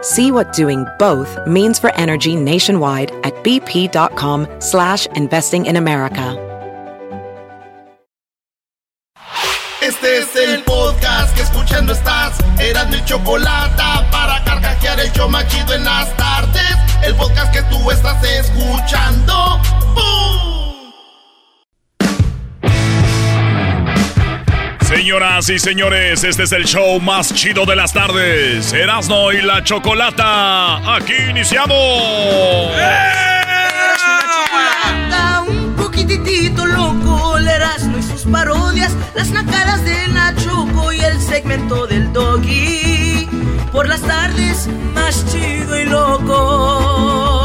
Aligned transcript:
See 0.00 0.30
what 0.30 0.52
doing 0.52 0.86
both 0.98 1.36
means 1.46 1.78
for 1.78 1.94
energy 1.94 2.36
nationwide 2.36 3.10
at 3.24 3.34
bp.com 3.44 4.46
slash 4.60 5.06
investing 5.16 5.66
in 5.66 5.76
America. 5.76 6.44
Este 9.80 10.18
es 10.18 10.36
el 10.36 10.62
podcast 10.64 11.34
que 11.34 11.42
escuchando 11.42 11.92
estás. 11.92 12.36
Eran 12.60 12.90
mi 12.90 13.02
chocolate 13.04 13.82
para 14.10 14.44
carcajear 14.44 15.00
el 15.00 15.30
machido 15.30 15.74
en 15.74 15.84
las 15.84 16.14
tardes. 16.16 16.76
El 17.02 17.14
podcast 17.14 17.52
que 17.52 17.62
tú 17.62 17.90
estás 17.90 18.22
escuchando. 18.22 19.60
¡Bum! 19.94 20.27
Señoras 24.88 25.50
y 25.50 25.58
señores, 25.58 26.24
este 26.24 26.44
es 26.44 26.52
el 26.52 26.64
show 26.64 26.98
más 26.98 27.34
chido 27.34 27.66
de 27.66 27.76
las 27.76 27.92
tardes. 27.92 28.72
Erasno 28.72 29.30
y 29.32 29.42
la 29.42 29.62
Chocolata. 29.62 30.96
Aquí 30.96 31.12
iniciamos. 31.28 31.76
un 35.46 35.74
poquitito 35.76 36.64
loco, 36.64 37.36
el 37.36 37.48
Erasmo 37.48 37.98
y 37.98 38.02
sus 38.02 38.22
parodias, 38.22 38.96
las 39.14 39.28
nacadas 39.28 39.84
de 39.84 40.08
Nachoco 40.08 40.90
y 40.90 41.00
el 41.00 41.20
segmento 41.20 41.86
del 41.86 42.10
Doggy. 42.14 43.28
Por 43.70 43.88
las 43.88 44.00
tardes, 44.00 44.70
más 44.94 45.22
chido 45.30 45.78
y 45.78 45.84
loco. 45.84 47.37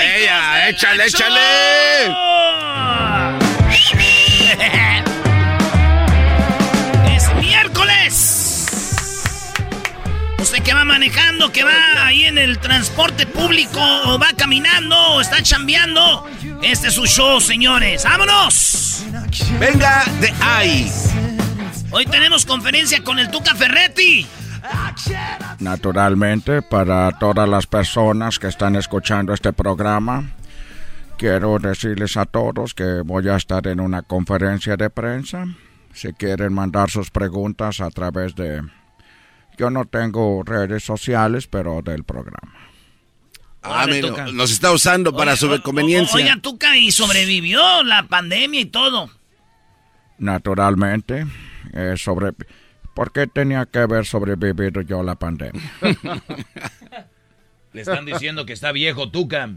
¡Ella! 0.00 0.68
¡Échale, 0.68 1.06
échale! 1.06 1.40
¡Es 7.14 7.34
miércoles! 7.34 8.66
Usted 10.38 10.62
que 10.62 10.72
va 10.72 10.84
manejando, 10.84 11.50
que 11.50 11.64
va 11.64 12.06
ahí 12.06 12.24
en 12.24 12.38
el 12.38 12.58
transporte 12.58 13.26
público, 13.26 13.80
o 14.04 14.18
va 14.18 14.28
caminando, 14.36 14.96
o 14.96 15.20
está 15.20 15.42
chambeando, 15.42 16.26
este 16.62 16.88
es 16.88 16.94
su 16.94 17.06
show, 17.06 17.40
señores. 17.40 18.04
¡Vámonos! 18.04 19.04
Venga 19.58 20.04
de 20.20 20.32
ahí. 20.40 20.90
Hoy 21.90 22.06
tenemos 22.06 22.46
conferencia 22.46 23.02
con 23.02 23.18
el 23.18 23.30
Tuca 23.30 23.54
Ferretti. 23.54 24.26
Naturalmente, 25.60 26.62
para 26.62 27.10
todas 27.18 27.48
las 27.48 27.66
personas 27.66 28.38
que 28.38 28.48
están 28.48 28.76
escuchando 28.76 29.32
este 29.32 29.52
programa, 29.52 30.30
quiero 31.16 31.58
decirles 31.58 32.16
a 32.16 32.26
todos 32.26 32.74
que 32.74 33.02
voy 33.04 33.28
a 33.28 33.36
estar 33.36 33.66
en 33.66 33.80
una 33.80 34.02
conferencia 34.02 34.76
de 34.76 34.90
prensa. 34.90 35.46
Si 35.92 36.12
quieren 36.12 36.52
mandar 36.52 36.90
sus 36.90 37.10
preguntas 37.10 37.80
a 37.80 37.90
través 37.90 38.34
de... 38.34 38.62
Yo 39.56 39.70
no 39.70 39.84
tengo 39.86 40.42
redes 40.44 40.84
sociales, 40.84 41.48
pero 41.48 41.82
del 41.82 42.04
programa. 42.04 42.54
Ah, 43.62 43.86
mira, 43.88 44.30
nos 44.32 44.52
está 44.52 44.70
usando 44.70 45.12
para 45.12 45.32
Oiga, 45.32 45.56
su 45.56 45.62
conveniencia. 45.62 46.16
Oiga, 46.16 46.36
Tuca, 46.40 46.76
y 46.76 46.92
sobrevivió 46.92 47.82
la 47.82 48.06
pandemia 48.06 48.60
y 48.60 48.66
todo. 48.66 49.10
Naturalmente, 50.18 51.26
eh, 51.72 51.94
sobre... 51.96 52.32
¿Por 52.98 53.12
qué 53.12 53.28
tenía 53.28 53.64
que 53.64 53.78
haber 53.78 54.04
sobrevivido 54.06 54.80
yo 54.80 55.04
la 55.04 55.14
pandemia? 55.14 55.62
Le 57.72 57.82
están 57.82 58.04
diciendo 58.04 58.44
que 58.44 58.52
está 58.52 58.72
viejo, 58.72 59.08
Tuca. 59.08 59.48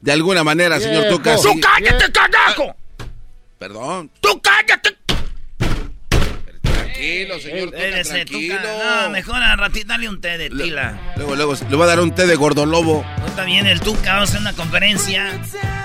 De 0.00 0.12
alguna 0.12 0.44
manera, 0.44 0.78
señor 0.78 1.02
Viejo. 1.02 1.16
Tuca. 1.16 1.34
¡Tú 1.34 1.60
cállate, 1.60 2.12
carajo! 2.12 2.76
Perdón. 3.58 4.12
¡Tú 4.20 4.40
cállate! 4.40 4.96
Tranquilo, 6.60 7.40
señor 7.40 7.70
Tuca, 7.70 7.78
Espérese, 7.78 8.24
tranquilo. 8.24 8.54
Tuca. 8.54 9.02
No, 9.02 9.10
mejor 9.10 9.42
a 9.42 9.56
ratito 9.56 9.88
dale 9.88 10.08
un 10.08 10.20
té 10.20 10.38
de 10.38 10.50
tila. 10.50 11.14
Luego, 11.16 11.34
luego, 11.34 11.54
le 11.68 11.76
voy 11.76 11.82
a 11.82 11.86
dar 11.88 11.98
un 11.98 12.14
té 12.14 12.28
de 12.28 12.36
gordolobo. 12.36 13.04
Ahorita 13.18 13.44
viene 13.44 13.72
el 13.72 13.80
Tuca, 13.80 14.12
vamos 14.12 14.28
a 14.28 14.32
hacer 14.34 14.40
una 14.40 14.52
conferencia. 14.52 15.32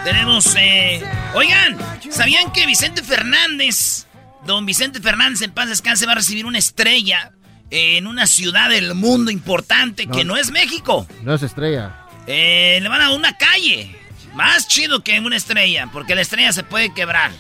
Tenemos, 0.04 0.56
eh... 0.60 1.04
Oigan, 1.34 1.76
¿sabían 2.12 2.52
que 2.52 2.68
Vicente 2.68 3.02
Fernández, 3.02 4.06
don 4.50 4.66
Vicente 4.66 5.00
Fernández 5.00 5.44
en 5.44 5.52
paz 5.52 5.70
descanse, 5.70 6.08
va 6.08 6.14
a 6.14 6.16
recibir 6.16 6.44
una 6.48 6.58
estrella 6.58 7.34
en 7.70 8.08
una 8.08 8.26
ciudad 8.26 8.70
del 8.70 8.96
mundo 8.96 9.30
importante 9.30 10.08
que 10.08 10.26
no 10.26 10.38
es 10.38 10.50
México? 10.50 11.08
No 11.22 11.36
es 11.36 11.44
estrella. 11.44 12.08
Eh, 12.26 12.80
le 12.82 12.90
van 12.90 13.00
a 13.00 13.10
dar 13.10 13.16
una 13.16 13.38
calle. 13.38 13.96
Más 14.34 14.68
chido 14.68 15.04
que 15.04 15.20
una 15.20 15.38
estrella, 15.38 15.88
porque 15.94 16.16
la 16.16 16.22
estrella 16.22 16.52
se 16.52 16.64
puede 16.64 16.92
quebrar. 16.96 17.32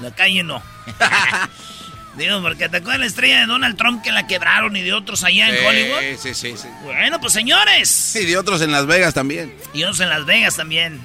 La 0.00 0.14
calle 0.14 0.42
no. 0.42 0.62
Digo, 2.16 2.40
porque 2.40 2.70
te 2.70 2.78
acuerdas 2.78 3.00
la 3.00 3.06
estrella 3.06 3.40
de 3.40 3.46
Donald 3.46 3.76
Trump 3.76 4.02
que 4.02 4.10
la 4.10 4.26
quebraron 4.26 4.74
y 4.74 4.80
de 4.80 4.94
otros 4.94 5.22
allá 5.22 5.50
en 5.50 5.66
Hollywood. 5.66 6.18
Sí, 6.18 6.32
sí, 6.32 6.56
sí. 6.56 6.68
Bueno, 6.82 7.20
pues 7.20 7.34
señores. 7.34 8.16
Y 8.16 8.24
de 8.24 8.38
otros 8.38 8.62
en 8.62 8.72
Las 8.72 8.86
Vegas 8.86 9.12
también. 9.12 9.54
Y 9.74 9.82
otros 9.82 10.00
en 10.00 10.08
Las 10.08 10.24
Vegas 10.24 10.56
también. 10.56 11.04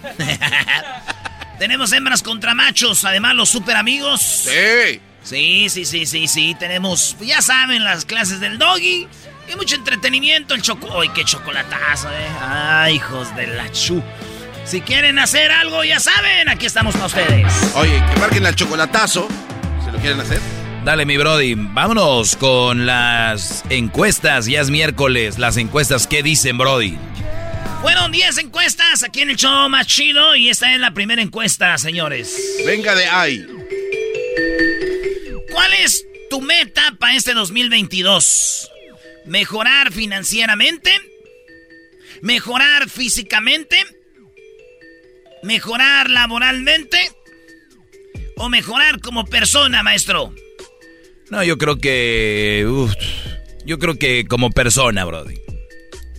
Tenemos 1.59 1.91
hembras 1.91 2.23
contra 2.23 2.55
machos, 2.55 3.03
además 3.03 3.35
los 3.35 3.49
super 3.49 3.75
amigos. 3.75 4.21
Sí. 4.21 5.01
Sí, 5.29 5.69
sí, 5.69 5.85
sí, 5.85 6.07
sí, 6.07 6.27
sí. 6.27 6.55
Tenemos, 6.57 7.15
ya 7.21 7.43
saben, 7.43 7.83
las 7.83 8.03
clases 8.03 8.39
del 8.39 8.57
doggy. 8.57 9.07
Y 9.47 9.55
mucho 9.55 9.75
entretenimiento, 9.75 10.55
el 10.55 10.63
choco... 10.63 10.99
¡Ay, 10.99 11.09
qué 11.09 11.23
chocolatazo, 11.23 12.09
eh! 12.09 12.27
¡Ay, 12.41 12.95
hijos 12.95 13.35
de 13.35 13.45
la 13.45 13.71
chu! 13.71 14.01
Si 14.65 14.81
quieren 14.81 15.19
hacer 15.19 15.51
algo, 15.51 15.83
ya 15.83 15.99
saben, 15.99 16.49
aquí 16.49 16.65
estamos 16.65 16.95
para 16.95 17.05
ustedes. 17.05 17.45
Oye, 17.75 18.03
que 18.11 18.19
marquen 18.19 18.43
al 18.47 18.55
chocolatazo. 18.55 19.27
Si 19.85 19.91
lo 19.91 19.99
quieren 19.99 20.19
hacer. 20.19 20.39
Dale, 20.83 21.05
mi 21.05 21.17
Brody. 21.17 21.53
Vámonos 21.55 22.35
con 22.35 22.87
las 22.87 23.63
encuestas. 23.69 24.47
Ya 24.47 24.61
es 24.61 24.71
miércoles. 24.71 25.37
Las 25.37 25.57
encuestas, 25.57 26.07
¿qué 26.07 26.23
dicen, 26.23 26.57
Brody? 26.57 26.97
Fueron 27.83 28.11
10 28.11 28.39
encuestas 28.39 29.03
aquí 29.03 29.21
en 29.21 29.29
el 29.29 29.35
show 29.35 29.69
más 29.69 29.85
chido 29.85 30.35
y 30.35 30.49
esta 30.49 30.73
es 30.73 30.79
la 30.79 30.91
primera 30.91 31.21
encuesta, 31.21 31.77
señores. 31.77 32.35
Venga 32.65 32.95
de 32.95 33.05
ahí. 33.05 33.45
¿Cuál 35.51 35.73
es 35.73 36.05
tu 36.29 36.41
meta 36.41 36.95
para 36.99 37.15
este 37.15 37.33
2022? 37.33 38.69
¿Mejorar 39.25 39.91
financieramente? 39.91 40.91
¿Mejorar 42.21 42.89
físicamente? 42.89 43.77
¿Mejorar 45.43 46.09
laboralmente? 46.09 47.11
¿O 48.37 48.49
mejorar 48.49 48.99
como 49.01 49.25
persona, 49.25 49.83
maestro? 49.83 50.33
No, 51.29 51.43
yo 51.43 51.57
creo 51.57 51.77
que. 51.77 52.65
uf, 52.67 52.93
yo 53.65 53.77
creo 53.79 53.97
que 53.97 54.25
como 54.27 54.49
persona, 54.51 55.05
Brody. 55.05 55.35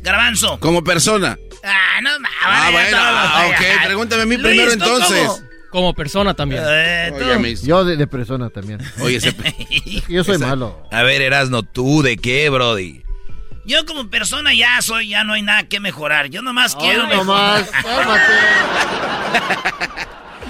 Garbanzo. 0.03 0.59
Como 0.61 0.83
persona. 0.85 1.39
Ah, 1.63 2.01
no, 2.03 2.11
Ah, 2.43 2.69
bueno, 2.73 2.97
ah, 2.99 3.47
ok, 3.51 3.85
pregúntame 3.85 4.23
a 4.23 4.27
mí 4.27 4.39
primero 4.39 4.73
entonces. 4.73 5.29
Como 5.71 5.95
persona 5.95 6.35
también. 6.35 6.63
Eh, 6.67 7.13
Oye, 7.15 7.57
Yo 7.63 7.85
de, 7.85 7.97
de 7.97 8.07
persona 8.07 8.51
también. 8.51 8.81
Oye, 9.01 9.17
ese- 9.19 9.35
Yo 10.09 10.25
soy 10.25 10.37
esa- 10.37 10.47
malo. 10.49 10.83
A 10.91 11.03
ver, 11.03 11.23
Erasno, 11.23 11.63
¿tú 11.63 12.03
de 12.03 12.17
qué, 12.17 12.49
Brody? 12.51 13.03
Yo 13.67 13.85
como 13.87 14.09
persona 14.11 14.53
ya 14.55 14.81
soy, 14.83 15.11
ya 15.11 15.23
no 15.23 15.35
hay 15.35 15.43
nada 15.43 15.65
que 15.69 15.79
mejorar. 15.81 16.27
Yo 16.29 16.43
nomás 16.43 16.75
quiero 16.75 17.07
Hoy 17.07 17.17
nomás. 17.17 17.71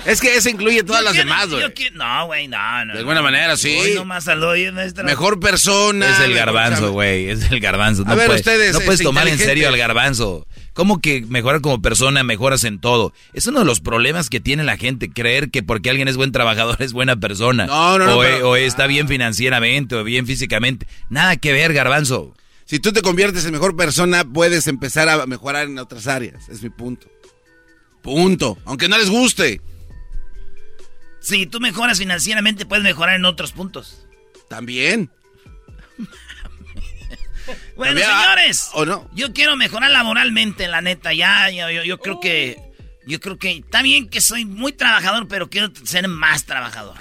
Es 0.06 0.18
que 0.22 0.34
ese 0.34 0.50
incluye 0.50 0.82
todas 0.82 1.02
Yo 1.02 1.04
las 1.04 1.12
quiero- 1.12 1.28
demás, 1.28 1.48
yo 1.50 1.56
güey. 1.58 1.74
quiero- 1.74 1.96
No, 1.96 2.26
güey, 2.26 2.48
no, 2.48 2.84
no. 2.86 2.92
De 2.94 3.00
alguna 3.00 3.20
manera, 3.20 3.54
sí. 3.58 3.76
Hoy 3.78 3.94
nomás 3.94 4.26
al 4.28 4.42
hoyo. 4.42 4.72
Mejor 5.04 5.38
persona. 5.40 6.08
Es 6.10 6.20
el 6.20 6.32
garbanzo, 6.34 6.92
güey. 6.92 7.28
Es 7.28 7.50
el 7.50 7.60
garbanzo. 7.60 8.04
No 8.04 8.12
A 8.12 8.14
ver, 8.14 8.26
puedes, 8.26 8.40
ustedes, 8.40 8.72
no 8.72 8.80
puedes 8.80 9.02
tomar 9.02 9.28
en 9.28 9.36
serio 9.38 9.68
al 9.68 9.76
garbanzo. 9.76 10.46
¿Cómo 10.72 11.00
que 11.00 11.22
mejorar 11.22 11.60
como 11.60 11.82
persona, 11.82 12.22
mejoras 12.22 12.64
en 12.64 12.80
todo? 12.80 13.12
Es 13.32 13.46
uno 13.46 13.58
de 13.60 13.64
los 13.64 13.80
problemas 13.80 14.30
que 14.30 14.40
tiene 14.40 14.62
la 14.64 14.76
gente, 14.76 15.10
creer 15.10 15.50
que 15.50 15.62
porque 15.62 15.90
alguien 15.90 16.08
es 16.08 16.16
buen 16.16 16.32
trabajador 16.32 16.76
es 16.82 16.92
buena 16.92 17.16
persona. 17.16 17.66
No, 17.66 17.98
no, 17.98 18.06
no, 18.06 18.18
O, 18.18 18.20
pero- 18.20 18.50
o 18.50 18.56
está 18.56 18.86
bien 18.86 19.08
financieramente 19.08 19.96
o 19.96 20.04
bien 20.04 20.26
físicamente. 20.26 20.86
Nada 21.08 21.36
que 21.36 21.52
ver, 21.52 21.72
garbanzo. 21.72 22.34
Si 22.64 22.78
tú 22.78 22.92
te 22.92 23.02
conviertes 23.02 23.44
en 23.44 23.52
mejor 23.52 23.74
persona, 23.76 24.24
puedes 24.24 24.68
empezar 24.68 25.08
a 25.08 25.26
mejorar 25.26 25.66
en 25.66 25.78
otras 25.78 26.06
áreas. 26.06 26.48
Es 26.48 26.62
mi 26.62 26.70
punto. 26.70 27.08
Punto. 28.00 28.56
Aunque 28.64 28.88
no 28.88 28.96
les 28.96 29.10
guste. 29.10 29.60
Si 31.20 31.46
tú 31.46 31.60
mejoras 31.60 31.98
financieramente, 31.98 32.64
puedes 32.66 32.84
mejorar 32.84 33.16
en 33.16 33.24
otros 33.24 33.52
puntos. 33.52 34.06
También. 34.48 35.10
Bueno, 37.76 38.00
También, 38.00 38.08
ah, 38.10 38.22
señores. 38.22 38.70
¿o 38.74 38.84
no? 38.84 39.10
Yo 39.14 39.32
quiero 39.32 39.56
mejorar 39.56 39.90
laboralmente, 39.90 40.68
la 40.68 40.80
neta. 40.80 41.12
Ya, 41.12 41.50
yo, 41.50 41.68
yo 41.82 41.98
creo 41.98 42.20
que. 42.20 42.56
Yo 43.06 43.18
creo 43.18 43.38
que 43.38 43.50
está 43.52 43.82
bien 43.82 44.08
que 44.08 44.20
soy 44.20 44.44
muy 44.44 44.72
trabajador, 44.72 45.26
pero 45.26 45.48
quiero 45.48 45.72
ser 45.84 46.06
más 46.06 46.44
trabajador. 46.44 46.96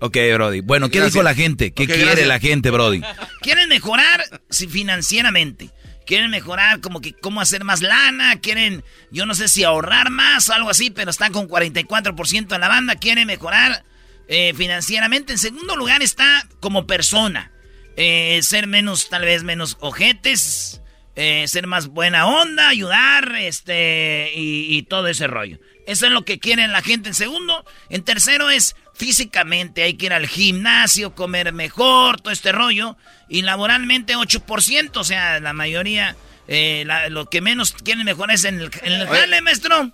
Ok, 0.00 0.16
Brody. 0.34 0.60
Bueno, 0.60 0.88
¿qué 0.88 0.98
Gracias. 0.98 1.12
dijo 1.12 1.22
la 1.22 1.34
gente? 1.34 1.72
¿Qué 1.72 1.86
quiere 1.86 2.02
gracias. 2.02 2.26
la 2.26 2.40
gente, 2.40 2.70
Brody? 2.70 3.02
Quieren 3.40 3.68
mejorar 3.68 4.24
si 4.50 4.66
financieramente. 4.66 5.70
Quieren 6.06 6.30
mejorar 6.30 6.80
como 6.80 7.00
que 7.00 7.12
cómo 7.12 7.40
hacer 7.40 7.62
más 7.62 7.82
lana. 7.82 8.40
Quieren, 8.40 8.82
yo 9.12 9.26
no 9.26 9.34
sé 9.34 9.46
si 9.46 9.62
ahorrar 9.62 10.10
más 10.10 10.48
o 10.48 10.54
algo 10.54 10.70
así, 10.70 10.90
pero 10.90 11.12
están 11.12 11.32
con 11.32 11.48
44% 11.48 12.48
de 12.48 12.58
la 12.58 12.66
banda. 12.66 12.96
Quieren 12.96 13.28
mejorar 13.28 13.84
eh, 14.26 14.52
financieramente. 14.56 15.34
En 15.34 15.38
segundo 15.38 15.76
lugar 15.76 16.02
está 16.02 16.48
como 16.58 16.84
persona. 16.88 17.51
Eh, 17.96 18.40
ser 18.42 18.66
menos, 18.66 19.08
tal 19.08 19.22
vez 19.22 19.42
menos 19.42 19.76
ojetes. 19.80 20.78
eh, 21.14 21.44
ser 21.46 21.66
más 21.66 21.88
buena 21.88 22.26
onda, 22.26 22.68
ayudar, 22.68 23.36
este, 23.36 24.32
y, 24.34 24.74
y 24.78 24.82
todo 24.84 25.08
ese 25.08 25.26
rollo. 25.26 25.58
Eso 25.86 26.06
es 26.06 26.12
lo 26.12 26.24
que 26.24 26.38
quieren 26.38 26.72
la 26.72 26.80
gente 26.80 27.10
en 27.10 27.14
segundo. 27.14 27.66
En 27.90 28.02
tercero 28.02 28.48
es 28.48 28.76
físicamente, 28.94 29.82
hay 29.82 29.94
que 29.94 30.06
ir 30.06 30.12
al 30.14 30.26
gimnasio, 30.26 31.14
comer 31.14 31.52
mejor, 31.52 32.18
todo 32.20 32.32
este 32.32 32.50
rollo. 32.52 32.96
Y 33.28 33.42
laboralmente 33.42 34.16
8%, 34.16 34.96
o 35.00 35.04
sea, 35.04 35.38
la 35.40 35.52
mayoría, 35.52 36.16
eh, 36.48 36.84
la- 36.86 37.10
lo 37.10 37.26
que 37.28 37.42
menos 37.42 37.72
quieren 37.72 38.04
mejorar 38.06 38.34
es 38.34 38.44
en 38.46 38.60
el, 38.60 38.70
en 38.82 38.92
el 38.92 39.06
jale, 39.06 39.42
maestro. 39.42 39.92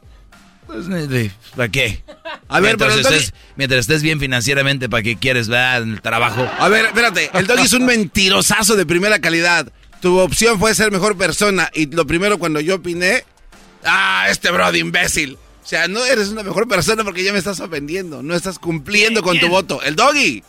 Pues, 0.68 0.86
eh, 0.90 1.30
¿para 1.56 1.68
qué? 1.70 2.02
A 2.48 2.60
ver, 2.60 2.76
mientras, 2.76 2.94
pero 2.94 3.00
el 3.00 3.06
doggy- 3.06 3.16
estés, 3.18 3.34
mientras 3.56 3.80
estés 3.80 4.02
bien 4.02 4.20
financieramente, 4.20 4.88
¿para 4.88 5.02
qué 5.02 5.16
quieres 5.16 5.48
ver 5.48 5.82
en 5.82 5.94
el 5.94 6.00
trabajo? 6.02 6.48
A 6.58 6.68
ver, 6.68 6.84
espérate. 6.86 7.30
El 7.34 7.46
doggy 7.46 7.62
es 7.62 7.72
un 7.72 7.86
mentirosazo 7.86 8.76
de 8.76 8.86
primera 8.86 9.18
calidad. 9.18 9.72
Tu 10.00 10.16
opción 10.18 10.58
fue 10.60 10.74
ser 10.74 10.92
mejor 10.92 11.16
persona. 11.16 11.70
Y 11.74 11.86
lo 11.86 12.06
primero 12.06 12.38
cuando 12.38 12.60
yo 12.60 12.76
opiné. 12.76 13.24
Ah, 13.84 14.26
este 14.30 14.50
bro 14.50 14.70
de 14.70 14.78
imbécil. 14.78 15.34
O 15.64 15.66
sea, 15.66 15.88
no 15.88 16.04
eres 16.04 16.28
una 16.28 16.42
mejor 16.42 16.68
persona 16.68 17.02
porque 17.02 17.24
ya 17.24 17.32
me 17.32 17.38
estás 17.38 17.60
ofendiendo. 17.60 18.22
No 18.22 18.34
estás 18.34 18.58
cumpliendo 18.58 19.22
con 19.22 19.40
tu 19.40 19.48
voto. 19.48 19.82
El 19.82 19.96
doggy. 19.96 20.44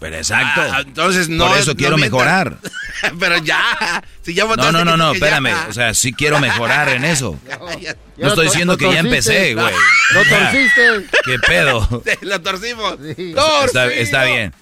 Pero 0.00 0.16
exacto. 0.16 0.60
Ah, 0.62 0.80
entonces 0.86 1.28
no. 1.28 1.46
Por 1.48 1.58
eso 1.58 1.72
no 1.72 1.76
quiero 1.76 1.98
mejorar. 1.98 2.56
Pero 3.20 3.38
ya. 3.38 4.02
Si 4.22 4.32
ya 4.34 4.44
No, 4.44 4.50
votaste. 4.50 4.72
no, 4.72 4.84
no, 4.84 4.96
no, 4.96 5.12
ya. 5.12 5.16
espérame. 5.18 5.54
O 5.68 5.72
sea, 5.72 5.92
sí 5.94 6.12
quiero 6.12 6.38
mejorar 6.40 6.88
en 6.90 7.04
eso. 7.04 7.38
Ya- 7.80 7.96
No 8.16 8.28
estoy 8.28 8.46
diciendo 8.46 8.76
que 8.76 8.92
ya 8.92 9.00
empecé, 9.00 9.54
güey. 9.56 9.72
Lo 10.12 10.24
torciste. 10.24 11.06
¿Qué 11.24 11.38
pedo? 11.40 12.02
Lo 12.22 12.40
torcimos. 12.40 12.96
Sí. 13.16 13.34
Está, 13.64 13.86
está 13.86 14.24
bien. 14.24 14.52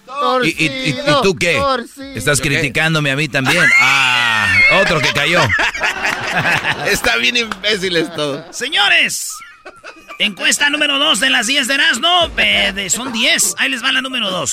¿Y, 0.43 0.49
y- 0.49 0.67
y- 0.67 0.89
y 0.91 1.23
tú 1.23 1.35
qué? 1.37 1.55
Torcido. 1.55 2.15
¿Estás 2.15 2.41
criticándome 2.41 3.11
a 3.11 3.17
mí 3.17 3.29
también? 3.29 3.65
Ah, 3.81 4.47
otro 4.83 5.01
que 5.01 5.13
cayó. 5.13 5.41
Está 6.91 7.17
bien 7.17 7.37
imbécil 7.37 7.97
esto. 7.97 8.45
Señores, 8.53 9.33
encuesta 10.19 10.69
número 10.71 10.99
2 10.99 11.21
de 11.21 11.31
las 11.31 11.47
10 11.47 11.69
de 11.69 11.75
Erasmo. 11.75 12.31
eh, 12.37 12.89
son 12.91 13.13
10. 13.13 13.55
Ahí 13.59 13.71
les 13.71 13.83
va 13.83 13.93
la 13.93 14.03
número 14.03 14.31
2. 14.31 14.53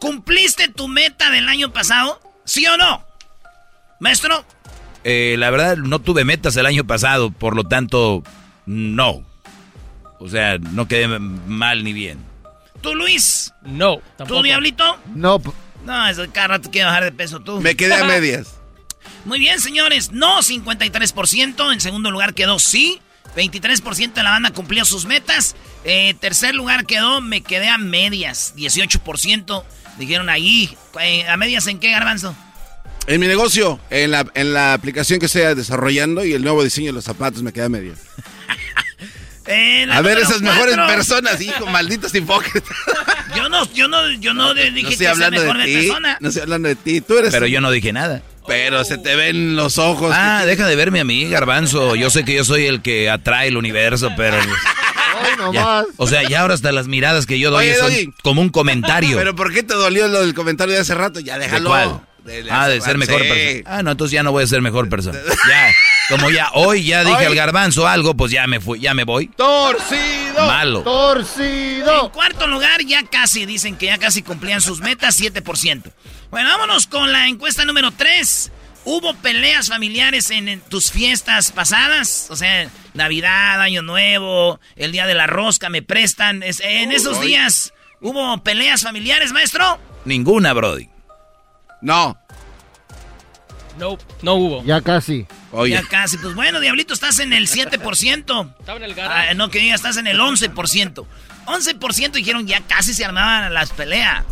¿Cumpliste 0.00 0.68
tu 0.68 0.88
meta 0.88 1.30
del 1.30 1.48
año 1.48 1.72
pasado? 1.72 2.20
¿Sí 2.44 2.66
o 2.66 2.76
no? 2.76 3.04
Maestro, 4.00 4.44
Eh, 5.04 5.36
la 5.38 5.50
verdad, 5.50 5.76
no 5.76 5.98
tuve 6.00 6.24
metas 6.24 6.56
el 6.56 6.66
año 6.66 6.84
pasado, 6.86 7.30
por 7.30 7.54
lo 7.56 7.64
tanto, 7.64 8.22
no. 8.66 9.24
O 10.18 10.28
sea, 10.28 10.58
no 10.58 10.88
quedé 10.88 11.06
mal 11.18 11.84
ni 11.84 11.92
bien. 11.92 12.18
tú 12.82 12.94
Luis, 12.94 13.52
No, 13.62 14.00
tú. 14.26 14.42
Diablito. 14.42 14.98
No, 15.14 15.40
No, 15.84 16.08
eso 16.08 16.24
cada 16.32 16.48
rato 16.48 16.70
quiero 16.70 16.88
bajar 16.88 17.04
de 17.04 17.12
peso 17.12 17.40
tú. 17.40 17.60
Me 17.60 17.74
quedé 17.76 17.94
a 17.94 18.04
medias. 18.04 18.56
Muy 19.24 19.38
bien, 19.38 19.60
señores. 19.60 20.10
No, 20.12 20.40
53%. 20.42 21.72
En 21.72 21.80
segundo 21.80 22.10
lugar 22.10 22.34
quedó 22.34 22.58
sí. 22.58 23.00
23% 23.36 24.12
de 24.14 24.22
la 24.22 24.30
banda 24.30 24.50
cumplió 24.50 24.84
sus 24.84 25.04
metas. 25.06 25.56
Eh, 25.84 26.14
tercer 26.20 26.54
lugar 26.54 26.84
quedó, 26.84 27.20
me 27.20 27.42
quedé 27.42 27.68
a 27.68 27.78
medias. 27.78 28.54
18% 28.56 29.62
dijeron 30.00 30.28
ahí. 30.28 30.76
Eh, 31.00 31.24
¿A 31.28 31.36
medias 31.36 31.66
en 31.68 31.78
qué, 31.78 31.92
Garbanzo? 31.92 32.34
En 33.06 33.20
mi 33.20 33.26
negocio, 33.28 33.80
en 33.90 34.10
la, 34.10 34.26
en 34.34 34.52
la 34.52 34.72
aplicación 34.74 35.20
que 35.20 35.26
estoy 35.26 35.42
desarrollando 35.54 36.24
y 36.24 36.32
el 36.32 36.42
nuevo 36.42 36.62
diseño 36.64 36.88
de 36.88 36.92
los 36.94 37.04
zapatos, 37.04 37.42
me 37.42 37.52
quedé 37.52 37.64
a 37.64 37.68
medias. 37.68 37.98
Eh, 39.46 39.84
A 39.90 40.00
ver, 40.00 40.18
esas 40.18 40.42
mejores 40.42 40.76
personas, 40.76 41.40
hijo, 41.40 41.66
malditos 41.66 42.14
hipócritas. 42.14 42.76
Yo 43.36 43.48
no, 43.48 43.64
yo 43.72 43.88
no, 43.88 44.08
yo 44.14 44.32
no 44.34 44.54
dije 44.54 44.82
No 44.82 44.88
que 44.90 44.96
sea 44.96 45.10
hablando 45.12 45.40
mejor 45.40 45.56
de 45.58 45.62
de 45.66 45.68
ti. 45.80 45.86
persona. 45.86 46.16
No 46.20 46.28
estoy 46.28 46.42
hablando 46.42 46.68
de 46.68 46.74
ti. 46.76 47.00
Tú 47.00 47.18
eres. 47.18 47.32
Pero 47.32 47.46
yo 47.46 47.60
no 47.60 47.70
dije 47.70 47.92
nada. 47.92 48.22
Pero 48.46 48.84
se 48.84 48.98
te 48.98 49.14
ven 49.16 49.54
los 49.56 49.78
ojos. 49.78 50.12
Ah, 50.16 50.44
deja 50.46 50.66
de 50.66 50.74
verme 50.76 51.00
a 51.00 51.04
mí, 51.04 51.28
garbanzo. 51.28 51.94
Yo 51.96 52.10
sé 52.10 52.24
que 52.24 52.34
yo 52.34 52.44
soy 52.44 52.66
el 52.66 52.82
que 52.82 53.08
atrae 53.10 53.48
el 53.48 53.56
universo, 53.56 54.10
pero... 54.16 54.36
hoy 55.32 55.36
ya. 55.54 55.60
nomás. 55.60 55.86
O 55.96 56.06
sea, 56.06 56.28
ya 56.28 56.40
ahora 56.40 56.54
hasta 56.54 56.72
las 56.72 56.86
miradas 56.88 57.26
que 57.26 57.38
yo 57.38 57.50
doy 57.50 57.66
Oye, 57.66 57.76
son 57.76 57.90
Doggy. 57.92 58.12
como 58.22 58.40
un 58.42 58.50
comentario. 58.50 59.16
Pero 59.18 59.34
¿por 59.36 59.52
qué 59.52 59.62
te 59.62 59.74
dolió 59.74 60.08
lo 60.08 60.20
del 60.20 60.34
comentario 60.34 60.74
de 60.74 60.80
hace 60.80 60.94
rato? 60.94 61.20
Ya 61.20 61.34
¿De 61.38 61.44
déjalo. 61.44 61.68
cuál? 61.70 62.00
De- 62.24 62.46
ah, 62.50 62.68
de 62.68 62.80
ser 62.82 62.98
mejor 62.98 63.22
sí. 63.22 63.28
persona. 63.28 63.62
Ah, 63.78 63.82
no, 63.82 63.92
entonces 63.92 64.12
ya 64.12 64.22
no 64.22 64.30
voy 64.30 64.44
a 64.44 64.46
ser 64.46 64.60
mejor 64.60 64.88
persona. 64.88 65.18
Ya, 65.48 65.72
como 66.16 66.28
ya 66.30 66.50
hoy 66.54 66.84
ya 66.84 67.02
dije 67.04 67.16
Hoy- 67.18 67.24
al 67.26 67.34
garbanzo 67.34 67.86
algo, 67.88 68.14
pues 68.14 68.30
ya 68.32 68.46
me 68.46 68.60
fui, 68.60 68.78
ya 68.80 68.92
me 68.94 69.04
voy. 69.04 69.28
¡Torcido! 69.28 70.46
Malo. 70.46 70.78
En 70.80 70.84
Torcido. 70.84 72.12
cuarto 72.12 72.46
lugar, 72.46 72.82
ya 72.84 73.04
casi, 73.04 73.46
dicen 73.46 73.76
que 73.76 73.86
ya 73.86 73.98
casi 73.98 74.22
cumplían 74.22 74.60
sus 74.60 74.80
metas, 74.80 75.18
7%. 75.20 75.82
Bueno, 76.30 76.48
vámonos 76.50 76.86
con 76.86 77.10
la 77.12 77.26
encuesta 77.28 77.64
número 77.64 77.90
3. 77.92 78.52
¿Hubo 78.84 79.14
peleas 79.16 79.68
familiares 79.68 80.30
en, 80.30 80.48
en 80.48 80.60
tus 80.60 80.90
fiestas 80.90 81.52
pasadas? 81.52 82.28
O 82.30 82.36
sea, 82.36 82.68
Navidad, 82.94 83.60
Año 83.60 83.82
Nuevo, 83.82 84.58
el 84.76 84.92
Día 84.92 85.06
de 85.06 85.14
la 85.14 85.26
Rosca, 85.26 85.68
me 85.68 85.82
prestan. 85.82 86.42
Es- 86.42 86.60
en 86.60 86.90
esos 86.92 87.18
Uy. 87.18 87.28
días, 87.28 87.72
¿hubo 88.00 88.42
peleas 88.42 88.82
familiares, 88.82 89.32
maestro? 89.32 89.78
Ninguna, 90.04 90.52
Brody. 90.54 90.88
No. 91.82 92.18
No, 93.78 93.96
no 94.22 94.34
hubo. 94.34 94.64
Ya 94.64 94.80
casi. 94.80 95.26
Oye. 95.52 95.74
Ya 95.74 95.82
casi. 95.82 96.18
Pues 96.18 96.34
bueno, 96.34 96.60
Diablito, 96.60 96.92
estás 96.92 97.18
en 97.20 97.32
el 97.32 97.48
7%. 97.48 98.54
Estaba 98.60 98.78
en 98.78 98.84
el. 98.84 99.00
Ah, 99.00 99.32
no, 99.34 99.48
que 99.50 99.58
diga, 99.58 99.74
estás 99.74 99.96
en 99.96 100.06
el 100.06 100.18
11%. 100.18 101.06
11% 101.46 102.10
dijeron 102.12 102.46
ya 102.46 102.60
casi 102.62 102.92
se 102.94 103.04
armaban 103.04 103.52
las 103.54 103.70
peleas. 103.70 104.24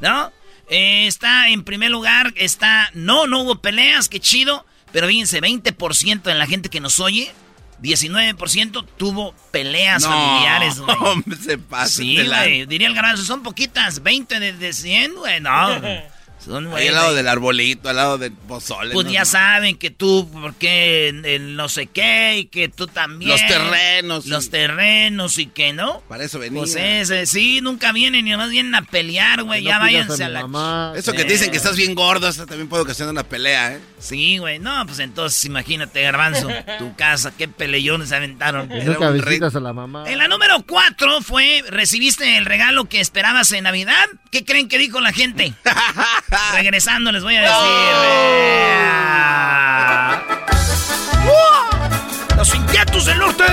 ¿No? 0.00 0.32
Eh, 0.70 1.06
está 1.06 1.48
en 1.48 1.64
primer 1.64 1.90
lugar, 1.90 2.32
está. 2.36 2.90
No, 2.94 3.26
no 3.26 3.40
hubo 3.42 3.60
peleas, 3.60 4.08
qué 4.08 4.20
chido. 4.20 4.64
Pero 4.92 5.06
fíjense, 5.08 5.40
20% 5.40 6.22
de 6.22 6.34
la 6.34 6.46
gente 6.46 6.68
que 6.70 6.80
nos 6.80 6.98
oye, 7.00 7.30
19% 7.82 8.84
tuvo 8.96 9.34
peleas 9.50 10.02
no, 10.02 10.08
familiares, 10.08 10.78
güey. 10.80 10.96
se 11.42 11.58
pasa. 11.58 11.88
Sí, 11.88 12.16
de 12.16 12.24
la- 12.24 12.42
güey. 12.44 12.66
Diría 12.66 12.88
el 12.88 12.94
garbanzo, 12.94 13.24
son 13.24 13.42
poquitas. 13.42 14.02
20 14.02 14.40
de, 14.40 14.52
de 14.52 14.72
100, 14.72 15.14
güey. 15.14 15.40
No. 15.40 15.68
Son, 16.48 16.74
Ahí 16.74 16.88
al 16.88 16.94
lado 16.94 17.14
del 17.14 17.28
arbolito, 17.28 17.90
al 17.90 17.96
lado 17.96 18.16
del 18.16 18.32
pozole. 18.32 18.94
Pues 18.94 19.06
¿no? 19.06 19.12
ya 19.12 19.26
saben 19.26 19.76
que 19.76 19.90
tú, 19.90 20.30
porque 20.32 21.08
el, 21.08 21.56
no 21.56 21.68
sé 21.68 21.88
qué, 21.88 22.38
y 22.38 22.44
que 22.46 22.70
tú 22.70 22.86
también. 22.86 23.30
Los 23.30 23.46
terrenos. 23.46 24.26
Los 24.26 24.48
terrenos 24.48 25.36
y 25.36 25.46
que 25.46 25.74
no. 25.74 26.00
Para 26.08 26.24
eso 26.24 26.38
venía. 26.38 26.60
Pues 26.60 26.74
ese, 26.74 27.26
sí, 27.26 27.60
nunca 27.60 27.92
vienen 27.92 28.26
y 28.26 28.30
nomás 28.30 28.48
vienen 28.48 28.74
a 28.74 28.82
pelear, 28.82 29.42
güey. 29.42 29.62
No 29.62 29.68
ya 29.68 29.78
váyanse 29.78 30.24
a, 30.24 30.30
la. 30.30 30.40
mamá. 30.40 30.94
Eso 30.96 31.12
que 31.12 31.24
te 31.24 31.32
dicen 31.34 31.50
que 31.50 31.58
estás 31.58 31.76
bien 31.76 31.94
gordo, 31.94 32.26
eso 32.28 32.46
también 32.46 32.68
puede 32.68 32.82
ocasionar 32.82 33.12
una 33.12 33.24
pelea, 33.24 33.74
¿eh? 33.74 33.80
Sí, 33.98 34.38
güey. 34.38 34.58
No, 34.58 34.86
pues 34.86 35.00
entonces 35.00 35.44
imagínate, 35.44 36.00
Garbanzo, 36.00 36.48
tu 36.78 36.94
casa, 36.96 37.30
qué 37.36 37.48
peleones 37.48 38.10
aventaron. 38.12 38.72
Era 38.72 38.84
Nunca 38.84 39.10
un 39.10 39.20
visitas 39.20 39.54
a 39.54 39.60
la 39.60 39.74
mamá. 39.74 40.04
En 40.10 40.16
la 40.16 40.28
número 40.28 40.64
4 40.66 41.20
fue, 41.20 41.62
¿recibiste 41.68 42.38
el 42.38 42.46
regalo 42.46 42.86
que 42.86 43.00
esperabas 43.00 43.52
en 43.52 43.64
Navidad? 43.64 44.06
¿Qué 44.30 44.44
creen 44.44 44.68
que 44.68 44.78
dijo 44.78 45.00
la 45.00 45.12
gente? 45.12 45.52
Regresando 46.52 47.12
les 47.12 47.22
voy 47.22 47.36
a 47.36 47.40
decir. 47.40 47.54
Los 52.36 52.54
inquietos 52.54 53.06
del 53.06 53.18
norte. 53.18 53.44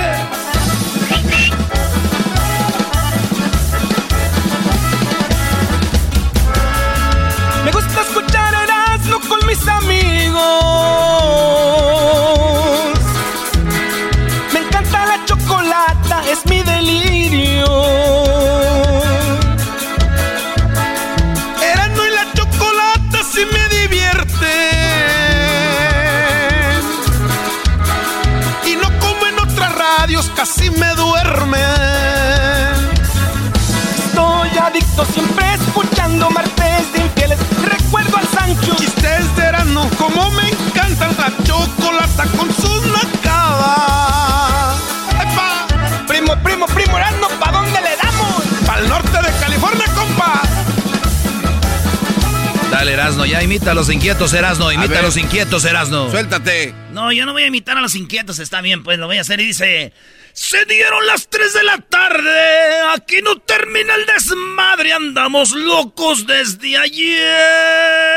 Erasno, 53.06 53.24
ya 53.24 53.40
imita 53.40 53.70
a 53.70 53.74
los 53.74 53.88
inquietos, 53.88 54.34
Erasno. 54.34 54.72
Imita 54.72 54.98
a, 54.98 55.02
los 55.02 55.16
inquietos, 55.16 55.64
Erasno. 55.64 56.10
Suéltate. 56.10 56.74
No, 56.90 57.12
yo 57.12 57.24
no 57.24 57.34
voy 57.34 57.44
a 57.44 57.46
imitar 57.46 57.78
a 57.78 57.80
los 57.80 57.94
inquietos, 57.94 58.40
está 58.40 58.60
bien, 58.62 58.82
pues 58.82 58.98
lo 58.98 59.06
voy 59.06 59.18
a 59.18 59.20
hacer 59.20 59.38
y 59.38 59.46
dice... 59.46 59.92
Se 60.32 60.64
dieron 60.64 61.06
las 61.06 61.28
3 61.28 61.54
de 61.54 61.62
la 61.62 61.78
tarde, 61.78 62.80
aquí 62.94 63.22
no 63.22 63.36
termina 63.36 63.94
el 63.94 64.06
desmadre, 64.06 64.92
andamos 64.92 65.52
locos 65.52 66.26
desde 66.26 66.76
ayer. 66.76 68.15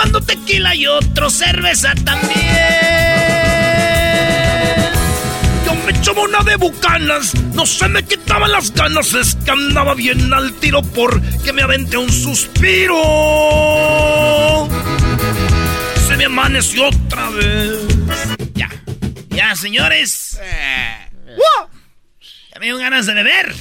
Tomando 0.00 0.20
tequila 0.22 0.74
y 0.74 0.86
otros 0.86 1.34
cerveza 1.34 1.92
también. 2.04 2.40
Yo 5.66 5.74
me 5.74 5.92
echaba 5.92 6.22
una 6.22 6.42
de 6.42 6.56
bucanas, 6.56 7.34
no 7.52 7.66
se 7.66 7.86
me 7.88 8.02
quitaban 8.02 8.50
las 8.50 8.72
ganas, 8.72 9.12
es 9.12 9.36
que 9.44 9.50
andaba 9.50 9.94
bien 9.94 10.32
al 10.32 10.54
tiro 10.54 10.80
porque 10.82 11.52
me 11.52 11.62
aventé 11.62 11.98
un 11.98 12.10
suspiro. 12.10 12.96
Se 16.08 16.16
me 16.16 16.24
amaneció 16.24 16.88
otra 16.88 17.28
vez. 17.30 17.80
Ya, 18.54 18.70
ya, 19.28 19.54
señores. 19.54 20.40
¡Wow! 21.26 21.68
Ya 22.54 22.58
me 22.58 22.66
dio 22.66 22.78
ganas 22.78 23.04
de 23.04 23.14
beber. 23.14 23.54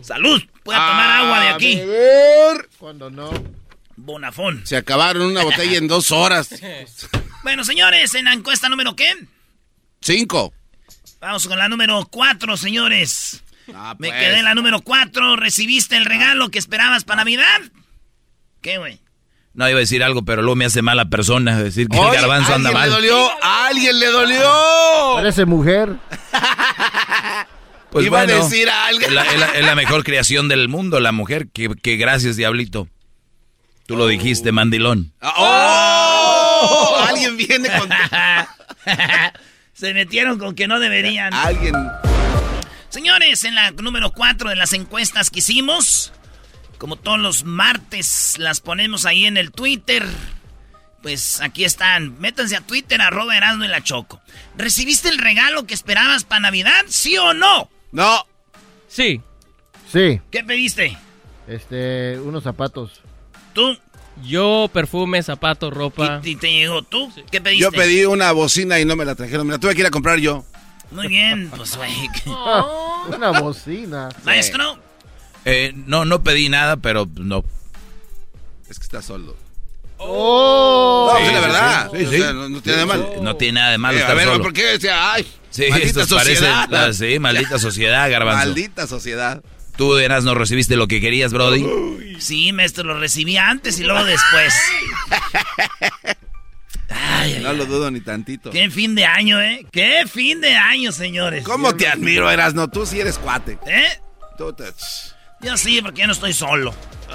Salud, 0.00 0.42
voy 0.64 0.74
a 0.74 0.78
tomar 0.78 1.10
agua 1.10 1.40
de 1.40 1.48
aquí. 1.48 1.76
beber. 1.76 2.68
Cuando 2.78 3.10
no. 3.10 3.55
Bonafón. 3.96 4.66
Se 4.66 4.76
acabaron 4.76 5.22
una 5.22 5.42
botella 5.42 5.78
en 5.78 5.88
dos 5.88 6.10
horas. 6.10 6.48
Bueno, 7.42 7.64
señores, 7.64 8.12
en 8.16 8.24
la 8.24 8.32
encuesta 8.32 8.68
número 8.68 8.96
¿qué? 8.96 9.06
Cinco. 10.00 10.52
Vamos 11.20 11.46
con 11.46 11.56
la 11.56 11.68
número 11.68 12.04
cuatro, 12.10 12.56
señores. 12.56 13.40
Ah, 13.72 13.94
Me 14.00 14.08
pues. 14.08 14.20
quedé 14.20 14.38
en 14.40 14.44
la 14.44 14.54
número 14.56 14.80
cuatro. 14.80 15.36
¿Recibiste 15.36 15.96
el 15.96 16.06
regalo 16.06 16.48
que 16.48 16.58
esperabas 16.58 17.04
para 17.04 17.18
Navidad? 17.22 17.60
¿Qué, 18.62 18.78
güey? 18.78 19.00
No 19.54 19.68
iba 19.68 19.76
a 19.76 19.80
decir 19.80 20.02
algo, 20.02 20.24
pero 20.24 20.42
luego 20.42 20.56
me 20.56 20.64
hace 20.64 20.82
mala 20.82 21.04
persona 21.08 21.56
decir 21.56 21.86
que 21.88 21.96
el 21.96 22.10
garbanzo 22.12 22.52
anda 22.52 22.70
¿alguien 22.70 22.80
mal. 22.80 22.88
le 22.90 22.94
dolió? 22.96 23.30
¿A 23.44 23.66
alguien 23.68 24.00
le 24.00 24.06
dolió? 24.06 24.50
Parece 25.14 25.44
mujer. 25.44 25.94
Pues 27.90 28.04
Iba 28.06 28.20
a 28.22 28.26
decir 28.26 28.68
algo. 28.68 29.00
Es 29.06 29.12
la, 29.12 29.22
es 29.22 29.38
la- 29.38 29.46
es 29.52 29.64
la 29.64 29.74
mejor 29.76 30.02
creación 30.02 30.48
del 30.48 30.68
mundo, 30.68 30.98
la 30.98 31.12
mujer. 31.12 31.46
Que, 31.52 31.70
que 31.80 31.96
gracias, 31.96 32.36
diablito. 32.36 32.88
Tú 33.86 33.96
lo 33.96 34.08
dijiste, 34.08 34.50
mandilón. 34.52 35.12
¡Oh! 35.22 37.04
Alguien 37.08 37.36
viene 37.36 37.68
con... 37.78 37.88
Se 39.72 39.94
metieron 39.94 40.38
con 40.38 40.54
que 40.54 40.66
no 40.66 40.80
deberían. 40.80 41.32
Alguien... 41.32 41.74
Señores, 42.88 43.44
en 43.44 43.54
la 43.54 43.70
número 43.72 44.12
4 44.12 44.50
de 44.50 44.56
las 44.56 44.72
encuestas 44.72 45.30
que 45.30 45.40
hicimos, 45.40 46.12
como 46.78 46.96
todos 46.96 47.18
los 47.18 47.44
martes, 47.44 48.36
las 48.38 48.60
ponemos 48.60 49.06
ahí 49.06 49.26
en 49.26 49.36
el 49.36 49.52
Twitter. 49.52 50.04
Pues 51.02 51.40
aquí 51.40 51.64
están. 51.64 52.18
Métanse 52.18 52.56
a 52.56 52.62
Twitter, 52.62 53.00
arroba 53.00 53.36
Erasmo 53.36 53.64
y 53.64 53.68
la 53.68 53.84
Choco. 53.84 54.20
¿Recibiste 54.56 55.08
el 55.08 55.18
regalo 55.18 55.66
que 55.66 55.74
esperabas 55.74 56.24
para 56.24 56.40
Navidad? 56.40 56.84
¿Sí 56.88 57.16
o 57.18 57.34
no? 57.34 57.70
No. 57.92 58.26
Sí. 58.88 59.20
Sí. 59.92 60.20
¿Qué 60.30 60.42
pediste? 60.42 60.96
Este, 61.46 62.18
unos 62.18 62.42
zapatos. 62.42 63.02
¿Tú? 63.56 63.76
Yo, 64.22 64.70
perfume, 64.72 65.20
zapatos, 65.22 65.72
ropa. 65.74 66.20
¿Y, 66.22 66.30
y 66.30 66.36
te 66.36 66.52
llegó 66.52 66.82
tú? 66.82 67.12
¿Qué 67.30 67.40
pediste? 67.40 67.62
Yo 67.64 67.72
pedí 67.72 68.04
una 68.04 68.30
bocina 68.32 68.78
y 68.78 68.84
no 68.84 68.94
me 68.96 69.04
la 69.04 69.14
trajeron. 69.16 69.46
Me 69.46 69.54
la 69.54 69.58
tuve 69.58 69.74
que 69.74 69.80
ir 69.80 69.86
a 69.86 69.90
comprar 69.90 70.18
yo. 70.20 70.44
Muy 70.92 71.08
bien, 71.08 71.50
pues 71.56 71.76
güey. 71.76 71.90
Una 73.16 73.40
bocina. 73.40 74.08
Maestro, 74.24 74.78
Eh, 75.44 75.72
no, 75.74 76.04
no 76.04 76.22
pedí 76.22 76.48
nada, 76.48 76.76
pero 76.76 77.08
no. 77.16 77.44
Es 78.68 78.78
que 78.78 78.84
está 78.84 79.02
solo. 79.02 79.36
¡Oh! 79.98 81.10
No, 81.12 81.18
Sí, 81.26 81.32
la 81.32 81.40
verdad. 81.40 81.90
sí, 81.92 81.98
sí, 81.98 82.04
O 82.06 82.10
sí. 82.10 82.18
sea, 82.18 82.32
no, 82.32 82.48
no 82.48 82.60
tiene 82.62 82.76
nada 82.78 82.80
de 82.80 82.86
mal. 82.86 83.24
No 83.24 83.36
tiene 83.36 83.52
nada 83.60 83.70
de 83.72 83.78
malo 83.78 83.96
Eh, 83.98 84.00
estar 84.00 84.12
a 84.12 84.14
ver, 84.18 84.26
solo. 84.28 84.42
¿por 84.44 84.52
qué 84.52 84.64
decía, 84.66 85.12
ay, 85.12 85.26
Sí, 85.50 85.64
maldita 85.70 86.06
parece 86.06 86.34
sociedad? 86.36 86.68
la- 86.68 86.92
sí, 86.92 87.18
maldita 87.18 87.58
sociedad, 87.58 88.10
garbanzo. 88.10 88.44
Maldita 88.46 88.86
sociedad. 88.86 89.42
Tú, 89.76 89.96
Eras, 89.98 90.24
no 90.24 90.34
recibiste 90.34 90.76
lo 90.76 90.88
que 90.88 91.00
querías, 91.00 91.32
Brody. 91.32 92.16
sí, 92.18 92.52
maestro, 92.52 92.84
lo 92.84 92.98
recibí 92.98 93.36
antes 93.36 93.78
y 93.78 93.84
luego 93.84 94.04
después. 94.04 94.54
Ay, 96.88 97.34
ay, 97.34 97.42
No 97.42 97.52
lo 97.52 97.66
dudo 97.66 97.90
ni 97.90 98.00
tantito. 98.00 98.50
Qué 98.50 98.70
fin 98.70 98.94
de 98.94 99.04
año, 99.04 99.40
¿eh? 99.40 99.66
Qué 99.72 100.04
fin 100.10 100.40
de 100.40 100.54
año, 100.56 100.92
señores. 100.92 101.44
¿Cómo 101.44 101.74
te 101.74 101.88
admiro, 101.88 102.30
Erasno? 102.30 102.68
Tú 102.68 102.86
sí 102.86 103.00
eres 103.00 103.18
cuate. 103.18 103.58
¿Eh? 103.66 103.88
Tú 104.38 104.52
te... 104.52 104.64
Yo 105.42 105.56
sí, 105.56 105.82
porque 105.82 105.98
ya 106.00 106.06
no 106.06 106.12
estoy 106.14 106.32
solo. 106.32 106.74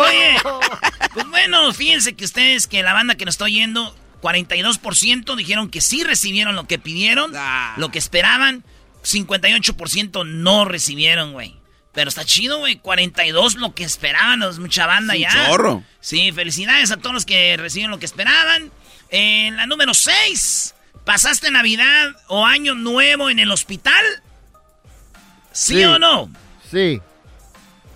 Oye, 0.00 0.36
pues 1.14 1.28
bueno, 1.28 1.72
fíjense 1.74 2.14
que 2.14 2.24
ustedes, 2.24 2.66
que 2.66 2.82
la 2.82 2.92
banda 2.94 3.16
que 3.16 3.24
nos 3.24 3.34
está 3.34 3.44
oyendo, 3.44 3.94
42% 4.22 5.36
dijeron 5.36 5.68
que 5.70 5.80
sí 5.80 6.02
recibieron 6.04 6.56
lo 6.56 6.66
que 6.66 6.78
pidieron, 6.78 7.32
Ah. 7.36 7.74
lo 7.76 7.90
que 7.90 7.98
esperaban, 7.98 8.64
58% 9.04 10.26
no 10.26 10.64
recibieron, 10.64 11.32
güey. 11.32 11.56
Pero 11.92 12.08
está 12.10 12.24
chido, 12.24 12.58
güey, 12.58 12.76
42 12.76 13.56
lo 13.56 13.74
que 13.74 13.82
esperaban, 13.84 14.42
es 14.42 14.58
mucha 14.58 14.86
banda 14.86 15.16
ya. 15.16 15.30
chorro. 15.48 15.82
Sí, 16.00 16.30
felicidades 16.32 16.90
a 16.90 16.96
todos 16.98 17.12
los 17.14 17.26
que 17.26 17.56
reciben 17.56 17.90
lo 17.90 17.98
que 17.98 18.06
esperaban. 18.06 18.70
En 19.10 19.56
la 19.56 19.66
número 19.66 19.94
6, 19.94 20.74
¿pasaste 21.04 21.50
Navidad 21.50 22.10
o 22.28 22.44
Año 22.46 22.74
Nuevo 22.74 23.30
en 23.30 23.38
el 23.38 23.50
hospital? 23.50 24.04
¿Sí, 25.52 25.74
Sí. 25.76 25.84
o 25.84 25.98
no? 25.98 26.30
Sí. 26.70 27.00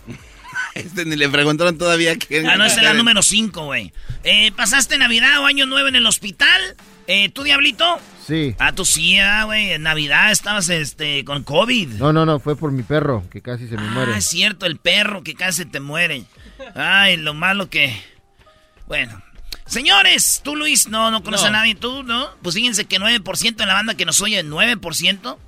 Este 0.75 1.05
ni 1.05 1.17
le 1.17 1.29
preguntaron 1.29 1.77
todavía 1.77 2.17
quién. 2.17 2.49
Ah, 2.49 2.57
no, 2.57 2.65
es 2.65 2.81
la 2.83 2.95
número 2.95 3.23
5, 3.23 3.67
güey. 3.67 3.93
Eh, 4.25 4.53
¿Pasaste 4.53 4.97
Navidad 4.97 5.41
o 5.41 5.47
Año 5.47 5.67
Nuevo 5.67 5.87
en 5.89 5.97
el 5.97 6.07
hospital? 6.07 6.77
Eh, 7.07 7.29
¿Tú, 7.29 7.43
Diablito? 7.43 8.01
Sí. 8.27 8.55
Ah, 8.59 8.73
tú 8.73 8.85
sí, 8.85 9.19
ah, 9.19 9.45
güey. 9.45 9.73
En 9.73 9.83
Navidad 9.83 10.31
estabas 10.31 10.69
este, 10.69 11.25
con 11.25 11.43
COVID. 11.43 11.89
No, 11.95 12.13
no, 12.13 12.25
no, 12.25 12.39
fue 12.39 12.57
por 12.57 12.71
mi 12.73 12.83
perro, 12.83 13.25
que 13.31 13.43
casi 13.43 13.67
se 13.69 13.77
me 13.77 13.83
Ah, 13.87 13.91
muere. 13.91 14.17
es 14.19 14.27
cierto, 14.27 14.67
el 14.67 14.77
perro 14.79 15.23
que 15.23 15.35
casi 15.35 15.65
te 15.65 15.81
muere. 15.81 16.25
Ay, 16.75 17.17
lo 17.17 17.35
malo 17.35 17.69
que... 17.69 18.01
Bueno. 18.87 19.21
Señores, 19.67 20.41
tú, 20.45 20.55
Luis, 20.57 20.89
no, 20.89 21.11
no 21.11 21.23
conoces 21.23 21.45
No. 21.51 21.57
a 21.57 21.61
nadie, 21.61 21.75
tú, 21.75 22.03
¿no? 22.03 22.29
Pues 22.43 22.55
fíjense 22.55 22.85
que 22.85 22.99
9% 22.99 23.61
en 23.63 23.69
la 23.69 23.75
banda 23.75 23.95
que 23.95 24.05
nos 24.05 24.21
oye, 24.21 24.45
9%. 24.45 25.39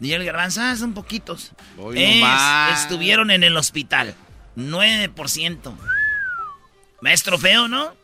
Dijo 0.00 0.16
el 0.16 0.24
garbanzo, 0.24 0.60
ah, 0.62 0.74
son 0.76 0.92
poquitos. 0.94 1.52
Es- 1.94 2.20
más. 2.20 2.82
estuvieron 2.82 3.30
en 3.30 3.44
el 3.44 3.56
hospital. 3.56 4.14
9%. 4.56 5.76
Maestro 7.00 7.38
feo, 7.38 7.68
¿no? 7.68 7.94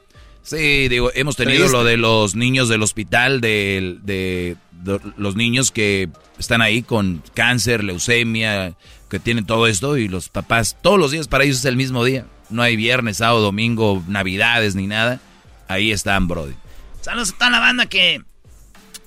Sí, 0.43 0.89
digo, 0.89 1.11
hemos 1.15 1.37
tenido 1.37 1.59
Triste. 1.61 1.77
lo 1.77 1.85
de 1.85 1.97
los 1.97 2.35
niños 2.35 2.69
del 2.69 2.83
hospital, 2.83 3.41
de, 3.41 3.99
de- 4.03 4.57
de 4.83 4.99
los 5.19 5.37
niños 5.37 5.71
que 5.71 6.09
están 6.39 6.63
ahí 6.63 6.83
con 6.83 7.23
cáncer, 7.35 7.85
leucemia, 7.85 8.75
que 9.11 9.21
tienen 9.21 9.45
todo 9.45 9.67
esto, 9.67 9.99
y 9.99 10.09
los 10.09 10.31
papás, 10.31 10.77
todos 10.83 10.99
los 10.99 11.11
días 11.11 11.29
para 11.29 11.45
ellos 11.45 11.59
es 11.59 11.65
el 11.67 11.77
mismo 11.77 12.03
día. 12.05 12.27
No 12.49 12.63
hay 12.63 12.77
viernes, 12.77 13.19
sábado, 13.19 13.41
domingo, 13.43 14.03
navidades 14.09 14.75
ni 14.75 14.87
nada. 14.87 15.21
Ahí 15.69 15.93
están, 15.93 16.27
Brody. 16.29 16.55
Saludos 17.03 17.31
a 17.35 17.39
toda 17.39 17.51
la 17.51 17.61
banda 17.61 17.87
que 17.87 18.23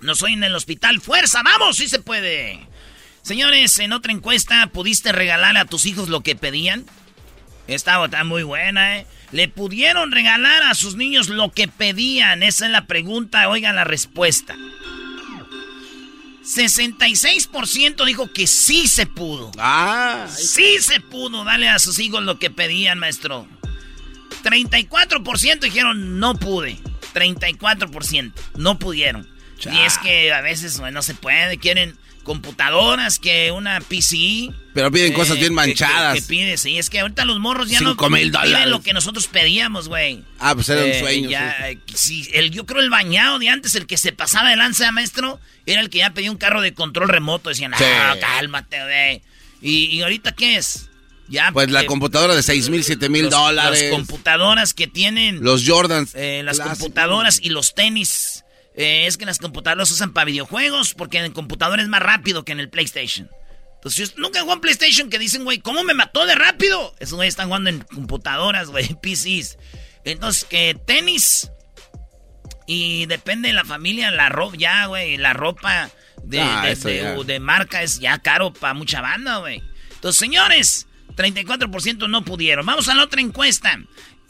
nos 0.01 0.21
oye 0.21 0.33
en 0.33 0.43
el 0.43 0.55
hospital. 0.55 1.01
¡Fuerza! 1.01 1.41
¡Vamos! 1.43 1.77
¡Sí 1.77 1.89
se 1.89 1.99
puede! 1.99 2.59
Señores, 3.23 3.77
en 3.79 3.93
otra 3.93 4.11
encuesta, 4.13 4.67
¿pudiste 4.67 5.11
regalar 5.11 5.57
a 5.57 5.65
tus 5.65 5.85
hijos 5.85 6.09
lo 6.09 6.21
que 6.21 6.35
pedían? 6.35 6.85
Esta 7.67 8.03
está 8.03 8.23
muy 8.23 8.43
buena, 8.43 8.97
¿eh? 8.97 9.07
¿Le 9.31 9.47
pudieron 9.47 10.11
regalar 10.11 10.63
a 10.63 10.75
sus 10.75 10.95
niños 10.95 11.29
lo 11.29 11.51
que 11.51 11.67
pedían? 11.67 12.43
Esa 12.43 12.65
es 12.65 12.71
la 12.71 12.85
pregunta. 12.85 13.49
Oigan 13.49 13.75
la 13.75 13.83
respuesta. 13.83 14.55
66% 16.43 18.05
dijo 18.05 18.31
que 18.31 18.47
sí 18.47 18.87
se 18.87 19.05
pudo. 19.05 19.51
Ah, 19.57 20.27
Sí 20.29 20.77
se 20.79 20.99
pudo 20.99 21.45
darle 21.45 21.69
a 21.69 21.79
sus 21.79 21.99
hijos 21.99 22.21
lo 22.23 22.37
que 22.37 22.49
pedían, 22.49 22.99
maestro. 22.99 23.47
34% 24.43 25.59
dijeron 25.59 26.19
no 26.19 26.35
pude. 26.35 26.77
34% 27.13 28.33
no 28.57 28.77
pudieron. 28.77 29.27
Y 29.71 29.79
es 29.79 29.97
que 29.99 30.33
a 30.33 30.41
veces 30.41 30.79
bueno, 30.79 30.95
no 30.95 31.01
se 31.01 31.13
puede, 31.13 31.57
quieren 31.57 31.97
computadoras, 32.23 33.19
que 33.19 33.51
una 33.51 33.79
PC. 33.81 34.49
Pero 34.73 34.91
piden 34.91 35.13
cosas 35.13 35.35
bien 35.37 35.49
que- 35.49 35.55
manchadas. 35.55 36.15
Que, 36.15 36.21
que 36.21 36.27
pide, 36.27 36.57
sí, 36.57 36.77
es 36.79 36.89
que 36.89 36.99
ahorita 37.01 37.25
los 37.25 37.39
morros 37.39 37.69
ya 37.69 37.79
Cinco 37.79 38.09
no 38.09 38.15
mil 38.15 38.31
piden 38.31 38.31
dólares. 38.31 38.67
lo 38.69 38.81
que 38.81 38.93
nosotros 38.93 39.27
pedíamos, 39.27 39.87
güey. 39.87 40.23
Ah, 40.39 40.55
pues 40.55 40.67
era 40.69 40.83
un 40.83 40.89
Eh, 40.89 40.99
sueño. 40.99 41.29
ya, 41.29 41.55
eh, 41.69 41.77
sí, 41.93 42.27
el, 42.33 42.49
yo 42.51 42.65
creo 42.65 42.81
el 42.81 42.89
bañado 42.89 43.37
de 43.39 43.49
antes, 43.49 43.75
el 43.75 43.85
que 43.85 43.97
se 43.97 44.11
pasaba 44.13 44.49
de 44.49 44.55
lanza, 44.55 44.91
maestro, 44.91 45.39
era 45.65 45.81
el 45.81 45.89
que 45.89 45.99
ya 45.99 46.09
pedía 46.11 46.31
un 46.31 46.37
carro 46.37 46.61
de 46.61 46.73
control 46.73 47.09
remoto. 47.09 47.49
Decían, 47.49 47.73
ah, 47.75 48.15
cálmate, 48.19 48.81
güey. 48.83 49.21
¿Y, 49.61 49.85
y 49.95 50.01
ahorita 50.01 50.31
qué 50.33 50.57
es? 50.57 50.89
Ya, 51.29 51.51
Pues 51.53 51.71
la 51.71 51.83
eh, 51.83 51.85
computadora 51.85 52.35
de 52.35 52.43
6 52.43 52.69
mil, 52.69 52.83
7 52.83 53.07
mil 53.09 53.29
dólares. 53.29 53.81
Las 53.83 53.91
computadoras 53.91 54.73
que 54.73 54.87
tienen. 54.87 55.41
Los 55.43 55.65
Jordans. 55.67 56.11
eh, 56.15 56.41
las 56.43 56.57
clásicos. 56.57 56.79
computadoras 56.79 57.39
y 57.41 57.49
los 57.49 57.73
tenis. 57.73 58.42
Eh, 58.75 59.05
es 59.07 59.17
que 59.17 59.25
las 59.25 59.37
computadoras 59.37 59.91
usan 59.91 60.13
para 60.13 60.25
videojuegos 60.25 60.93
porque 60.93 61.19
en 61.19 61.25
el 61.25 61.33
computador 61.33 61.79
es 61.79 61.87
más 61.87 62.01
rápido 62.01 62.43
que 62.43 62.51
en 62.53 62.59
el 62.59 62.69
PlayStation. 62.69 63.29
Entonces, 63.75 64.15
nunca 64.17 64.39
jugó 64.41 64.53
en 64.53 64.61
PlayStation 64.61 65.09
que 65.09 65.19
dicen, 65.19 65.43
güey, 65.43 65.59
¿cómo 65.59 65.83
me 65.83 65.93
mató 65.93 66.25
de 66.25 66.35
rápido? 66.35 66.95
Esos 66.99 67.15
güeyes 67.15 67.33
están 67.33 67.47
jugando 67.47 67.69
en 67.69 67.81
computadoras, 67.81 68.69
güey, 68.69 68.87
PCs. 69.01 69.57
Entonces, 70.05 70.45
que 70.45 70.77
tenis. 70.85 71.51
Y 72.65 73.05
depende 73.07 73.49
de 73.49 73.53
la 73.53 73.65
familia, 73.65 74.09
la 74.09 74.29
ropa, 74.29 74.55
ya, 74.57 74.85
güey, 74.85 75.17
la 75.17 75.33
ropa 75.33 75.89
de, 76.23 76.39
Ah, 76.39 76.61
de- 76.63 77.23
de 77.25 77.39
marca 77.41 77.83
es 77.83 77.99
ya 77.99 78.19
caro 78.19 78.53
para 78.53 78.73
mucha 78.73 79.01
banda, 79.01 79.37
güey. 79.37 79.61
Entonces, 79.95 80.17
señores, 80.17 80.87
34% 81.15 82.07
no 82.09 82.23
pudieron. 82.23 82.65
Vamos 82.65 82.87
a 82.87 82.95
la 82.95 83.03
otra 83.03 83.19
encuesta. 83.21 83.77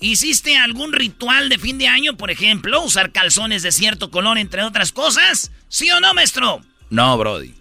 ¿Hiciste 0.03 0.57
algún 0.57 0.91
ritual 0.91 1.48
de 1.48 1.57
fin 1.57 1.77
de 1.77 1.88
año, 1.88 2.17
por 2.17 2.29
ejemplo, 2.29 2.81
usar 2.81 3.13
calzones 3.13 3.63
de 3.63 3.72
cierto 3.72 4.12
color, 4.12 4.38
entre 4.38 4.62
otras 4.62 4.91
cosas? 4.91 5.50
¿Sí 5.69 5.89
o 5.91 6.01
no, 6.01 6.13
maestro? 6.13 6.62
No, 6.89 7.17
Brody. 7.17 7.53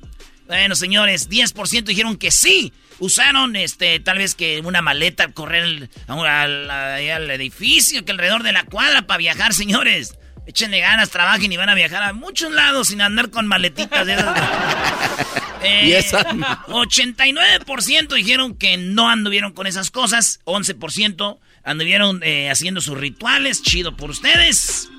Bueno, 0.49 0.75
señores, 0.75 1.31
10% 1.31 1.85
dijeron 1.85 2.17
que 2.17 2.33
sí. 2.33 2.73
Usaron, 2.99 3.55
este, 3.55 4.01
tal 4.01 4.19
vez 4.19 4.35
que 4.35 4.61
una 4.65 4.83
maleta, 4.83 5.29
correr 5.29 5.89
al, 6.09 6.69
ahí 6.71 7.11
al 7.11 7.31
edificio, 7.31 8.05
que 8.05 8.11
alrededor 8.11 8.43
de 8.43 8.51
la 8.53 8.65
cuadra 8.65 9.03
para 9.07 9.19
viajar, 9.19 9.55
señores. 9.55 10.19
Échenle 10.45 10.81
ganas, 10.81 11.11
trabajen 11.11 11.53
y 11.53 11.57
van 11.57 11.69
a 11.69 11.77
viajar 11.77 12.03
a 12.03 12.13
muchos 12.13 12.51
lados 12.51 12.89
sin 12.89 13.01
andar 13.03 13.31
con 13.31 13.47
maletitas 13.47 14.05
de 14.05 14.15
esas. 14.15 14.37
Eh, 15.65 15.87
Y 15.87 15.93
esa- 15.93 16.25
89% 16.67 18.15
dijeron 18.17 18.57
que 18.57 18.77
no 18.79 19.09
anduvieron 19.09 19.53
con 19.53 19.69
esas 19.69 19.93
cosas. 19.93 20.41
11% 20.45 21.39
anduvieron 21.65 22.23
eh, 22.23 22.51
haciendo 22.51 22.81
sus 22.81 22.99
rituales. 22.99 23.63
Chido 23.63 23.97
por 23.97 24.11
ustedes. 24.11 24.91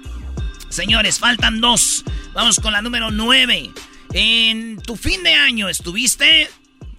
Señores, 0.69 1.19
faltan 1.19 1.61
dos. 1.61 2.03
Vamos 2.33 2.59
con 2.59 2.73
la 2.73 2.81
número 2.81 3.11
9. 3.11 3.71
En 4.13 4.77
tu 4.77 4.95
fin 4.95 5.23
de 5.23 5.33
año, 5.33 5.69
¿estuviste 5.69 6.49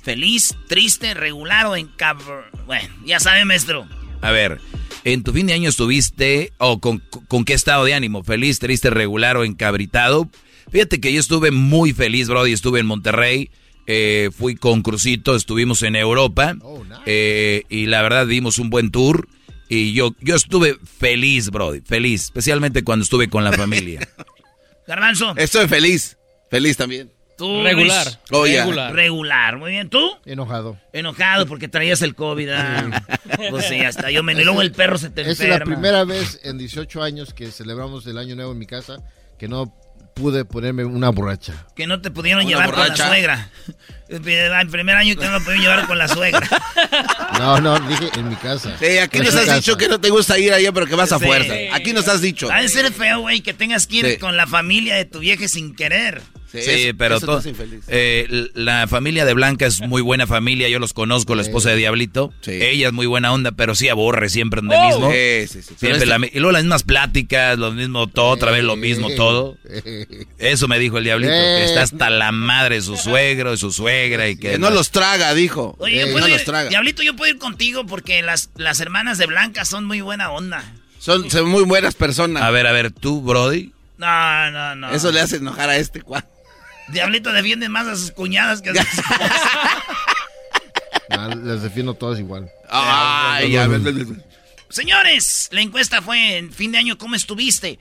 feliz, 0.02 0.54
triste, 0.68 1.14
regular 1.14 1.66
o 1.66 1.76
en 1.76 1.88
cabr... 1.88 2.50
Bueno, 2.66 2.94
ya 3.04 3.18
sabe, 3.20 3.44
maestro. 3.44 3.88
A 4.20 4.30
ver, 4.30 4.60
¿en 5.04 5.22
tu 5.22 5.32
fin 5.32 5.46
de 5.46 5.54
año 5.54 5.68
estuviste 5.68 6.52
o 6.58 6.80
con, 6.80 7.02
con 7.28 7.44
qué 7.44 7.54
estado 7.54 7.84
de 7.84 7.94
ánimo? 7.94 8.22
¿Feliz, 8.22 8.58
triste, 8.58 8.90
regular 8.90 9.36
o 9.36 9.44
encabritado? 9.44 10.30
Fíjate 10.70 11.00
que 11.00 11.12
yo 11.12 11.20
estuve 11.20 11.50
muy 11.50 11.92
feliz, 11.92 12.28
Brody. 12.28 12.52
Estuve 12.52 12.80
en 12.80 12.86
Monterrey, 12.86 13.50
eh, 13.86 14.30
fui 14.36 14.56
con 14.56 14.82
Crucito, 14.82 15.36
estuvimos 15.36 15.82
en 15.82 15.94
Europa 15.94 16.56
eh, 17.06 17.62
y 17.68 17.86
la 17.86 18.02
verdad 18.02 18.26
dimos 18.26 18.58
un 18.58 18.70
buen 18.70 18.90
tour. 18.90 19.28
Y 19.74 19.92
yo, 19.92 20.14
yo 20.20 20.36
estuve 20.36 20.76
feliz, 20.98 21.50
Brody, 21.50 21.80
feliz, 21.80 22.24
especialmente 22.24 22.84
cuando 22.84 23.02
estuve 23.02 23.28
con 23.28 23.42
la 23.44 23.52
familia. 23.56 24.08
Garbanzo, 24.86 25.34
Estoy 25.36 25.66
feliz. 25.68 26.16
Feliz 26.50 26.76
también. 26.76 27.10
tú. 27.36 27.62
Regular. 27.62 28.04
Luis. 28.06 28.18
Oh, 28.30 28.46
ya. 28.46 28.60
Regular. 28.64 28.94
Regular, 28.94 29.56
muy 29.58 29.70
bien. 29.72 29.88
¿Tú? 29.90 30.10
Enojado. 30.24 30.78
Enojado 30.92 31.46
porque 31.46 31.68
traías 31.68 32.02
el 32.02 32.14
COVID. 32.14 32.48
ah. 32.50 33.02
Pues 33.50 33.66
sí, 33.66 33.80
hasta 33.80 34.10
yo 34.12 34.22
me... 34.22 34.32
Y 34.34 34.44
luego 34.44 34.62
el 34.62 34.70
perro 34.70 34.96
se 34.96 35.10
te 35.10 35.28
es 35.28 35.40
la 35.40 35.58
primera 35.60 36.04
vez 36.04 36.38
en 36.44 36.56
18 36.56 37.02
años 37.02 37.34
que 37.34 37.50
celebramos 37.50 38.06
el 38.06 38.16
Año 38.18 38.36
Nuevo 38.36 38.52
en 38.52 38.58
mi 38.58 38.66
casa 38.66 38.98
que 39.38 39.48
no 39.48 39.74
pude 40.14 40.44
ponerme 40.44 40.84
una 40.84 41.10
borracha. 41.10 41.66
Que 41.76 41.86
no 41.86 42.00
te 42.00 42.10
pudieron 42.10 42.42
Una 42.44 42.48
llevar 42.48 42.66
con 42.70 42.76
borracha. 42.80 43.02
la 43.04 43.08
suegra. 43.08 43.50
El 44.08 44.20
primer 44.70 44.96
año 44.96 45.16
que 45.16 45.24
no 45.26 45.32
lo 45.32 45.40
pudieron 45.40 45.62
llevar 45.62 45.86
con 45.86 45.98
la 45.98 46.08
suegra. 46.08 46.48
No, 47.38 47.60
no, 47.60 47.78
dije 47.80 48.10
en 48.16 48.28
mi 48.28 48.36
casa. 48.36 48.76
Sí, 48.78 48.98
aquí 48.98 49.18
En 49.18 49.24
nos 49.24 49.34
has 49.34 49.40
casa. 49.46 49.56
dicho 49.56 49.76
que 49.76 49.88
no 49.88 49.98
te 50.00 50.10
gusta 50.10 50.38
ir 50.38 50.52
allá, 50.52 50.72
pero 50.72 50.86
que 50.86 50.94
vas 50.94 51.10
a 51.12 51.18
Sí. 51.18 51.24
fuerza. 51.24 51.52
Aquí 51.72 51.92
nos 51.92 52.06
has 52.08 52.20
dicho. 52.20 52.48
Ha 52.52 52.62
de 52.62 52.68
ser 52.68 52.92
feo, 52.92 53.20
güey, 53.20 53.40
que 53.40 53.52
tengas 53.54 53.86
que 53.86 53.96
ir 53.96 54.06
Sí. 54.12 54.16
con 54.18 54.36
la 54.36 54.46
familia 54.46 54.94
de 54.94 55.04
tu 55.04 55.18
vieja 55.20 55.48
sin 55.48 55.74
querer. 55.74 56.22
Sí, 56.62 56.70
eso- 56.88 56.96
pero 56.98 57.16
eso 57.16 57.26
to- 57.26 57.32
te 57.34 57.38
hace 57.38 57.48
infeliz. 57.50 57.84
eh, 57.88 58.48
la 58.54 58.86
familia 58.88 59.24
de 59.24 59.34
Blanca 59.34 59.66
es 59.66 59.80
muy 59.80 60.02
buena 60.02 60.26
familia, 60.26 60.68
yo 60.68 60.78
los 60.78 60.92
conozco, 60.92 61.34
la 61.34 61.42
esposa 61.42 61.70
de 61.70 61.76
Diablito. 61.76 62.32
Sí. 62.42 62.52
Ella 62.52 62.88
es 62.88 62.92
muy 62.92 63.06
buena 63.06 63.32
onda, 63.32 63.52
pero 63.52 63.74
sí 63.74 63.88
aborre 63.88 64.28
siempre 64.28 64.60
donde 64.60 64.76
Oh. 64.76 64.86
mismo. 64.88 65.10
Sí, 65.10 65.46
sí, 65.48 65.62
sí. 65.62 65.68
Pero 65.68 65.78
Siempre 65.78 65.92
este- 65.98 66.06
la 66.06 66.18
mi- 66.18 66.30
y 66.32 66.38
luego 66.38 66.52
las 66.52 66.62
mismas 66.62 66.82
pláticas, 66.82 67.58
lo 67.58 67.72
mismo 67.72 68.06
todo, 68.06 68.28
otra 68.28 68.50
vez 68.50 68.62
lo 68.64 68.76
mismo 68.76 69.10
todo. 69.16 69.56
Eso 70.38 70.68
me 70.68 70.78
dijo 70.78 70.98
el 70.98 71.04
Diablito, 71.04 71.32
que 71.32 71.64
está 71.64 71.82
hasta 71.82 72.10
la 72.10 72.32
madre 72.32 72.76
de 72.76 72.82
su 72.82 72.96
suegro, 72.96 73.50
de 73.52 73.56
su 73.56 73.72
suegra 73.72 74.28
y 74.28 74.36
que... 74.36 74.52
Que 74.52 74.58
no 74.58 74.70
los 74.70 74.90
traga, 74.90 75.34
dijo. 75.34 75.76
Oye, 75.78 76.02
Eh, 76.02 76.12
no 76.12 76.26
ir- 76.26 76.32
los 76.32 76.44
traga. 76.44 76.68
Diablito, 76.68 77.02
yo 77.02 77.14
puedo 77.16 77.30
ir 77.32 77.38
contigo 77.38 77.86
porque 77.86 78.22
las, 78.22 78.50
las 78.56 78.80
hermanas 78.80 79.18
de 79.18 79.26
Blanca 79.26 79.64
son 79.64 79.84
muy 79.84 80.00
buena 80.00 80.30
onda. 80.30 80.64
Son, 80.98 81.30
son 81.30 81.48
muy 81.48 81.64
buenas 81.64 81.94
personas. 81.94 82.42
A 82.42 82.50
ver, 82.50 82.66
a 82.66 82.72
ver, 82.72 82.90
tú, 82.90 83.20
Brody. 83.22 83.72
No, 83.98 84.50
no, 84.50 84.74
no. 84.74 84.90
Eso 84.90 85.12
le 85.12 85.20
hace 85.20 85.36
enojar 85.36 85.68
a 85.68 85.76
este 85.76 86.00
cuadro. 86.02 86.28
Diablito 86.88 87.32
defiende 87.32 87.68
más 87.68 87.86
a 87.86 87.96
sus 87.96 88.10
cuñadas 88.10 88.60
que 88.62 88.70
a 88.70 88.74
sus 88.74 88.84
Ah, 91.10 91.28
les 91.34 91.62
defiendo 91.62 91.94
todas 91.94 92.18
igual. 92.18 92.50
Ay, 92.68 93.52
ya. 93.52 93.68
Señores, 94.70 95.48
la 95.52 95.60
encuesta 95.60 96.02
fue 96.02 96.38
en 96.38 96.52
fin 96.52 96.72
de 96.72 96.78
año, 96.78 96.98
¿cómo 96.98 97.14
estuviste? 97.14 97.78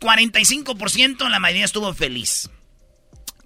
45%, 0.00 1.28
la 1.28 1.38
mayoría 1.40 1.64
estuvo 1.64 1.92
feliz. 1.92 2.48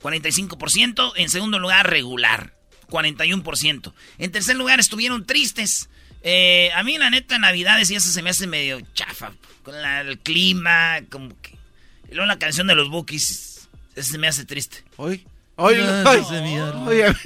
45%, 0.03 1.13
en 1.17 1.31
segundo 1.31 1.59
lugar, 1.59 1.89
regular. 1.91 2.53
41%. 2.91 3.93
En 4.19 4.31
tercer 4.31 4.57
lugar, 4.57 4.79
estuvieron 4.79 5.27
tristes. 5.27 5.89
Eh, 6.23 6.71
a 6.75 6.83
mí, 6.83 6.99
la 6.99 7.11
neta, 7.11 7.39
Navidades 7.39 7.91
y 7.91 7.97
eso 7.97 8.11
se 8.11 8.23
me 8.23 8.31
hace 8.31 8.47
medio 8.47 8.81
chafa. 8.95 9.33
Con 9.63 9.81
la- 9.81 10.03
el 10.03 10.19
clima, 10.19 11.01
como 11.11 11.41
que... 11.41 11.57
Y 12.09 12.15
luego 12.15 12.27
la 12.27 12.39
canción 12.39 12.67
de 12.69 12.77
los 12.77 12.89
Bookies, 12.89 13.46
eso 13.97 14.13
se 14.13 14.19
me 14.19 14.29
hace 14.29 14.45
triste. 14.45 14.85
Hoy. 14.97 15.27
Hoy, 15.59 15.77
No, 15.79 16.03
no 16.03 16.11
a 16.11 16.13
ver 16.13 16.25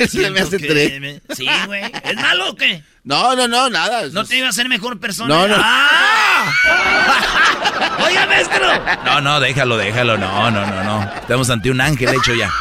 si 0.08 0.18
me 0.18 0.38
hace 0.40 0.58
tres. 0.60 1.00
me- 1.00 1.20
Sí, 1.34 1.48
güey. 1.66 1.82
¿Es 2.04 2.14
malo 2.14 2.50
o 2.50 2.54
qué? 2.54 2.84
No, 3.02 3.34
no, 3.34 3.48
no, 3.48 3.68
nada. 3.68 4.06
¿No 4.12 4.24
te 4.24 4.36
iba 4.36 4.46
a 4.46 4.50
hacer 4.50 4.68
mejor 4.68 5.00
persona? 5.00 5.34
No, 5.34 5.48
no. 5.48 5.56
¡Ah! 5.58 6.52
¡Oiga, 8.06 8.26
maestro! 8.26 8.66
No, 9.04 9.20
no, 9.20 9.40
déjalo, 9.40 9.76
déjalo, 9.76 10.16
no, 10.16 10.50
no, 10.50 10.66
no, 10.66 10.84
no. 10.84 11.02
Estamos 11.16 11.50
ante 11.50 11.70
un 11.70 11.80
ángel 11.80 12.14
hecho 12.14 12.34
ya. 12.34 12.52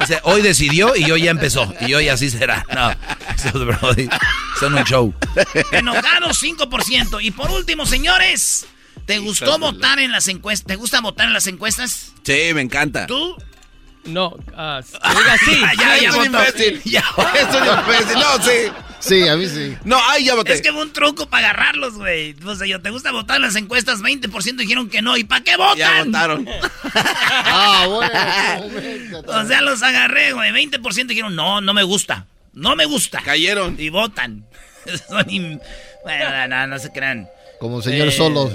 O 0.00 0.06
sea, 0.06 0.20
hoy 0.24 0.42
decidió 0.42 0.94
y 0.96 1.10
hoy 1.10 1.22
ya 1.22 1.30
empezó. 1.30 1.72
Y 1.80 1.92
hoy 1.94 2.08
así 2.08 2.30
será. 2.30 2.64
No, 2.74 2.90
esos 3.34 3.64
Brody 3.66 4.08
son 4.58 4.74
un 4.74 4.84
show. 4.84 5.14
Enojados 5.72 6.42
5%. 6.42 7.18
Y 7.22 7.30
por 7.32 7.50
último, 7.50 7.84
señores, 7.84 8.66
¿te 9.04 9.18
gustó 9.18 9.58
votar 9.58 9.98
en 9.98 10.12
las 10.12 10.28
encuestas? 10.28 10.66
¿Te 10.66 10.76
gusta 10.76 11.00
votar 11.00 11.26
en 11.26 11.34
las 11.34 11.46
encuestas? 11.48 12.12
Sí, 12.22 12.50
me 12.54 12.62
encanta. 12.62 13.06
¿Tú? 13.06 13.36
No, 14.08 14.36
ah, 14.56 14.80
oiga, 15.16 15.38
sí. 15.38 15.60
Ya, 15.78 15.98
ya, 15.98 16.08
es 16.08 16.14
ya 16.16 16.24
imbécil. 16.24 16.82
Ya. 16.84 17.04
Es 17.34 17.54
un 17.54 17.66
imbécil. 17.66 18.18
No, 18.18 18.42
sí. 18.42 18.72
Sí, 19.00 19.28
a 19.28 19.36
mí 19.36 19.46
sí. 19.48 19.76
No, 19.84 19.96
ay, 20.08 20.24
ya 20.24 20.34
voté. 20.34 20.52
Es 20.54 20.60
que 20.60 20.72
fue 20.72 20.82
un 20.82 20.92
truco 20.92 21.26
para 21.28 21.50
agarrarlos, 21.50 21.94
güey. 21.94 22.34
O 22.44 22.54
sea, 22.56 22.66
yo, 22.66 22.80
¿te 22.82 22.90
gusta 22.90 23.12
votar 23.12 23.36
en 23.36 23.42
las 23.42 23.54
encuestas? 23.54 24.00
20% 24.00 24.56
dijeron 24.56 24.88
que 24.90 25.02
no. 25.02 25.16
¿Y 25.16 25.22
para 25.22 25.44
qué 25.44 25.56
votan? 25.56 25.76
Ya 25.78 26.02
votaron. 26.04 26.48
Ah, 26.94 27.86
bueno. 27.88 29.22
O 29.26 29.46
sea, 29.46 29.60
los 29.60 29.82
agarré, 29.82 30.32
güey. 30.32 30.50
20% 30.50 31.06
dijeron, 31.06 31.36
no, 31.36 31.60
no 31.60 31.74
me 31.74 31.84
gusta. 31.84 32.26
No 32.54 32.74
me 32.74 32.86
gusta. 32.86 33.20
Cayeron. 33.22 33.76
Y 33.78 33.88
votan. 33.90 34.44
Son 35.08 35.24
im- 35.28 35.60
Bueno, 36.02 36.30
no, 36.30 36.48
no, 36.48 36.66
no 36.66 36.78
se 36.80 36.90
crean. 36.90 37.28
Como 37.60 37.80
señor 37.82 38.08
Eh, 38.08 38.12
solos. 38.12 38.50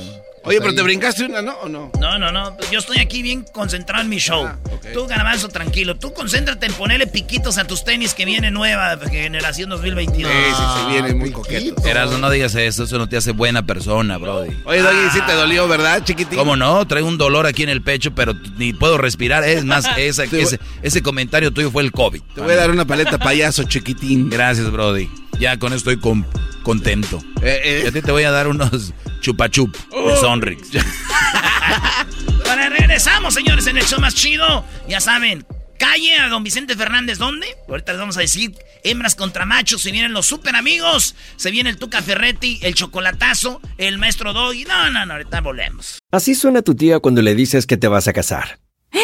Oye, 0.45 0.58
pero 0.60 0.71
Ahí. 0.71 0.75
te 0.75 0.82
brincaste 0.82 1.25
una, 1.25 1.41
¿no? 1.41 1.53
¿O 1.62 1.69
no? 1.69 1.91
No, 1.99 2.19
no, 2.19 2.32
no. 2.32 2.58
Yo 2.71 2.79
estoy 2.79 2.97
aquí 2.99 3.21
bien 3.21 3.45
concentrado 3.53 4.03
en 4.03 4.10
mi 4.10 4.17
show. 4.17 4.45
Ah. 4.45 4.58
Tú, 4.93 5.08
Garbanzo, 5.08 5.47
tranquilo. 5.47 5.95
Tú 5.97 6.13
concéntrate 6.13 6.65
en 6.65 6.73
ponerle 6.73 7.08
piquitos 7.08 7.58
a 7.58 7.65
tus 7.65 7.84
tenis 7.86 8.13
que 8.13 8.25
viene 8.25 8.51
nueva, 8.51 8.97
generación 9.10 9.69
2022. 9.69 10.32
Sí, 10.32 10.38
sí, 10.56 10.63
sí, 10.77 10.91
viene 10.91 11.13
muy 11.13 11.29
piquito. 11.29 11.41
coqueto. 11.75 11.88
Erasmo, 11.88 12.17
no 12.17 12.29
digas 12.29 12.53
eso, 12.56 12.84
eso 12.84 12.97
no 12.97 13.08
te 13.08 13.15
hace 13.17 13.32
buena 13.32 13.65
persona, 13.65 14.17
Brody. 14.17 14.49
Oye, 14.65 14.82
Doggy, 14.82 15.10
sí 15.13 15.19
te 15.25 15.32
dolió, 15.34 15.67
¿verdad, 15.67 16.03
chiquitín? 16.03 16.38
¿Cómo 16.38 16.56
no? 16.58 16.86
Traigo 16.88 17.08
un 17.08 17.17
dolor 17.17 17.45
aquí 17.45 17.63
en 17.63 17.69
el 17.69 17.82
pecho, 17.82 18.13
pero 18.13 18.34
ni 18.58 18.73
puedo 18.73 18.97
respirar. 18.97 19.43
Es 19.45 19.63
más, 19.63 19.86
esa- 19.97 20.27
Te 20.27 20.41
ese, 20.41 20.60
ese 20.82 21.01
comentario 21.01 21.51
tuyo 21.51 21.71
fue 21.71 21.84
el 21.84 21.91
COVID. 21.93 22.21
Te 22.36 22.41
voy 22.41 22.51
a 22.51 22.58
dar 22.58 22.69
una 22.71 22.86
paleta 22.86 23.17
payaso, 23.17 23.63
chiquitín. 23.63 24.29
Gracias, 24.29 24.69
Brody. 24.69 25.10
Ya 25.39 25.58
con 25.58 25.71
esto 25.73 25.89
estoy 25.89 26.01
con- 26.01 26.25
contento. 26.63 27.19
Eh, 27.41 27.79
Y 27.84 27.86
a 27.86 27.89
eh. 27.89 27.91
ti 27.93 28.01
te 28.01 28.12
voy 28.12 28.23
a 28.23 28.32
dar 28.32 28.47
unos 28.47 28.93
chupachup 29.23 29.75
de 29.89 30.17
Sonrix. 30.17 30.69
Ahora 32.49 32.69
regresamos, 32.69 33.33
señores, 33.33 33.65
en 33.67 33.77
el 33.77 33.86
show 33.86 33.99
más 33.99 34.13
chido. 34.13 34.65
Ya 34.88 34.99
saben, 34.99 35.45
calle 35.79 36.17
a 36.17 36.27
don 36.27 36.43
Vicente 36.43 36.75
Fernández. 36.75 37.17
¿Dónde? 37.17 37.47
Ahorita 37.67 37.93
les 37.93 37.99
vamos 37.99 38.17
a 38.17 38.19
decir. 38.19 38.53
Hembras 38.83 39.15
contra 39.15 39.45
machos. 39.45 39.81
Se 39.81 39.91
vienen 39.91 40.12
los 40.12 40.25
super 40.25 40.55
amigos. 40.55 41.15
Se 41.38 41.51
viene 41.51 41.69
el 41.69 41.77
Tuca 41.77 42.01
Ferretti, 42.01 42.59
el 42.62 42.75
chocolatazo, 42.75 43.62
el 43.77 43.97
maestro 43.97 44.33
Doggy. 44.33 44.65
No, 44.65 44.91
no, 44.91 45.05
no, 45.05 45.13
ahorita 45.13 45.39
volvemos. 45.39 45.99
Así 46.12 46.36
suena 46.36 46.62
tu 46.62 46.75
tía 46.75 46.99
cuando 46.99 47.21
le 47.21 47.33
dices 47.33 47.65
que 47.65 47.77
te 47.77 47.88
vas 47.88 48.07
a 48.07 48.13
casar. 48.13 48.59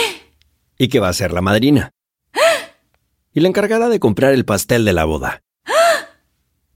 Y 0.82 0.88
que 0.88 1.00
va 1.02 1.10
a 1.10 1.14
ser 1.14 1.32
la 1.32 1.42
madrina. 1.42 1.92
Y 3.34 3.40
la 3.40 3.48
encargada 3.48 3.88
de 3.88 4.00
comprar 4.00 4.34
el 4.34 4.44
pastel 4.44 4.84
de 4.84 4.94
la 4.94 5.06
boda. 5.06 5.42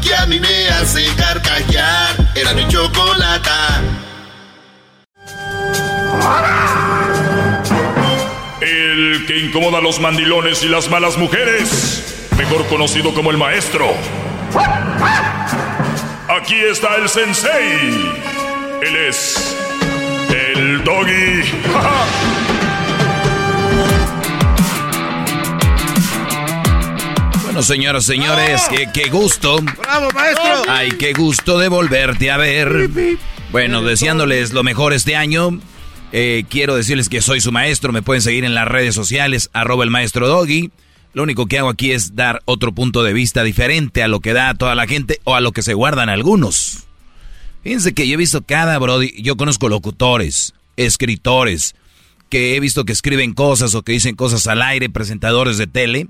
que 0.00 0.14
a 0.14 0.26
mí 0.26 0.40
me 0.40 0.68
hace 0.68 1.06
carcajear. 1.16 2.16
Era 2.34 2.54
mi 2.54 2.66
chocolata. 2.68 3.82
El 8.60 9.24
que 9.26 9.38
incomoda 9.38 9.78
a 9.78 9.80
los 9.80 10.00
mandilones 10.00 10.62
y 10.62 10.68
las 10.68 10.90
malas 10.90 11.16
mujeres, 11.16 12.28
mejor 12.36 12.66
conocido 12.66 13.14
como 13.14 13.30
el 13.30 13.38
maestro. 13.38 13.94
Aquí 16.28 16.56
está 16.56 16.96
el 16.96 17.08
sensei. 17.08 18.14
Él 18.82 18.96
es 18.96 19.56
el 20.30 20.84
doggy. 20.84 21.42
Bueno, 27.50 27.64
señoras, 27.64 28.04
señores, 28.04 28.62
qué, 28.70 28.88
qué 28.94 29.10
gusto. 29.10 29.58
¡Bravo, 29.82 30.08
maestro! 30.12 30.62
Ay, 30.68 30.92
qué 30.92 31.12
gusto 31.12 31.58
de 31.58 31.66
volverte 31.66 32.30
a 32.30 32.36
ver. 32.36 32.88
Bueno, 33.50 33.82
deseándoles 33.82 34.52
lo 34.52 34.62
mejor 34.62 34.92
este 34.92 35.16
año. 35.16 35.58
eh, 36.12 36.44
quiero 36.48 36.76
decirles 36.76 37.08
que 37.08 37.20
soy 37.20 37.40
su 37.40 37.50
maestro. 37.50 37.92
Me 37.92 38.02
pueden 38.02 38.22
seguir 38.22 38.44
en 38.44 38.54
las 38.54 38.68
redes 38.68 38.94
sociales, 38.94 39.50
arroba 39.52 39.82
el 39.82 39.90
maestro 39.90 40.28
Doggy. 40.28 40.70
Lo 41.12 41.24
único 41.24 41.46
que 41.46 41.58
hago 41.58 41.70
aquí 41.70 41.90
es 41.90 42.14
dar 42.14 42.40
otro 42.44 42.70
punto 42.70 43.02
de 43.02 43.12
vista 43.12 43.42
diferente 43.42 44.04
a 44.04 44.08
lo 44.08 44.20
que 44.20 44.32
da 44.32 44.54
toda 44.54 44.76
la 44.76 44.86
gente 44.86 45.18
o 45.24 45.34
a 45.34 45.40
lo 45.40 45.50
que 45.50 45.62
se 45.62 45.74
guardan 45.74 46.08
algunos. 46.08 46.84
Fíjense 47.64 47.94
que 47.94 48.06
yo 48.06 48.14
he 48.14 48.16
visto 48.16 48.42
cada 48.42 48.78
Brody, 48.78 49.20
yo 49.20 49.36
conozco 49.36 49.68
locutores, 49.68 50.54
escritores, 50.76 51.74
que 52.28 52.54
he 52.54 52.60
visto 52.60 52.84
que 52.84 52.92
escriben 52.92 53.34
cosas 53.34 53.74
o 53.74 53.82
que 53.82 53.90
dicen 53.90 54.14
cosas 54.14 54.46
al 54.46 54.62
aire, 54.62 54.88
presentadores 54.88 55.58
de 55.58 55.66
tele, 55.66 56.06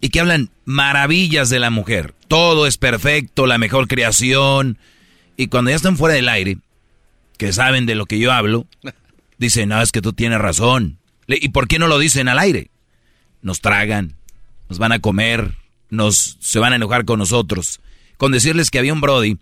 y 0.00 0.10
que 0.10 0.20
hablan 0.20 0.50
maravillas 0.64 1.50
de 1.50 1.58
la 1.58 1.70
mujer. 1.70 2.14
Todo 2.28 2.66
es 2.66 2.76
perfecto, 2.78 3.46
la 3.46 3.58
mejor 3.58 3.88
creación. 3.88 4.78
Y 5.36 5.48
cuando 5.48 5.70
ya 5.70 5.76
están 5.76 5.96
fuera 5.96 6.14
del 6.14 6.28
aire, 6.28 6.58
que 7.36 7.52
saben 7.52 7.86
de 7.86 7.94
lo 7.94 8.06
que 8.06 8.18
yo 8.18 8.32
hablo, 8.32 8.66
dicen, 9.38 9.68
no, 9.70 9.80
es 9.82 9.92
que 9.92 10.02
tú 10.02 10.12
tienes 10.12 10.38
razón. 10.40 10.98
¿Y 11.26 11.50
por 11.50 11.68
qué 11.68 11.78
no 11.78 11.86
lo 11.88 11.98
dicen 11.98 12.28
al 12.28 12.38
aire? 12.38 12.70
Nos 13.42 13.60
tragan, 13.60 14.14
nos 14.68 14.78
van 14.78 14.92
a 14.92 14.98
comer, 15.00 15.54
nos 15.90 16.36
se 16.40 16.58
van 16.58 16.72
a 16.72 16.76
enojar 16.76 17.04
con 17.04 17.18
nosotros. 17.18 17.80
Con 18.16 18.32
decirles 18.32 18.70
que 18.70 18.78
había 18.78 18.92
un 18.92 19.00
Brody 19.00 19.36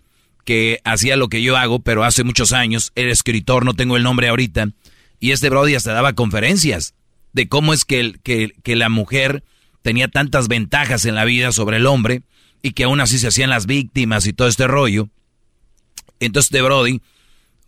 que 0.45 0.79
hacía 0.85 1.17
lo 1.17 1.27
que 1.29 1.41
yo 1.41 1.57
hago, 1.57 1.79
pero 1.79 2.03
hace 2.03 2.23
muchos 2.23 2.53
años, 2.53 2.91
era 2.95 3.11
escritor, 3.11 3.65
no 3.65 3.73
tengo 3.73 3.97
el 3.97 4.03
nombre 4.03 4.29
ahorita, 4.29 4.69
y 5.19 5.31
este 5.31 5.49
Brody 5.49 5.75
hasta 5.75 5.91
daba 5.93 6.13
conferencias 6.13 6.93
de 7.33 7.49
cómo 7.49 7.73
es 7.73 7.83
que, 7.85 7.99
el- 7.99 8.19
que, 8.21 8.53
que 8.63 8.75
la 8.77 8.87
mujer 8.87 9.43
tenía 9.87 10.09
tantas 10.09 10.49
ventajas 10.49 11.05
en 11.05 11.15
la 11.15 11.23
vida 11.23 11.53
sobre 11.53 11.77
el 11.77 11.85
hombre 11.85 12.21
y 12.61 12.71
que 12.71 12.83
aún 12.83 12.99
así 12.99 13.19
se 13.19 13.29
hacían 13.29 13.49
las 13.49 13.67
víctimas 13.67 14.27
y 14.27 14.33
todo 14.33 14.49
este 14.49 14.67
rollo. 14.67 15.07
Entonces 16.19 16.51
de 16.51 16.61
Brody 16.61 17.01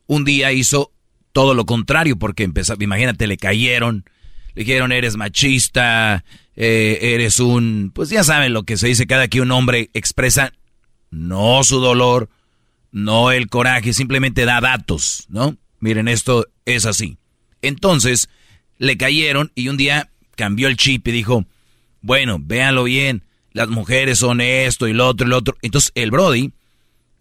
un 0.05 0.25
día 0.25 0.51
hizo 0.51 0.91
todo 1.31 1.53
lo 1.53 1.65
contrario 1.65 2.19
porque 2.19 2.43
empezó, 2.43 2.75
imagínate, 2.77 3.25
le 3.25 3.37
cayeron, 3.37 4.03
le 4.53 4.65
dijeron 4.65 4.91
eres 4.91 5.15
machista, 5.15 6.25
eh, 6.57 6.99
eres 7.13 7.39
un, 7.39 7.93
pues 7.95 8.09
ya 8.09 8.25
saben 8.25 8.51
lo 8.51 8.63
que 8.63 8.75
se 8.75 8.87
dice 8.87 9.07
cada 9.07 9.29
que 9.29 9.39
un 9.39 9.51
hombre 9.51 9.89
expresa 9.93 10.51
no 11.11 11.63
su 11.63 11.79
dolor, 11.79 12.27
no 12.91 13.31
el 13.31 13.47
coraje, 13.47 13.93
simplemente 13.93 14.43
da 14.43 14.59
datos, 14.59 15.25
¿no? 15.29 15.55
Miren, 15.79 16.09
esto 16.09 16.47
es 16.65 16.85
así. 16.85 17.17
Entonces, 17.61 18.27
le 18.77 18.97
cayeron 18.97 19.53
y 19.55 19.69
un 19.69 19.77
día 19.77 20.09
cambió 20.35 20.67
el 20.67 20.75
chip 20.75 21.07
y 21.07 21.13
dijo, 21.13 21.45
bueno, 22.01 22.37
véanlo 22.39 22.83
bien, 22.83 23.23
las 23.51 23.69
mujeres 23.69 24.19
son 24.19 24.41
esto 24.41 24.87
y 24.87 24.93
lo 24.93 25.07
otro 25.07 25.27
y 25.27 25.29
lo 25.29 25.37
otro. 25.37 25.57
Entonces, 25.61 25.91
el 25.95 26.11
Brody, 26.11 26.51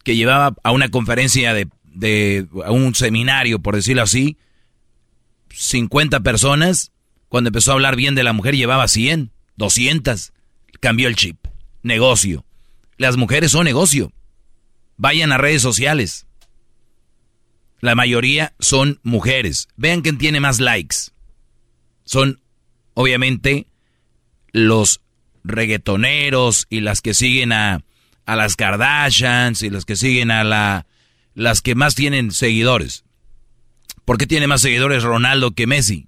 que 0.05 0.17
llevaba 0.17 0.55
a 0.62 0.71
una 0.73 0.88
conferencia 0.88 1.55
de, 1.55 1.69
de 1.85 2.47
a 2.64 2.71
un 2.71 2.95
seminario, 2.95 3.59
por 3.61 3.75
decirlo 3.75 4.03
así, 4.03 4.37
50 5.51 6.21
personas, 6.21 6.93
cuando 7.29 7.49
empezó 7.49 7.73
a 7.73 7.75
hablar 7.75 7.97
bien 7.97 8.14
de 8.14 8.23
la 8.23 8.33
mujer 8.33 8.57
llevaba 8.57 8.88
100, 8.88 9.33
200, 9.57 10.33
cambió 10.81 11.09
el 11.09 11.17
chip, 11.17 11.38
negocio. 11.83 12.45
Las 12.97 13.17
mujeres 13.17 13.53
son 13.53 13.64
negocio. 13.64 14.12
Vayan 14.97 15.33
a 15.33 15.38
redes 15.38 15.62
sociales. 15.62 16.27
La 17.81 17.95
mayoría 17.95 18.55
son 18.59 18.99
mujeres. 19.05 19.69
Vean 19.77 20.01
quién 20.03 20.19
tiene 20.19 20.41
más 20.41 20.59
likes. 20.59 20.97
Son, 22.05 22.41
obviamente, 22.95 23.67
los 24.66 25.01
reggaetoneros 25.44 26.66
y 26.68 26.81
las 26.81 27.01
que 27.01 27.14
siguen 27.14 27.53
a, 27.53 27.83
a 28.27 28.37
las 28.37 28.57
Kardashians 28.57 29.62
y 29.62 29.71
las 29.71 29.85
que 29.85 29.97
siguen 29.97 30.31
a 30.31 30.44
la, 30.44 30.87
las 31.35 31.62
que 31.62 31.75
más 31.75 31.94
tienen 31.94 32.31
seguidores. 32.33 33.05
¿Por 34.05 34.18
qué 34.18 34.27
tiene 34.27 34.47
más 34.47 34.61
seguidores 34.61 35.03
Ronaldo 35.03 35.53
que 35.53 35.66
Messi? 35.66 36.07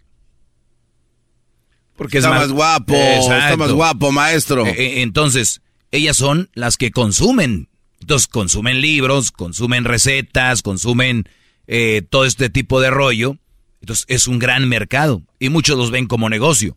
Porque 1.96 2.18
Está 2.18 2.30
más 2.30 2.50
guapo, 2.50 2.94
está 2.94 3.56
más 3.56 3.72
guapo, 3.72 4.10
maestro. 4.10 4.66
Eh, 4.66 4.74
eh, 4.76 5.02
Entonces, 5.02 5.60
ellas 5.90 6.16
son 6.16 6.48
las 6.54 6.78
que 6.78 6.90
consumen. 6.90 7.68
Entonces, 8.00 8.26
consumen 8.26 8.80
libros, 8.80 9.30
consumen 9.30 9.84
recetas, 9.84 10.62
consumen 10.62 11.28
eh, 11.66 12.02
todo 12.08 12.24
este 12.24 12.48
tipo 12.48 12.80
de 12.80 12.90
rollo. 12.90 13.36
Entonces 13.80 14.04
es 14.08 14.26
un 14.26 14.38
gran 14.38 14.68
mercado 14.68 15.22
y 15.38 15.48
muchos 15.48 15.76
los 15.78 15.90
ven 15.90 16.06
como 16.06 16.28
negocio. 16.28 16.76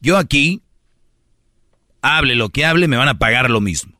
Yo 0.00 0.16
aquí, 0.16 0.62
hable 2.04 2.34
lo 2.34 2.50
que 2.50 2.66
hable, 2.66 2.86
me 2.86 2.98
van 2.98 3.08
a 3.08 3.18
pagar 3.18 3.50
lo 3.50 3.60
mismo. 3.60 3.98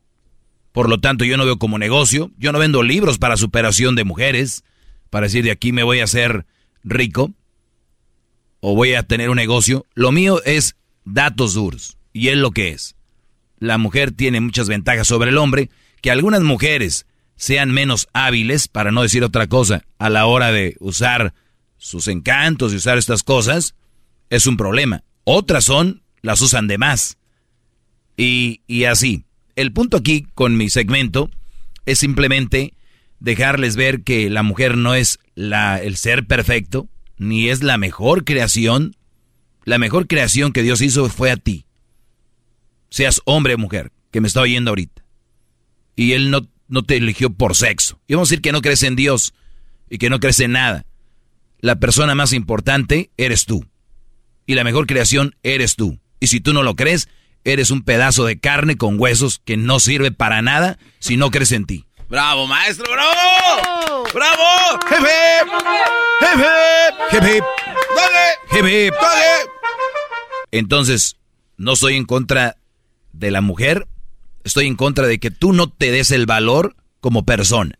Por 0.72 0.88
lo 0.88 1.00
tanto, 1.00 1.24
yo 1.24 1.36
no 1.36 1.44
veo 1.46 1.58
como 1.58 1.78
negocio, 1.78 2.30
yo 2.36 2.52
no 2.52 2.58
vendo 2.58 2.82
libros 2.82 3.18
para 3.18 3.36
superación 3.36 3.94
de 3.94 4.04
mujeres, 4.04 4.62
para 5.08 5.26
decir 5.26 5.42
de 5.42 5.50
aquí 5.50 5.72
me 5.72 5.82
voy 5.82 6.00
a 6.00 6.04
hacer 6.04 6.44
rico 6.82 7.32
o 8.60 8.74
voy 8.74 8.94
a 8.94 9.04
tener 9.04 9.30
un 9.30 9.36
negocio. 9.36 9.86
Lo 9.94 10.12
mío 10.12 10.42
es 10.44 10.76
datos 11.04 11.54
duros 11.54 11.96
y 12.12 12.28
es 12.28 12.36
lo 12.36 12.50
que 12.50 12.70
es. 12.70 12.94
La 13.58 13.78
mujer 13.78 14.12
tiene 14.12 14.40
muchas 14.40 14.68
ventajas 14.68 15.06
sobre 15.06 15.30
el 15.30 15.38
hombre, 15.38 15.70
que 16.02 16.10
algunas 16.10 16.42
mujeres 16.42 17.06
sean 17.36 17.70
menos 17.70 18.08
hábiles, 18.12 18.68
para 18.68 18.92
no 18.92 19.02
decir 19.02 19.24
otra 19.24 19.46
cosa, 19.46 19.84
a 19.98 20.10
la 20.10 20.26
hora 20.26 20.52
de 20.52 20.76
usar 20.80 21.32
sus 21.78 22.08
encantos 22.08 22.72
y 22.72 22.76
usar 22.76 22.98
estas 22.98 23.22
cosas, 23.22 23.74
es 24.28 24.46
un 24.46 24.56
problema. 24.56 25.04
Otras 25.24 25.64
son, 25.64 26.02
las 26.20 26.40
usan 26.42 26.66
de 26.66 26.76
más. 26.78 27.16
Y, 28.16 28.84
así. 28.84 29.24
El 29.56 29.72
punto 29.72 29.96
aquí 29.96 30.26
con 30.34 30.56
mi 30.56 30.68
segmento 30.68 31.30
es 31.86 31.98
simplemente 31.98 32.74
dejarles 33.20 33.76
ver 33.76 34.02
que 34.02 34.30
la 34.30 34.42
mujer 34.42 34.76
no 34.76 34.94
es 34.94 35.18
la, 35.34 35.78
el 35.80 35.96
ser 35.96 36.26
perfecto, 36.26 36.88
ni 37.16 37.48
es 37.48 37.62
la 37.62 37.78
mejor 37.78 38.24
creación. 38.24 38.96
La 39.64 39.78
mejor 39.78 40.06
creación 40.06 40.52
que 40.52 40.62
Dios 40.62 40.80
hizo 40.80 41.08
fue 41.08 41.30
a 41.30 41.36
ti. 41.36 41.64
Seas 42.90 43.20
hombre 43.24 43.54
o 43.54 43.58
mujer, 43.58 43.92
que 44.10 44.20
me 44.20 44.28
está 44.28 44.40
oyendo 44.40 44.70
ahorita. 44.70 45.04
Y 45.96 46.12
Él 46.12 46.30
no 46.30 46.48
no 46.68 46.82
te 46.82 46.96
eligió 46.96 47.30
por 47.30 47.54
sexo. 47.54 48.00
Y 48.06 48.14
vamos 48.14 48.28
a 48.28 48.30
decir 48.30 48.42
que 48.42 48.52
no 48.52 48.62
crees 48.62 48.82
en 48.82 48.96
Dios 48.96 49.34
y 49.88 49.98
que 49.98 50.10
no 50.10 50.20
crees 50.20 50.40
en 50.40 50.52
nada. 50.52 50.86
La 51.60 51.76
persona 51.76 52.14
más 52.14 52.32
importante 52.32 53.10
eres 53.16 53.46
tú. 53.46 53.66
Y 54.46 54.54
la 54.54 54.64
mejor 54.64 54.86
creación 54.86 55.36
eres 55.42 55.76
tú. 55.76 55.98
Y 56.20 56.26
si 56.26 56.40
tú 56.40 56.52
no 56.52 56.62
lo 56.62 56.74
crees, 56.74 57.08
eres 57.44 57.70
un 57.70 57.82
pedazo 57.82 58.24
de 58.24 58.38
carne 58.40 58.76
con 58.76 58.98
huesos 58.98 59.40
que 59.44 59.56
no 59.56 59.78
sirve 59.80 60.10
para 60.10 60.42
nada 60.42 60.78
si 60.98 61.16
no 61.16 61.30
crees 61.30 61.52
en 61.52 61.66
ti. 61.66 61.86
¡Bravo, 62.08 62.46
maestro! 62.46 62.90
¡Bravo! 62.90 64.04
¡Bravo! 64.12 64.80
¡Hip, 67.12 67.22
hip! 67.22 67.44
¡Hip, 68.52 68.94
Entonces, 70.50 71.16
no 71.56 71.76
soy 71.76 71.96
en 71.96 72.04
contra 72.04 72.56
de 73.12 73.30
la 73.30 73.40
mujer, 73.40 73.86
estoy 74.44 74.66
en 74.66 74.76
contra 74.76 75.06
de 75.06 75.18
que 75.18 75.30
tú 75.30 75.52
no 75.52 75.70
te 75.70 75.90
des 75.90 76.10
el 76.10 76.26
valor 76.26 76.76
como 77.00 77.24
persona. 77.24 77.78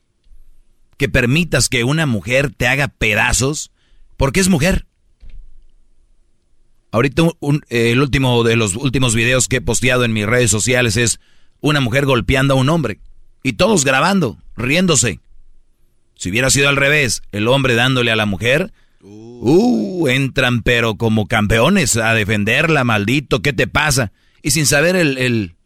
Que 0.97 1.09
permitas 1.09 1.69
que 1.69 1.85
una 1.85 2.07
mujer 2.07 2.53
te 2.55 2.69
haga 2.69 2.89
pedazos 2.89 3.73
porque 4.17 4.41
es 4.41 4.49
mujer. 4.49 4.87
Ahorita 6.95 7.25
el 7.71 8.01
último 8.01 8.45
de 8.45 8.55
los 8.55 8.77
últimos 8.77 9.17
videos 9.17 9.49
que 9.49 9.57
he 9.57 9.61
posteado 9.61 10.05
en 10.05 10.13
mis 10.13 10.27
redes 10.27 10.49
sociales 10.49 10.97
es 10.97 11.19
una 11.61 11.81
mujer 11.81 12.07
golpeando 12.07 12.55
a 12.55 12.57
un 12.57 12.69
hombre 12.69 13.01
y 13.43 13.55
todos 13.55 13.85
grabando, 13.85 14.39
riéndose. 14.57 15.19
Si 16.15 16.31
hubiera 16.31 16.51
sido 16.51 16.69
al 16.69 16.77
revés, 16.77 17.25
el 17.33 17.49
hombre 17.49 17.75
dándole 17.75 18.13
a 18.13 18.17
la 18.17 18.27
mujer, 18.27 18.73
uh, 19.01 20.07
entran 20.07 20.63
pero 20.63 20.95
como 20.95 21.27
campeones 21.27 21.97
a 21.97 22.15
defenderla, 22.15 22.85
maldito, 22.85 23.43
¿qué 23.43 23.53
te 23.53 23.67
pasa? 23.67 24.13
Y 24.41 24.53
sin 24.53 24.65
saber 24.65 24.95
el, 24.95 25.57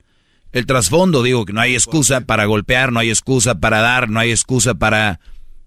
el 0.52 0.66
trasfondo, 0.66 1.22
digo 1.22 1.44
que 1.44 1.52
no 1.52 1.60
hay 1.60 1.74
excusa 1.74 2.22
para 2.22 2.46
golpear, 2.46 2.90
no 2.90 3.00
hay 3.00 3.10
excusa 3.10 3.60
para 3.60 3.82
dar, 3.82 4.08
no 4.08 4.18
hay 4.18 4.30
excusa 4.30 4.76
para 4.76 5.20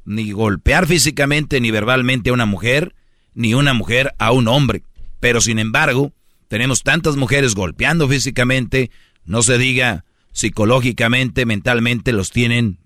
ni 0.05 0.31
golpear 0.31 0.87
físicamente 0.87 1.61
ni 1.61 1.69
verbalmente 1.69 2.31
a 2.31 2.33
una 2.33 2.47
mujer, 2.47 2.95
ni 3.35 3.53
una 3.53 3.75
mujer 3.75 4.15
a 4.17 4.31
un 4.31 4.47
hombre. 4.47 4.81
Pero 5.21 5.39
sin 5.39 5.57
embargo, 5.57 6.11
tenemos 6.49 6.83
tantas 6.83 7.15
mujeres 7.15 7.55
golpeando 7.55 8.09
físicamente, 8.09 8.91
no 9.23 9.41
se 9.41 9.57
diga 9.57 10.03
psicológicamente, 10.33 11.45
mentalmente, 11.45 12.11
los 12.11 12.31
tienen 12.31 12.79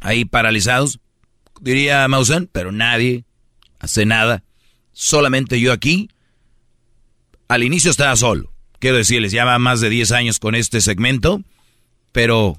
ahí 0.00 0.26
paralizados, 0.26 1.00
diría 1.62 2.06
Mausan, 2.08 2.50
pero 2.52 2.70
nadie 2.70 3.24
hace 3.78 4.04
nada. 4.04 4.44
Solamente 4.92 5.58
yo 5.58 5.72
aquí. 5.72 6.10
Al 7.48 7.62
inicio 7.62 7.90
estaba 7.90 8.14
solo 8.16 8.52
quiero 8.78 8.96
decirles, 8.96 9.32
ya 9.32 9.44
va 9.44 9.58
más 9.58 9.80
de 9.80 9.88
10 9.90 10.12
años 10.12 10.38
con 10.38 10.54
este 10.54 10.80
segmento, 10.80 11.42
pero 12.12 12.58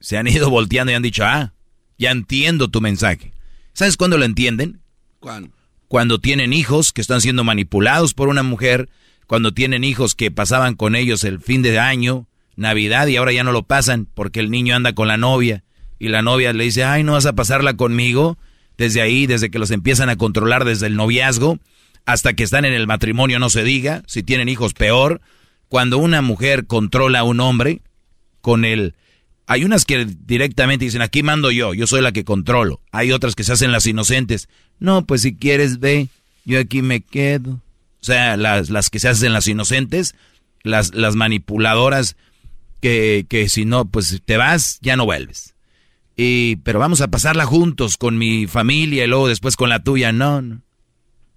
se 0.00 0.16
han 0.16 0.26
ido 0.26 0.50
volteando 0.50 0.92
y 0.92 0.94
han 0.94 1.02
dicho, 1.02 1.24
ah, 1.24 1.52
ya 1.98 2.10
entiendo 2.10 2.68
tu 2.68 2.80
mensaje. 2.80 3.32
¿Sabes 3.72 3.96
cuándo 3.96 4.18
lo 4.18 4.24
entienden? 4.24 4.80
¿Cuándo? 5.20 5.50
Cuando 5.88 6.18
tienen 6.18 6.52
hijos 6.52 6.92
que 6.92 7.00
están 7.00 7.20
siendo 7.20 7.44
manipulados 7.44 8.14
por 8.14 8.28
una 8.28 8.42
mujer, 8.42 8.88
cuando 9.26 9.52
tienen 9.52 9.84
hijos 9.84 10.14
que 10.14 10.30
pasaban 10.30 10.74
con 10.74 10.94
ellos 10.94 11.24
el 11.24 11.40
fin 11.40 11.62
de 11.62 11.78
año, 11.78 12.28
Navidad, 12.56 13.06
y 13.06 13.16
ahora 13.16 13.32
ya 13.32 13.44
no 13.44 13.52
lo 13.52 13.62
pasan 13.62 14.06
porque 14.14 14.40
el 14.40 14.50
niño 14.50 14.74
anda 14.74 14.92
con 14.92 15.08
la 15.08 15.16
novia 15.16 15.64
y 15.98 16.08
la 16.08 16.22
novia 16.22 16.52
le 16.52 16.64
dice, 16.64 16.84
ay, 16.84 17.02
no 17.02 17.12
vas 17.12 17.26
a 17.26 17.32
pasarla 17.32 17.76
conmigo. 17.76 18.38
Desde 18.76 19.00
ahí, 19.00 19.26
desde 19.26 19.50
que 19.50 19.58
los 19.58 19.72
empiezan 19.72 20.08
a 20.08 20.16
controlar 20.16 20.64
desde 20.64 20.86
el 20.86 20.94
noviazgo, 20.94 21.58
hasta 22.06 22.34
que 22.34 22.44
están 22.44 22.64
en 22.64 22.72
el 22.72 22.86
matrimonio 22.86 23.38
no 23.38 23.50
se 23.50 23.64
diga, 23.64 24.02
si 24.06 24.22
tienen 24.22 24.48
hijos 24.48 24.72
peor. 24.72 25.20
Cuando 25.68 25.98
una 25.98 26.22
mujer 26.22 26.66
controla 26.66 27.20
a 27.20 27.24
un 27.24 27.40
hombre, 27.40 27.82
con 28.40 28.64
el... 28.64 28.94
Hay 29.50 29.64
unas 29.64 29.84
que 29.84 30.04
directamente 30.04 30.84
dicen, 30.84 31.02
aquí 31.02 31.22
mando 31.22 31.50
yo, 31.50 31.74
yo 31.74 31.86
soy 31.86 32.02
la 32.02 32.12
que 32.12 32.24
controlo. 32.24 32.80
Hay 32.92 33.10
otras 33.10 33.34
que 33.34 33.42
se 33.42 33.52
hacen 33.52 33.72
las 33.72 33.86
inocentes. 33.86 34.48
No, 34.78 35.06
pues 35.06 35.22
si 35.22 35.34
quieres 35.34 35.80
ve, 35.80 36.08
yo 36.44 36.60
aquí 36.60 36.82
me 36.82 37.00
quedo. 37.00 37.52
O 37.52 38.04
sea, 38.04 38.36
las, 38.36 38.70
las 38.70 38.90
que 38.90 39.00
se 39.00 39.08
hacen 39.08 39.32
las 39.32 39.48
inocentes, 39.48 40.14
las, 40.62 40.94
las 40.94 41.16
manipuladoras, 41.16 42.16
que, 42.80 43.26
que 43.28 43.48
si 43.48 43.64
no, 43.64 43.86
pues 43.86 44.22
te 44.24 44.36
vas, 44.36 44.78
ya 44.82 44.96
no 44.96 45.06
vuelves. 45.06 45.54
Y, 46.14 46.56
pero 46.56 46.78
vamos 46.78 47.00
a 47.00 47.08
pasarla 47.08 47.46
juntos 47.46 47.96
con 47.96 48.18
mi 48.18 48.46
familia 48.46 49.04
y 49.04 49.06
luego 49.06 49.28
después 49.28 49.56
con 49.56 49.70
la 49.70 49.82
tuya. 49.82 50.12
No, 50.12 50.42
no. 50.42 50.60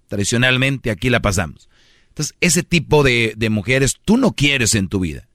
Tradicionalmente 0.08 0.90
aquí 0.90 1.08
la 1.08 1.22
pasamos. 1.22 1.70
Entonces, 2.08 2.36
ese 2.42 2.62
tipo 2.62 3.02
de, 3.02 3.34
mujeres 3.50 3.96
tú 4.04 4.18
no 4.18 4.32
quieres 4.32 4.74
en 4.74 4.88
tu 4.88 5.00
vida. 5.00 5.28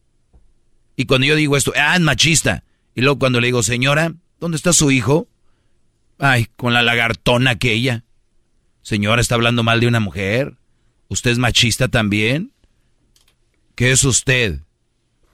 Y 0.95 1.05
cuando 1.05 1.25
yo 1.25 1.35
digo 1.35 1.57
esto, 1.57 1.73
ah, 1.75 1.95
es 1.95 2.01
machista. 2.01 2.63
Y 2.97 3.01
luego 3.01 3.19
cuando 3.19 3.39
le 3.39 3.45
digo, 3.45 3.61
señora, 3.61 4.15
¿dónde 4.39 4.57
está 4.57 4.73
su 4.73 4.89
hijo? 4.89 5.27
Ay, 6.17 6.47
con 6.55 6.73
la 6.73 6.81
lagartona 6.81 7.51
aquella. 7.51 8.05
Señora, 8.81 9.21
está 9.21 9.35
hablando 9.35 9.61
mal 9.61 9.79
de 9.79 9.85
una 9.85 9.99
mujer. 9.99 10.57
¿Usted 11.07 11.29
es 11.29 11.37
machista 11.37 11.89
también? 11.89 12.53
¿Qué 13.75 13.91
es 13.91 14.03
usted? 14.03 14.61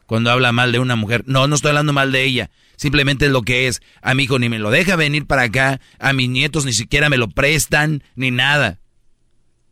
Cuando 0.08 0.30
habla 0.30 0.52
mal 0.52 0.74
de 0.74 0.80
una 0.80 0.98
mujer. 0.98 1.24
No, 1.26 1.48
no 1.48 1.56
estoy 1.56 1.70
hablando 1.70 1.94
mal 1.94 2.12
de 2.12 2.26
ella. 2.26 2.52
Simplemente 2.76 3.28
es 3.28 3.32
lo 3.32 3.44
que 3.44 3.68
es. 3.68 3.82
A 4.02 4.14
mi 4.14 4.24
hijo 4.24 4.40
ni 4.40 4.50
me 4.50 4.60
lo 4.60 4.70
deja 4.70 4.98
venir 4.98 5.26
para 5.26 5.44
acá. 5.44 5.80
A 6.00 6.12
mis 6.12 6.28
nietos 6.28 6.66
ni 6.66 6.74
siquiera 6.74 7.08
me 7.08 7.18
lo 7.18 7.30
prestan, 7.30 8.04
ni 8.18 8.30
nada. 8.30 8.82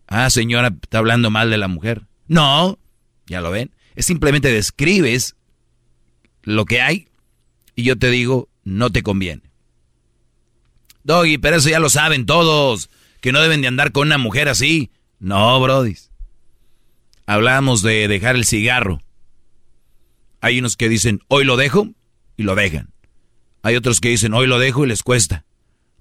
Ah, 0.08 0.30
señora, 0.30 0.74
está 0.82 1.00
hablando 1.00 1.30
mal 1.30 1.50
de 1.50 1.58
la 1.58 1.68
mujer. 1.68 2.04
No, 2.30 2.80
ya 3.26 3.42
lo 3.42 3.52
ven. 3.52 3.72
Es 3.96 4.06
simplemente 4.06 4.50
describes 4.50 5.36
lo 6.44 6.64
que 6.64 6.80
hay 6.80 7.11
y 7.76 7.84
yo 7.84 7.98
te 7.98 8.10
digo, 8.10 8.50
no 8.64 8.90
te 8.92 9.04
conviene. 9.04 9.44
Doggy, 11.04 11.38
pero 11.38 11.58
eso 11.58 11.70
ya 11.70 11.80
lo 11.80 11.90
saben 11.90 12.26
todos, 12.26 12.90
que 13.22 13.32
no 13.32 13.42
deben 13.42 13.62
de 13.62 13.68
andar 13.68 13.92
con 13.92 14.08
una 14.08 14.18
mujer 14.18 14.50
así. 14.50 14.92
No, 15.20 15.60
brodis. 15.60 16.12
Hablamos 17.26 17.82
de 17.82 18.08
dejar 18.08 18.36
el 18.36 18.46
cigarro. 18.46 19.02
Hay 20.42 20.60
unos 20.60 20.76
que 20.76 20.90
dicen, 20.90 21.22
hoy 21.28 21.46
lo 21.46 21.56
dejo 21.56 21.90
y 22.36 22.44
lo 22.44 22.56
dejan. 22.56 22.92
Hay 23.64 23.76
otros 23.76 24.02
que 24.02 24.10
dicen, 24.10 24.34
hoy 24.34 24.48
lo 24.48 24.60
dejo 24.60 24.84
y 24.84 24.90
les 24.90 25.04
cuesta. 25.04 25.46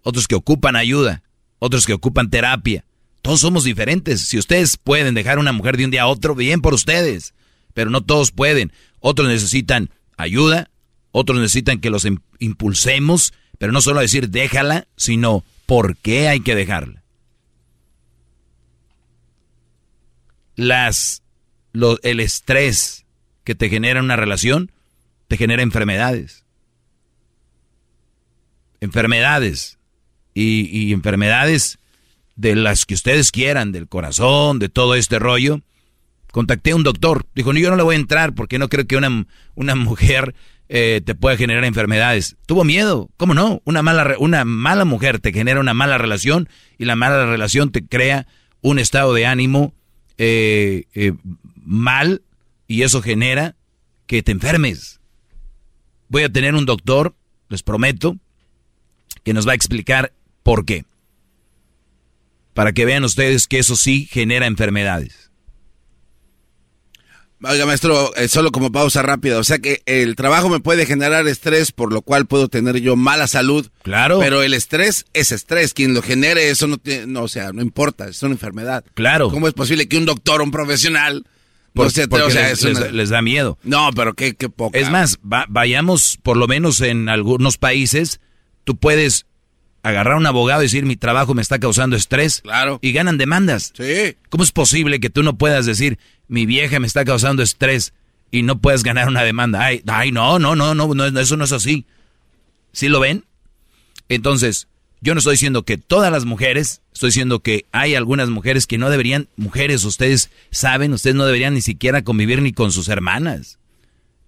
Otros 0.02 0.26
que 0.26 0.35
ocupan 0.35 0.76
ayuda. 0.76 1.22
Otros 1.59 1.87
que 1.87 1.92
ocupan 1.92 2.30
terapia. 2.30 2.85
Todos 3.22 3.40
somos 3.40 3.64
diferentes. 3.64 4.22
Si 4.22 4.38
ustedes 4.38 4.78
pueden 4.78 5.14
dejar 5.14 5.38
una 5.38 5.52
mujer 5.52 5.76
de 5.76 5.85
un 5.85 5.90
día 5.90 6.02
a 6.02 6.06
otro, 6.06 6.35
bien 6.35 6.62
por 6.62 6.72
ustedes. 6.72 7.35
Pero 7.74 7.90
no 7.90 8.00
todos 8.00 8.33
pueden. 8.33 8.72
Otros 8.98 9.28
necesitan 9.28 9.90
ayuda, 10.16 10.70
otros 11.12 11.38
necesitan 11.38 11.81
que 11.81 11.90
los 11.90 12.07
impulsemos, 12.38 13.33
pero 13.59 13.73
no 13.73 13.81
solo 13.81 14.01
decir 14.01 14.31
déjala, 14.31 14.87
sino 14.96 15.44
por 15.66 15.96
qué 15.96 16.29
hay 16.29 16.40
que 16.40 16.55
dejarla. 16.55 17.03
Las, 20.57 21.23
el 22.03 22.20
estrés 22.20 23.07
que 23.44 23.55
te 23.55 23.68
genera 23.68 24.01
una 24.01 24.16
relación 24.16 24.73
te 25.29 25.37
genera 25.37 25.62
enfermedades. 25.62 26.44
Enfermedades. 28.81 29.79
Y, 30.35 30.68
y 30.70 30.92
enfermedades 30.92 31.79
de 32.37 32.55
las 32.55 32.87
que 32.87 32.94
ustedes 32.94 33.33
quieran, 33.33 33.73
del 33.73 33.88
corazón, 33.88 34.59
de 34.59 34.68
todo 34.68 34.94
este 34.94 35.18
rollo. 35.18 35.61
Contacté 36.33 36.70
a 36.70 36.77
un 36.77 36.85
doctor. 36.85 37.27
Dijo, 37.35 37.53
yo 37.53 37.70
no 37.70 37.77
le 37.77 37.83
voy 37.83 37.96
a 37.96 37.99
entrar 37.99 38.35
porque 38.35 38.59
no 38.59 38.68
creo 38.68 38.87
que 38.87 38.96
una, 38.96 39.27
una 39.55 39.75
mujer 39.75 40.35
eh, 40.72 41.00
te 41.04 41.16
puede 41.16 41.37
generar 41.37 41.64
enfermedades. 41.64 42.37
Tuvo 42.46 42.62
miedo, 42.62 43.11
¿cómo 43.16 43.35
no? 43.35 43.61
Una 43.64 43.83
mala, 43.83 44.14
una 44.20 44.44
mala 44.44 44.85
mujer 44.85 45.18
te 45.18 45.33
genera 45.33 45.59
una 45.59 45.74
mala 45.74 45.98
relación 45.98 46.48
y 46.78 46.85
la 46.85 46.94
mala 46.94 47.26
relación 47.26 47.72
te 47.72 47.85
crea 47.85 48.28
un 48.61 48.78
estado 48.78 49.12
de 49.12 49.26
ánimo 49.26 49.74
eh, 50.16 50.85
eh, 50.94 51.12
mal 51.56 52.22
y 52.68 52.83
eso 52.83 53.02
genera 53.02 53.56
que 54.06 54.22
te 54.22 54.30
enfermes. 54.30 55.00
Voy 56.09 56.22
a 56.22 56.28
tener 56.28 56.54
un 56.54 56.66
doctor, 56.66 57.16
les 57.48 57.64
prometo, 57.64 58.16
que 59.24 59.35
nos 59.35 59.48
va 59.48 59.52
a 59.52 59.56
explicar 59.56 60.12
por 60.44 60.64
qué. 60.64 60.85
Para 62.54 62.72
que 62.72 62.85
vean 62.85 63.02
ustedes 63.02 63.48
que 63.48 63.59
eso 63.59 63.74
sí 63.74 64.06
genera 64.09 64.46
enfermedades. 64.46 65.30
Oiga, 67.42 67.64
maestro, 67.64 68.14
eh, 68.16 68.29
solo 68.29 68.53
como 68.53 68.70
pausa 68.70 69.00
rápida. 69.03 69.38
O 69.38 69.44
sea 69.44 69.59
que 69.59 69.83
el 69.87 70.14
trabajo 70.14 70.50
me 70.50 70.61
puede 70.61 70.85
generar 70.85 71.26
estrés, 71.26 71.72
por 71.72 71.90
lo 71.92 72.03
cual 72.03 72.26
puedo 72.26 72.48
tener 72.48 72.76
yo 72.81 72.96
mala 72.96 73.26
salud. 73.26 73.66
Claro. 73.83 74.18
Pero 74.18 74.42
el 74.42 74.53
estrés 74.53 75.07
es 75.14 75.33
estrés. 75.33 75.72
Quien 75.72 75.94
lo 75.94 76.03
genere, 76.03 76.50
eso 76.50 76.66
no 76.66 76.76
tiene, 76.76 77.07
no, 77.07 77.22
o 77.22 77.29
sea, 77.29 77.53
no 77.53 77.62
importa, 77.62 78.09
es 78.09 78.22
una 78.22 78.33
enfermedad. 78.35 78.85
Claro. 78.94 79.31
¿Cómo 79.31 79.48
es 79.48 79.55
posible 79.55 79.88
que 79.88 79.96
un 79.96 80.05
doctor, 80.05 80.42
un 80.42 80.50
profesional, 80.50 81.24
Por- 81.72 81.87
no 81.87 81.90
se 81.90 82.09
porque 82.09 82.26
o 82.26 82.31
sea, 82.31 82.50
les, 82.50 82.59
es 82.59 82.64
una- 82.64 82.81
les- 82.81 82.92
les 82.92 83.09
da 83.09 83.22
miedo. 83.22 83.59
No, 83.62 83.90
pero 83.96 84.12
qué, 84.12 84.35
qué 84.35 84.50
poca. 84.50 84.79
Es 84.79 84.90
más, 84.90 85.16
va- 85.20 85.46
vayamos 85.48 86.18
por 86.22 86.37
lo 86.37 86.46
menos 86.46 86.83
en 86.83 87.09
algunos 87.09 87.57
países, 87.57 88.20
tú 88.64 88.76
puedes 88.76 89.24
agarrar 89.83 90.14
a 90.14 90.19
un 90.19 90.27
abogado 90.27 90.62
y 90.62 90.66
decir 90.66 90.85
mi 90.85 90.97
trabajo 90.97 91.35
me 91.35 91.43
está 91.43 91.59
causando 91.59 91.97
estrés. 91.97 92.40
Claro. 92.43 92.79
Y 92.83 92.93
ganan 92.93 93.19
demandas. 93.19 93.73
Sí. 93.77 94.16
¿Cómo 94.29 94.45
es 94.45 94.53
posible 94.53 95.01
que 95.01 95.11
tú 95.11 95.23
no 95.23 95.37
puedas 95.37 95.66
decir 95.66 95.99
mi 96.29 96.47
vieja 96.47 96.81
me 96.81 96.87
está 96.87 97.05
causando 97.05 97.43
estrés 97.43 97.93
y 98.31 98.43
no 98.43 98.61
puedas 98.61 98.83
ganar 98.83 99.09
una 99.09 99.23
demanda? 99.23 99.64
Ay, 99.64 99.83
ay 99.87 100.12
no, 100.12 100.38
no, 100.38 100.55
no, 100.55 100.75
no, 100.75 100.95
no, 100.95 101.21
eso 101.21 101.37
no 101.37 101.45
es 101.45 101.53
así. 101.53 101.87
¿Sí 102.73 102.88
lo 102.88 103.01
ven? 103.01 103.25
Entonces, 104.09 104.69
yo 105.01 105.14
no 105.14 105.19
estoy 105.19 105.35
diciendo 105.35 105.64
que 105.64 105.79
todas 105.79 106.12
las 106.12 106.25
mujeres, 106.25 106.83
estoy 106.93 107.09
diciendo 107.09 107.40
que 107.40 107.66
hay 107.73 107.95
algunas 107.95 108.29
mujeres 108.29 108.66
que 108.66 108.77
no 108.79 108.90
deberían, 108.90 109.29
mujeres, 109.37 109.85
ustedes 109.85 110.31
saben, 110.51 110.93
ustedes 110.93 111.16
no 111.16 111.25
deberían 111.25 111.55
ni 111.55 111.62
siquiera 111.62 112.03
convivir 112.03 112.43
ni 112.43 112.53
con 112.53 112.71
sus 112.71 112.88
hermanas. 112.88 113.59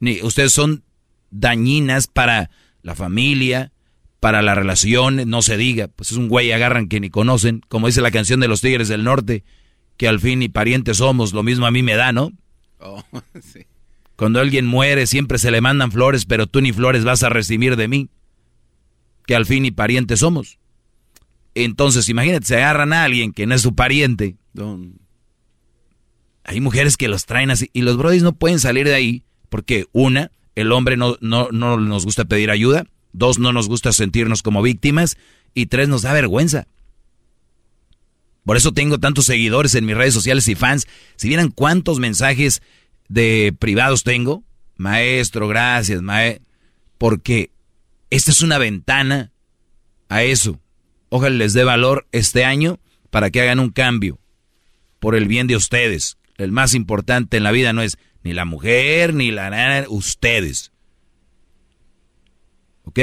Ni 0.01 0.23
ustedes 0.23 0.53
son 0.53 0.83
dañinas 1.31 2.07
para 2.07 2.51
la 2.83 2.95
familia, 2.95 3.73
para 4.23 4.41
la 4.41 4.55
relación, 4.55 5.29
no 5.29 5.43
se 5.43 5.57
diga. 5.57 5.89
Pues 5.89 6.13
es 6.13 6.17
un 6.17 6.29
güey 6.29 6.53
agarran 6.53 6.87
que 6.87 7.01
ni 7.01 7.11
conocen, 7.11 7.61
como 7.69 7.89
dice 7.89 8.01
la 8.03 8.13
canción 8.13 8.39
de 8.39 8.47
los 8.47 8.61
Tigres 8.61 8.87
del 8.87 9.03
Norte, 9.03 9.43
que 9.97 10.07
al 10.07 10.21
fin 10.21 10.39
ni 10.39 10.49
parientes 10.49 10.99
somos, 10.99 11.33
lo 11.33 11.43
mismo 11.43 11.67
a 11.67 11.73
mí 11.73 11.83
me 11.83 11.97
da, 11.97 12.13
¿no? 12.13 12.31
Oh, 12.79 13.03
sí. 13.43 13.67
Cuando 14.15 14.39
alguien 14.39 14.65
muere 14.65 15.09
siempre 15.09 15.39
se 15.39 15.51
le 15.51 15.61
mandan 15.61 15.91
flores, 15.91 16.25
pero 16.25 16.47
tú 16.47 16.61
ni 16.61 16.73
flores 16.73 17.03
vas 17.03 17.25
a 17.25 17.31
recibir 17.31 17.75
de 17.75 17.89
mí. 17.89 18.11
Que 19.27 19.35
al 19.35 19.45
fin 19.45 19.65
ni 19.65 19.73
parientes 19.73 20.21
somos. 20.21 20.61
Entonces, 21.57 22.09
imagínate, 22.09 22.47
se 22.47 22.57
agarran 22.59 22.93
a 22.93 23.03
alguien 23.03 23.33
que 23.33 23.47
no 23.49 23.57
es 23.57 23.63
su 23.63 23.75
pariente. 23.75 24.37
Don- 24.53 25.01
Hay 26.45 26.61
mujeres 26.61 26.97
que 26.97 27.09
los 27.09 27.27
traen 27.27 27.51
así 27.51 27.71
y 27.73 27.83
los 27.83 27.97
brodis 27.97 28.23
no 28.23 28.35
pueden 28.35 28.61
salir 28.61 28.87
de 28.87 28.95
ahí 28.95 29.25
porque 29.49 29.87
una, 29.91 30.31
el 30.55 30.71
hombre 30.71 30.97
no, 30.97 31.17
no, 31.21 31.49
no 31.51 31.77
nos 31.79 32.05
gusta 32.05 32.25
pedir 32.25 32.51
ayuda, 32.53 32.85
dos, 33.13 33.39
no 33.39 33.53
nos 33.53 33.69
gusta 33.69 33.93
sentirnos 33.93 34.43
como 34.43 34.63
víctimas 34.63 35.17
y 35.55 35.67
tres, 35.67 35.89
nos 35.89 36.03
da 36.03 36.13
vergüenza. 36.13 36.67
Por 38.45 38.57
eso 38.57 38.73
tengo 38.73 38.99
tantos 38.99 39.27
seguidores 39.27 39.75
en 39.75 39.87
mis 39.87 39.97
redes 39.97 40.15
sociales 40.15 40.49
y 40.49 40.55
fans. 40.55 40.89
Si 41.17 41.29
vieran 41.29 41.51
cuántos 41.51 42.01
mensajes 42.01 42.63
de 43.09 43.55
privados 43.57 44.03
tengo, 44.03 44.43
maestro, 44.77 45.47
gracias, 45.47 46.03
maestro, 46.03 46.45
porque 46.99 47.51
esta 48.11 48.31
es 48.31 48.43
una 48.43 48.59
ventana 48.59 49.31
a 50.09 50.25
eso. 50.25 50.61
Ojalá 51.09 51.37
les 51.37 51.53
dé 51.53 51.63
valor 51.63 52.07
este 52.11 52.45
año 52.45 52.81
para 53.11 53.31
que 53.31 53.43
hagan 53.43 53.61
un 53.61 53.71
cambio 53.71 54.19
por 54.99 55.15
el 55.15 55.29
bien 55.29 55.47
de 55.47 55.57
ustedes. 55.57 56.17
El 56.37 56.53
más 56.53 56.75
importante 56.75 57.37
en 57.37 57.45
la 57.45 57.53
vida 57.53 57.73
no 57.73 57.83
es 57.83 57.99
ni 58.25 58.33
la 58.33 58.45
mujer, 58.45 59.15
ni 59.15 59.31
la 59.31 59.51
nana, 59.51 59.85
ustedes. 59.89 60.72
¿Ok? 62.85 62.99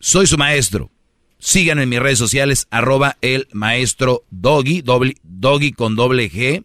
Soy 0.00 0.26
su 0.26 0.36
maestro. 0.36 0.90
Síganme 1.38 1.82
en 1.82 1.88
mis 1.90 1.98
redes 2.00 2.18
sociales, 2.18 2.66
arroba 2.70 3.16
el 3.20 3.48
maestro 3.52 4.24
Doggy, 4.30 4.80
doble, 4.82 5.16
Doggy 5.22 5.72
con 5.72 5.94
doble 5.94 6.30
G 6.30 6.64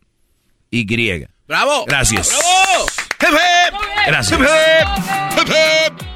y 0.71 0.85
griega. 0.85 1.29
¡Bravo! 1.47 1.85
Gracias. 1.85 2.29
¡Bravo! 2.29 2.85
¡Hip, 3.21 3.29
hip! 3.29 3.79
Gracias. 4.07 4.39
¡Hip, 4.39 4.47
hip! 4.47 5.41
¡Hip, 5.41 5.49
hip! 5.49 6.09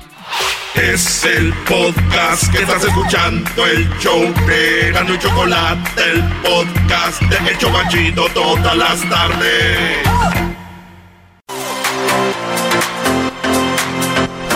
Es 0.76 1.24
el 1.24 1.54
podcast 1.66 2.52
que 2.52 2.63
estás 2.63 2.84
escuchando, 2.84 3.66
el 3.66 3.88
show 4.00 4.22
de 4.48 4.92
Gano 4.92 5.13
y 5.13 5.20
Chocolate, 5.20 6.02
el 6.02 6.24
podcast 6.42 7.22
de 7.22 7.52
El 7.52 7.58
Chobachito 7.60 8.26
todas 8.34 8.76
las 8.76 9.08
tardes. 9.08 10.43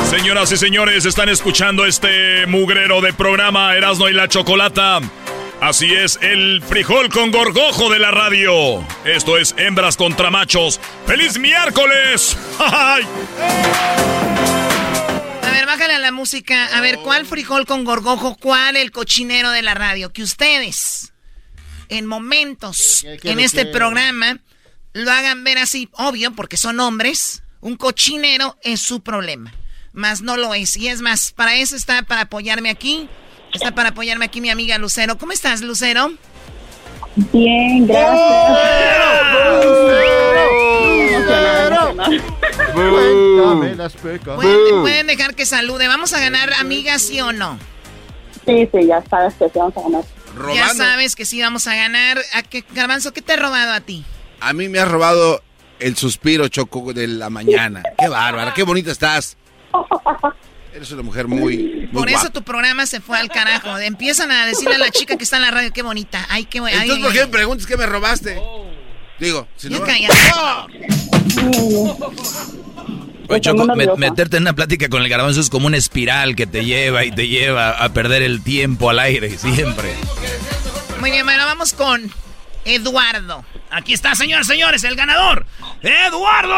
Señoras 0.09 0.51
y 0.53 0.57
señores, 0.57 1.05
están 1.05 1.27
escuchando 1.27 1.85
este 1.85 2.45
mugrero 2.47 3.01
de 3.01 3.11
programa 3.11 3.75
Erasno 3.75 4.07
y 4.07 4.13
la 4.13 4.29
Chocolata. 4.29 5.01
Así 5.59 5.93
es, 5.93 6.17
el 6.21 6.61
frijol 6.61 7.09
con 7.09 7.29
gorgojo 7.31 7.89
de 7.89 7.99
la 7.99 8.11
radio. 8.11 8.85
Esto 9.03 9.37
es 9.37 9.53
Hembras 9.57 9.97
contra 9.97 10.29
Machos. 10.29 10.79
¡Feliz 11.05 11.37
miércoles! 11.37 12.37
¡Ay! 12.59 13.03
A 15.43 15.51
ver, 15.51 15.65
bájale 15.65 15.95
a 15.95 15.99
la 15.99 16.11
música. 16.13 16.67
A 16.77 16.79
ver, 16.79 16.99
¿cuál 16.99 17.25
frijol 17.25 17.65
con 17.65 17.83
gorgojo? 17.83 18.37
¿Cuál 18.37 18.77
el 18.77 18.91
cochinero 18.91 19.51
de 19.51 19.61
la 19.61 19.73
radio? 19.73 20.13
Que 20.13 20.23
ustedes, 20.23 21.11
en 21.89 22.05
momentos, 22.05 22.99
¿Qué, 23.01 23.17
qué, 23.17 23.31
en 23.31 23.39
este 23.41 23.65
qué? 23.65 23.71
programa, 23.71 24.39
lo 24.93 25.11
hagan 25.11 25.43
ver 25.43 25.57
así, 25.57 25.89
obvio, 25.93 26.31
porque 26.31 26.55
son 26.55 26.79
hombres. 26.79 27.43
Un 27.59 27.75
cochinero 27.75 28.57
es 28.61 28.79
su 28.79 29.01
problema. 29.01 29.51
Más 29.97 30.21
no 30.21 30.38
lo 30.38 30.53
es. 30.53 30.77
Y 30.77 30.89
es 30.89 31.01
más, 31.01 31.31
para 31.31 31.55
eso 31.55 31.75
está 31.75 32.03
para 32.03 32.21
apoyarme 32.21 32.69
aquí. 32.69 33.10
Está 33.51 33.73
para 33.73 33.89
apoyarme 33.89 34.25
aquí 34.25 34.41
mi 34.41 34.51
amiga 34.51 34.77
Lucero. 34.77 35.17
¿Cómo 35.17 35.31
estás, 35.31 35.62
Lucero? 35.62 36.12
Bien, 37.33 37.88
Cuéntame 42.75 43.75
las 43.75 43.93
pecas. 43.93 44.36
¿Pueden, 44.36 44.81
pueden 44.81 45.07
dejar 45.07 45.33
que 45.33 45.47
salude. 45.47 45.88
¿Vamos 45.88 46.13
a 46.13 46.19
ganar, 46.19 46.53
amigas, 46.53 47.01
sí 47.01 47.19
o 47.19 47.33
no? 47.33 47.57
Sí, 48.45 48.69
sí, 48.71 48.86
ya 48.86 49.03
sabes 49.10 49.33
que 49.33 49.45
sí 49.45 49.57
vamos 49.57 49.77
a 49.77 49.81
ganar. 49.81 50.03
Ya 50.55 50.73
sabes 50.75 51.15
que 51.15 51.25
sí 51.25 51.41
vamos 51.41 51.65
a 51.65 51.75
ganar. 51.75 52.19
¿A 52.36 52.43
qué, 52.43 52.63
Garbanzo, 52.75 53.13
qué 53.13 53.23
te 53.23 53.33
he 53.33 53.38
robado 53.38 53.73
a 53.73 53.81
ti? 53.81 54.05
A 54.41 54.53
mí 54.53 54.69
me 54.69 54.77
has 54.77 54.88
robado 54.88 55.41
el 55.79 55.97
suspiro, 55.97 56.47
Choco, 56.49 56.93
de 56.93 57.07
la 57.07 57.31
mañana. 57.31 57.81
¡Qué 57.97 58.07
bárbara! 58.07 58.53
¡Qué 58.53 58.62
bonita 58.62 58.91
estás! 58.91 59.38
Eres 60.73 60.91
una 60.91 61.01
mujer 61.01 61.27
muy, 61.27 61.39
muy 61.57 61.87
Por 61.87 62.07
eso 62.09 62.19
guapa. 62.19 62.33
tu 62.33 62.43
programa 62.43 62.85
se 62.85 63.01
fue 63.01 63.17
al 63.17 63.29
carajo. 63.29 63.77
Empiezan 63.79 64.31
a 64.31 64.45
decirle 64.45 64.75
a 64.75 64.77
la 64.77 64.91
chica 64.91 65.17
que 65.17 65.23
está 65.23 65.37
en 65.37 65.41
la 65.43 65.51
radio, 65.51 65.71
qué 65.73 65.81
bonita. 65.81 66.23
Ay, 66.29 66.45
qué 66.45 66.59
bonita. 66.59 66.81
Entonces, 66.83 67.03
¿por 67.05 67.13
qué 67.13 67.21
me 67.21 67.27
preguntas 67.27 67.65
qué 67.65 67.77
me 67.77 67.85
robaste? 67.87 68.39
Digo, 69.19 69.47
si 69.55 69.69
no... 69.69 69.81
cállate. 69.81 70.13
Oye, 73.29 73.41
Choco, 73.41 73.65
nerviosa. 73.65 73.95
meterte 73.97 74.37
en 74.37 74.43
una 74.43 74.54
plática 74.54 74.87
con 74.87 75.02
el 75.02 75.10
garbanzo 75.10 75.41
es 75.41 75.49
como 75.49 75.67
una 75.67 75.77
espiral 75.77 76.35
que 76.35 76.47
te 76.47 76.63
lleva 76.63 77.04
y 77.04 77.12
te 77.12 77.27
lleva 77.27 77.71
a 77.71 77.89
perder 77.89 78.21
el 78.21 78.41
tiempo 78.43 78.89
al 78.89 78.99
aire, 78.99 79.37
siempre. 79.37 79.93
Muy 80.99 81.12
bien, 81.12 81.25
bueno, 81.25 81.45
vamos 81.45 81.73
con 81.73 82.10
Eduardo. 82.67 83.43
Aquí 83.71 83.93
está, 83.93 84.15
señores, 84.15 84.47
señores, 84.47 84.83
el 84.83 84.95
ganador. 84.95 85.45
¡Eduardo! 85.81 86.55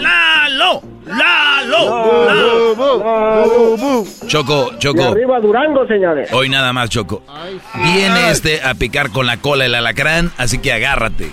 ¡Lalo! 0.00 0.82
¡Lalo! 1.06 2.26
¡Lalo! 2.26 4.04
Choco, 4.26 4.70
De 4.72 4.78
Choco, 4.78 5.04
arriba 5.04 5.40
Durango, 5.40 5.86
señores. 5.86 6.32
hoy 6.32 6.48
nada 6.48 6.72
más, 6.72 6.88
Choco. 6.90 7.22
Viene 7.74 8.30
este 8.30 8.62
a 8.62 8.74
picar 8.74 9.10
con 9.10 9.26
la 9.26 9.36
cola 9.38 9.66
el 9.66 9.74
alacrán, 9.74 10.30
así 10.36 10.58
que 10.58 10.72
agárrate. 10.72 11.30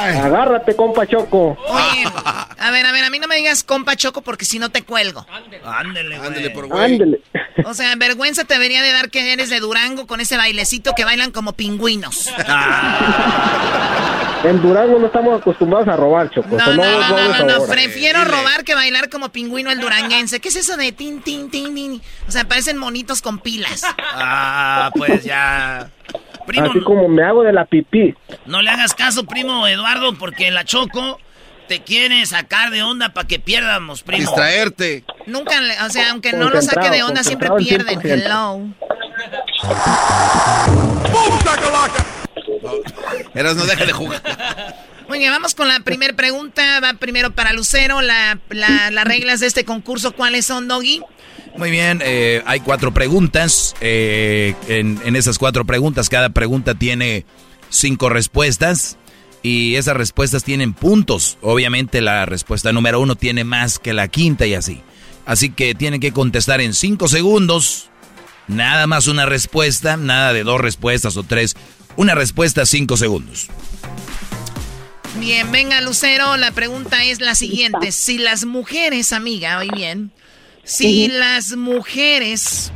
Agárrate, 0.00 0.74
compa 0.76 1.06
Choco. 1.06 1.56
Oye, 1.68 2.04
a 2.58 2.70
ver, 2.70 2.86
a 2.86 2.92
ver, 2.92 3.04
a 3.04 3.10
mí 3.10 3.18
no 3.18 3.28
me 3.28 3.36
digas 3.36 3.62
compa 3.62 3.96
Choco 3.96 4.22
porque 4.22 4.44
si 4.44 4.58
no 4.58 4.70
te 4.70 4.82
cuelgo. 4.82 5.26
Ándele, 5.64 6.16
Ándele 6.16 6.50
por 6.50 6.72
Ándele. 6.76 7.20
O 7.64 7.74
sea, 7.74 7.94
vergüenza 7.96 8.44
te 8.44 8.54
debería 8.54 8.82
de 8.82 8.92
dar 8.92 9.10
que 9.10 9.32
eres 9.32 9.50
de 9.50 9.60
Durango 9.60 10.06
con 10.06 10.20
ese 10.20 10.36
bailecito 10.36 10.94
que 10.94 11.04
bailan 11.04 11.30
como 11.30 11.52
pingüinos. 11.52 12.30
En 14.44 14.62
Durango 14.62 14.98
no 14.98 15.06
estamos 15.06 15.40
acostumbrados 15.40 15.88
a 15.88 15.96
robar, 15.96 16.30
Choco. 16.30 16.56
No, 16.56 16.66
no, 16.66 16.74
no, 16.74 17.08
no, 17.08 17.38
no, 17.38 17.58
no, 17.58 17.66
prefiero 17.66 18.24
robar 18.24 18.64
que 18.64 18.74
bailar 18.74 19.08
como 19.08 19.30
pingüino 19.30 19.70
el 19.70 19.80
duranguense. 19.80 20.40
¿Qué 20.40 20.48
es 20.48 20.56
eso 20.56 20.76
de 20.76 20.92
tin, 20.92 21.22
tin, 21.22 21.50
tin, 21.50 21.74
tin? 21.74 22.00
O 22.28 22.30
sea, 22.30 22.44
parecen 22.46 22.78
monitos 22.78 23.20
con 23.20 23.40
pilas. 23.40 23.82
Ah, 24.12 24.90
pues 24.94 25.24
ya. 25.24 25.90
Primo, 26.46 26.70
Así 26.70 26.80
como 26.80 27.08
me 27.08 27.22
hago 27.24 27.42
de 27.42 27.52
la 27.52 27.66
pipí. 27.66 28.14
no 28.46 28.62
le 28.62 28.70
hagas 28.70 28.94
caso, 28.94 29.24
primo 29.24 29.66
Eduardo, 29.66 30.14
porque 30.14 30.50
la 30.50 30.64
Choco 30.64 31.20
te 31.68 31.82
quiere 31.82 32.24
sacar 32.26 32.70
de 32.70 32.82
onda 32.82 33.12
para 33.12 33.28
que 33.28 33.38
pierdamos, 33.38 34.02
primo. 34.02 34.22
Distraerte. 34.22 35.04
Nunca, 35.26 35.60
o 35.86 35.90
sea, 35.90 36.10
aunque 36.10 36.32
no 36.32 36.50
lo 36.50 36.60
saque 36.62 36.90
de 36.90 37.02
onda, 37.02 37.22
siempre 37.22 37.48
pierden. 37.58 38.00
100%. 38.00 38.10
Hello. 38.10 38.60
Eras 43.34 43.56
no 43.56 43.66
deja 43.66 43.84
de 43.86 43.92
jugar. 43.92 44.22
Muy 45.08 45.18
bien, 45.18 45.30
vamos 45.32 45.54
con 45.54 45.68
la 45.68 45.80
primera 45.80 46.14
pregunta. 46.14 46.80
Va 46.80 46.94
primero 46.94 47.30
para 47.32 47.52
Lucero. 47.52 48.02
La, 48.02 48.38
la- 48.50 48.90
las 48.90 49.04
reglas 49.04 49.40
de 49.40 49.46
este 49.46 49.64
concurso, 49.64 50.12
¿cuáles 50.12 50.44
son, 50.46 50.68
Doggy? 50.68 51.02
Muy 51.56 51.70
bien, 51.70 52.00
eh, 52.04 52.42
hay 52.46 52.60
cuatro 52.60 52.92
preguntas. 52.92 53.74
eh, 53.80 54.54
en, 54.68 55.00
en 55.04 55.16
esas 55.16 55.38
cuatro 55.38 55.64
preguntas, 55.64 56.08
cada 56.08 56.30
pregunta 56.30 56.74
tiene 56.74 57.24
cinco 57.70 58.08
respuestas. 58.08 58.96
Y 59.42 59.76
esas 59.76 59.96
respuestas 59.96 60.44
tienen 60.44 60.74
puntos. 60.74 61.38
Obviamente 61.42 62.00
la 62.00 62.26
respuesta 62.26 62.72
número 62.72 63.00
uno 63.00 63.14
tiene 63.14 63.44
más 63.44 63.78
que 63.78 63.92
la 63.92 64.08
quinta 64.08 64.46
y 64.46 64.54
así. 64.54 64.82
Así 65.26 65.50
que 65.50 65.74
tienen 65.74 66.00
que 66.00 66.12
contestar 66.12 66.60
en 66.60 66.74
cinco 66.74 67.08
segundos. 67.08 67.90
Nada 68.48 68.86
más 68.86 69.06
una 69.06 69.26
respuesta, 69.26 69.96
nada 69.96 70.32
de 70.32 70.42
dos 70.42 70.60
respuestas 70.60 71.16
o 71.16 71.22
tres. 71.22 71.54
Una 71.96 72.14
respuesta, 72.14 72.64
cinco 72.64 72.96
segundos. 72.96 73.48
Bien, 75.18 75.50
venga, 75.52 75.80
Lucero. 75.80 76.36
La 76.36 76.52
pregunta 76.52 77.04
es 77.04 77.20
la 77.20 77.34
siguiente. 77.34 77.92
Si 77.92 78.18
las 78.18 78.44
mujeres, 78.44 79.12
amiga, 79.12 79.58
oí 79.58 79.68
bien. 79.74 80.12
Si 80.64 81.08
las 81.08 81.56
mujeres 81.56 82.72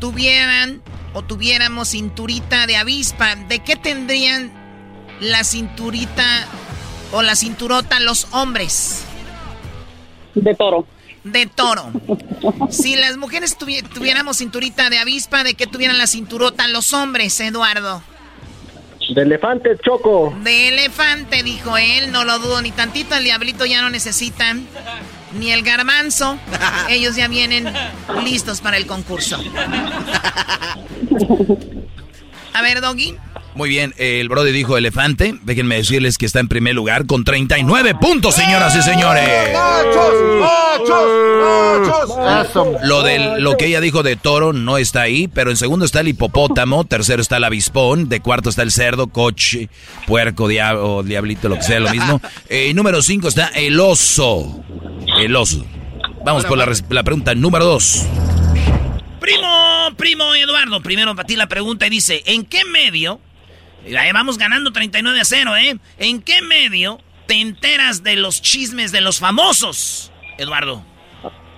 tuvieran 0.00 0.82
o 1.14 1.22
tuviéramos 1.22 1.90
cinturita 1.90 2.66
de 2.66 2.76
avispa, 2.76 3.36
¿de 3.36 3.60
qué 3.60 3.76
tendrían 3.76 4.59
la 5.20 5.44
cinturita 5.44 6.24
o 7.12 7.22
la 7.22 7.34
cinturota 7.36 8.00
los 8.00 8.26
hombres? 8.32 9.04
De 10.34 10.54
toro. 10.54 10.86
De 11.24 11.46
toro. 11.46 11.90
Si 12.70 12.96
las 12.96 13.16
mujeres 13.18 13.58
tuvi- 13.58 13.86
tuviéramos 13.88 14.38
cinturita 14.38 14.88
de 14.90 14.98
avispa, 14.98 15.44
¿de 15.44 15.54
qué 15.54 15.66
tuvieran 15.66 15.98
la 15.98 16.06
cinturota 16.06 16.66
los 16.68 16.92
hombres, 16.94 17.38
Eduardo? 17.40 18.02
De 19.14 19.22
elefante, 19.22 19.70
Choco. 19.84 20.32
De 20.42 20.68
elefante, 20.68 21.42
dijo 21.42 21.76
él, 21.76 22.12
no 22.12 22.24
lo 22.24 22.38
dudo 22.38 22.62
ni 22.62 22.70
tantito, 22.70 23.16
el 23.16 23.24
diablito 23.24 23.66
ya 23.66 23.82
no 23.82 23.90
necesitan 23.90 24.64
ni 25.38 25.50
el 25.50 25.62
garbanzo, 25.62 26.38
ellos 26.88 27.16
ya 27.16 27.26
vienen 27.28 27.70
listos 28.24 28.60
para 28.60 28.76
el 28.76 28.86
concurso. 28.86 29.36
A 32.52 32.62
ver, 32.62 32.80
Doggy. 32.80 33.16
Muy 33.54 33.68
bien, 33.68 33.94
el 33.98 34.28
Brody 34.28 34.52
dijo 34.52 34.76
elefante. 34.76 35.34
Déjenme 35.42 35.76
decirles 35.76 36.18
que 36.18 36.26
está 36.26 36.40
en 36.40 36.48
primer 36.48 36.74
lugar 36.74 37.06
con 37.06 37.24
39 37.24 37.94
puntos, 38.00 38.34
señoras 38.34 38.76
y 38.76 38.82
señores. 38.82 39.28
Lo, 42.84 43.02
del, 43.02 43.42
lo 43.42 43.56
que 43.56 43.66
ella 43.66 43.80
dijo 43.80 44.02
de 44.02 44.16
toro 44.16 44.52
no 44.52 44.78
está 44.78 45.02
ahí, 45.02 45.28
pero 45.28 45.50
en 45.50 45.56
segundo 45.56 45.84
está 45.84 46.00
el 46.00 46.08
hipopótamo, 46.08 46.84
tercero 46.84 47.20
está 47.20 47.36
el 47.36 47.44
avispón, 47.44 48.08
de 48.08 48.20
cuarto 48.20 48.50
está 48.50 48.62
el 48.62 48.70
cerdo, 48.70 49.08
coche, 49.08 49.68
puerco, 50.06 50.48
diablo, 50.48 51.02
diablito, 51.02 51.48
lo 51.48 51.56
que 51.56 51.62
sea, 51.62 51.80
lo 51.80 51.90
mismo. 51.90 52.20
Eh, 52.48 52.72
número 52.74 53.02
cinco 53.02 53.28
está 53.28 53.48
el 53.48 53.78
oso. 53.80 54.62
El 55.18 55.34
oso. 55.36 55.64
Vamos 56.24 56.44
por 56.44 56.58
la, 56.58 57.02
pregunta 57.02 57.34
número 57.34 57.64
dos. 57.64 58.06
Primo, 59.20 59.90
primo 59.96 60.34
Eduardo, 60.34 60.80
primero 60.82 61.14
para 61.14 61.26
ti 61.26 61.36
la 61.36 61.48
pregunta 61.48 61.86
y 61.86 61.90
dice, 61.90 62.22
¿en 62.26 62.44
qué 62.44 62.64
medio? 62.64 63.20
Y 63.86 63.96
Ahí 63.96 64.12
vamos 64.12 64.38
ganando 64.38 64.72
39 64.72 65.20
a 65.20 65.24
0, 65.24 65.56
¿eh? 65.56 65.78
¿En 65.98 66.22
qué 66.22 66.42
medio 66.42 66.98
te 67.26 67.40
enteras 67.40 68.02
de 68.02 68.16
los 68.16 68.42
chismes 68.42 68.92
de 68.92 69.00
los 69.00 69.20
famosos, 69.20 70.12
Eduardo? 70.38 70.84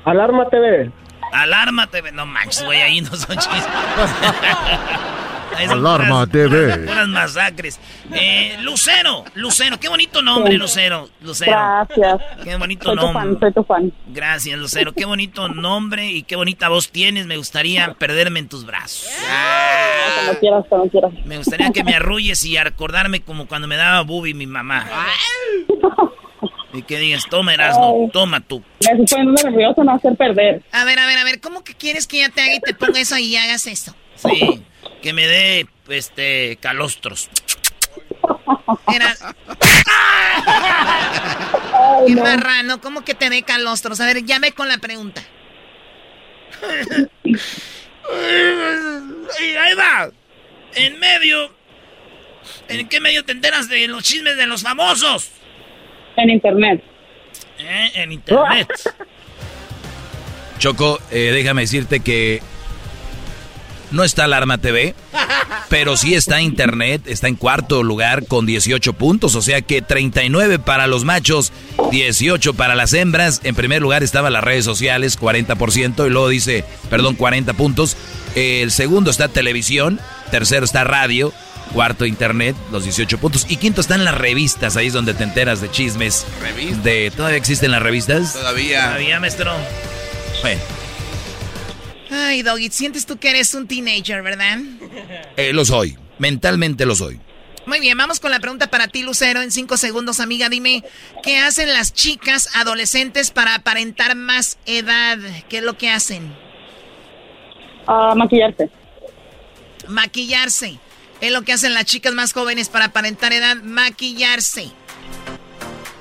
Alarma 0.04 0.48
TV. 0.50 0.90
Alarma 1.32 1.86
TV. 1.86 2.12
No 2.12 2.26
manches, 2.26 2.64
güey, 2.64 2.80
ahí 2.80 3.00
no 3.00 3.14
son 3.16 3.36
chismes. 3.36 3.66
Alarma 5.56 6.26
TV. 6.26 6.78
Puras 6.86 7.08
masacres. 7.08 7.80
Eh, 8.12 8.56
Lucero, 8.62 9.24
Lucero, 9.34 9.78
qué 9.78 9.88
bonito 9.88 10.22
nombre, 10.22 10.52
Sí. 10.52 10.58
Lucero. 10.58 11.08
Lucero. 11.20 11.52
Gracias. 11.52 12.20
Qué 12.44 12.56
bonito 12.56 12.84
Soy 12.84 12.96
tu 12.96 13.02
nombre. 13.02 13.22
fan, 13.22 13.40
soy 13.40 13.52
tu 13.52 13.64
fan. 13.64 13.92
Gracias, 14.08 14.58
Lucero. 14.58 14.92
Qué 14.92 15.04
bonito 15.04 15.48
nombre 15.48 16.06
y 16.10 16.22
qué 16.22 16.36
bonita 16.36 16.68
voz 16.68 16.90
tienes. 16.90 17.26
Me 17.26 17.36
gustaría 17.36 17.94
perderme 17.94 18.40
en 18.40 18.48
tus 18.48 18.64
brazos. 18.66 19.08
Cuando 20.16 20.40
quieras, 20.40 20.64
cuando 20.68 20.88
quieras. 20.90 21.12
Me 21.24 21.36
gustaría 21.38 21.70
que 21.70 21.84
me 21.84 21.94
arrulles 21.94 22.44
y 22.44 22.56
acordarme 22.56 23.20
como 23.22 23.46
cuando 23.46 23.68
me 23.68 23.76
daba 23.76 24.02
bubi 24.02 24.34
mi 24.34 24.46
mamá. 24.46 24.86
Y 26.74 26.80
que 26.84 26.98
digas, 26.98 27.24
toma 27.28 27.52
Erasmo, 27.52 28.08
toma 28.14 28.40
tú. 28.40 28.62
Me 28.80 29.02
estoy 29.02 29.04
poniendo 29.26 29.42
nervioso, 29.42 29.84
no 29.84 29.92
hacer 29.94 30.16
perder. 30.16 30.62
A 30.72 30.84
ver, 30.84 30.98
a 30.98 31.06
ver, 31.06 31.18
a 31.18 31.24
ver, 31.24 31.38
¿cómo 31.38 31.62
que 31.62 31.74
quieres 31.74 32.06
que 32.06 32.20
ya 32.20 32.30
te 32.30 32.40
haga 32.40 32.54
y 32.54 32.60
te 32.60 32.72
ponga 32.72 32.98
eso 32.98 33.18
y 33.18 33.36
hagas 33.36 33.66
eso? 33.66 33.94
Sí, 34.14 34.62
que 35.02 35.12
me 35.12 35.26
dé, 35.26 35.66
este, 35.88 36.56
calostros. 36.60 37.28
Era... 38.92 39.14
Qué 42.06 42.16
marrano, 42.16 42.80
¿cómo 42.80 43.04
que 43.04 43.14
te 43.14 43.30
dé 43.30 43.42
calostros? 43.42 44.00
A 44.00 44.06
ver, 44.06 44.24
llame 44.24 44.52
con 44.52 44.68
la 44.68 44.78
pregunta. 44.78 45.22
Y 49.40 49.56
ahí 49.56 49.74
va. 49.74 50.10
En 50.74 50.98
medio. 50.98 51.52
¿En 52.68 52.88
qué 52.88 53.00
medio 53.00 53.24
te 53.24 53.32
enteras 53.32 53.68
de 53.68 53.86
los 53.88 54.02
chismes 54.02 54.36
de 54.36 54.46
los 54.46 54.62
famosos? 54.62 55.30
En 56.16 56.30
internet. 56.30 56.82
¿Eh? 57.58 57.90
En 57.94 58.12
internet. 58.12 58.68
Choco, 60.58 61.00
eh, 61.10 61.30
déjame 61.32 61.62
decirte 61.62 62.00
que 62.00 62.42
no 63.92 64.04
está 64.04 64.24
Alarma 64.24 64.58
TV, 64.58 64.94
pero 65.68 65.96
sí 65.96 66.14
está 66.14 66.40
Internet, 66.40 67.02
está 67.06 67.28
en 67.28 67.36
cuarto 67.36 67.82
lugar 67.82 68.26
con 68.26 68.46
18 68.46 68.92
puntos, 68.94 69.34
o 69.34 69.42
sea 69.42 69.62
que 69.62 69.82
39 69.82 70.58
para 70.58 70.86
los 70.86 71.04
machos, 71.04 71.52
18 71.90 72.54
para 72.54 72.74
las 72.74 72.92
hembras. 72.92 73.40
En 73.44 73.54
primer 73.54 73.82
lugar 73.82 74.02
estaban 74.02 74.32
las 74.32 74.44
redes 74.44 74.64
sociales, 74.64 75.18
40%, 75.18 76.06
y 76.06 76.10
luego 76.10 76.28
dice, 76.28 76.64
perdón, 76.90 77.14
40 77.14 77.54
puntos. 77.54 77.96
El 78.34 78.70
segundo 78.70 79.10
está 79.10 79.28
televisión, 79.28 80.00
tercero 80.30 80.64
está 80.64 80.84
radio, 80.84 81.32
cuarto 81.72 82.06
internet, 82.06 82.56
los 82.70 82.84
18 82.84 83.18
puntos, 83.18 83.46
y 83.48 83.56
quinto 83.56 83.80
están 83.80 84.04
las 84.04 84.16
revistas, 84.16 84.76
ahí 84.76 84.88
es 84.88 84.92
donde 84.92 85.14
te 85.14 85.24
enteras 85.24 85.60
de 85.60 85.70
chismes. 85.70 86.26
De, 86.82 87.10
¿Todavía 87.14 87.38
existen 87.38 87.70
las 87.70 87.82
revistas? 87.82 88.34
Todavía. 88.34 88.84
Todavía, 88.84 89.20
maestro. 89.20 89.52
Bueno. 90.42 90.81
Ay, 92.12 92.42
Doggy, 92.42 92.68
sientes 92.70 93.06
tú 93.06 93.18
que 93.18 93.30
eres 93.30 93.54
un 93.54 93.66
teenager, 93.66 94.22
¿verdad? 94.22 94.58
Eh, 95.36 95.52
lo 95.52 95.64
soy, 95.64 95.96
mentalmente 96.18 96.84
lo 96.84 96.94
soy. 96.94 97.18
Muy 97.64 97.80
bien, 97.80 97.96
vamos 97.96 98.20
con 98.20 98.30
la 98.30 98.40
pregunta 98.40 98.68
para 98.68 98.88
ti, 98.88 99.02
Lucero. 99.02 99.40
En 99.40 99.50
cinco 99.50 99.76
segundos, 99.76 100.20
amiga, 100.20 100.48
dime, 100.48 100.84
¿qué 101.22 101.38
hacen 101.38 101.72
las 101.72 101.94
chicas 101.94 102.50
adolescentes 102.54 103.30
para 103.30 103.54
aparentar 103.54 104.16
más 104.16 104.58
edad? 104.66 105.18
¿Qué 105.48 105.58
es 105.58 105.62
lo 105.62 105.78
que 105.78 105.88
hacen? 105.88 106.34
Ah, 107.86 108.14
maquillarse. 108.16 108.68
Maquillarse. 109.88 110.78
Es 111.20 111.32
lo 111.32 111.42
que 111.42 111.52
hacen 111.52 111.72
las 111.72 111.84
chicas 111.84 112.12
más 112.12 112.32
jóvenes 112.32 112.68
para 112.68 112.86
aparentar 112.86 113.32
edad, 113.32 113.56
maquillarse. 113.62 114.70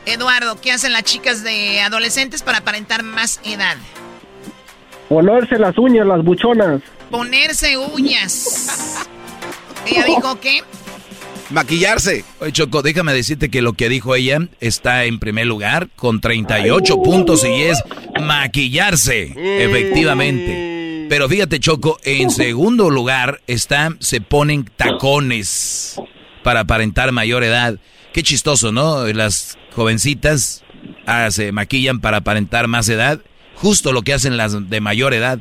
Eduardo, 0.08 0.60
¿qué 0.60 0.72
hacen 0.72 0.94
las 0.94 1.04
chicas 1.04 1.44
de 1.44 1.80
adolescentes 1.82 2.42
para 2.42 2.58
aparentar 2.58 3.04
más 3.04 3.40
edad? 3.46 3.78
Ponerse 5.12 5.60
las 5.60 5.78
uñas, 5.78 6.08
las 6.08 6.24
buchonas. 6.24 6.82
Ponerse 7.10 7.78
uñas. 7.78 9.06
Ella 9.86 10.06
dijo 10.06 10.40
que 10.40 10.62
Maquillarse. 11.50 12.24
Oye, 12.40 12.54
Choco, 12.54 12.82
déjame 12.82 13.14
decirte 13.14 13.52
que 13.52 13.62
lo 13.62 13.74
que 13.74 13.90
dijo 13.90 14.16
ella 14.16 14.48
está 14.62 15.04
en 15.04 15.20
primer 15.20 15.48
lugar 15.48 15.90
con 15.98 16.22
38 16.22 17.04
puntos 17.04 17.44
y 17.44 17.64
es 17.64 17.84
maquillarse, 18.22 19.34
efectivamente. 19.66 21.08
Pero 21.10 21.28
fíjate, 21.28 21.60
Choco, 21.60 22.00
en 22.06 22.30
segundo 22.30 22.90
lugar 22.90 23.42
está, 23.48 23.90
se 24.00 24.22
ponen 24.22 24.64
tacones 24.78 26.00
para 26.42 26.62
aparentar 26.62 27.12
mayor 27.12 27.44
edad. 27.44 27.80
Qué 28.14 28.24
chistoso, 28.24 28.72
¿no? 28.72 29.06
Las 29.08 29.58
jovencitas 29.76 30.64
ah, 31.06 31.30
se 31.32 31.52
maquillan 31.52 32.00
para 32.00 32.20
aparentar 32.20 32.70
más 32.70 32.88
edad. 32.88 33.20
Justo 33.62 33.92
lo 33.92 34.02
que 34.02 34.14
hacen 34.14 34.38
las 34.38 34.70
de 34.70 34.82
mayor 34.82 35.14
edad 35.14 35.40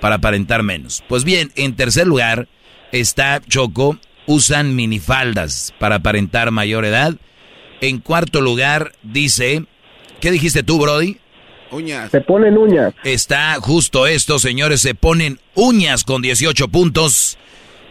para 0.00 0.16
aparentar 0.16 0.62
menos. 0.62 1.04
Pues 1.08 1.24
bien, 1.24 1.52
en 1.56 1.76
tercer 1.76 2.06
lugar 2.06 2.48
está 2.90 3.40
Choco, 3.46 3.98
usan 4.26 4.74
minifaldas 4.74 5.74
para 5.78 5.96
aparentar 5.96 6.50
mayor 6.50 6.86
edad. 6.86 7.14
En 7.82 7.98
cuarto 7.98 8.40
lugar 8.40 8.92
dice, 9.02 9.64
¿qué 10.20 10.30
dijiste 10.30 10.62
tú, 10.62 10.78
Brody? 10.78 11.18
Uñas. 11.70 12.10
Se 12.10 12.20
ponen 12.20 12.56
uñas. 12.56 12.94
Está 13.04 13.54
justo 13.60 14.06
esto, 14.06 14.38
señores, 14.38 14.80
se 14.80 14.94
ponen 14.94 15.38
uñas 15.54 16.04
con 16.04 16.22
18 16.22 16.68
puntos. 16.68 17.38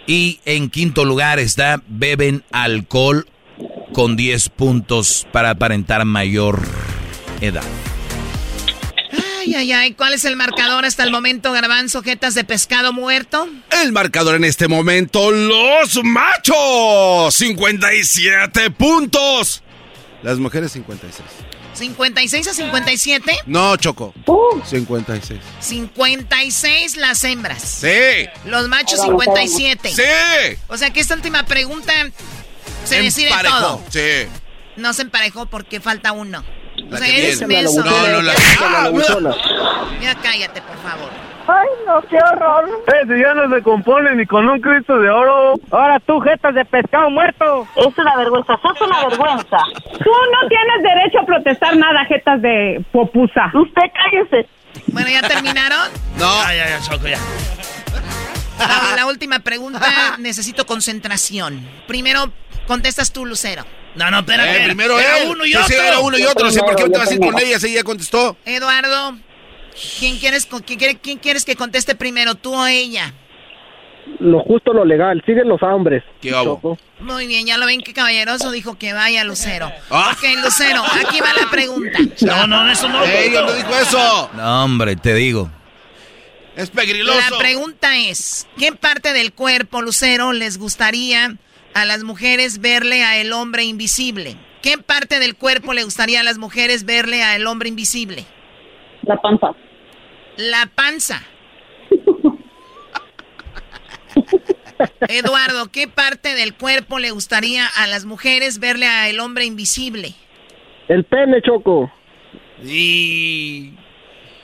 Y 0.08 0.40
en 0.46 0.72
quinto 0.72 1.06
lugar 1.06 1.38
está 1.38 1.84
beben 1.88 2.44
alcohol 2.52 3.28
con 3.94 4.16
10 4.16 4.50
puntos 4.50 5.28
para 5.32 5.52
aparentar 5.52 6.04
mayor 6.06 6.62
edad. 7.42 7.64
Ay, 9.40 9.56
ay, 9.56 9.72
ay. 9.72 9.94
¿Cuál 9.94 10.14
es 10.14 10.26
el 10.26 10.36
marcador 10.36 10.84
hasta 10.86 11.04
el 11.04 11.12
momento, 11.12 11.52
Garbanzo? 11.54 12.04
¿Jetas 12.04 12.34
de 12.34 12.44
pescado 12.44 12.92
muerto? 12.92 13.48
El 13.82 13.94
marcador 13.94 14.36
en 14.36 14.44
este 14.44 14.68
momento, 14.68 15.32
los 15.32 16.04
machos, 16.04 17.34
57 17.36 18.72
puntos. 18.72 19.64
Las 20.24 20.40
mujeres, 20.40 20.74
56. 20.74 21.24
56 21.74 22.48
a 22.48 22.54
57. 22.54 23.38
No, 23.46 23.78
Choco. 23.78 24.14
56. 24.66 25.40
56 25.62 26.98
las 26.98 27.24
hembras. 27.24 27.62
Sí. 27.64 28.28
Los 28.46 28.68
machos, 28.68 29.00
Vamos, 29.00 29.24
57. 29.24 29.90
Sí. 29.94 30.58
O 30.68 30.76
sea 30.78 30.92
que 30.92 31.00
esta 31.00 31.16
última 31.16 31.46
pregunta 31.46 31.94
se 32.84 33.02
decide 33.02 33.30
Emparejó, 33.30 33.58
todo. 33.58 33.84
Sí. 33.90 34.28
No 34.76 34.92
se 34.94 35.04
emparejó 35.04 35.46
porque 35.46 35.80
falta 35.80 36.12
uno. 36.12 36.44
O 36.88 36.92
La 36.92 36.98
sea, 36.98 37.08
que 37.08 37.18
eres 37.26 37.40
viene. 37.40 37.64
menso. 37.64 37.84
No, 37.84 37.92
no, 38.08 38.22
la- 38.22 38.34
Ya 40.02 40.16
cállate, 40.16 40.62
por 40.62 40.78
favor. 40.78 41.10
Ay, 41.48 41.68
no, 41.88 42.00
qué 42.08 42.18
horror. 42.18 42.70
Ese 43.02 43.20
ya 43.20 43.34
no 43.34 43.50
se 43.56 43.64
compone 43.64 44.16
ni 44.16 44.26
con 44.28 44.48
un 44.48 44.62
Cristo 44.62 45.00
de 45.00 45.10
oro. 45.10 45.56
Ahora 45.72 46.00
tú, 46.00 46.20
jetas 46.20 46.54
de 46.54 46.64
pescado 46.64 47.10
muerto. 47.10 47.68
Es 47.76 47.98
una 47.98 48.16
vergüenza, 48.18 48.54
sos 48.62 48.80
una 48.82 49.08
vergüenza. 49.08 49.58
Tú 49.98 50.12
no 50.12 50.48
tienes 50.48 50.84
derecho 50.84 51.20
a 51.22 51.26
protestar 51.26 51.76
nada, 51.76 52.06
jetas 52.06 52.40
de 52.44 52.84
popusa. 52.92 53.52
Usted 53.54 53.82
cállese. 53.94 54.48
Bueno, 54.88 55.10
¿ya 55.10 55.28
terminaron? 55.28 55.88
No. 56.20 56.44
Ya, 56.44 56.54
ya, 56.56 56.70
ya, 56.70 56.82
Choco, 56.82 57.08
ya. 57.08 57.18
La, 58.60 58.96
la 58.96 59.06
última 59.08 59.40
pregunta, 59.40 60.18
necesito 60.20 60.66
concentración. 60.68 61.66
Primero, 61.88 62.32
contestas 62.68 63.12
tú, 63.12 63.26
Lucero. 63.26 63.64
No, 63.96 64.10
no, 64.12 64.20
espérate. 64.20 64.62
Eh, 64.62 64.66
primero 64.66 65.00
Era 65.00 65.20
él. 65.20 65.30
uno 65.30 65.46
y 65.46 65.52
Sí, 65.54 65.58
sí, 65.68 65.74
otro. 65.74 65.86
era 65.86 66.00
uno 66.00 66.18
y 66.18 66.24
otro. 66.26 66.52
Sí, 66.52 66.60
¿Por 66.60 66.76
qué 66.76 66.84
no 66.84 66.92
te 66.92 66.98
vas 67.00 67.10
a 67.10 67.14
ir 67.14 67.20
con 67.20 67.40
ella? 67.40 67.60
Sí, 67.60 67.74
ya 67.74 67.84
contestó. 67.84 68.38
Eduardo, 68.46 69.18
¿quién 70.00 70.18
quieres, 70.20 70.46
quién, 70.66 70.80
quiere- 70.80 70.98
quién 71.00 71.18
quieres 71.18 71.44
que 71.46 71.56
conteste 71.56 71.96
primero, 71.96 72.36
tú 72.36 72.54
o 72.56 72.66
ella? 72.68 73.14
Lo 74.20 74.40
justo, 74.42 74.74
lo 74.74 74.86
legal. 74.86 75.22
Siguen 75.26 75.48
los 75.48 75.62
hombres. 75.62 76.04
¿Qué 76.22 76.32
hago? 76.32 76.78
Muy 77.00 77.28
bien, 77.28 77.46
ya 77.46 77.58
lo 77.58 77.66
ven 77.66 77.82
que 77.82 77.94
caballeroso 77.94 78.52
dijo 78.52 78.78
que 78.78 78.92
vaya 78.94 79.24
Lucero. 79.24 79.72
Ah. 79.90 80.16
Ok, 80.18 80.24
Lucero, 80.44 80.84
aquí 80.84 81.20
va 81.22 81.34
la 81.34 81.50
pregunta. 81.50 82.00
No, 82.22 82.48
no, 82.48 82.72
eso 82.72 82.90
no. 82.90 83.04
Ey, 83.04 83.32
yo 83.32 83.46
no 83.46 83.52
dijo 83.54 83.70
eso. 83.76 84.30
No, 84.34 84.64
hombre, 84.66 84.96
te 84.96 85.14
digo. 85.14 85.50
Es 86.56 86.70
pegriloso. 86.72 87.20
La 87.32 87.38
pregunta 87.38 87.96
es, 87.98 88.48
¿qué 88.58 88.74
parte 88.74 89.14
del 89.14 89.32
cuerpo, 89.32 89.82
Lucero, 89.82 90.34
les 90.34 90.58
gustaría 90.58 91.36
a 91.82 91.86
las 91.86 92.04
mujeres 92.04 92.60
verle 92.60 93.04
a 93.04 93.20
el 93.20 93.34
hombre 93.34 93.64
invisible? 93.64 94.36
¿Qué 94.62 94.78
parte 94.78 95.20
del 95.20 95.36
cuerpo 95.36 95.74
le 95.74 95.84
gustaría 95.84 96.20
a 96.20 96.24
las 96.24 96.38
mujeres 96.38 96.86
verle 96.86 97.24
a 97.24 97.36
el 97.36 97.48
hombre 97.48 97.70
invisible? 97.70 98.26
La 99.04 99.18
panza. 99.18 99.56
La 100.38 100.70
panza. 100.76 101.24
Eduardo, 105.08 105.72
¿qué 105.72 105.88
parte 105.88 106.36
del 106.36 106.54
cuerpo 106.56 107.00
le 107.00 107.12
gustaría 107.12 107.66
a 107.66 107.88
las 107.88 108.06
mujeres 108.06 108.60
verle 108.60 108.86
a 108.88 109.10
el 109.10 109.20
hombre 109.20 109.46
invisible? 109.46 110.14
El 110.88 111.04
pene, 111.06 111.42
Choco. 111.42 111.92
Y... 112.64 113.74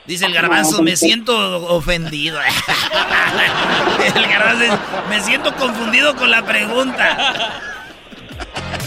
Dice 0.06 0.26
el 0.26 0.32
garbanzo, 0.32 0.82
me 0.82 0.96
siento 0.96 1.34
ofendido. 1.68 2.38
el 4.14 4.26
garbanzo 4.28 4.62
dice, 4.62 4.78
me 5.08 5.20
siento 5.20 5.54
confundido 5.56 6.14
con 6.16 6.30
la 6.30 6.44
pregunta. 6.44 7.60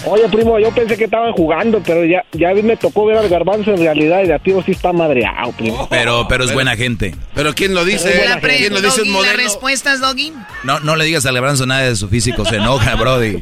Oye, 0.05 0.29
primo, 0.29 0.57
yo 0.59 0.71
pensé 0.73 0.97
que 0.97 1.03
estaban 1.05 1.33
jugando, 1.33 1.81
pero 1.85 2.05
ya, 2.05 2.23
ya 2.33 2.53
me 2.63 2.77
tocó 2.77 3.05
ver 3.05 3.17
al 3.17 3.27
garbanzo 3.29 3.71
en 3.71 3.77
realidad 3.79 4.23
y 4.23 4.27
de 4.27 4.33
a 4.33 4.39
tiro 4.39 4.63
sí 4.65 4.71
está 4.71 4.93
madreado, 4.93 5.51
primo. 5.51 5.87
Pero, 5.89 6.25
pero 6.27 6.45
es 6.45 6.53
buena 6.53 6.75
gente. 6.77 7.13
¿Pero 7.35 7.53
quién 7.53 7.73
lo 7.73 7.83
dice? 7.85 8.25
La 8.27 8.39
pre- 8.39 8.57
¿Quién 8.57 8.73
lo 8.73 8.81
dice? 8.81 9.01
Un 9.01 9.07
¿Las 9.09 9.17
modelo. 9.17 9.37
respuestas, 9.37 9.99
Doggy? 9.99 10.33
No, 10.63 10.79
no 10.79 10.95
le 10.95 11.05
digas 11.05 11.25
al 11.25 11.33
Lebranzo 11.33 11.65
nada 11.65 11.81
de 11.81 11.95
su 11.95 12.07
físico, 12.07 12.45
se 12.45 12.55
enoja, 12.55 12.95
Brody. 12.99 13.39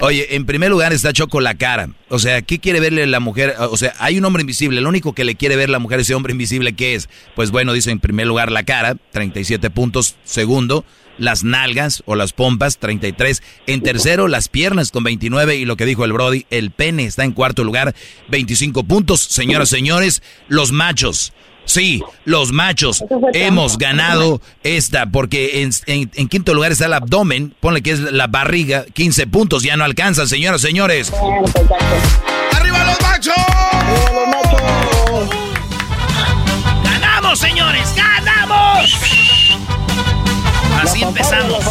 Oye, 0.00 0.34
en 0.34 0.44
primer 0.44 0.70
lugar 0.70 0.92
está 0.92 1.12
Choco 1.12 1.40
la 1.40 1.54
cara. 1.54 1.88
O 2.08 2.18
sea, 2.18 2.42
¿qué 2.42 2.58
quiere 2.58 2.80
verle 2.80 3.06
la 3.06 3.20
mujer? 3.20 3.54
O 3.58 3.76
sea, 3.76 3.94
hay 3.98 4.18
un 4.18 4.24
hombre 4.24 4.40
invisible. 4.40 4.80
Lo 4.80 4.88
único 4.88 5.12
que 5.14 5.24
le 5.24 5.36
quiere 5.36 5.54
ver 5.56 5.70
la 5.70 5.78
mujer 5.78 6.00
a 6.00 6.02
ese 6.02 6.14
hombre 6.14 6.32
invisible, 6.32 6.74
¿qué 6.74 6.94
es? 6.94 7.08
Pues 7.36 7.50
bueno, 7.52 7.72
dice 7.72 7.90
en 7.92 8.00
primer 8.00 8.26
lugar 8.26 8.50
la 8.50 8.64
cara, 8.64 8.96
37 9.12 9.70
puntos. 9.70 10.16
Segundo, 10.24 10.84
las 11.22 11.44
nalgas 11.44 12.02
o 12.06 12.14
las 12.16 12.32
pompas, 12.32 12.78
33. 12.78 13.42
En 13.66 13.82
tercero, 13.82 14.28
las 14.28 14.48
piernas 14.48 14.90
con 14.90 15.04
29. 15.04 15.56
Y 15.56 15.64
lo 15.64 15.76
que 15.76 15.86
dijo 15.86 16.04
el 16.04 16.12
Brody, 16.12 16.46
el 16.50 16.70
pene 16.72 17.04
está 17.04 17.24
en 17.24 17.32
cuarto 17.32 17.64
lugar, 17.64 17.94
25 18.28 18.84
puntos. 18.84 19.20
Señoras, 19.22 19.68
señores, 19.68 20.22
los 20.48 20.72
machos. 20.72 21.32
Sí, 21.64 22.02
los 22.24 22.50
machos 22.50 23.04
hemos 23.34 23.78
ganado 23.78 24.40
esta 24.64 25.06
porque 25.06 25.62
en, 25.62 25.70
en- 25.86 26.10
en 26.14 26.28
quinto 26.28 26.54
lugar 26.54 26.72
está 26.72 26.86
el 26.86 26.92
abdomen, 26.92 27.54
ponle 27.60 27.82
que 27.82 27.92
es 27.92 28.00
la 28.00 28.26
barriga, 28.26 28.84
15 28.92 29.28
puntos, 29.28 29.62
ya 29.62 29.76
no 29.76 29.84
alcanzan, 29.84 30.26
señoras, 30.28 30.60
señores. 30.60 31.12
¡Arriba 32.52 32.84
los 32.84 33.00
machos! 33.00 33.34
¡Ganamos, 36.82 37.38
señores! 37.38 37.94
¡Ganamos! 37.96 38.90
Empezamos. 41.12 41.62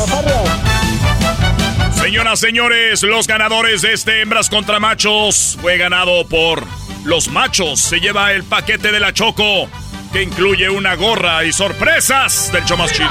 Señoras, 2.00 2.40
señores, 2.40 3.02
los 3.02 3.26
ganadores 3.26 3.82
de 3.82 3.94
este 3.94 4.22
hembras 4.22 4.52
contra 4.52 4.80
machos 4.80 5.58
fue 5.60 5.80
ganado 5.80 6.28
por 6.28 6.64
los 7.06 7.28
machos. 7.28 7.80
Se 7.80 8.00
lleva 8.00 8.34
el 8.34 8.44
paquete 8.44 8.92
de 8.92 9.00
la 9.00 9.14
Choco, 9.14 9.68
que 10.14 10.22
incluye 10.22 10.70
una 10.70 10.94
gorra 10.94 11.44
y 11.44 11.52
sorpresas 11.52 12.52
del 12.54 12.64
show 12.66 12.78
más 12.78 12.94
chido. 12.94 13.10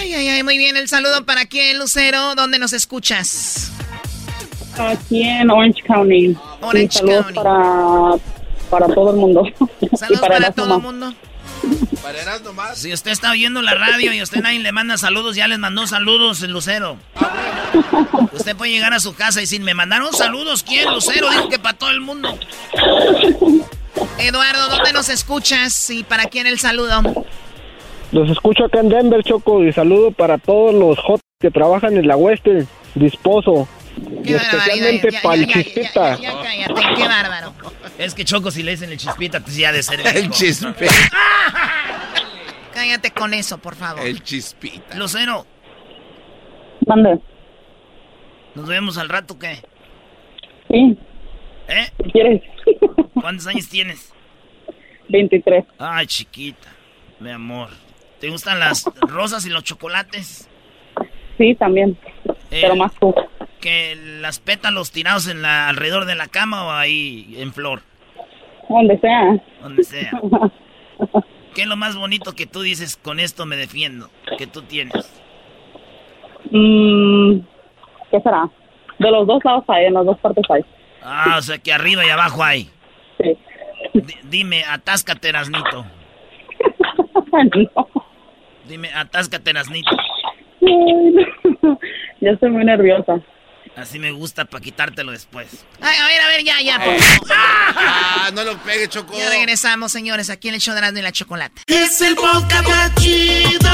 Ay, 0.00 0.14
ay, 0.14 0.28
ay, 0.28 0.42
muy 0.42 0.56
bien. 0.56 0.78
El 0.78 0.88
saludo 0.88 1.26
para 1.26 1.44
quién, 1.44 1.78
Lucero. 1.78 2.34
¿Dónde 2.36 2.58
nos 2.58 2.72
escuchas? 2.72 3.70
Aquí 4.78 5.24
en 5.24 5.50
Orange 5.50 5.82
County. 5.82 6.34
Orange 6.62 6.86
Y 6.86 6.90
saludos 6.90 7.24
County. 7.26 7.34
Para, 7.34 8.14
para 8.70 8.94
todo 8.94 9.10
el 9.10 9.16
mundo. 9.16 9.42
y 9.82 9.94
Saludos 9.94 10.20
para, 10.20 10.20
para 10.20 10.36
Erasmo 10.38 10.64
todo 10.64 10.76
el 10.76 10.82
mundo. 10.82 11.14
Para. 12.02 12.74
Si 12.74 12.92
usted 12.92 13.10
está 13.10 13.30
oyendo 13.32 13.62
la 13.62 13.74
radio 13.74 14.12
y 14.12 14.22
usted 14.22 14.40
nadie 14.40 14.60
le 14.60 14.72
manda 14.72 14.96
saludos, 14.96 15.34
ya 15.36 15.48
les 15.48 15.58
mandó 15.58 15.86
saludos 15.86 16.42
el 16.42 16.52
Lucero. 16.52 16.98
Usted 18.32 18.56
puede 18.56 18.72
llegar 18.72 18.92
a 18.92 19.00
su 19.00 19.14
casa 19.14 19.40
y 19.40 19.42
decir, 19.42 19.60
me 19.60 19.74
mandaron 19.74 20.12
saludos, 20.12 20.62
¿quién? 20.62 20.92
Lucero 20.92 21.30
dijo 21.30 21.48
que 21.48 21.58
para 21.58 21.76
todo 21.76 21.90
el 21.90 22.00
mundo. 22.00 22.38
Eduardo, 24.18 24.68
¿dónde 24.68 24.92
nos 24.92 25.08
escuchas 25.08 25.90
y 25.90 26.04
para 26.04 26.24
quién 26.26 26.46
el 26.46 26.58
saludo? 26.58 27.02
Los 28.12 28.30
escucho 28.30 28.66
acá 28.66 28.80
en 28.80 28.88
Denver, 28.88 29.22
Choco, 29.24 29.64
y 29.64 29.72
saludo 29.72 30.10
para 30.10 30.38
todos 30.38 30.74
los 30.74 30.98
hot 30.98 31.20
que 31.40 31.50
trabajan 31.50 31.96
en 31.96 32.06
la 32.06 32.16
Western, 32.16 32.68
disposo. 32.94 33.68
Y 34.24 34.34
especialmente 34.34 35.08
para 35.22 35.34
el 35.34 35.46
ya, 35.46 35.54
ya, 35.54 35.62
chispita. 35.62 36.18
Ya 36.18 36.32
cállate, 36.42 36.82
qué 36.96 37.08
bárbaro. 37.08 37.52
Es 37.98 38.14
que 38.14 38.24
Choco, 38.24 38.50
si 38.50 38.62
le 38.62 38.72
dicen 38.72 38.90
el 38.90 38.98
chispita, 38.98 39.40
pues 39.40 39.56
ya 39.56 39.70
ha 39.70 39.72
de 39.72 39.82
ser 39.82 40.00
El 40.00 40.24
hijo. 40.24 40.32
chispita. 40.34 40.74
Cállate 42.74 43.10
con 43.10 43.32
eso, 43.32 43.58
por 43.58 43.74
favor. 43.74 44.04
El 44.06 44.22
chispita. 44.22 44.96
Lucero, 44.96 45.46
Mande. 46.86 47.18
¿nos 48.54 48.68
vemos 48.68 48.98
al 48.98 49.08
rato 49.08 49.38
qué? 49.38 49.62
Sí. 50.70 50.98
¿Eh? 51.68 51.90
¿Qué 52.04 52.10
quieres? 52.12 52.42
¿Cuántos 53.14 53.46
años 53.46 53.68
tienes? 53.68 54.12
23. 55.08 55.64
Ay, 55.78 56.06
chiquita, 56.06 56.68
mi 57.18 57.30
amor. 57.30 57.70
¿Te 58.20 58.28
gustan 58.28 58.58
las 58.60 58.84
rosas 59.00 59.46
y 59.46 59.50
los 59.50 59.64
chocolates? 59.64 60.48
Sí, 61.38 61.54
también. 61.54 61.96
Pero 62.50 62.74
Eh, 62.74 62.76
más 62.76 62.92
tú. 63.00 63.14
¿Que 63.66 63.96
las 64.20 64.38
pétalos 64.38 64.92
tirados 64.92 65.26
en 65.26 65.42
la, 65.42 65.68
alrededor 65.68 66.04
de 66.04 66.14
la 66.14 66.28
cama 66.28 66.64
o 66.66 66.70
ahí 66.70 67.34
en 67.36 67.52
flor? 67.52 67.82
Donde 68.68 68.96
sea. 69.00 69.42
Donde 69.60 69.82
sea. 69.82 70.12
¿Qué 71.52 71.62
es 71.62 71.66
lo 71.66 71.74
más 71.76 71.96
bonito 71.96 72.32
que 72.36 72.46
tú 72.46 72.60
dices 72.60 72.96
con 72.96 73.18
esto 73.18 73.44
me 73.44 73.56
defiendo? 73.56 74.08
Que 74.38 74.46
tú 74.46 74.62
tienes. 74.62 75.20
Mm, 76.52 77.40
¿Qué 78.12 78.20
será? 78.20 78.48
De 79.00 79.10
los 79.10 79.26
dos 79.26 79.44
lados 79.44 79.64
hay, 79.66 79.86
en 79.86 79.94
las 79.94 80.06
dos 80.06 80.18
partes 80.20 80.44
hay. 80.48 80.62
Ah, 81.02 81.34
o 81.36 81.42
sea 81.42 81.58
que 81.58 81.72
arriba 81.72 82.06
y 82.06 82.10
abajo 82.10 82.44
hay. 82.44 82.70
Sí. 83.20 83.36
Di- 83.94 84.14
dime, 84.30 84.62
atáscate, 84.62 85.28
Erasnito. 85.28 85.84
no. 87.32 87.88
Dime, 88.68 88.90
atáscate, 88.94 89.50
Erasnito. 89.50 89.90
Ay, 90.60 91.14
no. 91.62 91.80
Ya 92.20 92.30
estoy 92.30 92.50
muy 92.50 92.64
nerviosa. 92.64 93.20
Así 93.76 93.98
me 93.98 94.10
gusta 94.10 94.46
para 94.46 94.62
quitártelo 94.64 95.12
después. 95.12 95.48
Ay, 95.82 95.98
a 95.98 96.06
ver, 96.06 96.20
a 96.22 96.28
ver, 96.28 96.44
ya, 96.44 96.60
ya. 96.62 96.82
por 96.82 96.98
favor. 96.98 97.28
Ah, 97.30 98.30
no 98.32 98.42
lo 98.42 98.56
pegue, 98.62 98.88
Choco. 98.88 99.16
Ya 99.16 99.28
regresamos, 99.28 99.92
señores, 99.92 100.30
aquí 100.30 100.48
en 100.48 100.54
el 100.54 100.60
show 100.60 100.72
de 100.74 100.78
Erasmo 100.78 100.98
y 100.98 101.02
la 101.02 101.12
Chocolata. 101.12 101.60
Es 101.66 102.00
el 102.00 102.14
podcast 102.16 102.66
más 102.66 102.94
chido. 102.94 103.70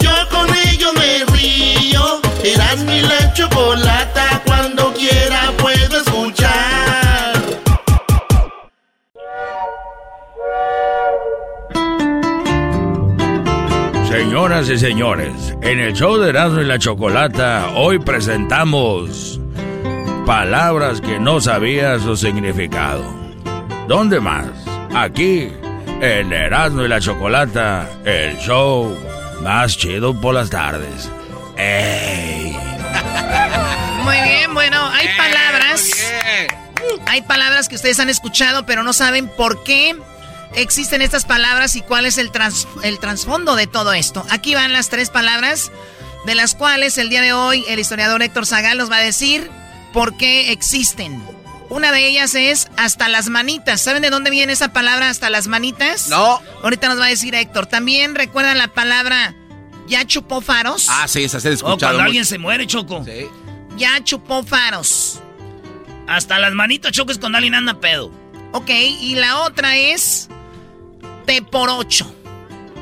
Yo 0.00 0.28
con 0.30 0.48
ello 0.56 0.92
me 0.94 1.24
río. 1.36 2.20
Eras 2.42 2.78
mi 2.84 3.02
la 3.02 3.32
chocolata, 3.34 4.42
cuando 4.46 4.92
quiera 4.94 5.52
puedo 5.58 5.98
escuchar. 5.98 7.42
Señoras 14.08 14.68
y 14.70 14.78
señores, 14.78 15.54
en 15.62 15.78
el 15.78 15.92
show 15.92 16.16
de 16.18 16.30
Erasmo 16.30 16.60
y 16.60 16.64
la 16.64 16.78
Chocolata 16.78 17.70
hoy 17.76 17.98
presentamos 17.98 19.41
palabras 20.24 21.00
que 21.00 21.18
no 21.18 21.40
sabías 21.40 22.02
su 22.02 22.16
significado. 22.16 23.04
¿Dónde 23.88 24.20
más? 24.20 24.46
Aquí, 24.94 25.52
en 26.00 26.32
Erasmo 26.32 26.82
y 26.82 26.88
la 26.88 27.00
Chocolata, 27.00 27.88
el 28.04 28.38
show 28.38 28.96
más 29.42 29.76
chido 29.76 30.18
por 30.20 30.34
las 30.34 30.50
tardes. 30.50 31.10
¡Ey! 31.56 32.52
Muy 34.04 34.20
bien, 34.20 34.54
bueno, 34.54 34.86
hay 34.88 35.08
palabras. 35.16 35.90
Hay 37.06 37.22
palabras 37.22 37.68
que 37.68 37.74
ustedes 37.74 37.98
han 38.00 38.08
escuchado, 38.08 38.64
pero 38.64 38.82
no 38.82 38.92
saben 38.92 39.28
por 39.28 39.64
qué 39.64 39.96
existen 40.54 41.02
estas 41.02 41.24
palabras 41.24 41.74
y 41.76 41.82
cuál 41.82 42.06
es 42.06 42.18
el, 42.18 42.30
el 42.82 42.98
trasfondo 42.98 43.56
de 43.56 43.66
todo 43.66 43.92
esto. 43.92 44.24
Aquí 44.30 44.54
van 44.54 44.72
las 44.72 44.88
tres 44.88 45.10
palabras, 45.10 45.72
de 46.26 46.34
las 46.34 46.54
cuales 46.54 46.96
el 46.98 47.08
día 47.08 47.22
de 47.22 47.32
hoy 47.32 47.64
el 47.68 47.78
historiador 47.80 48.22
Héctor 48.22 48.46
Zagal 48.46 48.78
nos 48.78 48.90
va 48.90 48.96
a 48.96 49.02
decir 49.02 49.50
por 49.92 50.16
qué 50.16 50.52
existen. 50.52 51.22
Una 51.68 51.90
de 51.90 52.06
ellas 52.06 52.34
es 52.34 52.68
hasta 52.76 53.08
las 53.08 53.28
manitas. 53.28 53.80
¿Saben 53.80 54.02
de 54.02 54.10
dónde 54.10 54.30
viene 54.30 54.52
esa 54.52 54.72
palabra 54.72 55.08
hasta 55.08 55.30
las 55.30 55.46
manitas? 55.46 56.08
No. 56.08 56.40
Ahorita 56.62 56.88
nos 56.88 57.00
va 57.00 57.06
a 57.06 57.08
decir 57.08 57.34
Héctor. 57.34 57.66
También 57.66 58.14
recuerdan 58.14 58.58
la 58.58 58.68
palabra 58.68 59.34
ya 59.86 60.04
chupó 60.06 60.40
faros. 60.40 60.86
Ah, 60.90 61.08
sí, 61.08 61.24
esa 61.24 61.40
se 61.40 61.48
ha 61.48 61.52
escuchado. 61.52 61.76
Oh, 61.76 61.78
cuando 61.78 62.02
alguien 62.02 62.24
se 62.24 62.38
muere, 62.38 62.66
Choco. 62.66 63.04
Sí. 63.04 63.26
Ya 63.76 64.02
chupó 64.04 64.42
faros. 64.42 65.20
Hasta 66.06 66.38
las 66.38 66.52
manitas, 66.52 66.92
Choco, 66.92 67.12
es 67.12 67.18
cuando 67.18 67.38
alguien 67.38 67.54
anda 67.54 67.80
pedo. 67.80 68.10
Ok, 68.52 68.70
y 68.70 69.14
la 69.14 69.40
otra 69.40 69.76
es 69.76 70.28
te 71.26 71.42
por 71.42 71.70
ocho. 71.70 72.14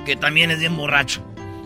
Que 0.04 0.16
también 0.16 0.50
es 0.50 0.58
bien 0.58 0.76
borracho. 0.76 1.22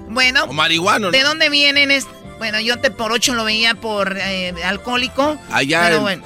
Bueno. 0.08 0.44
O 0.44 0.52
marihuano, 0.52 1.06
¿no? 1.06 1.12
¿De 1.12 1.22
dónde 1.22 1.48
vienen? 1.48 1.90
Es, 1.90 2.06
bueno, 2.38 2.60
yo 2.60 2.78
te 2.78 2.90
por 2.90 3.12
ocho 3.12 3.34
lo 3.34 3.44
veía 3.44 3.74
por 3.74 4.16
eh, 4.18 4.54
alcohólico. 4.64 5.38
Allá 5.50 5.82
pero 5.84 5.96
en, 5.96 6.02
bueno. 6.02 6.24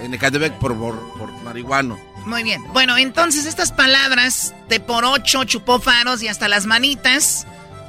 en 0.00 0.14
Ecatepec 0.14 0.54
por, 0.54 0.76
por, 0.76 1.18
por 1.18 1.32
marihuano. 1.42 1.98
Muy 2.26 2.42
bien. 2.42 2.62
Bueno, 2.72 2.96
entonces 2.98 3.46
estas 3.46 3.72
palabras, 3.72 4.54
te 4.68 4.80
por 4.80 5.04
ocho, 5.04 5.44
chupó 5.44 5.80
faros 5.80 6.22
y 6.22 6.28
hasta 6.28 6.48
las 6.48 6.66
manitas, 6.66 7.46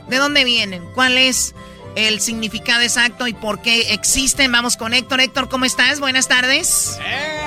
¿de 0.08 0.18
dónde 0.18 0.44
vienen? 0.46 0.84
¿Cuál 0.96 1.18
es 1.18 1.56
el 1.96 2.22
significado 2.22 2.82
exacto 2.82 3.28
y 3.28 3.34
por 3.34 3.62
qué 3.62 3.94
existen? 3.94 4.52
Vamos 4.52 4.78
con 4.78 4.94
Héctor. 4.94 5.20
Héctor, 5.20 5.50
¿cómo 5.50 5.66
estás? 5.66 6.00
Buenas 6.00 6.28
tardes. 6.28 6.98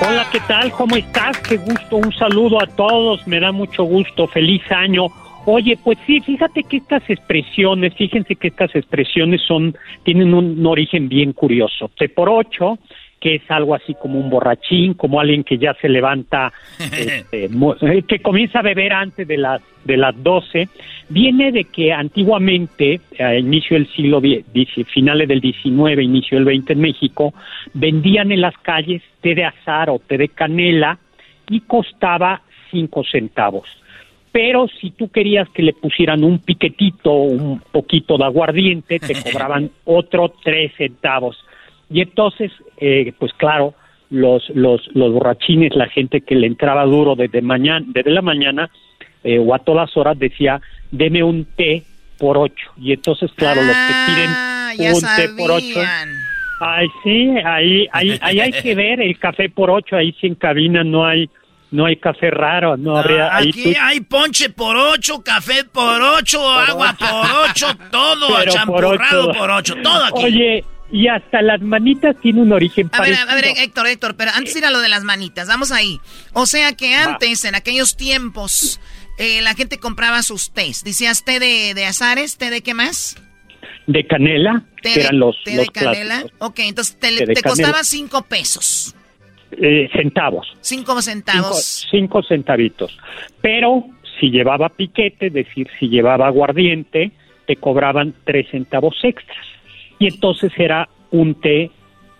Hola, 0.01 0.29
¿qué 0.31 0.39
tal? 0.41 0.71
¿Cómo 0.73 0.95
estás? 0.95 1.37
Qué 1.39 1.57
gusto, 1.57 1.95
un 1.95 2.13
saludo 2.13 2.61
a 2.61 2.67
todos, 2.67 3.25
me 3.25 3.39
da 3.39 3.51
mucho 3.51 3.83
gusto, 3.83 4.27
feliz 4.27 4.61
año. 4.69 5.07
Oye, 5.45 5.77
pues 5.83 5.97
sí, 6.05 6.19
fíjate 6.21 6.63
que 6.63 6.77
estas 6.77 7.07
expresiones, 7.09 7.93
fíjense 7.95 8.35
que 8.35 8.47
estas 8.47 8.73
expresiones 8.75 9.41
son, 9.41 9.75
tienen 10.03 10.33
un, 10.33 10.59
un 10.59 10.65
origen 10.65 11.09
bien 11.09 11.33
curioso. 11.33 11.91
Te 11.97 12.07
por 12.07 12.29
ocho, 12.29 12.77
que 13.19 13.35
es 13.35 13.51
algo 13.51 13.73
así 13.75 13.93
como 13.93 14.19
un 14.19 14.29
borrachín, 14.29 14.93
como 14.93 15.19
alguien 15.19 15.43
que 15.43 15.57
ya 15.57 15.73
se 15.75 15.89
levanta, 15.89 16.51
este, 16.79 17.45
eh, 17.45 18.03
que 18.07 18.19
comienza 18.19 18.59
a 18.59 18.63
beber 18.63 18.93
antes 18.93 19.27
de 19.27 19.37
las 19.37 19.61
de 19.83 19.97
las 19.97 20.15
12, 20.23 20.69
viene 21.09 21.51
de 21.51 21.65
que 21.65 21.91
antiguamente, 21.91 23.01
a 23.19 23.35
inicio 23.35 23.75
del 23.75 23.87
siglo 23.93 24.19
X, 24.19 24.45
dieci- 24.53 24.85
finales 24.85 25.27
del 25.27 25.41
19, 25.41 26.03
inicio 26.03 26.37
del 26.37 26.45
20 26.45 26.71
en 26.73 26.79
México, 26.79 27.33
vendían 27.73 28.31
en 28.31 28.39
las 28.39 28.57
calles 28.59 29.01
té 29.21 29.35
de 29.35 29.43
azar 29.43 29.89
o 29.89 29.99
té 29.99 30.17
de 30.17 30.29
canela 30.29 30.97
y 31.49 31.59
costaba 31.61 32.41
cinco 32.71 33.03
centavos. 33.03 33.67
Pero 34.33 34.67
si 34.81 34.89
tú 34.89 35.09
querías 35.09 35.47
que 35.49 35.61
le 35.61 35.73
pusieran 35.73 36.23
un 36.23 36.39
piquetito, 36.39 37.13
un 37.13 37.61
poquito 37.71 38.17
de 38.17 38.25
aguardiente, 38.25 38.99
te 38.99 39.13
cobraban 39.31 39.69
otro 39.85 40.33
tres 40.43 40.73
centavos. 40.75 41.37
Y 41.89 42.01
entonces, 42.01 42.51
eh, 42.77 43.13
pues 43.19 43.31
claro, 43.33 43.75
los, 44.09 44.49
los, 44.49 44.81
los 44.95 45.13
borrachines, 45.13 45.75
la 45.75 45.87
gente 45.87 46.21
que 46.21 46.35
le 46.35 46.47
entraba 46.47 46.83
duro 46.85 47.15
desde, 47.15 47.41
mañana, 47.41 47.85
desde 47.87 48.09
la 48.09 48.23
mañana 48.23 48.69
eh, 49.23 49.37
o 49.39 49.53
a 49.53 49.59
todas 49.59 49.95
horas 49.95 50.17
decía, 50.17 50.59
deme 50.91 51.23
un 51.23 51.45
té 51.45 51.83
por 52.17 52.37
ocho. 52.37 52.71
Y 52.77 52.91
entonces, 52.91 53.31
claro, 53.33 53.61
los 53.61 53.75
que 53.75 53.93
Ah, 53.93 54.73
piden 54.75 54.93
un 54.93 55.01
té 55.01 55.29
por 55.37 55.51
ocho... 55.51 55.79
Ay, 56.59 56.87
sí, 57.03 57.29
ahí, 57.43 57.87
ahí, 57.91 58.17
ahí 58.21 58.39
hay 58.39 58.51
que 58.51 58.73
ver 58.73 59.01
el 59.01 59.19
café 59.19 59.49
por 59.49 59.69
ocho, 59.69 59.97
ahí 59.97 60.15
sí 60.21 60.27
en 60.27 60.35
cabina 60.35 60.81
no 60.83 61.05
hay, 61.05 61.29
no 61.73 61.85
hay 61.87 61.97
café 61.97 62.29
raro, 62.31 62.77
no 62.77 62.95
habría... 62.97 63.35
ahí 63.35 63.49
Aquí 63.49 63.73
tú- 63.73 63.79
hay 63.81 63.99
ponche 64.01 64.49
por 64.49 64.77
ocho, 64.77 65.23
café 65.23 65.63
por 65.65 66.01
ocho, 66.01 66.49
agua 66.49 66.95
por 66.97 67.49
ocho, 67.49 67.67
todo, 67.91 68.27
por 68.29 68.45
champurrado 68.47 69.29
ocho. 69.29 69.39
por 69.39 69.51
ocho, 69.51 69.75
todo 69.81 70.03
aquí. 70.05 70.23
Oye, 70.25 70.65
y 70.91 71.07
hasta 71.07 71.41
las 71.41 71.59
manitas 71.61 72.15
tiene 72.21 72.41
un 72.41 72.51
origen 72.53 72.89
A 72.93 73.01
ver, 73.01 73.15
parecido. 73.15 73.29
a 73.31 73.35
ver, 73.35 73.45
Héctor, 73.57 73.87
Héctor, 73.87 74.15
pero 74.15 74.31
antes 74.35 74.53
de 74.53 74.59
ir 74.59 74.65
a 74.65 74.71
lo 74.71 74.79
de 74.79 74.89
las 74.89 75.03
manitas, 75.03 75.47
vamos 75.47 75.71
ahí. 75.71 75.99
O 76.33 76.45
sea 76.45 76.73
que 76.73 76.93
antes, 76.95 77.43
en 77.45 77.55
aquellos 77.55 77.97
tiempos, 77.97 78.79
eh, 79.17 79.41
la 79.41 79.55
gente 79.55 79.79
compraba 79.79 80.21
sus 80.21 80.51
tés. 80.51 80.83
Decías 80.83 81.23
té 81.25 81.39
de, 81.39 81.73
de 81.73 81.85
azares, 81.87 82.37
té 82.37 82.49
de 82.51 82.61
qué 82.61 82.73
más? 82.73 83.17
de 83.85 84.07
canela, 84.07 84.63
Té 84.81 84.93
que 84.93 84.99
de, 84.99 85.05
eran 85.07 85.19
los, 85.19 85.35
té 85.43 85.55
los 85.55 85.65
de 85.65 85.71
canela. 85.71 86.15
clásicos. 86.21 86.31
Ok, 86.47 86.59
entonces 86.59 86.97
te, 86.99 87.41
costaba 87.41 87.83
cinco 87.83 88.21
pesos. 88.21 88.95
Eh, 89.61 89.89
centavos. 89.93 90.47
Cinco 90.61 91.01
centavos. 91.01 91.87
cinco 91.91 92.23
centavitos. 92.23 92.97
Pero 93.41 93.85
si 94.19 94.29
llevaba 94.29 94.69
piquete, 94.69 95.27
es 95.27 95.33
decir, 95.33 95.67
si 95.79 95.87
llevaba 95.87 96.27
aguardiente, 96.27 97.11
te 97.47 97.55
cobraban 97.57 98.13
tres 98.25 98.47
centavos 98.51 98.95
extras. 99.03 99.45
Y 99.99 100.07
entonces 100.07 100.51
era 100.57 100.87
un 101.11 101.39
té 101.39 101.71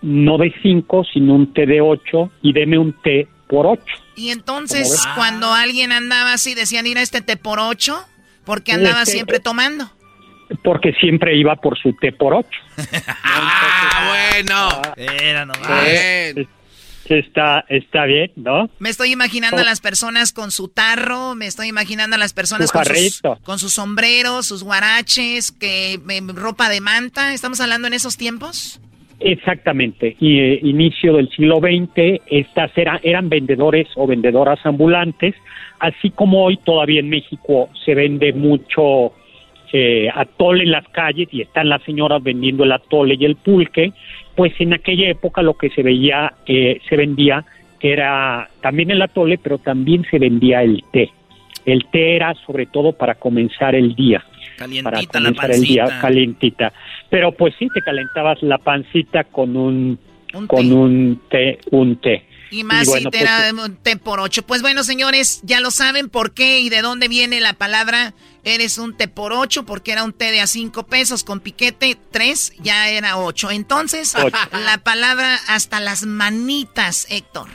no 0.02 0.36
de 0.36 0.54
cinco, 0.62 1.02
sino 1.12 1.34
un 1.34 1.52
té 1.54 1.64
de 1.66 1.80
ocho, 1.80 2.30
y 2.42 2.52
deme 2.52 2.76
un 2.78 2.92
té 3.02 3.26
por 3.48 3.66
ocho. 3.66 3.94
Y 4.16 4.30
entonces, 4.30 5.02
cuando 5.16 5.52
alguien 5.52 5.92
andaba 5.92 6.34
así, 6.34 6.54
decían 6.54 6.86
ir 6.86 6.98
a 6.98 7.02
este 7.02 7.22
té 7.22 7.36
por 7.38 7.58
ocho, 7.58 7.96
porque 8.44 8.72
andaba 8.72 9.00
Este- 9.02 9.12
siempre 9.12 9.40
tomando. 9.40 9.90
Porque 10.62 10.92
siempre 11.00 11.34
iba 11.36 11.56
por 11.56 11.78
su 11.78 11.94
té 11.94 12.12
por 12.12 12.34
ocho. 12.34 12.60
Ah, 13.24 14.08
bueno. 14.08 14.68
Era 14.96 15.46
nomás. 15.46 15.84
Está, 17.08 17.64
está 17.68 18.06
bien, 18.06 18.30
¿no? 18.36 18.68
Me 18.78 18.88
estoy 18.88 19.12
imaginando 19.12 19.58
Oh. 19.58 19.60
a 19.60 19.64
las 19.64 19.80
personas 19.80 20.32
con 20.32 20.50
su 20.50 20.68
tarro, 20.68 21.34
me 21.34 21.46
estoy 21.46 21.68
imaginando 21.68 22.16
a 22.16 22.18
las 22.18 22.32
personas 22.32 22.72
con 22.72 22.84
sus, 22.84 23.22
con 23.42 23.58
sus 23.58 23.72
sombreros, 23.74 24.46
sus 24.46 24.62
guaraches, 24.64 25.52
que 25.52 25.94
eh, 25.94 26.20
ropa 26.34 26.68
de 26.68 26.80
manta. 26.80 27.34
¿Estamos 27.34 27.60
hablando 27.60 27.88
en 27.88 27.94
esos 27.94 28.16
tiempos? 28.16 28.80
Exactamente. 29.20 30.16
Y 30.20 30.38
eh, 30.38 30.60
inicio 30.62 31.14
del 31.14 31.28
siglo 31.30 31.58
XX, 31.60 32.20
estas 32.26 32.70
era- 32.76 33.00
eran 33.02 33.28
vendedores 33.28 33.86
o 33.96 34.06
vendedoras 34.06 34.58
ambulantes, 34.64 35.34
así 35.80 36.10
como 36.10 36.44
hoy 36.44 36.56
todavía 36.58 37.00
en 37.00 37.08
México 37.08 37.68
se 37.84 37.94
vende 37.94 38.32
mucho 38.32 39.12
eh, 39.72 40.08
atole 40.14 40.62
en 40.64 40.70
las 40.70 40.86
calles 40.90 41.28
y 41.32 41.40
están 41.42 41.68
las 41.68 41.82
señoras 41.82 42.22
vendiendo 42.22 42.62
el 42.64 42.70
atole 42.72 43.16
y 43.18 43.24
el 43.24 43.34
pulque, 43.36 43.92
pues 44.34 44.52
en 44.58 44.74
aquella 44.74 45.08
época 45.10 45.42
lo 45.42 45.54
que 45.54 45.70
se 45.70 45.82
veía, 45.82 46.34
eh, 46.46 46.80
se 46.88 46.96
vendía 46.96 47.44
era 47.84 48.48
también 48.62 48.90
el 48.90 49.02
atole, 49.02 49.38
pero 49.38 49.58
también 49.58 50.06
se 50.10 50.18
vendía 50.18 50.62
el 50.62 50.82
té. 50.90 51.10
El 51.66 51.84
té 51.86 52.16
era 52.16 52.34
sobre 52.46 52.66
todo 52.66 52.92
para 52.92 53.14
comenzar 53.14 53.74
el 53.74 53.94
día 53.94 54.24
para 54.82 55.02
la 55.02 55.06
comenzar 55.06 55.50
el 55.50 55.60
día 55.62 55.98
calientita. 56.00 56.72
Pero 57.10 57.32
pues 57.32 57.54
sí, 57.58 57.68
te 57.74 57.82
calentabas 57.82 58.42
la 58.42 58.58
pancita 58.58 59.24
con 59.24 59.56
un, 59.56 59.98
Un 60.32 60.46
con 60.46 60.68
té. 60.68 60.74
un 60.74 61.20
té, 61.28 61.58
un 61.72 61.96
té. 61.96 62.22
Y 62.50 62.64
más 62.64 62.86
Y 62.86 62.90
bueno, 62.90 63.10
si 63.10 63.18
te 63.18 63.18
pues, 63.18 63.30
era 63.30 63.64
un 63.64 63.76
té 63.76 63.96
por 63.96 64.20
ocho. 64.20 64.42
Pues 64.42 64.62
bueno, 64.62 64.82
señores, 64.84 65.40
ya 65.42 65.60
lo 65.60 65.70
saben 65.70 66.08
por 66.08 66.34
qué 66.34 66.60
y 66.60 66.68
de 66.68 66.82
dónde 66.82 67.08
viene 67.08 67.40
la 67.40 67.54
palabra 67.54 68.14
eres 68.44 68.78
un 68.78 68.96
té 68.96 69.08
por 69.08 69.32
ocho, 69.32 69.64
porque 69.64 69.92
era 69.92 70.04
un 70.04 70.12
té 70.12 70.30
de 70.30 70.40
a 70.40 70.46
cinco 70.46 70.86
pesos 70.86 71.24
con 71.24 71.40
piquete, 71.40 71.96
tres, 72.10 72.52
ya 72.62 72.88
era 72.90 73.16
ocho. 73.16 73.50
Entonces, 73.50 74.14
Ocho. 74.14 74.36
la 74.52 74.78
palabra 74.78 75.36
hasta 75.48 75.80
las 75.80 76.04
manitas, 76.06 77.10
Héctor. 77.10 77.48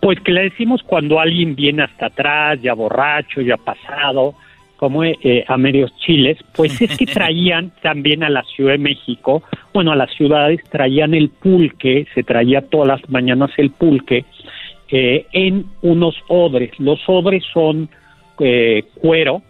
Pues 0.00 0.18
que 0.20 0.32
le 0.32 0.42
decimos 0.42 0.82
cuando 0.84 1.20
alguien 1.20 1.54
viene 1.54 1.84
hasta 1.84 2.06
atrás, 2.06 2.58
ya 2.62 2.74
borracho, 2.74 3.40
ya 3.40 3.56
pasado, 3.56 4.34
como 4.76 5.04
eh, 5.04 5.44
a 5.46 5.56
medios 5.56 5.92
chiles, 5.98 6.38
pues 6.56 6.80
es 6.80 6.96
que 6.98 7.06
traían 7.12 7.72
también 7.82 8.24
a 8.24 8.28
la 8.28 8.42
Ciudad 8.42 8.72
de 8.72 8.78
México, 8.78 9.44
bueno, 9.72 9.92
a 9.92 9.96
las 9.96 10.10
ciudades 10.14 10.62
traían 10.70 11.14
el 11.14 11.30
pulque, 11.30 12.06
se 12.14 12.22
traía 12.22 12.62
todas 12.62 12.88
las 12.88 13.10
mañanas 13.10 13.50
el 13.56 13.70
pulque 13.70 14.24
eh, 14.88 15.26
en 15.32 15.64
unos 15.80 16.14
odres. 16.28 16.78
Los 16.78 17.00
odres 17.06 17.42
son 17.52 17.88
eh, 18.38 18.84
cuero, 19.00 19.42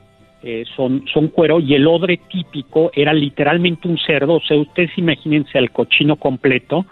eh, 0.42 0.64
son, 0.76 1.02
cuero 1.32 1.60
y 1.60 1.74
el 1.74 1.86
odre 1.86 2.20
típico 2.30 2.90
era 2.94 3.12
literalmente 3.12 3.88
un 3.88 3.98
cerdo, 3.98 4.34
o 4.34 4.40
sea, 4.40 4.56
ustedes 4.56 4.90
imagínense 4.96 5.58
al 5.58 5.70
cochino 5.70 6.16
completo, 6.16 6.86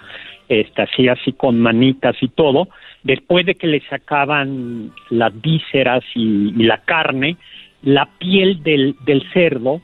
este, 0.49 0.83
así, 0.83 1.09
así 1.09 1.33
con 1.33 1.61
manitas 1.61 2.17
y 2.21 2.29
todo, 2.29 2.69
después 3.03 3.47
de 3.47 3.55
que 3.55 3.67
le 3.67 3.81
sacaban 3.89 4.93
las 5.11 5.41
vísceras 5.41 6.05
y, 6.15 6.55
y 6.57 6.63
la 6.65 6.79
carne, 6.79 7.37
la 7.83 8.09
piel 8.19 8.63
del, 8.63 8.95
del 9.05 9.23
cerdo 9.33 9.81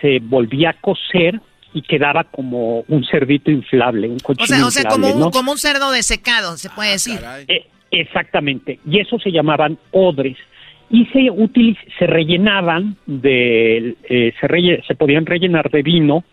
se 0.00 0.20
volvía 0.20 0.70
a 0.70 0.80
cocer 0.80 1.40
y 1.74 1.82
quedaba 1.82 2.24
como 2.24 2.80
un 2.88 3.04
cerdito 3.04 3.50
inflable, 3.50 4.08
un 4.08 4.16
O 4.16 4.24
cochino 4.24 4.46
sea, 4.46 4.66
o 4.66 4.70
sea 4.70 4.82
inflable, 4.84 5.08
como, 5.08 5.20
¿no? 5.20 5.26
un, 5.26 5.32
como 5.32 5.52
un 5.52 5.58
cerdo 5.58 5.90
desecado, 5.90 6.56
se 6.56 6.70
puede 6.70 6.92
decir. 6.92 7.20
Eh, 7.48 7.66
exactamente, 7.90 8.78
y 8.88 9.00
eso 9.00 9.18
se 9.18 9.30
llamaban 9.30 9.78
odres. 9.92 10.36
Y 10.90 11.04
se, 11.06 11.18
utiliz- 11.30 11.76
se 11.98 12.06
rellenaban 12.06 12.96
de, 13.04 13.94
eh, 14.08 14.32
se, 14.40 14.48
relle- 14.48 14.82
se 14.86 14.94
podían 14.94 15.26
rellenar 15.26 15.70
de 15.70 15.82
vino 15.82 16.24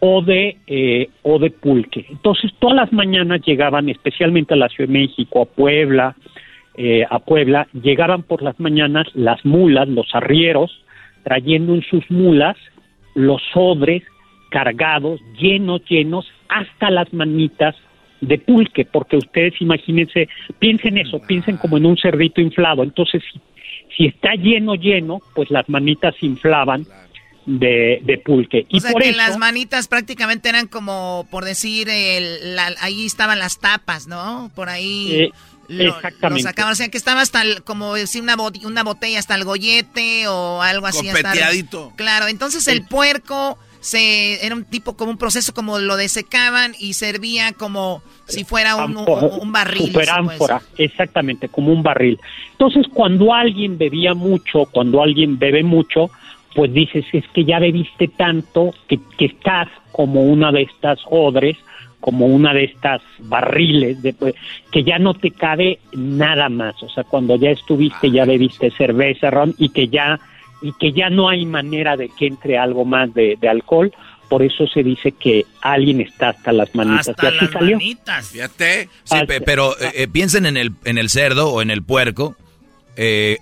o 0.00 0.20
de, 0.20 0.58
eh, 0.66 1.08
o 1.22 1.38
de 1.38 1.50
pulque. 1.50 2.04
Entonces, 2.10 2.52
todas 2.58 2.76
las 2.76 2.92
mañanas 2.92 3.40
llegaban, 3.46 3.88
especialmente 3.88 4.52
a 4.52 4.58
la 4.58 4.68
Ciudad 4.68 4.88
de 4.88 4.98
México, 4.98 5.40
a 5.40 5.46
Puebla, 5.46 6.14
eh, 6.76 7.06
a 7.08 7.18
Puebla, 7.20 7.68
llegaban 7.72 8.22
por 8.22 8.42
las 8.42 8.60
mañanas 8.60 9.06
las 9.14 9.42
mulas, 9.46 9.88
los 9.88 10.14
arrieros, 10.14 10.70
trayendo 11.24 11.74
en 11.74 11.82
sus 11.82 12.08
mulas 12.10 12.56
los 13.14 13.40
odres 13.54 14.02
cargados, 14.50 15.20
llenos, 15.38 15.82
llenos, 15.88 16.26
hasta 16.48 16.90
las 16.90 17.12
manitas 17.12 17.74
de 18.20 18.38
pulque, 18.38 18.84
porque 18.84 19.16
ustedes 19.16 19.54
imagínense, 19.60 20.28
piensen 20.58 20.96
eso, 20.98 21.20
piensen 21.26 21.56
como 21.58 21.76
en 21.76 21.86
un 21.86 21.96
cerdito 21.98 22.40
inflado, 22.40 22.82
entonces 22.82 23.22
si, 23.30 23.40
si 23.96 24.06
está 24.06 24.34
lleno, 24.34 24.74
lleno, 24.74 25.20
pues 25.34 25.50
las 25.50 25.68
manitas 25.68 26.14
se 26.18 26.26
inflaban 26.26 26.86
de, 27.44 28.00
de 28.02 28.18
pulque. 28.18 28.66
Y 28.68 28.78
o 28.78 28.80
sea 28.80 28.92
por 28.92 29.02
que 29.02 29.10
eso, 29.10 29.18
las 29.18 29.38
manitas 29.38 29.86
prácticamente 29.86 30.48
eran 30.48 30.66
como, 30.66 31.28
por 31.30 31.44
decir, 31.44 31.88
el- 31.88 32.56
la- 32.56 32.74
ahí 32.80 33.06
estaban 33.06 33.38
las 33.38 33.60
tapas, 33.60 34.08
¿no? 34.08 34.50
Por 34.56 34.68
ahí 34.68 35.12
Eh, 35.14 35.30
lo, 35.68 35.84
lo 35.84 35.90
exactamente. 35.96 36.42
sacaban. 36.42 36.72
O 36.72 36.74
sea 36.74 36.88
que 36.88 36.98
estaba 36.98 37.20
hasta, 37.20 37.42
el- 37.42 37.62
como 37.62 37.94
decir, 37.94 38.22
una, 38.22 38.36
bot- 38.36 38.64
una 38.64 38.82
botella 38.82 39.18
hasta 39.20 39.36
el 39.36 39.44
gollete 39.44 40.26
o 40.26 40.60
algo 40.62 40.86
así. 40.86 41.06
hasta 41.08 41.18
el- 41.20 41.24
Copeteadito. 41.24 41.92
claro, 41.96 42.26
entonces 42.26 42.66
el 42.66 42.84
puerco 42.84 43.58
se 43.86 44.44
era 44.44 44.56
un 44.56 44.64
tipo 44.64 44.96
como 44.96 45.12
un 45.12 45.16
proceso 45.16 45.54
como 45.54 45.78
lo 45.78 45.96
desecaban 45.96 46.72
y 46.80 46.94
servía 46.94 47.52
como 47.52 48.02
si 48.26 48.42
fuera 48.42 48.74
un, 48.74 48.96
un- 48.96 49.06
un 49.40 49.52
barril. 49.52 49.86
super 49.86 50.06
se 50.06 50.12
puede 50.12 50.32
ánfora, 50.32 50.62
exactamente, 50.76 51.48
como 51.48 51.72
un 51.72 51.84
barril. 51.84 52.18
Entonces, 52.50 52.86
cuando 52.92 53.32
alguien 53.32 53.78
bebía 53.78 54.14
mucho, 54.14 54.64
cuando 54.72 55.00
alguien 55.02 55.38
bebe 55.38 55.62
mucho, 55.62 56.10
pues 56.56 56.72
dices, 56.72 57.04
es 57.12 57.24
que 57.32 57.44
ya 57.44 57.60
bebiste 57.60 58.08
tanto 58.08 58.74
que, 58.88 58.98
que 59.18 59.26
estás 59.26 59.68
como 59.92 60.24
una 60.24 60.50
de 60.50 60.62
estas 60.62 60.98
odres, 61.08 61.56
como 62.00 62.26
una 62.26 62.52
de 62.52 62.64
estas 62.64 63.02
barriles, 63.20 64.02
de, 64.02 64.12
pues, 64.14 64.34
que 64.72 64.82
ya 64.82 64.98
no 64.98 65.14
te 65.14 65.30
cabe 65.30 65.78
nada 65.92 66.48
más. 66.48 66.82
O 66.82 66.88
sea, 66.88 67.04
cuando 67.04 67.36
ya 67.36 67.50
estuviste, 67.50 68.10
ya 68.10 68.24
bebiste 68.24 68.72
cerveza, 68.72 69.30
ron, 69.30 69.54
y 69.58 69.68
que 69.68 69.86
ya 69.88 70.18
y 70.62 70.72
que 70.72 70.92
ya 70.92 71.10
no 71.10 71.28
hay 71.28 71.44
manera 71.46 71.96
de 71.96 72.08
que 72.08 72.26
entre 72.26 72.58
algo 72.58 72.84
más 72.84 73.12
de, 73.14 73.36
de 73.40 73.48
alcohol, 73.48 73.92
por 74.28 74.42
eso 74.42 74.66
se 74.66 74.82
dice 74.82 75.12
que 75.12 75.46
alguien 75.60 76.00
está 76.00 76.30
hasta 76.30 76.50
las 76.52 76.74
manitas. 76.74 77.06
y 77.08 77.26
así 77.28 77.38
salió. 77.52 77.78
Fíjate. 78.32 78.88
Sí, 79.04 79.16
pe- 79.26 79.40
pero 79.40 79.78
eh, 79.80 79.92
eh, 79.94 80.08
piensen 80.08 80.46
en 80.46 80.56
el, 80.56 80.72
en 80.84 80.98
el 80.98 81.10
cerdo 81.10 81.50
o 81.52 81.62
en 81.62 81.70
el 81.70 81.82
puerco 81.82 82.34
eh, 82.96 83.38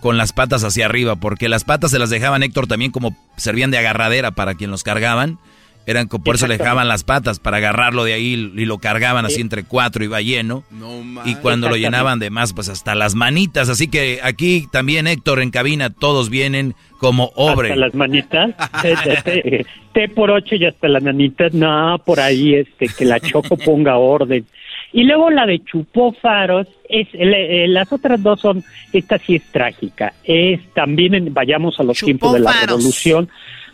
con 0.00 0.18
las 0.18 0.32
patas 0.32 0.62
hacia 0.62 0.84
arriba, 0.86 1.16
porque 1.16 1.48
las 1.48 1.64
patas 1.64 1.90
se 1.90 1.98
las 1.98 2.10
dejaban 2.10 2.42
Héctor 2.42 2.66
también 2.66 2.90
como 2.90 3.16
servían 3.36 3.70
de 3.70 3.78
agarradera 3.78 4.32
para 4.32 4.54
quien 4.54 4.70
los 4.70 4.82
cargaban. 4.82 5.38
Eran 5.86 6.08
por 6.08 6.34
eso 6.34 6.46
le 6.48 6.58
dejaban 6.58 6.88
las 6.88 7.04
patas 7.04 7.38
para 7.38 7.58
agarrarlo 7.58 8.02
de 8.04 8.12
ahí 8.14 8.32
y 8.56 8.64
lo 8.64 8.78
cargaban 8.78 9.24
así 9.24 9.36
Sí. 9.36 9.40
entre 9.42 9.62
cuatro 9.64 10.02
iba 10.04 10.20
lleno. 10.20 10.64
No 10.72 11.00
Y 11.24 11.36
cuando 11.36 11.68
lo 11.68 11.76
llenaban 11.76 12.18
de 12.18 12.30
más, 12.30 12.52
pues 12.52 12.68
hasta 12.68 12.94
las 12.94 13.14
manitas. 13.14 13.68
Así 13.68 13.86
que 13.88 14.18
aquí 14.22 14.66
también 14.72 15.06
Héctor 15.06 15.40
en 15.40 15.50
cabina, 15.50 15.90
todos 15.90 16.28
vienen 16.28 16.74
como 16.98 17.30
obre. 17.36 17.68
Hasta 17.70 17.80
las 17.80 17.94
manitas. 17.94 18.50
Té, 18.82 18.94
té, 19.22 19.66
té, 19.92 20.08
por 20.08 20.30
ocho 20.30 20.56
y 20.56 20.64
hasta 20.64 20.88
las 20.88 21.02
manitas. 21.02 21.52
No, 21.54 22.00
por 22.04 22.18
ahí 22.20 22.54
este 22.54 22.88
que 22.88 23.04
la 23.04 23.20
Choco 23.20 23.56
ponga 23.64 23.96
orden. 23.96 24.44
Y 24.92 25.04
luego 25.04 25.30
la 25.30 25.44
de 25.46 25.62
Chupó 25.64 26.12
Faros, 26.12 26.66
es, 26.88 27.06
eh, 27.12 27.64
eh, 27.64 27.68
las 27.68 27.92
otras 27.92 28.22
dos 28.22 28.40
son, 28.40 28.64
esta 28.92 29.18
sí 29.18 29.36
es 29.36 29.42
trágica. 29.52 30.14
Es 30.24 30.60
también, 30.74 31.14
en- 31.14 31.34
vayamos 31.34 31.78
a 31.78 31.82
los 31.82 31.98
tiempos 31.98 32.32
de 32.32 32.40
la 32.40 32.52
Faros. 32.52 32.66
revolución, 32.78 33.28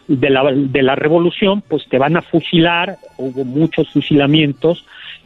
de 0.09 0.31
la, 0.31 0.51
de 0.53 0.83
la 0.83 0.95
revolución, 0.95 1.63
pues 1.67 1.87
te 1.89 1.99
van 1.99 2.17
a 2.17 2.23
fusilar, 2.23 2.97
hubo 3.19 3.45
muchos 3.45 3.89
fusilamientos, 3.91 4.85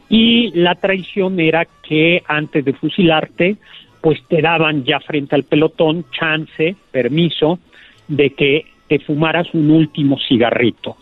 y 0.09 0.51
la 0.51 0.75
traición 0.75 1.39
era 1.39 1.67
que 1.83 2.23
antes 2.27 2.63
de 2.63 2.73
fusilarte, 2.73 3.57
pues 4.01 4.19
te 4.29 4.41
daban 4.41 4.83
ya 4.85 4.99
frente 4.99 5.35
al 5.35 5.43
pelotón 5.43 6.05
chance, 6.17 6.75
permiso, 6.91 7.59
de 8.07 8.29
que 8.31 8.65
te 8.87 8.99
fumaras 8.99 9.47
un 9.53 9.69
último 9.71 10.17
cigarrito. 10.29 10.95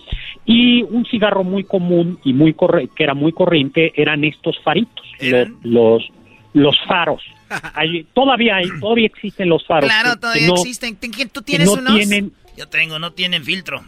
Y 0.46 0.82
un 0.84 1.06
cigarro 1.06 1.44
muy 1.44 1.64
común 1.66 2.18
y 2.24 2.34
muy 2.34 2.54
corre- 2.54 2.90
que 2.96 3.04
era 3.04 3.14
muy 3.14 3.32
corriente 3.32 3.94
eran 3.96 4.24
estos 4.24 4.58
faritos, 4.64 5.06
lo- 5.22 5.46
los, 5.64 6.08
los 6.54 6.76
faros. 6.88 7.22
Hay- 7.76 8.06
todavía 8.14 8.56
hay, 8.56 8.66
todavía 8.80 9.06
existen 9.06 9.50
los 9.50 9.64
faros. 9.68 9.88
Claro, 9.88 10.10
que- 10.12 10.16
que 10.16 10.22
todavía 10.22 10.48
no- 10.48 10.54
existen. 10.56 10.96
¿Tú 10.96 11.42
que 11.42 11.46
tienes 11.46 11.68
no 11.68 11.74
unos? 11.74 11.94
tienen 11.96 12.32
Yo 12.58 12.68
tengo, 12.68 13.00
no 13.00 13.12
tienen 13.12 13.44
filtro. 13.44 13.82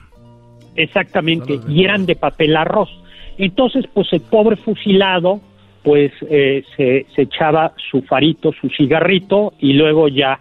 Exactamente, 0.76 1.60
y 1.68 1.84
eran 1.84 2.06
de 2.06 2.16
papel 2.16 2.56
arroz. 2.56 2.90
Entonces, 3.38 3.86
pues 3.94 4.12
el 4.14 4.22
pobre 4.22 4.56
fusilado, 4.56 5.42
pues 5.84 6.12
eh, 6.30 6.64
se, 6.76 7.06
se 7.16 7.24
echaba 7.24 7.74
su 7.90 8.02
farito, 8.04 8.52
su 8.54 8.70
cigarrito, 8.70 9.54
y 9.60 9.74
luego 9.74 10.08
ya 10.08 10.40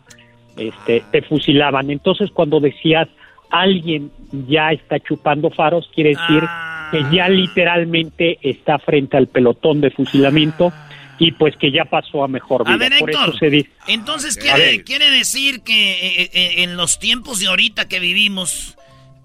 este, 0.56 1.02
te 1.10 1.22
fusilaban. 1.22 1.90
Entonces, 1.90 2.30
cuando 2.30 2.60
decías 2.60 3.08
alguien 3.50 4.10
ya 4.48 4.72
está 4.72 4.98
chupando 5.00 5.50
faros, 5.50 5.88
quiere 5.94 6.10
decir 6.10 6.42
que 6.90 7.04
ya 7.14 7.28
literalmente 7.28 8.38
está 8.42 8.78
frente 8.78 9.16
al 9.16 9.28
pelotón 9.28 9.80
de 9.80 9.90
fusilamiento 9.90 10.72
y 11.18 11.32
pues 11.32 11.56
que 11.56 11.70
ya 11.72 11.84
pasó 11.84 12.24
a 12.24 12.28
mejor 12.28 12.64
vida. 12.64 12.74
A 12.74 12.76
ver, 12.76 12.98
Por 12.98 13.10
eso 13.10 13.20
Héctor. 13.20 13.38
se 13.38 13.50
dice. 13.50 13.70
Entonces 13.86 14.36
quiere, 14.36 14.84
quiere 14.84 15.10
decir 15.10 15.62
que 15.62 15.92
eh, 15.92 16.30
eh, 16.32 16.62
en 16.62 16.76
los 16.76 16.98
tiempos 16.98 17.40
de 17.40 17.46
ahorita 17.46 17.88
que 17.88 18.00
vivimos, 18.00 18.76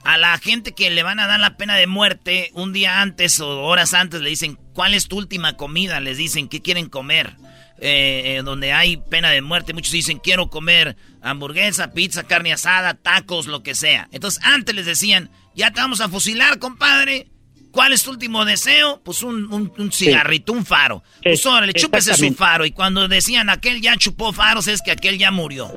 a 0.03 0.17
la 0.17 0.37
gente 0.37 0.73
que 0.73 0.89
le 0.89 1.03
van 1.03 1.19
a 1.19 1.27
dar 1.27 1.39
la 1.39 1.57
pena 1.57 1.75
de 1.75 1.87
muerte 1.87 2.49
un 2.53 2.73
día 2.73 3.01
antes 3.01 3.39
o 3.39 3.63
horas 3.63 3.93
antes 3.93 4.21
le 4.21 4.29
dicen, 4.29 4.57
¿cuál 4.73 4.93
es 4.93 5.07
tu 5.07 5.17
última 5.17 5.57
comida? 5.57 5.99
Les 5.99 6.17
dicen, 6.17 6.47
¿qué 6.47 6.61
quieren 6.61 6.89
comer? 6.89 7.35
Eh, 7.83 8.37
eh, 8.37 8.41
donde 8.43 8.73
hay 8.73 8.97
pena 8.97 9.31
de 9.31 9.41
muerte, 9.41 9.73
muchos 9.73 9.91
dicen, 9.91 10.19
quiero 10.19 10.49
comer 10.49 10.95
hamburguesa, 11.21 11.93
pizza, 11.93 12.23
carne 12.23 12.53
asada, 12.53 12.93
tacos, 12.93 13.47
lo 13.47 13.63
que 13.63 13.73
sea. 13.73 14.07
Entonces 14.11 14.43
antes 14.43 14.75
les 14.75 14.85
decían, 14.85 15.31
ya 15.55 15.71
te 15.71 15.81
vamos 15.81 16.01
a 16.01 16.09
fusilar, 16.09 16.59
compadre. 16.59 17.27
¿Cuál 17.71 17.93
es 17.93 18.03
tu 18.03 18.11
último 18.11 18.43
deseo? 18.45 18.99
Pues 19.03 19.23
un, 19.23 19.51
un- 19.53 19.71
un 19.77 19.91
cigarrito, 19.91 20.51
un 20.53 20.65
faro. 20.65 21.03
Pues 21.23 21.45
órale, 21.45 21.73
chúpese 21.73 22.13
su 22.13 22.33
faro. 22.33 22.65
Y 22.65 22.71
cuando 22.71 23.07
decían 23.07 23.49
aquel 23.49 23.81
ya 23.81 23.95
chupó 23.97 24.33
faros, 24.33 24.67
es 24.67 24.81
que 24.81 24.91
aquel 24.91 25.17
ya 25.17 25.31
murió. 25.31 25.71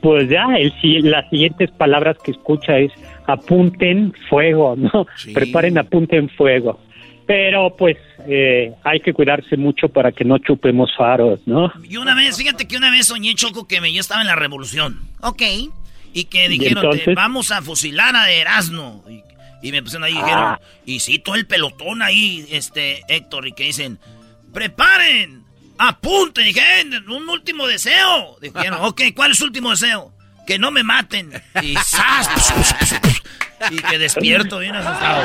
Pues 0.00 0.28
ya, 0.30 0.46
el, 0.58 0.72
si- 0.80 1.00
las 1.00 1.28
siguientes 1.28 1.70
palabras 1.72 2.16
que 2.24 2.30
escucha 2.30 2.78
es 2.78 2.92
apunten 3.26 4.12
fuego, 4.28 4.76
¿no? 4.78 5.06
Preparen, 5.34 5.78
apunten 5.78 6.28
fuego. 6.30 6.80
Pero 7.26 7.76
pues 7.76 7.96
eh, 8.26 8.72
hay 8.82 9.00
que 9.00 9.12
cuidarse 9.12 9.56
mucho 9.56 9.88
para 9.88 10.10
que 10.10 10.24
no 10.24 10.38
chupemos 10.38 10.90
faros, 10.96 11.40
¿no? 11.46 11.72
Y 11.88 11.96
una 11.96 12.14
vez, 12.14 12.36
fíjate 12.36 12.66
que 12.66 12.76
una 12.76 12.90
vez 12.90 13.06
soñé, 13.06 13.34
Choco, 13.36 13.68
que 13.68 13.80
me, 13.80 13.92
yo 13.92 14.00
estaba 14.00 14.20
en 14.20 14.26
la 14.26 14.34
revolución. 14.36 14.98
Ok. 15.20 15.42
Y 16.12 16.24
que 16.24 16.46
¿Y 16.46 16.48
dijeron, 16.48 16.82
te 16.82 16.86
entonces? 16.88 17.14
vamos 17.14 17.52
a 17.52 17.62
fusilar 17.62 18.16
a 18.16 18.32
Erasmo. 18.32 19.04
Y, 19.08 19.22
y 19.62 19.72
me 19.72 19.82
pusieron 19.82 20.04
ahí 20.04 20.12
y 20.14 20.18
Ah. 20.18 20.22
dijeron, 20.24 20.58
y 20.86 21.00
sí, 21.00 21.18
todo 21.18 21.34
el 21.34 21.46
pelotón 21.46 22.02
ahí, 22.02 22.46
este, 22.50 23.02
Héctor, 23.08 23.46
y 23.48 23.52
que 23.52 23.64
dicen, 23.64 23.98
preparen, 24.52 25.44
apunten. 25.78 26.44
Dije, 26.44 26.60
"Eh, 26.80 26.84
un 27.08 27.28
último 27.28 27.66
deseo. 27.66 28.36
Dijeron, 28.40 28.78
ok, 28.82 29.02
¿cuál 29.14 29.30
es 29.32 29.38
su 29.38 29.44
último 29.44 29.70
deseo? 29.70 30.12
Que 30.46 30.58
no 30.58 30.70
me 30.70 30.82
maten. 30.82 31.30
Y 31.62 31.74
¡zas! 31.76 32.28
Y 33.70 33.76
que 33.76 33.98
despierto 33.98 34.58
bien 34.58 34.74
asustado. 34.74 35.22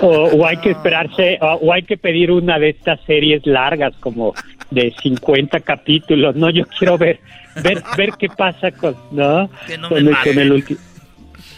O, 0.00 0.08
o 0.36 0.46
hay 0.46 0.56
que 0.58 0.70
esperarse, 0.72 1.38
o, 1.40 1.46
o 1.54 1.72
hay 1.72 1.84
que 1.84 1.96
pedir 1.96 2.30
una 2.30 2.58
de 2.58 2.70
estas 2.70 3.00
series 3.06 3.46
largas 3.46 3.92
como 4.00 4.34
de 4.70 4.92
50 5.02 5.60
capítulos, 5.60 6.34
¿no? 6.34 6.50
Yo 6.50 6.64
quiero 6.78 6.98
ver 6.98 7.20
ver 7.62 7.82
ver 7.96 8.10
qué 8.18 8.28
pasa 8.28 8.72
con, 8.72 8.96
¿no? 9.12 9.48
Que 9.66 9.78
no 9.78 9.88
con, 9.90 9.94
me 10.02 10.10
el, 10.10 10.10
maten. 10.16 10.34
con 10.34 10.42
el 10.42 10.78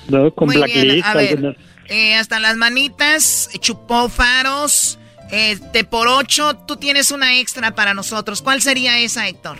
¿no? 0.09 0.31
Con 0.33 0.47
Muy 0.49 0.57
bien, 0.57 0.69
Blacklist. 1.03 1.59
Eh, 1.89 2.14
hasta 2.14 2.41
las 2.41 2.57
manitas, 2.57 3.51
chupó 3.61 4.09
faros, 4.09 4.99
este 5.30 5.85
por 5.85 6.09
ocho. 6.09 6.55
Tú 6.66 6.76
tienes 6.76 7.11
una 7.11 7.39
extra 7.39 7.74
para 7.74 7.95
nosotros. 7.95 8.43
¿Cuál 8.43 8.61
sería 8.62 8.99
esa, 9.01 9.28
Héctor? 9.28 9.57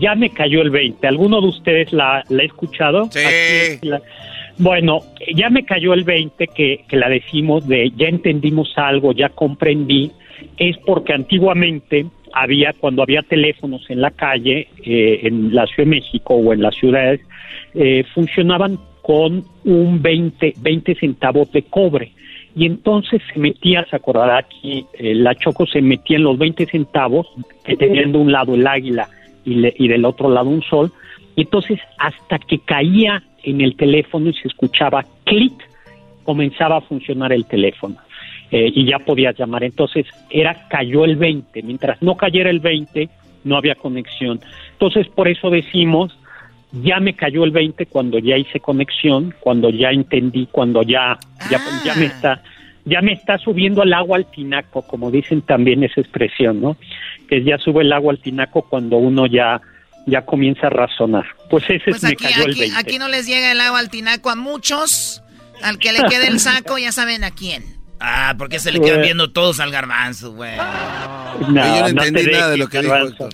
Ya 0.00 0.14
me 0.14 0.30
cayó 0.30 0.62
el 0.62 0.70
20. 0.70 1.06
¿Alguno 1.06 1.40
de 1.40 1.48
ustedes 1.48 1.92
la, 1.92 2.24
la 2.28 2.42
ha 2.42 2.46
escuchado? 2.46 3.08
Sí. 3.10 3.18
Aquí 3.18 3.28
es 3.34 3.84
la- 3.84 4.02
Bueno, 4.56 5.00
ya 5.34 5.50
me 5.50 5.64
cayó 5.64 5.92
el 5.94 6.04
20 6.04 6.46
que, 6.48 6.84
que 6.88 6.96
la 6.96 7.08
decimos 7.08 7.66
de 7.66 7.92
ya 7.96 8.06
entendimos 8.08 8.72
algo, 8.76 9.12
ya 9.12 9.28
comprendí, 9.28 10.10
es 10.56 10.76
porque 10.86 11.12
antiguamente 11.12 12.06
había, 12.32 12.72
cuando 12.72 13.02
había 13.02 13.22
teléfonos 13.22 13.84
en 13.90 14.00
la 14.00 14.10
calle, 14.12 14.68
eh, 14.84 15.20
en 15.24 15.54
la 15.54 15.66
Ciudad 15.66 15.84
de 15.90 15.96
México 15.96 16.34
o 16.34 16.52
en 16.52 16.62
las 16.62 16.74
ciudades, 16.76 17.20
eh, 17.74 18.04
funcionaban 18.14 18.78
con 19.04 19.44
un 19.66 20.00
20, 20.00 20.54
20 20.62 20.94
centavos 20.94 21.52
de 21.52 21.62
cobre. 21.64 22.12
Y 22.56 22.64
entonces 22.64 23.20
se 23.30 23.38
metía, 23.38 23.84
se 23.90 23.96
acordará 23.96 24.38
aquí, 24.38 24.86
eh, 24.94 25.14
la 25.14 25.34
Choco 25.34 25.66
se 25.66 25.82
metía 25.82 26.16
en 26.16 26.22
los 26.22 26.38
20 26.38 26.64
centavos, 26.64 27.26
que 27.64 27.76
tenían 27.76 28.12
de 28.12 28.18
un 28.18 28.32
lado 28.32 28.54
el 28.54 28.66
águila 28.66 29.06
y, 29.44 29.56
le- 29.56 29.74
y 29.76 29.88
del 29.88 30.06
otro 30.06 30.30
lado 30.30 30.48
un 30.48 30.62
sol, 30.62 30.90
y 31.36 31.42
entonces 31.42 31.78
hasta 31.98 32.38
que 32.38 32.60
caía 32.60 33.22
en 33.42 33.60
el 33.60 33.76
teléfono 33.76 34.30
y 34.30 34.34
se 34.34 34.48
escuchaba 34.48 35.04
clic, 35.24 35.52
comenzaba 36.22 36.78
a 36.78 36.80
funcionar 36.80 37.30
el 37.34 37.44
teléfono 37.44 37.96
eh, 38.50 38.72
y 38.74 38.86
ya 38.86 39.00
podías 39.00 39.36
llamar. 39.36 39.64
Entonces 39.64 40.06
era 40.30 40.66
cayó 40.68 41.04
el 41.04 41.16
20, 41.16 41.62
mientras 41.62 42.00
no 42.00 42.16
cayera 42.16 42.48
el 42.48 42.60
20 42.60 43.10
no 43.44 43.58
había 43.58 43.74
conexión. 43.74 44.40
Entonces 44.72 45.08
por 45.08 45.28
eso 45.28 45.50
decimos 45.50 46.16
ya 46.82 47.00
me 47.00 47.14
cayó 47.14 47.44
el 47.44 47.50
20 47.50 47.86
cuando 47.86 48.18
ya 48.18 48.36
hice 48.36 48.60
conexión, 48.60 49.34
cuando 49.40 49.70
ya 49.70 49.90
entendí, 49.90 50.48
cuando 50.50 50.82
ya 50.82 51.18
ya, 51.50 51.60
ya 51.84 51.94
me 51.94 52.06
está 52.06 52.42
ya 52.84 53.00
me 53.00 53.12
está 53.12 53.38
subiendo 53.38 53.82
el 53.82 53.92
agua 53.94 54.18
al 54.18 54.30
tinaco, 54.30 54.82
como 54.82 55.10
dicen 55.10 55.40
también 55.42 55.82
esa 55.84 56.00
expresión, 56.00 56.60
¿no? 56.60 56.76
Que 57.28 57.42
ya 57.42 57.58
sube 57.58 57.82
el 57.82 57.92
agua 57.92 58.12
al 58.12 58.18
tinaco 58.18 58.62
cuando 58.62 58.96
uno 58.96 59.26
ya 59.26 59.60
ya 60.06 60.22
comienza 60.22 60.66
a 60.66 60.70
razonar. 60.70 61.24
Pues 61.48 61.64
ese 61.64 61.84
Pues 61.84 61.96
es 61.96 62.02
me 62.02 62.08
aquí, 62.10 62.24
cayó 62.24 62.44
el 62.44 62.50
aquí, 62.50 62.60
20. 62.60 62.76
aquí 62.78 62.98
no 62.98 63.08
les 63.08 63.26
llega 63.26 63.52
el 63.52 63.60
agua 63.60 63.78
al 63.78 63.88
tinaco 63.88 64.30
a 64.30 64.36
muchos. 64.36 65.22
Al 65.62 65.78
que 65.78 65.92
le 65.92 66.02
quede 66.10 66.26
el 66.26 66.40
saco, 66.40 66.76
ya 66.76 66.92
saben 66.92 67.24
a 67.24 67.30
quién. 67.30 67.62
Ah, 68.00 68.34
porque 68.36 68.58
se 68.58 68.70
le 68.70 68.80
quedan 68.80 69.00
viendo 69.00 69.32
todos 69.32 69.60
al 69.60 69.70
garbanzo, 69.70 70.32
güey. 70.34 70.56
No, 70.56 71.46
yo 71.48 71.54
no 71.54 71.88
no 71.88 72.02
te 72.02 72.08
entendí 72.08 72.32
nada 72.32 72.50
de 72.50 72.56
lo 72.58 72.68
que 72.68 72.82
dijo. 72.82 73.28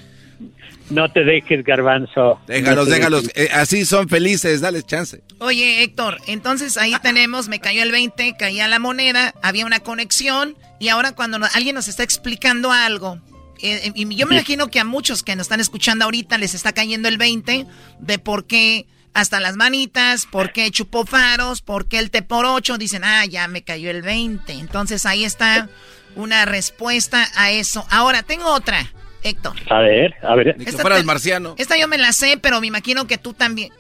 No 0.91 1.09
te 1.11 1.24
dejes, 1.24 1.64
garbanzo. 1.64 2.41
Déjalos, 2.47 2.88
No 2.88 2.95
déjalos. 2.95 3.22
dejes. 3.28 3.45
eh, 3.45 3.51
así 3.53 3.84
son 3.86 4.09
felices, 4.09 4.61
dale 4.61 4.82
chance. 4.82 5.22
Oye, 5.38 5.82
Héctor, 5.82 6.18
entonces 6.26 6.76
ahí 6.76 6.95
tenemos, 7.03 7.49
me 7.49 7.61
cayó 7.61 7.82
el 7.82 7.93
20, 7.93 8.34
caía 8.38 8.66
la 8.68 8.78
moneda, 8.80 9.32
había 9.43 9.66
una 9.66 9.80
conexión 9.80 10.57
y 10.80 10.88
ahora 10.88 11.12
cuando 11.12 11.38
no- 11.38 11.47
alguien 11.55 11.76
nos 11.76 11.86
está 11.88 12.03
explicando 12.03 12.72
algo, 12.72 13.20
eh, 13.62 13.80
eh, 13.84 13.93
y 13.95 14.14
yo 14.16 14.26
me 14.26 14.34
imagino 14.34 14.68
que 14.68 14.80
a 14.80 14.84
muchos 14.84 15.22
que 15.22 15.36
nos 15.36 15.45
están 15.45 15.61
escuchando 15.61 16.05
ahorita 16.07 16.38
les 16.38 16.55
está 16.55 16.72
cayendo 16.72 17.09
el 17.09 17.18
20 17.18 17.66
de 18.01 18.18
por 18.18 18.47
qué 18.47 18.86
hasta 19.12 19.38
las 19.41 19.57
manitas, 19.57 20.26
por 20.26 20.53
qué 20.53 20.70
chupó 20.70 21.05
faros, 21.07 21.62
por 21.62 21.86
qué 21.88 21.99
el 21.99 22.11
té 22.11 22.22
por 22.22 22.47
8, 22.47 22.78
dicen, 22.78 23.03
ah, 23.05 23.24
ya 23.26 23.49
me 23.49 23.62
cayó 23.62 23.91
el 23.91 24.03
20. 24.03 24.53
Entonces 24.55 25.05
ahí 25.07 25.24
está 25.24 25.68
una 26.16 26.45
respuesta 26.47 27.28
a 27.36 27.51
eso. 27.51 27.84
Ahora, 27.91 28.22
tengo 28.22 28.47
otra, 28.47 28.93
Héctor. 29.23 29.55
A 29.71 29.81
ver, 29.81 30.14
a 30.23 30.35
ver. 30.35 30.55
Ni 30.59 30.64
que 30.64 30.73
fueras 30.73 31.01
te- 31.01 31.05
marciano. 31.05 31.55
Esta 31.59 31.77
yo 31.79 31.89
me 31.89 31.99
la 31.99 32.12
sé, 32.12 32.39
pero 32.41 32.61
me 32.61 32.66
imagino 32.66 33.07
que 33.07 33.18
tú 33.18 33.33
también. 33.35 33.73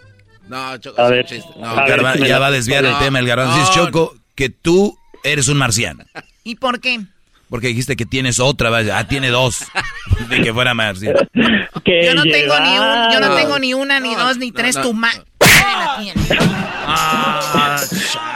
No, 0.48 0.76
Choco, 0.78 1.00
A 1.00 1.04
es 1.04 1.10
un 1.10 1.16
ver. 1.16 1.42
No, 1.58 1.74
garba- 1.76 2.16
ya 2.26 2.38
va 2.38 2.46
a 2.48 2.50
desviar 2.50 2.84
el 2.84 2.98
tema 2.98 3.18
el 3.20 3.26
garbanzo. 3.26 3.56
no, 3.58 3.72
Choco 3.86 4.14
que 4.34 4.48
tú 4.50 4.98
eres 5.24 5.48
un 5.48 5.56
marciano. 5.58 6.04
¿Y 6.44 6.56
por 6.56 6.80
qué? 6.80 7.00
Porque 7.48 7.66
dijiste 7.68 7.96
que 7.96 8.06
tienes 8.06 8.38
otra, 8.38 8.70
vaya. 8.70 8.98
Ah, 8.98 9.08
tiene 9.08 9.28
dos. 9.28 9.64
De 10.28 10.40
que 10.42 10.52
fuera 10.52 10.72
marciano. 10.74 11.18
Yo 11.34 12.14
no 12.14 12.22
tengo 12.22 12.60
ni 12.60 12.78
un, 12.78 13.12
yo 13.12 13.20
no 13.20 13.34
tengo 13.34 13.58
ni 13.58 13.74
una, 13.74 13.98
ni 14.00 14.14
dos, 14.14 14.36
ni 14.36 14.52
tres. 14.52 14.76
no. 14.76 14.82
Tu 14.82 14.92
ma 14.94 15.10
la 15.40 15.96
tiene. 16.00 16.20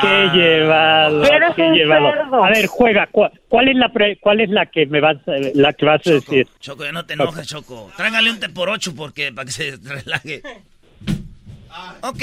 Qué 0.01 0.30
llevado, 0.38 1.24
Eres 1.24 1.55
qué 1.55 1.62
un 1.62 1.74
llevado. 1.74 2.12
cerdo. 2.12 2.45
A 2.45 2.51
ver, 2.51 2.66
juega. 2.66 3.07
¿Cuál, 3.11 3.30
cuál 3.49 3.68
es 3.68 3.76
la 3.76 3.88
pre- 3.92 4.16
cuál 4.18 4.40
es 4.40 4.51
la 4.51 4.66
que 4.66 4.86
me 4.86 5.01
vas 5.01 5.16
eh, 5.26 5.53
la 5.55 5.72
que 5.72 5.84
vas 5.86 6.07
a 6.07 6.11
decir? 6.11 6.47
Choco, 6.61 6.84
ya 6.84 6.92
no 6.92 7.05
te 7.07 7.14
enojes, 7.14 7.47
Choco. 7.47 7.90
Tráigale 7.97 8.30
un 8.30 8.40
té 8.40 8.49
por 8.49 8.68
ocho 8.70 8.95
porque, 8.95 9.32
para 9.32 9.47
que 9.47 9.53
se 9.53 9.76
relaje. 9.82 10.42
Ok. 12.03 12.22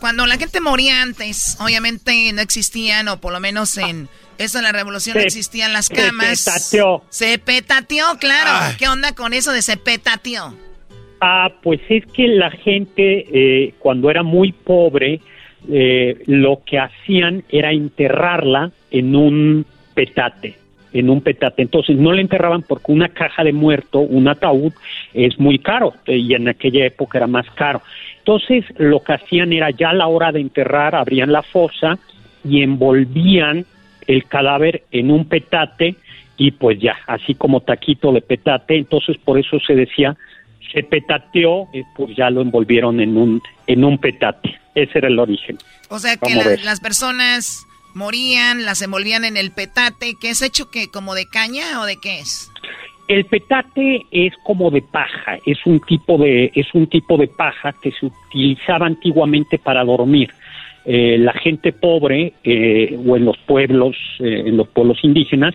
Cuando 0.00 0.26
la 0.26 0.36
gente 0.36 0.60
moría 0.60 1.02
antes, 1.02 1.56
obviamente 1.60 2.32
no 2.32 2.40
existían, 2.40 3.08
o 3.08 3.20
por 3.20 3.32
lo 3.32 3.40
menos 3.40 3.76
en 3.76 4.08
eso 4.38 4.58
de 4.58 4.62
la 4.64 4.72
revolución 4.72 5.14
no 5.16 5.20
Se- 5.20 5.26
existían 5.26 5.72
las 5.72 5.86
se 5.86 5.94
camas. 5.94 6.44
petateó. 6.44 7.04
Se 7.10 7.38
petateó, 7.38 8.04
claro. 8.18 8.74
¿Qué 8.78 8.88
onda 8.88 9.14
con 9.14 9.34
eso 9.34 9.52
de 9.52 9.60
se 9.62 9.76
petateó? 9.76 10.54
Ah, 11.20 11.50
pues 11.62 11.80
es 11.90 12.04
que 12.14 12.28
la 12.28 12.50
gente 12.50 13.26
eh, 13.30 13.74
cuando 13.78 14.10
era 14.10 14.22
muy 14.22 14.52
pobre 14.52 15.20
eh, 15.68 16.22
lo 16.26 16.62
que 16.64 16.78
hacían 16.78 17.44
era 17.48 17.72
enterrarla 17.72 18.70
en 18.90 19.14
un 19.14 19.66
petate, 19.94 20.56
en 20.92 21.10
un 21.10 21.20
petate. 21.20 21.62
Entonces 21.62 21.96
no 21.96 22.12
la 22.12 22.20
enterraban 22.20 22.62
porque 22.62 22.92
una 22.92 23.08
caja 23.08 23.44
de 23.44 23.52
muerto, 23.52 24.00
un 24.00 24.28
ataúd, 24.28 24.72
es 25.12 25.38
muy 25.38 25.58
caro 25.58 25.94
eh, 26.06 26.16
y 26.16 26.34
en 26.34 26.48
aquella 26.48 26.86
época 26.86 27.18
era 27.18 27.26
más 27.26 27.48
caro. 27.50 27.82
Entonces 28.18 28.64
lo 28.78 29.02
que 29.02 29.14
hacían 29.14 29.52
era 29.52 29.70
ya 29.70 29.90
a 29.90 29.94
la 29.94 30.06
hora 30.06 30.32
de 30.32 30.40
enterrar, 30.40 30.94
abrían 30.94 31.32
la 31.32 31.42
fosa 31.42 31.98
y 32.44 32.62
envolvían 32.62 33.64
el 34.06 34.24
cadáver 34.24 34.84
en 34.90 35.10
un 35.10 35.26
petate 35.26 35.96
y 36.36 36.52
pues 36.52 36.78
ya, 36.80 36.96
así 37.06 37.34
como 37.34 37.60
taquito 37.60 38.12
de 38.12 38.22
petate, 38.22 38.78
entonces 38.78 39.18
por 39.18 39.38
eso 39.38 39.58
se 39.60 39.74
decía 39.74 40.16
se 40.72 40.82
petateó, 40.82 41.68
eh, 41.72 41.84
pues 41.96 42.16
ya 42.16 42.30
lo 42.30 42.42
envolvieron 42.42 43.00
en 43.00 43.16
un 43.16 43.42
en 43.66 43.84
un 43.84 43.98
petate. 43.98 44.58
Ese 44.74 44.98
era 44.98 45.08
el 45.08 45.18
origen. 45.18 45.58
O 45.88 45.98
sea 45.98 46.16
que 46.16 46.34
la- 46.34 46.56
las 46.64 46.80
personas 46.80 47.66
morían, 47.94 48.64
las 48.64 48.82
envolvían 48.82 49.24
en 49.24 49.36
el 49.36 49.50
petate, 49.50 50.14
que 50.20 50.30
es 50.30 50.42
hecho 50.42 50.70
que 50.70 50.88
como 50.88 51.14
de 51.14 51.26
caña 51.26 51.80
o 51.80 51.84
de 51.86 51.96
qué 51.96 52.20
es? 52.20 52.50
El 53.08 53.24
petate 53.24 54.06
es 54.12 54.32
como 54.44 54.70
de 54.70 54.82
paja, 54.82 55.38
es 55.44 55.58
un 55.66 55.80
tipo 55.80 56.16
de 56.16 56.52
es 56.54 56.66
un 56.74 56.86
tipo 56.86 57.16
de 57.16 57.26
paja 57.26 57.72
que 57.82 57.90
se 57.90 58.06
utilizaba 58.06 58.86
antiguamente 58.86 59.58
para 59.58 59.82
dormir. 59.84 60.30
Eh, 60.86 61.18
la 61.18 61.32
gente 61.32 61.72
pobre 61.72 62.32
eh, 62.44 62.96
o 63.04 63.16
en 63.16 63.24
los 63.24 63.36
pueblos 63.38 63.96
eh, 64.20 64.44
en 64.46 64.56
los 64.56 64.68
pueblos 64.68 64.98
indígenas 65.02 65.54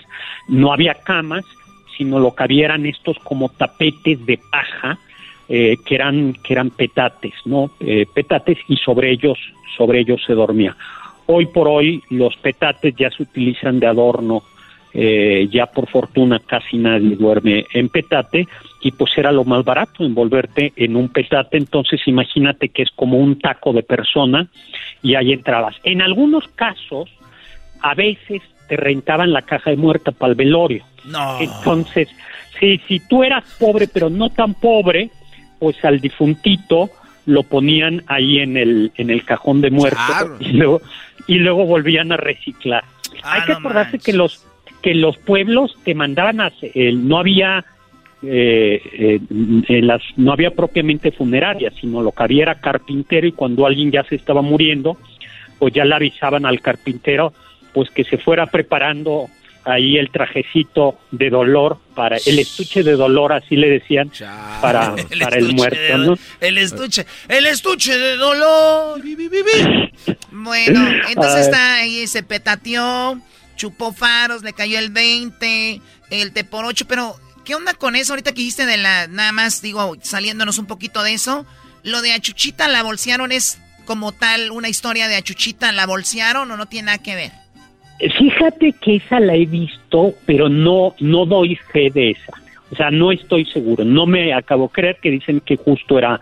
no 0.49 0.71
había 0.73 0.93
camas, 0.95 1.43
sino 1.97 2.19
lo 2.19 2.35
que 2.35 2.43
había 2.43 2.65
eran 2.65 2.85
estos 2.85 3.17
como 3.19 3.47
tapetes 3.49 4.23
de 4.25 4.37
paja 4.51 4.99
eh, 5.47 5.77
que 5.85 5.95
eran 5.95 6.33
que 6.43 6.53
eran 6.53 6.71
petates, 6.71 7.33
no 7.45 7.71
Eh, 7.79 8.05
petates 8.13 8.57
y 8.67 8.77
sobre 8.77 9.11
ellos 9.11 9.37
sobre 9.77 9.99
ellos 9.99 10.21
se 10.25 10.33
dormía. 10.33 10.75
Hoy 11.27 11.47
por 11.47 11.67
hoy 11.67 12.01
los 12.09 12.35
petates 12.37 12.95
ya 12.95 13.09
se 13.09 13.23
utilizan 13.23 13.79
de 13.79 13.87
adorno. 13.87 14.43
Eh, 14.97 15.49
ya 15.51 15.65
por 15.65 15.89
fortuna 15.89 16.39
casi 16.39 16.77
nadie 16.77 17.17
duerme 17.17 17.65
en 17.73 17.89
petate 17.89 18.47
y 18.79 18.91
pues 18.91 19.11
era 19.17 19.29
lo 19.29 19.43
más 19.43 19.65
barato 19.65 20.05
envolverte 20.05 20.71
en 20.77 20.95
un 20.95 21.09
petate. 21.09 21.57
Entonces 21.57 21.99
imagínate 22.05 22.69
que 22.69 22.83
es 22.83 22.91
como 22.91 23.17
un 23.17 23.37
taco 23.37 23.73
de 23.73 23.83
persona 23.83 24.47
y 25.03 25.15
ahí 25.15 25.33
entrabas. 25.33 25.75
En 25.83 26.01
algunos 26.01 26.47
casos 26.55 27.09
a 27.81 27.93
veces 27.93 28.41
te 28.69 28.77
rentaban 28.77 29.33
la 29.33 29.41
caja 29.41 29.71
de 29.71 29.75
muerta 29.75 30.13
para 30.13 30.29
el 30.31 30.37
velorio. 30.37 30.85
No. 31.03 31.39
entonces 31.41 32.07
si 32.57 32.77
si 32.87 33.01
tú 33.01 33.21
eras 33.21 33.43
pobre 33.59 33.87
pero 33.87 34.09
no 34.09 34.29
tan 34.29 34.53
pobre 34.53 35.09
pues 35.59 35.83
al 35.85 35.99
difuntito 35.99 36.89
lo 37.25 37.43
ponían 37.43 38.03
ahí 38.07 38.39
en 38.39 38.55
el 38.57 38.91
en 38.97 39.09
el 39.09 39.23
cajón 39.25 39.61
de 39.61 39.71
muerto 39.71 39.97
Claro. 40.07 40.37
y 40.39 40.49
luego 40.53 40.81
y 41.27 41.35
luego 41.35 41.65
volvían 41.65 42.11
a 42.11 42.17
reciclar 42.17 42.83
Ah, 43.23 43.33
hay 43.35 43.41
que 43.43 43.51
no 43.53 43.57
acordarse 43.59 43.91
manches. 43.97 44.03
que 44.05 44.13
los 44.13 44.45
que 44.81 44.93
los 44.93 45.17
pueblos 45.17 45.75
te 45.83 45.95
mandaban 45.95 46.39
a 46.41 46.47
hacer- 46.47 46.71
eh, 46.75 46.91
no 46.93 47.17
había 47.17 47.65
eh, 48.23 48.81
eh, 48.93 49.19
en 49.67 49.87
las 49.87 50.01
no 50.17 50.31
había 50.31 50.51
propiamente 50.51 51.11
funerarias 51.11 51.73
sino 51.79 52.01
lo 52.01 52.11
que 52.11 52.23
había 52.23 52.43
era 52.43 52.55
carpintero 52.61 53.27
y 53.27 53.31
cuando 53.31 53.65
alguien 53.65 53.91
ya 53.91 54.03
se 54.03 54.15
estaba 54.15 54.41
muriendo 54.41 54.97
pues 55.59 55.73
ya 55.73 55.85
le 55.85 55.95
avisaban 55.95 56.45
al 56.45 56.61
carpintero 56.61 57.33
pues 57.73 57.89
que 57.89 58.03
se 58.03 58.17
fuera 58.17 58.45
preparando 58.47 59.27
ahí 59.65 59.97
el 59.97 60.09
trajecito 60.11 60.97
de 61.11 61.29
dolor 61.29 61.79
para 61.95 62.17
el 62.17 62.39
estuche 62.39 62.83
de 62.83 62.93
dolor 62.93 63.33
así 63.33 63.55
le 63.55 63.69
decían 63.69 64.11
para 64.61 64.93
El 65.09 65.19
para 65.19 65.37
el 65.37 65.43
estuche 65.43 65.55
muerto 65.55 65.79
de- 65.79 65.97
¿no? 65.97 66.17
El 66.39 66.57
estuche, 66.57 67.05
el 67.27 67.45
estuche 67.47 67.97
de 67.97 68.15
dolor. 68.17 69.01
Bueno, 70.31 70.87
entonces 71.09 71.45
está 71.47 71.75
ahí, 71.75 72.07
se 72.07 72.23
petateó, 72.23 73.19
chupó 73.55 73.93
faros, 73.93 74.43
le 74.43 74.53
cayó 74.53 74.79
el 74.79 74.89
20, 74.89 75.81
el 76.11 76.31
te 76.31 76.43
por 76.43 76.65
8, 76.65 76.85
pero 76.87 77.15
¿qué 77.43 77.55
onda 77.55 77.73
con 77.73 77.95
eso 77.95 78.13
ahorita 78.13 78.31
que 78.31 78.37
dijiste 78.41 78.65
de 78.65 78.77
la, 78.77 79.07
nada 79.07 79.31
más 79.31 79.61
digo, 79.61 79.95
saliéndonos 80.01 80.57
un 80.57 80.65
poquito 80.67 81.03
de 81.03 81.13
eso? 81.13 81.45
Lo 81.83 82.01
de 82.01 82.13
Achuchita 82.13 82.67
la 82.67 82.83
bolsearon 82.83 83.31
es 83.31 83.59
como 83.85 84.11
tal 84.11 84.51
una 84.51 84.69
historia 84.69 85.07
de 85.07 85.15
Achuchita 85.15 85.71
la 85.71 85.85
bolsearon 85.85 86.49
o 86.49 86.57
no 86.57 86.65
tiene 86.65 86.87
nada 86.87 86.97
que 86.97 87.15
ver. 87.15 87.31
Fíjate 87.99 88.73
que 88.73 88.97
esa 88.97 89.19
la 89.19 89.35
he 89.35 89.45
visto, 89.45 90.13
pero 90.25 90.49
no, 90.49 90.93
no 90.99 91.25
doy 91.25 91.55
fe 91.71 91.89
de 91.89 92.11
esa. 92.11 92.33
O 92.71 92.75
sea, 92.75 92.91
no 92.91 93.11
estoy 93.11 93.45
seguro. 93.45 93.85
No 93.85 94.05
me 94.05 94.33
acabo 94.33 94.67
de 94.67 94.73
creer 94.73 94.97
que 95.01 95.11
dicen 95.11 95.39
que 95.39 95.55
justo 95.55 95.97
era 95.97 96.19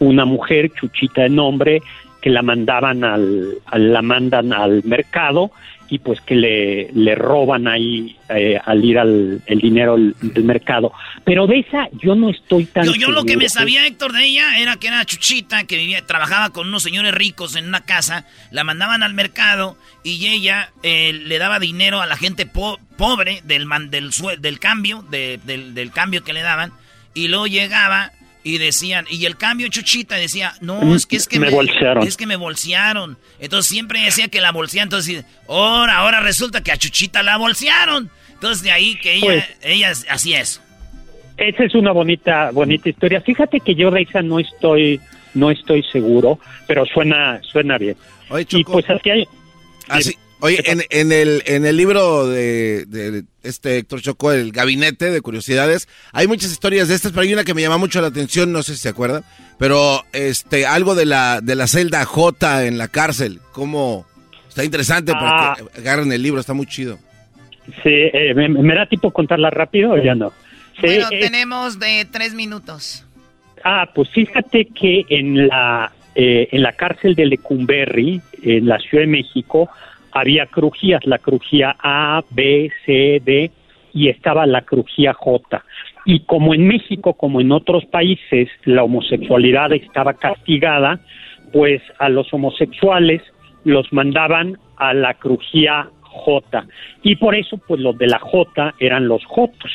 una 0.00 0.24
mujer, 0.24 0.70
chuchita 0.72 1.22
de 1.22 1.28
nombre, 1.28 1.80
que 2.20 2.30
la 2.30 2.42
mandaban 2.42 3.04
al, 3.04 3.54
al- 3.66 3.92
la 3.92 4.02
mandan 4.02 4.52
al 4.52 4.82
mercado 4.84 5.50
y 5.88 5.98
pues 5.98 6.20
que 6.22 6.34
le, 6.34 6.90
le 6.92 7.14
roban 7.14 7.68
ahí 7.68 8.16
eh, 8.30 8.58
al 8.64 8.84
ir 8.84 8.98
al 8.98 9.42
el 9.46 9.58
dinero 9.60 9.96
del, 9.96 10.14
mercado. 10.44 10.92
Pero 11.24 11.46
de 11.46 11.58
esa 11.60 11.88
yo 12.02 12.14
no 12.14 12.30
estoy 12.30 12.64
tan 12.66 12.84
Yo, 12.84 12.94
yo 12.94 13.10
lo 13.10 13.24
que 13.24 13.36
me 13.36 13.48
seguro. 13.48 13.60
sabía, 13.60 13.86
Héctor, 13.86 14.12
de 14.12 14.24
ella 14.24 14.58
era 14.58 14.76
que 14.76 14.88
era 14.88 15.04
Chuchita, 15.04 15.64
que 15.64 15.76
vivía, 15.76 16.04
trabajaba 16.06 16.50
con 16.50 16.68
unos 16.68 16.82
señores 16.82 17.12
ricos 17.14 17.56
en 17.56 17.66
una 17.66 17.82
casa, 17.84 18.26
la 18.50 18.64
mandaban 18.64 19.02
al 19.02 19.14
mercado 19.14 19.76
y 20.02 20.26
ella 20.28 20.70
eh, 20.82 21.12
le 21.12 21.38
daba 21.38 21.58
dinero 21.58 22.00
a 22.00 22.06
la 22.06 22.16
gente 22.16 22.46
po- 22.46 22.80
pobre 22.96 23.40
del, 23.44 23.66
man- 23.66 23.90
del, 23.90 24.10
del 24.40 24.58
cambio, 24.58 25.04
de- 25.10 25.38
del, 25.44 25.74
del 25.74 25.90
cambio 25.92 26.24
que 26.24 26.32
le 26.32 26.42
daban, 26.42 26.72
y 27.14 27.28
luego 27.28 27.46
llegaba 27.46 28.12
y 28.44 28.58
decían, 28.58 29.06
y 29.10 29.24
el 29.26 29.36
cambio 29.36 29.68
Chuchita 29.68 30.16
decía, 30.16 30.54
no, 30.60 30.94
es 30.94 31.06
que 31.06 31.16
es 31.16 31.28
que 31.28 31.38
Me 31.38 31.50
bolsearon. 31.50 32.06
es 32.06 32.16
que 32.16 32.26
me 32.26 32.36
bolsearon. 32.36 33.16
Entonces 33.38 33.70
siempre 33.70 34.00
decía 34.00 34.28
que 34.28 34.40
la 34.40 34.50
bolsearon, 34.52 34.86
entonces, 34.86 35.24
ahora, 35.48 35.98
ahora 35.98 36.20
resulta 36.20 36.62
que 36.62 36.72
a 36.72 36.76
Chuchita 36.76 37.22
la 37.22 37.36
bolsearon. 37.36 38.10
Entonces 38.32 38.62
de 38.64 38.72
ahí 38.72 38.96
que 39.00 39.14
ella, 39.14 39.24
Pues- 39.26 39.44
ella 39.62 39.92
hacía 40.10 40.40
eso. 40.40 40.60
Esa 41.36 41.64
es 41.64 41.74
una 41.74 41.92
bonita, 41.92 42.50
bonita 42.52 42.88
historia. 42.88 43.20
Fíjate 43.20 43.60
que 43.60 43.74
yo 43.74 43.90
de 43.90 44.02
esa 44.02 44.22
no 44.22 44.38
estoy, 44.38 45.00
no 45.34 45.50
estoy 45.50 45.82
seguro, 45.84 46.38
pero 46.66 46.84
suena, 46.86 47.40
suena 47.42 47.78
bien. 47.78 47.96
y 48.50 48.64
pues 48.64 48.88
así 48.90 49.10
hay. 49.10 49.24
Así, 49.88 50.16
oye, 50.42 50.60
en, 50.70 50.82
en 50.90 51.10
el, 51.12 51.42
en 51.46 51.64
el 51.64 51.76
libro 51.76 52.26
de, 52.26 52.84
de 52.86 53.24
este 53.42 53.78
Héctor 53.78 54.02
Choco, 54.02 54.30
El 54.32 54.52
Gabinete 54.52 55.10
de 55.10 55.20
Curiosidades, 55.22 55.88
hay 56.12 56.26
muchas 56.26 56.52
historias 56.52 56.88
de 56.88 56.94
estas, 56.94 57.12
pero 57.12 57.22
hay 57.22 57.32
una 57.32 57.44
que 57.44 57.54
me 57.54 57.62
llama 57.62 57.78
mucho 57.78 58.00
la 58.00 58.08
atención, 58.08 58.52
no 58.52 58.62
sé 58.62 58.74
si 58.74 58.80
se 58.82 58.88
acuerdan, 58.90 59.24
pero 59.58 60.02
este, 60.12 60.66
algo 60.66 60.94
de 60.94 61.06
la, 61.06 61.40
de 61.40 61.54
la 61.54 61.66
celda 61.66 62.04
J 62.04 62.66
en 62.66 62.76
la 62.76 62.88
cárcel, 62.88 63.40
como 63.52 64.04
está 64.48 64.62
interesante 64.64 65.12
Ah. 65.14 65.54
porque 65.56 65.80
agarran 65.80 66.12
el 66.12 66.22
libro, 66.22 66.40
está 66.40 66.52
muy 66.52 66.66
chido. 66.66 66.98
Sí, 67.82 67.90
eh, 67.90 68.34
¿me, 68.34 68.48
me 68.48 68.74
da 68.74 68.86
tipo 68.86 69.10
contarla 69.12 69.48
rápido 69.50 69.92
o 69.92 69.96
ya 69.98 70.14
no? 70.14 70.30
Sí, 70.80 70.82
Bueno, 70.86 71.06
eh, 71.12 71.20
tenemos 71.20 71.78
de 71.78 72.06
tres 72.10 72.34
minutos. 72.34 73.04
Ah, 73.64 73.88
pues 73.94 74.08
fíjate 74.10 74.66
que 74.66 75.04
en 75.08 75.46
la 75.46 75.92
eh, 76.16 76.48
en 76.50 76.62
la 76.62 76.72
cárcel 76.72 77.14
de 77.14 77.24
Lecumberri, 77.26 78.20
en 78.42 78.66
la 78.66 78.78
Ciudad 78.80 79.04
de 79.04 79.06
México, 79.10 79.70
había 80.12 80.46
crujías, 80.46 81.04
la 81.06 81.18
crujía 81.18 81.76
A, 81.82 82.22
B, 82.30 82.70
C, 82.84 83.20
D 83.24 83.50
y 83.92 84.08
estaba 84.08 84.46
la 84.46 84.62
crujía 84.62 85.12
J. 85.14 85.64
Y 86.04 86.20
como 86.20 86.54
en 86.54 86.66
México, 86.66 87.14
como 87.14 87.40
en 87.40 87.52
otros 87.52 87.84
países, 87.86 88.48
la 88.64 88.82
homosexualidad 88.84 89.72
estaba 89.72 90.14
castigada, 90.14 91.00
pues 91.52 91.82
a 91.98 92.08
los 92.08 92.32
homosexuales 92.32 93.22
los 93.64 93.92
mandaban 93.92 94.58
a 94.76 94.94
la 94.94 95.14
crujía 95.14 95.88
J. 96.00 96.66
Y 97.02 97.16
por 97.16 97.34
eso, 97.34 97.58
pues 97.58 97.80
los 97.80 97.96
de 97.98 98.06
la 98.06 98.18
J 98.18 98.74
eran 98.78 99.08
los 99.08 99.24
Jotos. 99.24 99.70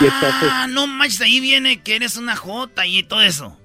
Entonces, 0.00 0.48
Ah, 0.50 0.66
no 0.68 0.86
manches, 0.86 1.22
ahí 1.22 1.40
viene 1.40 1.82
que 1.82 1.96
eres 1.96 2.16
una 2.16 2.36
jota 2.36 2.86
y 2.86 3.02
todo 3.02 3.22
eso. 3.22 3.58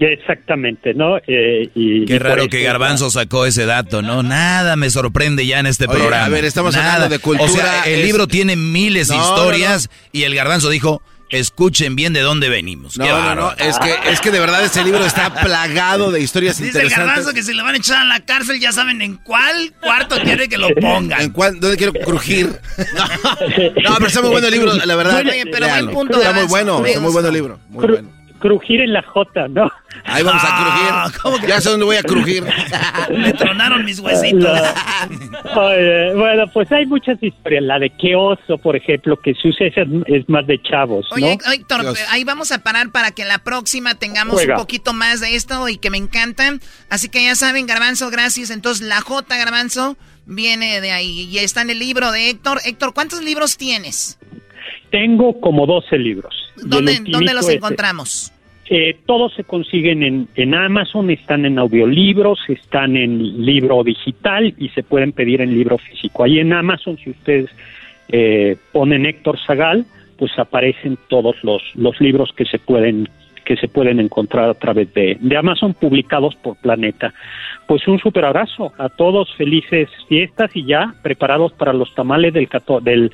Exactamente, 0.00 0.94
¿no? 0.94 1.18
Eh, 1.26 1.70
y, 1.74 2.04
Qué 2.04 2.14
y 2.14 2.18
raro 2.18 2.42
eso- 2.42 2.50
que 2.50 2.62
Garbanzo 2.62 3.10
sacó 3.10 3.46
ese 3.46 3.66
dato, 3.66 4.02
¿no? 4.02 4.22
Nada 4.22 4.76
me 4.76 4.90
sorprende 4.90 5.46
ya 5.46 5.58
en 5.58 5.66
este 5.66 5.86
Oye, 5.86 5.98
programa. 5.98 6.24
a 6.24 6.28
ver, 6.28 6.44
estamos 6.44 6.74
Nada. 6.74 6.94
hablando 6.94 7.14
de 7.16 7.20
cultura, 7.20 7.50
O 7.50 7.54
sea, 7.54 7.82
el 7.84 8.00
es- 8.00 8.06
libro 8.06 8.26
tiene 8.26 8.56
miles 8.56 9.08
de 9.08 9.16
No, 9.16 9.22
historias 9.22 9.90
y 10.12 10.22
el 10.22 10.34
Garbanzo 10.34 10.68
dijo, 10.70 11.02
escuchen 11.30 11.94
bien 11.94 12.14
de 12.14 12.20
dónde 12.20 12.48
venimos. 12.48 12.96
No, 12.96 13.04
Qué 13.04 13.10
no, 13.10 13.34
no, 13.34 13.52
es 13.58 13.78
que, 13.78 13.94
es 14.10 14.20
que 14.20 14.30
de 14.30 14.40
verdad 14.40 14.64
este 14.64 14.82
libro 14.82 15.04
está 15.04 15.34
plagado 15.42 16.10
de 16.10 16.20
historias 16.22 16.56
Dice 16.56 16.70
el 16.70 16.84
interesantes. 16.84 17.06
garbanzo 17.06 17.34
que 17.34 17.42
si 17.42 17.52
le 17.52 17.62
van 17.62 17.74
a 17.74 17.78
echar 17.78 17.98
a 17.98 18.04
la 18.04 18.20
cárcel, 18.20 18.58
ya 18.60 18.72
saben 18.72 19.02
en 19.02 19.16
cuál 19.16 19.74
cuarto 19.82 20.16
quiere 20.22 20.48
que 20.48 20.56
lo 20.56 20.68
pongan. 20.80 21.20
¿En 21.20 21.30
cuál, 21.30 21.60
¿Dónde 21.60 21.76
quiero 21.76 21.92
crujir? 21.92 22.48
No, 23.82 23.94
pero 23.94 24.06
está 24.06 24.20
muy 24.22 24.30
bueno 24.30 24.46
el 24.46 24.52
libro, 24.54 24.72
la 24.74 24.96
verdad. 24.96 25.18
Oye, 25.26 25.44
pero 25.50 25.68
buen 25.68 25.90
punto, 25.90 26.18
Está 26.18 26.32
muy 26.32 26.44
bueno, 26.46 26.84
está 26.86 27.00
muy 27.00 27.12
bueno 27.12 27.28
el 27.28 27.34
libro. 27.34 27.60
Muy 27.68 27.86
bueno. 27.86 28.17
Crujir 28.38 28.80
en 28.80 28.92
la 28.92 29.02
J, 29.02 29.48
¿no? 29.48 29.70
Ahí 30.04 30.22
vamos 30.22 30.42
Ah, 30.44 31.04
a 31.06 31.10
crujir. 31.10 31.48
Ya 31.48 31.60
sé 31.60 31.70
dónde 31.70 31.84
voy 31.86 31.96
a 31.96 32.02
crujir. 32.02 32.44
Me 33.10 33.32
tronaron 33.32 33.84
mis 33.84 33.98
huesitos. 33.98 34.58
Oye, 35.56 36.14
bueno, 36.14 36.44
pues 36.52 36.70
hay 36.72 36.86
muchas 36.86 37.22
historias. 37.22 37.62
La 37.64 37.78
de 37.78 37.90
qué 37.90 38.14
oso, 38.14 38.58
por 38.58 38.76
ejemplo, 38.76 39.16
que 39.16 39.34
se 39.34 39.48
usa 39.48 39.66
es, 39.66 39.74
es 40.06 40.28
más 40.28 40.46
de 40.46 40.60
chavos, 40.62 41.06
¿no? 41.10 41.16
Oye, 41.16 41.38
Héctor, 41.52 41.80
Dios. 41.82 41.98
ahí 42.10 42.24
vamos 42.24 42.52
a 42.52 42.58
parar 42.62 42.90
para 42.90 43.10
que 43.10 43.24
la 43.24 43.38
próxima 43.38 43.94
tengamos 43.94 44.34
Juega. 44.34 44.54
un 44.54 44.60
poquito 44.60 44.92
más 44.92 45.20
de 45.20 45.34
esto 45.34 45.68
y 45.68 45.78
que 45.78 45.90
me 45.90 45.98
encantan. 45.98 46.60
Así 46.90 47.08
que 47.08 47.24
ya 47.24 47.34
saben, 47.34 47.66
Garbanzo, 47.66 48.10
gracias. 48.10 48.50
Entonces, 48.50 48.86
la 48.86 49.00
J, 49.00 49.36
Garbanzo, 49.36 49.96
viene 50.26 50.80
de 50.80 50.92
ahí. 50.92 51.28
Y 51.30 51.38
está 51.38 51.62
en 51.62 51.70
el 51.70 51.78
libro 51.78 52.12
de 52.12 52.30
Héctor. 52.30 52.60
Héctor, 52.64 52.94
¿cuántos 52.94 53.22
libros 53.22 53.56
tienes? 53.56 54.18
Tengo 54.90 55.40
como 55.40 55.66
12 55.66 55.98
libros. 55.98 56.34
¿Dónde, 56.56 56.92
ultimito 56.92 57.18
¿dónde 57.18 57.34
los 57.34 57.48
es- 57.48 57.56
encontramos? 57.56 58.32
Eh, 58.70 58.98
todos 59.06 59.32
se 59.34 59.44
consiguen 59.44 60.02
en, 60.02 60.28
en 60.34 60.54
Amazon, 60.54 61.10
están 61.10 61.46
en 61.46 61.58
audiolibros, 61.58 62.38
están 62.48 62.96
en 62.98 63.42
libro 63.46 63.82
digital 63.82 64.54
y 64.58 64.68
se 64.70 64.82
pueden 64.82 65.12
pedir 65.12 65.40
en 65.40 65.54
libro 65.54 65.78
físico. 65.78 66.24
Ahí 66.24 66.38
en 66.38 66.52
Amazon, 66.52 66.98
si 67.02 67.08
ustedes 67.10 67.48
eh, 68.10 68.56
ponen 68.72 69.06
Héctor 69.06 69.38
Zagal, 69.46 69.86
pues 70.18 70.38
aparecen 70.38 70.98
todos 71.08 71.36
los, 71.42 71.62
los 71.76 71.98
libros 72.00 72.30
que 72.36 72.44
se 72.44 72.58
pueden 72.58 73.08
que 73.46 73.56
se 73.56 73.66
pueden 73.68 73.98
encontrar 73.98 74.50
a 74.50 74.52
través 74.54 74.92
de, 74.92 75.16
de 75.18 75.36
Amazon 75.38 75.72
publicados 75.72 76.34
por 76.36 76.56
Planeta. 76.58 77.14
Pues 77.66 77.88
un 77.88 77.98
super 77.98 78.26
abrazo 78.26 78.74
a 78.76 78.90
todos, 78.90 79.34
felices 79.36 79.88
fiestas 80.06 80.50
y 80.54 80.66
ya 80.66 80.92
preparados 81.02 81.54
para 81.54 81.72
los 81.72 81.94
tamales 81.94 82.34
del, 82.34 82.46
del, 82.82 83.10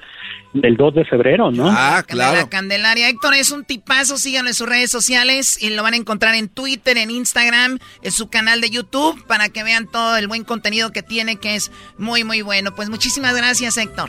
del 0.55 0.77
2 0.77 0.95
de 0.95 1.05
febrero, 1.05 1.51
¿no? 1.51 1.69
Ah, 1.69 2.03
De 2.09 2.15
La 2.15 2.49
Candelaria. 2.49 3.09
Héctor 3.09 3.35
es 3.35 3.51
un 3.51 3.65
tipazo, 3.65 4.17
síganlo 4.17 4.49
en 4.49 4.55
sus 4.55 4.69
redes 4.69 4.91
sociales 4.91 5.61
y 5.61 5.71
lo 5.71 5.83
van 5.83 5.95
a 5.95 5.97
encontrar 5.97 6.35
en 6.35 6.49
Twitter, 6.49 6.97
en 6.97 7.11
Instagram, 7.11 7.79
en 8.03 8.13
su 8.13 8.29
canal 8.29 8.61
de 8.61 8.71
YouTube 8.71 9.27
para 9.27 9.49
que 9.49 9.65
vean 9.65 9.87
todo 9.87 10.17
el 10.17 10.29
buen 10.29 10.45
contenido 10.45 10.93
que 10.93 11.03
tiene, 11.03 11.37
que 11.37 11.57
es 11.57 11.71
muy, 11.99 12.25
muy 12.25 12.43
bueno. 12.43 12.75
Pues 12.75 12.89
muchísimas 12.89 13.37
gracias, 13.37 13.77
Héctor. 13.77 14.09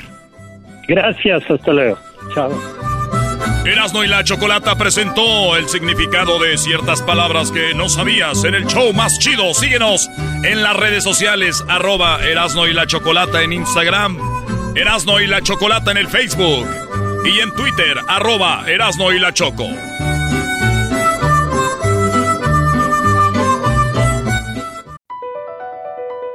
Gracias, 0.88 1.44
hasta 1.50 1.74
luego. 1.74 1.98
Chao. 2.34 2.52
Erasmo 3.66 4.04
y 4.04 4.08
la 4.08 4.24
Chocolata 4.24 4.78
presentó 4.78 5.58
el 5.58 5.68
significado 5.68 6.38
de 6.38 6.56
ciertas 6.58 7.02
palabras 7.02 7.52
que 7.52 7.74
no 7.74 7.90
sabías 7.90 8.44
en 8.44 8.54
el 8.54 8.68
show 8.68 8.94
más 8.94 9.18
chido. 9.18 9.54
Síguenos 9.56 10.08
en 10.44 10.62
las 10.62 10.76
redes 10.76 11.04
sociales, 11.04 11.64
arroba 11.68 12.24
Erasno 12.24 12.68
y 12.68 12.74
la 12.74 12.86
Chocolata 12.86 13.42
en 13.42 13.54
Instagram, 13.54 14.20
Erasno 14.76 15.22
y 15.22 15.28
la 15.28 15.40
Chocolata 15.42 15.92
en 15.92 15.98
el 15.98 16.08
Facebook 16.10 16.68
y 17.24 17.40
en 17.40 17.50
Twitter, 17.56 17.98
arroba 18.10 18.66
Erasno 18.68 19.14
y 19.14 19.20
la 19.20 19.32
Choco. 19.32 19.70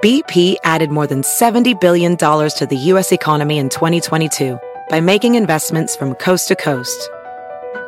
BP 0.03 0.57
added 0.65 0.91
more 0.91 1.07
than 1.07 1.21
$70 1.21 1.79
billion 1.79 2.17
to 2.17 2.67
the 2.67 2.77
U.S. 2.77 3.13
economy 3.13 3.59
in 3.59 3.69
2022 3.69 4.59
by 4.89 5.01
making 5.01 5.35
investments 5.35 5.95
from 5.95 6.15
coast 6.15 6.49
to 6.49 6.57
coast. 6.57 7.11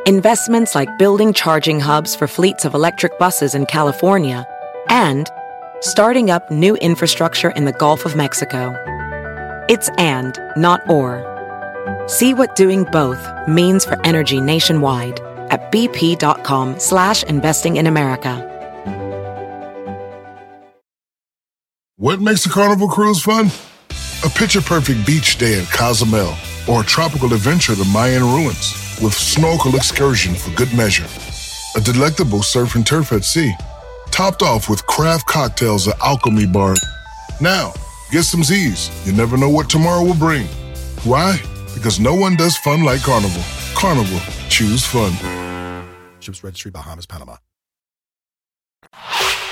Investments 0.05 0.75
like 0.75 0.99
building 0.99 1.33
charging 1.33 1.81
hubs 1.81 2.15
for 2.15 2.29
fleets 2.29 2.67
of 2.67 2.75
electric 2.75 3.19
buses 3.19 3.55
in 3.55 3.65
California 3.65 4.47
and 4.91 5.31
starting 5.81 6.31
up 6.31 6.51
new 6.51 6.77
infrastructure 6.77 7.51
in 7.53 7.65
the 7.65 7.73
Gulf 7.73 8.05
of 8.05 8.15
Mexico. 8.17 8.77
It's 9.69 9.89
and, 9.91 10.39
not 10.57 10.89
or. 10.91 11.23
See 12.09 12.35
what 12.35 12.57
doing 12.57 12.85
both 12.85 13.25
means 13.47 13.85
for 13.85 14.01
energy 14.05 14.41
nationwide 14.41 15.21
at 15.51 15.71
bp.com 15.71 16.81
slash 16.81 17.23
investing 17.25 17.77
in 17.77 17.87
America. 17.87 18.49
What 21.97 22.21
makes 22.21 22.45
a 22.47 22.49
carnival 22.49 22.89
cruise 22.89 23.23
fun? 23.23 23.47
A 24.25 24.29
picture 24.31 24.61
perfect 24.61 25.07
beach 25.07 25.39
day 25.39 25.59
in 25.59 25.67
Cozumel 25.67 26.35
or 26.69 26.81
a 26.81 26.85
tropical 26.85 27.33
adventure 27.33 27.77
to 27.77 27.85
Mayan 27.93 28.23
ruins 28.25 28.99
with 29.01 29.15
snorkel 29.15 29.77
excursion 29.77 30.35
for 30.35 30.51
good 30.57 30.73
measure. 30.77 31.07
A 31.77 31.81
delectable 31.81 32.43
surf 32.43 32.75
and 32.75 32.85
turf 32.85 33.13
at 33.13 33.25
sea, 33.25 33.55
topped 34.11 34.43
off 34.43 34.69
with 34.69 34.85
craft 34.87 35.27
cocktails 35.27 35.87
at 35.87 36.01
Alchemy 36.01 36.47
Bar. 36.47 36.75
Now, 37.41 37.73
get 38.13 38.25
some 38.25 38.45
Z's. 38.45 38.91
You 39.07 39.13
never 39.13 39.37
know 39.37 39.49
what 39.49 39.69
tomorrow 39.69 40.05
will 40.05 40.15
bring. 40.15 40.47
Why? 41.03 41.41
Because 41.75 41.99
no 41.99 42.15
one 42.15 42.37
does 42.37 42.57
fun 42.57 42.85
like 42.85 43.01
Carnival. 43.03 43.43
Carnival, 43.75 44.21
choose 44.49 44.85
fun. 44.85 45.13
Ships 46.21 46.45
Registry, 46.45 46.71
Bahamas, 46.71 47.07
Panama. 47.07 47.39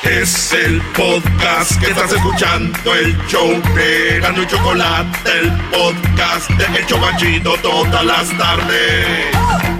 Es 0.03 0.53
el 0.53 0.81
podcast 0.95 1.79
que 1.79 1.91
estás 1.91 2.13
escuchando, 2.13 2.95
el 2.95 3.17
show 3.29 3.49
de 3.75 4.21
Gano 4.21 4.43
y 4.43 4.47
Chocolate, 4.47 5.31
el 5.31 5.51
podcast 5.71 6.51
de 6.51 6.79
El 6.79 6.87
Chocachito 6.87 7.55
todas 7.63 8.05
las 8.05 8.29
tardes. 8.39 9.80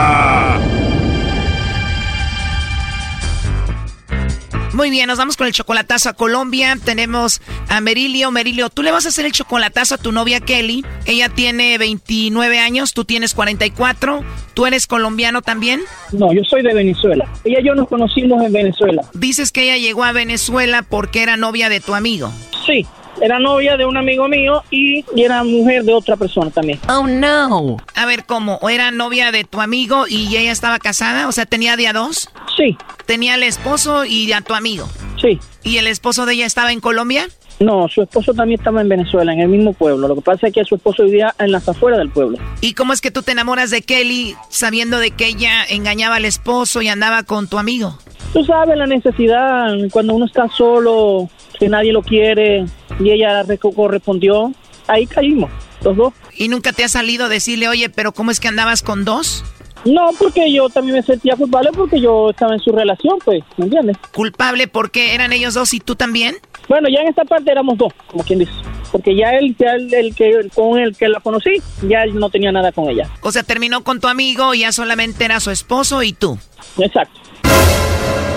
Muy 4.73 4.89
bien, 4.89 5.07
nos 5.07 5.17
vamos 5.17 5.35
con 5.35 5.47
el 5.47 5.53
chocolatazo 5.53 6.07
a 6.09 6.13
Colombia. 6.13 6.77
Tenemos 6.83 7.41
a 7.67 7.81
Merilio. 7.81 8.31
Merilio, 8.31 8.69
tú 8.69 8.83
le 8.83 8.91
vas 8.91 9.05
a 9.05 9.09
hacer 9.09 9.25
el 9.25 9.33
chocolatazo 9.33 9.95
a 9.95 9.97
tu 9.97 10.13
novia 10.13 10.39
Kelly. 10.39 10.85
Ella 11.05 11.27
tiene 11.27 11.77
29 11.77 12.57
años, 12.57 12.93
tú 12.93 13.03
tienes 13.03 13.33
44. 13.33 14.23
¿Tú 14.53 14.65
eres 14.65 14.87
colombiano 14.87 15.41
también? 15.41 15.81
No, 16.13 16.31
yo 16.33 16.43
soy 16.45 16.61
de 16.61 16.73
Venezuela. 16.73 17.27
Ella 17.43 17.59
y 17.59 17.65
yo 17.65 17.75
nos 17.75 17.89
conocimos 17.89 18.41
en 18.43 18.53
Venezuela. 18.53 19.03
Dices 19.13 19.51
que 19.51 19.63
ella 19.63 19.77
llegó 19.77 20.05
a 20.05 20.13
Venezuela 20.13 20.83
porque 20.83 21.21
era 21.21 21.35
novia 21.35 21.67
de 21.67 21.81
tu 21.81 21.93
amigo. 21.93 22.31
Sí, 22.65 22.85
era 23.21 23.39
novia 23.39 23.77
de 23.77 23.85
un 23.85 23.97
amigo 23.97 24.27
mío 24.27 24.63
y, 24.71 25.05
era 25.15 25.43
mujer 25.43 25.83
de 25.83 25.93
otra 25.93 26.15
persona 26.15 26.49
también. 26.49 26.79
Oh, 26.89 27.05
no. 27.07 27.77
A 27.95 28.05
ver, 28.05 28.25
¿cómo? 28.25 28.57
¿O 28.61 28.69
era 28.69 28.91
novia 28.91 29.31
de 29.31 29.43
tu 29.43 29.61
amigo 29.61 30.05
y 30.07 30.35
ella 30.35 30.51
estaba 30.51 30.79
casada? 30.79 31.27
O 31.27 31.31
sea, 31.31 31.45
¿tenía 31.45 31.75
día 31.75 31.93
dos? 31.93 32.29
Sí. 32.55 32.77
¿Tenía 33.05 33.35
el 33.35 33.43
esposo 33.43 34.05
y 34.05 34.31
a 34.33 34.41
tu 34.41 34.53
amigo? 34.53 34.87
Sí. 35.19 35.39
¿Y 35.63 35.77
el 35.77 35.87
esposo 35.87 36.25
de 36.25 36.33
ella 36.33 36.45
estaba 36.45 36.71
en 36.71 36.79
Colombia? 36.79 37.27
No, 37.59 37.87
su 37.87 38.01
esposo 38.01 38.33
también 38.33 38.59
estaba 38.59 38.81
en 38.81 38.89
Venezuela, 38.89 39.33
en 39.33 39.39
el 39.39 39.47
mismo 39.47 39.73
pueblo. 39.73 40.07
Lo 40.07 40.15
que 40.15 40.21
pasa 40.21 40.47
es 40.47 40.53
que 40.53 40.63
su 40.63 40.75
esposo 40.75 41.03
vivía 41.03 41.35
en 41.37 41.51
las 41.51 41.69
afueras 41.69 41.99
del 41.99 42.09
pueblo. 42.09 42.39
¿Y 42.59 42.73
cómo 42.73 42.91
es 42.91 43.01
que 43.01 43.11
tú 43.11 43.21
te 43.21 43.33
enamoras 43.33 43.69
de 43.69 43.83
Kelly 43.83 44.35
sabiendo 44.49 44.97
de 44.97 45.11
que 45.11 45.27
ella 45.27 45.63
engañaba 45.69 46.15
al 46.15 46.25
esposo 46.25 46.81
y 46.81 46.87
andaba 46.87 47.21
con 47.23 47.47
tu 47.47 47.59
amigo? 47.59 47.99
Tú 48.33 48.43
sabes 48.45 48.77
la 48.77 48.87
necesidad 48.87 49.75
cuando 49.91 50.15
uno 50.15 50.25
está 50.25 50.47
solo, 50.49 51.29
que 51.59 51.69
nadie 51.69 51.93
lo 51.93 52.01
quiere 52.01 52.65
y 52.99 53.11
ella 53.11 53.43
correspondió. 53.75 54.51
Ahí 54.87 55.05
caímos, 55.05 55.51
los 55.83 55.95
dos. 55.95 56.13
¿Y 56.35 56.47
nunca 56.47 56.73
te 56.73 56.83
ha 56.83 56.89
salido 56.89 57.29
decirle, 57.29 57.67
oye, 57.67 57.89
pero 57.89 58.11
cómo 58.11 58.31
es 58.31 58.39
que 58.39 58.47
andabas 58.47 58.81
con 58.81 59.05
dos? 59.05 59.43
No, 59.85 60.09
porque 60.19 60.51
yo 60.51 60.69
también 60.69 60.97
me 60.97 61.03
sentía 61.03 61.35
culpable 61.35 61.71
porque 61.73 61.99
yo 61.99 62.29
estaba 62.29 62.53
en 62.53 62.59
su 62.59 62.71
relación, 62.71 63.17
pues, 63.23 63.43
¿me 63.57 63.65
entiendes? 63.65 63.97
¿Culpable 64.13 64.67
porque 64.67 65.15
eran 65.15 65.33
ellos 65.33 65.53
dos 65.53 65.73
y 65.73 65.79
tú 65.79 65.95
también? 65.95 66.35
Bueno, 66.69 66.87
ya 66.89 67.01
en 67.01 67.07
esta 67.07 67.23
parte 67.25 67.51
éramos 67.51 67.77
dos, 67.77 67.91
como 68.07 68.23
quien 68.23 68.39
dice. 68.39 68.51
Porque 68.91 69.15
ya 69.15 69.31
él, 69.31 69.55
ya 69.57 69.73
el, 69.73 70.13
que 70.15 70.49
con 70.53 70.77
el 70.77 70.95
que 70.95 71.07
la 71.07 71.19
conocí, 71.19 71.61
ya 71.87 72.05
no 72.07 72.29
tenía 72.29 72.51
nada 72.51 72.71
con 72.71 72.89
ella. 72.89 73.09
O 73.21 73.31
sea, 73.31 73.43
terminó 73.43 73.83
con 73.83 73.99
tu 73.99 74.07
amigo 74.07 74.53
y 74.53 74.59
ya 74.59 74.71
solamente 74.71 75.25
era 75.25 75.39
su 75.39 75.49
esposo 75.49 76.03
y 76.03 76.13
tú. 76.13 76.37
Exacto. 76.77 77.19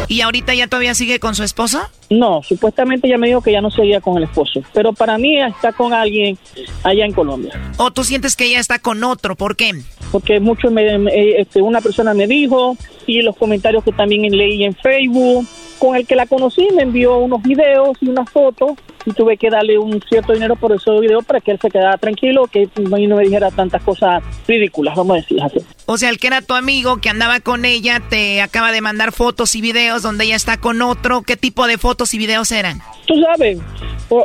¿Y 0.09 0.20
ahorita 0.20 0.55
ya 0.55 0.66
todavía 0.66 0.94
sigue 0.94 1.18
con 1.18 1.34
su 1.34 1.42
esposa? 1.42 1.90
No, 2.11 2.42
supuestamente 2.42 3.09
ya 3.09 3.18
me 3.18 3.28
dijo 3.28 3.40
que 3.40 3.52
ya 3.52 3.61
no 3.61 3.70
seguía 3.70 4.00
con 4.00 4.16
el 4.16 4.24
esposo. 4.24 4.62
Pero 4.72 4.92
para 4.92 5.18
mí 5.18 5.40
está 5.40 5.72
con 5.72 5.92
alguien 5.92 6.38
allá 6.82 7.05
en 7.05 7.12
Colombia. 7.12 7.52
¿O 7.76 7.90
tú 7.90 8.05
sientes 8.05 8.36
que 8.36 8.46
ella 8.46 8.61
está 8.61 8.78
con 8.78 9.02
otro? 9.05 9.36
¿Por 9.36 9.57
qué? 9.57 9.72
Porque 10.12 10.40
mucho 10.40 10.68
este, 10.76 11.62
una 11.62 11.80
persona 11.80 12.14
me 12.14 12.26
dijo 12.26 12.76
y 13.07 13.22
los 13.22 13.36
comentarios 13.36 13.84
que 13.84 13.92
también 13.92 14.22
leí 14.36 14.64
en 14.64 14.74
Facebook 14.74 15.46
con 15.78 15.96
el 15.96 16.07
que 16.07 16.16
la 16.16 16.26
conocí 16.26 16.68
me 16.74 16.82
envió 16.82 17.18
unos 17.18 17.42
videos 17.42 17.98
y 18.00 18.09
unas 18.09 18.30
fotos 18.30 18.72
y 19.07 19.12
tuve 19.12 19.36
que 19.36 19.50
darle 19.50 19.78
un 19.78 20.00
cierto 20.09 20.32
dinero 20.32 20.57
por 20.57 20.72
esos 20.72 21.00
videos 21.00 21.24
para 21.24 21.40
que 21.40 21.52
él 21.52 21.59
se 21.61 21.70
quedara 21.70 21.98
tranquilo, 21.98 22.46
que 22.46 22.68
no 22.76 23.16
me 23.16 23.24
dijera 23.24 23.50
tantas 23.50 23.82
cosas 23.82 24.22
ridículas, 24.46 24.96
vamos 24.96 25.16
a 25.16 25.20
decir 25.20 25.42
así. 25.42 25.59
O 25.86 25.98
sea, 25.98 26.11
el 26.11 26.18
que 26.18 26.28
era 26.28 26.42
tu 26.42 26.55
amigo 26.55 26.98
que 26.98 27.11
andaba 27.11 27.40
con 27.40 27.64
ella 27.64 28.00
te 28.09 28.40
acaba 28.40 28.72
de 28.72 28.80
mandar 28.80 29.12
fotos 29.12 29.55
y 29.55 29.61
videos 29.61 30.02
donde 30.02 30.24
ella 30.24 30.36
está 30.36 30.57
con 30.57 30.80
otro. 30.82 31.22
¿Qué 31.22 31.36
tipo 31.36 31.66
de 31.66 31.78
fotos 31.78 32.14
y 32.14 32.18
videos 32.18 32.50
eran? 32.52 32.80
Tú 33.07 33.14
sabes, 33.20 33.59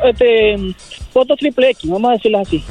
este, 0.06 0.56
fotos 1.12 1.38
triple 1.38 1.72
X, 1.72 1.90
vamos 1.90 2.12
a 2.12 2.14
decirlo 2.14 2.40
así. 2.40 2.64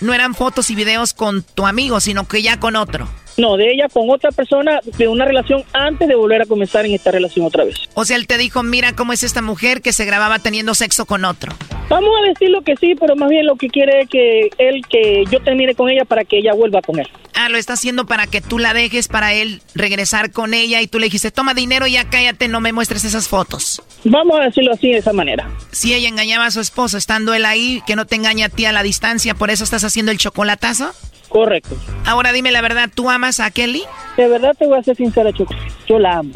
No 0.00 0.12
eran 0.12 0.34
fotos 0.34 0.68
y 0.70 0.74
videos 0.74 1.14
con 1.14 1.42
tu 1.42 1.66
amigo, 1.66 2.00
sino 2.00 2.26
que 2.26 2.42
ya 2.42 2.58
con 2.58 2.76
otro. 2.76 3.08
No, 3.36 3.56
de 3.56 3.72
ella 3.72 3.88
con 3.88 4.10
otra 4.10 4.30
persona 4.30 4.80
de 4.98 5.08
una 5.08 5.24
relación 5.24 5.64
antes 5.72 6.08
de 6.08 6.14
volver 6.14 6.42
a 6.42 6.46
comenzar 6.46 6.84
en 6.84 6.94
esta 6.94 7.10
relación 7.10 7.46
otra 7.46 7.64
vez. 7.64 7.76
O 7.94 8.04
sea, 8.04 8.16
él 8.16 8.26
te 8.26 8.38
dijo, 8.38 8.62
mira 8.62 8.94
cómo 8.94 9.12
es 9.12 9.22
esta 9.22 9.42
mujer 9.42 9.82
que 9.82 9.92
se 9.92 10.04
grababa 10.04 10.38
teniendo 10.38 10.74
sexo 10.74 11.06
con 11.06 11.24
otro. 11.24 11.52
Vamos 11.88 12.10
a 12.22 12.28
decirlo 12.28 12.62
que 12.62 12.76
sí, 12.76 12.94
pero 12.98 13.16
más 13.16 13.28
bien 13.28 13.46
lo 13.46 13.56
que 13.56 13.68
quiere 13.68 14.02
es 14.02 14.08
que 14.08 14.50
él, 14.58 14.82
que 14.88 15.24
yo 15.30 15.40
termine 15.40 15.74
con 15.74 15.90
ella 15.90 16.04
para 16.04 16.24
que 16.24 16.38
ella 16.38 16.54
vuelva 16.54 16.80
con 16.80 16.98
él. 16.98 17.08
Ah, 17.34 17.48
lo 17.48 17.58
está 17.58 17.74
haciendo 17.74 18.06
para 18.06 18.26
que 18.26 18.40
tú 18.40 18.58
la 18.58 18.72
dejes, 18.72 19.08
para 19.08 19.32
él 19.32 19.62
regresar 19.74 20.32
con 20.32 20.54
ella 20.54 20.80
y 20.80 20.86
tú 20.86 20.98
le 20.98 21.06
dijiste, 21.06 21.30
toma 21.30 21.54
dinero, 21.54 21.86
ya 21.86 22.08
cállate, 22.08 22.48
no 22.48 22.60
me 22.60 22.72
muestres 22.72 23.04
esas 23.04 23.28
fotos. 23.28 23.82
Vamos 24.04 24.38
a 24.40 24.44
decirlo 24.44 24.72
así, 24.72 24.90
de 24.90 24.98
esa 24.98 25.12
manera. 25.12 25.50
Si 25.70 25.94
ella 25.94 26.08
engañaba 26.08 26.46
a 26.46 26.50
su 26.50 26.60
esposo 26.60 26.98
estando 26.98 27.34
él 27.34 27.44
ahí, 27.44 27.82
que 27.86 27.96
no 27.96 28.06
te 28.06 28.16
engaña 28.16 28.46
a 28.46 28.48
ti 28.48 28.64
a 28.64 28.72
la 28.72 28.82
distancia, 28.82 29.34
¿por 29.34 29.50
eso 29.50 29.64
estás 29.64 29.84
haciendo 29.84 30.12
el 30.12 30.18
chocolatazo? 30.18 30.92
Correcto. 31.32 31.76
Ahora 32.04 32.30
dime 32.30 32.52
la 32.52 32.60
verdad, 32.60 32.90
¿tú 32.94 33.08
amas 33.08 33.40
a 33.40 33.50
Kelly? 33.50 33.82
De 34.18 34.28
verdad 34.28 34.54
te 34.58 34.66
voy 34.66 34.78
a 34.78 34.82
ser 34.82 34.96
sincera, 34.96 35.32
Choco. 35.32 35.54
Yo 35.86 35.98
la 35.98 36.18
amo. 36.18 36.32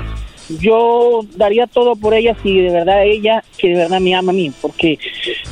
Yo 0.60 1.20
daría 1.34 1.66
todo 1.66 1.96
por 1.96 2.14
ella 2.14 2.34
si 2.42 2.60
de 2.60 2.70
verdad 2.70 3.04
ella, 3.04 3.44
que 3.58 3.68
de 3.68 3.74
verdad 3.74 4.00
me 4.00 4.14
ama 4.14 4.30
a 4.30 4.34
mí, 4.34 4.52
porque 4.62 4.98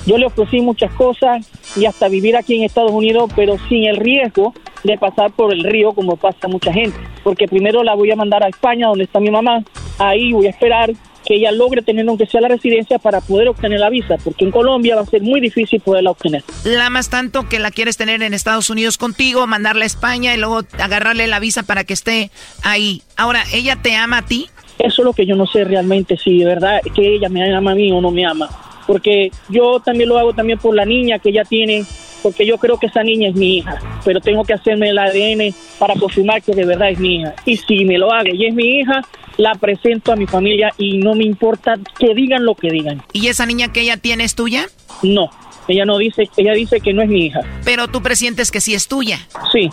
yo 0.07 0.17
le 0.17 0.27
ofrecí 0.27 0.61
muchas 0.61 0.93
cosas 0.93 1.47
y 1.77 1.85
hasta 1.85 2.09
vivir 2.09 2.37
aquí 2.37 2.57
en 2.57 2.63
Estados 2.63 2.93
Unidos, 2.93 3.31
pero 3.37 3.57
sin 3.69 3.85
el 3.85 3.97
riesgo 3.97 4.55
de 4.83 4.97
pasar 4.97 5.33
por 5.33 5.53
el 5.53 5.65
río 5.65 5.93
como 5.93 6.17
pasa 6.17 6.49
mucha 6.49 6.73
gente. 6.73 6.99
Porque 7.23 7.47
primero 7.47 7.83
la 7.83 7.95
voy 7.95 8.11
a 8.13 8.17
mandar 8.17 8.45
a 8.45 8.49
España, 8.49 8.87
donde 8.87 9.05
está 9.05 9.21
mi 9.21 9.31
mamá. 9.31 9.63
Ahí 9.99 10.33
voy 10.33 10.47
a 10.47 10.51
esperar 10.51 10.91
que 11.25 11.37
ella 11.37 11.51
logre 11.53 11.83
tener 11.83 12.07
aunque 12.09 12.27
sea 12.27 12.41
la 12.41 12.49
residencia 12.49 12.99
para 12.99 13.21
poder 13.21 13.49
obtener 13.49 13.81
la 13.81 13.91
visa, 13.91 14.17
porque 14.23 14.45
en 14.45 14.51
Colombia 14.51 14.97
va 14.97 15.03
a 15.03 15.07
ser 15.07 15.23
muy 15.23 15.41
difícil 15.41 15.81
poderla 15.81 16.11
obtener. 16.11 16.45
La 16.65 16.91
más 16.91 17.11
tanto 17.11 17.49
que 17.49 17.59
la 17.59 17.71
quieres 17.71 17.97
tener 17.97 18.23
en 18.23 18.35
Estados 18.35 18.71
Unidos 18.71 18.99
contigo, 18.99 19.47
mandarla 19.47 19.85
a 19.85 19.87
España 19.87 20.35
y 20.35 20.39
luego 20.39 20.61
agarrarle 20.79 21.27
la 21.27 21.41
visa 21.41 21.63
para 21.63 21.85
que 21.85 21.95
esté 21.95 22.31
ahí. 22.63 23.03
Ahora, 23.17 23.45
¿ella 23.53 23.77
te 23.77 23.95
ama 23.97 24.19
a 24.19 24.27
ti? 24.27 24.49
Eso 24.79 25.03
es 25.03 25.07
lo 25.07 25.13
que 25.13 25.25
yo 25.25 25.37
no 25.37 25.47
sé 25.47 25.65
realmente, 25.65 26.17
si 26.17 26.39
de 26.39 26.45
verdad 26.45 26.81
que 26.95 27.15
ella 27.15 27.29
me 27.29 27.55
ama 27.55 27.73
a 27.73 27.75
mí 27.75 27.91
o 27.93 28.01
no 28.01 28.11
me 28.11 28.27
ama. 28.27 28.49
Porque 28.87 29.31
yo 29.49 29.81
también 29.81 30.09
lo 30.09 30.19
hago 30.19 30.33
también 30.33 30.59
por 30.59 30.75
la 30.75 30.85
niña 30.85 31.19
que 31.19 31.31
ella 31.31 31.45
tiene, 31.45 31.85
porque 32.23 32.47
yo 32.47 32.59
creo 32.59 32.79
que 32.79 32.87
esa 32.87 33.03
niña 33.03 33.29
es 33.29 33.35
mi 33.35 33.59
hija, 33.59 33.79
pero 34.05 34.21
tengo 34.21 34.45
que 34.45 34.55
hacerme 34.55 34.91
el 34.91 34.99
ADN 34.99 35.55
para 35.79 35.95
confirmar 35.95 36.43
que 36.43 36.53
de 36.53 36.65
verdad 36.65 36.91
es 36.91 36.99
mi 36.99 37.17
hija. 37.17 37.35
Y 37.45 37.57
si 37.57 37.85
me 37.85 37.99
lo 37.99 38.13
hago 38.13 38.29
y 38.33 38.47
es 38.47 38.55
mi 38.55 38.81
hija, 38.81 39.03
la 39.37 39.55
presento 39.55 40.13
a 40.13 40.17
mi 40.17 40.27
familia 40.27 40.73
y 40.79 40.99
no 40.99 41.15
me 41.15 41.25
importa 41.25 41.75
que 41.99 42.15
digan 42.15 42.45
lo 42.45 42.55
que 42.55 42.71
digan. 42.71 43.03
¿Y 43.13 43.29
esa 43.29 43.47
niña 43.47 43.73
que 43.73 43.81
ella 43.81 43.97
tiene 43.97 44.25
es 44.25 44.35
tuya? 44.35 44.67
No, 45.03 45.31
ella 45.69 45.85
no 45.85 45.99
dice, 45.99 46.29
ella 46.37 46.53
dice 46.53 46.81
que 46.81 46.93
no 46.93 47.03
es 47.03 47.09
mi 47.09 47.27
hija. 47.27 47.41
Pero 47.65 47.89
tú 47.89 48.03
presientes 48.03 48.51
que 48.51 48.61
sí 48.61 48.75
es 48.75 48.89
tuya. 48.89 49.19
Sí, 49.53 49.71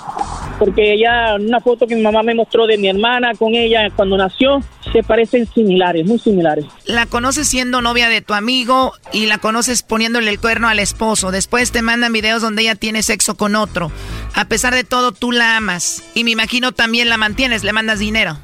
porque 0.59 0.93
ella, 0.93 1.35
una 1.35 1.59
foto 1.59 1.87
que 1.87 1.95
mi 1.95 2.01
mamá 2.01 2.23
me 2.23 2.35
mostró 2.35 2.67
de 2.67 2.77
mi 2.77 2.87
hermana 2.87 3.33
con 3.35 3.55
ella 3.55 3.89
cuando 3.95 4.17
nació, 4.17 4.61
se 4.91 5.03
parecen 5.03 5.47
similares, 5.51 6.05
muy 6.05 6.19
similares. 6.19 6.65
La 6.85 7.05
conoces 7.05 7.47
siendo 7.47 7.81
novia 7.81 8.09
de 8.09 8.21
tu 8.21 8.33
amigo 8.33 8.93
y 9.11 9.25
la 9.25 9.37
conoces 9.37 9.83
poniéndole 9.83 10.29
el 10.29 10.39
cuerno 10.39 10.67
al 10.67 10.79
esposo. 10.79 11.31
Después 11.31 11.71
te 11.71 11.81
mandan 11.81 12.13
videos 12.13 12.41
donde 12.41 12.63
ella 12.63 12.75
tiene 12.75 13.03
sexo 13.03 13.35
con 13.35 13.55
otro. 13.55 13.91
A 14.33 14.45
pesar 14.45 14.73
de 14.73 14.83
todo, 14.83 15.11
tú 15.11 15.31
la 15.31 15.57
amas. 15.57 16.03
Y 16.13 16.23
me 16.23 16.31
imagino 16.31 16.71
también 16.71 17.09
la 17.09 17.17
mantienes, 17.17 17.63
le 17.63 17.73
mandas 17.73 17.99
dinero. 17.99 18.37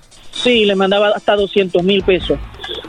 Sí, 0.43 0.65
le 0.65 0.75
mandaba 0.75 1.09
hasta 1.09 1.35
200 1.35 1.83
mil 1.83 2.03
pesos. 2.03 2.37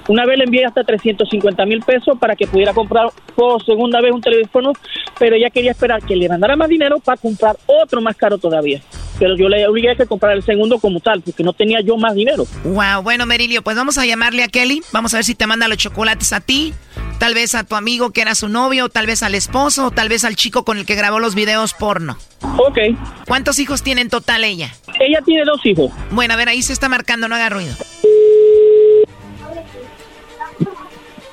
Una 0.09 0.25
vez 0.25 0.39
le 0.39 0.45
envié 0.45 0.65
hasta 0.65 0.85
350 0.85 1.67
mil 1.67 1.81
pesos 1.83 2.19
para 2.19 2.35
que 2.35 2.47
pudiera 2.47 2.73
comprar 2.73 3.11
por 3.37 3.65
segunda 3.65 4.01
vez 4.01 4.13
un 4.13 4.21
teléfono, 4.21 4.73
pero 5.19 5.37
ella 5.37 5.51
quería 5.51 5.73
esperar 5.73 6.03
que 6.03 6.17
le 6.17 6.29
mandara 6.29 6.57
más 6.57 6.69
dinero 6.69 6.99
para 6.99 7.21
comprar 7.21 7.57
otro 7.67 8.01
más 8.01 8.17
caro 8.17 8.39
todavía. 8.39 8.81
Pero 9.19 9.37
yo 9.37 9.49
le 9.49 9.67
obligué 9.67 9.91
a 9.91 9.97
que 9.97 10.07
comprar 10.07 10.33
el 10.33 10.43
segundo 10.45 10.79
como 10.79 11.01
tal, 11.01 11.21
porque 11.23 11.43
no 11.43 11.53
tenía 11.53 11.81
yo 11.81 11.97
más 11.97 12.15
dinero. 12.15 12.45
Wow, 12.65 13.03
bueno, 13.03 13.27
Merilio, 13.27 13.63
pues 13.63 13.77
vamos 13.77 13.99
a 13.99 14.07
llamarle 14.07 14.45
a 14.45 14.49
Kelly. 14.49 14.81
Vamos 14.93 15.13
a 15.15 15.19
ver 15.19 15.25
si 15.25 15.35
te 15.35 15.47
manda 15.47 15.69
los 15.69 15.79
chocolates 15.79 16.33
a 16.33 16.41
ti, 16.41 16.73
tal 17.19 17.35
vez 17.35 17.55
a 17.55 17.65
tu 17.65 17.77
amigo 17.77 18.11
que 18.11 18.23
era 18.23 18.35
su 18.35 18.49
novio, 18.49 18.89
tal 18.89 19.07
vez 19.07 19.23
al 19.23 19.35
esposo, 19.35 19.87
o 19.87 19.91
tal 19.91 20.09
vez 20.09 20.25
al 20.25 20.37
chico 20.37 20.65
con 20.65 20.79
el 20.79 20.87
que 20.87 20.95
grabó 20.95 21.19
los 21.19 21.35
videos 21.35 21.75
porno. 21.75 22.17
Ok. 22.57 22.79
¿Cuántos 23.27 23.59
hijos 23.59 23.83
tiene 23.83 24.01
en 24.01 24.11
total 24.11 24.45
ella? 24.45 24.75
Ella 25.01 25.21
tiene 25.25 25.45
dos 25.45 25.65
hijos. 25.65 25.93
Bueno, 26.11 26.35
a 26.35 26.37
ver, 26.37 26.49
ahí 26.49 26.63
se 26.63 26.73
está 26.73 26.89
marcando, 26.89 27.29
no 27.29 27.35
haga 27.35 27.49
ruido. 27.51 27.75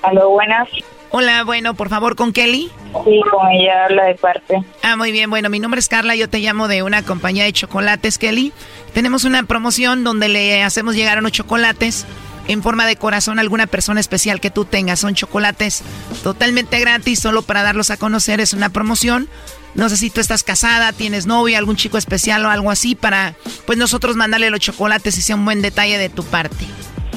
Aló, 0.03 0.29
buenas. 0.29 0.67
Hola, 1.09 1.43
bueno, 1.45 1.75
por 1.75 1.89
favor, 1.89 2.15
¿con 2.15 2.33
Kelly? 2.33 2.69
Sí, 3.05 3.21
con 3.31 3.49
ella 3.49 3.85
habla 3.85 4.05
de 4.05 4.15
parte. 4.15 4.63
Ah, 4.83 4.97
muy 4.97 5.11
bien. 5.11 5.29
Bueno, 5.29 5.49
mi 5.49 5.59
nombre 5.59 5.79
es 5.79 5.87
Carla, 5.87 6.15
yo 6.15 6.29
te 6.29 6.39
llamo 6.39 6.67
de 6.67 6.83
una 6.83 7.03
compañía 7.03 7.45
de 7.45 7.53
chocolates, 7.53 8.17
Kelly. 8.17 8.51
Tenemos 8.93 9.23
una 9.23 9.43
promoción 9.43 10.03
donde 10.03 10.27
le 10.27 10.61
hacemos 10.61 10.95
llegar 10.95 11.17
unos 11.19 11.31
chocolates 11.31 12.05
en 12.47 12.63
forma 12.63 12.85
de 12.85 12.95
corazón 12.95 13.39
a 13.39 13.41
alguna 13.41 13.67
persona 13.67 13.99
especial 13.99 14.39
que 14.39 14.51
tú 14.51 14.65
tengas. 14.65 14.99
Son 14.99 15.15
chocolates 15.15 15.83
totalmente 16.23 16.79
gratis, 16.79 17.19
solo 17.19 17.41
para 17.41 17.63
darlos 17.63 17.89
a 17.89 17.97
conocer. 17.97 18.39
Es 18.39 18.53
una 18.53 18.69
promoción. 18.69 19.27
No 19.73 19.89
sé 19.89 19.97
si 19.97 20.09
tú 20.09 20.21
estás 20.21 20.43
casada, 20.43 20.93
tienes 20.93 21.25
novio, 21.25 21.57
algún 21.57 21.75
chico 21.75 21.97
especial 21.97 22.45
o 22.45 22.49
algo 22.49 22.71
así 22.71 22.95
para, 22.95 23.35
pues 23.65 23.77
nosotros 23.77 24.15
mandarle 24.15 24.49
los 24.49 24.61
chocolates 24.61 25.17
y 25.17 25.21
sea 25.21 25.35
un 25.35 25.43
buen 25.43 25.61
detalle 25.61 25.97
de 25.97 26.09
tu 26.09 26.23
parte. 26.23 26.65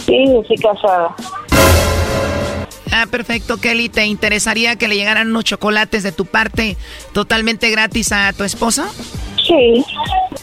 Sí, 0.05 0.25
estoy 0.41 0.57
casada. 0.57 1.15
Ah, 2.91 3.07
perfecto, 3.11 3.59
Kelly. 3.59 3.89
¿Te 3.89 4.07
interesaría 4.07 4.77
que 4.77 4.89
le 4.89 4.97
llegaran 4.97 5.29
unos 5.29 5.45
chocolates 5.45 6.03
de 6.03 6.11
tu 6.11 6.27
parte 6.27 6.77
totalmente 7.13 7.71
gratis 7.71 8.13
a 8.13 8.33
tu 8.33 8.45
esposa? 8.45 8.89
Sí. 9.49 9.85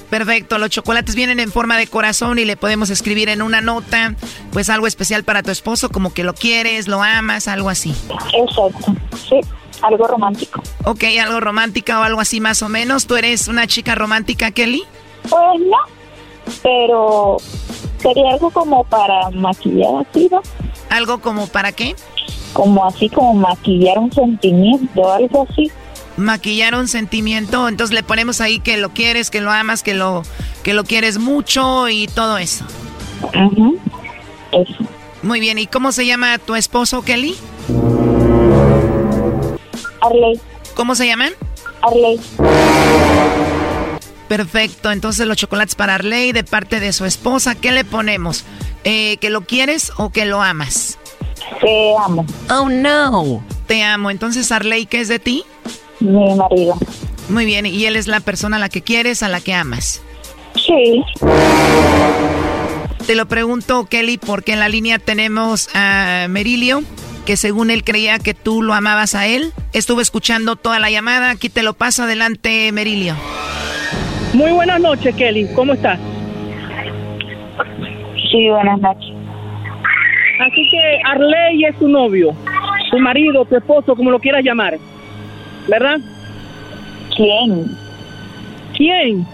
Perfecto, 0.09 0.57
los 0.57 0.69
chocolates 0.69 1.15
vienen 1.15 1.39
en 1.39 1.51
forma 1.51 1.77
de 1.77 1.87
corazón 1.87 2.39
y 2.39 2.45
le 2.45 2.57
podemos 2.57 2.89
escribir 2.89 3.29
en 3.29 3.41
una 3.41 3.61
nota, 3.61 4.15
pues 4.51 4.69
algo 4.69 4.87
especial 4.87 5.23
para 5.23 5.43
tu 5.43 5.51
esposo, 5.51 5.89
como 5.89 6.13
que 6.13 6.23
lo 6.23 6.33
quieres, 6.33 6.87
lo 6.87 7.03
amas, 7.03 7.47
algo 7.47 7.69
así. 7.69 7.93
Exacto, 8.33 8.95
sí, 9.29 9.39
algo 9.81 10.07
romántico. 10.07 10.61
Ok, 10.85 11.03
algo 11.21 11.39
romántica 11.39 11.99
o 11.99 12.03
algo 12.03 12.19
así 12.19 12.41
más 12.41 12.63
o 12.63 12.69
menos. 12.69 13.05
¿Tú 13.05 13.15
eres 13.15 13.47
una 13.47 13.67
chica 13.67 13.93
romántica, 13.93 14.51
Kelly? 14.51 14.83
Pues 15.23 15.59
no, 15.59 15.77
pero 16.63 17.37
sería 17.99 18.31
algo 18.31 18.49
como 18.49 18.83
para 18.85 19.29
maquillar 19.31 20.05
así, 20.09 20.29
¿no? 20.31 20.41
¿Algo 20.89 21.19
como 21.19 21.47
para 21.47 21.71
qué? 21.71 21.95
Como 22.53 22.85
así, 22.85 23.09
como 23.09 23.33
maquillar 23.33 23.99
un 23.99 24.11
sentimiento, 24.11 25.11
algo 25.11 25.45
así. 25.49 25.71
Maquillar 26.17 26.75
un 26.75 26.87
sentimiento, 26.87 27.67
entonces 27.67 27.93
le 27.93 28.03
ponemos 28.03 28.41
ahí 28.41 28.59
que 28.59 28.77
lo 28.77 28.89
quieres, 28.89 29.29
que 29.29 29.41
lo 29.41 29.51
amas, 29.51 29.83
que 29.83 29.93
lo, 29.93 30.23
que 30.63 30.73
lo 30.73 30.83
quieres 30.83 31.17
mucho 31.17 31.89
y 31.89 32.07
todo 32.07 32.37
eso. 32.37 32.65
Ajá, 33.33 33.71
eso. 34.51 34.77
Muy 35.23 35.39
bien, 35.39 35.57
¿y 35.57 35.67
cómo 35.67 35.91
se 35.91 36.05
llama 36.05 36.37
tu 36.37 36.55
esposo, 36.55 37.01
Kelly? 37.01 37.35
Arley. 40.01 40.39
¿Cómo 40.75 40.95
se 40.95 41.07
llaman? 41.07 41.33
Arley. 41.81 42.19
Perfecto, 44.27 44.91
entonces 44.91 45.27
los 45.27 45.37
chocolates 45.37 45.75
para 45.75 45.95
Arley 45.95 46.31
de 46.31 46.43
parte 46.43 46.79
de 46.79 46.93
su 46.93 47.05
esposa, 47.05 47.55
¿qué 47.55 47.71
le 47.71 47.85
ponemos? 47.85 48.43
Eh, 48.83 49.17
¿Que 49.17 49.29
lo 49.29 49.41
quieres 49.41 49.91
o 49.97 50.11
que 50.11 50.25
lo 50.25 50.41
amas? 50.41 50.97
Te 51.61 51.93
amo. 52.03 52.25
Oh, 52.49 52.69
no. 52.69 53.43
Te 53.67 53.83
amo, 53.83 54.09
entonces 54.09 54.51
Arley, 54.51 54.85
¿qué 54.85 55.01
es 55.01 55.07
de 55.07 55.19
ti? 55.19 55.43
Mi 56.05 56.35
marido. 56.35 56.75
Muy 57.29 57.45
bien, 57.45 57.65
¿y 57.65 57.85
él 57.85 57.95
es 57.95 58.07
la 58.07 58.19
persona 58.19 58.57
a 58.57 58.59
la 58.59 58.69
que 58.69 58.81
quieres, 58.81 59.23
a 59.23 59.29
la 59.29 59.41
que 59.41 59.53
amas? 59.53 60.03
Sí. 60.55 61.03
Te 63.05 63.15
lo 63.15 63.27
pregunto, 63.27 63.85
Kelly, 63.85 64.17
porque 64.17 64.53
en 64.53 64.59
la 64.59 64.69
línea 64.69 64.99
tenemos 64.99 65.69
a 65.73 66.27
Merilio, 66.29 66.83
que 67.25 67.37
según 67.37 67.71
él 67.71 67.83
creía 67.83 68.19
que 68.19 68.33
tú 68.33 68.61
lo 68.61 68.73
amabas 68.73 69.15
a 69.15 69.27
él. 69.27 69.51
Estuve 69.73 70.01
escuchando 70.01 70.55
toda 70.55 70.79
la 70.79 70.89
llamada, 70.89 71.31
aquí 71.31 71.49
te 71.49 71.63
lo 71.63 71.73
paso 71.73 72.03
adelante, 72.03 72.71
Merilio. 72.71 73.15
Muy 74.33 74.51
buenas 74.51 74.79
noches, 74.79 75.15
Kelly. 75.15 75.47
¿Cómo 75.55 75.73
estás? 75.73 75.99
Sí, 78.31 78.49
buenas 78.49 78.79
noches. 78.79 79.13
Así 80.39 80.69
que 80.69 80.99
Arley 81.05 81.65
es 81.65 81.79
tu 81.79 81.87
novio, 81.87 82.35
tu 82.91 82.99
marido, 82.99 83.45
tu 83.45 83.55
esposo, 83.55 83.95
como 83.95 84.11
lo 84.11 84.19
quieras 84.19 84.43
llamar. 84.43 84.77
¿Verdad? 85.67 85.97
¿Quién? 87.15 87.65
¿Quién? 88.75 89.25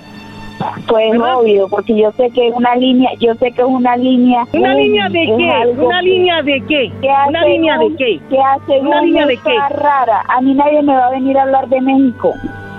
Pues 0.88 1.12
¿Verdad? 1.12 1.40
obvio, 1.40 1.68
porque 1.70 1.98
yo 1.98 2.12
sé 2.12 2.30
que 2.30 2.50
es 2.50 2.54
una 2.54 2.76
línea, 2.76 3.10
yo 3.20 3.34
sé 3.36 3.52
que 3.52 3.62
es 3.62 3.68
una 3.68 3.98
línea. 3.98 4.46
¿Una 4.54 4.76
línea 4.76 5.10
de 5.10 5.26
qué? 5.26 5.82
¿Una 5.82 6.02
línea 6.04 6.42
de 6.44 6.64
qué? 6.68 6.92
¿Una 7.28 7.46
línea 7.46 7.78
de 7.80 7.96
qué? 7.98 8.20
Que 8.30 8.40
hace 8.40 8.80
¿Una 8.80 9.02
línea 9.02 9.26
de 9.26 9.38
qué? 9.38 9.58
rara. 9.72 10.22
A 10.28 10.40
mí 10.42 10.54
nadie 10.54 10.84
me 10.84 10.94
va 10.94 11.08
a 11.08 11.12
venir 11.12 11.36
a 11.38 11.44
hablar 11.44 11.68
de 11.68 11.82
México. 11.82 12.34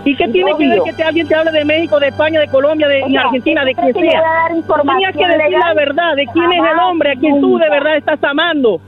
¿Y 0.05 0.17
qué 0.17 0.29
tiene 0.29 0.53
que 0.59 0.69
ver 0.69 0.83
que 0.85 0.93
te, 0.93 1.03
alguien 1.05 1.27
te 1.29 1.35
hable 1.35 1.51
de 1.53 1.65
México, 1.65 1.99
de 2.01 2.09
España, 2.09 2.41
de 2.41 2.49
Colombia, 2.49 2.89
de 2.89 3.03
O 3.05 3.09
y 3.09 3.13
sea, 3.13 3.21
Argentina, 3.23 3.65
de 3.65 3.75
¿tú 3.75 3.81
quien 3.83 3.95
sea? 3.95 4.03
voy 4.03 4.15
a 4.15 4.21
dar 4.21 4.51
Tú 4.51 4.57
información 4.59 5.13
tenías 5.13 5.13
que 5.17 5.27
decir 5.27 5.45
legal? 5.53 5.61
la 5.69 5.75
verdad 5.75 6.17
de 6.17 6.27
quién 6.33 6.53
es 6.53 6.59
el 6.73 6.79
hombre 6.81 7.11
a 7.11 7.15
quien 7.17 7.41
tú 7.41 7.59
de 7.59 7.65
nunca. 7.65 7.71
verdad 7.71 7.97
estás 7.97 8.25
amando. 8.25 8.81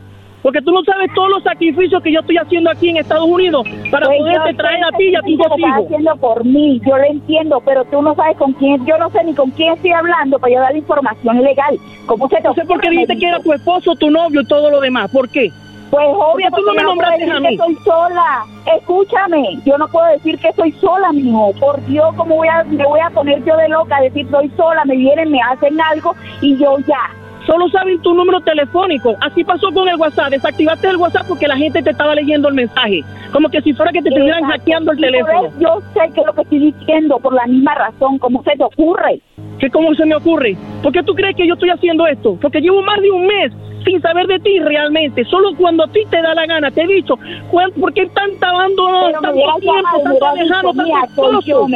Porque 0.45 0.61
tú 0.61 0.73
no 0.73 0.85
sabes 0.85 1.11
todos 1.15 1.31
los 1.31 1.43
sacrificios 1.43 2.03
que 2.03 2.12
yo 2.12 2.21
estoy 2.21 2.37
haciendo 2.37 2.71
aquí 2.71 2.91
en 2.91 2.99
Estados 2.99 3.25
Unidos 3.27 3.66
para 3.91 4.05
Pues 4.09 4.19
poderte 4.19 4.53
traer 4.53 4.85
a 4.85 4.95
ti 4.95 5.05
y 5.05 5.16
a 5.16 5.21
tus 5.23 5.39
dos 5.39 5.59
hijos. 5.59 5.85
haciendo 5.87 6.16
por 6.16 6.45
mí, 6.45 6.83
yo 6.87 6.99
lo 6.99 7.05
entiendo, 7.05 7.62
pero 7.65 7.83
tú 7.87 8.03
no 8.03 8.15
sabes 8.15 8.37
con 8.37 8.53
quién, 8.53 8.85
yo 8.85 8.99
no 8.99 9.09
sé 9.09 9.25
ni 9.25 9.35
con 9.35 9.51
quién 9.53 9.73
estoy 9.73 9.93
hablando 9.93 10.39
para 10.39 10.53
yo 10.53 10.61
dar 10.61 10.77
información 10.77 11.41
legal. 11.43 11.79
¿Cómo 12.05 12.29
se 12.29 12.37
te 12.37 12.43
No 12.43 12.53
sé 12.53 12.62
por 12.66 12.79
qué 12.83 12.91
dijiste 12.91 13.16
que 13.16 13.27
era 13.27 13.41
tu 13.41 13.55
esposo, 13.55 13.95
tu 13.95 14.11
novio 14.11 14.43
y 14.43 14.47
todo 14.47 14.71
lo 14.71 14.81
demás. 14.81 15.11
¿Por 15.11 15.31
qué? 15.31 15.51
Pues 15.91 16.05
obvio, 16.09 16.49
Porque 16.51 16.61
tú 16.61 16.66
no 16.66 16.75
me 16.75 16.83
nombraste 16.83 17.31
a 17.31 17.41
mí. 17.41 17.49
que 17.49 17.57
soy 17.57 17.75
sola. 17.77 18.45
Escúchame, 18.77 19.59
yo 19.65 19.79
no 19.79 19.89
puedo 19.89 20.07
decir 20.09 20.39
que 20.39 20.53
soy 20.53 20.73
sola, 20.73 21.11
mijo. 21.12 21.53
Por 21.59 21.83
Dios, 21.87 22.15
¿cómo 22.16 22.37
voy 22.37 22.49
a, 22.49 22.65
me 22.65 22.85
voy 22.85 23.01
a 23.01 23.09
poner 23.09 23.43
yo 23.47 23.57
de 23.57 23.71
loca 23.71 23.97
a 23.97 24.03
decir 24.03 24.27
soy 24.31 24.51
sola? 24.59 24.85
Me 24.85 24.97
vienen, 24.97 25.31
me 25.31 25.41
hacen 25.41 25.81
algo 25.81 26.15
y 26.43 26.55
yo 26.59 26.77
ya. 26.81 27.24
Solo 27.47 27.69
saben 27.69 28.01
tu 28.01 28.15
número 28.15 28.41
telefónico. 28.41 29.15
Así 29.21 29.45
pasó 29.45 29.71
con 29.73 29.89
el 29.89 29.97
WhatsApp. 29.97 30.31
Desactivaste 30.31 30.89
el 30.89 30.97
WhatsApp 30.97 31.27
porque 31.29 31.47
la 31.47 31.57
gente 31.57 31.83
te 31.83 31.91
estaba 31.91 32.15
leyendo 32.15 32.49
el 32.49 32.55
mensaje. 32.55 33.03
Como 33.33 33.49
que 33.51 33.61
si 33.61 33.73
fuera 33.75 33.93
que 33.93 34.01
te 34.03 34.09
estuvieran 34.09 34.45
hackeando 34.45 34.93
el 34.93 34.99
teléfono. 35.01 35.51
Yo 35.61 35.81
sé 35.93 36.01
que 36.15 36.21
es 36.21 36.27
lo 36.27 36.33
que 36.35 36.43
estoy 36.43 36.59
diciendo 36.59 37.19
por 37.19 37.35
la 37.35 37.47
misma 37.47 37.75
razón. 37.75 38.19
¿Cómo 38.19 38.43
se 38.45 38.57
te 38.57 38.65
ocurre? 38.65 39.21
¿Qué 39.59 39.71
cómo 39.71 39.95
se 39.95 40.07
me 40.07 40.15
ocurre? 40.16 40.57
¿Por 40.83 40.93
qué 40.93 41.03
tú 41.03 41.15
crees 41.15 41.37
que 41.37 41.47
yo 41.47 41.55
estoy 41.55 41.71
haciendo 41.71 42.07
esto? 42.07 42.37
Porque 42.41 42.61
llevo 42.61 42.83
más 42.83 43.01
de 43.01 43.11
un 43.11 43.27
mes 43.27 43.53
sin 43.85 44.01
saber 44.01 44.27
de 44.27 44.39
ti 44.39 44.59
realmente. 44.61 45.25
Solo 45.27 45.51
cuando 45.57 45.85
a 45.85 45.89
ti 45.89 46.01
te 46.11 46.23
da 46.23 46.35
la 46.35 46.47
gana. 46.47 46.71
Te 46.71 46.83
he 46.83 46.87
dicho, 46.87 47.16
¿cuán- 47.51 47.73
¿por 47.73 47.93
qué 47.93 48.07
tanta 48.07 48.49
abandono, 48.49 49.11
tanto 49.21 49.33
tiempo, 49.61 49.75
tanto 50.03 50.37
lejano, 50.37 50.73
tanto 50.73 51.66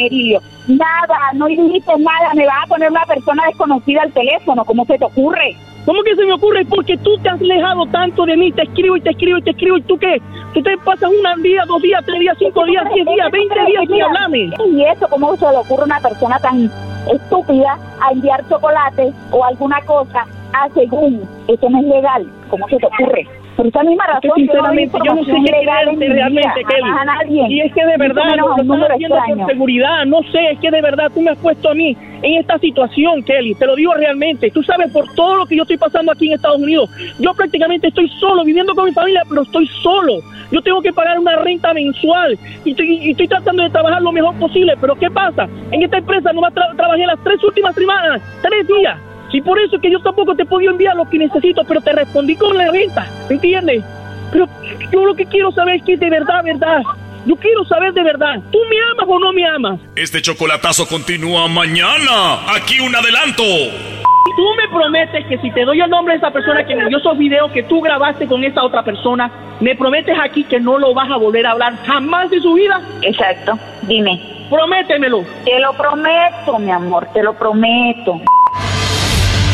Nada, 0.69 1.19
no 1.35 1.47
dijiste 1.47 1.93
nada. 1.99 2.35
Me 2.35 2.47
vas 2.47 2.65
a 2.65 2.67
poner 2.67 2.91
una 2.91 3.05
persona 3.07 3.45
desconocida 3.47 4.03
al 4.03 4.13
teléfono. 4.13 4.65
¿Cómo 4.65 4.85
se 4.85 4.99
te 4.99 5.05
ocurre? 5.05 5.57
¿Cómo 5.87 6.03
que 6.03 6.15
se 6.15 6.27
me 6.27 6.35
ocurre? 6.35 6.67
Porque 6.67 6.99
tú 6.99 7.17
te 7.23 7.31
has 7.31 7.41
alejado 7.41 7.87
tanto 7.87 8.27
de 8.27 8.37
mí, 8.37 8.53
te 8.53 8.63
escribo 8.63 8.99
y 8.99 9.01
te 9.01 9.11
escribo 9.11 9.39
y 9.39 9.43
te 9.43 9.51
escribo 9.51 9.79
y 9.79 9.83
tú 9.83 9.97
qué? 9.99 10.21
Tú 10.53 10.63
te 10.63 10.77
pasas 10.85 11.09
un 11.09 11.43
día, 11.43 11.65
dos 11.67 11.81
días, 11.81 12.05
tres 12.05 12.21
días, 12.21 12.37
cinco 12.39 12.67
días, 12.67 12.85
diez 12.93 13.07
días, 13.07 13.31
veinte 13.31 13.55
días 13.67 13.85
sin 13.89 14.03
hablarme. 14.03 14.51
Y 14.67 14.85
eso, 14.85 15.09
¿cómo 15.09 15.35
se 15.37 15.51
le 15.51 15.57
ocurre 15.57 15.83
a 15.83 15.87
una 15.87 16.01
persona 16.01 16.39
tan 16.41 16.71
estúpida 17.11 17.79
a 18.03 18.13
enviar 18.13 18.47
chocolate 18.51 19.13
o 19.31 19.43
alguna 19.43 19.81
cosa 19.87 20.27
a 20.53 20.69
según? 20.75 21.27
Eso 21.49 21.71
no 21.71 21.79
es 21.79 21.87
legal. 21.87 22.27
¿Cómo 22.51 22.69
se 22.69 22.77
te 22.77 22.87
ocurre? 22.87 23.27
Por 23.59 23.67
esa 23.67 23.83
misma 23.83 24.05
Que 24.07 24.29
razón, 24.29 24.31
sinceramente 24.37 24.99
yo 25.05 25.15
no 25.17 25.25
sé 25.25 25.33
qué 25.33 25.51
creerte 25.51 26.09
realmente, 26.09 26.65
Kelly. 26.69 26.91
a 26.97 27.05
nadie. 27.05 27.47
Y 27.49 27.61
es 27.61 27.75
que 27.75 27.85
de 27.85 27.97
verdad 27.97 28.37
lo 28.37 28.57
estás 28.57 28.91
haciendo 28.93 29.17
por 29.27 29.47
seguridad, 29.49 30.07
no 30.07 30.23
sé, 30.31 30.53
es 30.53 30.61
que 30.61 30.71
de 30.71 30.81
verdad 30.81 31.11
tú 31.13 31.21
me 31.23 31.33
has 31.33 31.39
puesto 31.39 31.71
a 31.71 31.75
mí 31.75 31.97
en 32.23 32.35
esta 32.35 32.57
situación, 32.61 33.21
Kelly, 33.25 33.57
te 33.57 33.67
lo 33.67 33.75
digo 33.75 33.95
realmente. 33.95 34.53
Tú 34.53 34.63
sabes 34.63 34.93
por 34.93 35.13
todo 35.17 35.39
lo 35.39 35.47
que 35.47 35.57
yo 35.57 35.63
estoy 35.63 35.77
pasando 35.77 36.13
aquí 36.13 36.29
en 36.29 36.35
Estados 36.35 36.61
Unidos. 36.61 36.89
Yo 37.19 37.35
prácticamente 37.35 37.89
estoy 37.89 38.09
solo, 38.21 38.45
viviendo 38.45 38.77
con 38.77 38.85
mi 38.85 38.93
familia, 38.93 39.23
pero 39.29 39.43
estoy 39.43 39.67
solo. 39.83 40.21
Yo 40.53 40.63
tengo 40.63 40.81
que 40.81 40.93
pagar 40.93 41.19
una 41.19 41.35
renta 41.35 41.75
mensual 41.75 42.39
y 42.65 42.71
estoy, 42.71 43.09
y 43.09 43.11
estoy 43.11 43.27
tratando 43.27 43.65
de 43.65 43.71
trabajar 43.71 44.01
lo 44.03 44.13
mejor 44.13 44.37
posible. 44.37 44.75
Pero 44.81 44.95
¿qué 44.95 45.11
pasa? 45.11 45.49
En 45.73 45.83
esta 45.83 45.99
empresa 45.99 46.33
no 46.33 46.43
trabajé 46.77 47.07
las 47.07 47.19
tres 47.25 47.43
últimas 47.43 47.75
semanas, 47.75 48.23
tres 48.41 48.69
días. 48.69 49.08
Y 49.33 49.41
por 49.43 49.59
eso 49.59 49.77
es 49.77 49.83
que 49.83 49.91
yo 49.91 50.01
tampoco 50.01 50.35
te 50.35 50.43
he 50.43 50.47
podido 50.47 50.73
enviar 50.73 50.97
lo 50.97 51.09
que 51.09 51.19
necesito, 51.19 51.63
pero 51.65 51.81
te 51.81 51.93
respondí 51.93 52.37
con 52.37 52.57
la 52.57 52.71
renta, 52.71 53.07
¿me 53.29 53.35
entiendes? 53.35 53.85
Pero 54.33 54.49
yo 54.91 55.05
lo 55.05 55.15
que 55.15 55.27
quiero 55.27 55.51
saber 55.53 55.77
es 55.77 55.85
que 55.85 55.97
de 55.97 56.11
verdad, 56.11 56.43
verdad. 56.45 56.83
Yo 57.27 57.37
quiero 57.37 57.65
saber 57.65 57.93
de 57.93 58.03
verdad. 58.03 58.41
¿Tú 58.51 58.59
me 58.71 58.77
amas 58.93 59.07
o 59.07 59.19
no 59.19 59.33
me 59.33 59.47
amas? 59.47 59.81
Este 59.97 60.23
chocolatazo 60.23 60.87
continúa 60.87 61.47
mañana. 61.49 62.55
Aquí 62.55 62.81
un 62.81 62.95
adelanto. 62.95 63.43
Tú 63.43 64.55
me 64.57 64.69
prometes 64.69 65.27
que 65.27 65.37
si 65.39 65.51
te 65.51 65.65
doy 65.65 65.81
el 65.81 65.91
nombre 65.91 66.15
de 66.15 66.19
esa 66.19 66.31
persona 66.31 66.65
que 66.65 66.75
me 66.75 66.87
dio 66.87 66.99
esos 66.99 67.19
videos 67.19 67.51
que 67.53 67.65
tú 67.65 67.81
grabaste 67.81 68.27
con 68.27 68.45
esa 68.45 68.63
otra 68.63 68.83
persona, 68.83 69.31
me 69.61 69.75
prometes 69.75 70.17
aquí 70.19 70.45
que 70.45 70.61
no 70.61 70.79
lo 70.79 70.95
vas 70.95 71.11
a 71.11 71.17
volver 71.17 71.47
a 71.47 71.51
hablar 71.51 71.75
jamás 71.85 72.31
de 72.31 72.41
su 72.41 72.55
vida. 72.55 72.81
Exacto. 73.03 73.59
Dime. 73.83 74.47
Prométemelo. 74.49 75.25
Te 75.45 75.59
lo 75.61 75.73
prometo, 75.75 76.59
mi 76.59 76.71
amor, 76.71 77.09
te 77.13 77.23
lo 77.23 77.35
prometo. 77.35 78.21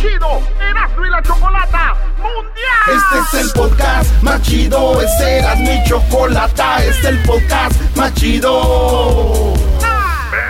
chido, 0.00 0.42
Erasmo 0.60 1.20
Chocolata 1.22 1.94
Mundial. 2.18 2.96
Este 2.96 3.38
es 3.38 3.44
el 3.44 3.52
podcast 3.52 4.22
más 4.22 4.42
chido, 4.42 5.00
este 5.00 5.38
era 5.38 5.54
mi 5.56 5.82
chocolata, 5.84 6.84
este 6.84 7.00
es 7.00 7.04
el 7.04 7.22
podcast 7.22 7.96
más 7.96 8.12
chido. 8.14 9.54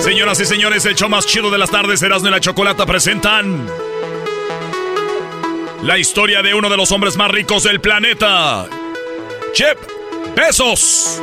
Señoras 0.00 0.40
y 0.40 0.44
señores, 0.46 0.84
el 0.86 0.94
show 0.94 1.08
más 1.08 1.26
chido 1.26 1.50
de 1.50 1.58
las 1.58 1.70
tardes, 1.70 2.00
Erasmo 2.02 2.28
y 2.28 2.30
la 2.30 2.40
Chocolata 2.40 2.86
presentan 2.86 3.68
la 5.82 5.98
historia 5.98 6.40
de 6.42 6.54
uno 6.54 6.70
de 6.70 6.76
los 6.76 6.92
hombres 6.92 7.16
más 7.16 7.30
ricos 7.30 7.64
del 7.64 7.80
planeta, 7.80 8.68
Jeff 9.54 9.78
Bezos. 10.36 11.20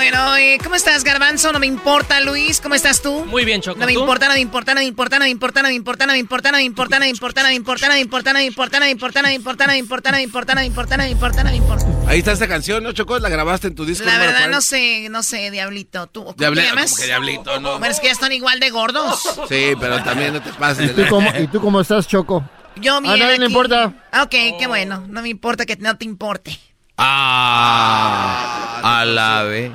Bueno, 0.00 0.34
eh, 0.38 0.56
¿cómo 0.64 0.76
estás, 0.76 1.04
Garbanzo? 1.04 1.52
No 1.52 1.58
me 1.58 1.66
importa, 1.66 2.22
Luis. 2.22 2.62
¿Cómo 2.62 2.74
estás 2.74 3.02
tú? 3.02 3.26
Muy 3.26 3.44
bien, 3.44 3.60
Choco. 3.60 3.78
No 3.78 3.84
me 3.84 3.92
importa, 3.92 4.28
no 4.28 4.32
me 4.32 4.40
importa, 4.40 4.72
no 4.72 4.80
me 4.80 4.86
importa, 4.86 5.18
no 5.18 5.24
me 5.26 5.28
importa, 5.30 5.60
no 5.60 5.68
me 5.68 5.74
importa, 5.74 6.06
no 6.06 6.12
me 6.14 6.18
importa, 6.18 6.50
no 6.50 6.54
me 6.56 6.64
importa, 6.64 6.96
no 6.98 7.00
me 7.02 7.08
importa, 7.10 7.42
no 7.42 7.44
me 7.44 7.50
importa, 7.52 7.86
no 7.86 7.92
me 7.92 8.00
importa, 8.00 8.32
no 8.32 8.38
me 8.38 8.46
importa, 8.46 8.78
no 8.78 8.80
me 8.80 8.90
importa, 8.90 9.20
no 9.20 9.26
me 9.26 9.34
importa, 9.34 9.62
no 9.62 9.68
me 9.68 9.78
importa, 9.78 10.06
no 10.14 10.16
me 10.16 10.22
importa, 10.24 10.54
no 10.54 10.60
me 10.62 10.66
importa, 10.66 10.96
no 10.96 11.02
me 11.02 11.10
importa, 11.10 11.44
no 11.44 11.50
me 11.50 11.56
importa. 11.56 11.86
Ahí 12.08 12.20
está 12.20 12.32
esta 12.32 12.48
canción, 12.48 12.82
¿no, 12.82 12.92
Choco? 12.92 13.18
¿La 13.18 13.28
grabaste 13.28 13.66
en 13.66 13.74
tu 13.74 13.84
disco? 13.84 14.06
La 14.06 14.16
verdad 14.16 14.48
no 14.48 14.62
sé, 14.62 15.08
no 15.10 15.22
sé, 15.22 15.50
Diablito. 15.50 16.06
¿Tú 16.06 16.24
cómo 16.24 16.34
te 16.34 16.62
llamas? 16.62 16.98
que 16.98 17.04
Diablito, 17.04 17.60
no. 17.60 17.78
Bueno, 17.78 17.92
es 17.92 18.00
que 18.00 18.06
ya 18.06 18.12
están 18.12 18.32
igual 18.32 18.58
de 18.58 18.70
gordos. 18.70 19.20
Sí, 19.50 19.74
pero 19.78 20.02
también 20.02 20.32
no 20.32 20.40
te 20.40 20.50
pases. 20.54 20.92
¿Y 20.92 20.94
tú 20.94 21.02
cómo, 21.10 21.30
¿y 21.38 21.46
tú 21.48 21.60
cómo 21.60 21.78
estás, 21.82 22.08
Choco? 22.08 22.42
Yo, 22.76 22.96
A 22.96 23.00
mira, 23.02 23.18
nadie 23.18 23.38
le 23.38 23.46
importa. 23.46 23.92
Ah, 24.12 24.22
Ok, 24.22 24.30
qué 24.58 24.66
bueno. 24.66 25.04
No 25.10 25.20
me 25.20 25.28
importa 25.28 25.66
que 25.66 25.76
no 25.76 25.94
te 25.98 26.06
importe. 26.06 26.58
Ah, 26.96 28.80
a 28.82 29.04
la 29.04 29.42
vez. 29.42 29.70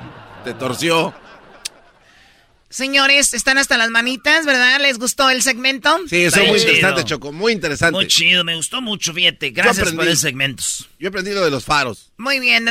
Te 0.46 0.54
torció. 0.54 1.12
Señores, 2.70 3.34
están 3.34 3.58
hasta 3.58 3.78
las 3.78 3.90
manitas, 3.90 4.46
¿verdad? 4.46 4.80
¿Les 4.80 5.00
gustó 5.00 5.30
el 5.32 5.42
segmento? 5.42 5.98
Sí, 6.08 6.24
eso 6.24 6.40
es 6.40 6.50
muy 6.50 6.60
chido. 6.60 6.72
interesante, 6.74 7.04
Choco. 7.06 7.32
Muy 7.32 7.54
interesante. 7.54 7.94
Muy 7.96 8.08
chido, 8.08 8.44
me 8.44 8.56
gustó 8.56 8.80
mucho, 8.80 9.12
fíjate. 9.12 9.50
Gracias 9.50 9.80
aprendí. 9.80 9.98
por 9.98 10.08
el 10.08 10.18
segmentos. 10.18 10.88
Yo 11.00 11.08
he 11.08 11.10
aprendido 11.10 11.44
de 11.44 11.50
los 11.50 11.66
faros. 11.66 12.12
Muy 12.18 12.40
bien, 12.40 12.70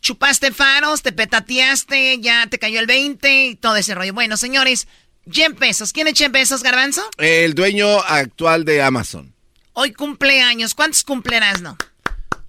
chupaste 0.00 0.52
faros, 0.52 1.02
te 1.02 1.10
petateaste, 1.10 2.20
ya 2.20 2.46
te 2.46 2.60
cayó 2.60 2.78
el 2.78 2.86
20 2.86 3.46
y 3.46 3.54
todo 3.56 3.74
ese 3.74 3.94
rollo. 3.94 4.14
Bueno, 4.14 4.36
señores, 4.36 4.86
Jeff 5.28 5.58
Bezos. 5.58 5.92
¿Quién 5.92 6.06
es 6.06 6.14
Jeff 6.16 6.30
Bezos, 6.30 6.62
Garbanzo? 6.62 7.02
El 7.18 7.54
dueño 7.54 8.00
actual 8.02 8.64
de 8.64 8.82
Amazon. 8.82 9.34
Hoy 9.72 9.92
cumpleaños. 9.92 10.74
¿Cuántos 10.74 11.02
cumplerás, 11.02 11.60
no? 11.60 11.76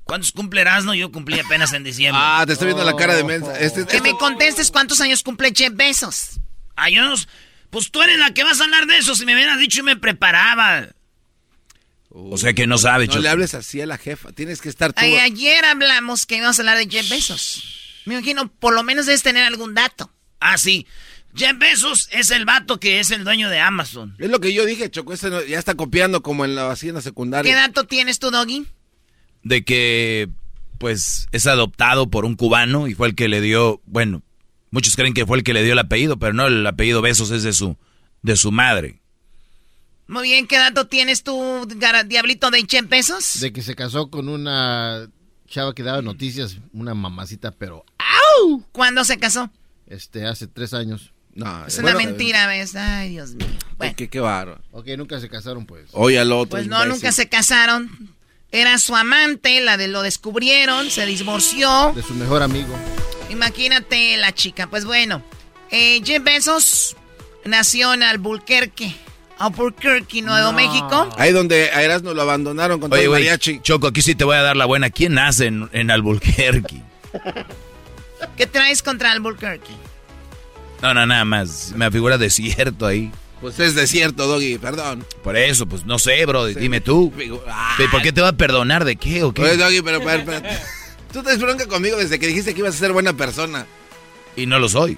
¿Cuántos 0.03 0.31
cumplirás? 0.31 0.83
No, 0.83 0.93
yo 0.93 1.11
cumplí 1.11 1.39
apenas 1.39 1.73
en 1.73 1.83
diciembre. 1.83 2.21
Ah, 2.23 2.43
te 2.45 2.53
estoy 2.53 2.67
viendo 2.67 2.83
la 2.83 2.95
cara 2.95 3.15
de 3.15 3.23
mensa. 3.23 3.57
Este, 3.59 3.85
Que 3.85 4.01
me 4.01 4.11
contestes 4.17 4.71
cuántos 4.71 4.99
años 5.01 5.23
cumple 5.23 5.53
Jeff 5.55 5.73
Bezos. 5.73 6.39
Ay, 6.75 6.95
yo 6.95 7.03
no- 7.03 7.15
Pues 7.69 7.89
tú 7.91 8.01
eres 8.01 8.19
la 8.19 8.33
que 8.33 8.43
vas 8.43 8.59
a 8.59 8.65
hablar 8.65 8.85
de 8.87 8.97
eso. 8.97 9.15
Si 9.15 9.25
me 9.25 9.33
hubieras 9.33 9.57
dicho, 9.59 9.77
yo 9.77 9.83
me 9.85 9.95
preparaba. 9.95 10.89
O 12.09 12.37
sea 12.37 12.51
que 12.53 12.67
no 12.67 12.77
sabe, 12.77 13.05
No 13.07 13.13
Choco. 13.13 13.23
le 13.23 13.29
hables 13.29 13.53
así 13.53 13.79
a 13.79 13.85
la 13.85 13.97
jefa. 13.97 14.33
Tienes 14.33 14.59
que 14.59 14.67
estar 14.67 14.91
tú. 14.91 14.99
Ay, 15.01 15.15
ayer 15.15 15.63
hablamos 15.63 16.25
que 16.25 16.35
íbamos 16.35 16.59
a 16.59 16.61
hablar 16.61 16.77
de 16.77 16.89
Jeff 16.89 17.09
Bezos. 17.09 17.63
Me 18.05 18.15
imagino, 18.15 18.51
por 18.51 18.73
lo 18.73 18.83
menos 18.83 19.05
debes 19.05 19.23
tener 19.23 19.43
algún 19.45 19.73
dato. 19.73 20.11
Ah, 20.41 20.57
sí. 20.57 20.85
Jeff 21.33 21.57
Bezos 21.57 22.09
es 22.11 22.29
el 22.31 22.43
vato 22.43 22.77
que 22.81 22.99
es 22.99 23.11
el 23.11 23.23
dueño 23.23 23.49
de 23.49 23.59
Amazon. 23.59 24.15
Es 24.19 24.29
lo 24.29 24.41
que 24.41 24.51
yo 24.53 24.65
dije, 24.65 24.91
Choco. 24.91 25.13
Este 25.13 25.29
ya 25.47 25.57
está 25.57 25.75
copiando 25.75 26.21
como 26.21 26.43
en 26.43 26.55
la, 26.55 26.63
en 26.63 26.67
la 26.93 26.99
¿Qué 26.99 27.01
secundaria. 27.01 27.55
dato 27.55 27.85
tienes 27.85 28.19
tú, 28.19 28.31
Doggy? 28.31 28.65
De 29.43 29.63
que, 29.63 30.29
pues, 30.77 31.27
es 31.31 31.47
adoptado 31.47 32.09
por 32.09 32.25
un 32.25 32.35
cubano 32.35 32.87
y 32.87 32.93
fue 32.93 33.07
el 33.07 33.15
que 33.15 33.27
le 33.27 33.41
dio, 33.41 33.81
bueno, 33.85 34.21
muchos 34.69 34.95
creen 34.95 35.13
que 35.13 35.25
fue 35.25 35.37
el 35.37 35.43
que 35.43 35.53
le 35.53 35.63
dio 35.63 35.73
el 35.73 35.79
apellido, 35.79 36.17
pero 36.17 36.33
no, 36.33 36.47
el 36.47 36.65
apellido 36.65 37.01
Besos 37.01 37.31
es 37.31 37.43
de 37.43 37.53
su, 37.53 37.77
de 38.21 38.35
su 38.35 38.51
madre. 38.51 38.99
Muy 40.07 40.23
bien, 40.23 40.45
¿qué 40.47 40.57
dato 40.57 40.87
tienes 40.87 41.23
tú, 41.23 41.67
Diablito, 42.07 42.51
de 42.51 42.65
Jeff 42.69 42.89
Bezos? 42.89 43.39
De 43.39 43.53
que 43.53 43.61
se 43.61 43.75
casó 43.75 44.09
con 44.09 44.27
una 44.27 45.09
chava 45.47 45.73
que 45.73 45.83
daba 45.83 46.01
noticias, 46.01 46.57
una 46.73 46.93
mamacita, 46.93 47.51
pero 47.51 47.85
¡Au! 47.97 48.63
¿Cuándo 48.71 49.03
se 49.05 49.17
casó? 49.17 49.49
este 49.87 50.25
hace 50.25 50.47
tres 50.47 50.73
años. 50.73 51.13
No, 51.33 51.65
Es 51.65 51.77
una 51.77 51.93
mentira, 51.95 52.47
¿ves? 52.47 52.75
Ay, 52.75 53.09
Dios 53.09 53.35
mío. 53.35 53.47
Bueno, 53.77 53.93
Qué, 53.95 54.09
qué. 54.09 54.19
Ok, 54.19 54.87
nunca 54.97 55.19
se 55.19 55.29
casaron, 55.29 55.65
pues. 55.65 55.89
Oye 55.93 56.19
al 56.19 56.31
otro. 56.31 56.51
pues 56.51 56.67
no, 56.67 56.77
imbécil. 56.77 56.93
nunca 56.93 57.11
se 57.11 57.29
casaron. 57.29 57.89
Era 58.51 58.77
su 58.77 58.95
amante, 58.95 59.61
la 59.61 59.77
de 59.77 59.87
lo 59.87 60.01
descubrieron, 60.01 60.89
se 60.89 61.05
divorció. 61.05 61.93
De 61.95 62.03
su 62.03 62.13
mejor 62.15 62.43
amigo. 62.43 62.75
Imagínate 63.29 64.17
la 64.17 64.33
chica. 64.33 64.67
Pues 64.67 64.83
bueno, 64.83 65.23
eh, 65.69 66.01
Jeff 66.03 66.21
Bezos 66.21 66.97
nació 67.45 67.93
en 67.93 68.03
Albuquerque, 68.03 68.93
Albuquerque, 69.37 70.21
Nuevo 70.21 70.51
México. 70.51 71.09
Ahí 71.17 71.31
donde 71.31 71.71
a 71.71 71.81
Erasmo 71.81 72.13
lo 72.13 72.21
abandonaron 72.21 72.79
con 72.81 72.89
todo 72.89 72.99
el 72.99 73.09
mariachi. 73.09 73.61
Choco, 73.61 73.87
aquí 73.87 74.01
sí 74.01 74.15
te 74.15 74.25
voy 74.25 74.35
a 74.35 74.41
dar 74.41 74.57
la 74.57 74.65
buena. 74.65 74.89
¿Quién 74.89 75.13
nace 75.13 75.45
en, 75.45 75.69
en 75.71 75.89
Albuquerque? 75.89 76.81
¿Qué 78.35 78.47
traes 78.47 78.83
contra 78.83 79.11
Albuquerque? 79.11 79.71
No, 80.81 80.93
no, 80.93 81.05
nada 81.05 81.23
más. 81.23 81.71
Me 81.75 81.89
figura 81.89 82.17
desierto 82.17 82.85
ahí. 82.85 83.11
Pues 83.41 83.59
es 83.59 83.73
desierto, 83.75 84.27
Doggy, 84.27 84.57
perdón. 84.59 85.03
Por 85.23 85.35
eso, 85.35 85.65
pues 85.65 85.85
no 85.85 85.97
sé, 85.97 86.23
bro. 86.27 86.45
Dime 86.45 86.79
tú. 86.79 87.11
¿De 87.77 87.87
¿Por 87.89 88.01
qué 88.03 88.13
te 88.13 88.21
va 88.21 88.29
a 88.29 88.33
perdonar? 88.33 88.85
¿De 88.85 88.95
qué 88.95 89.23
o 89.23 89.33
qué? 89.33 89.41
Oye, 89.41 89.57
Doggy, 89.57 89.81
pero, 89.81 89.99
pero, 90.03 90.23
pero- 90.25 90.47
Tú 91.11 91.23
te 91.23 91.35
bronca 91.37 91.65
conmigo 91.67 91.97
desde 91.97 92.19
que 92.19 92.27
dijiste 92.27 92.53
que 92.53 92.59
ibas 92.59 92.75
a 92.75 92.77
ser 92.77 92.91
buena 92.93 93.13
persona. 93.13 93.65
Y 94.35 94.45
no 94.45 94.59
lo 94.59 94.69
soy. 94.69 94.97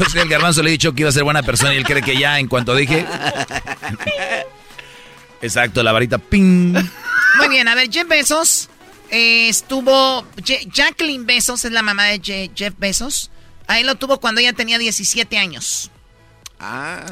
o 0.00 0.08
sea, 0.08 0.22
el 0.22 0.28
garbanzo 0.28 0.62
le 0.62 0.70
he 0.70 0.72
dicho 0.72 0.94
que 0.94 1.02
iba 1.02 1.10
a 1.10 1.12
ser 1.12 1.24
buena 1.24 1.42
persona 1.42 1.74
y 1.74 1.76
él 1.76 1.84
cree 1.84 2.02
que 2.02 2.16
ya, 2.16 2.38
en 2.38 2.46
cuanto 2.48 2.74
dije. 2.74 3.04
Exacto, 5.42 5.82
la 5.82 5.92
varita 5.92 6.18
ping. 6.18 6.72
Muy 7.38 7.48
bien, 7.48 7.68
a 7.68 7.74
ver, 7.74 7.90
Jeff 7.90 8.06
Bezos 8.08 8.68
eh, 9.10 9.48
estuvo. 9.48 10.24
Je- 10.36 10.66
Jacqueline 10.72 11.26
Bezos 11.26 11.64
es 11.64 11.72
la 11.72 11.82
mamá 11.82 12.04
de 12.06 12.20
Je- 12.20 12.50
Jeff 12.54 12.74
Bezos. 12.78 13.30
Ahí 13.66 13.84
lo 13.84 13.94
tuvo 13.96 14.20
cuando 14.20 14.40
ella 14.40 14.52
tenía 14.52 14.78
17 14.78 15.36
años. 15.38 15.90
Ah. 16.60 17.04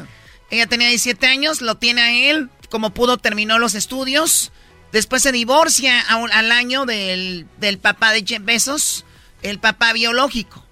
Ella 0.51 0.67
tenía 0.67 0.87
17 0.87 1.27
años, 1.27 1.61
lo 1.61 1.75
tiene 1.75 2.01
a 2.01 2.11
él. 2.31 2.49
Como 2.69 2.91
pudo, 2.91 3.17
terminó 3.17 3.59
los 3.59 3.75
estudios. 3.75 4.51
Después 4.91 5.21
se 5.21 5.31
divorcia 5.31 5.99
a 6.01 6.15
un- 6.15 6.31
al 6.31 6.51
año 6.51 6.85
del, 6.85 7.45
del 7.57 7.77
papá 7.77 8.11
de 8.13 8.23
Jeff 8.25 8.43
Bezos, 8.43 9.05
el 9.43 9.59
papá 9.59 9.93
biológico. 9.93 10.65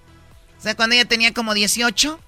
O 0.57 0.61
sea, 0.61 0.75
cuando 0.75 0.95
ella 0.95 1.05
tenía 1.05 1.33
como 1.33 1.53
18, 1.53 2.19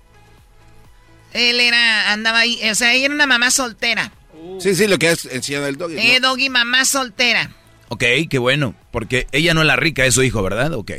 él 1.33 1.59
era, 1.59 2.11
andaba 2.11 2.39
ahí, 2.39 2.59
o 2.69 2.75
sea, 2.75 2.93
ella 2.93 3.05
era 3.05 3.15
una 3.15 3.27
mamá 3.27 3.51
soltera. 3.51 4.11
Sí, 4.59 4.75
sí, 4.75 4.87
lo 4.87 4.97
que 4.99 5.09
has 5.09 5.25
enseñado 5.25 5.67
el 5.67 5.77
Doggy. 5.77 5.95
¿no? 5.95 6.01
Eh, 6.01 6.19
Doggy, 6.19 6.49
mamá 6.49 6.85
soltera. 6.85 7.51
Ok, 7.89 8.03
qué 8.29 8.37
bueno. 8.37 8.75
Porque 8.91 9.27
ella 9.31 9.53
no 9.53 9.61
es 9.61 9.67
la 9.67 9.75
rica, 9.75 10.05
es 10.05 10.13
su 10.13 10.23
hijo, 10.23 10.41
¿verdad? 10.43 10.73
Ok. 10.73 10.91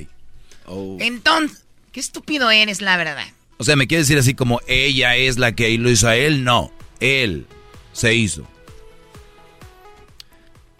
Oh. 0.66 0.96
Entonces, 1.00 1.64
qué 1.92 2.00
estúpido 2.00 2.50
eres, 2.50 2.80
la 2.80 2.96
verdad. 2.96 3.26
O 3.60 3.64
sea, 3.64 3.76
¿me 3.76 3.86
quiere 3.86 4.00
decir 4.04 4.16
así 4.16 4.32
como 4.32 4.60
ella 4.66 5.16
es 5.16 5.36
la 5.36 5.52
que 5.52 5.76
lo 5.76 5.90
hizo 5.90 6.08
a 6.08 6.16
él? 6.16 6.44
No, 6.44 6.72
él 6.98 7.46
se 7.92 8.14
hizo. 8.14 8.46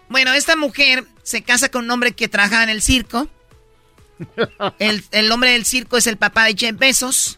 Bueno, 0.09 0.33
esta 0.33 0.55
mujer 0.55 1.05
se 1.23 1.43
casa 1.43 1.69
con 1.69 1.85
un 1.85 1.91
hombre 1.91 2.11
que 2.13 2.27
trabajaba 2.27 2.63
en 2.63 2.69
el 2.69 2.81
circo. 2.81 3.27
El, 4.79 5.03
el 5.11 5.31
hombre 5.31 5.51
del 5.51 5.65
circo 5.65 5.97
es 5.97 6.05
el 6.07 6.17
papá 6.17 6.45
de 6.45 6.55
Jeff 6.55 6.77
Bezos. 6.77 7.37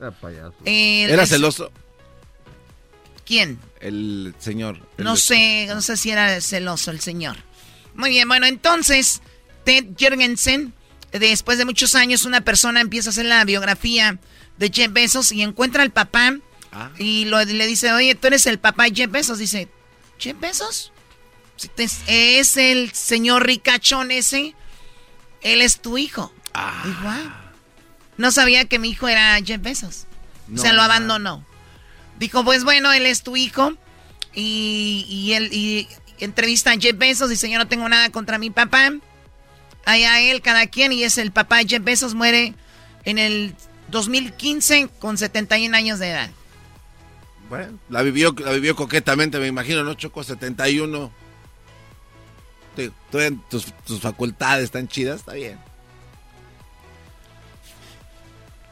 El- 0.66 1.10
Era 1.10 1.24
el- 1.24 1.28
celoso 1.30 1.72
¿Quién? 3.26 3.58
el 3.80 4.34
señor. 4.40 4.80
el 4.98 5.04
No 5.06 5.16
sé, 5.16 5.66
no 5.68 5.82
sé 5.82 5.96
si 5.98 6.10
era 6.12 6.40
celoso 6.42 6.92
el 6.92 7.00
señor. 7.00 7.38
Muy 7.96 8.10
bien, 8.10 8.28
bueno, 8.28 8.46
entonces, 8.48 9.22
Ted 9.66 9.86
Jorgensen, 10.00 10.74
después 11.12 11.58
de 11.58 11.64
muchos 11.66 11.96
años, 11.96 12.24
una 12.26 12.42
persona 12.42 12.82
empieza 12.82 13.10
a 13.10 13.12
hacer 13.12 13.26
la 13.26 13.46
biografía 13.46 14.20
de 14.58 14.70
Jeff 14.74 14.92
Bezos 14.92 15.32
y 15.32 15.42
encuentra 15.42 15.84
al 15.84 15.92
papá 15.92 16.36
Ah. 16.72 16.90
y 16.98 17.26
lo- 17.26 17.44
le 17.44 17.68
dice, 17.68 17.92
oye, 17.94 18.16
tú 18.16 18.28
eres 18.28 18.46
el 18.48 18.58
papá 18.60 18.86
de 18.86 18.96
Jeff 18.96 19.12
Bezos. 19.12 19.38
Dice, 19.38 19.68
¿Jeff 20.18 20.40
Bezos? 20.40 20.92
Es 22.08 22.58
el 22.58 22.92
señor 22.94 23.46
ricachón 23.46 24.12
ese. 24.12 24.56
Él 25.42 25.62
es 25.62 25.80
tu 25.82 25.98
hijo. 25.98 26.34
Ah. 26.54 26.84
Y. 26.86 28.22
No 28.22 28.32
sabía 28.32 28.66
que 28.66 28.80
mi 28.80 28.90
hijo 28.90 29.08
era 29.08 29.38
Jeff 29.44 29.62
Bezos. 29.62 30.06
o 30.54 30.58
sea, 30.58 30.74
lo 30.74 30.82
abandonó. 30.82 31.46
Dijo, 32.20 32.44
pues 32.44 32.64
bueno, 32.64 32.92
él 32.92 33.06
es 33.06 33.24
tu 33.24 33.36
hijo. 33.38 33.74
Y, 34.36 35.06
y 35.08 35.34
él 35.34 35.50
y 35.54 35.88
entrevista 36.20 36.72
a 36.72 36.78
Jeff 36.80 36.98
Bezos. 36.98 37.30
Dice, 37.30 37.50
yo 37.50 37.58
no 37.60 37.68
tengo 37.68 37.88
nada 37.88 38.10
contra 38.12 38.38
mi 38.40 38.50
papá. 38.50 38.92
Allá 39.86 40.22
él, 40.22 40.42
cada 40.42 40.68
quien. 40.68 40.92
Y 40.92 41.04
es 41.04 41.18
el 41.18 41.32
papá 41.32 41.58
de 41.60 41.68
Jeff 41.68 41.84
Bezos. 41.84 42.14
Muere 42.16 42.56
en 43.06 43.20
el 43.20 43.56
2015 43.94 44.90
con 45.00 45.18
71 45.18 45.78
años 45.78 46.00
de 46.00 46.10
edad. 46.10 46.30
Bueno, 47.48 47.80
la 47.90 48.02
vivió, 48.02 48.36
la 48.40 48.52
vivió 48.52 48.76
coquetamente, 48.76 49.40
me 49.40 49.48
imagino, 49.48 49.84
¿no? 49.84 49.94
Chocó 49.94 50.24
71. 50.24 51.12
Tus, 53.10 53.66
tus 53.86 54.02
facultades 54.02 54.66
están 54.66 54.88
chidas, 54.88 55.20
está 55.22 55.34
bien. 55.34 55.58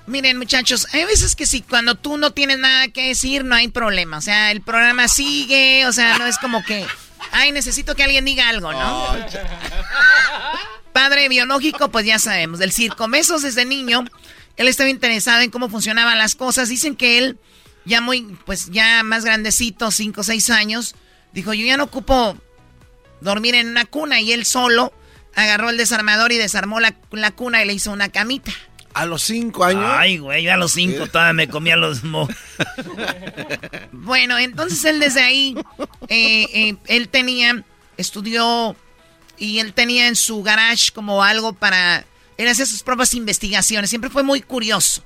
Miren, 0.07 0.37
muchachos, 0.37 0.87
hay 0.93 1.05
veces 1.05 1.35
que 1.35 1.45
si 1.45 1.61
cuando 1.61 1.95
tú 1.95 2.17
no 2.17 2.31
tienes 2.31 2.59
nada 2.59 2.87
que 2.87 3.09
decir, 3.09 3.45
no 3.45 3.55
hay 3.55 3.67
problema. 3.67 4.17
O 4.17 4.21
sea, 4.21 4.51
el 4.51 4.61
programa 4.61 5.07
sigue, 5.07 5.85
o 5.87 5.93
sea, 5.93 6.17
no 6.17 6.25
es 6.25 6.37
como 6.37 6.63
que, 6.63 6.85
ay, 7.31 7.51
necesito 7.51 7.95
que 7.95 8.03
alguien 8.03 8.25
diga 8.25 8.49
algo, 8.49 8.73
¿no? 8.73 9.15
Padre 10.91 11.29
biológico, 11.29 11.89
pues 11.91 12.05
ya 12.05 12.19
sabemos, 12.19 12.59
del 12.59 12.71
circo. 12.71 13.07
Mesos 13.07 13.43
desde 13.43 13.63
niño, 13.63 14.03
él 14.57 14.67
estaba 14.67 14.89
interesado 14.89 15.41
en 15.41 15.51
cómo 15.51 15.69
funcionaban 15.69 16.17
las 16.17 16.35
cosas. 16.35 16.69
Dicen 16.69 16.95
que 16.95 17.17
él, 17.17 17.39
ya 17.85 18.01
muy, 18.01 18.37
pues 18.45 18.69
ya 18.71 19.03
más 19.03 19.25
grandecito, 19.25 19.91
cinco 19.91 20.21
o 20.21 20.23
seis 20.23 20.49
años, 20.49 20.95
dijo, 21.33 21.53
yo 21.53 21.65
ya 21.65 21.77
no 21.77 21.85
ocupo 21.85 22.37
dormir 23.21 23.55
en 23.55 23.67
una 23.67 23.85
cuna. 23.85 24.21
Y 24.21 24.31
él 24.33 24.45
solo 24.45 24.93
agarró 25.35 25.69
el 25.69 25.77
desarmador 25.77 26.31
y 26.31 26.37
desarmó 26.37 26.79
la, 26.79 26.95
la 27.11 27.31
cuna 27.31 27.63
y 27.63 27.67
le 27.67 27.73
hizo 27.73 27.91
una 27.91 28.09
camita. 28.09 28.51
A 28.93 29.05
los 29.05 29.23
cinco 29.23 29.63
años. 29.63 29.85
Ay, 29.87 30.17
güey, 30.17 30.49
a 30.49 30.57
los 30.57 30.73
cinco 30.73 31.07
todavía 31.07 31.33
me 31.33 31.47
comía 31.47 31.77
los 31.77 32.03
mo. 32.03 32.27
bueno, 33.93 34.37
entonces 34.37 34.83
él 34.83 34.99
desde 34.99 35.21
ahí, 35.21 35.55
eh, 36.09 36.47
eh, 36.53 36.75
él 36.87 37.07
tenía, 37.07 37.63
estudió 37.95 38.75
y 39.37 39.59
él 39.59 39.73
tenía 39.73 40.07
en 40.07 40.17
su 40.17 40.43
garage 40.43 40.91
como 40.91 41.23
algo 41.23 41.53
para, 41.53 42.05
él 42.41 42.49
hacía 42.49 42.65
sus 42.65 42.83
propias 42.83 43.13
investigaciones, 43.13 43.89
siempre 43.89 44.09
fue 44.09 44.23
muy 44.23 44.41
curioso. 44.41 45.03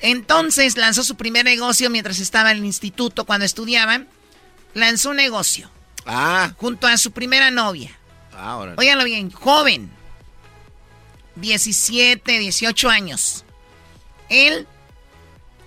Entonces 0.00 0.76
lanzó 0.76 1.04
su 1.04 1.16
primer 1.16 1.44
negocio 1.44 1.88
mientras 1.88 2.18
estaba 2.18 2.50
en 2.50 2.58
el 2.58 2.64
instituto, 2.64 3.24
cuando 3.24 3.46
estudiaba, 3.46 4.02
lanzó 4.74 5.10
un 5.10 5.16
negocio. 5.16 5.70
Ah. 6.04 6.52
Junto 6.58 6.86
a 6.86 6.96
su 6.96 7.12
primera 7.12 7.50
novia. 7.50 7.96
Ah, 8.34 8.74
Óiganlo 8.76 9.04
bien, 9.04 9.30
joven 9.30 9.90
17, 11.36 12.38
18 12.38 12.90
años. 12.90 13.44
Él 14.28 14.66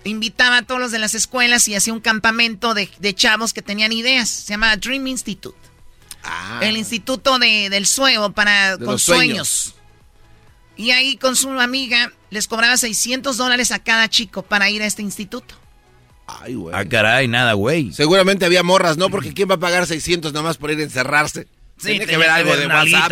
invitaba 0.03 0.57
a 0.57 0.61
todos 0.63 0.79
los 0.79 0.91
de 0.91 0.99
las 0.99 1.15
escuelas 1.15 1.67
y 1.67 1.75
hacía 1.75 1.93
un 1.93 1.99
campamento 1.99 2.73
de, 2.73 3.15
chavos 3.15 3.53
que 3.53 3.61
tenían 3.61 3.91
ideas. 3.91 4.29
Se 4.29 4.53
llamaba 4.53 4.77
Dream 4.77 5.07
Institute. 5.07 5.57
Ah. 6.23 6.59
El 6.61 6.77
instituto 6.77 7.39
de, 7.39 7.69
del 7.69 7.85
sueño 7.85 8.33
para 8.33 8.77
con 8.77 8.99
sueños. 8.99 9.75
Y 10.77 10.91
ahí 10.91 11.17
con 11.17 11.35
su 11.35 11.49
amiga 11.51 12.11
les 12.29 12.47
cobraba 12.47 12.77
600 12.77 13.37
dólares 13.37 13.71
a 13.71 13.79
cada 13.79 14.09
chico 14.09 14.41
para 14.41 14.69
ir 14.69 14.81
a 14.81 14.85
este 14.85 15.01
instituto. 15.01 15.55
Ay, 16.27 16.55
güey. 16.55 16.75
Ah, 16.75 16.85
caray, 16.85 17.27
nada, 17.27 17.53
güey. 17.53 17.93
Seguramente 17.93 18.45
había 18.45 18.63
morras, 18.63 18.97
¿no? 18.97 19.09
Porque 19.09 19.33
¿quién 19.33 19.49
va 19.49 19.55
a 19.55 19.59
pagar 19.59 19.85
600 19.85 20.33
nomás 20.33 20.57
por 20.57 20.71
ir 20.71 20.79
a 20.79 20.83
encerrarse? 20.83 21.47
Sí, 21.77 21.87
tiene 21.87 22.05
que 22.07 22.17
ver 22.17 22.29
algo 22.29 22.55
de 22.55 22.67
WhatsApp. 22.67 23.11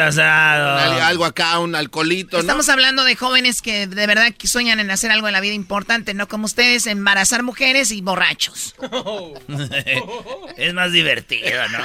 Algo 1.04 1.26
acá, 1.26 1.60
un 1.60 1.76
alcoholito, 1.76 2.40
Estamos 2.40 2.70
hablando 2.70 3.04
de 3.04 3.16
jóvenes 3.16 3.62
que 3.62 3.88
de 3.88 4.08
verdad 4.08 4.34
sueñan 4.44 4.80
en 4.80 4.90
hacer 4.90 5.12
algo 5.12 5.28
en 5.28 5.34
la 5.34 5.42
vida 5.42 5.54
importante, 5.54 6.14
no 6.14 6.28
como 6.28 6.46
ustedes, 6.46 6.88
embarazar 6.88 7.44
mujeres 7.44 7.92
y 7.92 8.02
borrachos. 8.02 8.76
es 10.58 10.74
más 10.74 10.92
divertido, 10.92 11.68
¿no? 11.70 11.80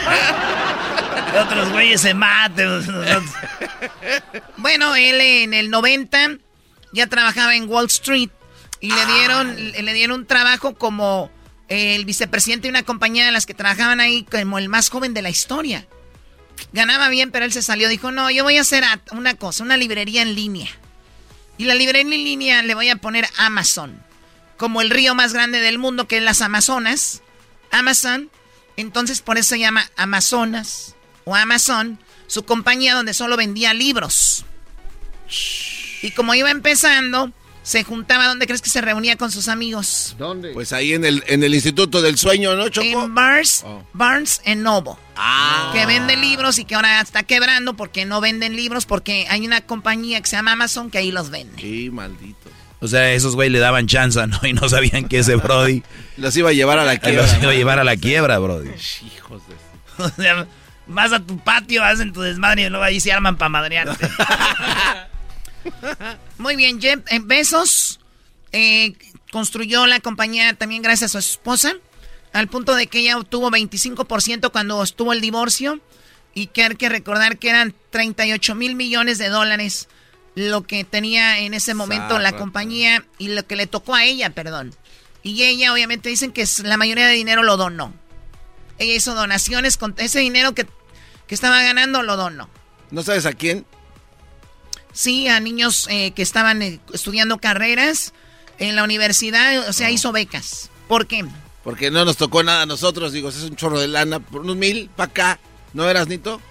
otros 1.40 1.70
güeyes 1.70 2.00
se 2.00 2.14
maten. 2.14 2.68
bueno, 4.56 4.94
él 4.94 5.20
en 5.20 5.55
el 5.55 5.70
90 5.70 6.38
ya 6.92 7.06
trabajaba 7.09 7.56
en 7.56 7.68
Wall 7.68 7.86
Street 7.86 8.30
y 8.80 8.92
le 8.92 9.06
dieron, 9.06 9.56
le 9.56 9.92
dieron 9.94 10.20
un 10.20 10.26
trabajo 10.26 10.74
como 10.74 11.30
el 11.68 12.05
vicepresidente 12.05 12.68
de 12.68 12.70
una 12.70 12.82
compañía 12.84 13.26
de 13.26 13.32
las 13.32 13.46
que 13.46 13.55
trabajaban 13.55 14.00
ahí 14.00 14.24
como 14.24 14.59
el 14.59 14.68
más 14.68 14.90
joven 14.90 15.12
de 15.12 15.22
la 15.22 15.30
historia. 15.30 15.86
Ganaba 16.72 17.09
bien, 17.09 17.30
pero 17.30 17.44
él 17.44 17.52
se 17.52 17.62
salió. 17.62 17.89
Dijo, 17.89 18.12
no, 18.12 18.30
yo 18.30 18.44
voy 18.44 18.56
a 18.59 18.62
hacer 18.62 18.85
una 19.12 19.35
cosa, 19.35 19.64
una 19.64 19.76
librería 19.76 20.22
en 20.22 20.35
línea. 20.35 20.68
Y 21.56 21.64
la 21.64 21.74
librería 21.74 22.14
en 22.14 22.24
línea 22.24 22.62
le 22.62 22.74
voy 22.74 22.89
a 22.89 22.97
poner 22.97 23.28
Amazon. 23.36 24.02
Como 24.56 24.80
el 24.80 24.90
río 24.90 25.14
más 25.14 25.32
grande 25.32 25.60
del 25.60 25.78
mundo, 25.78 26.09
que 26.09 26.18
es 26.18 26.22
las 26.22 26.40
Amazonas. 26.40 27.22
Amazon. 27.70 28.30
Entonces 28.76 29.22
por 29.22 29.39
eso 29.39 29.51
se 29.51 29.59
llama 29.59 29.90
Amazonas 29.97 30.94
o 31.24 31.35
Amazon. 31.35 31.98
Su 32.26 32.44
compañía 32.44 32.94
donde 32.94 33.14
solo 33.14 33.36
vendía 33.36 33.74
libros. 33.74 34.44
Y 36.02 36.10
como 36.12 36.35
iba 36.35 36.51
empezando, 36.51 37.32
se 37.68 37.84
juntaba, 37.84 38.26
¿dónde 38.26 38.46
crees 38.46 38.62
que 38.62 38.70
se 38.70 38.80
reunía 38.80 39.16
con 39.16 39.30
sus 39.30 39.46
amigos? 39.46 40.16
¿Dónde? 40.18 40.52
Pues 40.54 40.72
ahí 40.72 40.94
en 40.94 41.04
el, 41.04 41.22
en 41.26 41.44
el 41.44 41.54
Instituto 41.54 42.00
del 42.00 42.16
Sueño, 42.16 42.56
¿no, 42.56 42.70
Choco? 42.70 43.04
En 43.04 43.14
Barnes, 43.14 43.62
oh. 43.62 43.84
Barnes 43.92 44.40
en 44.46 44.62
Noble. 44.62 44.92
Ah. 45.16 45.70
Que 45.74 45.84
vende 45.84 46.16
libros 46.16 46.58
y 46.58 46.64
que 46.64 46.76
ahora 46.76 46.98
está 47.02 47.24
quebrando 47.24 47.74
porque 47.74 48.06
no 48.06 48.22
venden 48.22 48.56
libros, 48.56 48.86
porque 48.86 49.26
hay 49.28 49.44
una 49.44 49.60
compañía 49.60 50.18
que 50.22 50.30
se 50.30 50.36
llama 50.36 50.52
Amazon 50.52 50.90
que 50.90 50.96
ahí 50.96 51.12
los 51.12 51.28
vende. 51.28 51.60
Sí, 51.60 51.90
maldito. 51.90 52.48
O 52.80 52.88
sea, 52.88 53.12
esos 53.12 53.34
güey 53.34 53.50
le 53.50 53.58
daban 53.58 53.86
chance, 53.86 54.26
¿no? 54.26 54.40
Y 54.44 54.54
no 54.54 54.66
sabían 54.70 55.06
que 55.06 55.18
ese 55.18 55.36
Brody... 55.36 55.82
los 56.16 56.34
iba 56.38 56.48
a 56.48 56.54
llevar 56.54 56.78
a 56.78 56.86
la 56.86 56.96
quiebra. 56.96 57.20
Los 57.20 57.42
iba 57.42 57.52
a 57.52 57.54
llevar 57.54 57.78
a 57.78 57.84
la 57.84 57.98
quiebra, 57.98 58.38
Brody. 58.38 58.70
Hijos 59.14 59.42
de... 59.46 59.54
O 60.04 60.08
sea, 60.08 60.46
vas 60.86 61.12
a 61.12 61.20
tu 61.20 61.38
patio, 61.38 61.84
hacen 61.84 62.14
tu 62.14 62.22
desmadre 62.22 62.62
y 62.62 62.68
luego 62.70 62.82
ahí 62.82 62.98
se 62.98 63.12
arman 63.12 63.36
para 63.36 63.50
madrearte. 63.50 64.08
Muy 66.39 66.56
bien, 66.56 66.80
Jeff 66.80 67.01
Besos 67.22 68.01
eh, 68.52 68.94
construyó 69.30 69.86
la 69.86 70.01
compañía 70.01 70.55
también 70.55 70.82
gracias 70.82 71.14
a 71.14 71.22
su 71.22 71.32
esposa, 71.32 71.74
al 72.32 72.48
punto 72.48 72.74
de 72.74 72.86
que 72.86 73.01
ella 73.01 73.18
obtuvo 73.18 73.51
25% 73.51 74.51
cuando 74.52 74.82
estuvo 74.82 75.12
el 75.12 75.20
divorcio 75.20 75.80
y 76.35 76.47
que 76.47 76.64
hay 76.64 76.76
que 76.76 76.89
recordar 76.89 77.39
que 77.39 77.51
eran 77.51 77.74
38 77.90 78.55
mil 78.55 78.74
millones 78.74 79.18
de 79.18 79.28
dólares 79.28 79.89
lo 80.35 80.62
que 80.62 80.85
tenía 80.85 81.40
en 81.40 81.52
ese 81.52 81.74
momento 81.74 82.18
la 82.18 82.32
compañía 82.32 83.05
y 83.18 83.28
lo 83.28 83.44
que 83.47 83.56
le 83.56 83.66
tocó 83.66 83.94
a 83.94 84.05
ella, 84.05 84.30
perdón. 84.30 84.74
Y 85.24 85.43
ella 85.43 85.72
obviamente 85.72 86.09
dicen 86.09 86.30
que 86.30 86.44
la 86.62 86.76
mayoría 86.76 87.06
de 87.06 87.14
dinero 87.14 87.43
lo 87.43 87.56
donó. 87.56 87.93
Ella 88.78 88.94
hizo 88.94 89.14
donaciones 89.14 89.76
con 89.76 89.94
ese 89.98 90.20
dinero 90.20 90.55
que, 90.55 90.66
que 91.26 91.35
estaba 91.35 91.60
ganando, 91.62 92.05
lo 92.05 92.16
donó. 92.16 92.48
¿No 92.93 93.02
sabes 93.02 93.26
a 93.26 93.32
quién? 93.32 93.66
Sí, 94.98 95.28
a 95.28 95.38
niños 95.38 95.86
eh, 95.90 96.10
que 96.10 96.22
estaban 96.22 96.60
eh, 96.60 96.80
estudiando 96.92 97.38
carreras 97.38 98.12
en 98.58 98.74
la 98.74 98.82
universidad, 98.82 99.68
o 99.68 99.72
sea, 99.72 99.92
hizo 99.92 100.10
becas. 100.10 100.70
¿Por 100.88 101.06
qué? 101.06 101.24
Porque 101.62 101.92
no 101.92 102.04
nos 102.04 102.16
tocó 102.16 102.42
nada 102.42 102.62
a 102.62 102.66
nosotros, 102.66 103.12
digo, 103.12 103.28
es 103.28 103.36
un 103.44 103.54
chorro 103.54 103.78
de 103.78 103.86
lana, 103.86 104.18
por 104.18 104.40
unos 104.40 104.56
mil 104.56 104.90
para 104.96 105.08
acá. 105.08 105.38
¿No 105.72 105.88
eras, 105.88 106.08
Nito? 106.08 106.42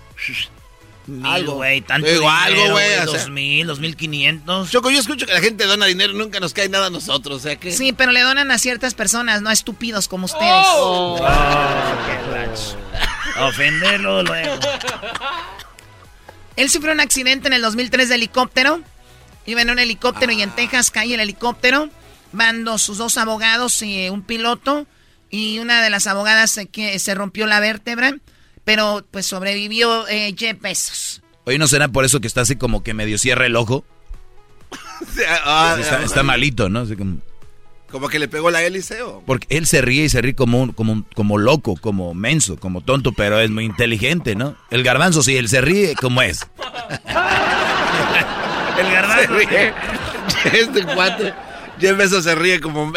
algo, 1.26 1.56
güey, 1.56 1.82
tanto 1.82 2.08
digo, 2.08 2.30
algo, 2.30 2.70
güey. 2.70 3.06
Dos 3.06 3.30
mil, 3.30 3.68
dos 3.68 3.82
mil 3.82 3.98
quinientos. 3.98 4.72
Choco, 4.72 4.92
yo 4.92 5.00
escucho 5.00 5.26
que 5.26 5.34
la 5.34 5.42
gente 5.42 5.66
dona 5.66 5.86
dinero 5.86 6.14
y 6.14 6.16
nunca 6.16 6.40
nos 6.40 6.54
cae 6.54 6.70
nada 6.70 6.86
a 6.86 6.90
nosotros, 6.90 7.36
o 7.36 7.40
sea 7.42 7.58
que... 7.58 7.74
Sí, 7.74 7.92
pero 7.92 8.14
le 8.14 8.22
donan 8.22 8.50
a 8.52 8.58
ciertas 8.60 8.94
personas, 8.94 9.42
no 9.42 9.50
a 9.50 9.54
estúpidos 9.54 10.08
como 10.08 10.24
ustedes. 10.24 10.66
Oh. 10.68 11.20
Oh, 13.40 13.46
Ofenderlo 13.48 14.24
luego. 14.24 14.58
Él 16.58 16.70
sufrió 16.70 16.92
un 16.92 17.00
accidente 17.00 17.48
en 17.48 17.54
el 17.54 17.62
2003 17.62 18.10
de 18.10 18.16
helicóptero. 18.16 18.82
Iba 19.46 19.62
en 19.62 19.70
un 19.70 19.80
helicóptero 19.80 20.34
y 20.34 20.42
en 20.42 20.50
Texas 20.50 20.92
cae 20.92 21.14
el 21.14 21.20
helicóptero. 21.20 21.90
Van 22.34 22.66
sus 22.80 22.98
dos 22.98 23.18
abogados 23.18 23.82
y 23.82 24.10
un 24.10 24.24
piloto. 24.24 24.86
Y 25.30 25.60
una 25.60 25.82
de 25.82 25.90
las 25.90 26.08
abogadas 26.08 26.52
se, 26.52 26.66
que 26.66 27.00
se 27.00 27.16
rompió 27.16 27.48
la 27.48 27.60
vértebra. 27.60 28.18
Pero 28.66 29.06
pues 29.12 29.26
sobrevivió 29.28 30.08
eh, 30.08 30.36
Jeff 30.38 30.60
Bezos. 30.60 31.22
Oye, 31.46 31.58
¿no 31.58 31.68
será 31.68 31.88
por 31.88 32.04
eso 32.04 32.20
que 32.20 32.28
está 32.28 32.42
así 32.42 32.58
como 32.58 32.84
que 32.84 32.94
medio 32.94 33.18
cierra 33.18 33.46
el 33.46 33.56
ojo? 33.56 33.86
Ah, 35.46 35.78
está, 36.04 36.24
malito, 36.24 36.68
¿no? 36.70 36.86
como... 36.98 37.20
que 38.10 38.20
le 38.20 38.28
pegó 38.28 38.52
la 38.52 38.64
hélice 38.64 38.98
Porque 39.26 39.48
él 39.50 39.66
se 39.66 39.82
ríe 39.82 40.06
y 40.06 40.10
se 40.10 40.22
ríe 40.22 40.36
como, 40.36 40.74
como, 40.74 41.04
como 41.16 41.38
loco, 41.38 41.76
como 41.76 42.14
menso, 42.14 42.58
como 42.58 42.82
tonto, 42.82 43.12
pero 43.12 43.40
es 43.40 43.50
muy 43.50 43.66
inteligente, 43.66 44.36
¿no? 44.36 44.56
El 44.70 44.84
garbanzo 44.84 45.24
sí, 45.24 45.36
él 45.36 45.50
se 45.50 45.62
ríe 45.62 45.96
como 45.96 46.22
es. 46.22 46.46
El 48.80 48.92
garbanzo. 48.92 49.40
Se 49.40 49.46
ríe. 49.46 49.74
Este 50.54 50.84
cuate. 50.84 51.34
Jeff 51.80 51.98
Bezos 51.98 52.24
se 52.24 52.36
ríe 52.36 52.60
como 52.60 52.84
un... 52.84 52.94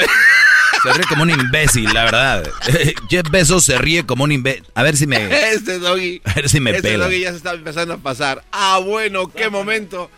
Se 0.82 0.92
ríe 0.92 1.04
como 1.08 1.22
un 1.22 1.30
imbécil, 1.30 1.92
la 1.92 2.04
verdad. 2.04 2.50
Jeff 3.10 3.28
Bezos 3.30 3.64
se 3.64 3.78
ríe 3.78 4.06
como 4.06 4.24
un 4.24 4.32
imbécil. 4.32 4.64
A 4.74 4.82
ver 4.82 4.96
si 4.96 5.06
me... 5.06 5.52
Este 5.52 5.78
doggy. 5.78 6.22
A 6.24 6.34
ver 6.34 6.48
si 6.48 6.60
me 6.60 6.70
este 6.70 6.96
doggy 6.96 7.20
ya 7.20 7.30
se 7.30 7.36
está 7.36 7.52
empezando 7.52 7.94
a 7.94 7.98
pasar. 7.98 8.42
Ah, 8.52 8.80
bueno, 8.84 9.30
qué 9.30 9.50
momento. 9.50 10.10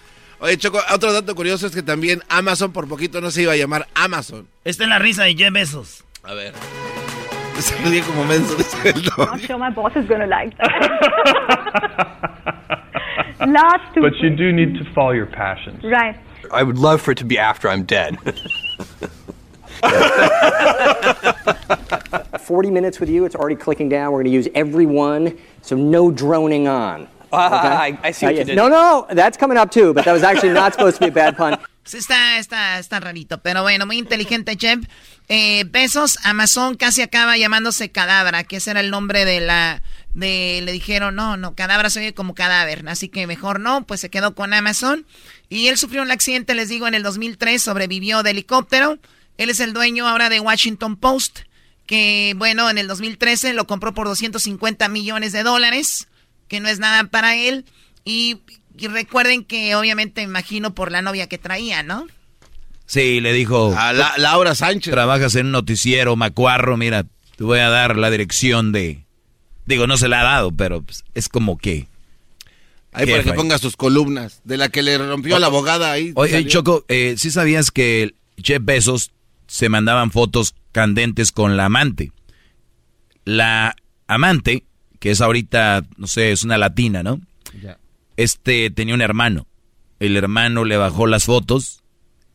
Oye, 0.42 0.58
Choco, 0.58 0.80
otro 0.92 1.12
dato 1.12 1.36
curioso 1.36 1.68
es 1.68 1.72
que 1.72 1.84
también 1.84 2.20
Amazon 2.28 2.72
por 2.72 2.88
poquito 2.88 3.20
no 3.20 3.30
se 3.30 3.42
iba 3.42 3.52
a 3.52 3.56
llamar 3.56 3.86
Amazon. 3.94 4.48
Esta 4.64 4.82
es 4.82 4.88
la 4.88 4.98
risa 4.98 5.22
de 5.22 5.36
Jeff 5.36 5.52
Bezos. 5.52 6.02
A 6.24 6.34
ver. 6.34 6.52
Se 7.60 7.76
ríe 7.88 8.02
como 8.02 8.24
menso. 8.24 8.56
I'm 9.18 9.38
sure 9.38 9.56
my 9.56 9.70
boss 9.70 9.94
is 9.94 10.08
gonna 10.08 10.26
like 10.26 10.56
that. 10.56 10.90
Last 13.46 13.94
two. 13.94 14.00
But 14.00 14.16
you 14.20 14.30
do 14.30 14.52
need 14.52 14.76
to 14.78 14.84
follow 14.92 15.12
your 15.12 15.26
passions. 15.26 15.84
Right. 15.84 16.16
I 16.50 16.64
would 16.64 16.78
love 16.78 17.00
for 17.00 17.12
it 17.12 17.18
to 17.18 17.24
be 17.24 17.38
after 17.38 17.68
I'm 17.68 17.84
dead. 17.84 18.18
40 22.40 22.70
minutes 22.70 22.98
with 22.98 23.08
you, 23.08 23.24
it's 23.24 23.36
already 23.36 23.56
clicking 23.56 23.88
down. 23.88 24.12
We're 24.12 24.18
going 24.18 24.26
to 24.26 24.32
use 24.32 24.48
every 24.54 24.86
one, 24.86 25.38
so 25.60 25.76
no 25.76 26.10
droning 26.10 26.66
on. 26.66 27.06
Ah, 27.32 27.88
I- 27.88 27.98
I 28.08 28.12
see 28.12 28.26
what 28.26 28.32
Uh, 28.32 28.34
you 28.34 28.38
yes. 28.40 28.46
did. 28.48 28.56
No, 28.56 28.68
no, 28.68 29.06
that's 29.14 29.38
coming 29.38 29.58
up 29.58 29.70
too, 29.70 29.92
but 29.94 30.04
that 30.04 30.12
was 30.12 30.22
actually 30.22 30.52
not 30.52 30.74
supposed 30.74 30.98
to 30.98 31.06
be 31.06 31.08
a 31.20 31.24
bad 31.32 31.36
pun. 31.36 31.58
Sí, 31.84 31.96
está, 31.98 32.38
está, 32.38 32.78
está 32.78 33.00
rarito, 33.00 33.38
pero 33.42 33.62
bueno, 33.62 33.86
muy 33.86 33.98
inteligente, 33.98 34.56
Jeff. 34.56 34.78
Eh, 35.28 35.64
Besos, 35.68 36.16
Amazon 36.22 36.76
casi 36.76 37.02
acaba 37.02 37.36
llamándose 37.36 37.90
Cadabra, 37.90 38.44
que 38.44 38.58
ese 38.58 38.70
era 38.70 38.78
el 38.78 38.90
nombre 38.92 39.24
de 39.24 39.40
la... 39.40 39.82
De, 40.14 40.60
le 40.62 40.70
dijeron, 40.70 41.16
no, 41.16 41.36
no, 41.36 41.56
Cadabra 41.56 41.90
se 41.90 41.98
oye 41.98 42.14
como 42.14 42.36
cadáver, 42.36 42.84
así 42.88 43.08
que 43.08 43.26
mejor 43.26 43.58
no, 43.58 43.84
pues 43.84 43.98
se 44.00 44.10
quedó 44.10 44.36
con 44.36 44.54
Amazon. 44.54 45.04
Y 45.48 45.66
él 45.66 45.76
sufrió 45.76 46.02
un 46.02 46.12
accidente, 46.12 46.54
les 46.54 46.68
digo, 46.68 46.86
en 46.86 46.94
el 46.94 47.02
2003, 47.02 47.60
sobrevivió 47.60 48.22
de 48.22 48.30
helicóptero. 48.30 48.98
Él 49.36 49.50
es 49.50 49.58
el 49.58 49.72
dueño 49.72 50.06
ahora 50.06 50.28
de 50.28 50.38
Washington 50.38 50.94
Post, 50.94 51.40
que 51.86 52.34
bueno, 52.36 52.70
en 52.70 52.78
el 52.78 52.86
2013 52.86 53.54
lo 53.54 53.66
compró 53.66 53.92
por 53.92 54.06
250 54.06 54.88
millones 54.88 55.32
de 55.32 55.42
dólares, 55.42 56.06
que 56.52 56.60
no 56.60 56.68
es 56.68 56.78
nada 56.78 57.04
para 57.04 57.34
él. 57.34 57.64
Y, 58.04 58.36
y 58.76 58.86
recuerden 58.88 59.42
que 59.42 59.74
obviamente 59.74 60.20
imagino 60.20 60.74
por 60.74 60.92
la 60.92 61.00
novia 61.00 61.26
que 61.26 61.38
traía, 61.38 61.82
¿no? 61.82 62.06
Sí, 62.84 63.22
le 63.22 63.32
dijo. 63.32 63.74
A 63.74 63.94
la- 63.94 64.12
Laura 64.18 64.54
Sánchez. 64.54 64.92
Trabajas 64.92 65.34
en 65.36 65.46
un 65.46 65.52
noticiero, 65.52 66.14
Macuarro, 66.14 66.76
mira, 66.76 67.04
te 67.36 67.44
voy 67.44 67.60
a 67.60 67.70
dar 67.70 67.96
la 67.96 68.10
dirección 68.10 68.70
de... 68.70 69.06
Digo, 69.64 69.86
no 69.86 69.96
se 69.96 70.08
la 70.08 70.20
ha 70.20 70.24
dado, 70.24 70.52
pero 70.52 70.82
pues, 70.82 71.04
es 71.14 71.30
como 71.30 71.56
que... 71.56 71.88
Ahí 72.92 73.06
para 73.10 73.22
que 73.22 73.32
ponga 73.32 73.56
sus 73.56 73.74
columnas. 73.74 74.42
De 74.44 74.58
la 74.58 74.68
que 74.68 74.82
le 74.82 74.98
rompió 74.98 75.36
a 75.36 75.38
la 75.38 75.46
abogada 75.46 75.90
ahí. 75.90 76.12
Oye, 76.16 76.32
salió. 76.32 76.50
Choco, 76.50 76.84
eh, 76.88 77.14
¿sí 77.16 77.30
sabías 77.30 77.70
que 77.70 78.14
Jeff 78.36 78.60
Bezos 78.62 79.12
se 79.46 79.70
mandaban 79.70 80.10
fotos 80.10 80.54
candentes 80.72 81.32
con 81.32 81.56
la 81.56 81.64
amante? 81.64 82.12
La 83.24 83.74
amante, 84.06 84.66
que 85.02 85.10
es 85.10 85.20
ahorita, 85.20 85.84
no 85.96 86.06
sé, 86.06 86.30
es 86.30 86.44
una 86.44 86.58
latina, 86.58 87.02
¿no? 87.02 87.20
Este 88.16 88.70
tenía 88.70 88.94
un 88.94 89.00
hermano. 89.00 89.48
El 89.98 90.16
hermano 90.16 90.64
le 90.64 90.76
bajó 90.76 91.08
las 91.08 91.24
fotos 91.24 91.82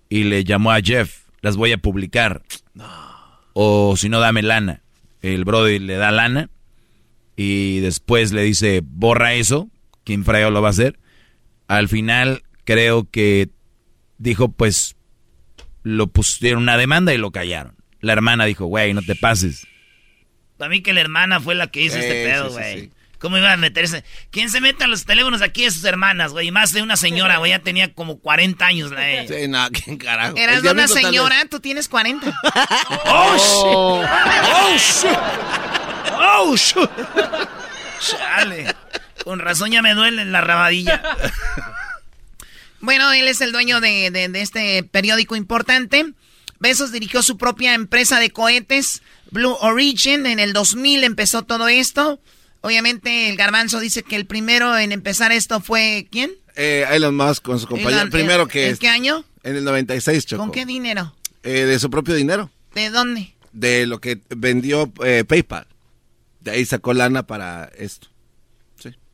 y 0.10 0.26
le 0.26 0.44
llamó 0.44 0.72
a 0.72 0.81
Jeff. 0.81 1.22
Las 1.39 1.56
voy 1.56 1.72
a 1.72 1.77
publicar. 1.77 2.44
O 3.53 3.95
si 3.95 4.10
no, 4.10 4.19
dame 4.19 4.41
lana. 4.41 4.81
El 5.22 5.45
brother 5.45 5.81
le 5.81 5.95
da 5.95 6.11
lana 6.11 6.49
y 7.38 7.80
después 7.80 8.34
le 8.34 8.41
dice, 8.41 8.81
borra 8.84 9.34
eso. 9.35 9.69
¿Quién 10.03 10.26
freo 10.26 10.52
lo 10.52 10.61
va 10.61 10.68
a 10.68 10.72
hacer? 10.72 10.99
Al 11.69 11.88
final 11.88 12.44
creo 12.65 13.10
que 13.10 13.48
dijo, 14.18 14.49
pues, 14.49 14.98
lo 15.84 16.07
pusieron 16.07 16.64
una 16.64 16.76
demanda 16.76 17.14
y 17.14 17.18
lo 17.18 17.31
callaron. 17.31 17.76
La 18.02 18.11
hermana 18.11 18.44
dijo, 18.44 18.65
güey, 18.65 18.94
no 18.94 19.03
te 19.03 19.15
pases. 19.15 19.65
Para 20.58 20.70
mí 20.70 20.82
que 20.82 20.94
la 20.94 21.02
hermana 21.02 21.40
fue 21.40 21.56
la 21.56 21.68
que 21.68 21.82
hizo 21.82 21.98
este 21.98 22.26
pedo, 22.26 22.46
sí, 22.46 22.50
sí, 22.50 22.54
güey. 22.60 22.82
sí. 22.82 22.92
¿Cómo 23.20 23.38
iba 23.40 23.52
a 23.52 23.58
meterse? 23.58 24.04
¿Quién 24.30 24.52
se 24.52 24.62
mete 24.62 24.84
a 24.84 24.88
los 24.88 25.06
teléfonos 25.06 25.42
aquí 25.42 25.64
de 25.64 25.72
sus 25.72 25.84
hermanas, 25.86 26.34
güey? 26.34 26.50
Y 26.50 26.52
Más 26.52 26.72
de 26.72 26.84
una 26.84 26.96
señora, 26.98 27.38
güey. 27.38 27.50
Ya 27.50 27.58
tenía 27.60 27.92
como 27.92 28.20
40 28.20 28.64
años 28.64 28.92
la 28.92 29.10
ella. 29.10 29.36
Sí, 29.40 29.48
no, 29.48 29.68
¿quién 29.72 29.98
carajo? 29.98 30.38
Eras 30.38 30.62
de 30.62 30.70
una 30.70 30.88
señora, 30.88 31.44
tú 31.50 31.60
tienes 31.60 31.88
40. 31.90 32.28
¡Oh, 33.06 33.36
shit! 34.76 35.10
¡Oh, 36.14 36.56
shit! 36.56 36.90
Chale. 38.00 38.76
Con 39.24 39.40
razón 39.40 39.72
ya 39.72 39.82
me 39.82 39.96
duele 39.96 40.24
la 40.26 40.42
rabadilla. 40.42 41.02
Bueno, 42.80 43.12
él 43.14 43.28
es 43.28 43.42
el 43.42 43.52
dueño 43.52 43.82
de, 43.82 44.12
de- 44.12 44.30
de 44.30 44.42
este 44.42 44.84
periódico 44.84 45.36
importante. 45.36 46.06
Besos 46.60 46.92
dirigió 46.92 47.22
su 47.24 47.38
propia 47.38 47.74
empresa 47.74 48.20
de 48.20 48.30
cohetes, 48.32 49.02
Blue 49.32 49.56
Origin. 49.62 50.26
En 50.26 50.40
el 50.40 50.54
2000 50.54 51.04
empezó 51.04 51.44
todo 51.44 51.68
esto. 51.68 52.20
Obviamente 52.62 53.30
el 53.30 53.38
garbanzo 53.38 53.80
dice 53.80 54.04
que 54.04 54.16
el 54.16 54.26
primero 54.26 54.78
en 54.78 54.91
empezar 54.91 55.32
esto 55.32 55.60
fue 55.62 56.08
¿quién? 56.12 56.32
Eh, 56.56 56.86
Elon 56.91 57.16
Musk 57.16 57.44
con 57.44 57.60
su 57.60 57.68
compañía. 57.68 58.02
Elon- 58.04 58.12
Primero 58.12 58.44
¿en- 58.44 58.49
que 58.49 58.70
¿En 58.70 58.78
qué 58.78 58.88
año? 58.90 59.24
En 59.44 59.56
el 59.56 59.64
96, 59.64 60.26
Choco. 60.26 60.41
¿Con 60.44 60.52
qué 60.52 60.66
dinero? 60.66 61.14
Eh, 61.44 61.66
de 61.66 61.80
su 61.80 61.90
propio 61.90 62.16
dinero. 62.16 62.49
¿De 62.74 62.90
dónde? 62.90 63.34
De 63.54 63.86
lo 63.86 64.02
que 64.02 64.20
vendió 64.30 64.91
eh, 65.06 65.24
PayPal. 65.26 65.68
De 66.41 66.52
ahí 66.52 66.66
sacó 66.66 66.94
lana 66.94 67.26
para 67.28 67.72
esto. 67.78 68.08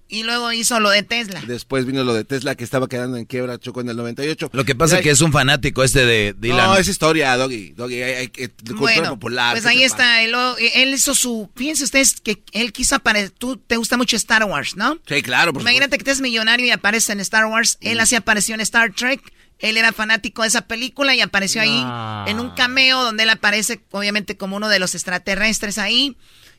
Y 0.09 0.23
luego 0.23 0.51
hizo 0.51 0.79
lo 0.79 0.89
de 0.91 1.01
Tesla. 1.01 1.41
Después 1.47 1.85
vino 1.85 2.03
lo 2.03 2.13
de 2.13 2.23
Tesla 2.23 2.53
que 2.55 2.63
estaba 2.63 2.87
quedando 2.87 3.17
en 3.17 3.25
quiebra, 3.25 3.57
Choco, 3.57 3.81
en 3.81 3.89
el 3.89 3.95
98. 3.97 4.51
Lo 4.53 4.63
que 4.63 4.75
pasa 4.75 4.97
es 4.97 5.01
que 5.03 5.09
es 5.09 5.21
un 5.21 5.31
fanático 5.31 5.83
este 5.83 6.05
de 6.05 6.35
Dylan. 6.37 6.67
No, 6.67 6.77
es 6.77 6.87
historia, 6.87 7.35
Doggy. 7.35 7.69
Doggy, 7.71 8.03
hay, 8.03 8.13
hay, 8.13 8.27
que- 8.27 8.49
cultura 8.49 8.79
Bueno, 8.79 9.09
popular. 9.11 9.53
pues 9.53 9.63
¿qué 9.63 9.69
ahí 9.69 9.83
está. 9.83 10.21
Él, 10.21 10.35
él 10.75 10.93
hizo 10.93 11.15
su... 11.15 11.49
Fíjense 11.55 11.85
ustedes 11.85 12.21
que 12.21 12.43
él 12.51 12.71
quiso 12.73 12.95
aparecer... 12.95 13.31
Tú 13.31 13.57
te 13.57 13.75
gusta 13.77 13.97
mucho 13.97 14.15
Star 14.17 14.43
Wars, 14.43 14.75
¿no? 14.75 14.99
Sí, 15.07 15.23
claro, 15.23 15.51
por 15.51 15.61
Imagínate 15.63 15.97
que 15.97 16.03
te 16.03 16.11
es 16.11 16.21
millonario 16.21 16.67
y 16.67 16.71
apareces 16.71 17.09
en 17.09 17.19
Star 17.21 17.45
Wars. 17.47 17.77
Él 17.81 17.99
así 17.99 18.15
apareció 18.15 18.53
en 18.53 18.61
Star 18.61 18.93
Trek. 18.93 19.19
Él 19.57 19.77
era 19.77 19.93
fanático 19.93 20.41
de 20.43 20.49
esa 20.49 20.61
película 20.67 21.15
y 21.15 21.21
apareció 21.21 21.61
ahí 21.61 21.81
Ah. 21.85 22.25
en 22.27 22.39
un 22.39 22.51
cameo 22.51 23.01
donde 23.03 23.23
él 23.23 23.29
aparece 23.29 23.81
obviamente 23.91 24.37
como 24.37 24.57
uno 24.57 24.69
de 24.69 24.77
los 24.77 24.93
extraterrestres 24.93 25.77
ahí. 25.79 26.17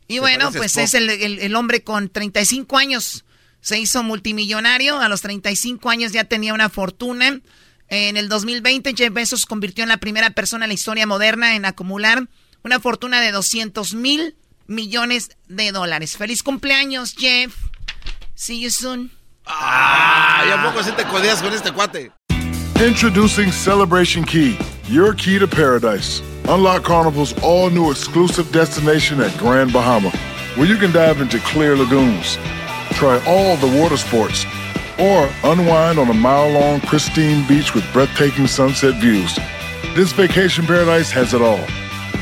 Y 0.09 0.15
Se 0.15 0.21
bueno, 0.21 0.51
pues 0.51 0.73
Spock. 0.77 0.85
es 0.85 0.95
el, 0.95 1.11
el- 1.11 1.39
el 1.39 1.55
hombre 1.55 1.85
con 1.85 2.09
35 2.09 2.79
años. 2.79 3.25
Se 3.65 3.79
hizo 3.79 4.03
multimillonario. 4.03 5.01
A 5.01 5.09
los 5.09 5.23
35 5.23 5.89
años 5.89 6.13
ya 6.13 6.25
tenía 6.25 6.53
una 6.53 6.69
fortuna. 6.69 7.41
En 7.89 8.19
el 8.19 8.29
2020 8.29 8.93
Jeff 8.95 9.11
Bezos 9.11 9.41
se 9.41 9.47
convirtió 9.47 9.85
en 9.85 9.89
la 9.89 9.97
primera 9.97 10.29
persona 10.31 10.67
en 10.67 10.69
la 10.69 10.75
historia 10.75 11.07
moderna 11.07 11.57
en 11.57 11.65
acumular 11.65 12.29
una 12.63 12.79
fortuna 12.79 13.23
de 13.23 13.33
200 13.33 13.95
mil 13.95 14.37
millones 14.67 15.31
de 15.49 15.73
dólares. 15.73 16.19
Feliz 16.19 16.43
cumpleaños, 16.43 17.15
Jeff. 17.17 17.55
See 18.35 18.61
you 18.61 18.69
soon. 18.69 19.11
Ah, 19.47 20.45
¿y 20.47 20.51
a 20.51 20.63
poco 20.63 20.81
así 20.81 20.93
te 20.93 21.05
codeas 21.05 21.41
con 21.41 21.55
este 21.55 21.73
cuate? 21.73 22.13
Introducing 22.87 23.51
Celebration 23.51 24.27
Key, 24.27 24.59
your 24.91 25.15
key 25.15 25.39
to 25.39 25.47
paradise. 25.47 26.21
Unlock 26.49 26.85
Carnival's 26.85 27.35
all 27.43 27.71
new 27.71 27.91
exclusive 27.91 28.53
destination 28.53 29.23
at 29.23 29.35
Grand 29.39 29.73
Bahama, 29.73 30.11
where 30.57 30.67
you 30.67 30.77
can 30.77 30.93
dive 30.93 31.23
into 31.23 31.39
clear 31.41 31.77
lagoons, 31.77 32.37
try 32.95 33.23
all 33.27 33.57
the 33.57 33.81
water 33.81 33.97
sports, 33.97 34.47
or 34.99 35.29
unwind 35.43 35.99
on 35.99 36.09
a 36.09 36.15
mile 36.15 36.51
long, 36.51 36.81
pristine 36.81 37.47
beach 37.47 37.75
with 37.75 37.85
breathtaking 37.93 38.47
sunset 38.47 38.95
views. 39.01 39.39
This 39.95 40.13
vacation 40.13 40.67
paradise 40.67 41.11
has 41.11 41.35
it 41.35 41.43
all. 41.43 41.65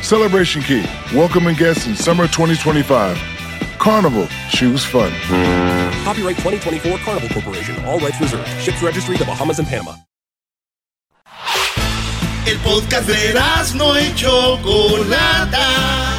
Celebration 0.03 0.63
Key, 0.63 0.85
welcoming 1.15 1.55
guests 1.55 1.87
in 1.87 1.95
summer 1.95 2.27
2025. 2.27 3.17
Carnival, 3.79 4.29
choose 4.51 4.85
fun. 4.85 5.11
Copyright 6.05 6.37
2024 6.37 6.99
Carnival 6.99 7.29
Corporation. 7.29 7.85
All 7.85 7.99
rights 7.99 8.21
reserved. 8.21 8.49
Ships 8.61 8.83
registry 8.83 9.17
the 9.17 9.25
Bahamas 9.25 9.59
and 9.59 9.69
Panama. 9.69 9.95
El 12.45 12.59
podcast 12.59 13.09
de 13.09 13.33
no 13.77 13.95
y 13.97 14.13
Chocolata. 14.15 16.12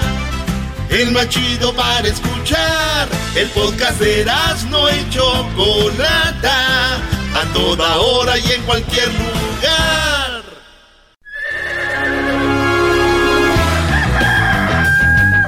El 0.93 1.11
más 1.11 1.27
chido 1.27 1.73
para 1.73 2.07
escuchar. 2.07 3.09
El 3.35 3.49
podcast 3.49 3.99
de 3.99 4.23
no 4.69 4.87
y 4.89 5.09
Chocolata. 5.09 6.97
A 7.33 7.51
toda 7.51 7.97
hora 7.97 8.37
y 8.37 8.51
en 8.51 8.61
cualquier 8.61 9.07
lugar. 9.07 10.43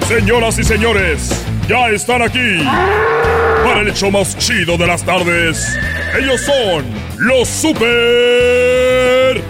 Señoras 0.08 0.58
y 0.58 0.64
señores, 0.64 1.46
ya 1.68 1.90
están 1.90 2.24
aquí 2.24 2.64
para 3.64 3.82
el 3.82 3.90
hecho 3.90 4.10
más 4.10 4.36
chido 4.40 4.78
de 4.78 4.88
las 4.88 5.04
tardes. 5.04 5.78
Ellos 6.20 6.42
son 6.42 6.86
los 7.20 7.48
super 7.48 9.44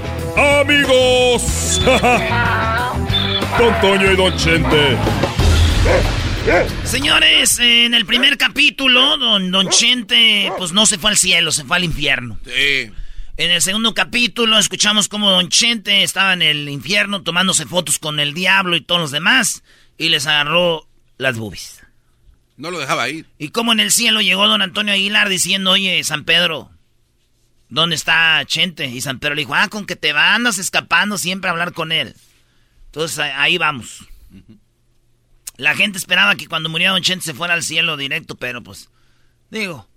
amigos. 0.60 1.82
Don 3.58 3.80
Toño 3.80 4.12
y 4.12 4.16
Don 4.18 4.36
Chente. 4.36 4.98
Señores, 6.84 7.60
en 7.60 7.94
el 7.94 8.06
primer 8.06 8.38
capítulo, 8.38 9.18
don, 9.18 9.52
don 9.52 9.70
Chente, 9.70 10.52
pues 10.58 10.72
no 10.72 10.86
se 10.86 10.98
fue 10.98 11.10
al 11.10 11.18
cielo, 11.18 11.52
se 11.52 11.64
fue 11.64 11.78
al 11.78 11.84
infierno. 11.84 12.40
Sí. 12.46 12.92
En 13.38 13.52
el 13.52 13.62
segundo 13.62 13.94
capítulo 13.94 14.58
escuchamos 14.58 15.10
cómo 15.10 15.30
Don 15.30 15.50
Chente 15.50 16.04
estaba 16.04 16.32
en 16.32 16.42
el 16.42 16.70
infierno 16.70 17.22
tomándose 17.22 17.66
fotos 17.66 18.00
con 18.00 18.22
el 18.22 18.34
diablo 18.34 18.78
y 18.78 18.82
todos 18.82 19.02
los 19.02 19.12
demás 19.12 19.64
y 19.98 20.08
les 20.08 20.26
agarró 20.26 20.88
las 21.18 21.38
boobies. 21.38 21.84
No 22.56 22.72
lo 22.72 22.80
dejaba 22.80 23.10
ir. 23.10 23.26
Y 23.38 23.50
cómo 23.50 23.74
en 23.74 23.82
el 23.82 23.92
cielo 23.92 24.22
llegó 24.22 24.48
Don 24.48 24.62
Antonio 24.62 24.94
Aguilar 24.94 25.28
diciendo, 25.28 25.72
oye, 25.72 26.02
San 26.06 26.24
Pedro, 26.24 26.72
¿dónde 27.68 27.98
está 27.98 28.42
Chente? 28.46 28.86
Y 28.86 29.02
San 29.02 29.20
Pedro 29.20 29.36
le 29.36 29.42
dijo, 29.42 29.54
ah, 29.54 29.68
con 29.68 29.86
que 29.86 29.98
te 29.98 30.12
andas 30.12 30.58
escapando 30.58 31.18
siempre 31.18 31.50
a 31.50 31.52
hablar 31.52 31.74
con 31.74 31.92
él. 31.92 32.16
Entonces 32.86 33.20
ahí 33.20 33.58
vamos. 33.58 34.06
La 35.58 35.76
gente 35.76 35.98
esperaba 35.98 36.36
que 36.36 36.48
cuando 36.48 36.70
muriera 36.70 36.94
Don 36.94 37.02
Chente 37.02 37.26
se 37.26 37.34
fuera 37.34 37.54
al 37.54 37.64
cielo 37.64 37.98
directo, 37.98 38.36
pero 38.36 38.62
pues, 38.62 38.90
digo, 39.50 39.88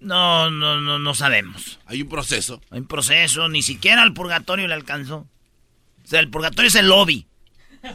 no, 0.00 0.50
no, 0.50 0.80
no, 0.80 0.98
no 0.98 1.14
sabemos. 1.14 1.78
Hay 1.86 2.02
un 2.02 2.08
proceso. 2.08 2.60
Hay 2.70 2.80
un 2.80 2.86
proceso, 2.86 3.48
ni 3.48 3.62
siquiera 3.62 4.02
al 4.02 4.12
purgatorio 4.12 4.68
le 4.68 4.74
alcanzó. 4.74 5.26
O 6.04 6.06
sea, 6.06 6.20
el 6.20 6.28
purgatorio 6.28 6.68
es 6.68 6.74
el 6.74 6.88
lobby. 6.88 7.26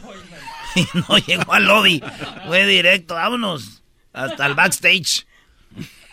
Y 0.76 0.86
no 0.94 1.18
llegó 1.18 1.52
al 1.52 1.64
lobby. 1.64 2.00
Fue 2.46 2.64
directo, 2.64 3.14
vámonos. 3.14 3.82
Hasta 4.12 4.46
el 4.46 4.54
backstage. 4.54 5.26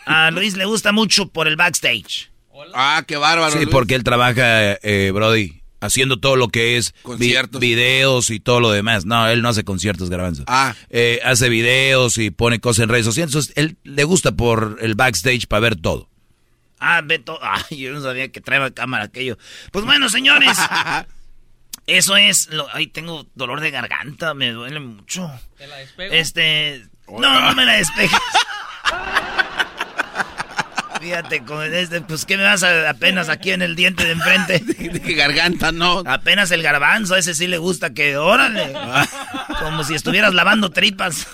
A 0.04 0.32
Luis 0.32 0.56
le 0.56 0.64
gusta 0.64 0.90
mucho 0.90 1.28
por 1.28 1.46
el 1.46 1.54
backstage. 1.54 2.28
Ah, 2.74 3.04
qué 3.06 3.16
bárbaro. 3.16 3.56
Sí, 3.56 3.66
porque 3.66 3.94
él 3.94 4.02
trabaja, 4.02 4.72
eh, 4.82 5.12
Brody, 5.14 5.57
haciendo 5.80 6.18
todo 6.18 6.36
lo 6.36 6.48
que 6.48 6.76
es 6.76 6.94
Conciertos. 7.02 7.60
videos 7.60 8.30
y 8.30 8.40
todo 8.40 8.60
lo 8.60 8.70
demás. 8.70 9.04
No, 9.04 9.28
él 9.28 9.42
no 9.42 9.48
hace 9.48 9.64
conciertos, 9.64 10.10
garbanzo. 10.10 10.44
Ah. 10.46 10.74
Eh, 10.90 11.20
hace 11.24 11.48
videos 11.48 12.18
y 12.18 12.30
pone 12.30 12.60
cosas 12.60 12.84
en 12.84 12.88
redes 12.90 13.04
sociales. 13.06 13.30
Entonces, 13.30 13.52
él 13.56 13.76
le 13.84 14.04
gusta 14.04 14.32
por 14.32 14.78
el 14.80 14.94
backstage 14.94 15.46
para 15.46 15.60
ver 15.60 15.76
todo. 15.76 16.08
Ah, 16.80 17.00
Beto. 17.04 17.38
Ay, 17.42 17.78
yo 17.78 17.92
no 17.92 18.00
sabía 18.00 18.28
que 18.30 18.40
traía 18.40 18.70
cámara 18.72 19.04
aquello. 19.04 19.38
Pues 19.72 19.84
bueno, 19.84 20.08
señores. 20.08 20.56
Eso 21.86 22.16
es. 22.18 22.48
Lo, 22.50 22.68
ay, 22.74 22.88
tengo 22.88 23.26
dolor 23.34 23.60
de 23.60 23.70
garganta. 23.70 24.34
Me 24.34 24.50
duele 24.52 24.78
mucho. 24.78 25.30
¿Te 25.56 25.66
la 25.66 25.76
despego? 25.76 26.12
Este. 26.14 26.86
No, 27.08 27.40
no 27.40 27.54
me 27.54 27.64
la 27.64 27.74
despejes. 27.76 28.20
Fíjate, 31.08 31.42
con 31.42 31.72
este, 31.72 32.02
pues 32.02 32.26
¿qué 32.26 32.36
me 32.36 32.42
vas 32.42 32.62
a, 32.62 32.90
apenas 32.90 33.30
aquí 33.30 33.50
en 33.50 33.62
el 33.62 33.74
diente 33.74 34.04
de 34.04 34.10
enfrente? 34.10 34.58
De 34.92 35.00
que 35.00 35.14
garganta, 35.14 35.72
no. 35.72 36.02
Apenas 36.04 36.50
el 36.50 36.62
garbanzo, 36.62 37.14
a 37.14 37.18
ese 37.18 37.34
sí 37.34 37.46
le 37.46 37.56
gusta 37.56 37.94
que, 37.94 38.18
órale. 38.18 38.74
Como 39.58 39.84
si 39.84 39.94
estuvieras 39.94 40.34
lavando 40.34 40.68
tripas. 40.68 41.26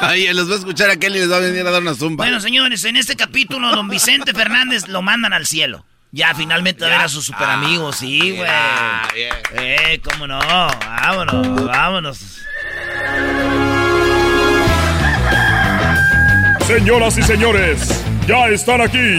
Ay, 0.00 0.32
los 0.32 0.48
va 0.48 0.54
a 0.54 0.58
escuchar 0.58 0.90
aquel 0.90 1.16
y 1.16 1.18
les 1.18 1.32
va 1.32 1.38
a 1.38 1.40
venir 1.40 1.66
a 1.66 1.72
dar 1.72 1.82
una 1.82 1.94
zumba. 1.94 2.24
Bueno, 2.24 2.38
señores, 2.38 2.84
en 2.84 2.96
este 2.96 3.16
capítulo, 3.16 3.74
don 3.74 3.88
Vicente 3.88 4.32
Fernández 4.32 4.86
lo 4.86 5.02
mandan 5.02 5.32
al 5.32 5.44
cielo. 5.44 5.84
Ya 6.12 6.36
finalmente 6.36 6.82
va 6.82 6.86
a 6.86 6.90
ver 6.90 7.00
a 7.06 7.08
sus 7.08 7.24
super 7.24 7.50
amigos, 7.50 7.96
sí, 7.96 8.36
güey. 8.36 8.48
Eh, 9.54 10.00
cómo 10.04 10.28
no. 10.28 10.38
Vámonos, 10.38 11.64
vámonos. 11.64 12.38
Señoras 16.66 17.18
y 17.18 17.22
señores, 17.22 18.04
ya 18.26 18.48
están 18.48 18.80
aquí 18.80 19.18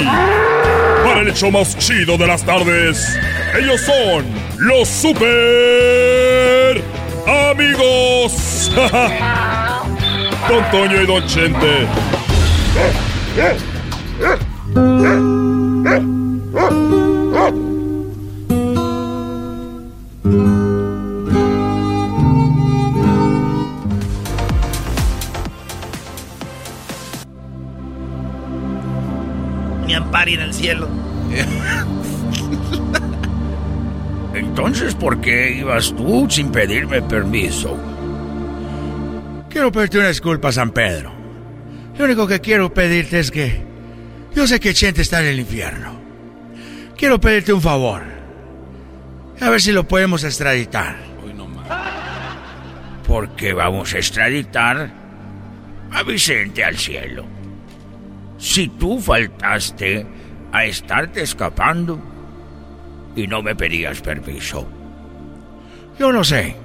para 1.03 1.21
el 1.21 1.27
hecho 1.27 1.51
más 1.51 1.77
chido 1.77 2.17
de 2.17 2.25
las 2.25 2.43
tardes. 2.43 3.17
Ellos 3.59 3.81
son 3.81 4.25
los 4.57 4.87
super 4.87 6.81
amigos. 7.51 8.71
Don 10.47 10.71
Toño 10.71 11.01
y 11.01 11.05
Don 11.05 11.27
Chente. 11.27 11.87
Mi 29.93 29.97
ampari 29.97 30.33
en 30.33 30.41
el 30.41 30.53
cielo. 30.55 30.89
Entonces, 34.33 34.95
¿por 34.95 35.21
qué 35.21 35.55
ibas 35.59 35.93
tú 35.95 36.25
sin 36.31 36.51
pedirme 36.51 37.03
permiso? 37.03 37.77
Quiero 39.51 39.71
pedirte 39.71 39.99
una 39.99 40.07
disculpa, 40.07 40.51
San 40.51 40.71
Pedro. 40.71 41.13
Lo 41.95 42.05
único 42.05 42.25
que 42.25 42.41
quiero 42.41 42.73
pedirte 42.73 43.19
es 43.19 43.29
que... 43.29 43.61
Yo 44.33 44.47
sé 44.47 44.59
que 44.59 44.73
Chente 44.73 45.03
está 45.03 45.19
en 45.19 45.27
el 45.27 45.39
infierno. 45.39 46.01
Quiero 46.97 47.21
pedirte 47.21 47.53
un 47.53 47.61
favor. 47.61 48.01
A 49.41 49.49
ver 49.51 49.61
si 49.61 49.71
lo 49.71 49.87
podemos 49.87 50.23
extraditar. 50.23 50.95
Porque 53.05 53.53
vamos 53.53 53.93
a 53.93 53.97
extraditar 53.99 54.91
a 55.91 56.01
Vicente 56.01 56.63
al 56.63 56.79
cielo. 56.79 57.32
Si 58.43 58.67
tú 58.67 58.99
faltaste 58.99 60.05
a 60.51 60.65
estarte 60.65 61.21
escapando 61.21 61.97
y 63.15 63.25
no 63.25 63.41
me 63.41 63.55
pedías 63.55 64.01
permiso. 64.01 64.67
Yo 65.97 66.11
lo 66.11 66.25
sé, 66.25 66.57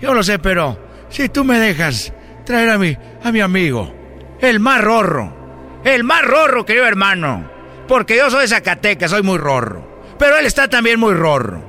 yo 0.00 0.14
lo 0.14 0.22
sé, 0.22 0.38
pero 0.38 0.78
si 1.08 1.28
tú 1.28 1.42
me 1.42 1.58
dejas 1.58 2.12
traer 2.46 2.70
a 2.70 2.78
mi, 2.78 2.96
a 3.24 3.32
mi 3.32 3.40
amigo, 3.40 3.92
el 4.40 4.60
más 4.60 4.82
rorro, 4.82 5.80
el 5.82 6.04
más 6.04 6.22
rorro, 6.22 6.64
querido 6.64 6.86
hermano, 6.86 7.50
porque 7.88 8.16
yo 8.16 8.30
soy 8.30 8.42
de 8.42 8.48
Zacatecas, 8.48 9.10
soy 9.10 9.24
muy 9.24 9.38
rorro, 9.38 10.04
pero 10.16 10.38
él 10.38 10.46
está 10.46 10.68
también 10.68 11.00
muy 11.00 11.14
rorro. 11.14 11.60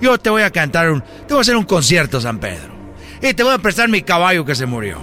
Yo 0.00 0.16
te 0.16 0.30
voy 0.30 0.40
a 0.40 0.50
cantar 0.50 0.90
un, 0.90 1.02
te 1.02 1.34
voy 1.34 1.38
a 1.38 1.40
hacer 1.42 1.56
un 1.56 1.64
concierto, 1.64 2.18
San 2.18 2.38
Pedro, 2.38 2.72
y 3.20 3.34
te 3.34 3.42
voy 3.42 3.52
a 3.52 3.58
prestar 3.58 3.90
mi 3.90 4.00
caballo 4.00 4.46
que 4.46 4.54
se 4.54 4.64
murió, 4.64 5.00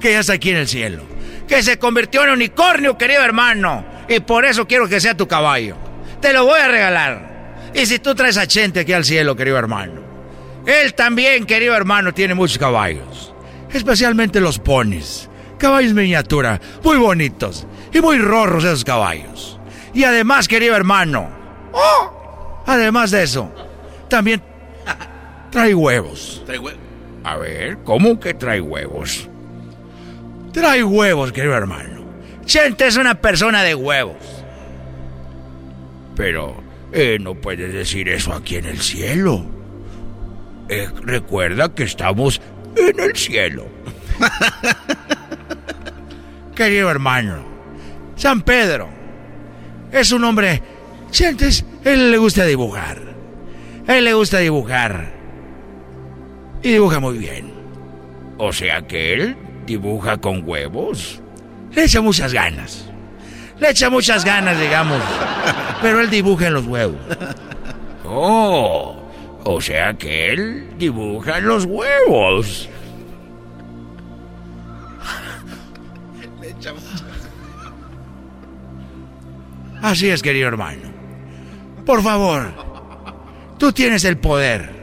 que 0.00 0.10
ya 0.10 0.20
está 0.20 0.32
aquí 0.32 0.50
en 0.50 0.56
el 0.56 0.66
cielo, 0.66 1.04
que 1.48 1.62
se 1.62 1.78
convirtió 1.78 2.22
en 2.24 2.30
unicornio, 2.30 2.98
querido 2.98 3.22
hermano, 3.22 3.84
y 4.06 4.20
por 4.20 4.44
eso 4.44 4.68
quiero 4.68 4.86
que 4.88 5.00
sea 5.00 5.16
tu 5.16 5.26
caballo. 5.26 5.76
Te 6.20 6.32
lo 6.32 6.44
voy 6.44 6.60
a 6.60 6.68
regalar. 6.68 7.70
Y 7.74 7.86
si 7.86 7.98
tú 7.98 8.14
traes 8.14 8.36
a 8.36 8.46
Chente 8.46 8.80
aquí 8.80 8.92
al 8.92 9.04
cielo, 9.04 9.34
querido 9.34 9.56
hermano. 9.56 10.02
Él 10.66 10.94
también, 10.94 11.46
querido 11.46 11.74
hermano, 11.74 12.12
tiene 12.12 12.34
muchos 12.34 12.58
caballos. 12.58 13.32
Especialmente 13.72 14.40
los 14.40 14.58
ponis. 14.58 15.28
Caballos 15.58 15.94
miniatura, 15.94 16.60
muy 16.84 16.98
bonitos. 16.98 17.66
Y 17.92 18.00
muy 18.00 18.18
rorros 18.18 18.64
esos 18.64 18.84
caballos. 18.84 19.58
Y 19.94 20.04
además, 20.04 20.46
querido 20.46 20.76
hermano. 20.76 21.30
¡oh! 21.72 22.62
Además 22.66 23.10
de 23.10 23.22
eso, 23.22 23.50
también 24.08 24.42
trae 25.50 25.74
huevos. 25.74 26.42
Trae 26.44 26.58
huevos. 26.58 26.80
A 27.24 27.36
ver, 27.36 27.78
¿cómo 27.84 28.20
que 28.20 28.34
trae 28.34 28.60
huevos? 28.60 29.28
Trae 30.58 30.82
huevos, 30.82 31.30
querido 31.30 31.54
hermano. 31.54 32.04
Chente 32.44 32.88
es 32.88 32.96
una 32.96 33.14
persona 33.14 33.62
de 33.62 33.76
huevos. 33.76 34.16
Pero 36.16 36.56
eh, 36.92 37.16
no 37.20 37.36
puedes 37.36 37.72
decir 37.72 38.08
eso 38.08 38.34
aquí 38.34 38.56
en 38.56 38.64
el 38.64 38.80
cielo. 38.80 39.46
Eh, 40.68 40.88
recuerda 41.02 41.72
que 41.72 41.84
estamos 41.84 42.40
en 42.74 42.98
el 42.98 43.14
cielo. 43.14 43.68
Querido 46.56 46.90
hermano, 46.90 47.44
San 48.16 48.42
Pedro 48.42 48.88
es 49.92 50.10
un 50.10 50.24
hombre. 50.24 50.60
Sientes, 51.12 51.64
él 51.84 52.10
le 52.10 52.18
gusta 52.18 52.44
dibujar. 52.44 52.98
Él 53.86 54.04
le 54.04 54.12
gusta 54.12 54.38
dibujar. 54.38 55.12
Y 56.64 56.72
dibuja 56.72 56.98
muy 56.98 57.16
bien. 57.16 57.52
O 58.38 58.52
sea 58.52 58.82
que 58.82 59.14
él 59.14 59.36
dibuja 59.68 60.16
con 60.16 60.42
huevos. 60.48 61.20
Le 61.72 61.84
echa 61.84 62.00
muchas 62.00 62.32
ganas. 62.32 62.86
Le 63.60 63.70
echa 63.70 63.90
muchas 63.90 64.24
ganas, 64.24 64.58
digamos. 64.58 65.00
Pero 65.82 66.00
él 66.00 66.08
dibuja 66.10 66.46
en 66.48 66.54
los 66.54 66.66
huevos. 66.66 66.98
Oh, 68.04 68.96
o 69.44 69.60
sea 69.60 69.92
que 69.92 70.32
él 70.32 70.70
dibuja 70.78 71.38
en 71.38 71.46
los 71.46 71.66
huevos. 71.66 72.68
Le 76.40 76.50
echamos. 76.50 76.82
Así 79.82 80.08
es, 80.08 80.22
querido 80.22 80.48
hermano. 80.48 80.88
Por 81.84 82.02
favor, 82.02 82.54
tú 83.58 83.70
tienes 83.72 84.04
el 84.04 84.16
poder. 84.16 84.78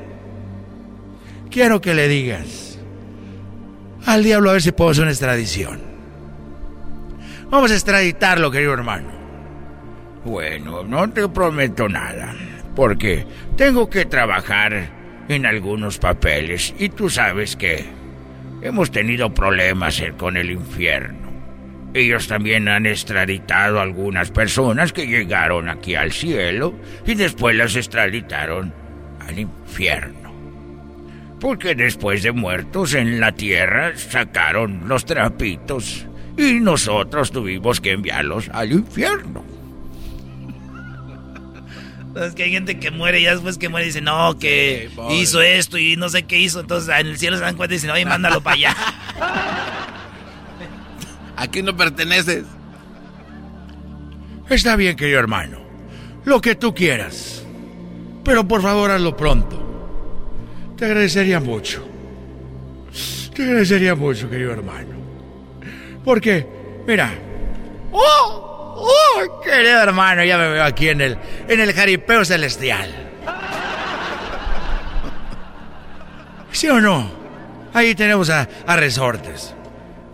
Quiero 1.49 1.81
que 1.81 1.95
le 1.95 2.07
digas 2.07 2.64
al 4.05 4.23
diablo 4.23 4.49
a 4.49 4.53
ver 4.53 4.61
si 4.61 4.71
puedo 4.71 4.91
hacer 4.91 5.03
una 5.03 5.11
extradición. 5.11 5.79
Vamos 7.49 7.71
a 7.71 7.75
extraditarlo, 7.75 8.51
querido 8.51 8.73
hermano. 8.73 9.09
Bueno, 10.23 10.83
no 10.83 11.09
te 11.11 11.27
prometo 11.29 11.87
nada, 11.87 12.33
porque 12.75 13.25
tengo 13.55 13.89
que 13.89 14.05
trabajar 14.05 14.89
en 15.29 15.45
algunos 15.45 15.97
papeles 15.97 16.73
y 16.77 16.89
tú 16.89 17.09
sabes 17.09 17.55
que 17.55 17.85
hemos 18.61 18.91
tenido 18.91 19.33
problemas 19.33 20.03
con 20.17 20.37
el 20.37 20.51
infierno. 20.51 21.25
Ellos 21.93 22.27
también 22.27 22.67
han 22.67 22.85
extraditado 22.85 23.79
a 23.79 23.83
algunas 23.83 24.31
personas 24.31 24.91
que 24.91 25.07
llegaron 25.07 25.69
aquí 25.69 25.95
al 25.95 26.11
cielo 26.11 26.73
y 27.05 27.15
después 27.15 27.55
las 27.55 27.75
extraditaron 27.75 28.73
al 29.25 29.39
infierno. 29.39 30.24
Porque 31.39 31.75
después 31.75 32.23
de 32.23 32.31
muertos 32.31 32.93
en 32.93 33.19
la 33.19 33.33
tierra 33.33 33.97
sacaron 33.97 34.87
los 34.87 35.05
trapitos 35.05 36.05
y 36.37 36.59
nosotros 36.59 37.31
tuvimos 37.31 37.81
que 37.81 37.91
enviarlos 37.91 38.49
al 38.53 38.71
infierno. 38.71 39.43
Es 42.15 42.33
que 42.33 42.43
hay 42.43 42.51
gente 42.51 42.79
que 42.79 42.91
muere 42.91 43.19
y 43.19 43.23
ya 43.23 43.33
después 43.33 43.57
que 43.57 43.67
muere 43.67 43.87
dice, 43.87 43.99
no, 43.99 44.39
que 44.39 44.89
hizo 45.09 45.41
esto 45.41 45.77
y 45.77 45.97
no 45.97 46.07
sé 46.07 46.23
qué 46.23 46.39
hizo. 46.39 46.61
Entonces 46.61 46.89
en 46.97 47.07
el 47.07 47.17
cielo 47.17 47.35
se 47.35 47.43
dan 47.43 47.57
cuenta 47.57 47.73
y 47.73 47.77
dicen, 47.77 47.89
oye, 47.89 48.05
mándalo 48.05 48.39
para 48.39 48.55
allá. 48.55 48.75
Aquí 51.35 51.61
no 51.61 51.75
perteneces. 51.75 52.45
Está 54.49 54.77
bien, 54.77 54.95
querido 54.95 55.19
hermano. 55.19 55.59
Lo 56.23 56.39
que 56.39 56.55
tú 56.55 56.73
quieras. 56.73 57.45
Pero 58.23 58.47
por 58.47 58.61
favor 58.61 58.91
hazlo 58.91 59.17
pronto. 59.17 59.64
Te 60.77 60.85
agradecería 60.85 61.39
mucho. 61.39 61.87
Te 63.33 63.43
agradecería 63.43 63.95
mucho, 63.95 64.29
querido 64.29 64.51
hermano. 64.51 64.95
Porque, 66.03 66.45
mira. 66.85 67.13
¡Oh! 67.91 68.87
¡Oh! 68.87 69.41
Querido 69.41 69.81
hermano, 69.81 70.23
ya 70.23 70.37
me 70.37 70.49
veo 70.49 70.63
aquí 70.63 70.89
en 70.89 71.01
el, 71.01 71.17
en 71.47 71.59
el 71.59 71.73
jaripeo 71.73 72.25
celestial. 72.25 72.89
¿Sí 76.51 76.69
o 76.69 76.79
no? 76.79 77.09
Ahí 77.73 77.95
tenemos 77.95 78.29
a, 78.29 78.47
a 78.65 78.75
resortes. 78.75 79.53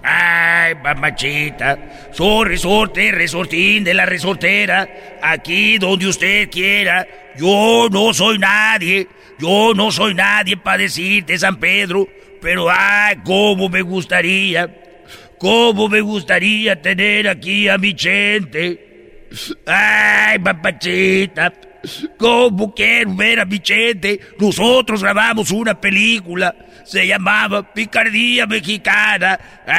Ay, 0.04 0.74
mamachita, 0.84 2.10
soy 2.12 2.46
resorte, 2.46 3.12
resortín 3.12 3.84
de 3.84 3.94
la 3.94 4.06
resortera, 4.08 4.90
aquí 5.22 5.78
donde 5.78 6.08
usted 6.08 6.50
quiera. 6.50 7.08
Yo 7.38 7.88
no 7.92 8.12
soy 8.14 8.40
nadie, 8.40 9.08
yo 9.42 9.74
no 9.76 9.92
soy 9.92 10.14
nadie 10.14 10.56
para 10.56 10.84
decirte, 10.84 11.38
San 11.38 11.58
Pedro, 11.58 12.08
pero 12.42 12.68
ay, 12.70 13.18
cómo 13.26 13.70
me 13.70 13.82
gustaría, 13.82 14.70
cómo 15.40 15.90
me 15.90 16.02
gustaría 16.02 16.82
tener 16.82 17.28
aquí 17.28 17.68
a 17.68 17.78
mi 17.78 17.96
gente. 17.98 19.28
Ay, 19.66 20.38
mamachita, 20.40 21.54
cómo 22.18 22.74
quiero 22.76 23.16
ver 23.16 23.40
a 23.40 23.46
mi 23.46 23.60
gente. 23.64 24.20
Nosotros 24.38 25.02
grabamos 25.02 25.52
una 25.52 25.80
película 25.80 26.54
se 26.84 27.08
llamaba 27.08 27.64
Picardía 27.74 28.46
Mexicana. 28.46 29.40
¡Ay, 29.66 29.74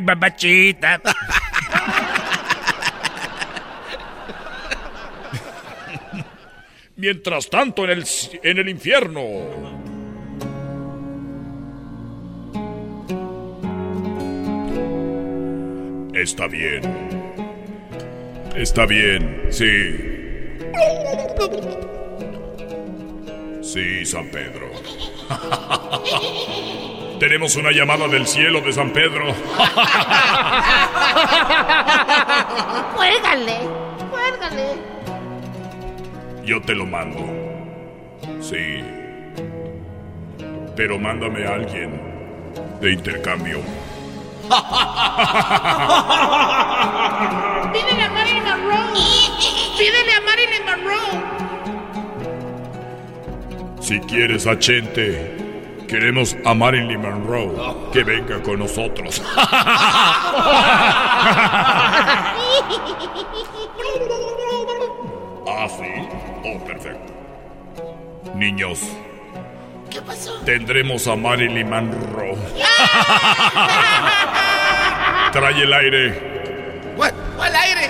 mamachita! 0.00 1.00
Mientras 6.98 7.48
tanto, 7.48 7.84
en 7.84 7.90
el, 7.90 8.04
en 8.42 8.58
el 8.58 8.68
infierno. 8.68 9.22
Está 16.12 16.48
bien. 16.48 16.82
Está 18.56 18.84
bien, 18.84 19.46
sí. 19.50 19.94
Sí, 23.62 24.04
San 24.04 24.28
Pedro. 24.32 24.68
Tenemos 27.20 27.54
una 27.54 27.70
llamada 27.70 28.08
del 28.08 28.26
cielo 28.26 28.60
de 28.60 28.72
San 28.72 28.92
Pedro. 28.92 29.26
Cuélgale, 32.96 33.58
cuélgale. 34.10 34.97
Yo 36.48 36.60
te 36.62 36.74
lo 36.74 36.86
mando. 36.86 37.20
Sí. 38.40 38.82
Pero 40.74 40.98
mándame 40.98 41.44
a 41.44 41.56
alguien 41.56 42.00
de 42.80 42.92
intercambio. 42.92 43.58
Pídele 47.70 48.02
a 48.02 48.08
Marilyn 48.08 48.44
Monroe. 48.44 48.78
Pídele 49.76 50.14
a 50.14 50.20
Marilyn 50.22 50.64
Monroe. 50.64 51.20
Si 53.82 54.00
quieres 54.00 54.46
a 54.46 54.58
Chente, 54.58 55.36
queremos 55.86 56.34
a 56.46 56.54
Marilyn 56.54 57.02
Monroe 57.02 57.52
que 57.92 58.04
venga 58.04 58.42
con 58.42 58.60
nosotros. 58.60 59.22
¿Ah, 65.46 65.68
sí? 65.68 66.17
Oh, 66.48 66.58
perfecto. 66.64 67.12
Niños. 68.34 68.80
¿Qué 69.90 70.00
pasó? 70.02 70.32
Tendremos 70.44 71.06
a 71.06 71.14
Marilyn 71.16 71.68
Monroe. 71.68 72.34
Trae 75.32 75.62
el 75.62 75.72
aire. 75.72 76.92
¿Cuál, 76.96 77.14
cuál 77.36 77.54
aire? 77.54 77.88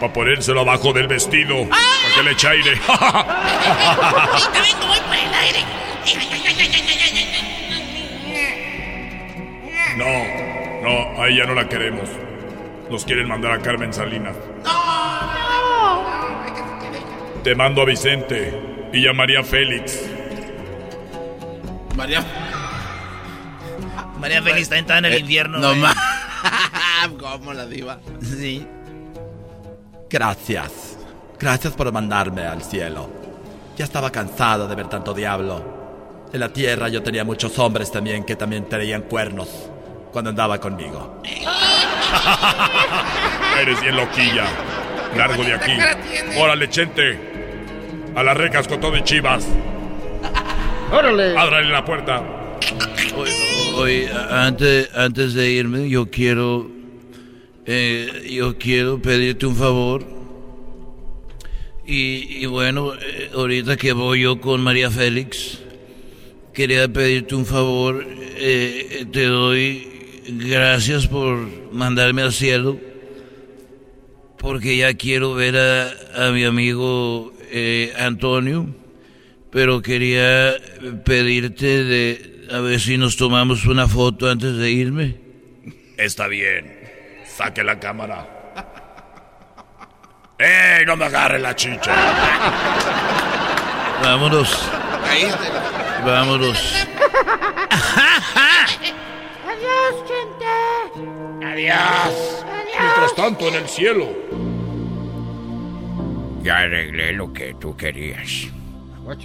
Para 0.00 0.12
ponérselo 0.12 0.60
abajo 0.60 0.92
del 0.92 1.06
vestido. 1.08 1.68
Para 1.68 1.80
que 2.14 2.22
le 2.22 2.30
eche 2.32 2.48
aire. 2.48 2.78
Ahorita 2.88 4.60
vengo, 4.62 4.86
voy 4.86 5.00
por 5.00 5.16
el 5.16 5.34
aire. 5.34 5.64
No, 9.96 10.06
no, 10.82 11.22
ahí 11.22 11.36
ya 11.36 11.44
no 11.44 11.54
la 11.54 11.68
queremos. 11.68 12.08
Nos 12.90 13.04
quieren 13.04 13.28
mandar 13.28 13.52
a 13.52 13.58
Carmen 13.60 13.92
Salinas. 13.92 14.34
Te 17.42 17.54
mando 17.54 17.82
a 17.82 17.84
Vicente 17.86 18.88
y 18.92 19.06
a 19.08 19.12
María 19.12 19.42
Félix. 19.42 20.00
María. 21.96 22.24
María 24.18 24.42
Félix 24.42 24.68
también 24.68 24.84
está 24.84 24.98
en 24.98 25.04
el 25.06 25.12
Eh, 25.14 25.18
infierno. 25.20 25.58
no 25.58 25.74
más. 25.76 25.96
¿Cómo 27.18 27.52
la 27.54 27.66
diva? 27.66 27.98
Sí. 28.22 28.66
Gracias. 30.10 30.98
Gracias 31.38 31.72
por 31.72 31.90
mandarme 31.92 32.42
al 32.42 32.62
cielo. 32.62 33.08
Ya 33.76 33.84
estaba 33.84 34.10
cansada 34.10 34.66
de 34.66 34.74
ver 34.74 34.88
tanto 34.88 35.14
diablo. 35.14 35.80
En 36.32 36.40
la 36.40 36.50
tierra 36.50 36.88
yo 36.88 37.02
tenía 37.02 37.24
muchos 37.24 37.58
hombres 37.58 37.90
también 37.90 38.24
que 38.24 38.36
también 38.36 38.68
traían 38.68 39.02
cuernos 39.02 39.48
cuando 40.12 40.30
andaba 40.30 40.60
conmigo. 40.60 41.22
Eres 43.60 43.80
bien 43.80 43.96
loquilla. 43.96 44.44
Largo 45.16 45.44
de 45.44 45.54
aquí. 45.54 45.72
Órale, 46.38 46.68
Chente. 46.68 47.18
A 48.14 48.22
las 48.22 48.36
recas 48.36 48.66
con 48.68 48.80
todo 48.80 48.96
y 48.96 49.02
chivas. 49.04 49.46
¡Órale! 50.92 51.36
Ábrale 51.36 51.68
la 51.70 51.84
puerta. 51.84 52.22
Oye, 53.76 54.08
antes, 54.30 54.90
antes 54.94 55.34
de 55.34 55.50
irme, 55.50 55.88
yo 55.88 56.10
quiero. 56.10 56.70
eh, 57.66 58.28
yo 58.30 58.58
quiero 58.58 59.00
pedirte 59.00 59.46
un 59.46 59.56
favor. 59.56 60.04
Y, 61.86 62.42
y 62.42 62.46
bueno, 62.46 62.92
eh, 62.94 63.30
ahorita 63.34 63.76
que 63.76 63.92
voy 63.92 64.22
yo 64.22 64.40
con 64.40 64.60
María 64.62 64.90
Félix, 64.90 65.60
quería 66.52 66.88
pedirte 66.88 67.34
un 67.34 67.46
favor. 67.46 68.04
Eh, 68.36 69.06
te 69.12 69.24
doy 69.24 69.86
gracias 70.28 71.06
por 71.06 71.36
mandarme 71.72 72.22
al 72.22 72.32
cielo. 72.32 72.78
Porque 74.40 74.76
ya 74.78 74.94
quiero 74.94 75.34
ver 75.34 75.56
a, 75.56 76.26
a 76.26 76.30
mi 76.32 76.44
amigo 76.44 77.32
eh, 77.50 77.92
Antonio. 77.98 78.66
Pero 79.52 79.82
quería 79.82 80.54
pedirte 81.04 81.84
de 81.84 82.46
a 82.50 82.60
ver 82.60 82.80
si 82.80 82.96
nos 82.96 83.16
tomamos 83.16 83.66
una 83.66 83.86
foto 83.86 84.30
antes 84.30 84.56
de 84.56 84.70
irme. 84.70 85.16
Está 85.96 86.26
bien. 86.26 86.78
Saque 87.26 87.62
la 87.62 87.78
cámara. 87.78 88.26
¡Ey! 90.38 90.86
No 90.86 90.96
me 90.96 91.04
agarre 91.04 91.38
la 91.38 91.54
chicha. 91.54 91.94
Vámonos. 94.02 94.70
Vámonos. 96.04 96.86
Adiós, 99.44 99.94
gente. 100.08 101.46
Adiós. 101.46 102.44
Mientras 103.00 103.14
tanto, 103.16 103.48
en 103.48 103.54
el 103.54 103.66
cielo. 103.68 104.08
Ya 106.42 106.58
arreglé 106.58 107.12
lo 107.12 107.32
que 107.32 107.54
tú 107.58 107.74
querías. 107.76 108.46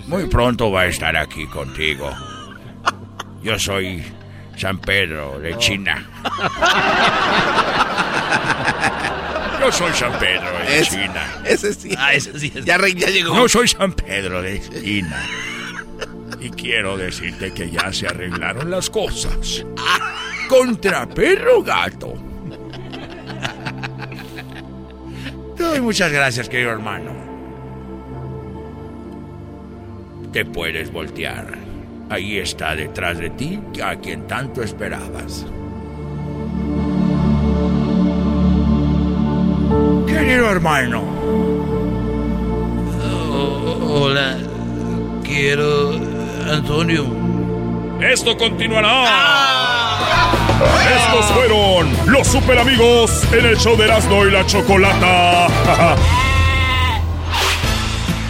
Muy 0.07 0.25
pronto 0.27 0.71
va 0.71 0.81
a 0.81 0.85
estar 0.87 1.15
aquí 1.17 1.45
contigo. 1.47 2.09
Yo 3.43 3.59
soy 3.59 4.01
San 4.55 4.79
Pedro 4.79 5.39
de 5.39 5.57
China. 5.57 6.09
Yo 9.59 9.71
soy 9.71 9.91
San 9.93 10.17
Pedro 10.19 10.51
de 10.67 10.79
Es- 10.79 10.89
China. 10.89 11.23
Ese 11.45 11.73
sí. 11.73 11.89
Ah, 11.97 12.13
ese 12.13 12.37
sí 12.39 12.51
es. 12.55 12.63
Ya, 12.65 12.77
ya 12.87 13.07
llegó. 13.09 13.35
Yo 13.35 13.49
soy 13.49 13.67
San 13.67 13.91
Pedro 13.93 14.41
de 14.41 14.61
China. 14.61 15.21
Y 16.39 16.49
quiero 16.51 16.95
decirte 16.97 17.51
que 17.53 17.69
ya 17.71 17.91
se 17.91 18.07
arreglaron 18.07 18.69
las 18.71 18.89
cosas. 18.89 19.65
Contra 20.47 21.07
perro 21.07 21.61
gato. 21.63 22.13
Muchas 25.81 26.11
gracias, 26.11 26.49
querido 26.49 26.71
hermano. 26.71 27.11
Te 30.31 30.45
puedes 30.45 30.91
voltear. 30.91 31.57
Ahí 32.09 32.37
está 32.37 32.75
detrás 32.75 33.17
de 33.17 33.29
ti 33.31 33.59
a 33.83 33.95
quien 33.95 34.27
tanto 34.27 34.61
esperabas. 34.61 35.45
Querido 40.07 40.51
hermano, 40.51 41.15
Hola, 43.97 44.35
quiero 45.23 45.93
Antonio. 46.51 47.05
Esto 48.01 48.35
continuará. 48.35 49.05
Estos 50.55 51.25
fueron 51.33 51.91
los 52.05 52.27
super 52.27 52.57
amigos 52.57 53.11
en 53.33 53.45
el 53.45 53.57
show 53.57 53.75
de 53.75 53.85
Erasmo 53.85 54.25
y 54.25 54.31
la 54.31 54.45
Chocolata. 54.45 55.47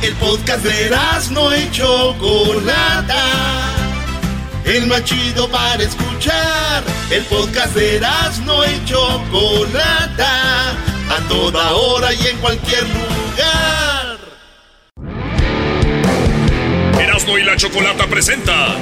El 0.01 0.13
podcast 0.15 0.63
de 0.63 0.85
Erasmo 0.87 1.53
y 1.53 1.69
Chocolata. 1.69 3.21
El 4.65 4.87
más 4.87 5.03
chido 5.03 5.47
para 5.49 5.83
escuchar. 5.83 6.83
El 7.11 7.23
podcast 7.25 7.75
de 7.75 7.97
Erasmo 7.97 8.63
y 8.65 8.85
Chocolata. 8.85 10.71
A 10.71 11.19
toda 11.29 11.73
hora 11.73 12.11
y 12.11 12.27
en 12.27 12.37
cualquier 12.37 12.83
lugar. 12.83 14.17
Erasmo 16.99 17.37
y 17.37 17.43
la 17.43 17.55
Chocolata 17.55 18.07
presenta 18.07 18.77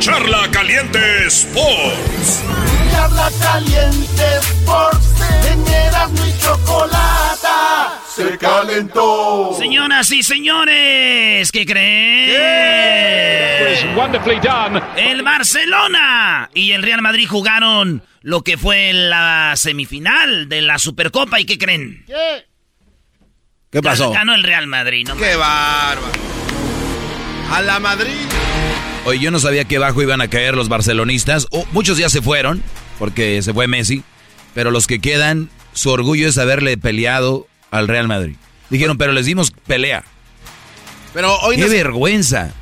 Charla 0.00 0.48
Caliente 0.50 1.26
Sports. 1.26 2.42
Charla 2.90 3.30
Caliente 3.38 4.22
Sports. 4.38 5.14
En 5.52 5.68
Erasmo 5.68 6.26
y 6.26 6.38
Chocolata. 6.38 8.00
Se 8.08 8.38
calentó. 8.38 9.54
Señoras 9.58 10.10
y 10.10 10.22
señores, 10.22 11.52
¿qué 11.52 11.66
creen? 11.66 12.30
Pues 13.60 13.84
wonderfully 13.94 14.40
done. 14.40 14.80
El 14.96 15.22
Barcelona 15.22 16.48
y 16.54 16.72
el 16.72 16.82
Real 16.82 17.02
Madrid 17.02 17.28
jugaron 17.28 18.02
lo 18.22 18.42
que 18.42 18.56
fue 18.56 18.94
la 18.94 19.52
semifinal 19.56 20.48
de 20.48 20.62
la 20.62 20.78
Supercopa. 20.78 21.40
¿Y 21.40 21.44
qué 21.44 21.58
creen? 21.58 22.04
¿Qué? 22.06 22.46
¿Qué 23.70 23.82
pasó? 23.82 24.12
Ganó 24.12 24.34
el 24.34 24.44
Real 24.44 24.66
Madrid, 24.66 25.06
¿no? 25.06 25.16
¡Qué 25.18 25.36
bárbaro! 25.36 26.10
A 27.52 27.60
la 27.60 27.78
Madrid. 27.80 28.26
Oye, 29.04 29.18
yo 29.18 29.30
no 29.30 29.38
sabía 29.38 29.64
que 29.64 29.78
bajo 29.78 30.02
iban 30.02 30.20
a 30.20 30.28
caer 30.28 30.54
los 30.54 30.68
barcelonistas. 30.68 31.46
Oh, 31.50 31.66
muchos 31.72 31.98
ya 31.98 32.08
se 32.10 32.20
fueron, 32.22 32.62
porque 32.98 33.42
se 33.42 33.52
fue 33.54 33.66
Messi. 33.66 34.02
Pero 34.54 34.70
los 34.70 34.86
que 34.86 35.00
quedan, 35.00 35.48
su 35.72 35.90
orgullo 35.90 36.28
es 36.28 36.38
haberle 36.38 36.76
peleado 36.76 37.46
al 37.70 37.88
Real 37.88 38.08
Madrid. 38.08 38.36
Dijeron, 38.68 38.98
pero 38.98 39.12
les 39.12 39.26
dimos 39.26 39.52
pelea. 39.66 40.04
Pero 41.14 41.34
hoy 41.40 41.56
¡Qué 41.56 41.62
no, 41.62 41.68
se, 41.68 41.74
vergüenza! 41.74 42.52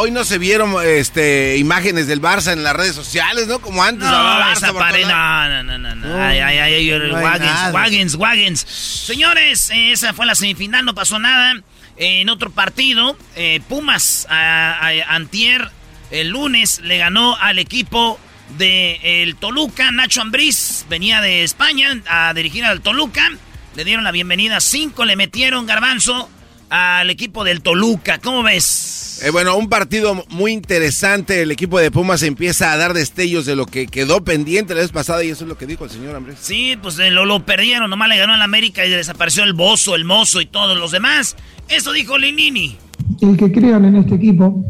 hoy 0.00 0.10
no 0.10 0.24
se 0.24 0.38
vieron 0.38 0.74
este, 0.82 1.58
imágenes 1.58 2.06
del 2.06 2.22
Barça 2.22 2.52
en 2.52 2.62
las 2.62 2.74
redes 2.74 2.94
sociales, 2.94 3.48
¿no? 3.48 3.58
Como 3.58 3.82
antes. 3.82 4.08
No, 4.08 4.52
esa 4.52 4.68
Barça 4.68 4.72
por 4.72 4.82
pared, 4.82 5.06
no, 5.06 5.48
no, 5.48 5.62
no, 5.62 5.78
no, 5.78 5.94
no. 5.94 6.08
No, 6.08 6.22
Ay, 6.24 6.38
ay, 6.38 6.58
ay, 6.58 6.90
ay, 6.90 6.98
no 6.98 7.16
hay 7.16 7.22
Waggins, 7.22 7.44
nada. 7.44 7.72
Waggins, 7.72 8.14
Waggins. 8.14 8.60
Señores, 8.60 9.70
esa 9.74 10.14
fue 10.14 10.24
la 10.24 10.34
semifinal, 10.34 10.86
no 10.86 10.94
pasó 10.94 11.18
nada. 11.18 11.60
En 12.02 12.30
otro 12.30 12.50
partido, 12.50 13.14
eh, 13.36 13.60
Pumas, 13.68 14.26
a- 14.30 14.90
antier, 15.08 15.70
el 16.10 16.30
lunes, 16.30 16.80
le 16.80 16.96
ganó 16.96 17.36
al 17.36 17.58
equipo 17.58 18.18
de 18.56 19.22
el 19.22 19.36
Toluca. 19.36 19.90
Nacho 19.92 20.22
Ambriz 20.22 20.86
venía 20.88 21.20
de 21.20 21.44
España 21.44 22.00
a 22.08 22.32
dirigir 22.34 22.64
al 22.64 22.80
Toluca. 22.80 23.28
Le 23.76 23.84
dieron 23.84 24.02
la 24.02 24.12
bienvenida, 24.12 24.60
cinco 24.60 25.04
le 25.04 25.14
metieron 25.14 25.66
garbanzo 25.66 26.30
al 26.70 27.10
equipo 27.10 27.44
del 27.44 27.62
Toluca. 27.62 28.18
¿Cómo 28.18 28.42
ves? 28.42 29.20
Eh, 29.22 29.30
bueno, 29.30 29.56
un 29.56 29.68
partido 29.68 30.24
muy 30.30 30.52
interesante. 30.52 31.42
El 31.42 31.50
equipo 31.50 31.78
de 31.78 31.90
Pumas 31.90 32.22
empieza 32.22 32.72
a 32.72 32.76
dar 32.76 32.94
destellos 32.94 33.44
de 33.44 33.56
lo 33.56 33.66
que 33.66 33.86
quedó 33.86 34.24
pendiente 34.24 34.74
la 34.74 34.80
vez 34.80 34.92
pasada 34.92 35.22
y 35.24 35.28
eso 35.28 35.44
es 35.44 35.48
lo 35.48 35.58
que 35.58 35.66
dijo 35.66 35.84
el 35.84 35.90
señor 35.90 36.16
Andrés. 36.16 36.38
Sí, 36.40 36.78
pues 36.80 36.98
eh, 36.98 37.10
lo, 37.10 37.26
lo 37.26 37.44
perdieron, 37.44 37.90
nomás 37.90 38.08
le 38.08 38.16
ganó 38.16 38.32
al 38.32 38.42
América 38.42 38.86
y 38.86 38.90
desapareció 38.90 39.44
el 39.44 39.52
Bozo, 39.52 39.94
el 39.96 40.04
Mozo 40.04 40.40
y 40.40 40.46
todos 40.46 40.78
los 40.78 40.92
demás. 40.92 41.36
Eso 41.68 41.92
dijo 41.92 42.16
Linini. 42.16 42.78
El 43.20 43.36
que 43.36 43.52
crean 43.52 43.84
en 43.84 43.96
este 43.96 44.14
equipo, 44.14 44.64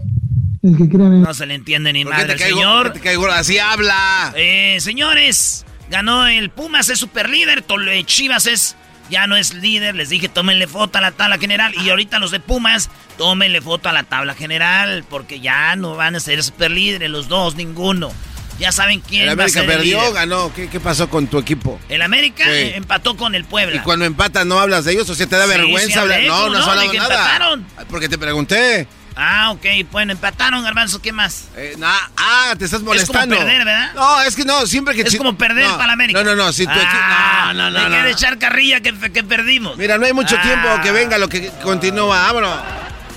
el 0.63 0.77
que 0.77 0.89
crean 0.89 1.13
en... 1.15 1.23
No 1.23 1.35
se 1.35 1.47
le 1.47 1.55
entiende 1.55 1.93
ni 1.93 2.05
¿Por 2.05 2.15
qué 2.15 2.23
madre 2.23 2.35
te 2.37 2.45
señor. 2.49 2.93
te 2.93 3.01
caigo? 3.01 3.27
Así 3.29 3.59
habla. 3.59 4.33
Eh, 4.37 4.79
señores, 4.81 5.65
ganó 5.91 6.27
el 6.27 6.51
Pumas, 6.51 6.89
es 6.89 6.99
super 6.99 7.29
líder. 7.29 7.65
Chivas 8.07 8.47
es, 8.47 8.77
ya 9.11 9.27
no 9.27 9.37
es 9.37 9.53
líder. 9.55 9.95
Les 9.95 10.09
dije, 10.09 10.29
tómenle 10.29 10.67
foto 10.67 10.99
a 10.99 11.01
la 11.01 11.11
tabla 11.13 11.39
general. 11.39 11.75
Y 11.85 11.91
ahorita 11.91 12.19
los 12.19 12.31
de 12.31 12.41
Pumas, 12.41 12.89
tómenle 13.19 13.61
foto 13.61 13.89
a 13.89 13.93
la 13.93 14.05
tabla 14.05 14.35
general. 14.35 15.05
Porque 15.09 15.41
ya 15.41 15.77
no 15.77 15.97
van 15.97 16.17
a 16.17 16.21
ser 16.21 16.43
super 16.43 16.71
líderes 16.71 17.11
los 17.11 17.29
dos, 17.29 17.55
ninguno. 17.57 18.13
Ya 18.59 18.73
saben 18.73 19.01
quién 19.01 19.23
El 19.23 19.29
va 19.29 19.31
a 19.31 19.35
América 19.35 19.61
ser 19.61 19.71
el 19.71 19.77
perdió, 19.77 19.99
líder. 20.01 20.13
ganó. 20.13 20.53
¿Qué, 20.55 20.69
qué 20.69 20.81
pasó 20.81 21.09
con 21.09 21.27
tu 21.29 21.39
equipo? 21.39 21.81
El 21.89 22.03
América 22.03 22.45
Sí. 22.45 22.73
empató 22.75 23.17
con 23.17 23.35
el 23.35 23.45
Puebla. 23.45 23.77
Y 23.77 23.79
cuando 23.81 24.05
empatan 24.05 24.49
no 24.49 24.61
hablas 24.61 24.85
de 24.85 24.93
ellos, 24.93 25.09
o 25.09 25.15
sea, 25.15 25.27
te 25.27 25.37
da 25.37 25.45
Sí, 25.45 25.51
vergüenza 25.51 26.03
hablar. 26.03 26.21
No, 26.25 26.37
¿cómo 26.43 26.49
no 26.51 26.75
no? 26.75 26.81
De 26.81 26.91
que 26.91 26.99
nada. 26.99 27.15
empataron. 27.15 27.67
Porque 27.89 28.09
te 28.11 28.19
pregunté. 28.19 28.87
Ah, 29.23 29.51
ok. 29.51 29.67
Bueno, 29.93 30.13
empataron, 30.13 30.63
Garbanzo. 30.65 31.03
¿Qué 31.03 31.13
más? 31.13 31.49
Eh, 31.57 31.77
ah, 32.17 32.55
te 32.59 32.65
estás 32.65 32.81
molestando. 32.81 33.35
Es 33.35 33.41
como 33.41 33.47
perder, 33.49 33.65
¿verdad? 33.67 33.93
No, 33.95 34.23
es 34.23 34.35
que 34.35 34.45
no, 34.47 34.67
siempre 34.67 34.95
que... 34.95 35.03
Es 35.03 35.17
como 35.17 35.37
perder 35.37 35.67
no, 35.69 35.75
para 35.75 35.89
la 35.89 35.93
América. 35.93 36.23
No, 36.25 36.31
no, 36.31 36.37
no, 36.45 36.53
si 36.55 36.65
tu 36.65 36.71
Ah, 36.73 37.51
equipo... 37.53 37.59
No, 37.59 37.71
no, 37.71 37.71
no, 37.71 37.79
Me 37.85 37.89
no. 37.91 37.95
quiere 37.97 38.11
echar 38.13 38.39
carrilla 38.39 38.81
que, 38.81 38.95
que 39.13 39.23
perdimos. 39.23 39.77
Mira, 39.77 39.99
no 39.99 40.07
hay 40.07 40.15
mucho 40.15 40.37
Ah. 40.39 40.43
tiempo 40.43 40.69
que 40.83 40.91
venga 40.93 41.19
lo 41.19 41.29
que 41.29 41.51
continúa. 41.63 42.17
Vámonos. 42.23 42.57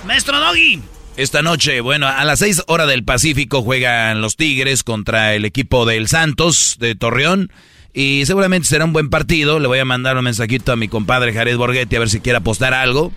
Maestro 0.05 0.39
Doggy. 0.39 0.81
Esta 1.15 1.41
noche, 1.41 1.79
bueno, 1.79 2.07
a 2.07 2.23
las 2.25 2.39
6 2.39 2.63
horas 2.67 2.87
del 2.87 3.03
Pacífico 3.05 3.61
juegan 3.61 4.19
los 4.21 4.35
Tigres 4.35 4.83
contra 4.83 5.35
el 5.35 5.45
equipo 5.45 5.85
del 5.85 6.07
Santos 6.09 6.75
de 6.79 6.95
Torreón. 6.95 7.51
Y 7.93 8.25
seguramente 8.25 8.67
será 8.67 8.83
un 8.85 8.91
buen 8.93 9.09
partido. 9.11 9.59
Le 9.59 9.67
voy 9.67 9.77
a 9.79 9.85
mandar 9.85 10.17
un 10.17 10.23
mensajito 10.23 10.71
a 10.71 10.75
mi 10.75 10.87
compadre 10.87 11.31
Jared 11.31 11.55
Borghetti 11.55 11.95
a 11.95 11.99
ver 11.99 12.09
si 12.09 12.19
quiere 12.19 12.37
apostar 12.39 12.73
algo. 12.73 13.13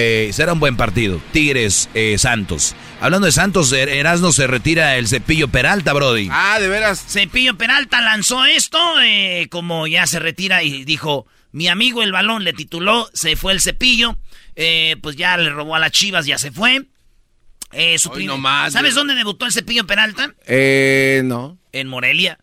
Eh, 0.00 0.30
será 0.32 0.52
un 0.52 0.60
buen 0.60 0.76
partido. 0.76 1.20
Tigres, 1.32 1.90
eh, 1.92 2.16
Santos. 2.18 2.76
Hablando 3.00 3.26
de 3.26 3.32
Santos, 3.32 3.72
Er- 3.72 3.88
Erasmo 3.88 4.30
se 4.30 4.46
retira 4.46 4.96
el 4.96 5.08
cepillo 5.08 5.48
Peralta, 5.48 5.92
Brody. 5.92 6.28
Ah, 6.30 6.58
de 6.60 6.68
veras. 6.68 7.04
Cepillo 7.08 7.58
Peralta 7.58 8.00
lanzó 8.00 8.44
esto, 8.44 8.78
eh, 9.02 9.48
como 9.50 9.88
ya 9.88 10.06
se 10.06 10.20
retira 10.20 10.62
y 10.62 10.84
dijo, 10.84 11.26
mi 11.50 11.66
amigo 11.66 12.04
el 12.04 12.12
balón 12.12 12.44
le 12.44 12.52
tituló, 12.52 13.10
se 13.12 13.34
fue 13.34 13.52
el 13.52 13.60
cepillo, 13.60 14.16
eh, 14.54 14.94
pues 15.02 15.16
ya 15.16 15.36
le 15.36 15.50
robó 15.50 15.74
a 15.74 15.80
las 15.80 15.90
chivas, 15.90 16.26
ya 16.26 16.38
se 16.38 16.52
fue. 16.52 16.86
Eh, 17.72 17.98
su 17.98 18.10
Hoy 18.10 18.24
nomás, 18.24 18.72
¿Sabes 18.74 18.94
dónde 18.94 19.16
debutó 19.16 19.46
el 19.46 19.52
cepillo 19.52 19.84
Peralta? 19.84 20.32
Eh, 20.46 21.22
no. 21.24 21.58
En 21.72 21.88
Morelia. 21.88 22.38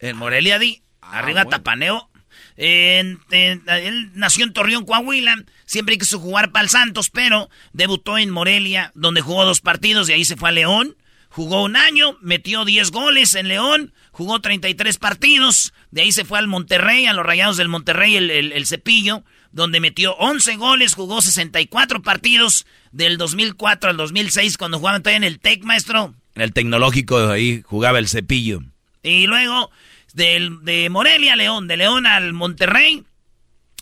En 0.00 0.16
Morelia, 0.16 0.58
di. 0.58 0.82
Arriba 1.00 1.44
Tapaneo. 1.44 2.10
En- 2.56 3.20
en- 3.30 3.62
él 3.68 4.10
nació 4.14 4.44
en 4.44 4.52
Torreón, 4.52 4.84
Coahuila. 4.84 5.36
Siempre 5.68 5.98
quiso 5.98 6.18
jugar 6.18 6.50
para 6.50 6.62
el 6.62 6.70
Santos, 6.70 7.10
pero 7.10 7.50
debutó 7.74 8.16
en 8.16 8.30
Morelia, 8.30 8.90
donde 8.94 9.20
jugó 9.20 9.44
dos 9.44 9.60
partidos 9.60 10.08
y 10.08 10.14
ahí 10.14 10.24
se 10.24 10.34
fue 10.34 10.48
a 10.48 10.52
León. 10.52 10.96
Jugó 11.28 11.62
un 11.62 11.76
año, 11.76 12.16
metió 12.22 12.64
10 12.64 12.90
goles 12.90 13.34
en 13.34 13.48
León, 13.48 13.92
jugó 14.10 14.40
33 14.40 14.96
partidos. 14.96 15.74
De 15.90 16.00
ahí 16.00 16.10
se 16.10 16.24
fue 16.24 16.38
al 16.38 16.46
Monterrey, 16.48 17.04
a 17.04 17.12
los 17.12 17.26
Rayados 17.26 17.58
del 17.58 17.68
Monterrey, 17.68 18.16
el, 18.16 18.30
el- 18.30 18.52
el 18.52 18.66
Cepillo, 18.66 19.24
donde 19.52 19.78
metió 19.80 20.14
11 20.16 20.56
goles, 20.56 20.94
jugó 20.94 21.20
64 21.20 22.00
partidos 22.00 22.64
del 22.90 23.18
2004 23.18 23.90
al 23.90 23.98
2006, 23.98 24.56
cuando 24.56 24.78
jugaban 24.78 25.02
todavía 25.02 25.18
en 25.18 25.24
el 25.24 25.38
TEC, 25.38 25.64
maestro. 25.64 26.14
En 26.34 26.40
el 26.40 26.54
tecnológico 26.54 27.28
ahí 27.28 27.60
jugaba 27.62 27.98
el 27.98 28.08
cepillo. 28.08 28.60
Y 29.02 29.26
luego 29.26 29.70
del- 30.14 30.64
de 30.64 30.88
Morelia 30.88 31.34
a 31.34 31.36
León, 31.36 31.68
de 31.68 31.76
León 31.76 32.06
al 32.06 32.32
Monterrey. 32.32 33.04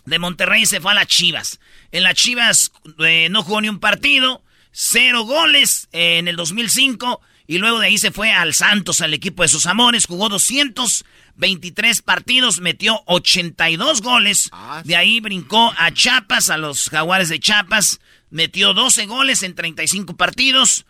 De 0.07 0.19
Monterrey 0.19 0.65
se 0.65 0.79
fue 0.79 0.93
a 0.93 0.95
las 0.95 1.07
Chivas. 1.07 1.59
En 1.91 2.03
las 2.03 2.15
Chivas 2.15 2.71
eh, 2.99 3.27
no 3.29 3.43
jugó 3.43 3.59
ni 3.59 3.67
un 3.67 3.81
partido, 3.81 4.41
cero 4.71 5.23
goles 5.23 5.89
eh, 5.91 6.17
en 6.17 6.29
el 6.29 6.37
2005. 6.37 7.19
Y 7.45 7.57
luego 7.57 7.79
de 7.79 7.87
ahí 7.87 7.97
se 7.97 8.11
fue 8.11 8.31
al 8.31 8.53
Santos, 8.53 9.01
al 9.01 9.13
equipo 9.13 9.43
de 9.43 9.49
sus 9.49 9.65
amores. 9.65 10.05
Jugó 10.05 10.29
223 10.29 12.01
partidos, 12.03 12.61
metió 12.61 13.01
82 13.05 14.01
goles. 14.01 14.49
De 14.85 14.95
ahí 14.95 15.19
brincó 15.19 15.73
a 15.77 15.91
Chiapas, 15.91 16.49
a 16.49 16.57
los 16.57 16.89
Jaguares 16.89 17.27
de 17.27 17.41
Chiapas. 17.41 17.99
Metió 18.29 18.73
12 18.73 19.07
goles 19.07 19.43
en 19.43 19.55
35 19.55 20.15
partidos. 20.15 20.85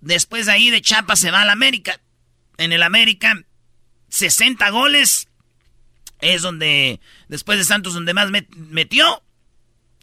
Después 0.00 0.46
de 0.46 0.52
ahí 0.52 0.70
de 0.70 0.80
Chiapas 0.80 1.18
se 1.18 1.30
va 1.30 1.42
al 1.42 1.50
América. 1.50 2.00
En 2.56 2.72
el 2.72 2.82
América 2.82 3.34
60 4.08 4.70
goles. 4.70 5.28
Es 6.22 6.40
donde, 6.40 7.00
después 7.28 7.58
de 7.58 7.64
Santos, 7.64 7.92
donde 7.92 8.14
más 8.14 8.30
met- 8.30 8.48
metió. 8.56 9.22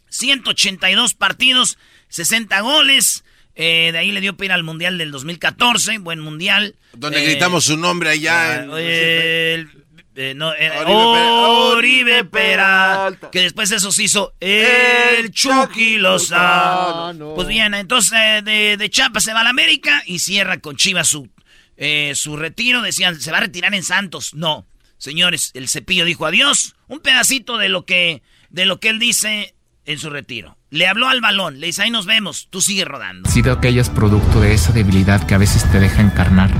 182 0.08 1.14
partidos, 1.14 1.78
60 2.08 2.60
goles. 2.60 3.24
Eh, 3.54 3.90
de 3.92 3.98
ahí 3.98 4.12
le 4.12 4.20
dio 4.20 4.36
ir 4.40 4.52
al 4.52 4.62
Mundial 4.62 4.96
del 4.98 5.10
2014, 5.10 5.98
buen 5.98 6.20
Mundial. 6.20 6.76
Donde 6.94 7.22
Eh, 7.22 7.26
gritamos 7.26 7.64
su 7.64 7.76
nombre 7.76 8.10
allá. 8.10 8.62
en- 8.64 8.70
ah, 8.70 8.74
eh, 8.78 10.34
no, 10.36 10.48
Oribe 10.50 11.72
Oribe, 11.76 12.24
Peralta. 12.24 13.30
Que 13.30 13.40
después 13.42 13.70
eso 13.70 13.90
se 13.92 14.02
hizo 14.04 14.34
el 14.40 15.30
Chucky 15.30 15.96
Lozano. 15.98 17.34
Pues 17.34 17.48
bien, 17.48 17.72
entonces 17.74 18.44
de, 18.44 18.76
de 18.76 18.90
Chiapas 18.90 19.24
se 19.24 19.32
va 19.32 19.40
a 19.40 19.44
la 19.44 19.50
América 19.50 20.02
y 20.06 20.18
cierra 20.18 20.58
con 20.60 20.76
Chivas 20.76 21.08
su, 21.08 21.28
eh, 21.76 22.12
su 22.14 22.36
retiro. 22.36 22.82
Decían, 22.82 23.20
se 23.20 23.30
va 23.30 23.38
a 23.38 23.42
retirar 23.42 23.74
en 23.74 23.82
Santos. 23.82 24.34
No, 24.34 24.66
señores, 25.00 25.50
el 25.54 25.68
cepillo 25.68 26.04
dijo 26.04 26.26
adiós. 26.26 26.76
Un 26.86 27.00
pedacito 27.00 27.58
de 27.58 27.68
lo 27.68 27.84
que, 27.84 28.22
de 28.50 28.66
lo 28.66 28.78
que 28.78 28.90
él 28.90 29.00
dice 29.00 29.54
en 29.84 29.98
su 29.98 30.10
retiro. 30.10 30.56
Le 30.70 30.86
habló 30.86 31.08
al 31.08 31.20
balón, 31.20 31.58
le 31.58 31.66
dice, 31.66 31.82
ahí 31.82 31.90
nos 31.90 32.06
vemos, 32.06 32.46
tú 32.50 32.60
sigue 32.60 32.84
rodando. 32.84 33.28
Sido 33.28 33.60
que 33.60 33.76
es 33.76 33.88
producto 33.88 34.40
de 34.40 34.54
esa 34.54 34.72
debilidad 34.72 35.26
que 35.26 35.34
a 35.34 35.38
veces 35.38 35.68
te 35.72 35.80
deja 35.80 36.00
encarnar, 36.00 36.50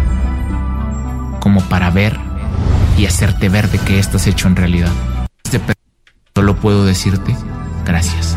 como 1.40 1.66
para 1.68 1.90
ver 1.90 2.18
y 2.98 3.06
hacerte 3.06 3.48
ver 3.48 3.68
de 3.70 3.78
qué 3.78 4.00
estás 4.00 4.26
hecho 4.26 4.48
en 4.48 4.56
realidad. 4.56 4.92
Solo 6.34 6.56
puedo 6.56 6.84
decirte 6.84 7.36
gracias. 7.84 8.36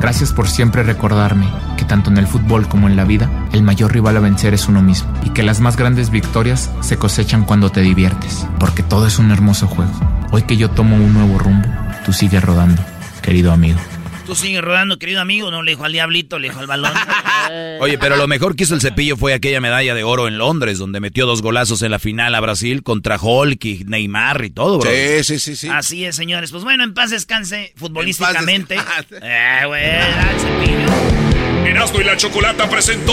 Gracias 0.00 0.32
por 0.32 0.48
siempre 0.48 0.82
recordarme 0.82 1.46
que 1.76 1.84
tanto 1.84 2.10
en 2.10 2.18
el 2.18 2.26
fútbol 2.26 2.68
como 2.68 2.88
en 2.88 2.96
la 2.96 3.04
vida, 3.04 3.30
el 3.52 3.62
mayor 3.62 3.92
rival 3.92 4.16
a 4.16 4.20
vencer 4.20 4.54
es 4.54 4.68
uno 4.68 4.82
mismo 4.82 5.10
y 5.24 5.30
que 5.30 5.42
las 5.42 5.60
más 5.60 5.76
grandes 5.76 6.10
victorias 6.10 6.70
se 6.80 6.98
cosechan 6.98 7.44
cuando 7.44 7.70
te 7.70 7.80
diviertes, 7.80 8.46
porque 8.58 8.82
todo 8.82 9.06
es 9.06 9.18
un 9.18 9.30
hermoso 9.30 9.66
juego. 9.66 9.92
Hoy 10.30 10.42
que 10.42 10.56
yo 10.56 10.70
tomo 10.70 10.96
un 10.96 11.14
nuevo 11.14 11.38
rumbo, 11.38 11.68
tú 12.04 12.12
sigues 12.12 12.44
rodando, 12.44 12.82
querido 13.22 13.52
amigo. 13.52 13.80
Tú 14.26 14.34
sigues 14.34 14.60
rodando, 14.60 14.98
querido 14.98 15.20
amigo. 15.20 15.52
No 15.52 15.62
le 15.62 15.72
dijo 15.72 15.84
al 15.84 15.92
diablito, 15.92 16.40
le 16.40 16.48
dijo 16.48 16.58
al 16.58 16.66
balón. 16.66 16.92
Oye, 17.80 17.96
pero 17.96 18.16
lo 18.16 18.26
mejor 18.26 18.56
que 18.56 18.64
hizo 18.64 18.74
el 18.74 18.80
cepillo 18.80 19.16
fue 19.16 19.34
aquella 19.34 19.60
medalla 19.60 19.94
de 19.94 20.02
oro 20.02 20.26
en 20.26 20.36
Londres, 20.36 20.78
donde 20.78 20.98
metió 20.98 21.26
dos 21.26 21.42
golazos 21.42 21.82
en 21.82 21.92
la 21.92 22.00
final 22.00 22.34
a 22.34 22.40
Brasil 22.40 22.82
contra 22.82 23.18
Hulk 23.20 23.64
y 23.64 23.84
Neymar 23.84 24.44
y 24.44 24.50
todo, 24.50 24.78
bro. 24.78 24.90
Sí, 24.90 25.22
sí, 25.22 25.38
sí, 25.38 25.54
sí. 25.54 25.68
Así 25.68 26.04
es, 26.04 26.16
señores. 26.16 26.50
Pues 26.50 26.64
bueno, 26.64 26.82
en 26.82 26.92
paz 26.92 27.10
descanse 27.10 27.72
futbolísticamente. 27.76 28.76
Eh, 29.22 29.60
güey, 29.66 29.84
el 29.84 30.40
cepillo. 30.40 31.66
Erasmo 31.66 32.00
y 32.00 32.04
la 32.04 32.16
Chocolata 32.16 32.68
presentó 32.68 33.12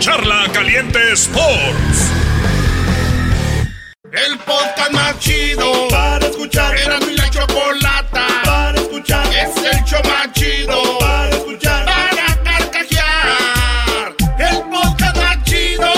Charla 0.00 0.48
Caliente 0.52 0.98
Sports. 1.12 2.10
El 4.12 4.38
podcast 4.38 4.92
más 4.92 5.18
chido 5.18 5.88
para 5.88 6.26
escuchar. 6.26 6.76
Erasmo 6.76 7.10
y 7.10 7.16
la 7.16 7.30
Chocolata 7.30 8.26
para 8.44 8.63
escuchar. 9.04 9.26
Es 9.34 9.56
el 9.56 9.84
show 9.84 10.00
más 10.04 10.32
chido 10.32 10.98
para 10.98 11.28
escuchar. 11.30 11.84
Para 11.84 12.42
carcajear. 12.42 14.14
El 14.38 14.62
podcast 14.70 15.16
más 15.16 15.44
chido. 15.44 15.92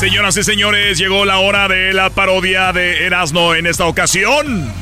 Señoras 0.00 0.36
y 0.36 0.44
señores, 0.44 0.98
llegó 0.98 1.24
la 1.24 1.38
hora 1.38 1.68
de 1.68 1.92
la 1.92 2.10
parodia 2.10 2.72
de 2.72 3.06
Erasmo 3.06 3.54
en 3.54 3.66
esta 3.66 3.86
ocasión. 3.86 4.72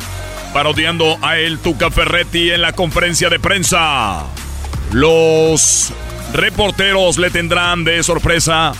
Parodiando 0.52 1.18
a 1.22 1.38
el 1.38 1.58
Tuca 1.58 1.90
Ferretti 1.90 2.50
en 2.50 2.62
la 2.62 2.72
conferencia 2.72 3.30
de 3.30 3.40
prensa. 3.40 4.24
Los 4.92 5.92
reporteros 6.34 7.18
le 7.18 7.30
tendrán 7.30 7.84
de 7.84 8.02
sorpresa 8.02 8.72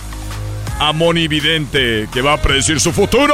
a 0.79 0.93
Moni 0.93 1.27
Vidente, 1.27 2.07
que 2.11 2.21
va 2.21 2.33
a 2.33 2.41
predecir 2.41 2.79
su 2.79 2.91
futuro. 2.91 3.33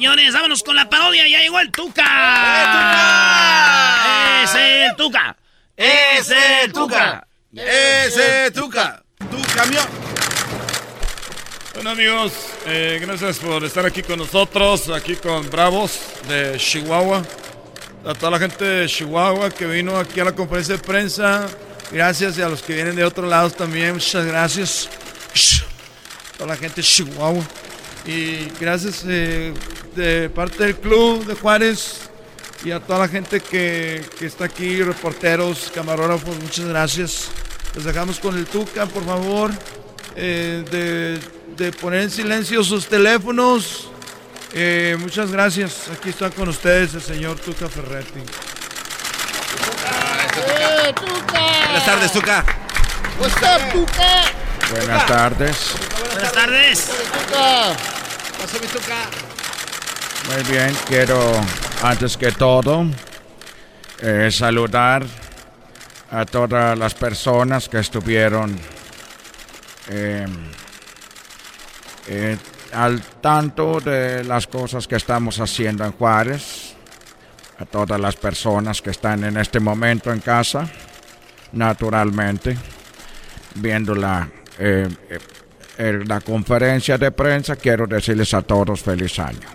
Señores, 0.00 0.32
vámonos 0.32 0.62
con 0.62 0.74
la 0.74 0.88
parodia. 0.88 1.28
Ya 1.28 1.40
llegó 1.40 1.60
el 1.60 1.70
Tuca. 1.70 2.02
¡Es 4.42 4.54
el 4.54 4.96
Tuca! 4.96 5.36
¡Es 5.76 6.30
el 6.30 6.72
Tuca! 6.72 7.28
¡Ese 7.54 8.50
Tuca! 8.50 9.02
¡Tu 9.30 9.42
camión! 9.54 9.84
Bueno 11.74 11.90
amigos, 11.90 12.32
eh, 12.64 12.98
gracias 13.02 13.40
por 13.40 13.62
estar 13.62 13.84
aquí 13.84 14.02
con 14.02 14.18
nosotros, 14.20 14.88
aquí 14.88 15.16
con 15.16 15.50
Bravos 15.50 16.00
de 16.26 16.56
Chihuahua. 16.56 17.22
A 18.06 18.14
toda 18.14 18.30
la 18.30 18.38
gente 18.38 18.64
de 18.64 18.88
Chihuahua 18.88 19.50
que 19.50 19.66
vino 19.66 19.98
aquí 19.98 20.18
a 20.20 20.24
la 20.24 20.32
conferencia 20.32 20.78
de 20.78 20.82
prensa, 20.82 21.46
gracias 21.92 22.38
y 22.38 22.42
a 22.42 22.48
los 22.48 22.62
que 22.62 22.72
vienen 22.72 22.96
de 22.96 23.04
otros 23.04 23.28
lados 23.28 23.54
también, 23.54 23.92
muchas 23.92 24.24
gracias. 24.24 24.88
A 26.32 26.38
toda 26.38 26.54
la 26.54 26.56
gente 26.56 26.76
de 26.76 26.84
Chihuahua. 26.88 27.44
Y 28.06 28.48
gracias 28.58 29.04
eh, 29.06 29.52
de 29.94 30.30
parte 30.30 30.64
del 30.64 30.76
club 30.76 31.24
de 31.26 31.34
Juárez 31.34 32.10
y 32.64 32.70
a 32.70 32.80
toda 32.80 33.00
la 33.00 33.08
gente 33.08 33.40
que, 33.40 34.04
que 34.18 34.26
está 34.26 34.46
aquí, 34.46 34.82
reporteros, 34.82 35.70
camarógrafos, 35.74 36.36
muchas 36.42 36.66
gracias. 36.66 37.28
Les 37.74 37.84
dejamos 37.84 38.18
con 38.18 38.36
el 38.36 38.46
Tuca, 38.46 38.86
por 38.86 39.04
favor, 39.04 39.50
eh, 40.16 40.64
de, 40.70 41.20
de 41.56 41.72
poner 41.72 42.02
en 42.02 42.10
silencio 42.10 42.64
sus 42.64 42.86
teléfonos. 42.86 43.88
Eh, 44.52 44.96
muchas 44.98 45.30
gracias. 45.30 45.88
Aquí 45.92 46.08
está 46.10 46.30
con 46.30 46.48
ustedes 46.48 46.94
el 46.94 47.02
señor 47.02 47.38
Tuca 47.38 47.68
Ferretti. 47.68 48.20
Buenas 51.64 51.86
tardes, 51.86 52.12
Tuca. 52.12 52.44
What's 53.20 53.36
up, 53.36 53.72
Tuca? 53.72 54.22
Buenas 54.70 55.06
tardes. 55.06 55.74
Buenas 56.20 56.34
tardes. 56.34 56.90
Pasó 58.38 58.60
mi 58.60 58.66
Tuca. 58.66 59.08
Muy 60.28 60.52
bien, 60.52 60.76
quiero 60.86 61.18
antes 61.82 62.14
que 62.18 62.30
todo 62.32 62.84
eh, 64.02 64.28
saludar 64.30 65.06
a 66.10 66.26
todas 66.26 66.78
las 66.78 66.92
personas 66.92 67.70
que 67.70 67.78
estuvieron 67.78 68.54
eh, 69.88 70.26
eh, 72.08 72.36
al 72.74 73.00
tanto 73.22 73.80
de 73.80 74.22
las 74.22 74.46
cosas 74.46 74.86
que 74.86 74.96
estamos 74.96 75.40
haciendo 75.40 75.86
en 75.86 75.92
Juárez, 75.92 76.74
a 77.58 77.64
todas 77.64 77.98
las 77.98 78.16
personas 78.16 78.82
que 78.82 78.90
están 78.90 79.24
en 79.24 79.38
este 79.38 79.58
momento 79.58 80.12
en 80.12 80.20
casa, 80.20 80.68
naturalmente, 81.52 82.58
viendo 83.54 83.94
la, 83.94 84.28
eh, 84.58 84.86
eh, 85.80 86.04
la 86.06 86.20
conferencia 86.20 86.98
de 86.98 87.10
prensa, 87.10 87.56
quiero 87.56 87.86
decirles 87.86 88.34
a 88.34 88.42
todos 88.42 88.82
feliz 88.82 89.18
año. 89.18 89.48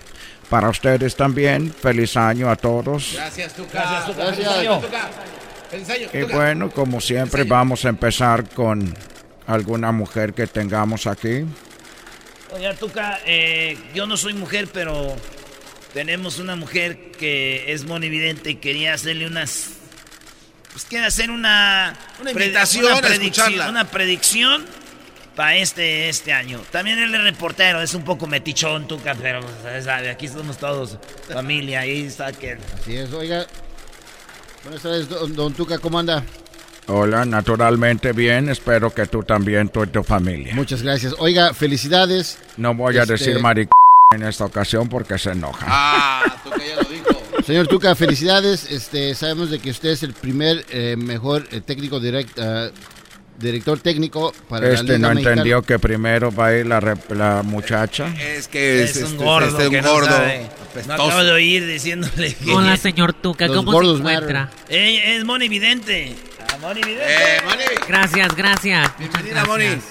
Para 0.50 0.70
ustedes 0.70 1.16
también, 1.16 1.72
feliz 1.72 2.18
año 2.18 2.50
a 2.50 2.56
todos. 2.56 3.12
Gracias, 3.14 3.54
Tuca. 3.54 3.70
Gracias, 3.74 4.06
Tuca. 4.08 4.34
Feliz 4.34 4.48
año. 4.48 4.80
Tuca. 4.80 5.10
Feliz 5.70 5.90
año, 5.90 6.08
Y 6.14 6.22
Tuca. 6.22 6.36
bueno, 6.36 6.72
como 6.72 7.00
siempre, 7.00 7.44
vamos 7.44 7.86
a 7.86 7.90
empezar 7.90 8.50
con 8.50 8.92
alguna 9.46 9.92
mujer 9.92 10.34
que 10.34 10.48
tengamos 10.48 11.06
aquí. 11.06 11.46
Oiga, 12.52 12.74
Tuca, 12.74 13.20
eh, 13.26 13.78
yo 13.94 14.08
no 14.08 14.18
soy 14.18 14.34
mujer, 14.34 14.68
pero 14.74 15.16
tenemos 15.94 16.40
una 16.40 16.56
mujer 16.56 17.12
que 17.12 17.72
es 17.72 17.86
monividente 17.86 18.50
y 18.52 18.56
quería 18.56 18.96
hacerle 18.96 19.28
unas... 19.28 19.74
Pues 20.72 20.86
quiere 20.86 21.06
hacer 21.06 21.30
una... 21.30 21.96
Una 22.20 22.32
invitación 22.32 22.86
una 22.86 22.96
a 22.96 23.02
predicción, 23.02 23.48
escucharla. 23.48 23.70
una 23.70 23.86
predicción 23.92 24.66
para 25.36 25.58
este, 25.58 26.10
este 26.10 26.32
año. 26.34 26.62
También 26.72 27.00
él 27.00 27.14
es 27.14 27.22
reportero, 27.24 27.82
es 27.82 27.94
un 27.94 28.04
poco 28.04 28.28
metichón, 28.28 28.88
Tuca, 28.88 29.16
pero 29.16 29.42
pues, 29.42 29.84
sabe, 29.84 30.10
aquí 30.10 30.28
somos 30.28 30.58
todos 30.58 30.98
familia, 31.32 31.82
ahí 31.82 32.04
está 32.06 32.32
que... 32.32 32.58
Así 32.80 32.96
es, 32.96 33.12
oiga. 33.14 33.46
Buenas 34.64 34.82
tardes, 34.82 35.10
don, 35.10 35.36
don 35.36 35.54
Tuca, 35.54 35.78
¿cómo 35.78 36.00
anda? 36.00 36.24
Hola, 36.88 37.26
naturalmente 37.26 38.14
bien, 38.14 38.50
espero 38.50 38.94
que 38.94 39.08
tú 39.08 39.24
también, 39.24 39.70
tú 39.70 39.84
y 39.84 39.88
tu 39.88 40.04
familia. 40.04 40.54
Muchas 40.56 40.84
gracias. 40.84 41.16
Oiga, 41.18 41.54
felicidades. 41.54 42.38
No 42.58 42.74
voy 42.76 42.98
a 42.98 43.02
Este- 43.02 43.14
decir 43.14 43.40
maric 43.40 43.70
en 44.14 44.24
esta 44.24 44.46
ocasión 44.46 44.88
porque 44.88 45.18
se 45.18 45.32
enoja. 45.32 45.66
Ah, 45.68 46.38
Tuca 46.44 46.58
ya 46.58 46.76
lo 46.76 46.84
dijo. 46.90 47.22
Señor 47.44 47.68
Tuca, 47.68 47.96
felicidades. 47.96 48.72
Este, 48.72 49.16
sabemos 49.16 49.50
de 49.50 49.60
que 49.60 49.72
usted 49.72 49.90
es 49.90 50.04
el 50.04 50.14
primer 50.14 50.64
eh, 50.70 50.96
mejor 50.96 51.48
eh, 51.52 51.60
técnico 51.62 52.00
direct, 52.00 52.38
ah, 52.40 52.70
director 53.38 53.80
técnico 53.80 54.34
para 54.50 54.68
la 54.68 54.74
Este 54.74 54.84
Liga 54.86 54.98
no 55.00 55.10
Mexicana. 55.10 55.32
entendió 55.34 55.62
que 55.62 55.78
primero 55.80 56.32
va 56.34 56.48
a 56.48 56.56
ir 56.58 56.66
la, 56.66 56.98
la 57.10 57.42
muchacha. 57.44 58.08
Es 58.20 58.48
que 58.48 58.84
Es, 58.84 58.96
es, 58.96 59.04
un 59.04 59.12
este, 59.14 59.24
gordo, 59.24 59.48
este, 59.48 59.70
que 59.70 59.78
un 59.80 59.84
no 59.84 59.92
gordo. 59.92 60.08
sabe. 60.08 60.42
No 60.42 60.48
apestoso. 60.72 60.94
acabo 61.04 61.24
de 61.24 61.32
oír 61.32 61.66
diciéndole 61.68 62.34
que... 62.34 62.52
Hola, 62.52 62.78
señor 62.78 63.14
Tuca, 63.14 63.48
Los 63.48 63.58
¿cómo 63.58 63.82
se 63.82 63.88
encuentra? 64.00 64.50
Ella 64.70 65.16
es 65.16 65.24
monividente. 65.26 66.16
Ah, 66.52 66.58
monividente. 66.62 67.04
Eh, 67.08 67.42
Moni. 67.46 67.64
Gracias, 67.88 68.36
gracias. 68.36 68.92
Bienvenida, 69.00 69.46
Moni. 69.46 69.66
gracias. 69.66 69.84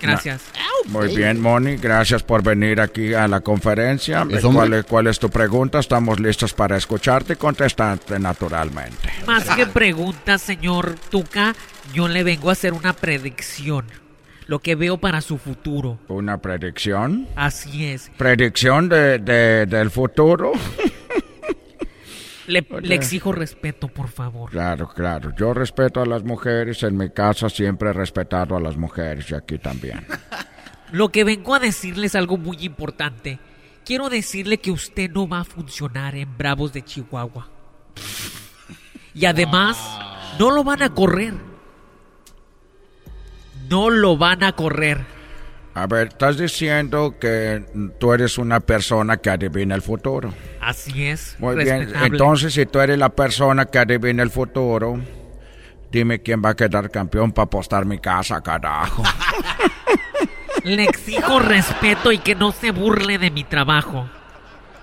Gracias. 0.00 0.42
Muy 0.88 1.08
bien, 1.16 1.40
Moni, 1.40 1.76
gracias 1.76 2.22
por 2.22 2.42
venir 2.42 2.80
aquí 2.80 3.14
a 3.14 3.26
la 3.26 3.40
conferencia. 3.40 4.24
¿Cuál, 4.52 4.74
es, 4.74 4.84
cuál 4.84 5.06
es 5.08 5.18
tu 5.18 5.30
pregunta? 5.30 5.78
Estamos 5.80 6.20
listos 6.20 6.52
para 6.52 6.76
escucharte 6.76 7.32
y 7.32 7.36
contestarte 7.36 8.18
naturalmente. 8.18 9.08
Más 9.26 9.44
que 9.44 9.66
preguntas, 9.66 10.42
señor 10.42 10.94
Tuca, 11.10 11.54
yo 11.92 12.08
le 12.08 12.22
vengo 12.24 12.48
a 12.48 12.52
hacer 12.52 12.72
una 12.72 12.92
predicción. 12.92 13.86
Lo 14.46 14.60
que 14.60 14.76
veo 14.76 14.98
para 14.98 15.20
su 15.22 15.38
futuro. 15.38 15.98
¿Una 16.06 16.38
predicción? 16.40 17.26
Así 17.34 17.84
es. 17.86 18.10
¿Predicción 18.16 18.88
de, 18.88 19.18
de- 19.18 19.66
del 19.66 19.90
futuro? 19.90 20.52
Le, 22.46 22.64
le 22.82 22.94
exijo 22.94 23.32
respeto, 23.32 23.88
por 23.88 24.06
favor. 24.08 24.50
Claro, 24.50 24.88
claro. 24.88 25.32
Yo 25.36 25.52
respeto 25.52 26.00
a 26.00 26.06
las 26.06 26.22
mujeres. 26.22 26.80
En 26.84 26.96
mi 26.96 27.10
casa 27.10 27.48
siempre 27.48 27.90
he 27.90 27.92
respetado 27.92 28.56
a 28.56 28.60
las 28.60 28.76
mujeres 28.76 29.28
y 29.32 29.34
aquí 29.34 29.58
también. 29.58 30.06
Lo 30.92 31.08
que 31.10 31.24
vengo 31.24 31.52
a 31.56 31.58
decirle 31.58 32.06
es 32.06 32.14
algo 32.14 32.36
muy 32.36 32.58
importante. 32.60 33.40
Quiero 33.84 34.08
decirle 34.08 34.58
que 34.58 34.70
usted 34.70 35.10
no 35.10 35.26
va 35.26 35.40
a 35.40 35.44
funcionar 35.44 36.14
en 36.14 36.38
Bravos 36.38 36.72
de 36.72 36.82
Chihuahua. 36.84 37.48
Y 39.12 39.24
además, 39.24 39.76
no 40.38 40.52
lo 40.52 40.62
van 40.62 40.82
a 40.82 40.90
correr. 40.94 41.34
No 43.68 43.90
lo 43.90 44.16
van 44.16 44.42
a 44.44 44.52
correr. 44.52 45.04
A 45.74 45.86
ver, 45.86 46.08
estás 46.08 46.38
diciendo 46.38 47.16
que 47.20 47.92
tú 47.98 48.14
eres 48.14 48.38
una 48.38 48.60
persona 48.60 49.18
que 49.18 49.28
adivina 49.28 49.74
el 49.74 49.82
futuro. 49.82 50.32
Así 50.60 51.06
es. 51.06 51.36
Muy 51.38 51.54
bien, 51.56 51.80
respetable. 51.80 52.06
entonces 52.06 52.54
si 52.54 52.64
tú 52.64 52.80
eres 52.80 52.96
la 52.96 53.10
persona 53.10 53.66
que 53.66 53.78
adivina 53.78 54.22
el 54.22 54.30
futuro, 54.30 54.98
dime 55.92 56.22
quién 56.22 56.40
va 56.42 56.50
a 56.50 56.56
quedar 56.56 56.90
campeón 56.90 57.30
para 57.30 57.44
apostar 57.44 57.84
mi 57.84 57.98
casa, 57.98 58.40
carajo. 58.40 59.02
Le 60.64 60.84
exijo 60.84 61.40
respeto 61.40 62.10
y 62.10 62.18
que 62.18 62.34
no 62.34 62.52
se 62.52 62.70
burle 62.70 63.18
de 63.18 63.30
mi 63.30 63.44
trabajo. 63.44 64.08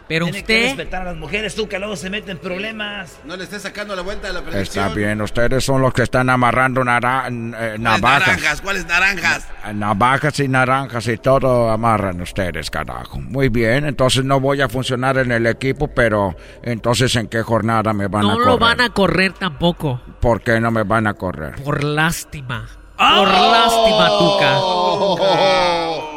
Pero 0.07 0.25
Tiene 0.25 0.43
que 0.43 0.53
usted... 0.53 0.67
respetar 0.77 1.01
a 1.03 1.05
las 1.05 1.15
mujeres, 1.15 1.55
tú 1.55 1.67
que 1.69 1.80
luego 1.80 1.95
se 1.95 2.09
meten 2.09 2.31
en 2.31 2.38
problemas. 2.38 3.19
No 3.23 3.38
le 3.38 3.45
estés 3.45 3.61
sacando 3.61 3.95
la 3.95 4.01
vuelta 4.01 4.27
a 4.30 4.34
la 4.34 4.41
predicción. 4.41 4.85
Está 4.85 4.93
bien, 4.95 5.21
ustedes 5.21 5.63
son 5.63 5.81
los 5.81 5.93
que 5.93 6.03
están 6.03 6.30
amarrando 6.30 6.84
nara- 6.84 7.27
eh, 7.27 7.31
¿Cuáles 7.51 7.80
navajas. 7.80 8.27
naranjas? 8.27 8.61
¿Cuáles 8.61 8.85
naranjas? 8.85 9.47
Navajas 9.73 10.39
y 10.41 10.47
naranjas 10.49 11.07
y 11.07 11.17
todo 11.17 11.69
amarran 11.71 12.19
ustedes, 12.19 12.69
carajo. 12.69 13.21
Muy 13.21 13.47
bien, 13.49 13.85
entonces 13.85 14.25
no 14.25 14.39
voy 14.41 14.59
a 14.61 14.67
funcionar 14.67 15.17
en 15.19 15.31
el 15.31 15.47
equipo, 15.47 15.88
pero 15.88 16.35
entonces 16.63 17.15
¿en 17.15 17.27
qué 17.27 17.41
jornada 17.41 17.93
me 17.93 18.07
van 18.07 18.25
a 18.25 18.27
No 18.27 18.34
correr? 18.34 18.47
lo 18.47 18.57
van 18.57 18.81
a 18.81 18.89
correr 18.89 19.31
tampoco. 19.34 20.01
¿Por 20.19 20.41
qué 20.41 20.59
no 20.59 20.69
me 20.69 20.84
van 20.84 21.07
a 21.07 21.13
correr? 21.13 21.55
Por 21.63 21.81
lástima. 21.84 22.67
¡Oh! 22.99 23.15
Por 23.19 23.27
lástima, 23.30 24.09
Tuca. 24.19 24.59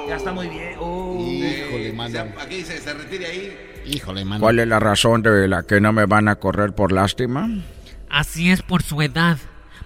Ya 0.09 0.17
está 0.17 0.33
muy 0.33 0.49
bien. 0.49 0.75
Oh. 0.81 1.19
Híjole, 1.21 1.93
mano. 1.93 2.25
Aquí 2.41 2.65
se, 2.65 2.81
se 2.81 2.93
retire 2.95 3.27
ahí. 3.27 3.57
Híjole, 3.87 4.25
mano. 4.25 4.41
¿Cuál 4.41 4.59
es 4.59 4.69
la 4.69 4.81
razón 4.81 5.23
de 5.23 5.49
la 5.49 5.63
que 5.63 5.81
no 5.81 5.93
me 5.93 6.07
van 6.07 6.29
a 6.29 6.37
correr 6.37 6.75
por 6.75 6.93
lástima? 6.93 7.49
Así 8.11 8.51
es 8.51 8.63
por 8.63 8.83
su 8.83 9.01
edad, 9.03 9.39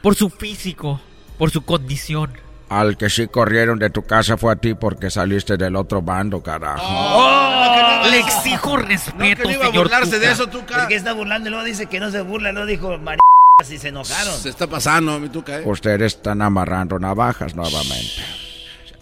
por 0.03 0.15
su 0.15 0.31
físico, 0.31 1.01
por 1.39 1.51
su 1.51 1.63
condición. 1.63 2.33
Al 2.69 2.97
que 2.97 3.11
sí 3.11 3.27
corrieron 3.27 3.79
de 3.79 3.91
tu 3.91 4.03
casa 4.05 4.37
fue 4.37 4.53
a 4.53 4.57
ti 4.57 4.75
porque 4.75 5.11
saliste 5.11 5.57
del 5.57 5.75
otro 5.75 6.03
bando, 6.03 6.41
carajo. 6.41 6.85
Oh, 6.87 8.03
Le 8.09 8.21
exijo 8.21 8.77
respeto, 8.77 9.43
no 9.45 9.51
iba 9.51 9.65
a 9.65 9.69
señor 9.69 9.85
burlarse 9.85 10.19
de 10.21 10.31
eso, 10.31 10.47
Tuca. 10.47 10.83
El 10.83 10.89
que 10.89 10.95
está 10.95 11.13
burlando 11.13 11.49
y 11.49 11.51
luego 11.51 11.65
dice 11.65 11.87
que 11.87 11.99
no 11.99 12.11
se 12.11 12.21
burla, 12.23 12.53
luego 12.53 12.67
dijo 12.67 12.97
mar... 12.99 13.19
y 13.61 13.77
se 13.77 13.89
enojaron. 13.89 14.35
Se 14.35 14.51
está 14.51 14.69
pasando, 14.69 15.19
mi 15.19 15.29
tuca, 15.29 15.59
¿eh? 15.59 15.63
Ustedes 15.67 16.15
están 16.15 16.43
amarrando 16.43 16.99
navajas 16.99 17.57
nuevamente. 17.57 18.23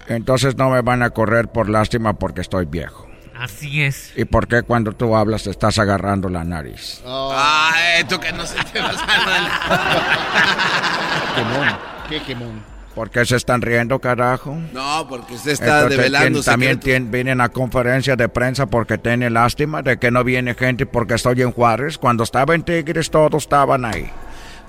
Entonces 0.07 0.57
no 0.57 0.71
me 0.71 0.81
van 0.81 1.03
a 1.03 1.11
correr 1.11 1.49
por 1.49 1.69
lástima 1.69 2.15
porque 2.15 2.41
estoy 2.41 2.65
viejo. 2.65 3.08
Así 3.39 3.83
es. 3.83 4.13
¿Y 4.17 4.25
por 4.25 4.49
qué 4.49 4.63
cuando 4.63 4.93
tú 4.93 5.15
hablas 5.15 5.45
te 5.45 5.51
estás 5.51 5.79
agarrando 5.79 6.29
la 6.29 6.43
nariz? 6.45 7.01
Ah, 7.07 7.73
eh, 7.99 8.05
tú 8.09 8.19
que 8.19 8.33
no 8.33 8.45
se 8.45 8.57
te 8.65 8.81
va 8.81 8.91
Quemón. 11.37 11.69
Qué 12.09 12.21
quemón. 12.23 12.63
¿Por 12.95 13.11
qué 13.11 13.25
se 13.25 13.37
están 13.37 13.63
riendo, 13.63 14.01
carajo? 14.01 14.57
No, 14.73 15.07
porque 15.09 15.35
usted 15.35 15.53
está 15.53 15.83
Entonces, 15.83 15.99
develando 15.99 16.43
También 16.43 16.73
secretos. 16.83 17.03
tien- 17.09 17.11
vienen 17.13 17.41
a 17.41 17.49
conferencia 17.49 18.17
de 18.17 18.29
prensa 18.29 18.67
porque 18.67 18.99
tiene 18.99 19.31
lástima 19.31 19.83
de 19.83 19.99
que 19.99 20.11
no 20.11 20.25
viene 20.25 20.55
gente 20.55 20.85
porque 20.85 21.15
estoy 21.15 21.43
en 21.43 21.53
Juárez. 21.53 21.97
Cuando 21.97 22.25
estaba 22.25 22.57
en 22.57 22.65
Tigres 22.65 23.09
todos 23.11 23.45
estaban 23.45 23.85
ahí. 23.85 24.11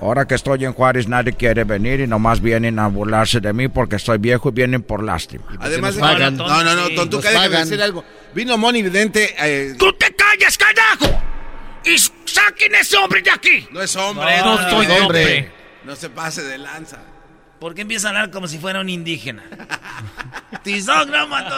Ahora 0.02 0.26
que 0.26 0.36
estoy 0.36 0.64
en 0.64 0.72
Juárez 0.74 1.08
nadie 1.08 1.34
quiere 1.34 1.64
venir 1.66 2.00
y 2.00 2.08
nomás 2.08 2.40
vienen 2.42 2.80
a 2.80 2.88
burlarse 2.88 3.40
de 3.42 3.52
mí 3.52 3.68
porque 3.68 3.98
estoy 3.98 4.18
viejo 4.18 4.50
y 4.50 4.52
vienen 4.54 4.82
por 4.82 5.04
lástima. 5.04 5.44
Además, 5.60 5.96
nos 5.98 6.10
pagan. 6.10 6.38
no, 6.38 6.48
no, 6.64 6.76
no, 6.76 6.88
Sí, 6.88 6.96
Don 6.96 7.10
Tuca, 7.10 7.24
nos 7.24 7.34
déjame 7.34 7.50
pagan. 7.50 7.64
decir 7.70 7.82
algo. 7.84 8.06
Vino 8.34 8.58
Moni 8.58 8.82
Vidente. 8.82 9.36
eh, 9.40 9.76
¡Tú 9.78 9.92
te 9.94 10.14
calles, 10.16 10.58
carajo! 10.58 11.22
¡Y 11.86 11.98
saquen 11.98 12.76
ese 12.76 12.96
hombre 12.98 13.22
de 13.22 13.32
aquí! 13.32 13.68
no 13.72 13.82
es 13.82 13.96
hombre. 13.96 14.38
No, 14.40 14.58
Don 14.58 14.70
soy 14.70 14.86
Vidente. 14.86 15.02
hombre. 15.04 15.52
No 15.84 15.96
se 15.96 16.10
pase 16.10 16.44
de 16.44 16.58
lanza. 16.58 17.00
¿Por 17.60 17.76
qué 17.76 17.82
empieza 17.82 18.08
a 18.08 18.12
hablar 18.12 18.32
como 18.32 18.48
si 18.48 18.58
fuera 18.58 18.80
un 18.80 18.88
indígena? 18.90 19.44
Tizón, 20.64 21.12
no 21.12 21.28
mató. 21.28 21.56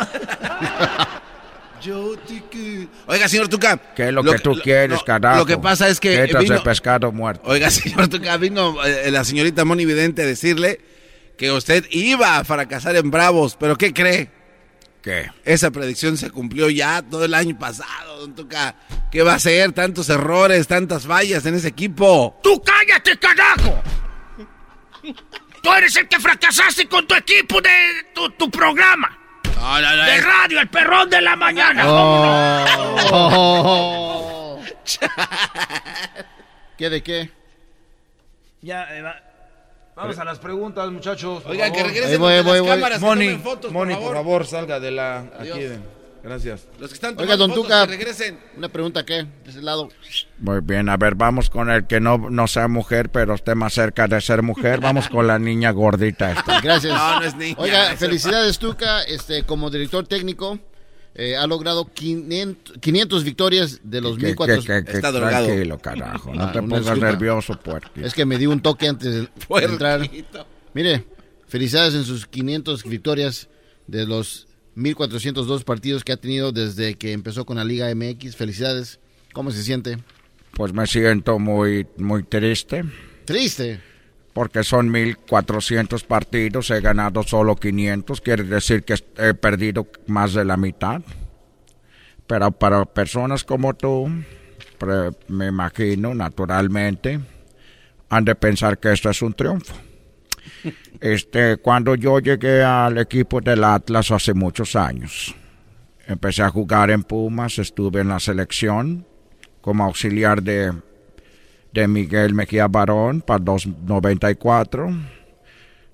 Yo 1.81 2.15
te 2.27 2.43
quiero. 2.51 2.87
Oiga, 3.07 3.27
señor 3.27 3.47
Tuca. 3.47 3.77
¿Qué 3.95 4.07
es 4.07 4.13
lo, 4.13 4.23
que 4.23 4.37
tú 4.39 4.55
quieres, 4.61 4.99
no, 4.99 5.03
carajo? 5.03 5.39
Lo 5.39 5.45
que 5.45 5.57
pasa 5.57 5.89
es 5.89 5.99
que. 5.99 6.25
Vino- 6.27 6.55
de 6.55 6.61
pescado 6.61 7.11
muerto. 7.11 7.41
Oiga, 7.45 7.69
señor 7.71 8.07
Tuca, 8.07 8.37
vino 8.37 8.83
eh, 8.85 9.09
la 9.11 9.23
señorita 9.23 9.65
Moni 9.65 9.85
Vidente 9.85 10.21
a 10.21 10.25
decirle 10.25 10.79
que 11.37 11.51
usted 11.51 11.85
iba 11.89 12.37
a 12.37 12.43
fracasar 12.43 12.95
en 12.95 13.09
Bravos. 13.09 13.57
¿Pero 13.59 13.77
qué 13.77 13.93
cree? 13.93 14.29
¿Qué? 15.01 15.31
Esa 15.43 15.71
predicción 15.71 16.15
se 16.17 16.29
cumplió 16.29 16.69
ya 16.69 17.01
todo 17.01 17.25
el 17.25 17.33
año 17.33 17.57
pasado, 17.57 18.19
don 18.19 18.35
Tuca. 18.35 18.75
¿Qué 19.11 19.23
va 19.23 19.33
a 19.33 19.39
ser? 19.39 19.71
Tantos 19.71 20.09
errores, 20.09 20.67
tantas 20.67 21.07
fallas 21.07 21.45
en 21.47 21.55
ese 21.55 21.69
equipo. 21.69 22.39
¡Tú 22.43 22.61
cállate, 22.61 23.17
carajo! 23.17 23.81
Tú 25.63 25.73
eres 25.73 25.95
el 25.95 26.07
que 26.07 26.19
fracasaste 26.19 26.87
con 26.87 27.07
tu 27.07 27.15
equipo 27.15 27.59
de 27.61 27.69
tu, 28.13 28.29
tu 28.31 28.51
programa. 28.51 29.17
No, 29.61 29.79
no, 29.79 29.95
no. 29.95 30.03
De 30.03 30.15
es- 30.15 30.23
radio, 30.25 30.59
el 30.59 30.69
perrón 30.69 31.09
de 31.09 31.21
la 31.21 31.35
mañana. 31.35 31.83
Oh. 33.13 34.59
¿Qué 36.77 36.89
de 36.89 37.03
qué? 37.03 37.29
Ya, 38.61 38.95
eh, 38.95 39.01
va. 39.01 39.15
Vamos 39.95 40.17
a 40.17 40.23
las 40.25 40.39
preguntas, 40.39 40.89
muchachos. 40.89 41.43
Oigan, 41.45 41.71
que 41.71 41.83
regresen 41.83 42.19
voy, 42.19 42.41
voy, 42.41 42.57
las 42.57 42.61
voy. 42.61 42.69
cámaras, 42.69 42.99
que 42.99 43.05
Moni, 43.05 43.25
tomen 43.25 43.41
fotos, 43.43 43.71
Moni, 43.71 43.93
por 43.93 44.03
por 44.03 44.13
favor. 44.15 44.25
favor, 44.25 44.47
salga 44.47 44.79
de 44.79 44.91
la. 44.91 45.17
Adiós. 45.39 45.57
Aquí. 45.57 45.65
de- 45.65 46.00
Gracias. 46.23 46.67
Los 46.79 46.89
que 46.89 46.93
están 46.95 47.15
Oiga, 47.19 47.35
don 47.35 47.49
fotos, 47.49 47.63
Tuca. 47.65 47.81
que 47.87 47.91
regresen. 47.97 48.37
Una 48.55 48.69
pregunta, 48.69 49.03
¿qué? 49.03 49.23
De 49.43 49.49
ese 49.49 49.61
lado. 49.61 49.89
Muy 50.37 50.59
bien, 50.61 50.87
a 50.89 50.95
ver, 50.97 51.15
vamos 51.15 51.49
con 51.49 51.69
el 51.71 51.87
que 51.87 51.99
no, 51.99 52.17
no 52.29 52.47
sea 52.47 52.67
mujer, 52.67 53.09
pero 53.09 53.33
esté 53.33 53.55
más 53.55 53.73
cerca 53.73 54.07
de 54.07 54.21
ser 54.21 54.43
mujer. 54.43 54.79
Vamos 54.81 55.09
con 55.09 55.25
la 55.25 55.39
niña 55.39 55.71
gordita 55.71 56.31
esta. 56.31 56.61
Gracias. 56.63 56.93
No, 56.93 57.19
no 57.19 57.25
es 57.25 57.35
niña. 57.35 57.55
Oiga, 57.57 57.95
felicidades, 57.97 58.59
Tuca. 58.59 59.01
Este, 59.03 59.43
como 59.43 59.71
director 59.71 60.05
técnico, 60.07 60.59
eh, 61.15 61.35
ha 61.35 61.47
logrado 61.47 61.91
500, 61.91 62.77
500 62.79 63.23
victorias 63.23 63.79
de 63.83 64.01
los 64.01 64.17
Que- 64.17 64.27
1400. 64.27 64.65
que- 64.65 64.85
que- 64.85 64.91
que- 64.91 64.97
Está 64.97 65.11
drogado. 65.11 65.45
Tranquilo, 65.47 65.79
carajo. 65.79 66.33
No 66.35 66.43
Ah, 66.43 66.51
te 66.51 66.59
pongas 66.61 66.81
disculpa. 66.81 67.05
nervioso, 67.07 67.59
puerco. 67.59 67.89
Es 67.95 68.13
que 68.13 68.25
me 68.25 68.37
di 68.37 68.45
un 68.45 68.61
toque 68.61 68.87
antes 68.87 69.13
de 69.13 69.27
Puerquito. 69.47 69.73
entrar. 69.73 70.07
Mire, 70.75 71.05
felicidades 71.47 71.95
en 71.95 72.03
sus 72.05 72.27
500 72.27 72.83
victorias 72.83 73.49
de 73.87 74.05
los 74.05 74.47
1402 74.75 75.63
partidos 75.63 76.03
que 76.03 76.13
ha 76.13 76.17
tenido 76.17 76.51
desde 76.51 76.95
que 76.95 77.11
empezó 77.11 77.45
con 77.45 77.57
la 77.57 77.63
Liga 77.63 77.93
MX. 77.93 78.35
Felicidades. 78.35 78.99
¿Cómo 79.33 79.51
se 79.51 79.63
siente? 79.63 79.97
Pues 80.53 80.73
me 80.73 80.85
siento 80.87 81.39
muy, 81.39 81.87
muy 81.97 82.23
triste. 82.23 82.83
Triste. 83.25 83.79
Porque 84.33 84.63
son 84.63 84.89
1400 84.89 86.03
partidos, 86.05 86.69
he 86.69 86.79
ganado 86.79 87.23
solo 87.23 87.55
500, 87.57 88.21
quiere 88.21 88.43
decir 88.43 88.83
que 88.83 88.95
he 89.17 89.33
perdido 89.33 89.87
más 90.07 90.33
de 90.33 90.45
la 90.45 90.55
mitad. 90.55 91.01
Pero 92.27 92.51
para 92.51 92.85
personas 92.85 93.43
como 93.43 93.73
tú, 93.73 94.09
me 95.27 95.47
imagino, 95.47 96.15
naturalmente, 96.15 97.19
han 98.09 98.23
de 98.23 98.35
pensar 98.35 98.79
que 98.79 98.93
esto 98.93 99.09
es 99.09 99.21
un 99.21 99.33
triunfo. 99.33 99.75
Este, 100.99 101.57
cuando 101.57 101.95
yo 101.95 102.19
llegué 102.19 102.63
al 102.63 102.97
equipo 102.97 103.41
del 103.41 103.63
Atlas 103.63 104.11
hace 104.11 104.33
muchos 104.33 104.75
años, 104.75 105.35
empecé 106.07 106.43
a 106.43 106.49
jugar 106.49 106.91
en 106.91 107.03
Pumas, 107.03 107.57
estuve 107.57 108.01
en 108.01 108.09
la 108.09 108.19
selección 108.19 109.05
como 109.61 109.83
auxiliar 109.83 110.41
de 110.43 110.71
de 111.71 111.87
Miguel 111.87 112.33
Mejía 112.33 112.67
Barón 112.67 113.21
para 113.21 113.39
294. 113.39 114.89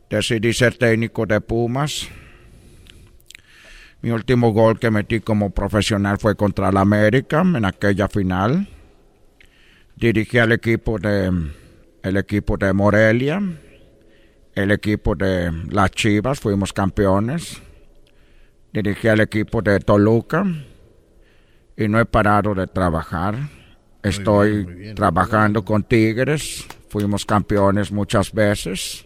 Decidí 0.10 0.54
ser 0.54 0.78
técnico 0.78 1.26
de 1.26 1.42
Pumas. 1.42 2.08
Mi 4.02 4.12
último 4.12 4.52
gol 4.52 4.80
que 4.80 4.92
metí 4.92 5.20
como 5.20 5.50
profesional 5.50 6.18
fue 6.18 6.36
contra 6.36 6.72
la 6.72 6.82
América 6.82 7.42
en 7.42 7.66
aquella 7.66 8.08
final. 8.08 8.68
Dirigí 9.96 10.38
al 10.38 10.52
equipo 10.52 11.00
de 11.00 11.32
el 12.04 12.16
equipo 12.16 12.58
de 12.58 12.72
Morelia, 12.72 13.42
el 14.58 14.72
equipo 14.72 15.14
de 15.14 15.52
las 15.70 15.92
Chivas, 15.92 16.40
fuimos 16.40 16.74
campeones. 16.74 17.62
Dirigí 18.74 19.08
al 19.08 19.20
equipo 19.20 19.62
de 19.62 19.80
Toluca 19.80 20.44
y 21.78 21.88
no 21.88 22.00
he 22.00 22.06
parado 22.06 22.56
de 22.56 22.66
trabajar. 22.66 23.36
Estoy 24.02 24.94
trabajando 24.96 25.64
con 25.64 25.84
Tigres, 25.84 26.66
fuimos 26.90 27.24
campeones 27.24 27.92
muchas 27.92 28.34
veces. 28.34 29.06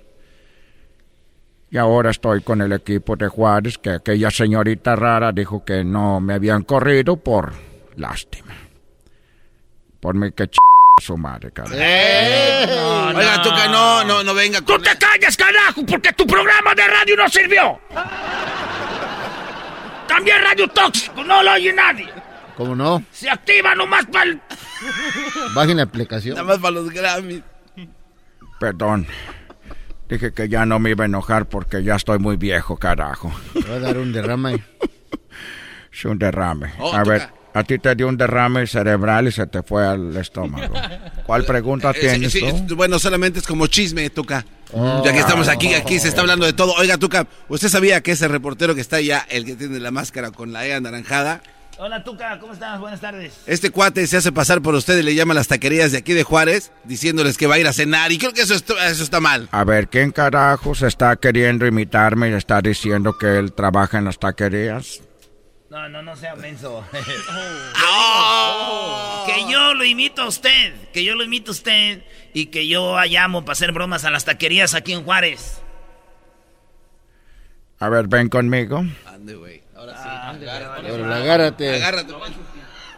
Y 1.70 1.78
ahora 1.78 2.12
estoy 2.12 2.42
con 2.42 2.62
el 2.62 2.72
equipo 2.72 3.18
de 3.18 3.28
Juárez, 3.28 3.78
que 3.78 3.90
aquella 3.92 4.32
señorita 4.32 4.96
rara 4.96 5.34
dijo 5.34 5.66
que 5.66 5.84
no 5.84 6.22
me 6.22 6.34
habían 6.34 6.64
corrido 6.64 7.18
por 7.18 7.52
lástima. 7.98 8.56
Por 10.00 10.16
mi 10.16 10.32
que 10.32 10.48
ch... 10.48 10.58
su 11.02 11.18
madre, 11.18 11.52
carajo. 11.52 11.76
Oiga, 11.76 13.42
Tuca, 13.42 13.68
no, 13.68 14.04
no, 14.04 14.24
no 14.24 14.34
venga 14.34 14.62
con... 14.62 14.78
¡Tú 14.78 14.84
te 14.84 14.98
calles, 14.98 15.36
carajo! 15.36 15.86
Porque 15.86 16.14
tu 16.14 16.26
programa 16.26 16.74
de 16.76 16.88
radio 16.88 17.18
no 17.18 17.28
sirvió. 17.30 17.80
También 20.08 20.42
radio 20.42 20.68
tóxico, 20.68 21.24
no 21.24 21.44
lo 21.44 21.54
oye 21.54 21.74
nadie. 21.74 22.10
¿Cómo 22.56 22.76
no? 22.76 23.04
Se 23.12 23.30
activa 23.30 23.74
nomás 23.76 24.06
para 24.06 24.26
el... 24.26 24.42
Bajen 25.54 25.78
la 25.78 25.84
aplicación. 25.84 26.36
Nada 26.36 26.48
más 26.48 26.60
para 26.60 26.72
los 26.72 26.90
Grammys. 26.90 27.42
Perdón. 28.60 29.08
Dije 30.08 30.34
que 30.34 30.50
ya 30.50 30.66
no 30.66 30.78
me 30.78 30.92
iba 30.92 31.06
a 31.06 31.08
enojar 31.08 31.48
porque 31.48 31.84
ya 31.84 31.96
estoy 31.96 32.20
muy 32.20 32.36
viejo, 32.36 32.78
carajo. 32.78 33.34
Va 33.70 33.76
a 33.76 33.80
dar 33.80 33.98
un 33.98 34.12
derrame. 34.12 34.64
Es 35.94 36.06
un 36.06 36.18
derrame. 36.18 36.72
Oh, 36.80 36.94
a 36.94 37.04
ver, 37.04 37.30
a 37.54 37.64
ti 37.64 37.80
te 37.80 37.96
dio 37.96 38.08
un 38.08 38.18
derrame 38.18 38.66
cerebral 38.68 39.28
y 39.28 39.32
se 39.32 39.46
te 39.48 39.62
fue 39.64 39.86
al 39.86 40.16
estómago. 40.18 40.74
¿Cuál 41.26 41.44
pregunta 41.46 41.92
Eh, 41.92 41.94
sí, 41.96 42.00
tienes 42.02 42.32
sí, 42.32 42.42
tú? 42.68 42.76
bueno, 42.76 42.98
solamente 43.00 43.40
es 43.40 43.48
como 43.48 43.68
chisme, 43.68 44.10
Tuca. 44.10 44.46
Oh. 44.74 45.02
Ya 45.04 45.12
que 45.12 45.20
estamos 45.20 45.48
aquí, 45.50 45.74
aquí 45.74 46.00
se 46.00 46.08
está 46.08 46.22
hablando 46.22 46.46
de 46.46 46.54
todo. 46.54 46.74
Oiga, 46.76 46.98
Tuca, 46.98 47.28
¿usted 47.50 47.68
sabía 47.68 48.02
que 48.02 48.12
ese 48.14 48.28
reportero 48.30 48.74
que 48.74 48.82
está 48.82 48.98
allá, 48.98 49.26
el 49.30 49.44
que 49.46 49.56
tiene 49.56 49.80
la 49.80 49.92
máscara 49.92 50.32
con 50.32 50.54
la 50.54 50.66
E 50.66 50.74
anaranjada, 50.74 51.42
Hola, 51.78 52.04
Tuca, 52.04 52.38
¿cómo 52.40 52.54
estás? 52.54 52.80
Buenas 52.80 53.02
tardes. 53.02 53.34
este 53.48 53.72
cuate 53.72 54.06
se 54.06 54.16
hace 54.18 54.32
pasar 54.32 54.62
por 54.62 54.76
usted 54.76 55.00
y 55.00 55.02
le 55.04 55.16
llama 55.16 55.34
a 55.34 55.36
las 55.36 55.48
taquerías 55.48 55.92
de 55.92 55.98
aquí 55.98 56.14
de 56.14 56.22
Juárez, 56.22 56.72
diciéndoles 56.84 57.38
que 57.38 57.48
va 57.48 57.56
a 57.56 57.60
ir 57.60 57.66
a 57.68 57.74
cenar? 57.74 58.12
Y 58.12 58.20
creo 58.20 58.34
que 58.34 58.42
eso, 58.42 58.54
est- 58.54 58.70
eso 58.70 59.04
está 59.04 59.20
mal. 59.20 59.48
A 59.52 59.64
ver, 59.64 59.88
¿quién 59.88 60.12
carajos 60.12 60.84
está 60.84 61.16
queriendo 61.16 61.66
imitarme 61.66 62.30
y 62.30 62.34
está 62.34 62.62
diciendo 62.62 63.18
que 63.18 63.40
él 63.40 63.54
trabaja 63.54 63.98
en 63.98 64.06
las 64.06 64.20
taquerías? 64.20 65.02
No, 65.72 65.88
no, 65.88 66.02
no 66.02 66.18
sea 66.18 66.36
menso. 66.36 66.86
Oh. 67.94 69.26
Que 69.26 69.50
yo 69.50 69.74
lo 69.74 69.86
imito 69.86 70.24
a 70.24 70.28
usted, 70.28 70.74
que 70.92 71.04
yo 71.04 71.16
lo 71.16 71.24
imito 71.24 71.52
a 71.52 71.54
usted 71.54 72.04
y 72.34 72.48
que 72.48 72.68
yo 72.68 73.00
llamo 73.06 73.46
para 73.46 73.54
hacer 73.54 73.72
bromas 73.72 74.04
a 74.04 74.12
las 74.12 74.26
taquerías 74.26 74.74
aquí 74.74 74.92
en 74.92 75.04
Juárez. 75.04 75.62
A 77.80 77.90
ver, 77.90 78.08
ven 78.08 78.28
conmigo. 78.28 78.84
Ande, 79.08 79.36
güey. 79.36 79.64
Ahora 79.76 79.94
sí. 79.98 80.10
Ahora, 80.10 81.16
agárrate. 81.16 81.76
Agárrate. 81.76 82.14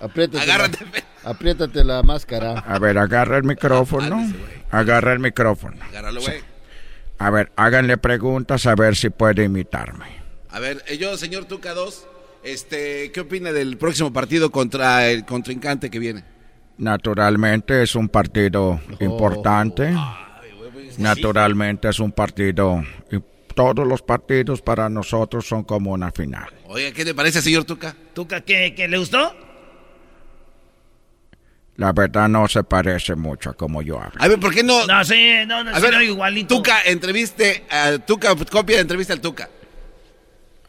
Apriétate. 0.01 0.43
Agárrate. 0.43 0.85
La, 1.23 1.29
apriétate 1.29 1.83
la 1.83 2.03
máscara. 2.03 2.59
A 2.59 2.79
ver, 2.79 2.97
agarra 2.97 3.37
el 3.37 3.43
micrófono. 3.43 4.19
Agarra 4.71 5.13
el 5.13 5.19
micrófono. 5.19 5.77
Agárralo, 5.85 6.21
güey. 6.21 6.41
A 7.19 7.29
ver, 7.29 7.51
háganle 7.55 7.97
preguntas 7.97 8.65
a 8.65 8.75
ver 8.75 8.95
si 8.95 9.09
puede 9.09 9.43
imitarme. 9.43 10.23
A 10.49 10.59
ver, 10.59 10.83
eh, 10.87 10.97
yo, 10.97 11.17
señor 11.17 11.45
Tuca 11.45 11.73
2, 11.73 12.07
este, 12.44 13.11
¿qué 13.11 13.22
opina 13.22 13.52
del 13.52 13.78
próximo 13.78 14.11
partido 14.11 14.52
contra 14.52 15.10
el 15.10 15.26
contrincante 15.26 15.90
que 15.90 15.99
viene? 15.99 16.24
Naturalmente 16.78 17.84
es 17.84 17.95
un 17.95 18.10
partido 18.10 18.82
importante. 18.99 19.95
Naturalmente 20.98 21.90
es 21.90 21.99
un 21.99 22.11
partido... 22.11 22.84
y 23.11 23.18
Todos 23.53 23.88
los 23.88 24.02
partidos 24.02 24.61
para 24.61 24.90
nosotros 24.90 25.48
son 25.48 25.64
como 25.64 25.91
una 25.91 26.11
final. 26.11 26.49
Oiga, 26.65 26.91
¿qué 26.91 27.06
le 27.06 27.14
parece, 27.14 27.41
señor 27.41 27.65
Tuca? 27.65 27.95
¿Tuca 28.14 28.41
qué, 28.41 28.74
qué 28.76 28.88
le 28.88 28.98
gustó? 28.98 29.36
La 31.76 31.91
verdad 31.91 32.30
no 32.30 32.48
se 32.48 32.64
parece 32.64 33.15
mucho 33.15 33.49
a 33.49 33.53
como 33.53 33.82
yo 33.82 33.99
hablo. 33.99 34.14
A 34.20 34.28
ver, 34.28 34.40
¿por 34.40 34.53
qué 34.53 34.61
no? 34.64 34.86
No, 34.86 35.03
sí, 35.03 35.34
no, 35.48 35.64
no, 35.64 35.72
A 35.72 35.76
sí, 35.76 35.82
ver, 35.82 35.94
no, 35.94 36.02
igualito. 36.02 36.56
Tuca, 36.56 36.84
entreviste 36.84 37.65
a 37.70 37.98
Tuca, 37.98 38.36
copia 38.52 38.76
de 38.76 38.82
entrevista 38.84 39.14
al 39.14 39.22
Tuca. 39.22 39.49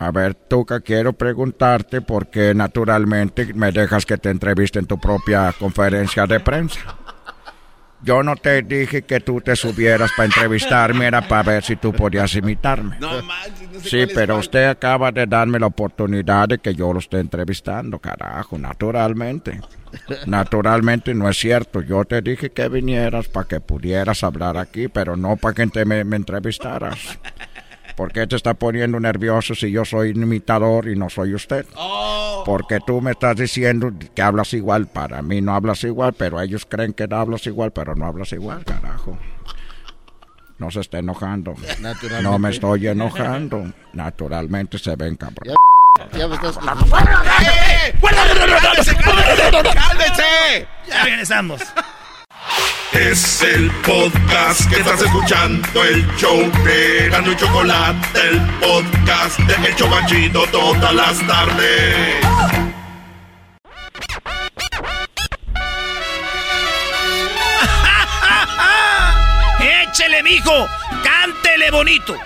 A 0.05 0.11
ver, 0.11 0.35
Tuca, 0.35 0.81
quiero 0.81 1.15
preguntarte 1.15 2.03
por 2.03 2.27
qué 2.27 2.55
naturalmente 2.55 3.55
me 3.55 3.73
dejas 3.73 4.05
que 4.05 4.19
te 4.19 4.29
entreviste 4.29 4.79
en 4.79 4.85
tu 4.85 5.01
propia 5.01 5.51
conferencia 5.59 6.27
de 6.27 6.41
prensa. 6.41 6.81
Yo 8.03 8.23
no 8.23 8.37
te 8.37 8.61
dije 8.61 9.01
que 9.01 9.21
tú 9.21 9.41
te 9.41 9.57
subieras 9.57 10.11
para 10.15 10.27
entrevistarme, 10.27 11.07
era 11.07 11.27
para 11.27 11.43
ver 11.43 11.65
si 11.65 11.77
tú 11.77 11.91
podías 11.95 12.35
imitarme. 12.35 12.99
No 13.01 13.23
manches, 13.23 13.71
no 13.73 13.81
sé 13.81 13.89
Sí, 13.89 14.13
pero 14.15 14.37
usted 14.37 14.67
acaba 14.67 15.11
de 15.11 15.25
darme 15.25 15.59
la 15.59 15.69
oportunidad 15.69 16.49
de 16.49 16.59
que 16.59 16.75
yo 16.75 16.93
lo 16.93 16.99
esté 16.99 17.21
entrevistando, 17.21 17.99
carajo, 17.99 18.59
naturalmente. 18.59 19.59
Naturalmente 20.27 21.15
no 21.15 21.31
es 21.31 21.39
cierto. 21.39 21.81
Yo 21.81 22.05
te 22.05 22.21
dije 22.21 22.51
que 22.51 22.69
vinieras 22.69 23.29
para 23.29 23.49
que 23.49 23.61
pudieras 23.61 24.23
hablar 24.23 24.59
aquí, 24.59 24.89
pero 24.89 25.17
no 25.17 25.37
para 25.37 25.55
que 25.55 25.67
te 25.69 25.87
me, 25.87 26.05
me 26.05 26.17
entrevistaras. 26.17 27.19
¿Por 27.97 28.13
qué 28.13 28.27
te 28.27 28.35
está 28.37 28.55
poniendo 28.55 28.99
nervioso 28.99 29.55
si 29.55 29.71
yo 29.71 29.85
soy 29.85 30.11
un 30.11 30.23
imitador 30.25 30.89
y 30.89 30.97
no 30.97 31.09
soy 31.09 31.35
usted? 31.35 31.65
Porque 32.45 32.81
tú 32.85 33.01
me 33.01 33.13
estás 33.13 33.37
diciendo 33.37 33.93
que 34.15 34.23
hablas 34.23 34.53
igual. 34.53 34.87
Para 34.89 35.23
mí 35.23 35.41
no 35.41 35.55
hablas 35.55 35.85
igual, 35.85 36.13
pero 36.13 36.41
ellos 36.41 36.67
creen 36.69 36.93
que 36.93 37.07
hablas 37.11 37.47
igual, 37.47 37.73
pero 37.73 37.95
no 37.95 38.07
hablas 38.07 38.33
igual, 38.33 38.65
carajo. 38.65 39.17
No 40.59 40.71
se 40.71 40.81
está 40.81 40.99
enojando. 40.99 41.55
Naturalmente. 41.81 42.23
No 42.23 42.39
me 42.39 42.51
estoy 42.51 42.87
enojando. 42.89 43.73
Naturalmente 43.93 44.79
se 44.79 44.97
ven 44.97 45.17
cabrón. 45.17 45.55
Ya 46.17 46.27
me 46.27 46.35
estás... 46.35 46.57
¡Eh! 46.57 47.95
¡Cálmese, 48.01 48.97
cálmese! 48.97 49.75
¡Cálmese! 49.75 50.69
Ya 50.89 51.05
regresamos. 51.05 51.61
Es 52.95 53.43
el 53.43 53.71
podcast 53.85 54.71
que 54.71 54.77
estás 54.77 55.03
escuchando, 55.03 55.83
el 55.83 56.07
show 56.17 56.39
de 56.65 57.09
Gano 57.11 57.33
y 57.33 57.37
Chocolate, 57.37 58.21
el 58.31 58.41
podcast 58.61 59.37
de 59.41 59.69
El 59.69 59.75
Chobachito 59.75 60.47
todas 60.53 60.95
las 60.95 61.19
tardes. 61.27 62.25
Échele, 69.83 70.23
mijo. 70.23 70.69
Cántele 71.03 71.73
bonito. 71.73 72.17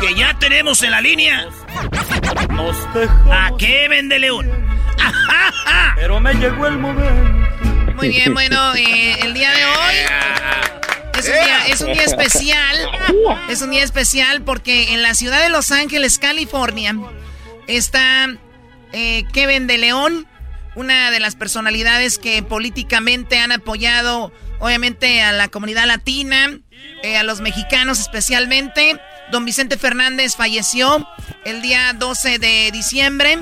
Que 0.00 0.14
ya 0.14 0.32
tenemos 0.38 0.82
en 0.82 0.90
la 0.92 1.02
línea. 1.02 1.48
¿A 3.30 3.50
qué 3.58 3.88
vende 3.88 4.18
León? 4.18 4.50
Pero 5.96 6.18
me 6.18 6.32
llegó 6.32 6.66
el 6.66 6.78
momento. 6.78 7.37
Muy 7.98 8.08
bien, 8.10 8.32
bueno, 8.34 8.74
eh, 8.76 9.16
el 9.22 9.34
día 9.34 9.50
de 9.50 9.64
hoy 9.64 9.94
es 11.18 11.80
un 11.80 11.92
día, 11.92 12.04
especial. 12.04 12.76
Es 13.48 13.60
un 13.62 13.70
día 13.70 13.82
especial 13.82 14.42
porque 14.42 14.94
en 14.94 15.02
la 15.02 15.14
ciudad 15.14 15.42
de 15.42 15.48
Los 15.48 15.70
Ángeles, 15.72 16.18
California, 16.18 16.94
está 17.66 18.28
eh, 18.92 19.24
Kevin 19.32 19.66
de 19.66 19.78
León, 19.78 20.26
una 20.76 21.10
de 21.10 21.18
las 21.20 21.34
personalidades 21.34 22.18
que 22.18 22.42
políticamente 22.42 23.38
han 23.40 23.50
apoyado, 23.52 24.32
obviamente, 24.60 25.20
a 25.22 25.32
la 25.32 25.48
comunidad 25.48 25.86
latina, 25.86 26.56
eh, 27.02 27.16
a 27.16 27.24
los 27.24 27.40
mexicanos 27.40 27.98
especialmente. 27.98 29.00
Don 29.32 29.44
Vicente 29.44 29.76
Fernández 29.76 30.36
falleció 30.36 31.06
el 31.44 31.62
día 31.62 31.92
12 31.94 32.38
de 32.38 32.70
diciembre. 32.72 33.38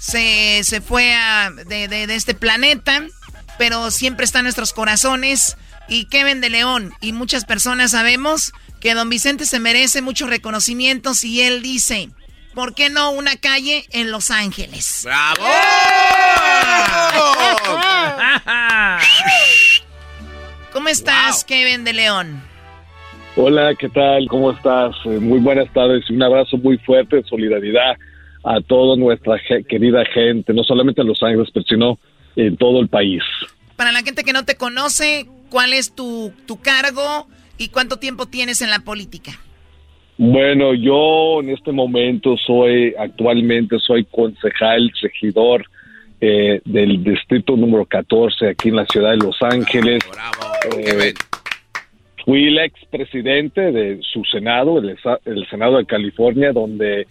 Se, 0.00 0.62
se 0.62 0.80
fue 0.80 1.14
a- 1.14 1.50
de- 1.50 1.88
de 1.88 2.14
este 2.14 2.34
planeta, 2.34 3.02
pero 3.58 3.90
siempre 3.90 4.24
está 4.24 4.40
en 4.40 4.44
nuestros 4.44 4.72
corazones. 4.72 5.56
Y 5.88 6.06
Kevin 6.06 6.40
de 6.40 6.50
León 6.50 6.92
y 7.00 7.12
muchas 7.12 7.44
personas 7.44 7.92
sabemos 7.92 8.52
que 8.80 8.94
don 8.94 9.08
Vicente 9.08 9.46
se 9.46 9.60
merece 9.60 10.02
muchos 10.02 10.28
reconocimientos 10.28 11.24
y 11.24 11.42
él 11.42 11.62
dice, 11.62 12.10
¿por 12.54 12.74
qué 12.74 12.90
no 12.90 13.10
una 13.10 13.36
calle 13.36 13.84
en 13.90 14.10
Los 14.10 14.30
Ángeles? 14.30 15.02
¡Bravo! 15.04 15.44
¿Cómo 20.72 20.88
estás, 20.88 21.44
Kevin 21.44 21.84
de 21.84 21.92
León? 21.92 22.42
Hola, 23.36 23.74
¿qué 23.74 23.88
tal? 23.88 24.26
¿Cómo 24.28 24.50
estás? 24.50 24.94
Eh, 25.04 25.18
Muy 25.20 25.38
buenas 25.38 25.72
tardes 25.72 26.04
y 26.08 26.14
un 26.14 26.22
abrazo 26.22 26.56
muy 26.56 26.78
fuerte 26.78 27.16
de 27.16 27.22
solidaridad 27.24 27.96
a 28.44 28.60
toda 28.60 28.96
nuestra 28.96 29.38
querida 29.68 30.04
gente, 30.12 30.52
no 30.54 30.62
solamente 30.64 31.00
en 31.00 31.08
Los 31.08 31.22
Ángeles, 31.22 31.48
pero 31.52 31.64
sino 31.68 31.98
en 32.36 32.56
todo 32.56 32.80
el 32.80 32.88
país. 32.88 33.22
Para 33.76 33.92
la 33.92 34.02
gente 34.02 34.24
que 34.24 34.32
no 34.32 34.44
te 34.44 34.56
conoce, 34.56 35.26
¿cuál 35.50 35.72
es 35.72 35.94
tu, 35.94 36.32
tu 36.46 36.60
cargo 36.60 37.26
y 37.58 37.68
cuánto 37.68 37.98
tiempo 37.98 38.26
tienes 38.26 38.62
en 38.62 38.70
la 38.70 38.80
política? 38.80 39.32
Bueno, 40.18 40.72
yo 40.72 41.40
en 41.42 41.50
este 41.50 41.72
momento 41.72 42.36
soy, 42.38 42.94
actualmente 42.98 43.78
soy 43.78 44.04
concejal, 44.04 44.90
regidor 45.02 45.66
eh, 46.20 46.62
del 46.64 47.04
distrito 47.04 47.54
número 47.56 47.84
14 47.84 48.48
aquí 48.48 48.70
en 48.70 48.76
la 48.76 48.86
ciudad 48.86 49.10
de 49.10 49.18
Los 49.18 49.36
Ángeles. 49.42 50.02
Eh, 50.78 51.12
fui 52.24 52.48
el 52.48 52.58
expresidente 52.58 53.60
de 53.72 54.00
su 54.00 54.24
Senado, 54.24 54.78
el 54.78 55.46
Senado 55.50 55.76
de 55.76 55.84
California, 55.84 56.52
donde 56.52 57.06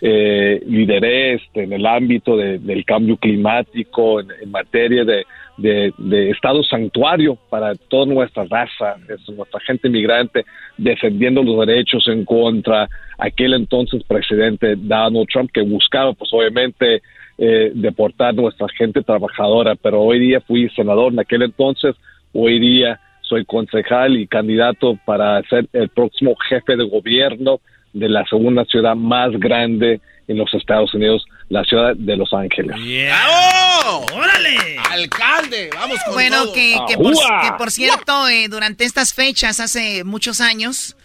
eh, 0.00 0.62
lideré 0.66 1.34
este, 1.34 1.64
en 1.64 1.72
el 1.72 1.84
ámbito 1.86 2.36
de- 2.36 2.58
del 2.58 2.84
cambio 2.84 3.16
climático, 3.16 4.20
en, 4.20 4.50
materia 4.50 5.04
de, 5.04 5.24
de- 5.58 6.30
estado 6.30 6.62
santuario 6.62 7.36
para 7.50 7.74
toda 7.74 8.06
nuestra 8.06 8.44
raza, 8.44 8.96
es 9.08 9.28
nuestra 9.36 9.60
gente 9.60 9.88
migrante, 9.90 10.44
defendiendo 10.78 11.42
los 11.42 11.66
derechos 11.66 12.08
en 12.08 12.24
contra. 12.24 12.88
Aquel 13.18 13.52
entonces 13.54 14.02
presidente 14.04 14.74
Donald 14.76 15.26
Trump 15.30 15.50
que 15.52 15.60
buscaba, 15.62 16.14
pues 16.14 16.30
obviamente, 16.32 17.02
eh, 17.36 17.72
deportar 17.74 18.34
nuestra 18.34 18.68
gente 18.76 19.02
trabajadora, 19.02 19.74
pero 19.74 20.00
hoy 20.00 20.18
día 20.18 20.40
fui 20.40 20.68
senador. 20.70 21.12
En 21.12 21.20
aquel 21.20 21.42
entonces, 21.42 21.94
hoy 22.32 22.58
día 22.58 22.98
soy 23.22 23.44
concejal 23.44 24.16
y 24.16 24.26
candidato 24.26 24.98
para 25.04 25.42
ser 25.42 25.66
el 25.72 25.88
próximo 25.90 26.34
jefe 26.48 26.76
de 26.76 26.84
gobierno 26.88 27.60
de 27.92 28.08
la 28.08 28.24
segunda 28.26 28.64
ciudad 28.64 28.94
más 28.94 29.30
grande 29.32 30.00
en 30.28 30.38
los 30.38 30.52
Estados 30.54 30.94
Unidos, 30.94 31.24
la 31.48 31.64
ciudad 31.64 31.96
de 31.96 32.16
Los 32.16 32.32
Ángeles. 32.32 32.76
¡Bravo! 32.76 34.06
¡Órale! 34.14 34.78
¡Alcalde! 34.90 35.70
¡Vamos 35.74 35.98
con 36.04 36.14
Bueno, 36.14 36.44
todo! 36.44 36.52
que, 36.52 36.76
que 36.88 36.96
por, 36.96 37.14
que 37.14 37.52
por 37.58 37.70
cierto, 37.72 38.28
eh, 38.28 38.46
durante 38.48 38.84
estas 38.84 39.12
fechas, 39.12 39.58
hace 39.58 40.04
muchos 40.04 40.40
años, 40.40 40.96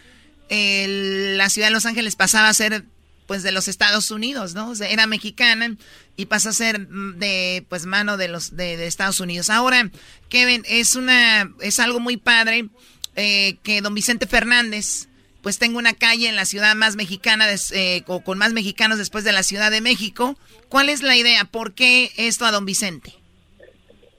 la 0.49 1.49
ciudad 1.49 1.69
de 1.69 1.73
Los 1.73 1.87
Ángeles 1.87 2.15
pasaba 2.15 2.49
a 2.49 2.53
ser 2.53 2.83
pues 3.25 3.41
de 3.41 3.51
los 3.51 3.67
Estados 3.67 4.11
Unidos, 4.11 4.53
¿no? 4.53 4.73
era 4.87 5.07
mexicana 5.07 5.75
y 6.15 6.27
pasa 6.27 6.49
a 6.49 6.53
ser 6.53 6.87
de 6.87 7.65
pues 7.69 7.87
mano 7.87 8.17
de 8.17 8.27
los 8.27 8.55
de, 8.55 8.85
Estados 8.85 9.19
Unidos. 9.19 9.49
Ahora, 9.49 9.89
Kevin, 10.29 10.63
es 10.67 10.95
una 10.95 11.51
es 11.61 11.79
algo 11.79 11.99
muy 11.99 12.17
padre 12.17 12.67
eh, 13.15 13.57
que 13.63 13.81
don 13.81 13.95
Vicente 13.95 14.27
Fernández 14.27 15.07
pues 15.45 15.59
tenga 15.59 15.77
una 15.77 15.93
calle 15.93 16.27
en 16.27 16.35
la 16.35 16.45
ciudad 16.45 16.73
más 16.73 16.95
mexicana 16.95 17.45
eh, 17.75 18.01
con 18.23 18.35
más 18.39 18.51
mexicanos 18.53 18.97
después 18.97 19.23
de 19.23 19.31
la 19.31 19.43
Ciudad 19.43 19.69
de 19.69 19.79
México. 19.79 20.33
¿Cuál 20.69 20.89
es 20.89 21.03
la 21.03 21.15
idea? 21.15 21.45
¿Por 21.45 21.75
qué 21.75 22.09
esto 22.17 22.45
a 22.45 22.51
don 22.51 22.65
Vicente? 22.65 23.11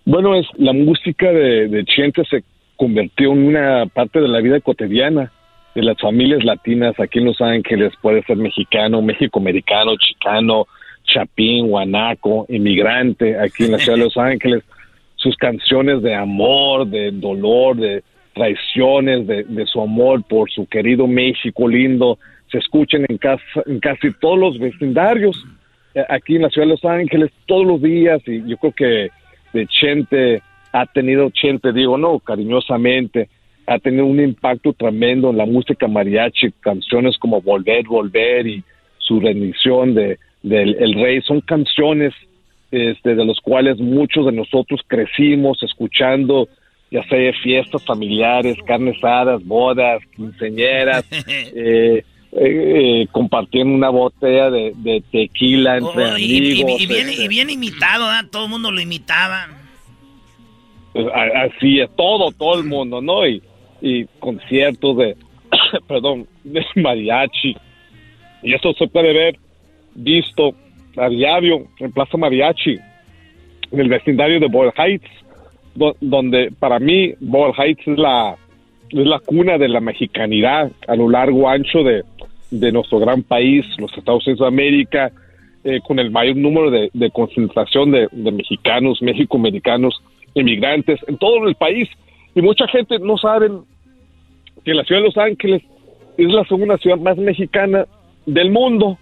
Bueno, 0.04 0.36
es 0.36 0.46
la 0.56 0.72
música 0.72 1.32
de, 1.32 1.66
de 1.66 1.84
Chente 1.84 2.22
se 2.30 2.44
convirtió 2.76 3.32
en 3.32 3.44
una 3.44 3.86
parte 3.86 4.20
de 4.20 4.28
la 4.28 4.40
vida 4.40 4.60
cotidiana 4.60 5.32
de 5.74 5.82
las 5.82 6.00
familias 6.00 6.44
latinas 6.44 6.94
aquí 7.00 7.18
en 7.18 7.24
Los 7.24 7.40
Ángeles, 7.40 7.92
puede 8.00 8.22
ser 8.22 8.36
mexicano, 8.36 9.02
mexicoamericano, 9.02 9.96
chicano, 9.96 10.68
chapín, 11.12 11.66
guanaco, 11.66 12.46
inmigrante 12.48 13.36
aquí 13.36 13.64
en 13.64 13.72
la 13.72 13.78
ciudad 13.78 13.98
de 13.98 14.04
Los 14.04 14.16
Ángeles, 14.32 14.62
sus 15.16 15.36
canciones 15.36 16.02
de 16.02 16.14
amor, 16.14 16.86
de 16.86 17.10
dolor, 17.10 17.76
de 17.78 18.04
traiciones, 18.36 19.26
de, 19.26 19.66
su 19.66 19.80
amor 19.80 20.22
por 20.22 20.50
su 20.50 20.66
querido 20.66 21.06
México 21.06 21.66
lindo, 21.66 22.18
se 22.52 22.58
escuchan 22.58 23.06
en, 23.08 23.18
en 23.64 23.80
casi 23.80 24.12
todos 24.20 24.38
los 24.38 24.58
vecindarios 24.58 25.42
eh, 25.94 26.04
aquí 26.10 26.36
en 26.36 26.42
la 26.42 26.50
ciudad 26.50 26.66
de 26.66 26.72
Los 26.74 26.84
Ángeles 26.84 27.30
todos 27.46 27.66
los 27.66 27.80
días 27.80 28.20
y 28.26 28.46
yo 28.46 28.58
creo 28.58 28.72
que 28.72 29.10
de 29.54 29.66
Chente 29.66 30.42
ha 30.70 30.84
tenido, 30.84 31.30
Chente 31.30 31.72
digo, 31.72 31.96
no, 31.96 32.18
cariñosamente, 32.18 33.30
ha 33.66 33.78
tenido 33.78 34.04
un 34.04 34.20
impacto 34.20 34.74
tremendo 34.74 35.30
en 35.30 35.38
la 35.38 35.46
música 35.46 35.88
mariachi, 35.88 36.52
canciones 36.60 37.16
como 37.16 37.40
Volver, 37.40 37.86
Volver 37.86 38.46
y 38.46 38.62
su 38.98 39.18
rendición 39.18 39.94
de, 39.94 40.18
El 40.42 40.94
Rey, 40.94 41.22
son 41.22 41.40
canciones 41.40 42.12
este, 42.70 43.14
de 43.14 43.24
los 43.24 43.40
cuales 43.40 43.78
muchos 43.78 44.26
de 44.26 44.32
nosotros 44.32 44.82
crecimos 44.86 45.62
escuchando, 45.62 46.48
ya 46.90 47.02
sea 47.08 47.32
fiestas 47.42 47.84
familiares, 47.84 48.56
carnes 48.66 48.96
asadas, 48.98 49.44
bodas, 49.44 50.00
quinceñeras, 50.14 51.04
eh, 51.26 52.04
eh, 52.32 53.06
compartiendo 53.12 53.74
una 53.74 53.90
botella 53.90 54.50
de, 54.50 55.02
tequila 55.10 55.78
entre 55.78 56.04
oh, 56.04 56.12
amigos. 56.12 56.20
Y, 56.80 56.86
bien, 56.86 57.08
y, 57.10 57.28
bien, 57.28 57.50
imitado, 57.50 58.06
todo 58.30 58.44
el 58.44 58.50
mundo 58.50 58.70
lo 58.70 58.80
imitaba. 58.80 59.48
Así 60.94 61.80
es, 61.80 61.90
todo, 61.96 62.30
todo 62.32 62.58
el 62.58 62.66
mundo, 62.66 63.02
¿no? 63.02 63.26
Y, 63.26 63.42
y 63.80 64.06
conciertos 64.18 64.96
de, 64.96 65.16
perdón, 65.88 66.26
de 66.44 66.64
mariachi. 66.76 67.56
Y 68.42 68.54
eso 68.54 68.72
se 68.74 68.86
puede 68.86 69.12
ver 69.12 69.38
visto 69.94 70.54
a 70.96 71.08
diario 71.08 71.66
en 71.78 71.92
Plaza 71.92 72.16
Mariachi, 72.16 72.78
en 73.72 73.80
el 73.80 73.88
vecindario 73.88 74.40
de 74.40 74.46
Boyle 74.46 74.72
Heights, 74.76 75.10
donde 76.00 76.52
para 76.58 76.78
mí 76.78 77.14
Boyle 77.20 77.54
Heights 77.56 77.86
es 77.86 77.98
la, 77.98 78.36
es 78.90 79.06
la 79.06 79.18
cuna 79.20 79.58
de 79.58 79.68
la 79.68 79.80
mexicanidad 79.80 80.70
a 80.88 80.96
lo 80.96 81.08
largo 81.08 81.48
ancho 81.48 81.82
de, 81.82 82.02
de 82.50 82.72
nuestro 82.72 82.98
gran 82.98 83.22
país, 83.22 83.64
los 83.78 83.96
Estados 83.96 84.26
Unidos 84.26 84.40
de 84.40 84.46
América, 84.46 85.12
eh, 85.64 85.80
con 85.86 85.98
el 85.98 86.10
mayor 86.10 86.36
número 86.36 86.70
de, 86.70 87.10
concentración 87.10 87.90
de, 87.90 88.08
de 88.12 88.32
mexicanos, 88.32 89.02
mexicoamericanos, 89.02 90.00
inmigrantes 90.34 91.00
en 91.08 91.18
todo 91.18 91.48
el 91.48 91.54
país. 91.56 91.88
Y 92.34 92.42
mucha 92.42 92.68
gente 92.68 92.98
no 92.98 93.16
sabe 93.18 93.50
que 94.64 94.74
la 94.74 94.84
ciudad 94.84 95.00
de 95.00 95.06
Los 95.06 95.16
Ángeles 95.16 95.62
es 96.16 96.28
la 96.28 96.44
segunda 96.44 96.76
ciudad 96.78 96.98
más 96.98 97.16
mexicana 97.16 97.86
del 98.26 98.50
mundo. 98.50 98.98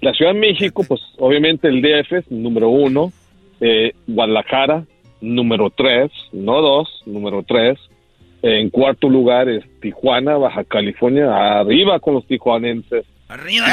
La 0.00 0.14
Ciudad 0.14 0.32
de 0.32 0.40
México, 0.40 0.82
pues 0.86 1.00
obviamente 1.18 1.68
el 1.68 1.82
DF 1.82 2.12
es 2.12 2.30
número 2.30 2.70
uno, 2.70 3.12
eh, 3.60 3.92
Guadalajara 4.06 4.84
número 5.20 5.70
tres, 5.70 6.10
no 6.32 6.60
dos, 6.60 7.02
número 7.06 7.44
tres. 7.46 7.78
En 8.42 8.70
cuarto 8.70 9.08
lugar 9.08 9.48
es 9.48 9.64
Tijuana, 9.80 10.36
Baja 10.36 10.64
California, 10.64 11.60
arriba 11.60 12.00
con 12.00 12.14
los 12.14 12.26
tijuanenses. 12.26 13.04
Arriba, 13.28 13.66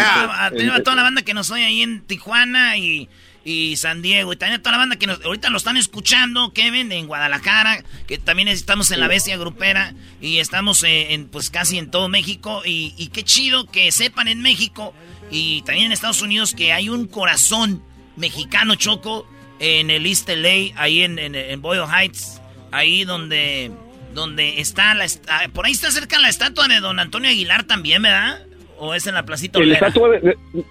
arriba 0.45 0.83
toda 0.83 0.97
la 0.97 1.03
banda 1.03 1.21
que 1.23 1.33
nos 1.33 1.49
oye 1.49 1.65
ahí 1.65 1.81
en 1.81 2.05
Tijuana 2.05 2.77
y 2.77 3.09
y 3.47 3.77
San 3.77 4.01
Diego. 4.01 4.33
Y 4.33 4.35
también 4.35 4.61
toda 4.61 4.73
la 4.73 4.79
banda 4.79 4.97
que 4.97 5.09
ahorita 5.09 5.49
lo 5.49 5.57
están 5.57 5.77
escuchando, 5.77 6.51
Kevin, 6.51 6.91
en 6.91 7.07
Guadalajara, 7.07 7.81
que 8.05 8.17
también 8.17 8.49
estamos 8.49 8.91
en 8.91 8.99
la 8.99 9.07
bestia 9.07 9.37
grupera 9.37 9.93
y 10.19 10.39
estamos 10.39 10.83
en, 10.83 11.29
pues 11.29 11.49
casi 11.49 11.77
en 11.77 11.89
todo 11.89 12.09
México. 12.09 12.61
Y, 12.65 13.07
qué 13.13 13.23
chido 13.23 13.65
que 13.65 13.93
sepan 13.93 14.27
en 14.27 14.41
México 14.41 14.93
y 15.31 15.61
también 15.61 15.87
en 15.87 15.91
Estados 15.93 16.21
Unidos 16.21 16.53
que 16.53 16.73
hay 16.73 16.89
un 16.89 17.07
corazón 17.07 17.81
mexicano 18.17 18.75
choco 18.75 19.25
en 19.59 19.89
el 19.89 20.05
East 20.05 20.29
LA, 20.29 20.79
ahí 20.81 21.03
en, 21.03 21.17
en, 21.17 21.61
Boyle 21.61 21.85
Heights, 21.85 22.41
ahí 22.71 23.03
donde, 23.03 23.71
donde 24.13 24.59
está 24.59 24.93
la... 24.93 25.05
Por 25.53 25.65
ahí 25.65 25.71
está 25.71 25.91
cerca 25.91 26.19
la 26.19 26.29
estatua 26.29 26.67
de 26.67 26.79
don 26.79 26.99
Antonio 26.99 27.29
Aguilar 27.29 27.63
también, 27.63 28.01
¿verdad? 28.01 28.39
¿O 28.79 28.93
es 28.93 29.07
en 29.07 29.15
la 29.15 29.23
Placita 29.23 29.59
Olvera? 29.59 29.87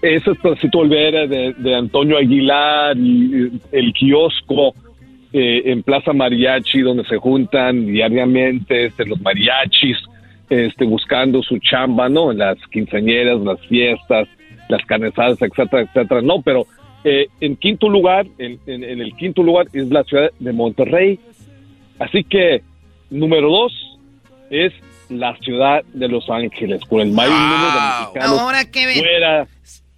esa 0.03 0.31
es 0.31 0.39
Placita 0.39 0.79
Olvera 0.79 1.27
de, 1.27 1.75
Antonio 1.75 2.19
Aguilar 2.19 2.97
y 2.97 3.61
el 3.73 3.93
kiosco 3.93 4.75
eh, 5.33 5.63
en 5.67 5.83
Plaza 5.83 6.13
Mariachi 6.13 6.83
donde 6.83 7.05
se 7.05 7.17
juntan 7.17 7.87
diariamente 7.87 8.87
este, 8.87 9.05
los 9.07 9.21
mariachis 9.21 9.99
este, 10.49 10.85
buscando 10.85 11.43
su 11.43 11.59
chamba, 11.59 12.09
¿no? 12.09 12.31
En 12.31 12.39
las 12.39 12.59
quinceañeras, 12.71 13.41
las 13.41 13.61
fiestas, 13.67 14.29
las 14.69 14.85
canezadas, 14.87 15.43
etcétera, 15.43 15.83
etcétera. 15.83 16.23
No, 16.23 16.41
pero 16.43 16.67
eh, 17.09 17.29
en 17.41 17.55
quinto 17.55 17.89
lugar, 17.89 18.27
en, 18.39 18.59
en 18.67 19.01
el 19.01 19.15
quinto 19.15 19.41
lugar 19.41 19.69
es 19.73 19.89
la 19.91 20.03
ciudad 20.03 20.33
de 20.41 20.53
Monterrey. 20.53 21.21
Así 22.01 22.25
que, 22.25 22.63
número 23.11 23.49
dos 23.49 23.73
es 24.51 24.73
la 25.09 25.37
ciudad 25.37 25.85
de 25.93 26.09
Los 26.09 26.29
Ángeles, 26.29 26.81
con 26.89 27.01
el 27.01 27.13
mayor 27.13 27.39
número 27.39 27.73
de 27.73 28.01
mexicanos 28.01 28.41
Ahora 28.41 28.65
que 28.65 28.93
fuera 28.99 29.47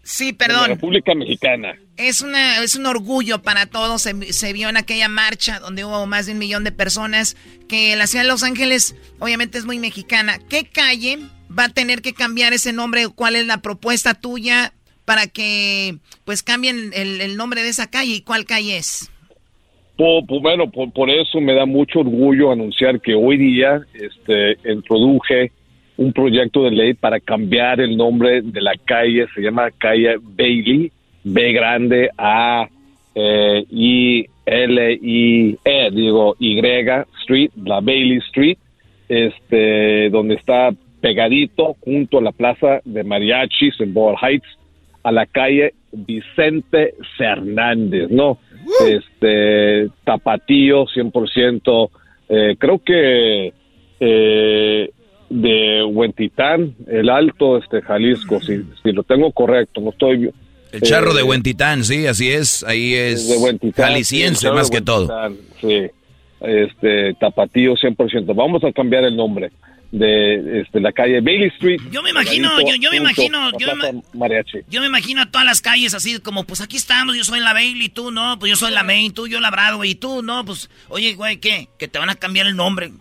sí, 0.03 0.35
perdón. 0.35 0.63
de 0.65 0.69
la 0.69 0.75
República 0.75 1.15
Mexicana. 1.15 1.79
Es, 1.97 2.21
una, 2.21 2.63
es 2.63 2.77
un 2.77 2.85
orgullo 2.85 3.41
para 3.41 3.65
todos. 3.65 4.03
Se, 4.03 4.53
vio 4.53 4.69
en 4.69 4.77
aquella 4.77 5.09
marcha 5.09 5.61
donde 5.61 5.87
hubo 5.87 6.07
más 6.07 6.27
de 6.27 6.33
un 6.33 6.39
millón 6.39 6.63
de 6.63 6.73
personas 6.73 7.39
que 7.71 7.97
la 7.97 8.07
ciudad 8.07 8.25
de 8.25 8.29
Los 8.29 8.43
Ángeles 8.43 8.97
obviamente 9.19 9.57
es 9.57 9.65
muy 9.65 9.79
mexicana. 9.79 10.39
¿Qué 10.51 10.65
calle 10.65 11.19
va 11.59 11.65
a 11.65 11.69
tener 11.71 12.03
que 12.03 12.13
cambiar 12.13 12.53
ese 12.53 12.75
nombre? 12.75 13.09
¿Cuál 13.09 13.35
es 13.35 13.47
la 13.47 13.63
propuesta 13.63 14.13
tuya 14.13 14.75
para 15.09 15.27
que 15.27 15.95
pues 16.27 16.43
cambien 16.43 16.91
el, 16.93 17.35
nombre 17.39 17.63
de 17.63 17.71
esa 17.71 17.89
calle 17.89 18.17
y 18.17 18.21
cuál 18.21 18.45
calle 18.45 18.77
es? 18.77 19.11
bueno, 19.97 20.71
por, 20.71 21.09
eso 21.09 21.41
me 21.41 21.55
da 21.55 21.65
mucho 21.65 22.01
orgullo 22.01 22.53
anunciar 22.53 23.01
que 23.01 23.15
hoy 23.15 23.39
día 23.39 23.81
este, 23.95 24.59
introduje 24.71 25.51
un 25.97 26.13
proyecto 26.13 26.65
de 26.65 26.73
ley 26.73 26.93
para 26.93 27.21
cambiar 27.21 27.81
el 27.81 27.97
nombre 27.97 28.43
de 28.43 28.61
la 28.61 28.75
calle, 28.85 29.27
se 29.35 29.41
llama 29.41 29.71
calle 29.79 30.19
Bailey, 30.21 30.93
B 31.25 31.53
grande 31.53 32.11
A 32.19 32.69
eh, 33.15 33.65
I 33.71 34.27
L 34.45 34.93
I 34.93 35.59
E, 35.65 35.91
digo 35.91 36.37
Y 36.39 36.61
Street, 37.23 37.51
la 37.65 37.81
Bailey 37.81 38.19
Street, 38.19 38.59
este, 39.09 40.11
donde 40.11 40.35
está 40.35 40.71
pegadito 41.01 41.77
junto 41.81 42.19
a 42.19 42.23
la 42.23 42.33
plaza 42.33 42.83
de 42.85 43.05
mariachis 43.05 43.81
en 43.81 43.95
Ball 43.95 44.17
Heights, 44.21 44.59
a 45.03 45.13
la 45.13 45.27
calle 45.27 45.75
Vicente 45.93 46.95
Fernández, 47.17 48.11
¿no? 48.11 48.39
este 48.87 49.89
tapatío 50.05 50.85
100%, 50.87 51.91
eh, 52.29 52.57
creo 52.59 52.83
que 52.85 53.53
eh, 54.01 54.91
de 55.31 55.83
Huentitán, 55.85 56.75
el 56.87 57.09
Alto, 57.09 57.59
este 57.59 57.83
Jalisco, 57.83 58.41
si, 58.41 58.63
si 58.83 58.93
lo 58.93 59.03
tengo 59.03 59.33
correcto, 59.33 59.81
no 59.81 59.91
estoy... 59.91 60.31
El 60.71 60.83
charro 60.83 61.15
de 61.15 61.23
eh, 61.23 61.25
Huentitán, 61.25 61.83
sí, 61.83 62.07
así 62.07 62.31
es, 62.31 62.63
ahí 62.65 62.95
es 62.95 63.35
jalisciense 63.75 64.51
más 64.51 64.69
que 64.69 64.83
todo. 64.83 65.09
Sí, 65.61 65.87
este, 66.41 67.15
tapatío 67.15 67.73
100%. 67.73 68.35
Vamos 68.35 68.63
a 68.65 68.73
cambiar 68.73 69.05
el 69.05 69.17
nombre 69.17 69.51
de 69.91 70.61
este, 70.61 70.81
la 70.81 70.93
calle 70.93 71.21
Bailey 71.21 71.49
Street. 71.49 71.81
Yo 71.91 72.03
me 72.03 72.11
imagino, 72.11 72.61
yo, 72.61 72.91
me 72.91 72.97
imagino, 72.99 73.51
yo 73.59 74.81
me, 74.81 74.87
imagino 74.87 75.23
a 75.23 75.31
todas 75.31 75.47
las 75.47 75.61
calles 75.61 75.95
así 75.95 76.19
como, 76.21 76.45
pues 76.45 76.61
aquí 76.61 76.77
estamos, 76.77 77.17
yo 77.17 77.25
soy 77.25 77.41
la 77.41 77.55
Bailey, 77.55 77.89
tú 77.89 78.11
no, 78.11 78.39
pues 78.39 78.51
yo 78.51 78.57
soy 78.57 78.73
la 78.73 78.83
Main, 78.83 79.13
tú 79.13 79.27
yo 79.27 79.41
la 79.41 79.51
Broadway, 79.51 79.91
y 79.91 79.95
tú 79.95 80.23
no, 80.23 80.45
pues, 80.45 80.69
oye, 80.89 81.15
güey, 81.15 81.39
¿qué? 81.39 81.69
Que 81.79 81.89
te 81.89 81.99
van 81.99 82.11
a 82.11 82.17
cambiar 82.17 82.47
el 82.47 82.57
nombre. 82.57 82.93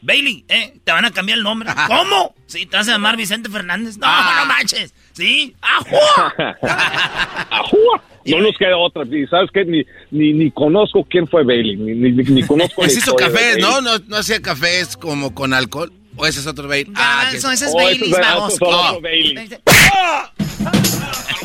Bailey, 0.00 0.44
¿eh? 0.48 0.74
Te 0.84 0.92
van 0.92 1.04
a 1.04 1.10
cambiar 1.10 1.38
el 1.38 1.44
nombre. 1.44 1.70
¿Cómo? 1.88 2.34
Sí, 2.46 2.66
te 2.66 2.76
vas 2.76 2.88
a 2.88 2.92
llamar 2.92 3.16
Vicente 3.16 3.48
Fernández. 3.48 3.98
No, 3.98 4.06
no 4.06 4.46
manches. 4.46 4.94
¿Sí? 5.12 5.54
¡Ajúa! 5.60 6.56
¡Ajúa! 7.50 8.02
No 8.24 8.40
nos 8.40 8.56
queda 8.56 8.76
otra. 8.76 9.04
Y 9.04 9.26
sabes 9.26 9.50
qué? 9.52 9.64
Ni, 9.64 9.84
ni, 10.10 10.32
ni 10.34 10.50
conozco 10.50 11.04
quién 11.08 11.26
fue 11.26 11.44
Bailey. 11.44 11.76
Ni, 11.76 11.94
ni, 11.94 12.10
ni 12.12 12.42
conozco. 12.42 12.82
Pues 12.82 12.96
hizo 12.96 13.16
cafés, 13.16 13.58
¿no? 13.58 13.80
¿no? 13.80 13.98
No 14.06 14.16
hacía 14.18 14.40
cafés 14.40 14.96
como 14.96 15.34
con 15.34 15.52
alcohol. 15.52 15.92
¿O 16.18 16.26
ese 16.26 16.40
es 16.40 16.46
otro 16.46 16.68
Bailey? 16.68 16.92
Ah, 16.96 17.30
ese 17.32 17.52
es 17.54 17.62
Oh, 17.72 17.76
Bailey, 17.76 18.10
vamos. 18.10 18.54
otro 18.54 19.00
Bailey. 19.00 19.48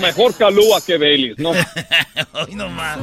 Mejor 0.01 0.35
Calúa 0.35 0.81
que 0.85 0.97
Bailey, 0.97 1.33
¿no? 1.37 1.51
Hoy 2.33 2.55
nomás. 2.55 2.97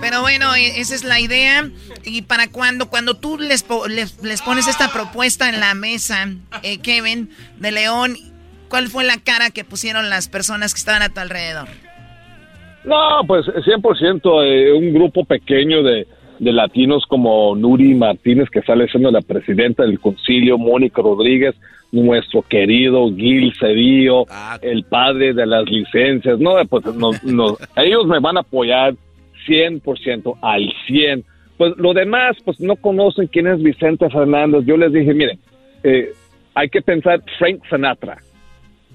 Pero 0.00 0.20
bueno, 0.20 0.54
e- 0.54 0.80
esa 0.80 0.94
es 0.94 1.02
la 1.04 1.18
idea. 1.20 1.68
¿Y 2.04 2.22
para 2.22 2.48
cuando 2.50 2.88
Cuando 2.88 3.14
tú 3.14 3.38
les, 3.38 3.62
po- 3.62 3.88
les, 3.88 4.22
les 4.22 4.42
pones 4.42 4.68
esta 4.68 4.92
propuesta 4.92 5.48
en 5.48 5.58
la 5.60 5.74
mesa, 5.74 6.28
eh, 6.62 6.78
Kevin, 6.78 7.30
de 7.56 7.72
León, 7.72 8.16
¿cuál 8.68 8.88
fue 8.88 9.04
la 9.04 9.16
cara 9.18 9.50
que 9.50 9.64
pusieron 9.64 10.10
las 10.10 10.28
personas 10.28 10.74
que 10.74 10.78
estaban 10.78 11.02
a 11.02 11.08
tu 11.08 11.18
alrededor? 11.20 11.68
No, 12.84 13.22
pues 13.26 13.46
100% 13.46 14.20
eh, 14.44 14.72
un 14.72 14.92
grupo 14.94 15.24
pequeño 15.24 15.82
de, 15.82 16.06
de 16.38 16.52
latinos 16.52 17.04
como 17.06 17.54
Nuri 17.56 17.94
Martínez, 17.94 18.48
que 18.50 18.62
sale 18.62 18.88
siendo 18.88 19.10
la 19.10 19.20
presidenta 19.20 19.84
del 19.84 20.00
concilio, 20.00 20.58
Mónica 20.58 21.02
Rodríguez, 21.02 21.54
nuestro 21.90 22.42
querido 22.42 23.08
Gil 23.14 23.52
Cedillo, 23.58 24.26
el 24.62 24.84
padre 24.84 25.32
de 25.32 25.46
las 25.46 25.68
licencias. 25.68 26.38
No, 26.38 26.54
pues 26.68 26.84
no, 26.94 27.10
no, 27.24 27.56
ellos 27.76 28.06
me 28.06 28.20
van 28.20 28.36
a 28.36 28.40
apoyar 28.40 28.94
100% 29.46 30.38
al 30.42 30.72
100%. 30.88 31.24
Pues 31.56 31.76
lo 31.76 31.92
demás, 31.92 32.36
pues 32.44 32.60
no 32.60 32.76
conocen 32.76 33.26
quién 33.26 33.48
es 33.48 33.60
Vicente 33.60 34.08
Fernández. 34.10 34.64
Yo 34.64 34.76
les 34.76 34.92
dije, 34.92 35.12
miren, 35.12 35.40
eh, 35.82 36.12
hay 36.54 36.68
que 36.68 36.80
pensar 36.82 37.20
Frank 37.36 37.62
Sinatra. 37.68 38.18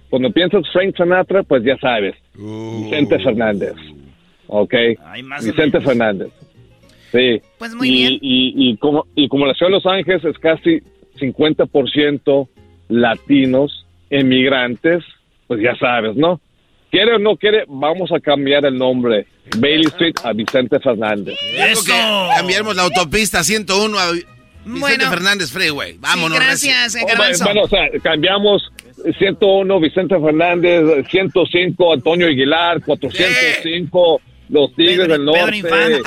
Cuando 0.10 0.32
piensas 0.32 0.64
Frank 0.72 0.96
Sinatra, 0.96 1.44
pues 1.44 1.64
ya 1.64 1.78
sabes, 1.78 2.16
Vicente 2.36 3.20
Fernández. 3.20 3.74
¿Ok? 4.48 4.74
Vicente 5.44 5.82
Fernández. 5.82 6.30
Sí. 7.14 7.42
Pues 7.60 7.74
muy 7.76 7.88
y, 7.88 7.92
bien. 7.92 8.14
Y, 8.22 8.54
y 8.72 8.78
como, 8.78 9.06
y 9.16 9.30
como 9.30 9.46
la 9.46 9.54
ciudad 9.54 9.70
de 9.70 9.76
Los 9.78 9.86
Ángeles 9.86 10.26
es 10.26 10.38
casi 10.40 10.82
50% 11.20 12.48
latinos, 12.90 13.86
emigrantes, 14.10 15.04
pues 15.48 15.62
ya 15.62 15.76
sabes, 15.78 16.16
¿no? 16.16 16.42
Quiere 16.92 17.16
o 17.16 17.20
no 17.20 17.36
quiere, 17.38 17.64
vamos 17.68 18.12
a 18.12 18.20
cambiar 18.20 18.66
el 18.66 18.78
nombre. 18.78 19.26
Bailey 19.58 19.86
Street 19.88 20.16
a 20.24 20.34
Vicente 20.34 20.80
Fernández. 20.80 21.36
Digo 21.42 21.84
que 21.86 22.36
cambiemos 22.38 22.76
la 22.76 22.84
autopista 22.84 23.44
101 23.44 23.98
a 24.00 24.12
Vicente 24.12 24.28
Bueno. 24.66 25.10
Fernández 25.10 25.52
Freeway. 25.52 25.98
Vámonos. 26.00 26.40
gracias, 26.40 26.96
eh, 26.96 27.00
Oh. 27.04 27.44
Bueno, 27.44 27.62
o 27.64 27.68
sea, 27.68 27.90
cambiamos 28.02 28.72
101 29.18 29.80
Vicente 29.80 30.16
Fernández, 30.20 31.06
105 31.10 31.94
Antonio 31.94 32.28
Aguilar, 32.28 32.82
405 32.84 34.22
Los 34.50 34.74
Tigres 34.76 35.08
del 35.08 35.26
Norte. 35.26 35.42
Pedro 35.42 35.56
Infante. 35.56 36.02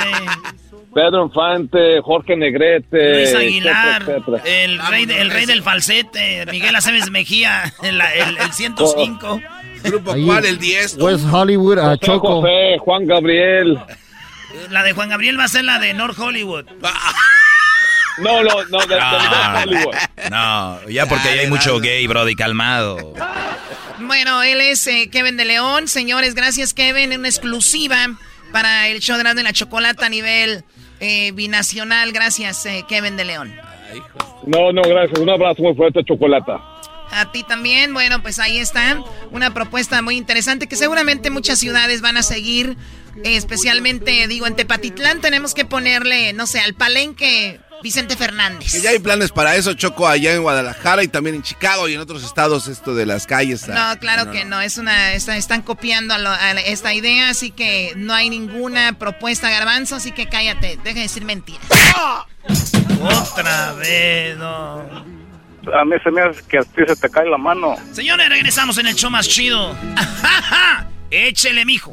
Pedro 0.96 1.26
Infante, 1.26 2.00
Jorge 2.02 2.34
Negrete. 2.36 3.14
Luis 3.16 3.34
Aguilar, 3.34 4.02
etcétera. 4.02 4.42
el 4.46 4.78
rey, 4.88 5.04
de- 5.04 5.20
el 5.20 5.30
rey 5.30 5.44
del 5.44 5.62
falsete, 5.62 6.46
Miguel 6.50 6.74
Aceves 6.74 7.10
Mejía, 7.10 7.70
el, 7.82 8.00
el, 8.00 8.38
el 8.38 8.52
105. 8.52 9.40
¿Grupo 9.84 10.12
Ahí, 10.12 10.24
cuál? 10.24 10.46
¿El 10.46 10.58
10? 10.58 10.96
West 10.96 11.26
Hollywood 11.30 11.78
a 11.78 11.98
Choco. 11.98 12.40
José, 12.40 12.78
Juan 12.80 13.06
Gabriel. 13.06 13.78
La 14.70 14.82
de 14.82 14.94
Juan 14.94 15.10
Gabriel 15.10 15.38
va 15.38 15.44
a 15.44 15.48
ser 15.48 15.64
la 15.64 15.78
de 15.78 15.92
North 15.92 16.18
Hollywood. 16.18 16.64
No, 18.18 18.42
no, 18.42 18.64
no, 18.70 18.78
de, 18.86 18.94
de 18.94 18.98
Ah, 19.00 19.62
Hollywood. 19.62 19.94
No, 20.30 20.88
ya 20.88 21.04
porque 21.04 21.28
ahí 21.28 21.38
hay 21.40 21.46
mucho 21.50 21.78
gay, 21.80 22.06
Brody, 22.06 22.34
calmado. 22.34 23.12
Bueno, 23.98 24.42
él 24.42 24.62
es 24.62 24.86
eh, 24.86 25.10
Kevin 25.12 25.36
de 25.36 25.44
León. 25.44 25.88
Señores, 25.88 26.34
gracias, 26.34 26.72
Kevin. 26.72 27.12
Una 27.18 27.28
exclusiva 27.28 27.98
para 28.52 28.88
el 28.88 29.00
show 29.00 29.16
de 29.16 29.20
Erasmo 29.20 29.40
y 29.40 29.44
la 29.44 29.52
Chocolata 29.52 30.06
a 30.06 30.08
nivel 30.08 30.64
eh, 31.00 31.32
binacional. 31.32 32.12
Gracias, 32.12 32.64
eh, 32.66 32.84
Kevin 32.88 33.16
de 33.16 33.24
León. 33.24 33.54
No, 34.46 34.72
no, 34.72 34.82
gracias. 34.82 35.18
Un 35.18 35.30
abrazo 35.30 35.62
muy 35.62 35.74
fuerte, 35.74 36.04
Chocolata. 36.04 36.60
A 37.10 37.30
ti 37.32 37.42
también. 37.44 37.94
Bueno, 37.94 38.20
pues 38.22 38.38
ahí 38.38 38.58
está. 38.58 39.02
Una 39.30 39.54
propuesta 39.54 40.02
muy 40.02 40.16
interesante 40.16 40.66
que 40.66 40.76
seguramente 40.76 41.30
muchas 41.30 41.58
ciudades 41.58 42.00
van 42.00 42.16
a 42.16 42.22
seguir. 42.22 42.76
eh, 43.24 43.36
especialmente, 43.36 44.26
digo, 44.28 44.46
en 44.46 44.56
Tepatitlán 44.56 45.20
tenemos 45.20 45.54
que 45.54 45.64
ponerle, 45.64 46.32
no 46.34 46.46
sé, 46.46 46.60
al 46.60 46.74
palenque 46.74 47.60
Vicente 47.82 48.16
Fernández. 48.16 48.72
Que 48.72 48.80
ya 48.80 48.90
hay 48.90 48.98
planes 48.98 49.30
para 49.30 49.54
eso, 49.56 49.74
Choco, 49.74 50.08
allá 50.08 50.34
en 50.34 50.42
Guadalajara 50.42 51.02
y 51.04 51.08
también 51.08 51.36
en 51.36 51.42
Chicago 51.42 51.88
y 51.88 51.94
en 51.94 52.00
otros 52.00 52.24
estados, 52.24 52.66
esto 52.68 52.94
de 52.94 53.06
las 53.06 53.26
calles. 53.26 53.68
ah, 53.68 53.92
No, 53.94 54.00
claro 54.00 54.30
que 54.32 54.44
no. 54.44 54.60
Es 54.60 54.78
una, 54.78 55.12
está- 55.12 55.36
están 55.36 55.62
copiando 55.62 56.14
a 56.14 56.18
lo- 56.18 56.30
a 56.30 56.54
la- 56.54 56.60
esta 56.62 56.94
idea, 56.94 57.28
así 57.28 57.50
que 57.50 57.92
no 57.96 58.12
hay 58.14 58.30
ninguna 58.30 58.94
propuesta 58.98 59.50
garbanzo, 59.50 59.96
así 59.96 60.10
que 60.12 60.26
cállate, 60.28 60.78
deja 60.82 60.96
de 60.96 61.02
decir 61.02 61.24
mentiras. 61.24 61.62
Otra 63.00 63.72
vez, 63.74 64.36
no. 64.36 64.80
A 65.74 65.84
mí 65.84 65.96
se 66.02 66.10
me 66.10 66.22
hace 66.22 66.42
que 66.48 66.58
a 66.58 66.62
ti 66.62 66.82
se 66.86 66.96
te 66.96 67.10
cae 67.10 67.28
la 67.28 67.38
mano. 67.38 67.76
Señores, 67.92 68.28
regresamos 68.28 68.78
en 68.78 68.86
el 68.86 68.94
show 68.94 69.10
más 69.10 69.28
chido. 69.28 69.76
Échele, 71.10 71.64
mijo. 71.64 71.92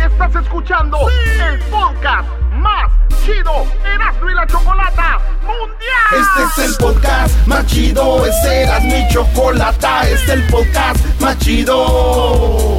Estás 0.00 0.34
escuchando 0.42 0.98
el 1.10 1.58
podcast 1.70 2.28
más 2.58 2.90
chido 3.24 3.64
Erasmo 3.84 4.30
y 4.30 4.34
la 4.34 4.46
Chocolata 4.46 5.20
Mundial. 5.42 5.98
Este 6.12 6.62
es 6.62 6.70
el 6.70 6.76
podcast 6.76 7.46
más 7.46 7.66
chido, 7.66 8.26
este 8.26 8.62
era 8.62 8.80
mi 8.80 9.08
chocolata, 9.08 10.08
este 10.08 10.14
es 10.14 10.28
el 10.30 10.46
podcast 10.48 11.20
más 11.20 11.38
chido. 11.38 12.78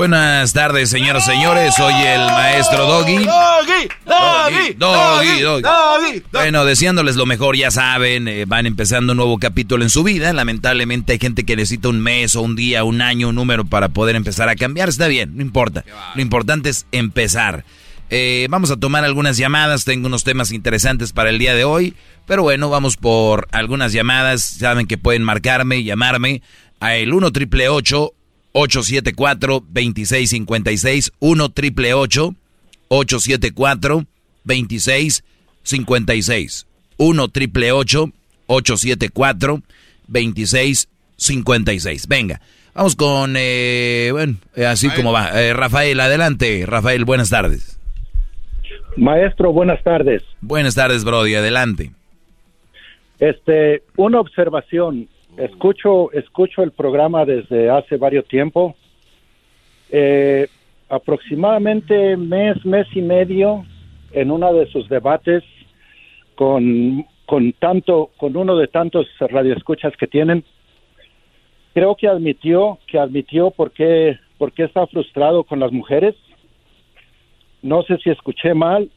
Buenas 0.00 0.54
tardes, 0.54 0.88
señoras 0.88 1.24
y 1.24 1.32
señores. 1.32 1.74
Soy 1.74 1.92
el 1.92 2.20
maestro 2.20 2.86
Doggy. 2.86 3.16
Doggy, 3.16 3.88
Doggy, 4.06 4.72
Doggy, 4.78 5.60
Doggy. 5.60 6.22
Bueno, 6.32 6.64
deseándoles 6.64 7.16
lo 7.16 7.26
mejor, 7.26 7.54
ya 7.54 7.70
saben, 7.70 8.26
eh, 8.26 8.46
van 8.46 8.64
empezando 8.64 9.12
un 9.12 9.18
nuevo 9.18 9.38
capítulo 9.38 9.84
en 9.84 9.90
su 9.90 10.02
vida. 10.02 10.32
Lamentablemente 10.32 11.12
hay 11.12 11.18
gente 11.18 11.44
que 11.44 11.54
necesita 11.54 11.90
un 11.90 12.00
mes 12.00 12.34
o 12.34 12.40
un 12.40 12.56
día, 12.56 12.82
un 12.82 13.02
año, 13.02 13.28
un 13.28 13.34
número 13.34 13.66
para 13.66 13.90
poder 13.90 14.16
empezar 14.16 14.48
a 14.48 14.56
cambiar. 14.56 14.88
Está 14.88 15.06
bien, 15.06 15.36
no 15.36 15.42
importa. 15.42 15.84
Lo 16.14 16.22
importante 16.22 16.70
es 16.70 16.86
empezar. 16.92 17.66
Eh, 18.08 18.46
vamos 18.48 18.70
a 18.70 18.78
tomar 18.78 19.04
algunas 19.04 19.36
llamadas. 19.36 19.84
Tengo 19.84 20.06
unos 20.06 20.24
temas 20.24 20.50
interesantes 20.50 21.12
para 21.12 21.28
el 21.28 21.38
día 21.38 21.54
de 21.54 21.64
hoy. 21.64 21.94
Pero 22.26 22.42
bueno, 22.42 22.70
vamos 22.70 22.96
por 22.96 23.48
algunas 23.52 23.92
llamadas. 23.92 24.40
Saben 24.44 24.86
que 24.86 24.96
pueden 24.96 25.24
marcarme 25.24 25.84
llamarme 25.84 26.40
a 26.80 26.96
el 26.96 27.12
1 27.12 27.32
triple 27.32 27.68
874 27.68 28.19
2656 28.52 31.12
1 31.20 31.48
triple 31.50 31.94
874 31.94 34.04
2656 34.44 36.66
1 36.96 37.28
triple 37.28 37.72
874 37.72 39.62
2656 40.08 42.08
Venga, 42.08 42.40
Vamos 42.74 42.96
con, 42.96 43.34
eh, 43.36 44.08
bueno, 44.12 44.36
eh, 44.54 44.64
así 44.64 44.88
como 44.90 45.12
va. 45.12 45.42
Eh, 45.42 45.52
Rafael, 45.52 45.98
adelante. 46.00 46.64
Rafael, 46.66 47.04
buenas 47.04 47.28
tardes. 47.30 47.76
Maestro, 48.96 49.52
buenas 49.52 49.82
tardes. 49.82 50.22
Buenas 50.40 50.76
tardes, 50.76 51.02
Brody, 51.04 51.34
adelante. 51.34 51.90
Este, 53.18 53.82
una 53.96 54.20
observación. 54.20 55.08
Escucho, 55.40 56.12
escucho 56.12 56.62
el 56.62 56.72
programa 56.72 57.24
desde 57.24 57.70
hace 57.70 57.96
varios 57.96 58.26
tiempo. 58.28 58.76
Eh, 59.90 60.46
aproximadamente 60.88 62.16
mes, 62.16 62.64
mes 62.64 62.86
y 62.94 63.00
medio, 63.00 63.64
en 64.12 64.30
uno 64.30 64.52
de 64.52 64.66
sus 64.70 64.88
debates 64.88 65.42
con, 66.34 67.06
con 67.26 67.52
tanto, 67.54 68.10
con 68.16 68.36
uno 68.36 68.56
de 68.56 68.66
tantos 68.68 69.06
radioescuchas 69.18 69.96
que 69.96 70.06
tienen, 70.06 70.44
creo 71.74 71.94
que 71.94 72.08
admitió, 72.08 72.78
que 72.86 72.98
admitió 72.98 73.50
por 73.50 73.70
qué, 73.72 74.18
por 74.36 74.52
qué 74.52 74.64
está 74.64 74.86
frustrado 74.86 75.44
con 75.44 75.60
las 75.60 75.72
mujeres. 75.72 76.14
No 77.62 77.82
sé 77.82 77.98
si 77.98 78.10
escuché 78.10 78.54
mal 78.54 78.90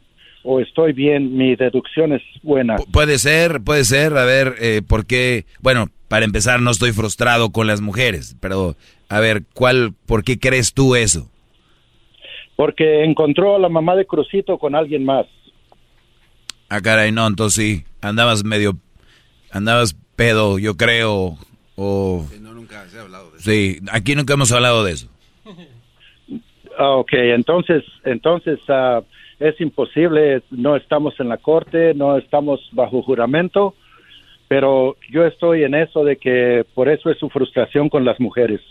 o 0.44 0.60
estoy 0.60 0.94
bien, 0.94 1.38
mi 1.38 1.56
deducción 1.56 2.14
es 2.14 2.22
buena. 2.41 2.78
Pu- 2.78 2.91
puede 2.91 3.18
ser, 3.18 3.61
puede 3.64 3.84
ser, 3.84 4.18
a 4.18 4.26
ver, 4.26 4.56
eh, 4.60 4.82
¿por 4.88 5.06
qué? 5.06 5.45
Bueno, 5.61 5.88
para 6.07 6.25
empezar, 6.25 6.61
no 6.61 6.71
estoy 6.71 6.91
frustrado 6.91 7.51
con 7.51 7.67
las 7.67 7.81
mujeres, 7.81 8.35
pero, 8.39 8.75
a 9.09 9.19
ver, 9.19 9.43
¿cuál, 9.53 9.93
por 10.05 10.23
qué 10.23 10.39
crees 10.39 10.73
tú 10.73 10.95
eso? 10.95 11.30
Porque 12.55 13.03
encontró 13.03 13.55
a 13.55 13.59
la 13.59 13.69
mamá 13.69 13.95
de 13.95 14.05
Crucito 14.05 14.57
con 14.57 14.75
alguien 14.75 15.05
más. 15.05 15.25
Ah, 16.69 16.81
caray, 16.81 17.11
no, 17.11 17.27
entonces 17.27 17.63
sí, 17.63 17.85
andabas 18.01 18.43
medio, 18.43 18.77
andabas 19.51 19.95
pedo, 20.15 20.59
yo 20.59 20.77
creo, 20.77 21.38
o... 21.75 22.25
No, 22.41 22.53
nunca 22.53 22.88
se 22.89 22.97
ha 22.99 23.01
hablado 23.01 23.31
de 23.31 23.38
eso. 23.38 23.51
Sí, 23.51 23.80
aquí 23.91 24.15
nunca 24.15 24.34
hemos 24.34 24.51
hablado 24.51 24.84
de 24.84 24.93
eso. 24.93 25.09
Ah, 26.77 26.95
ok, 26.95 27.13
entonces, 27.13 27.84
entonces 28.03 28.59
ah, 28.69 29.01
es 29.39 29.59
imposible, 29.61 30.41
no 30.51 30.75
estamos 30.75 31.19
en 31.19 31.30
la 31.30 31.38
corte, 31.38 31.93
no 31.93 32.17
estamos 32.17 32.59
bajo 32.71 33.01
juramento, 33.03 33.75
pero 34.53 34.97
yo 35.09 35.25
estoy 35.25 35.63
en 35.63 35.73
eso 35.73 36.03
de 36.03 36.17
que 36.17 36.63
por 36.75 36.88
eso 36.88 37.09
es 37.09 37.17
su 37.17 37.27
frustración 37.31 37.89
con 37.89 38.05
las 38.05 38.19
mujeres. 38.19 38.61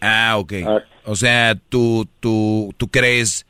Ah, 0.00 0.36
ok. 0.38 0.52
O 1.04 1.16
sea, 1.16 1.56
tú, 1.56 2.06
tú, 2.20 2.72
tú 2.76 2.86
crees 2.86 3.44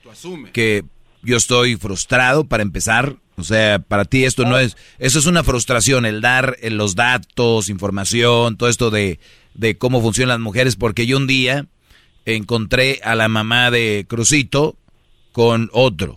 que 0.54 0.82
yo 1.22 1.36
estoy 1.36 1.76
frustrado 1.76 2.44
para 2.44 2.62
empezar. 2.62 3.16
O 3.36 3.42
sea, 3.42 3.80
para 3.80 4.06
ti 4.06 4.24
esto 4.24 4.46
no 4.46 4.58
es, 4.58 4.78
eso 4.98 5.18
es 5.18 5.26
una 5.26 5.44
frustración, 5.44 6.06
el 6.06 6.22
dar 6.22 6.56
eh, 6.62 6.70
los 6.70 6.96
datos, 6.96 7.68
información, 7.68 8.56
todo 8.56 8.70
esto 8.70 8.90
de, 8.90 9.20
de 9.52 9.76
cómo 9.76 10.00
funcionan 10.00 10.38
las 10.38 10.40
mujeres, 10.40 10.74
porque 10.74 11.04
yo 11.04 11.18
un 11.18 11.26
día 11.26 11.66
encontré 12.24 12.98
a 13.04 13.14
la 13.14 13.28
mamá 13.28 13.70
de 13.70 14.06
Crucito 14.08 14.74
con 15.32 15.68
otro. 15.74 16.16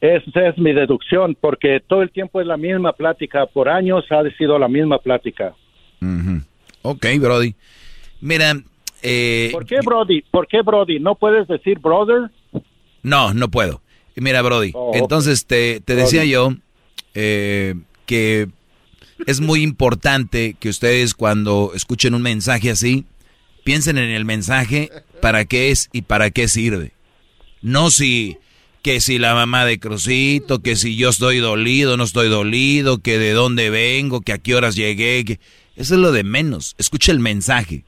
Esa 0.00 0.48
es 0.48 0.58
mi 0.58 0.72
deducción, 0.72 1.36
porque 1.40 1.80
todo 1.86 2.02
el 2.02 2.10
tiempo 2.12 2.40
es 2.40 2.46
la 2.46 2.56
misma 2.56 2.92
plática, 2.92 3.46
por 3.46 3.68
años 3.68 4.04
ha 4.10 4.22
sido 4.36 4.58
la 4.58 4.68
misma 4.68 4.98
plática. 4.98 5.54
Ujú. 6.00 6.40
Ok, 6.82 7.06
Brody. 7.20 7.54
Mira, 8.20 8.54
eh, 9.02 9.50
¿Por 9.52 9.66
qué 9.66 9.78
Brody? 9.84 10.22
¿Por 10.30 10.46
qué 10.46 10.62
Brody? 10.62 11.00
¿No 11.00 11.14
puedes 11.16 11.46
decir 11.48 11.78
brother? 11.80 12.30
No, 13.02 13.34
no 13.34 13.48
puedo. 13.48 13.80
Mira, 14.16 14.42
Brody, 14.42 14.72
Oh, 14.74 14.92
entonces 14.94 15.46
te, 15.46 15.80
te 15.80 15.94
decía 15.94 16.20
Brody. 16.20 16.30
yo 16.32 16.50
eh, 17.14 17.74
que 18.06 18.48
es 19.26 19.40
muy 19.40 19.62
importante 19.62 20.54
que 20.58 20.68
ustedes 20.68 21.14
cuando 21.14 21.72
escuchen 21.74 22.14
un 22.14 22.22
mensaje 22.22 22.70
así, 22.70 23.04
piensen 23.64 23.98
en 23.98 24.10
el 24.10 24.24
mensaje, 24.24 24.90
para 25.20 25.44
qué 25.44 25.70
es 25.70 25.90
y 25.92 26.02
para 26.02 26.30
qué 26.30 26.46
sirve. 26.48 26.92
No 27.62 27.90
si 27.90 28.38
que 28.82 29.00
si 29.00 29.18
la 29.18 29.34
mamá 29.34 29.64
de 29.64 29.78
Crucito, 29.78 30.60
que 30.62 30.76
si 30.76 30.96
yo 30.96 31.08
estoy 31.10 31.38
dolido, 31.38 31.96
no 31.96 32.04
estoy 32.04 32.28
dolido, 32.28 32.98
que 32.98 33.18
de 33.18 33.32
dónde 33.32 33.70
vengo, 33.70 34.20
que 34.20 34.32
a 34.32 34.38
qué 34.38 34.54
horas 34.54 34.74
llegué, 34.76 35.24
que 35.24 35.40
eso 35.76 35.94
es 35.94 36.00
lo 36.00 36.12
de 36.12 36.24
menos. 36.24 36.74
Escucha 36.78 37.12
el 37.12 37.20
mensaje. 37.20 37.84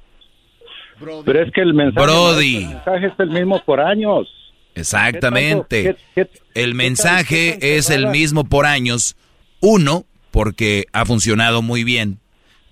Pero 0.99 1.43
es 1.43 1.53
que 1.53 1.63
el 1.63 1.73
mensaje, 1.75 2.07
Brody. 2.07 2.57
el 2.57 2.69
mensaje 2.69 3.07
es 3.07 3.13
el 3.19 3.31
mismo 3.31 3.63
por 3.65 3.81
años. 3.81 4.29
Exactamente. 4.75 5.83
¿Qué 5.83 5.89
tanto- 5.95 6.03
qué- 6.15 6.27
qué- 6.55 6.61
El 6.63 6.75
mensaje 6.75 7.59
qué 7.61 7.77
es 7.79 7.91
el 7.91 8.09
mismo 8.09 8.45
por 8.45 8.67
años. 8.67 9.17
Uno, 9.61 10.05
porque 10.31 10.87
ha 10.93 11.05
funcionado 11.07 11.63
muy 11.63 11.85
bien. 11.85 12.19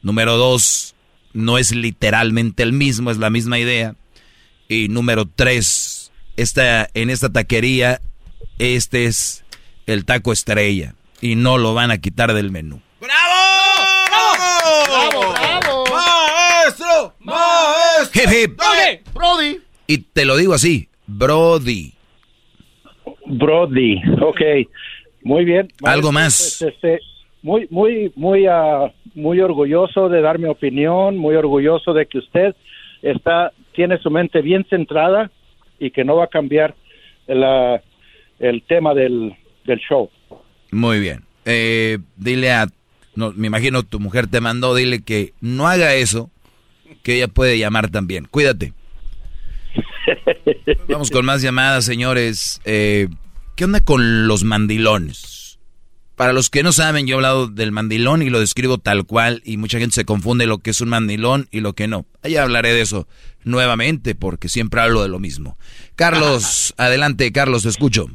Número 0.03 0.36
dos, 0.36 0.95
no 1.32 1.59
es 1.59 1.74
literalmente 1.74 2.62
el 2.62 2.73
mismo, 2.73 3.11
es 3.11 3.19
la 3.19 3.31
misma 3.31 3.59
idea. 3.59 3.95
Y 4.69 4.89
número 4.89 5.27
tres, 5.27 6.12
esta, 6.36 6.89
en 6.95 7.11
esta 7.11 7.31
taquería, 7.32 8.01
este 8.59 9.06
es 9.06 9.44
el 9.86 10.05
taco 10.05 10.32
estrella. 10.32 10.94
Y 11.20 11.35
no 11.35 11.59
lo 11.59 11.74
van 11.74 11.90
a 11.90 11.98
quitar 11.98 12.32
del 12.32 12.51
menú. 12.51 12.80
¡Bravo, 13.01 13.39
bravo! 15.26 15.85
¡Maestro! 15.90 17.14
¡Maestro! 17.20 18.22
Hip, 18.22 18.30
hip. 18.30 18.60
Brody. 19.14 19.60
Y 19.86 19.98
te 19.98 20.24
lo 20.24 20.36
digo 20.36 20.55
así, 20.55 20.89
Brody. 21.06 21.93
Brody, 23.26 24.01
ok. 24.20 24.40
Muy 25.22 25.44
bien. 25.44 25.68
Algo 25.82 26.12
más. 26.12 26.59
pues, 26.60 26.72
este, 26.74 27.01
muy, 27.43 27.66
muy, 27.70 28.12
muy, 28.14 28.47
ah, 28.47 28.93
muy 29.14 29.40
orgulloso 29.40 30.09
de 30.09 30.20
dar 30.20 30.39
mi 30.39 30.48
opinión, 30.48 31.16
muy 31.16 31.35
orgulloso 31.35 31.93
de 31.93 32.06
que 32.06 32.18
usted 32.18 32.55
está, 33.02 33.52
tiene 33.72 33.98
su 33.98 34.10
mente 34.10 34.43
bien 34.43 34.64
centrada 34.70 35.30
y 35.78 35.90
que 35.90 36.05
no 36.05 36.16
va 36.16 36.24
a 36.24 36.28
cambiar 36.28 36.74
el, 37.26 37.44
ah, 37.44 37.80
el 38.39 38.62
tema 38.62 38.94
del, 38.94 39.36
del 39.65 39.78
show. 39.78 40.10
Muy 40.70 41.01
bien. 41.01 41.24
Eh, 41.44 41.98
dile 42.16 42.52
a, 42.52 42.69
no, 43.15 43.32
me 43.32 43.47
imagino 43.47 43.82
tu 43.82 44.01
mujer 44.01 44.27
te 44.27 44.40
mandó, 44.40 44.74
dile 44.74 45.02
que 45.02 45.32
no 45.40 45.66
haga 45.66 45.94
eso, 45.94 46.31
que 47.02 47.16
ella 47.16 47.28
puede 47.28 47.59
llamar 47.59 47.90
también. 47.90 48.27
Cuídate. 48.31 48.74
Vamos 50.89 51.10
con 51.10 51.24
más 51.24 51.43
llamadas, 51.43 51.85
señores. 51.85 52.60
Eh, 52.65 53.09
¿Qué 53.56 53.65
onda 53.65 53.81
con 53.81 54.28
los 54.28 54.44
mandilones? 54.44 55.59
Para 56.16 56.32
los 56.32 56.51
que 56.51 56.65
no 56.65 56.73
saben, 56.73 57.06
yo 57.06 57.15
he 57.15 57.16
hablado 57.16 57.47
del 57.47 57.70
mandilón 57.70 58.23
y 58.23 58.31
lo 58.31 58.40
describo 58.40 58.78
tal 58.78 59.05
cual 59.05 59.40
y 59.44 59.56
mucha 59.56 59.78
gente 59.78 59.94
se 59.94 60.05
confunde 60.05 60.47
lo 60.47 60.59
que 60.59 60.70
es 60.70 60.81
un 60.81 60.89
mandilón 60.89 61.47
y 61.52 61.60
lo 61.60 61.74
que 61.74 61.86
no. 61.86 62.06
Allá 62.23 62.43
hablaré 62.43 62.74
de 62.74 62.81
eso 62.81 63.06
nuevamente 63.44 64.15
porque 64.15 64.48
siempre 64.48 64.81
hablo 64.81 65.02
de 65.02 65.09
lo 65.09 65.20
mismo. 65.20 65.56
Carlos, 65.94 66.74
adelante, 66.77 67.31
Carlos, 67.31 67.62
te 67.62 67.69
escucho. 67.69 68.09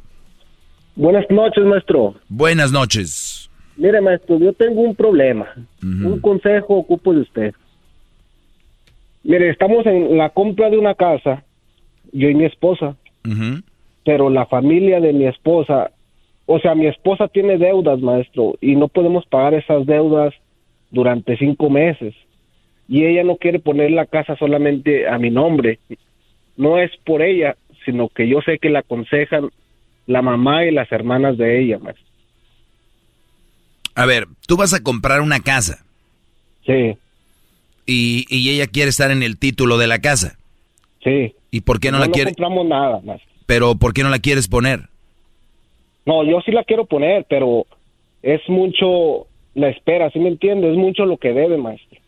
Buenas 0.96 1.26
noches, 1.30 1.64
maestro. 1.64 2.16
Buenas 2.30 2.72
noches. 2.72 3.50
Mire, 3.76 4.00
maestro, 4.02 4.38
yo 4.38 4.54
tengo 4.54 4.82
un 4.82 4.96
problema. 4.96 5.48
Un 5.82 6.20
consejo 6.20 6.76
ocupo 6.76 7.14
de 7.14 7.22
usted. 7.22 7.54
Mire, 9.24 9.50
estamos 9.50 9.86
en 9.86 10.18
la 10.18 10.30
compra 10.30 10.70
de 10.70 10.78
una 10.78 10.94
casa, 10.94 11.44
yo 12.12 12.30
y 12.30 12.36
mi 12.36 12.46
esposa, 12.46 12.96
pero 14.06 14.30
la 14.30 14.46
familia 14.46 15.00
de 15.00 15.14
mi 15.14 15.26
esposa, 15.26 15.92
o 16.46 16.60
sea, 16.60 16.76
mi 16.76 16.88
esposa 16.88 17.28
tiene 17.28 17.58
deudas, 17.58 18.00
maestro, 18.00 18.56
y 18.62 18.76
no 18.76 18.88
podemos 18.88 19.26
pagar 19.26 19.54
esas 19.56 19.86
deudas 19.86 20.34
durante 20.92 21.38
cinco 21.38 21.70
meses. 21.70 22.14
Y 22.88 23.06
ella 23.06 23.24
no 23.24 23.38
quiere 23.38 23.60
poner 23.60 23.92
la 23.92 24.06
casa 24.06 24.36
solamente 24.36 25.08
a 25.08 25.18
mi 25.18 25.32
nombre. 25.32 25.80
No 26.58 26.78
es 26.78 26.92
por 27.06 27.22
ella, 27.22 27.56
sino 27.86 28.10
que 28.10 28.28
yo 28.28 28.42
sé 28.42 28.60
que 28.60 28.70
la 28.70 28.80
aconsejan 28.80 29.50
la 30.06 30.22
mamá 30.22 30.66
y 30.66 30.72
las 30.72 30.92
hermanas 30.92 31.38
de 31.38 31.62
ella, 31.62 31.80
maestro. 31.80 32.06
A 33.96 34.06
ver, 34.06 34.28
tú 34.48 34.58
vas 34.58 34.74
a 34.74 34.82
comprar 34.82 35.22
una 35.22 35.40
casa. 35.40 35.86
Sí. 36.66 36.98
Y, 37.86 38.26
y 38.30 38.50
ella 38.50 38.68
quiere 38.68 38.90
estar 38.90 39.12
en 39.12 39.24
el 39.24 39.38
título 39.38 39.78
de 39.78 39.88
la 39.88 40.00
casa. 40.00 40.38
Sí. 41.04 41.36
¿Y 41.52 41.62
por 41.62 41.80
qué 41.80 41.92
no, 41.92 42.00
no 42.00 42.06
la 42.06 42.12
quiere? 42.12 42.32
compramos 42.32 42.66
nada, 42.66 43.02
maestro. 43.04 43.30
Pero 43.46 43.76
¿por 43.76 43.94
qué 43.94 44.04
no 44.04 44.10
la 44.10 44.20
quieres 44.20 44.48
poner? 44.48 44.88
No, 46.06 46.24
yo 46.24 46.42
sí 46.42 46.52
la 46.52 46.64
quiero 46.64 46.86
poner, 46.86 47.26
pero 47.30 47.66
es 48.22 48.42
mucho 48.50 49.28
la 49.54 49.70
espera, 49.70 50.10
¿sí 50.12 50.20
me 50.20 50.30
entiende? 50.30 50.72
Es 50.72 50.78
mucho 50.78 51.06
lo 51.06 51.18
que 51.18 51.34
debe, 51.34 51.58
maestro. 51.58 52.00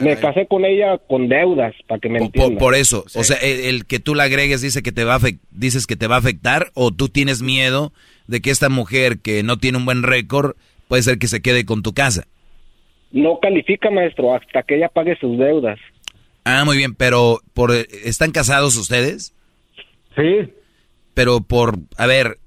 Me 0.00 0.16
casé 0.18 0.46
con 0.46 0.64
ella 0.64 0.98
con 1.08 1.28
deudas, 1.28 1.74
para 1.88 2.00
que 2.00 2.08
me 2.08 2.18
Por, 2.18 2.26
entienda. 2.26 2.58
por 2.58 2.74
eso, 2.74 3.04
o 3.14 3.24
sea, 3.24 3.36
el, 3.38 3.60
el 3.60 3.86
que 3.86 4.00
tú 4.00 4.14
la 4.14 4.24
agregues 4.24 4.60
dice 4.60 4.82
que 4.82 4.92
te 4.92 5.04
va 5.04 5.14
a 5.16 5.20
dices 5.50 5.86
que 5.86 5.96
te 5.96 6.06
va 6.06 6.16
a 6.16 6.18
afectar 6.18 6.70
o 6.74 6.92
tú 6.92 7.08
tienes 7.08 7.42
miedo 7.42 7.92
de 8.26 8.40
que 8.40 8.50
esta 8.50 8.68
mujer 8.68 9.18
que 9.20 9.42
no 9.42 9.56
tiene 9.58 9.78
un 9.78 9.84
buen 9.84 10.02
récord 10.02 10.56
puede 10.88 11.02
ser 11.02 11.18
que 11.18 11.26
se 11.28 11.40
quede 11.40 11.64
con 11.64 11.82
tu 11.82 11.94
casa. 11.94 12.26
No 13.10 13.38
califica, 13.40 13.90
maestro, 13.90 14.34
hasta 14.34 14.62
que 14.62 14.76
ella 14.76 14.88
pague 14.88 15.16
sus 15.18 15.38
deudas. 15.38 15.78
Ah, 16.44 16.64
muy 16.64 16.76
bien, 16.76 16.94
pero 16.94 17.40
por 17.54 17.72
¿están 17.72 18.30
casados 18.32 18.76
ustedes? 18.76 19.34
Sí. 20.16 20.52
Pero 21.14 21.40
por, 21.40 21.78
a 21.96 22.06
ver, 22.06 22.38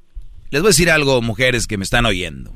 les 0.49 0.61
voy 0.61 0.69
a 0.69 0.72
decir 0.72 0.89
algo, 0.89 1.22
mujeres 1.22 1.68
que 1.68 1.77
me 1.77 1.84
están 1.84 2.06
oyendo. 2.06 2.52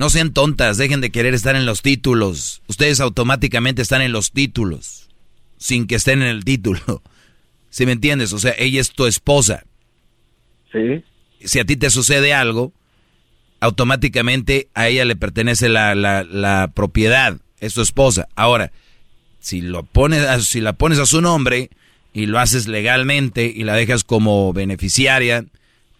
No 0.00 0.08
sean 0.08 0.32
tontas, 0.32 0.78
dejen 0.78 1.02
de 1.02 1.10
querer 1.10 1.34
estar 1.34 1.54
en 1.56 1.66
los 1.66 1.82
títulos. 1.82 2.62
Ustedes 2.68 3.00
automáticamente 3.00 3.82
están 3.82 4.00
en 4.00 4.12
los 4.12 4.32
títulos, 4.32 5.10
sin 5.58 5.86
que 5.86 5.96
estén 5.96 6.22
en 6.22 6.28
el 6.28 6.42
título. 6.42 7.02
¿Sí 7.68 7.84
me 7.84 7.92
entiendes? 7.92 8.32
O 8.32 8.38
sea, 8.38 8.54
ella 8.58 8.80
es 8.80 8.92
tu 8.92 9.04
esposa. 9.04 9.62
Sí. 10.72 11.04
Si 11.44 11.58
a 11.58 11.66
ti 11.66 11.76
te 11.76 11.90
sucede 11.90 12.32
algo, 12.32 12.72
automáticamente 13.60 14.68
a 14.72 14.88
ella 14.88 15.04
le 15.04 15.16
pertenece 15.16 15.68
la, 15.68 15.94
la, 15.94 16.24
la 16.24 16.72
propiedad, 16.74 17.36
es 17.58 17.74
tu 17.74 17.82
esposa. 17.82 18.26
Ahora, 18.36 18.72
si, 19.38 19.60
lo 19.60 19.82
pones, 19.82 20.22
a- 20.26 20.40
si 20.40 20.62
la 20.62 20.72
pones 20.72 20.98
a 20.98 21.04
su 21.04 21.20
nombre 21.20 21.68
y 22.14 22.24
lo 22.24 22.38
haces 22.38 22.68
legalmente 22.68 23.52
y 23.54 23.64
la 23.64 23.74
dejas 23.74 24.02
como 24.02 24.54
beneficiaria, 24.54 25.44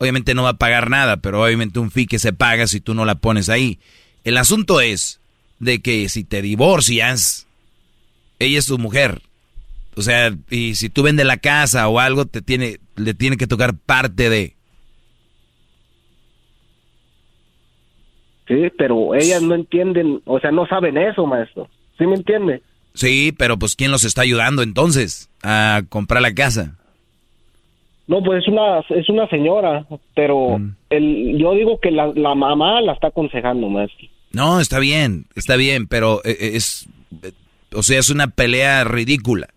obviamente 0.00 0.34
no 0.34 0.42
va 0.42 0.50
a 0.50 0.54
pagar 0.54 0.88
nada, 0.88 1.18
pero 1.18 1.44
obviamente 1.44 1.78
un 1.78 1.90
fee 1.90 2.06
que 2.06 2.18
se 2.18 2.32
paga 2.32 2.66
si 2.66 2.80
tú 2.80 2.94
no 2.94 3.04
la 3.04 3.16
pones 3.16 3.48
ahí. 3.50 3.78
El 4.24 4.38
asunto 4.38 4.80
es 4.80 5.20
de 5.58 5.80
que 5.82 6.08
si 6.08 6.24
te 6.24 6.40
divorcias, 6.40 7.46
ella 8.38 8.58
es 8.58 8.66
tu 8.66 8.78
mujer. 8.78 9.20
O 9.96 10.02
sea, 10.02 10.34
y 10.48 10.74
si 10.74 10.88
tú 10.88 11.02
vendes 11.02 11.26
la 11.26 11.36
casa 11.36 11.86
o 11.88 12.00
algo, 12.00 12.24
te 12.24 12.40
tiene, 12.40 12.80
le 12.96 13.12
tiene 13.12 13.36
que 13.36 13.46
tocar 13.46 13.74
parte 13.76 14.30
de. 14.30 14.54
Sí, 18.48 18.72
pero 18.78 19.14
ellas 19.14 19.42
no 19.42 19.54
entienden, 19.54 20.22
o 20.24 20.40
sea, 20.40 20.50
no 20.50 20.66
saben 20.66 20.96
eso, 20.96 21.26
maestro. 21.26 21.68
¿Sí 21.98 22.06
me 22.06 22.16
entiende? 22.16 22.62
Sí, 22.94 23.34
pero 23.36 23.58
pues 23.58 23.76
¿quién 23.76 23.90
los 23.90 24.04
está 24.04 24.22
ayudando 24.22 24.62
entonces 24.62 25.28
a 25.42 25.82
comprar 25.90 26.22
la 26.22 26.34
casa? 26.34 26.79
No, 28.10 28.22
pues 28.24 28.42
es 28.42 28.48
una, 28.48 28.80
es 28.80 29.08
una 29.08 29.28
señora, 29.28 29.86
pero 30.16 30.58
Mm. 30.58 30.74
el, 30.90 31.38
yo 31.38 31.54
digo 31.54 31.78
que 31.80 31.92
la, 31.92 32.08
la 32.14 32.34
mamá 32.34 32.80
la 32.80 32.92
está 32.92 33.06
aconsejando, 33.06 33.68
maestro. 33.68 34.08
No, 34.32 34.58
está 34.60 34.80
bien, 34.80 35.26
está 35.36 35.54
bien, 35.54 35.86
pero 35.86 36.20
eh, 36.24 36.36
eh, 36.40 36.50
es, 36.54 36.88
eh, 37.22 37.30
o 37.72 37.84
sea, 37.84 38.00
es 38.00 38.10
una 38.10 38.26
pelea 38.26 38.82
ridícula, 38.82 39.48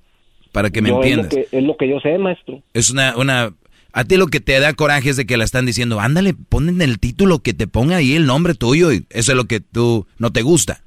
para 0.51 0.69
que 0.69 0.83
me 0.83 0.89
Yo, 0.89 1.01
es, 1.01 1.15
lo 1.15 1.21
entiendas. 1.23 1.33
que, 1.49 1.57
es 1.57 1.63
lo 1.63 1.75
que 1.77 1.89
yo 1.89 1.99
sé, 1.99 2.15
maestro. 2.19 2.61
Es 2.75 2.91
una, 2.91 3.17
una, 3.17 3.53
a 3.91 4.03
ti 4.05 4.17
lo 4.17 4.27
que 4.27 4.39
te 4.39 4.59
da 4.59 4.73
coraje 4.73 5.09
es 5.09 5.17
de 5.17 5.25
que 5.25 5.35
la 5.37 5.45
están 5.45 5.65
diciendo, 5.65 5.99
ándale, 5.99 6.35
pon 6.35 6.69
en 6.69 6.81
el 6.83 6.99
título 6.99 7.39
que 7.39 7.55
te 7.55 7.65
ponga 7.65 7.95
ahí 7.97 8.13
el 8.13 8.27
nombre 8.27 8.53
tuyo 8.53 8.91
y 8.91 9.05
eso 9.09 9.31
es 9.31 9.35
lo 9.35 9.45
que 9.45 9.61
tú 9.61 10.05
no 10.19 10.31
te 10.31 10.43
gusta. 10.43 10.83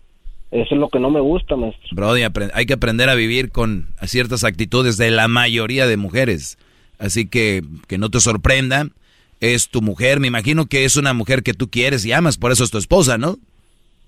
Eso 0.52 0.74
es 0.76 0.80
lo 0.80 0.88
que 0.88 1.00
no 1.00 1.10
me 1.10 1.20
gusta, 1.20 1.56
maestro. 1.56 1.88
Brody, 1.90 2.22
hay 2.54 2.66
que 2.66 2.74
aprender 2.74 3.08
a 3.08 3.16
vivir 3.16 3.50
con 3.50 3.88
ciertas 4.04 4.44
actitudes 4.44 4.96
de 4.96 5.10
la 5.10 5.26
mayoría 5.26 5.88
de 5.88 5.96
mujeres. 5.96 6.58
Así 6.98 7.26
que 7.26 7.62
que 7.88 7.98
no 7.98 8.10
te 8.10 8.20
sorprenda, 8.20 8.88
es 9.40 9.68
tu 9.68 9.82
mujer, 9.82 10.20
me 10.20 10.28
imagino 10.28 10.66
que 10.66 10.84
es 10.84 10.96
una 10.96 11.12
mujer 11.12 11.42
que 11.42 11.54
tú 11.54 11.68
quieres 11.68 12.04
y 12.04 12.12
amas, 12.12 12.38
por 12.38 12.52
eso 12.52 12.64
es 12.64 12.70
tu 12.70 12.78
esposa, 12.78 13.18
¿no? 13.18 13.38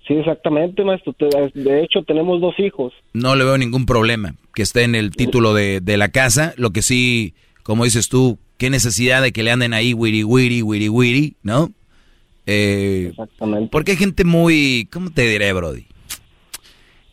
Sí, 0.07 0.15
exactamente, 0.15 0.83
maestro. 0.83 1.15
De 1.53 1.83
hecho, 1.83 2.01
tenemos 2.01 2.41
dos 2.41 2.55
hijos. 2.57 2.93
No 3.13 3.35
le 3.35 3.43
veo 3.43 3.59
ningún 3.59 3.85
problema 3.85 4.33
que 4.55 4.63
esté 4.63 4.81
en 4.81 4.95
el 4.95 5.11
título 5.11 5.53
de, 5.53 5.81
de 5.81 5.97
la 5.97 6.09
casa. 6.09 6.55
Lo 6.57 6.71
que 6.71 6.81
sí, 6.81 7.35
como 7.61 7.83
dices 7.83 8.09
tú, 8.09 8.39
qué 8.57 8.71
necesidad 8.71 9.21
de 9.21 9.31
que 9.31 9.43
le 9.43 9.51
anden 9.51 9.73
ahí 9.73 9.93
wiri 9.93 10.23
wiri, 10.23 10.63
wiri 10.63 10.89
wiri, 10.89 11.35
¿no? 11.43 11.71
Eh, 12.47 13.09
Exactamente. 13.11 13.69
Porque 13.71 13.91
hay 13.91 13.97
gente 13.97 14.23
muy, 14.23 14.87
¿cómo 14.91 15.11
te 15.11 15.27
diré, 15.27 15.53
Brody? 15.53 15.85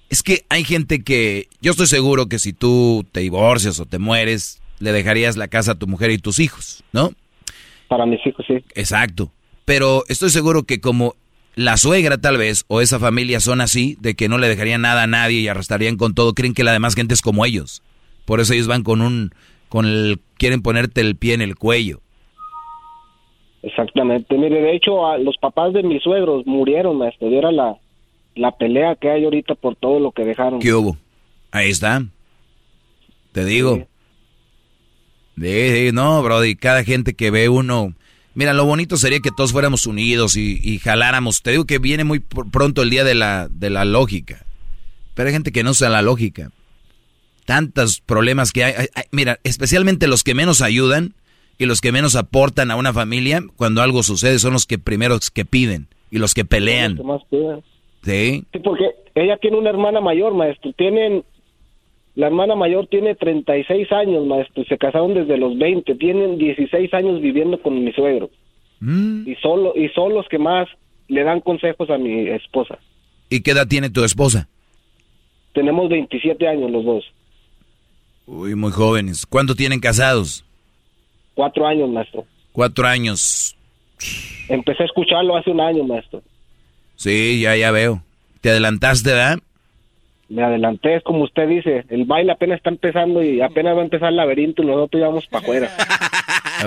Es 0.08 0.22
que 0.22 0.46
hay 0.48 0.64
gente 0.64 1.04
que, 1.04 1.48
yo 1.60 1.72
estoy 1.72 1.88
seguro 1.88 2.26
que 2.26 2.38
si 2.38 2.54
tú 2.54 3.04
te 3.12 3.20
divorcias 3.20 3.78
o 3.78 3.84
te 3.84 3.98
mueres, 3.98 4.62
le 4.78 4.92
dejarías 4.92 5.36
la 5.36 5.48
casa 5.48 5.72
a 5.72 5.78
tu 5.78 5.86
mujer 5.86 6.10
y 6.10 6.18
tus 6.18 6.38
hijos, 6.38 6.84
¿no? 6.92 7.10
Para 7.88 8.06
mis 8.06 8.24
hijos, 8.26 8.44
sí. 8.46 8.54
Exacto. 8.74 9.30
Pero 9.64 10.04
estoy 10.08 10.30
seguro 10.30 10.64
que 10.64 10.80
como 10.80 11.14
la 11.54 11.76
suegra 11.76 12.18
tal 12.18 12.36
vez, 12.36 12.64
o 12.68 12.80
esa 12.80 12.98
familia 12.98 13.40
son 13.40 13.60
así, 13.60 13.96
de 14.00 14.14
que 14.14 14.28
no 14.28 14.38
le 14.38 14.48
dejarían 14.48 14.82
nada 14.82 15.04
a 15.04 15.06
nadie 15.06 15.40
y 15.40 15.48
arrastrarían 15.48 15.96
con 15.96 16.14
todo, 16.14 16.34
creen 16.34 16.54
que 16.54 16.64
la 16.64 16.72
demás 16.72 16.94
gente 16.94 17.14
es 17.14 17.22
como 17.22 17.44
ellos. 17.44 17.82
Por 18.26 18.40
eso 18.40 18.52
ellos 18.52 18.66
van 18.66 18.82
con 18.82 19.00
un, 19.00 19.30
con 19.68 19.86
el, 19.86 20.20
quieren 20.36 20.62
ponerte 20.62 21.00
el 21.00 21.16
pie 21.16 21.34
en 21.34 21.42
el 21.42 21.56
cuello. 21.56 22.00
Exactamente. 23.62 24.36
Mire, 24.36 24.60
de 24.60 24.76
hecho, 24.76 25.06
a 25.06 25.18
los 25.18 25.36
papás 25.38 25.72
de 25.72 25.82
mis 25.82 26.02
suegros 26.02 26.46
murieron, 26.46 26.98
maestro. 26.98 27.28
Y 27.28 27.36
era 27.36 27.50
la, 27.50 27.76
la 28.34 28.52
pelea 28.52 28.94
que 28.94 29.10
hay 29.10 29.24
ahorita 29.24 29.54
por 29.54 29.74
todo 29.76 29.98
lo 29.98 30.12
que 30.12 30.24
dejaron. 30.24 30.60
¿Qué 30.60 30.72
hubo? 30.72 30.96
Ahí 31.50 31.70
está. 31.70 32.04
Te 33.32 33.44
digo. 33.44 33.76
Sí, 33.76 33.84
sí, 35.40 35.90
no, 35.92 36.22
Brody, 36.22 36.56
cada 36.56 36.84
gente 36.84 37.14
que 37.14 37.30
ve 37.30 37.48
uno... 37.48 37.94
Mira, 38.34 38.52
lo 38.52 38.66
bonito 38.66 38.98
sería 38.98 39.20
que 39.20 39.30
todos 39.34 39.52
fuéramos 39.52 39.86
unidos 39.86 40.36
y, 40.36 40.60
y 40.62 40.78
jaláramos. 40.78 41.40
Te 41.42 41.52
digo 41.52 41.64
que 41.64 41.78
viene 41.78 42.04
muy 42.04 42.18
pr- 42.20 42.50
pronto 42.50 42.82
el 42.82 42.90
día 42.90 43.02
de 43.02 43.14
la, 43.14 43.48
de 43.50 43.70
la 43.70 43.86
lógica. 43.86 44.44
Pero 45.14 45.28
hay 45.28 45.32
gente 45.32 45.52
que 45.52 45.62
no 45.62 45.70
usa 45.70 45.88
la 45.88 46.02
lógica. 46.02 46.50
Tantos 47.46 48.00
problemas 48.00 48.52
que 48.52 48.64
hay, 48.64 48.74
hay- 48.76 48.88
hay- 48.94 49.04
Mira, 49.10 49.38
especialmente 49.44 50.06
los 50.08 50.22
que 50.22 50.34
menos 50.34 50.60
ayudan 50.60 51.14
y 51.58 51.64
los 51.64 51.80
que 51.80 51.92
menos 51.92 52.14
aportan 52.16 52.70
a 52.70 52.76
una 52.76 52.92
familia, 52.92 53.42
cuando 53.56 53.80
algo 53.80 54.02
sucede, 54.02 54.38
son 54.38 54.52
los 54.52 54.66
que 54.66 54.78
primeros 54.78 55.30
que 55.30 55.46
piden 55.46 55.86
y 56.10 56.18
los 56.18 56.34
que 56.34 56.44
pelean. 56.44 56.96
¿Qué 56.96 57.02
más 57.04 57.22
piden? 57.30 57.62
¿Sí? 58.02 58.44
Sí, 58.52 58.58
porque 58.62 58.84
ella 59.14 59.38
tiene 59.40 59.56
una 59.56 59.70
hermana 59.70 60.02
mayor, 60.02 60.34
maestro. 60.34 60.72
Tienen, 60.76 61.24
la 62.16 62.28
hermana 62.28 62.56
mayor 62.56 62.86
tiene 62.86 63.14
36 63.14 63.92
años, 63.92 64.26
maestro. 64.26 64.64
Se 64.64 64.78
casaron 64.78 65.12
desde 65.12 65.36
los 65.36 65.56
20. 65.58 65.94
Tienen 65.96 66.38
16 66.38 66.92
años 66.94 67.20
viviendo 67.20 67.60
con 67.60 67.84
mi 67.84 67.92
suegro. 67.92 68.30
Mm. 68.80 69.28
Y 69.28 69.34
solo 69.36 69.74
y 69.76 69.90
son 69.90 70.14
los 70.14 70.26
que 70.28 70.38
más 70.38 70.66
le 71.08 71.22
dan 71.24 71.40
consejos 71.40 71.90
a 71.90 71.98
mi 71.98 72.26
esposa. 72.28 72.78
¿Y 73.28 73.42
qué 73.42 73.50
edad 73.50 73.68
tiene 73.68 73.90
tu 73.90 74.02
esposa? 74.02 74.48
Tenemos 75.52 75.90
27 75.90 76.48
años 76.48 76.70
los 76.70 76.84
dos. 76.86 77.04
Uy, 78.26 78.54
muy 78.54 78.72
jóvenes. 78.72 79.26
¿Cuánto 79.26 79.54
tienen 79.54 79.78
casados? 79.78 80.42
Cuatro 81.34 81.66
años, 81.66 81.90
maestro. 81.90 82.24
Cuatro 82.52 82.86
años. 82.86 83.54
Empecé 84.48 84.84
a 84.84 84.86
escucharlo 84.86 85.36
hace 85.36 85.50
un 85.50 85.60
año, 85.60 85.84
maestro. 85.84 86.22
Sí, 86.96 87.40
ya, 87.42 87.54
ya 87.56 87.70
veo. 87.70 88.02
¿Te 88.40 88.48
adelantaste, 88.48 89.10
verdad? 89.10 89.38
Me 90.28 90.42
adelanté, 90.42 90.96
es 90.96 91.02
como 91.04 91.22
usted 91.22 91.48
dice. 91.48 91.84
El 91.88 92.04
baile 92.04 92.32
apenas 92.32 92.56
está 92.58 92.70
empezando 92.70 93.22
y 93.22 93.40
apenas 93.40 93.76
va 93.76 93.80
a 93.80 93.84
empezar 93.84 94.08
el 94.08 94.16
laberinto 94.16 94.62
y 94.62 94.66
nosotros 94.66 95.00
íbamos 95.00 95.26
para 95.26 95.42
afuera. 95.42 95.70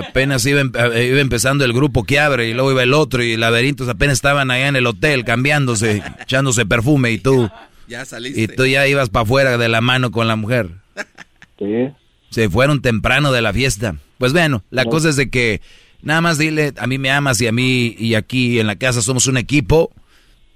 Apenas 0.08 0.46
iba, 0.46 0.60
em- 0.60 0.72
eh, 0.94 1.08
iba 1.10 1.20
empezando 1.20 1.64
el 1.64 1.72
grupo 1.72 2.04
que 2.04 2.20
abre 2.20 2.48
y 2.48 2.54
luego 2.54 2.70
iba 2.70 2.82
el 2.84 2.94
otro 2.94 3.24
y 3.24 3.36
laberintos 3.36 3.88
apenas 3.88 4.14
estaban 4.14 4.50
allá 4.52 4.68
en 4.68 4.76
el 4.76 4.86
hotel 4.86 5.24
cambiándose, 5.24 6.00
echándose 6.22 6.64
perfume 6.64 7.10
y 7.10 7.18
tú, 7.18 7.50
Ya 7.88 8.04
saliste. 8.04 8.40
y 8.40 8.46
tú 8.46 8.66
ya 8.66 8.86
ibas 8.86 9.10
para 9.10 9.24
afuera 9.24 9.58
de 9.58 9.68
la 9.68 9.80
mano 9.80 10.10
con 10.12 10.28
la 10.28 10.36
mujer. 10.36 10.68
Sí. 11.58 11.90
Se 12.30 12.48
fueron 12.48 12.80
temprano 12.80 13.32
de 13.32 13.42
la 13.42 13.52
fiesta. 13.52 13.96
Pues 14.16 14.32
bueno, 14.32 14.62
la 14.70 14.86
cosa 14.86 15.10
es 15.10 15.16
de 15.16 15.28
que 15.28 15.60
nada 16.00 16.22
más 16.22 16.38
dile, 16.38 16.72
a 16.78 16.86
mí 16.86 16.96
me 16.96 17.10
amas 17.10 17.38
y 17.42 17.48
a 17.48 17.52
mí 17.52 17.94
y 17.98 18.14
aquí 18.14 18.60
en 18.60 18.66
la 18.66 18.76
casa 18.76 19.02
somos 19.02 19.26
un 19.26 19.36
equipo 19.36 19.90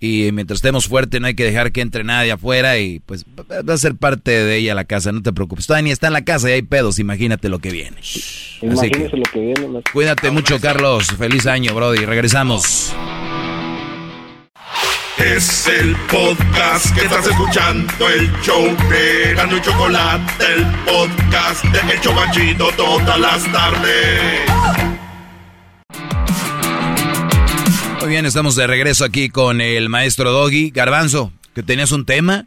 y 0.01 0.31
mientras 0.33 0.59
estemos 0.59 0.87
fuertes 0.87 1.21
no 1.21 1.27
hay 1.27 1.35
que 1.35 1.45
dejar 1.45 1.73
que 1.73 1.81
entre 1.81 2.05
nadie 2.05 2.33
afuera 2.33 2.79
y 2.79 3.01
pues 3.01 3.25
va 3.25 3.75
a 3.75 3.79
ser 3.79 3.95
parte 3.95 4.31
de 4.31 4.57
ella 4.57 4.75
la 4.75 4.85
casa, 4.85 5.13
no 5.13 5.23
te 5.23 5.33
preocupes. 5.33 5.67
Todavía 5.67 5.85
ni 5.85 5.91
está 5.93 6.09
en 6.09 6.13
la 6.13 6.25
casa 6.25 6.51
y 6.51 6.53
hay 6.53 6.63
pedos, 6.63 6.99
imagínate 6.99 7.49
lo 7.49 7.59
que 7.59 7.71
viene. 7.71 7.97
Que 8.61 8.67
Imagínese 8.67 9.17
lo 9.17 9.23
que 9.33 9.41
viene, 9.41 9.69
maestro. 9.69 9.93
cuídate 9.93 10.31
mucho, 10.31 10.61
Carlos. 10.61 11.07
Feliz 11.19 11.47
año, 11.47 11.75
Brody. 11.75 12.05
Regresamos. 12.05 12.95
Es 15.19 15.69
el 15.69 15.95
podcast 16.11 16.93
que 16.95 17.03
estás 17.05 17.27
escuchando, 17.27 18.09
el 18.11 18.31
show 18.43 18.65
de 18.91 19.35
Gano 19.35 19.57
y 19.57 19.61
Chocolate, 19.63 20.45
el 20.55 20.67
podcast 20.85 21.65
de 21.65 21.93
El 21.95 22.01
Chocachito 22.01 22.69
todas 22.77 23.19
las 23.21 23.45
tardes. 23.53 24.94
Muy 28.05 28.11
bien, 28.13 28.27
estamos 28.27 28.55
de 28.55 28.67
regreso 28.67 29.05
aquí 29.05 29.31
con 29.31 29.63
el 29.63 29.89
maestro 29.89 30.31
Doggy. 30.31 30.71
Garbanzo, 30.71 31.33
que 31.55 31.63
tenías 31.63 31.91
un 31.91 32.05
tema. 32.05 32.47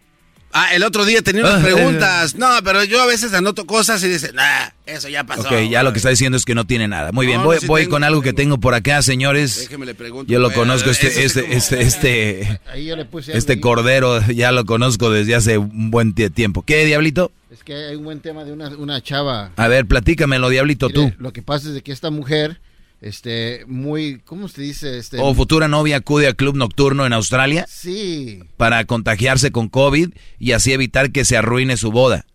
Ah, 0.53 0.73
el 0.75 0.83
otro 0.83 1.03
día 1.03 1.21
tenía 1.23 1.43
Ah, 1.45 1.57
unas 1.57 1.61
eh. 1.67 1.73
preguntas. 1.73 2.35
No, 2.35 2.47
pero 2.63 2.83
yo 2.83 3.01
a 3.01 3.07
veces 3.07 3.33
anoto 3.33 3.65
cosas 3.65 4.03
y 4.03 4.07
dice, 4.07 4.31
nah, 4.33 4.69
eso 4.85 5.09
ya 5.09 5.23
pasó. 5.23 5.41
Ok, 5.41 5.67
ya 5.69 5.81
lo 5.81 5.91
que 5.93 5.97
está 5.97 6.09
diciendo 6.09 6.37
es 6.37 6.45
que 6.45 6.53
no 6.53 6.65
tiene 6.65 6.87
nada. 6.87 7.11
Muy 7.11 7.25
bien, 7.25 7.39
No, 7.39 7.45
voy, 7.45 7.55
no, 7.55 7.61
sí 7.61 7.67
voy 7.67 7.81
tengo, 7.81 7.91
con 7.95 8.03
algo 8.03 8.21
que 8.21 8.33
tengo 8.33 8.59
por 8.59 8.75
acá, 8.75 9.01
señores. 9.01 9.61
Déjeme 9.61 9.87
le 9.87 9.95
pregunto. 9.95 10.31
Yo 10.31 10.37
lo 10.39 10.49
Bueno, 10.49 10.61
conozco, 10.61 10.91
este, 10.91 11.25
este, 11.25 11.41
como- 11.41 11.53
este, 11.53 11.81
este, 11.81 12.59
Ahí 12.71 12.85
yo 12.85 12.95
le 12.95 13.05
puse 13.05 13.35
este 13.35 13.59
cordero, 13.59 14.21
ya 14.27 14.51
lo 14.51 14.63
conozco 14.65 15.09
desde 15.09 15.33
hace 15.35 15.57
un 15.57 15.89
buen 15.89 16.13
tie- 16.13 16.31
tiempo. 16.31 16.61
¿Qué, 16.61 16.85
Diablito? 16.85 17.31
Es 17.51 17.63
que 17.63 17.73
hay 17.73 17.95
un 17.95 18.03
buen 18.03 18.19
tema 18.19 18.43
de 18.45 18.51
una, 18.53 18.69
una 18.69 19.01
chava. 19.01 19.51
A 19.55 19.67
ver, 19.67 19.87
platícamelo, 19.87 20.49
Diablito, 20.49 20.89
tú. 20.89 21.05
Mire, 21.05 21.15
Lo 21.19 21.33
que 21.33 21.41
pasa 21.41 21.67
es 21.69 21.73
de 21.73 21.81
que 21.81 21.91
esta 21.91 22.11
mujer, 22.11 22.59
este, 23.01 23.64
muy, 23.67 24.19
¿cómo 24.26 24.48
se 24.48 24.61
dice? 24.61 24.98
Este, 24.98 25.17
O 25.19 25.34
futura 25.35 25.67
novia 25.67 25.98
acude 25.98 26.27
a 26.27 26.34
club 26.34 26.56
nocturno 26.56 27.06
en 27.06 27.14
Australia 27.14 27.66
Sí, 27.69 28.40
para 28.58 28.85
contagiarse 28.85 29.51
con 29.51 29.69
COVID 29.69 30.09
y 30.40 30.51
así 30.53 30.74
evitar 30.74 31.11
que 31.11 31.26
se 31.26 31.38
arruine 31.38 31.77
su 31.77 31.92
boda. 31.92 32.26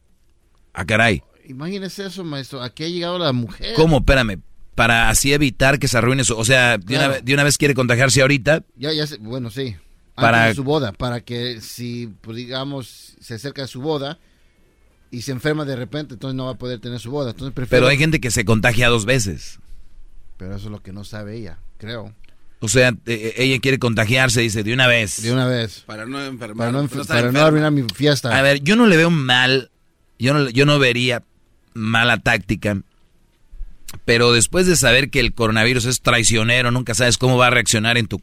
Ah, 0.72 0.84
caray. 0.86 1.22
imagínese 1.48 2.06
eso, 2.06 2.24
maestro. 2.24 2.62
¿A 2.62 2.70
qué 2.72 2.84
ha 2.84 2.88
llegado 2.88 3.18
la 3.18 3.32
mujer? 3.32 3.74
¿Cómo? 3.74 3.98
Espérame. 3.98 4.40
Para 4.74 5.10
así 5.10 5.32
evitar 5.34 5.78
que 5.78 5.86
se 5.88 5.98
arruine 5.98 6.24
su... 6.24 6.34
O 6.36 6.44
sea, 6.46 6.78
de, 6.78 6.94
una, 6.96 7.06
Claro. 7.08 7.22
de 7.22 7.34
una 7.34 7.44
vez 7.44 7.58
quiere 7.58 7.74
contagiarse 7.74 8.22
ahorita. 8.22 8.64
Ya, 8.76 8.90
ya 8.92 9.04
bueno, 9.20 9.50
sí. 9.50 9.76
para 10.14 10.46
de 10.46 10.54
su 10.54 10.64
boda, 10.64 10.92
para 10.92 11.20
que 11.20 11.60
si, 11.60 12.08
pues, 12.22 12.38
digamos, 12.38 13.16
se 13.20 13.34
acerca 13.34 13.64
a 13.64 13.66
su 13.66 13.82
boda 13.82 14.18
y 15.10 15.22
se 15.22 15.32
enferma 15.32 15.66
de 15.66 15.76
repente, 15.76 16.14
entonces 16.14 16.34
no 16.36 16.46
va 16.46 16.52
a 16.52 16.58
poder 16.58 16.80
tener 16.80 17.00
su 17.00 17.10
boda. 17.10 17.32
Entonces 17.32 17.66
Pero 17.68 17.86
hay 17.86 17.98
gente 17.98 18.18
que 18.18 18.30
se 18.30 18.46
contagia 18.46 18.88
dos 18.88 19.04
veces. 19.04 19.58
Pero 20.42 20.56
eso 20.56 20.66
es 20.66 20.72
lo 20.72 20.82
que 20.82 20.92
no 20.92 21.04
sabe 21.04 21.36
ella, 21.36 21.58
creo. 21.78 22.12
O 22.58 22.68
sea, 22.68 22.88
eh, 22.88 22.94
eh, 23.06 23.34
ella 23.36 23.60
quiere 23.60 23.78
contagiarse, 23.78 24.40
dice, 24.40 24.64
de 24.64 24.74
una 24.74 24.88
vez. 24.88 25.22
De 25.22 25.32
una 25.32 25.46
vez. 25.46 25.84
Para 25.86 26.04
no 26.04 26.20
enfermar. 26.20 26.72
Para 26.72 26.82
no, 26.82 26.88
para 26.88 27.30
no 27.30 27.40
arruinar 27.40 27.70
mi 27.70 27.84
fiesta. 27.94 28.36
A 28.36 28.42
ver, 28.42 28.60
yo 28.60 28.74
no 28.74 28.88
le 28.88 28.96
veo 28.96 29.08
mal, 29.08 29.70
yo 30.18 30.34
no, 30.34 30.50
yo 30.50 30.66
no 30.66 30.80
vería 30.80 31.22
mala 31.74 32.18
táctica, 32.18 32.82
pero 34.04 34.32
después 34.32 34.66
de 34.66 34.74
saber 34.74 35.10
que 35.10 35.20
el 35.20 35.32
coronavirus 35.32 35.84
es 35.84 36.00
traicionero, 36.00 36.72
nunca 36.72 36.94
sabes 36.94 37.18
cómo 37.18 37.36
va 37.36 37.46
a 37.46 37.50
reaccionar 37.50 37.96
en 37.96 38.08
tu, 38.08 38.20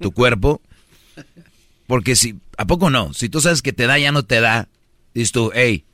tu 0.00 0.10
cuerpo. 0.10 0.60
Porque 1.86 2.16
si, 2.16 2.40
¿a 2.56 2.66
poco 2.66 2.90
no? 2.90 3.14
Si 3.14 3.28
tú 3.28 3.40
sabes 3.40 3.62
que 3.62 3.72
te 3.72 3.86
da, 3.86 4.00
ya 4.00 4.10
no 4.10 4.24
te 4.24 4.40
da. 4.40 4.68
Dices 5.14 5.30
tú, 5.30 5.52
hey, 5.54 5.84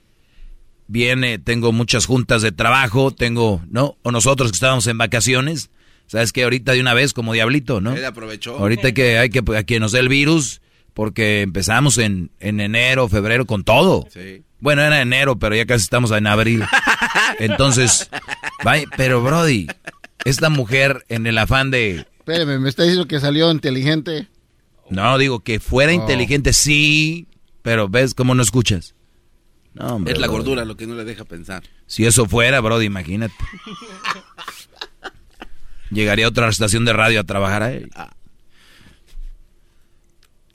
viene, 0.89 1.39
tengo 1.39 1.73
muchas 1.73 2.07
juntas 2.07 2.43
de 2.43 2.51
trabajo, 2.53 3.13
tengo, 3.13 3.63
¿no? 3.71 3.97
O 4.03 4.11
nosotros 4.11 4.51
que 4.51 4.57
estábamos 4.57 4.87
en 4.89 4.99
vacaciones, 4.99 5.71
sabes 6.07 6.33
que 6.33 6.43
ahorita 6.43 6.73
de 6.73 6.81
una 6.81 6.95
vez 6.95 7.13
como 7.13 7.33
diablito, 7.33 7.81
¿no? 7.81 7.95
Él 7.95 8.05
aprovechó. 8.05 8.59
Ahorita 8.59 8.93
que 8.93 9.19
hay 9.19 9.31
que, 9.31 9.43
a 9.57 9.63
que 9.63 9.79
nos 9.79 9.93
dé 9.93 10.01
el 10.01 10.09
virus, 10.09 10.61
porque 10.95 11.43
empezamos 11.43 11.99
en, 11.99 12.31
en 12.41 12.59
enero, 12.61 13.09
febrero 13.09 13.47
con 13.47 13.63
todo. 13.63 14.07
Sí. 14.13 14.43
Bueno, 14.61 14.83
era 14.83 15.01
enero, 15.01 15.39
pero 15.39 15.55
ya 15.55 15.67
casi 15.67 15.85
estamos 15.85 16.11
en 16.11 16.27
abril. 16.27 16.65
Entonces, 17.39 18.11
vaya, 18.65 18.87
pero 18.97 19.23
Brody, 19.23 19.69
esta 20.25 20.49
mujer 20.51 21.05
en 21.09 21.27
el 21.29 21.39
afán 21.39 21.71
de... 21.71 22.07
Espérame, 22.19 22.59
¿me 22.61 22.69
está 22.69 22.83
diciendo 22.83 23.07
que 23.07 23.21
salió 23.21 23.51
inteligente? 23.53 24.27
No, 24.91 25.17
digo 25.19 25.41
que 25.41 25.61
fuera 25.61 25.93
Oh. 25.93 25.95
inteligente, 25.95 26.53
sí, 26.53 27.27
pero 27.63 27.89
ves 27.89 28.15
cómo 28.15 28.35
no 28.35 28.43
escuchas. 28.43 28.95
No, 29.75 29.97
hombre, 29.97 30.13
Es 30.15 30.19
la 30.19 30.27
Brody. 30.27 30.39
gordura 30.39 30.65
lo 30.65 30.77
que 30.77 30.87
no 30.87 30.95
le 30.95 31.05
deja 31.05 31.25
pensar. 31.25 31.63
Si 31.87 32.05
eso 32.05 32.27
fuera, 32.27 32.61
Brody, 32.61 32.87
imagínate. 32.87 33.35
Llegaría 35.91 36.27
a 36.27 36.29
otra 36.29 36.49
estación 36.49 36.85
de 36.85 36.93
radio 36.93 37.21
a 37.21 37.25
trabajar 37.25 37.63
ahí. 37.63 37.87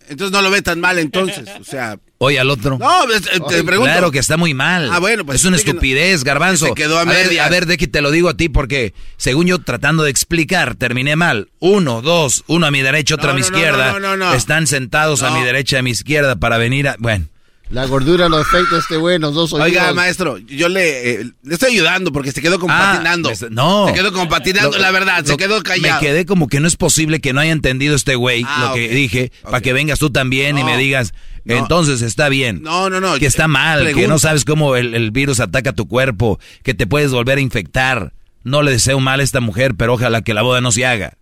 Entonces 0.09 0.32
no 0.33 0.42
lo 0.42 0.51
ve 0.51 0.61
tan 0.61 0.80
mal 0.82 1.00
entonces, 1.00 1.50
o 1.59 1.64
sea... 1.64 1.98
Oye, 2.17 2.40
al 2.40 2.50
otro. 2.50 2.77
No, 2.77 3.03
eh, 3.11 3.19
te 3.50 3.64
pregunto. 3.64 3.92
Claro 3.92 4.11
que 4.11 4.19
está 4.19 4.38
muy 4.38 4.53
mal. 4.53 4.90
Ah, 4.92 5.00
bueno, 5.00 5.25
pues, 5.25 5.40
Es 5.40 5.45
una 5.45 5.51
no- 5.51 5.58
estupidez, 5.58 6.24
garbanzo. 6.24 6.67
se 6.67 6.74
quedó 6.74 6.98
a 7.00 7.06
ver, 7.06 7.27
medias. 7.27 7.45
a 7.45 7.50
ver, 7.50 7.66
de 7.66 7.77
que 7.77 7.88
te 7.88 8.01
lo 8.01 8.11
digo 8.11 8.30
a 8.30 8.38
ti 8.38 8.48
porque, 8.48 8.93
según 9.17 9.48
yo 9.48 9.59
tratando 9.59 10.03
de 10.03 10.11
explicar, 10.11 10.75
terminé 10.75 11.16
mal. 11.16 11.50
Uno, 11.59 12.01
dos, 12.01 12.43
uno 12.48 12.67
a 12.67 12.72
mi 12.72 12.82
derecha, 12.82 13.16
otro 13.16 13.27
No, 13.27 13.32
a 13.32 13.35
mi 13.35 13.42
no, 13.42 13.48
izquierda. 13.48 13.92
no, 13.93 14.00
no, 14.00 14.17
no. 14.17 14.33
Están 14.33 14.67
sentados 14.67 15.24
a 15.24 15.32
mi 15.32 15.43
derecha 15.43 15.77
y 15.77 15.80
a 15.80 15.83
mi 15.83 15.92
izquierda 15.92 16.35
para 16.38 16.58
venir 16.58 16.88
a... 16.90 16.95
Bueno. 17.00 17.25
La 17.74 17.88
gordura 17.88 18.30
lo 18.30 18.38
afecta 18.38 18.76
a 18.76 18.80
este 18.80 18.98
güey, 18.98 19.18
los 19.18 19.34
dos 19.34 19.52
Oiga, 19.52 19.82
oídos. 19.82 19.95
maestro, 19.95 20.38
yo 20.38 20.69
le, 20.69 21.22
eh, 21.22 21.32
le 21.42 21.53
estoy 21.56 21.72
ayudando 21.74 22.11
porque 22.11 22.32
se 22.32 22.40
quedó 22.40 22.60
como 22.60 22.72
Ah, 22.72 23.02
no. 23.50 23.88
Se 23.88 23.93
quedó 23.95 24.14
como 24.14 24.30
patinando, 24.30 24.74
Lo- 24.74 24.77
la 24.77 24.92
verdad, 24.92 25.26
se 25.26 25.35
quedó 25.38 25.60
callado. 25.64 26.00
Me 26.00 26.08
quedé 26.08 26.27
como 26.27 26.48
que 26.48 26.60
no 26.60 26.68
es 26.68 26.76
posible 26.76 27.19
que 27.19 27.34
no 27.34 27.40
haya 27.42 27.52
entendido 27.52 27.95
este 27.95 28.14
güey 28.14 28.43
Ah, 28.48 28.68
lo 28.68 28.76
que 28.76 28.90
dije, 28.90 29.32
para 29.42 29.60
que 29.61 29.74
vengas 29.74 29.98
tú 29.98 30.11
también 30.11 30.60
y 30.60 30.64
me 30.64 30.77
digas, 30.77 31.16
no. 31.45 31.56
entonces 31.56 32.03
está 32.03 32.30
bien. 32.30 32.61
No, 32.61 32.92
no, 32.92 33.00
no. 33.02 33.18
Que 33.18 33.26
está 33.26 33.48
mal, 33.48 33.92
que 33.95 34.08
no 34.08 34.19
sabes 34.19 34.45
cómo 34.45 34.76
el, 34.76 34.93
el 34.93 35.10
virus 35.10 35.40
ataca 35.40 35.74
tu 35.74 35.88
cuerpo, 35.88 36.40
que 36.61 36.76
te 36.76 36.85
puedes 36.85 37.11
volver 37.11 37.40
a 37.40 37.42
infectar. 37.42 38.14
No 38.43 38.61
le 38.61 38.69
deseo 38.69 39.00
mal 39.00 39.19
a 39.19 39.24
esta 39.24 39.40
mujer, 39.40 39.74
pero 39.76 39.93
ojalá 39.95 40.22
que 40.22 40.35
la 40.35 40.43
boda 40.43 40.61
no 40.61 40.72
se 40.72 40.85
haga. 40.85 41.18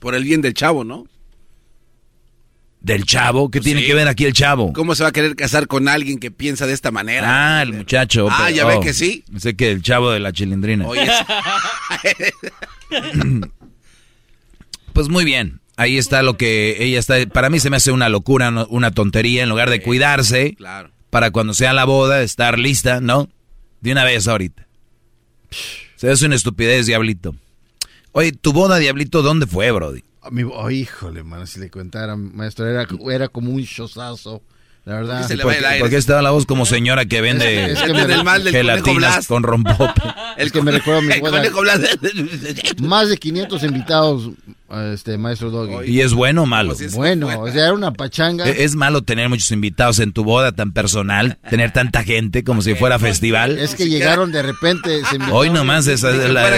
Por 0.00 0.16
el 0.16 0.24
bien 0.24 0.40
del 0.40 0.54
chavo, 0.54 0.82
¿no? 0.82 1.06
¿Del 2.82 3.04
chavo? 3.06 3.48
¿Qué 3.50 3.60
tiene 3.60 3.80
sí. 3.80 3.86
que 3.86 3.94
ver 3.94 4.08
aquí 4.08 4.24
el 4.24 4.32
chavo? 4.32 4.72
¿Cómo 4.72 4.96
se 4.96 5.04
va 5.04 5.10
a 5.10 5.12
querer 5.12 5.36
casar 5.36 5.68
con 5.68 5.86
alguien 5.88 6.18
que 6.18 6.32
piensa 6.32 6.66
de 6.66 6.72
esta 6.72 6.90
manera? 6.90 7.58
Ah, 7.58 7.62
el 7.62 7.72
muchacho. 7.72 8.26
Ah, 8.28 8.44
pero- 8.46 8.56
ya 8.56 8.66
ve 8.66 8.74
oh, 8.74 8.80
que 8.80 8.92
sí. 8.92 9.24
Sé 9.38 9.54
que 9.54 9.70
el 9.70 9.82
chavo 9.82 10.10
de 10.10 10.18
la 10.18 10.32
chilindrina. 10.32 10.86
Oye, 10.86 11.06
Pues 14.92 15.08
muy 15.08 15.24
bien. 15.24 15.60
Ahí 15.76 15.96
está 15.96 16.22
lo 16.22 16.36
que 16.36 16.82
ella 16.84 16.98
está. 16.98 17.24
Para 17.26 17.48
mí 17.50 17.60
se 17.60 17.70
me 17.70 17.76
hace 17.76 17.92
una 17.92 18.08
locura, 18.08 18.50
una 18.68 18.90
tontería. 18.90 19.42
En 19.42 19.48
lugar 19.48 19.70
de 19.70 19.80
cuidarse, 19.80 20.54
claro. 20.54 20.90
para 21.08 21.30
cuando 21.30 21.54
sea 21.54 21.72
la 21.72 21.84
boda, 21.84 22.22
estar 22.22 22.58
lista, 22.58 23.00
¿no? 23.00 23.30
De 23.80 23.92
una 23.92 24.04
vez 24.04 24.28
ahorita. 24.28 24.66
Se 25.96 26.10
hace 26.10 26.26
una 26.26 26.34
estupidez, 26.34 26.86
diablito. 26.86 27.34
Oye, 28.12 28.32
tu 28.32 28.52
boda, 28.52 28.78
diablito, 28.78 29.22
¿dónde 29.22 29.46
fue, 29.46 29.70
Brody? 29.70 30.02
Mi- 30.30 30.44
oh, 30.44 30.70
híjole, 30.70 31.22
mano, 31.24 31.46
si 31.46 31.58
le 31.60 31.68
contara, 31.70 32.16
maestro, 32.16 32.66
era, 32.68 32.86
era 33.10 33.28
como 33.28 33.50
un 33.50 33.64
chozazo, 33.66 34.42
la 34.84 34.94
verdad. 34.94 35.26
se 35.26 35.36
le 35.36 35.42
¿Por 35.42 35.52
va 35.52 35.56
el 35.56 35.60
qué, 35.62 35.66
aire. 35.66 35.80
por 35.80 35.90
qué 35.90 35.96
estaba 35.96 36.22
la 36.22 36.30
voz 36.30 36.46
como 36.46 36.64
señora 36.66 37.04
que 37.06 37.20
vende 37.20 37.72
Es 37.72 37.82
que 37.82 37.92
me- 37.92 38.06
del 38.06 38.22
mal 38.24 38.42
del 38.44 38.52
gelatinas 38.52 38.96
Blas. 39.14 39.26
con 39.26 39.42
rompope? 39.42 40.00
Es 40.38 40.50
que 40.50 40.62
me 40.62 40.70
recuerdo 40.72 41.00
a 41.00 41.02
mi 41.02 41.20
Blas. 41.20 41.80
Más 42.80 43.08
de 43.10 43.18
500 43.18 43.62
invitados, 43.64 44.30
este 44.94 45.18
maestro 45.18 45.50
Doggy. 45.50 45.90
¿Y 45.90 46.00
es 46.00 46.14
bueno 46.14 46.44
o 46.44 46.46
malo? 46.46 46.74
Bueno, 46.94 47.28
o 47.42 47.50
sea, 47.52 47.64
era 47.64 47.74
una 47.74 47.92
pachanga. 47.92 48.48
¿E- 48.48 48.64
¿Es 48.64 48.74
malo 48.74 49.02
tener 49.02 49.28
muchos 49.28 49.50
invitados 49.52 49.98
en 49.98 50.12
tu 50.12 50.24
boda 50.24 50.52
tan 50.52 50.72
personal? 50.72 51.38
¿Tener 51.50 51.70
tanta 51.72 52.02
gente 52.02 52.44
como 52.44 52.62
si 52.62 52.74
fuera 52.74 52.98
festival? 52.98 53.58
Es 53.58 53.74
que 53.74 53.88
llegaron 53.90 54.32
de 54.32 54.42
repente. 54.42 55.04
Se 55.04 55.16
invitaron- 55.16 55.32
Hoy 55.32 55.50
nomás 55.50 55.86
esa 55.86 56.10
es 56.10 56.30
la... 56.30 56.48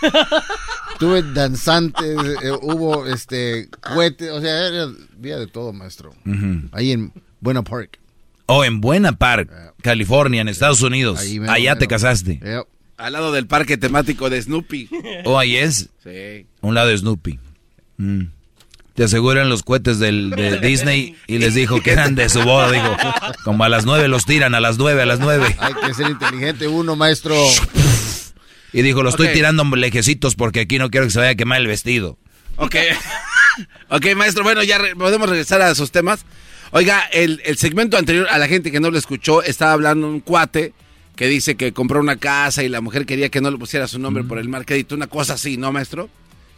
Tuve 1.00 1.22
danzantes, 1.22 2.18
eh, 2.42 2.52
hubo 2.60 3.06
este 3.06 3.70
cohetes, 3.80 4.30
o 4.30 4.40
sea, 4.42 4.68
era 4.68 4.86
día 5.16 5.38
de 5.38 5.46
todo, 5.46 5.72
maestro. 5.72 6.14
Ahí 6.72 6.92
en 6.92 7.10
Buena 7.40 7.62
Park. 7.62 7.98
Oh, 8.44 8.64
en 8.64 8.82
Buena 8.82 9.12
Park, 9.12 9.50
California, 9.82 10.42
en 10.42 10.48
Estados 10.48 10.82
Unidos. 10.82 11.18
Ahí 11.18 11.40
mero, 11.40 11.52
Allá 11.52 11.78
te 11.78 11.86
casaste. 11.86 12.38
Yep. 12.44 12.66
Al 12.98 13.14
lado 13.14 13.32
del 13.32 13.46
parque 13.46 13.78
temático 13.78 14.28
de 14.28 14.42
Snoopy. 14.42 14.90
Oh, 15.24 15.38
ahí 15.38 15.56
es. 15.56 15.88
Sí. 16.04 16.46
Un 16.60 16.74
lado 16.74 16.88
de 16.88 16.98
Snoopy. 16.98 17.38
Mm. 17.96 18.24
Te 18.92 19.04
aseguran 19.04 19.48
los 19.48 19.62
cohetes 19.62 19.98
del, 20.00 20.28
de 20.28 20.58
Disney 20.60 21.16
y 21.26 21.38
les 21.38 21.54
dijo 21.54 21.80
que 21.80 21.92
eran 21.92 22.14
de 22.14 22.28
su 22.28 22.42
boda. 22.42 22.70
Dijo, 22.70 22.94
como 23.42 23.64
a 23.64 23.70
las 23.70 23.86
nueve 23.86 24.06
los 24.06 24.26
tiran, 24.26 24.54
a 24.54 24.60
las 24.60 24.76
nueve, 24.76 25.00
a 25.00 25.06
las 25.06 25.18
nueve. 25.18 25.56
Hay 25.60 25.72
que 25.72 25.94
ser 25.94 26.10
inteligente 26.10 26.68
uno, 26.68 26.94
maestro. 26.94 27.34
Y 28.72 28.82
dijo, 28.82 29.00
Ok. 29.00 29.08
estoy 29.08 29.28
tirando 29.32 29.64
lejecitos 29.76 30.34
porque 30.36 30.60
aquí 30.60 30.78
no 30.78 30.90
quiero 30.90 31.06
que 31.06 31.12
se 31.12 31.18
vaya 31.18 31.30
a 31.32 31.34
quemar 31.34 31.60
el 31.60 31.66
vestido. 31.66 32.18
Ok. 32.56 32.76
ok, 33.88 34.06
maestro, 34.16 34.42
bueno, 34.44 34.62
ya 34.62 34.78
re- 34.78 34.94
podemos 34.96 35.28
regresar 35.28 35.62
a 35.62 35.74
sus 35.74 35.90
temas. 35.90 36.24
Oiga, 36.72 37.00
el, 37.12 37.42
el 37.44 37.56
segmento 37.58 37.96
anterior, 37.96 38.28
a 38.30 38.38
la 38.38 38.46
gente 38.46 38.70
que 38.70 38.78
no 38.80 38.90
lo 38.90 38.98
escuchó, 38.98 39.42
estaba 39.42 39.72
hablando 39.72 40.08
un 40.08 40.20
cuate 40.20 40.72
que 41.16 41.26
dice 41.26 41.56
que 41.56 41.72
compró 41.72 42.00
una 42.00 42.16
casa 42.16 42.62
y 42.62 42.68
la 42.68 42.80
mujer 42.80 43.06
quería 43.06 43.28
que 43.28 43.40
no 43.40 43.50
le 43.50 43.58
pusiera 43.58 43.88
su 43.88 43.98
nombre 43.98 44.22
por 44.24 44.38
el 44.38 44.48
crédito, 44.64 44.94
una 44.94 45.08
cosa 45.08 45.34
así, 45.34 45.56
¿no, 45.56 45.72
maestro? 45.72 46.08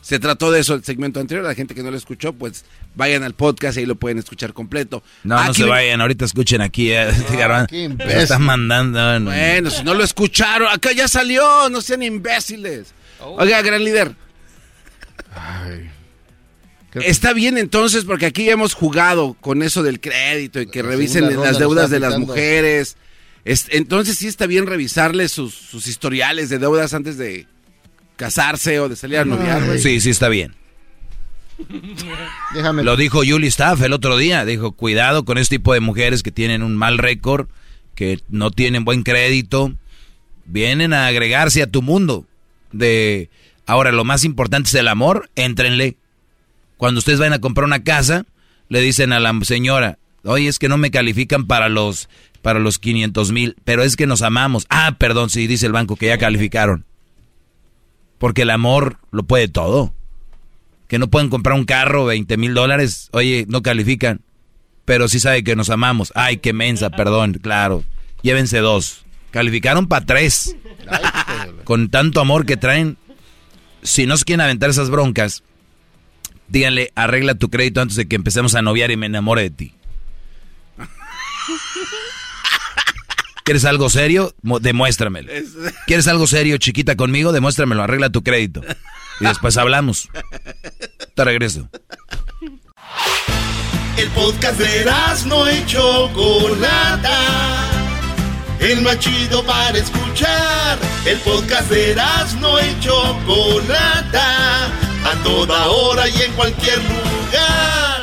Se 0.03 0.19
trató 0.19 0.51
de 0.51 0.61
eso 0.61 0.75
el 0.75 0.83
segmento 0.85 1.21
anterior, 1.21 1.47
la 1.47 1.55
gente 1.55 1.75
que 1.77 1.83
no 1.83 1.91
lo 1.91 1.97
escuchó, 1.97 2.33
pues 2.33 2.65
vayan 2.97 3.23
al 3.23 3.35
podcast 3.35 3.77
y 3.77 3.81
ahí 3.81 3.87
lo 3.87 3.95
pueden 3.95 4.19
escuchar 4.19 4.53
completo. 4.53 5.03
No, 5.23 5.39
Ah, 5.39 5.47
no 5.47 5.55
se 5.55 5.65
vayan, 5.65 6.01
ahorita 6.01 6.25
escuchen 6.25 6.61
aquí. 6.61 6.91
eh, 6.91 7.09
este 7.11 7.37
garbanzo. 7.37 7.69
qué 7.69 7.89
están 8.17 8.43
mandando. 8.43 9.21
no. 9.21 9.31
Bueno, 9.31 9.71
si 9.71 9.85
no 9.85 9.95
lo 9.95 10.03
escucharon, 10.03 10.69
acá 10.73 10.91
ya 10.93 11.07
salió, 11.09 11.71
no 11.71 11.81
sean 11.81 12.03
imbéciles. 12.03 12.93
Oiga, 13.21 13.63
gran 13.63 13.83
líder. 13.85 14.13
Que- 16.91 16.99
Está 17.09 17.33
bien 17.33 17.57
entonces, 17.57 18.05
porque 18.05 18.27
aquí 18.27 18.51
hemos 18.51 18.75
jugado 18.75 19.35
con 19.41 19.63
eso 19.63 19.83
del 19.83 20.01
crédito 20.01 20.61
y 20.61 20.67
que 20.67 20.83
La 20.83 20.91
revisen 20.91 21.41
las 21.41 21.59
deudas 21.59 21.89
de 21.91 22.01
las 22.01 22.19
mujeres. 22.19 22.97
Es- 23.45 23.67
entonces 23.71 24.19
sí 24.19 24.27
está 24.27 24.47
bien 24.47 24.67
revisarles 24.67 25.33
sus, 25.33 25.55
sus 25.55 25.87
historiales 25.87 26.49
de 26.51 26.59
deudas 26.59 26.93
antes 26.93 27.17
de 27.17 27.47
casarse 28.23 28.81
o 28.81 28.89
de 28.89 28.97
salir 28.97 29.19
a 29.19 29.25
noviar. 29.25 29.65
güey. 29.65 29.79
Sí, 29.79 30.01
sí 30.01 30.11
está 30.11 30.29
bien. 30.29 30.55
Déjame. 32.55 32.83
Lo 32.83 32.97
dijo 32.97 33.23
Julie 33.27 33.49
Staff 33.49 33.83
el 33.83 33.93
otro 33.93 34.17
día. 34.17 34.45
Dijo, 34.45 34.73
cuidado 34.73 35.25
con 35.25 35.39
este 35.39 35.57
tipo 35.57 35.75
de 35.75 35.81
mujeres 35.81 36.23
que 36.23 36.33
tienen 36.33 36.63
un 36.63 36.77
mal 36.77 36.99
récord, 36.99 37.49
que 37.95 38.21
no 38.29 38.51
tienen 38.51 38.85
buen 38.85 39.03
crédito. 39.03 39.73
Vienen 40.45 40.93
a 40.93 41.07
agregarse 41.07 41.63
a 41.63 41.67
tu 41.67 41.83
mundo. 41.83 42.27
De 42.73 43.29
Ahora, 43.67 43.93
lo 43.93 44.05
más 44.05 44.25
importante 44.25 44.69
es 44.69 44.75
el 44.75 44.89
amor. 44.89 45.31
Éntrenle. 45.37 45.97
Cuando 46.77 46.99
ustedes 46.99 47.19
vayan 47.21 47.35
a 47.35 47.41
comprar 47.41 47.65
una 47.65 47.85
casa, 47.85 48.25
le 48.69 48.81
dicen 48.81 49.13
a 49.13 49.21
la 49.21 49.33
señora, 49.43 49.99
oye, 50.25 50.49
es 50.49 50.59
que 50.59 50.69
no 50.69 50.79
me 50.79 50.91
califican 50.91 51.47
para 51.47 51.69
los, 51.69 52.09
para 52.43 52.59
los 52.59 52.79
500 52.79 53.31
mil, 53.31 53.57
pero 53.65 53.85
es 53.85 53.95
que 53.95 54.07
nos 54.07 54.23
amamos. 54.23 54.67
Ah, 54.69 54.97
perdón, 54.99 55.31
sí, 55.31 55.47
dice 55.47 55.67
el 55.67 55.73
banco 55.73 55.95
que 55.95 56.07
ya 56.07 56.19
calificaron. 56.19 56.85
Porque 58.23 58.43
el 58.43 58.51
amor 58.51 58.99
lo 59.11 59.25
puede 59.25 59.49
todo. 59.49 59.93
Que 60.87 61.01
no 61.01 61.09
pueden 61.09 61.29
comprar 61.29 61.59
un 61.59 61.65
carro, 61.65 62.05
20 62.05 62.37
mil 62.37 62.55
dólares, 62.55 63.09
oye, 63.11 63.47
no 63.49 63.63
califican. 63.63 64.21
Pero 64.85 65.09
sí 65.09 65.19
sabe 65.19 65.43
que 65.43 65.57
nos 65.57 65.71
amamos. 65.71 66.13
Ay, 66.15 66.37
qué 66.37 66.53
mensa, 66.53 66.91
perdón, 66.91 67.41
claro. 67.43 67.83
Llévense 68.23 68.59
dos. 68.59 69.05
Calificaron 69.33 69.89
para 69.89 70.07
tres. 70.07 70.55
Con 71.65 71.91
tanto 71.91 72.21
amor 72.21 72.47
que 72.47 72.57
traen. 72.57 72.97
Si 73.83 74.07
no 74.07 74.17
se 74.17 74.25
quieren 74.25 74.43
aventar 74.43 74.71
esas 74.71 74.89
broncas, 74.89 75.43
díganle, 76.47 76.93
arregla 76.95 77.35
tu 77.35 77.51
crédito 77.51 77.81
antes 77.81 77.97
de 77.97 78.07
que 78.07 78.15
empecemos 78.15 78.55
a 78.55 78.63
noviar 78.63 78.93
y 78.93 78.97
me 78.97 79.07
enamore 79.07 79.43
de 79.43 79.51
ti. 79.51 79.75
¿Quieres 83.45 83.65
algo 83.65 83.91
serio? 83.91 84.35
Demuéstramelo. 84.43 85.33
¿Quieres 85.87 86.07
algo 86.09 86.27
serio, 86.27 86.59
chiquita, 86.59 86.97
conmigo? 86.97 87.33
Demuéstramelo, 87.33 87.83
arregla 87.83 88.11
tu 88.11 88.23
crédito. 88.23 88.63
Y 89.21 89.25
después 89.25 89.57
hablamos. 89.57 90.09
Te 91.15 91.25
regreso. 91.25 91.69
El 93.97 94.09
podcast 94.11 94.59
de 94.59 94.85
no 95.27 95.47
hecho 95.47 96.11
Chocolata. 96.13 97.71
El 98.59 98.81
más 98.83 98.99
chido 98.99 99.45
para 99.45 99.77
escuchar. 99.77 100.79
El 101.05 101.19
podcast 101.19 101.71
de 101.71 101.95
no 102.41 102.59
hecho 102.59 102.95
Chocolata. 103.27 104.67
A 105.05 105.23
toda 105.25 105.69
hora 105.69 106.09
y 106.09 106.23
en 106.23 106.33
cualquier 106.33 106.79
lugar. 106.79 108.02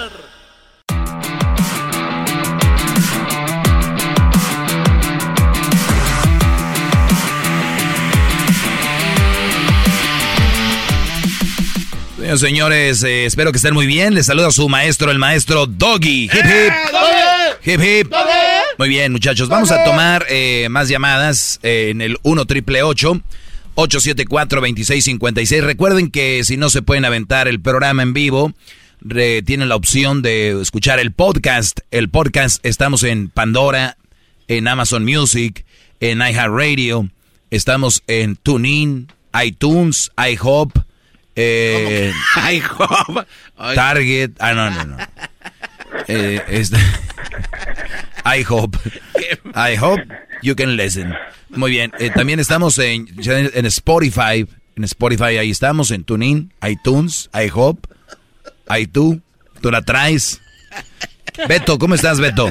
Señores, 12.38 13.04
eh, 13.04 13.26
espero 13.26 13.52
que 13.52 13.58
estén 13.58 13.74
muy 13.74 13.88
bien. 13.88 14.14
Les 14.14 14.28
saluda 14.28 14.52
su 14.52 14.70
maestro, 14.70 15.10
el 15.10 15.18
maestro 15.18 15.66
Doggy. 15.66 16.26
Hip 16.26 16.34
hip. 16.34 16.74
Hip 17.66 17.82
hip. 17.82 18.14
Muy 18.78 18.90
bien, 18.90 19.12
muchachos. 19.12 19.50
Vamos 19.50 19.72
a 19.72 19.84
tomar 19.84 20.26
eh, 20.30 20.68
más 20.70 20.90
llamadas 20.90 21.60
eh, 21.64 21.90
en 21.90 22.02
el 22.02 22.18
1 22.22 22.46
triple 22.46 22.84
874 22.84 24.62
2656. 24.62 25.64
Recuerden 25.64 26.12
que 26.12 26.44
si 26.44 26.56
no 26.58 26.70
se 26.70 26.82
pueden 26.82 27.06
aventar 27.06 27.48
el 27.48 27.60
programa 27.62 28.04
en 28.04 28.14
vivo, 28.14 28.54
tienen 29.46 29.70
la 29.70 29.76
opción 29.76 30.22
de 30.22 30.62
escuchar 30.62 31.00
el 31.00 31.12
podcast. 31.12 31.80
El 31.90 32.10
podcast 32.10 32.64
estamos 32.64 33.04
en 33.04 33.30
Pandora, 33.30 33.98
en 34.48 34.68
Amazon 34.68 35.04
Music, 35.04 35.66
en 36.00 36.20
iHeartRadio, 36.20 37.10
estamos 37.50 38.04
en 38.08 38.36
TuneIn, 38.36 39.08
iTunes, 39.34 40.12
iHop 40.18 40.74
eh, 41.42 42.14
Target. 43.76 44.32
Ah, 44.40 44.54
no, 44.54 44.70
no, 44.70 44.86
no. 44.86 44.98
Eh, 46.08 46.44
este, 46.50 46.78
I 48.26 48.44
hope. 48.48 48.78
I 49.56 49.76
hope 49.76 50.04
you 50.42 50.56
can 50.56 50.76
listen. 50.76 51.14
Muy 51.50 51.72
bien. 51.72 51.92
Eh, 52.00 52.10
también 52.10 52.40
estamos 52.40 52.78
en, 52.80 53.08
en 53.26 53.66
Spotify. 53.66 54.48
En 54.76 54.84
Spotify 54.84 55.38
ahí 55.38 55.52
estamos. 55.52 55.92
En 55.92 56.04
TuneIn, 56.04 56.54
iTunes, 56.68 57.30
I 57.34 57.50
hope. 57.54 57.88
iTunes. 58.78 59.22
Tú 59.62 59.72
la 59.72 59.82
traes. 59.82 60.42
Beto, 61.48 61.78
¿cómo 61.80 61.96
estás, 61.96 62.20
Beto? 62.20 62.50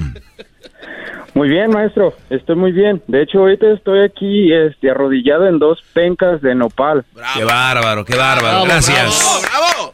Muy 1.35 1.49
bien, 1.49 1.71
maestro, 1.71 2.15
estoy 2.31 2.57
muy 2.57 2.73
bien. 2.73 3.03
De 3.07 3.23
hecho, 3.23 3.39
ahorita 3.39 3.73
estoy 3.73 4.05
aquí 4.05 4.53
este, 4.53 4.91
arrodillado 4.91 5.47
en 5.47 5.59
dos 5.59 5.83
pencas 5.93 6.41
de 6.43 6.55
nopal. 6.55 7.05
Qué 7.35 7.45
bárbaro, 7.45 8.05
qué 8.05 8.17
bárbaro. 8.17 8.65
Gracias. 8.65 9.43
Bravo, 9.43 9.91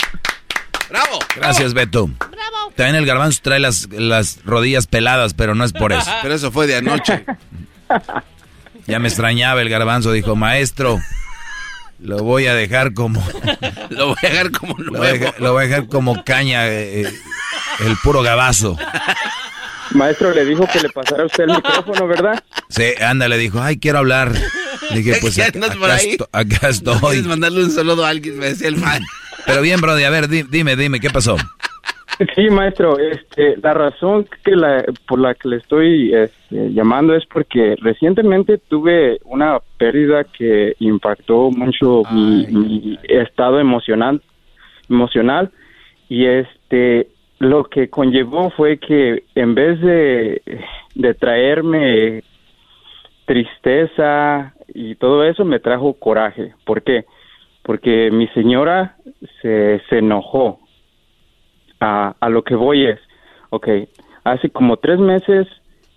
bravo. 0.88 1.18
Gracias, 1.36 1.74
Beto. 1.74 2.06
Bravo. 2.06 2.72
También 2.76 2.96
el 2.96 3.06
garbanzo 3.06 3.40
trae 3.42 3.60
las, 3.60 3.88
las 3.92 4.44
rodillas 4.44 4.86
peladas, 4.86 5.34
pero 5.34 5.54
no 5.54 5.64
es 5.64 5.72
por 5.72 5.92
eso. 5.92 6.10
Pero 6.22 6.34
eso 6.34 6.50
fue 6.50 6.66
de 6.66 6.76
anoche. 6.76 7.24
Ya 8.86 8.98
me 8.98 9.08
extrañaba 9.08 9.62
el 9.62 9.70
garbanzo, 9.70 10.12
dijo, 10.12 10.36
maestro, 10.36 11.00
lo 12.00 12.18
voy 12.18 12.46
a 12.46 12.54
dejar 12.54 12.92
como... 12.92 13.26
lo 13.88 14.08
voy 14.08 14.16
a 14.22 14.28
dejar 14.28 14.50
como 14.50 14.76
nuevo. 14.76 15.32
Lo 15.38 15.52
voy 15.52 15.64
a 15.64 15.68
dejar, 15.68 15.88
como 15.88 16.22
caña, 16.22 16.66
eh, 16.68 17.00
eh, 17.02 17.12
el 17.80 17.96
puro 18.02 18.22
gabazo. 18.22 18.76
Maestro, 19.94 20.32
le 20.32 20.44
dijo 20.44 20.66
que 20.72 20.80
le 20.80 20.88
pasara 20.90 21.22
a 21.22 21.26
usted 21.26 21.44
el 21.44 21.50
micrófono, 21.50 22.06
¿verdad? 22.06 22.42
Sí, 22.68 22.84
anda, 23.00 23.28
le 23.28 23.38
dijo, 23.38 23.60
ay, 23.60 23.78
quiero 23.78 23.98
hablar. 23.98 24.32
Le 24.90 24.98
dije, 24.98 25.18
pues 25.20 25.38
acá, 25.38 25.60
acá, 26.32 26.68
estoy. 26.68 26.98
¿Quieres 26.98 27.26
mandarle 27.26 27.64
un 27.64 27.70
saludo 27.70 28.04
a 28.04 28.08
alguien? 28.08 28.38
Me 28.38 28.46
decía 28.46 28.68
el 28.68 28.76
man. 28.76 29.02
Pero 29.46 29.62
bien, 29.62 29.80
Brody, 29.80 30.04
a 30.04 30.10
ver, 30.10 30.28
dime, 30.28 30.76
dime, 30.76 31.00
¿qué 31.00 31.10
pasó? 31.10 31.36
Sí, 32.36 32.48
maestro, 32.48 32.96
este, 32.98 33.56
la 33.60 33.74
razón 33.74 34.26
que 34.44 34.52
la, 34.54 34.84
por 35.08 35.18
la 35.18 35.34
que 35.34 35.48
le 35.48 35.56
estoy 35.56 36.14
este, 36.14 36.72
llamando 36.72 37.14
es 37.14 37.24
porque 37.26 37.74
recientemente 37.80 38.58
tuve 38.58 39.18
una 39.24 39.58
pérdida 39.78 40.22
que 40.22 40.74
impactó 40.78 41.50
mucho 41.50 42.02
mi, 42.12 42.46
mi, 42.46 42.98
estado 43.08 43.58
emocional, 43.58 44.22
emocional 44.88 45.50
y 46.08 46.26
este 46.26 47.08
lo 47.38 47.64
que 47.64 47.90
conllevó 47.90 48.50
fue 48.50 48.78
que 48.78 49.24
en 49.34 49.54
vez 49.54 49.80
de, 49.80 50.42
de 50.94 51.14
traerme 51.14 52.22
tristeza 53.26 54.54
y 54.68 54.94
todo 54.96 55.24
eso, 55.24 55.44
me 55.44 55.60
trajo 55.60 55.94
coraje. 55.94 56.54
¿Por 56.64 56.82
qué? 56.82 57.04
Porque 57.62 58.10
mi 58.10 58.28
señora 58.28 58.96
se, 59.40 59.80
se 59.88 59.98
enojó. 59.98 60.60
A, 61.80 62.14
a 62.18 62.28
lo 62.30 62.44
que 62.44 62.54
voy 62.54 62.86
es, 62.86 62.98
ok, 63.50 63.68
hace 64.24 64.48
como 64.48 64.78
tres 64.78 64.98
meses 64.98 65.46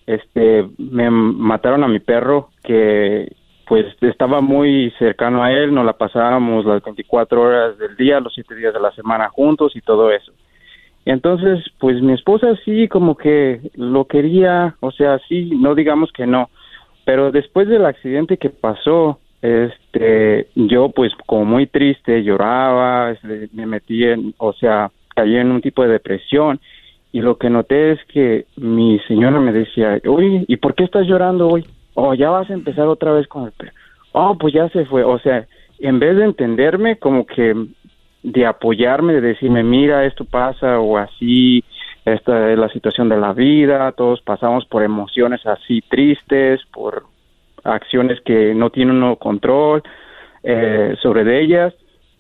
este 0.06 0.66
me 0.78 1.10
mataron 1.10 1.84
a 1.84 1.88
mi 1.88 2.00
perro 2.00 2.50
que 2.64 3.32
pues 3.68 3.86
estaba 4.02 4.40
muy 4.40 4.92
cercano 4.98 5.44
a 5.44 5.52
él, 5.52 5.74
nos 5.74 5.86
la 5.86 5.94
pasábamos 5.94 6.66
las 6.66 6.82
24 6.82 7.42
horas 7.42 7.78
del 7.78 7.96
día, 7.98 8.22
los 8.22 8.34
siete 8.34 8.56
días 8.56 8.74
de 8.74 8.80
la 8.80 8.92
semana 8.94 9.30
juntos 9.30 9.76
y 9.76 9.82
todo 9.82 10.10
eso. 10.12 10.32
Entonces, 11.08 11.64
pues 11.80 12.02
mi 12.02 12.12
esposa 12.12 12.48
sí 12.66 12.90
como 12.90 13.16
que 13.16 13.62
lo 13.76 14.08
quería, 14.08 14.76
o 14.82 14.92
sea, 14.92 15.20
sí, 15.30 15.50
no 15.56 15.74
digamos 15.74 16.12
que 16.12 16.28
no, 16.28 16.50
pero 17.06 17.32
después 17.32 17.70
del 17.70 17.86
accidente 17.86 18.36
que 18.36 18.50
pasó, 18.50 19.18
este, 19.42 20.50
yo 20.56 20.90
pues 20.90 21.14
como 21.26 21.46
muy 21.46 21.66
triste, 21.66 22.24
lloraba, 22.24 23.12
este, 23.12 23.48
me 23.54 23.66
metí 23.66 24.04
en, 24.04 24.34
o 24.38 24.52
sea, 24.52 24.92
caí 25.16 25.38
en 25.38 25.50
un 25.50 25.62
tipo 25.62 25.82
de 25.82 25.94
depresión 25.94 26.60
y 27.14 27.22
lo 27.22 27.38
que 27.38 27.50
noté 27.50 27.94
es 27.94 28.04
que 28.10 28.46
mi 28.58 29.00
señora 29.08 29.40
me 29.40 29.54
decía, 29.54 30.02
uy, 30.06 30.44
¿y 30.46 30.58
por 30.58 30.76
qué 30.76 30.84
estás 30.84 31.08
llorando 31.08 31.48
hoy? 31.48 31.66
Oh, 31.94 32.16
ya 32.16 32.32
vas 32.32 32.50
a 32.50 32.54
empezar 32.54 32.86
otra 32.88 33.14
vez 33.14 33.30
con 33.30 33.46
el. 33.46 33.54
Oh, 34.12 34.38
pues 34.38 34.54
ya 34.54 34.68
se 34.72 34.84
fue, 34.84 35.06
o 35.06 35.18
sea, 35.20 35.48
en 35.80 36.00
vez 36.00 36.18
de 36.18 36.26
entenderme, 36.26 36.98
como 36.98 37.26
que 37.26 37.56
de 38.24 38.46
apoyarme, 38.46 39.14
de 39.14 39.22
decirme, 39.22 39.64
mira, 39.64 40.06
esto 40.06 40.26
pasa 40.26 40.80
o 40.80 40.98
así, 40.98 41.64
esta 42.06 42.52
es 42.52 42.58
la 42.58 42.70
situación 42.70 43.10
de 43.10 43.18
la 43.18 43.34
vida, 43.34 43.92
todos 43.92 44.22
pasamos 44.22 44.66
por 44.66 44.84
emociones 44.84 45.46
así 45.46 45.82
tristes, 45.90 46.62
por 46.72 47.06
acciones 47.64 48.20
que 48.26 48.54
no 48.54 48.70
tienen 48.70 48.98
uno 48.98 49.18
control 49.18 49.84
eh, 50.44 50.96
sobre 51.02 51.24
de 51.24 51.44
ellas, 51.44 51.74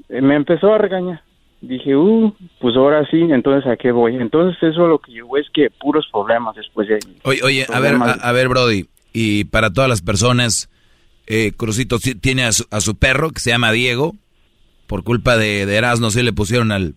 eh, 0.09 0.21
me 0.21 0.35
empezó 0.35 0.73
a 0.73 0.77
regañar. 0.77 1.21
Dije, 1.61 1.95
uh, 1.95 2.31
pues 2.59 2.75
ahora 2.75 3.07
sí, 3.09 3.19
entonces 3.19 3.69
a 3.69 3.77
qué 3.77 3.91
voy. 3.91 4.15
Entonces 4.15 4.61
eso 4.61 4.87
lo 4.87 4.99
que 4.99 5.11
llegó 5.11 5.37
es 5.37 5.47
que 5.51 5.69
puros 5.71 6.07
problemas 6.11 6.55
después 6.55 6.87
de... 6.87 6.99
Oye, 7.23 7.39
oye 7.43 7.65
a 7.73 7.79
ver, 7.79 7.95
a, 8.21 8.31
ver, 8.31 8.47
Brody, 8.47 8.85
y 9.11 9.45
para 9.45 9.71
todas 9.71 9.89
las 9.89 10.01
personas, 10.01 10.69
eh, 11.25 11.51
Crucito 11.57 11.97
tiene 12.21 12.43
a 12.43 12.51
su, 12.51 12.65
a 12.69 12.79
su 12.79 12.95
perro 12.97 13.31
que 13.31 13.39
se 13.39 13.49
llama 13.49 13.71
Diego, 13.71 14.13
por 14.87 15.03
culpa 15.03 15.37
de, 15.37 15.65
de 15.65 15.75
Erasmo, 15.75 16.09
sí 16.09 16.23
le 16.23 16.33
pusieron 16.33 16.71
al 16.71 16.95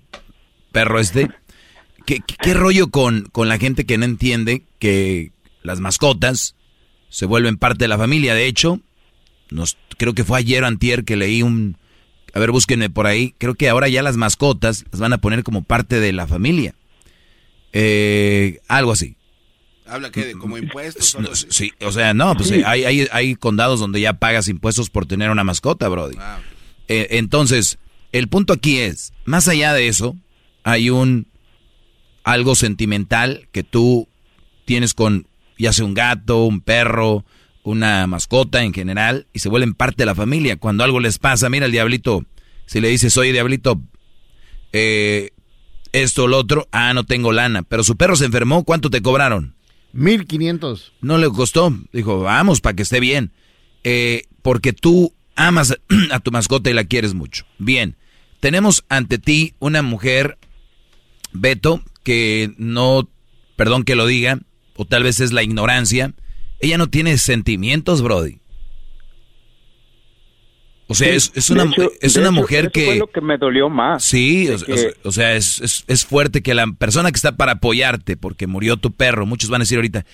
perro 0.73 0.99
este. 0.99 1.29
¿Qué, 2.07 2.21
qué, 2.43 2.55
rollo 2.55 2.91
con, 2.91 3.29
con 3.31 3.49
la 3.49 3.59
gente 3.59 3.85
que 3.85 3.99
no 3.99 4.05
entiende 4.05 4.65
que 4.79 5.33
las 5.63 5.81
mascotas 5.81 6.57
se 7.09 7.27
vuelven 7.27 7.59
parte 7.59 7.85
de 7.85 7.89
la 7.89 7.99
familia? 7.99 8.35
De 8.35 8.47
hecho, 8.47 8.81
nos, 9.51 9.77
creo 9.99 10.15
que 10.15 10.25
fue 10.25 10.39
ayer 10.39 10.63
o 10.65 10.67
antier 10.67 11.05
que 11.05 11.17
leí 11.17 11.43
un... 11.43 11.77
A 12.33 12.39
ver, 12.39 12.53
búsquenme 12.53 12.91
por 12.91 13.07
ahí. 13.07 13.35
Creo 13.39 13.55
que 13.55 13.69
ahora 13.69 13.89
ya 13.89 14.03
las 14.03 14.17
mascotas 14.17 14.85
las 14.93 15.01
van 15.01 15.13
a 15.13 15.19
poner 15.19 15.43
como 15.43 15.63
parte 15.63 16.01
de 16.01 16.13
la 16.13 16.27
familia. 16.27 16.75
Eh, 17.73 18.61
algo 18.69 18.93
así. 18.93 19.17
¿Habla 19.85 20.13
que 20.13 20.25
de 20.25 20.33
como 20.35 20.57
impuestos? 20.57 21.17
sí, 21.51 21.73
o 21.81 21.91
sea, 21.91 22.15
no, 22.15 22.37
pues 22.37 22.53
hay, 22.53 22.85
hay, 22.85 23.09
hay, 23.11 23.35
condados 23.35 23.81
donde 23.81 24.01
ya 24.01 24.13
pagas 24.13 24.47
impuestos 24.47 24.89
por 24.89 25.07
tener 25.07 25.31
una 25.31 25.43
mascota, 25.43 25.89
Brody. 25.89 26.17
Ah, 26.21 26.39
eh, 26.87 27.19
entonces, 27.19 27.80
el 28.13 28.29
punto 28.29 28.53
aquí 28.53 28.79
es, 28.79 29.13
más 29.25 29.49
allá 29.49 29.73
de 29.73 29.89
eso, 29.89 30.17
hay 30.63 30.91
un 30.91 31.27
algo 32.25 32.55
sentimental 32.55 33.49
que 33.53 33.63
tú 33.63 34.09
tienes 34.65 34.95
con 34.95 35.27
ya 35.59 35.73
sea 35.73 35.85
un 35.85 35.95
gato, 35.95 36.45
un 36.45 36.61
perro, 36.61 37.25
una 37.63 38.07
mascota 38.07 38.63
en 38.65 38.73
general, 38.73 39.27
y 39.33 39.41
se 39.41 39.51
vuelven 39.51 39.75
parte 39.75 40.03
de 40.03 40.07
la 40.07 40.15
familia. 40.15 40.57
Cuando 40.57 40.85
algo 40.85 41.01
les 41.01 41.19
pasa, 41.19 41.51
mira 41.51 41.67
el 41.67 41.73
diablito, 41.73 42.25
si 42.67 42.81
le 42.81 42.89
dices, 42.89 43.17
oye 43.19 43.33
diablito, 43.33 43.81
eh, 44.73 45.31
esto 45.93 46.25
o 46.25 46.29
lo 46.29 46.39
otro, 46.39 46.69
ah, 46.73 46.95
no 46.95 47.05
tengo 47.05 47.33
lana, 47.33 47.63
pero 47.63 47.85
su 47.85 47.97
perro 47.97 48.17
se 48.17 48.25
enfermó, 48.25 48.65
¿cuánto 48.65 48.89
te 48.91 49.03
cobraron? 49.03 49.55
Mil 49.93 50.27
quinientos. 50.27 50.93
No 51.01 51.19
le 51.19 51.29
costó, 51.29 51.77
dijo, 51.93 52.21
vamos, 52.21 52.61
para 52.61 52.77
que 52.77 52.83
esté 52.83 53.01
bien. 53.01 53.33
Eh, 53.83 54.23
porque 54.43 54.73
tú 54.73 55.13
amas 55.37 55.77
a 56.11 56.21
tu 56.21 56.31
mascota 56.31 56.71
y 56.71 56.75
la 56.75 56.85
quieres 56.85 57.15
mucho. 57.15 57.45
Bien, 57.59 57.97
tenemos 58.41 58.85
ante 58.89 59.19
ti 59.19 59.55
una 59.59 59.83
mujer 59.83 60.39
Beto, 61.33 61.83
que 62.03 62.53
no, 62.57 63.09
perdón 63.57 63.85
que 63.85 63.95
lo 63.95 64.07
diga, 64.07 64.39
o 64.77 64.85
tal 64.85 65.03
vez 65.03 65.21
es 65.21 65.33
la 65.33 65.43
ignorancia, 65.43 66.13
ella 66.61 66.79
no 66.79 66.89
tiene 66.89 67.19
sentimientos, 67.19 68.03
Brody. 68.03 68.41
O 70.89 70.95
sea, 70.95 71.09
es, 71.15 71.51
una, 71.51 71.71
es 72.01 72.17
una 72.17 72.33
mujer 72.33 72.73
que... 72.73 72.85
fue 72.85 72.97
lo 72.97 73.07
que 73.07 73.21
me 73.21 73.39
dolió 73.39 73.69
más. 73.69 74.03
Sí, 74.03 74.49
o, 75.05 75.13
sea, 75.13 75.37
es, 75.37 75.85
es, 75.87 76.05
fuerte 76.05 76.43
que 76.43 76.53
la 76.53 76.67
persona 76.73 77.13
que 77.13 77.17
está 77.17 77.37
para 77.37 77.53
apoyarte 77.53 78.17
porque 78.17 78.49
murió 78.49 78.77
tu 78.77 78.91
perro, 78.91 79.25
muchos 79.25 79.51
van 79.51 79.61
a 79.61 79.65
decir 79.65 79.79
ahorita, 79.79 80.05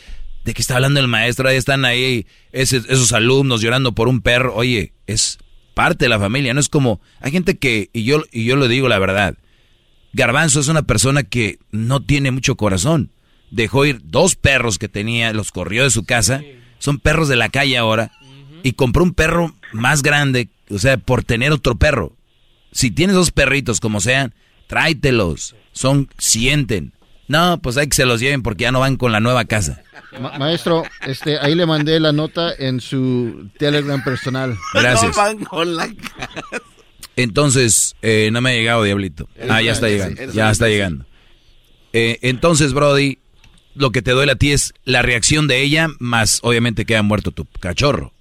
¿de 0.47 0.55
qué 0.55 0.63
está 0.63 0.77
hablando 0.77 1.01
el 1.01 1.09
maestro? 1.09 1.49
Ahí 1.49 1.57
están 1.57 1.85
ahí 1.85 2.27
esos 2.53 3.13
alumnos 3.13 3.61
llorando 3.61 3.93
por 3.93 4.09
un 4.09 4.23
perro. 4.23 4.55
Oye, 4.55 4.93
es 5.07 5.39
parte 5.75 6.07
de 6.07 6.09
la 6.09 6.19
familia, 6.19 6.55
no 6.55 6.61
es 6.61 6.71
como... 6.71 7.01
Hay 7.21 7.33
gente 7.33 7.59
que, 7.59 7.91
y 7.93 8.05
yo, 8.05 8.23
y 8.33 8.45
yo 8.45 8.57
lo 8.57 8.69
digo 8.69 8.89
la 8.89 8.99
verdad, 8.99 9.37
Garbanzo 10.15 10.61
es 10.61 10.69
una 10.69 10.83
persona 10.83 11.25
que 11.25 11.59
no 11.73 12.01
tiene 12.01 12.31
mucho 12.31 12.57
corazón. 12.57 13.11
Dejó 13.51 13.85
ir 13.85 14.01
dos 14.05 14.37
perros 14.37 14.79
que 14.79 14.89
tenía, 14.89 15.35
los 15.35 15.51
corrió 15.51 15.83
de 15.83 15.91
su 15.91 16.05
casa, 16.05 16.43
son 16.79 16.99
perros 17.01 17.29
de 17.29 17.37
la 17.37 17.49
calle 17.49 17.77
ahora, 17.77 18.13
y 18.63 18.73
compró 18.73 19.03
un 19.03 19.13
perro 19.13 19.55
más 19.73 20.03
grande 20.03 20.49
o 20.71 20.79
sea, 20.79 20.97
por 20.97 21.25
tener 21.25 21.53
otro 21.53 21.77
perro. 21.77 22.13
Si 22.73 22.91
tienes 22.91 23.17
dos 23.17 23.31
perritos, 23.31 23.81
como 23.81 24.01
sean, 24.01 24.35
tráetelos. 24.67 25.55
Son, 25.73 26.09
sienten. 26.19 26.93
No, 27.29 27.59
pues 27.61 27.77
hay 27.77 27.89
que 27.89 27.97
se 27.97 28.07
los 28.07 28.21
lleven 28.21 28.43
porque 28.43 28.63
ya 28.63 28.73
no 28.73 28.81
van 28.81 28.97
con 28.97 29.13
la 29.13 29.21
nueva 29.21 29.45
casa. 29.45 29.83
maestro, 30.39 30.85
este, 31.07 31.39
ahí 31.39 31.55
le 31.55 31.67
mandé 31.67 31.99
la 31.99 32.13
nota 32.13 32.53
en 32.57 32.81
su 32.81 33.51
Telegram 33.59 34.03
personal. 34.03 34.57
Gracias. 34.75 35.17
Entonces, 37.17 37.97
eh, 38.03 38.29
no 38.33 38.41
me 38.41 38.51
ha 38.51 38.55
llegado, 38.55 38.83
Diablito. 38.83 39.29
Ah, 39.49 39.63
ya 39.63 39.73
está 39.73 39.89
llegando. 39.89 40.33
Ya 40.33 40.51
está 40.51 40.69
llegando. 40.69 41.07
Eh, 41.93 42.19
entonces, 42.23 42.75
Brody, 42.75 43.19
lo 43.75 43.91
que 43.91 44.03
te 44.03 44.11
duele 44.11 44.33
a 44.33 44.37
ti 44.37 44.53
es 44.53 44.75
la 44.85 45.03
reacción 45.03 45.49
de 45.49 45.63
ella, 45.63 45.89
más 45.99 46.41
obviamente 46.43 46.85
que 46.85 46.97
ha 46.97 47.03
muerto 47.03 47.31
tu 47.31 47.47
cachorro. 47.61 48.13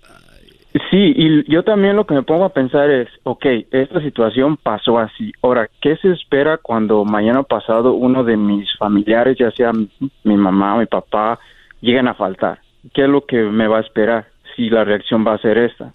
Sí, 0.91 1.13
y 1.15 1.49
yo 1.49 1.63
también 1.63 1.95
lo 1.95 2.05
que 2.05 2.15
me 2.15 2.23
pongo 2.23 2.43
a 2.43 2.53
pensar 2.53 2.89
es, 2.89 3.07
ok, 3.23 3.45
esta 3.71 4.01
situación 4.01 4.57
pasó 4.57 4.99
así. 4.99 5.31
Ahora, 5.41 5.69
¿qué 5.81 5.95
se 6.01 6.11
espera 6.11 6.57
cuando 6.57 7.05
mañana 7.05 7.43
pasado 7.43 7.93
uno 7.93 8.25
de 8.25 8.35
mis 8.35 8.67
familiares, 8.77 9.37
ya 9.39 9.51
sea 9.51 9.71
mi 9.71 10.35
mamá 10.35 10.75
o 10.75 10.79
mi 10.79 10.85
papá, 10.85 11.39
lleguen 11.79 12.09
a 12.09 12.13
faltar? 12.13 12.59
¿Qué 12.93 13.03
es 13.03 13.09
lo 13.09 13.25
que 13.25 13.37
me 13.37 13.69
va 13.69 13.77
a 13.77 13.81
esperar 13.81 14.27
si 14.53 14.69
la 14.69 14.83
reacción 14.83 15.25
va 15.25 15.35
a 15.35 15.41
ser 15.41 15.57
esta? 15.59 15.93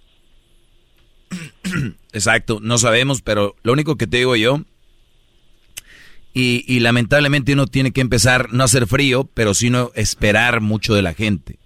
Exacto, 2.14 2.58
no 2.62 2.78
sabemos, 2.78 3.20
pero 3.20 3.56
lo 3.62 3.74
único 3.74 3.96
que 3.96 4.06
te 4.06 4.16
digo 4.16 4.34
yo, 4.34 4.60
y, 6.32 6.64
y 6.66 6.80
lamentablemente 6.80 7.52
uno 7.52 7.66
tiene 7.66 7.92
que 7.92 8.00
empezar 8.00 8.50
no 8.54 8.62
a 8.62 8.64
hacer 8.64 8.86
frío, 8.86 9.28
pero 9.34 9.52
sino 9.52 9.90
esperar 9.94 10.62
mucho 10.62 10.94
de 10.94 11.02
la 11.02 11.12
gente 11.12 11.59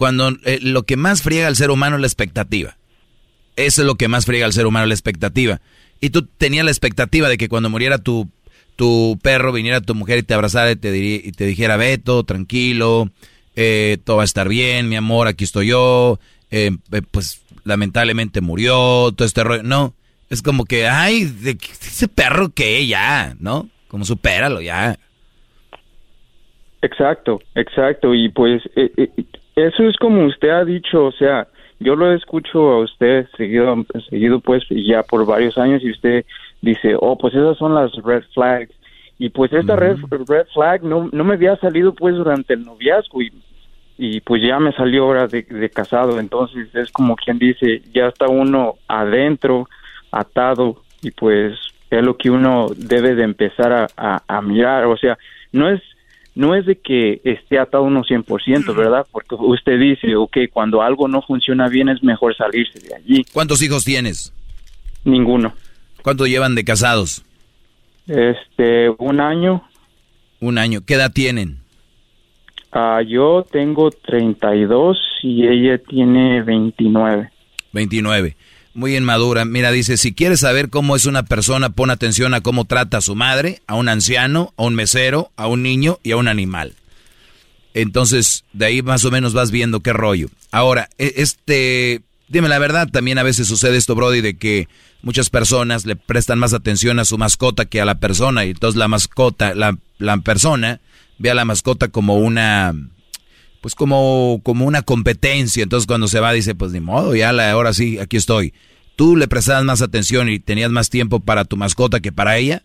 cuando 0.00 0.30
eh, 0.46 0.60
lo 0.62 0.84
que 0.84 0.96
más 0.96 1.20
friega 1.20 1.46
al 1.46 1.56
ser 1.56 1.70
humano 1.70 1.96
es 1.96 2.00
la 2.00 2.06
expectativa. 2.06 2.78
Eso 3.56 3.82
es 3.82 3.86
lo 3.86 3.96
que 3.96 4.08
más 4.08 4.24
friega 4.24 4.46
al 4.46 4.54
ser 4.54 4.66
humano, 4.66 4.86
la 4.86 4.94
expectativa. 4.94 5.60
Y 6.00 6.08
tú 6.08 6.24
tenías 6.24 6.64
la 6.64 6.70
expectativa 6.70 7.28
de 7.28 7.36
que 7.36 7.50
cuando 7.50 7.68
muriera 7.68 7.98
tu, 7.98 8.26
tu 8.76 9.18
perro, 9.22 9.52
viniera 9.52 9.82
tu 9.82 9.94
mujer 9.94 10.16
y 10.20 10.22
te 10.22 10.32
abrazara 10.32 10.70
y 10.70 10.76
te, 10.76 10.96
y 10.96 11.32
te 11.32 11.44
dijera, 11.44 11.76
Beto, 11.76 12.24
tranquilo, 12.24 13.10
eh, 13.56 13.98
todo 14.02 14.16
va 14.16 14.22
a 14.22 14.24
estar 14.24 14.48
bien, 14.48 14.88
mi 14.88 14.96
amor, 14.96 15.26
aquí 15.26 15.44
estoy 15.44 15.66
yo. 15.66 16.18
Eh, 16.50 16.70
pues 17.10 17.44
lamentablemente 17.64 18.40
murió, 18.40 19.12
todo 19.14 19.26
este 19.26 19.44
rollo. 19.44 19.64
No, 19.64 19.92
es 20.30 20.40
como 20.40 20.64
que, 20.64 20.88
ay, 20.88 21.26
de, 21.26 21.58
ese 21.60 22.08
perro 22.08 22.48
que 22.48 22.86
ya, 22.86 23.36
¿no? 23.38 23.68
Como 23.88 24.06
supéralo 24.06 24.62
ya. 24.62 24.98
Exacto, 26.80 27.42
exacto. 27.54 28.14
Y 28.14 28.30
pues 28.30 28.62
eso 29.66 29.84
es 29.84 29.96
como 29.96 30.26
usted 30.26 30.50
ha 30.50 30.64
dicho, 30.64 31.06
o 31.06 31.12
sea, 31.12 31.46
yo 31.80 31.96
lo 31.96 32.12
escucho 32.12 32.70
a 32.72 32.80
usted 32.82 33.26
seguido, 33.36 33.74
seguido 34.08 34.40
pues 34.40 34.62
ya 34.68 35.02
por 35.02 35.24
varios 35.24 35.56
años 35.56 35.82
y 35.82 35.90
usted 35.90 36.24
dice, 36.60 36.94
oh, 36.98 37.16
pues 37.16 37.34
esas 37.34 37.56
son 37.56 37.74
las 37.74 37.92
red 38.04 38.22
flags. 38.34 38.74
Y 39.18 39.30
pues 39.30 39.52
esta 39.52 39.76
red, 39.76 39.96
red 40.28 40.46
flag 40.54 40.82
no, 40.82 41.08
no 41.12 41.24
me 41.24 41.34
había 41.34 41.56
salido 41.56 41.94
pues 41.94 42.14
durante 42.14 42.54
el 42.54 42.64
noviazgo 42.64 43.20
y, 43.20 43.32
y 43.98 44.20
pues 44.20 44.42
ya 44.42 44.58
me 44.58 44.72
salió 44.72 45.04
ahora 45.04 45.26
de, 45.26 45.70
casado. 45.70 46.18
Entonces 46.20 46.74
es 46.74 46.90
como 46.90 47.16
quien 47.16 47.38
dice, 47.38 47.82
ya 47.92 48.06
está 48.08 48.28
uno 48.28 48.76
adentro, 48.88 49.68
atado 50.10 50.82
y 51.02 51.10
pues 51.10 51.58
es 51.90 52.02
lo 52.02 52.16
que 52.16 52.30
uno 52.30 52.68
debe 52.76 53.14
de 53.14 53.24
empezar 53.24 53.88
a, 53.96 54.22
a 54.26 54.42
mirar. 54.42 54.84
O 54.86 54.96
sea, 54.96 55.18
no 55.52 55.68
es 55.68 55.82
no 56.34 56.54
es 56.54 56.66
de 56.66 56.76
que 56.76 57.20
esté 57.24 57.58
atado 57.58 57.84
uno 57.84 58.02
100%, 58.02 58.74
¿verdad? 58.74 59.06
Porque 59.10 59.34
usted 59.34 59.78
dice, 59.78 60.16
ok, 60.16 60.38
cuando 60.52 60.82
algo 60.82 61.08
no 61.08 61.22
funciona 61.22 61.68
bien 61.68 61.88
es 61.88 62.02
mejor 62.02 62.36
salirse 62.36 62.78
de 62.80 62.94
allí. 62.94 63.24
¿Cuántos 63.32 63.62
hijos 63.62 63.84
tienes? 63.84 64.32
Ninguno. 65.04 65.54
¿Cuánto 66.02 66.26
llevan 66.26 66.54
de 66.54 66.64
casados? 66.64 67.24
Este, 68.06 68.88
un 68.98 69.20
año. 69.20 69.62
Un 70.40 70.58
año. 70.58 70.80
¿Qué 70.86 70.94
edad 70.94 71.12
tienen? 71.12 71.58
Ah, 72.72 73.02
yo 73.06 73.44
tengo 73.50 73.90
32 73.90 74.98
y 75.22 75.46
ella 75.46 75.78
tiene 75.78 76.42
29. 76.42 77.30
29 77.72 78.36
muy 78.74 78.96
inmadura. 78.96 79.44
Mira, 79.44 79.72
dice, 79.72 79.96
si 79.96 80.12
quieres 80.12 80.40
saber 80.40 80.70
cómo 80.70 80.96
es 80.96 81.06
una 81.06 81.24
persona, 81.24 81.70
pon 81.70 81.90
atención 81.90 82.34
a 82.34 82.40
cómo 82.40 82.64
trata 82.64 82.98
a 82.98 83.02
su 83.02 83.14
madre, 83.14 83.62
a 83.66 83.74
un 83.74 83.88
anciano, 83.88 84.52
a 84.56 84.62
un 84.64 84.74
mesero, 84.74 85.32
a 85.36 85.46
un 85.46 85.62
niño 85.62 85.98
y 86.02 86.12
a 86.12 86.16
un 86.16 86.28
animal. 86.28 86.74
Entonces, 87.74 88.44
de 88.52 88.66
ahí 88.66 88.82
más 88.82 89.04
o 89.04 89.10
menos 89.10 89.32
vas 89.32 89.50
viendo 89.50 89.80
qué 89.80 89.92
rollo. 89.92 90.28
Ahora, 90.50 90.88
e, 90.98 91.14
este, 91.16 92.02
dime 92.28 92.48
la 92.48 92.58
verdad, 92.58 92.88
también 92.88 93.18
a 93.18 93.22
veces 93.22 93.46
sucede 93.46 93.76
esto, 93.76 93.94
Brody, 93.94 94.20
de 94.20 94.36
que 94.36 94.68
muchas 95.02 95.30
personas 95.30 95.86
le 95.86 95.96
prestan 95.96 96.38
más 96.38 96.52
atención 96.52 96.98
a 96.98 97.04
su 97.04 97.18
mascota 97.18 97.66
que 97.66 97.80
a 97.80 97.84
la 97.84 97.98
persona, 97.98 98.44
y 98.44 98.50
entonces 98.50 98.78
la 98.78 98.88
mascota, 98.88 99.54
la, 99.54 99.76
la 99.98 100.16
persona 100.18 100.80
ve 101.18 101.30
a 101.30 101.34
la 101.34 101.44
mascota 101.44 101.88
como 101.88 102.16
una, 102.16 102.74
pues 103.60 103.74
como, 103.74 104.40
como 104.42 104.66
una 104.66 104.82
competencia. 104.82 105.62
Entonces 105.62 105.86
cuando 105.86 106.06
se 106.06 106.20
va 106.20 106.32
dice, 106.32 106.54
pues 106.54 106.72
ni 106.72 106.80
modo, 106.80 107.14
ya 107.14 107.30
ahora 107.50 107.72
sí, 107.72 107.98
aquí 107.98 108.16
estoy. 108.16 108.52
¿Tú 108.96 109.16
le 109.16 109.28
prestabas 109.28 109.64
más 109.64 109.82
atención 109.82 110.28
y 110.28 110.38
tenías 110.38 110.70
más 110.70 110.90
tiempo 110.90 111.20
para 111.20 111.44
tu 111.44 111.56
mascota 111.56 112.00
que 112.00 112.12
para 112.12 112.36
ella? 112.36 112.62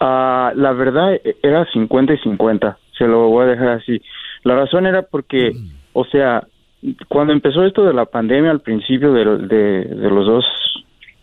Ah, 0.00 0.52
la 0.54 0.72
verdad 0.72 1.14
e, 1.14 1.36
era 1.42 1.66
50 1.72 2.14
y 2.14 2.18
50, 2.18 2.78
se 2.96 3.06
lo 3.06 3.28
voy 3.28 3.44
a 3.44 3.48
dejar 3.48 3.68
así. 3.68 4.00
La 4.42 4.54
razón 4.54 4.86
era 4.86 5.02
porque, 5.02 5.52
o 5.92 6.04
sea, 6.04 6.46
cuando 7.08 7.32
empezó 7.32 7.64
esto 7.64 7.84
de 7.84 7.94
la 7.94 8.04
pandemia, 8.04 8.50
al 8.50 8.60
principio 8.60 9.12
de, 9.12 9.24
de, 9.24 10.10
los 10.10 10.26
dos, 10.26 10.44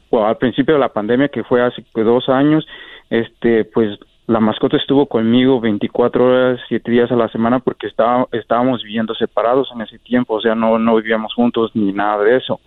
o 0.09 0.25
al 0.25 0.37
principio 0.37 0.73
de 0.73 0.79
la 0.79 0.91
pandemia 0.91 1.29
que 1.29 1.43
fue 1.43 1.61
hace 1.61 1.83
dos 1.93 2.27
años, 2.29 2.65
este, 3.09 3.65
pues 3.65 3.97
la 4.27 4.39
mascota 4.39 4.77
estuvo 4.77 5.05
conmigo 5.05 5.59
24 5.59 6.25
horas, 6.25 6.59
7 6.69 6.89
días 6.89 7.11
a 7.11 7.15
la 7.15 7.29
semana 7.29 7.59
porque 7.59 7.87
estábamos 7.87 8.83
viviendo 8.83 9.13
separados 9.15 9.69
en 9.73 9.81
ese 9.81 9.99
tiempo, 9.99 10.35
o 10.35 10.41
sea, 10.41 10.55
no, 10.55 10.79
no 10.79 10.95
vivíamos 10.95 11.33
juntos 11.33 11.71
ni 11.73 11.91
nada 11.91 12.23
de 12.23 12.37
eso. 12.37 12.59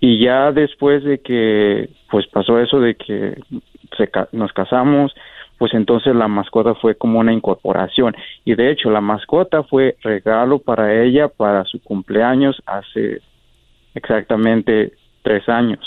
Y 0.00 0.18
ya 0.18 0.50
después 0.50 1.04
de 1.04 1.20
que, 1.20 1.90
pues 2.10 2.26
pasó 2.26 2.58
eso 2.58 2.80
de 2.80 2.96
que 2.96 3.40
se, 3.96 4.10
nos 4.32 4.52
casamos, 4.52 5.14
pues 5.58 5.74
entonces 5.74 6.16
la 6.16 6.26
mascota 6.26 6.74
fue 6.74 6.94
como 6.96 7.20
una 7.20 7.34
incorporación. 7.34 8.16
Y 8.44 8.54
de 8.54 8.70
hecho, 8.72 8.90
la 8.90 9.02
mascota 9.02 9.62
fue 9.62 9.96
regalo 10.02 10.58
para 10.58 11.02
ella 11.02 11.28
para 11.28 11.64
su 11.64 11.82
cumpleaños 11.82 12.60
hace 12.66 13.20
exactamente 13.94 14.94
tres 15.22 15.46
años. 15.48 15.80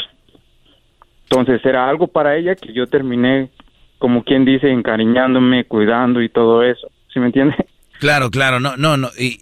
Entonces 1.23 1.65
era 1.65 1.89
algo 1.89 2.07
para 2.07 2.37
ella 2.37 2.55
que 2.55 2.71
yo 2.71 2.85
terminé 2.85 3.49
como 4.03 4.25
quien 4.25 4.43
dice, 4.43 4.69
encariñándome, 4.69 5.63
cuidando 5.63 6.21
y 6.21 6.27
todo 6.27 6.61
eso. 6.61 6.89
¿Sí 7.13 7.21
me 7.21 7.27
entiende? 7.27 7.55
Claro, 7.99 8.31
claro, 8.31 8.59
no, 8.59 8.75
no, 8.75 8.97
no. 8.97 9.07
Y 9.17 9.39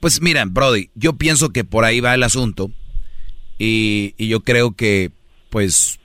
pues 0.00 0.22
mira, 0.22 0.44
Brody, 0.48 0.88
yo 0.94 1.12
pienso 1.12 1.50
que 1.50 1.62
por 1.62 1.84
ahí 1.84 2.00
va 2.00 2.14
el 2.14 2.22
asunto. 2.22 2.70
Y, 3.58 4.14
y 4.16 4.28
yo 4.28 4.40
creo 4.40 4.74
que, 4.74 5.10
pues, 5.50 6.00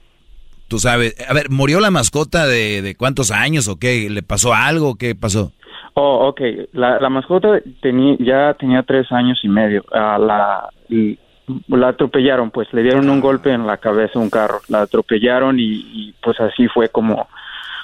tú 0.67 0.79
sabes, 0.79 1.15
a 1.29 1.33
ver, 1.33 1.49
¿murió 1.49 1.79
la 1.79 1.89
mascota 1.89 2.45
de, 2.45 2.81
de 2.81 2.95
cuántos 2.95 3.31
años 3.31 3.69
o 3.69 3.79
qué? 3.79 4.09
¿Le 4.09 4.21
pasó 4.21 4.53
algo? 4.53 4.95
¿Qué 4.95 5.15
pasó? 5.15 5.53
Oh, 5.93 6.27
ok. 6.27 6.41
La, 6.73 6.99
la 6.99 7.09
mascota 7.09 7.61
tenía, 7.81 8.17
ya 8.19 8.53
tenía 8.55 8.83
tres 8.83 9.09
años 9.13 9.39
y 9.43 9.47
medio. 9.47 9.85
Uh, 9.89 10.21
la, 10.25 10.69
la 11.69 11.87
atropellaron, 11.87 12.51
pues 12.51 12.67
le 12.73 12.83
dieron 12.83 13.09
un 13.09 13.21
golpe 13.21 13.53
en 13.53 13.65
la 13.65 13.77
cabeza 13.77 14.19
a 14.19 14.21
un 14.21 14.29
carro. 14.29 14.59
La 14.67 14.81
atropellaron 14.81 15.57
y, 15.57 15.85
y 15.93 16.15
pues 16.21 16.37
así 16.41 16.67
fue 16.67 16.89
como 16.89 17.29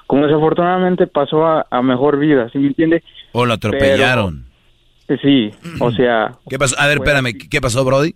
como 0.07 0.25
desafortunadamente 0.25 1.07
pasó 1.07 1.45
a, 1.45 1.81
mejor 1.81 2.19
vida, 2.19 2.49
¿sí 2.51 2.59
me 2.59 2.67
entiende? 2.67 3.03
O 3.31 3.45
lo 3.45 3.53
atropellaron. 3.53 4.45
Eh, 5.07 5.17
sí, 5.21 5.51
o 5.79 5.91
sea... 5.91 6.31
¿Qué 6.49 6.57
pasó? 6.57 6.79
A 6.79 6.87
ver, 6.87 6.97
espérame, 6.97 7.37
¿qué 7.49 7.61
pasó, 7.61 7.83
Brody? 7.83 8.15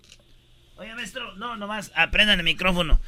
Oye, 0.77 0.93
maestro, 0.95 1.35
no, 1.35 1.56
nomás 1.57 1.91
aprendan 1.95 2.40
el 2.40 2.45
micrófono. 2.45 2.99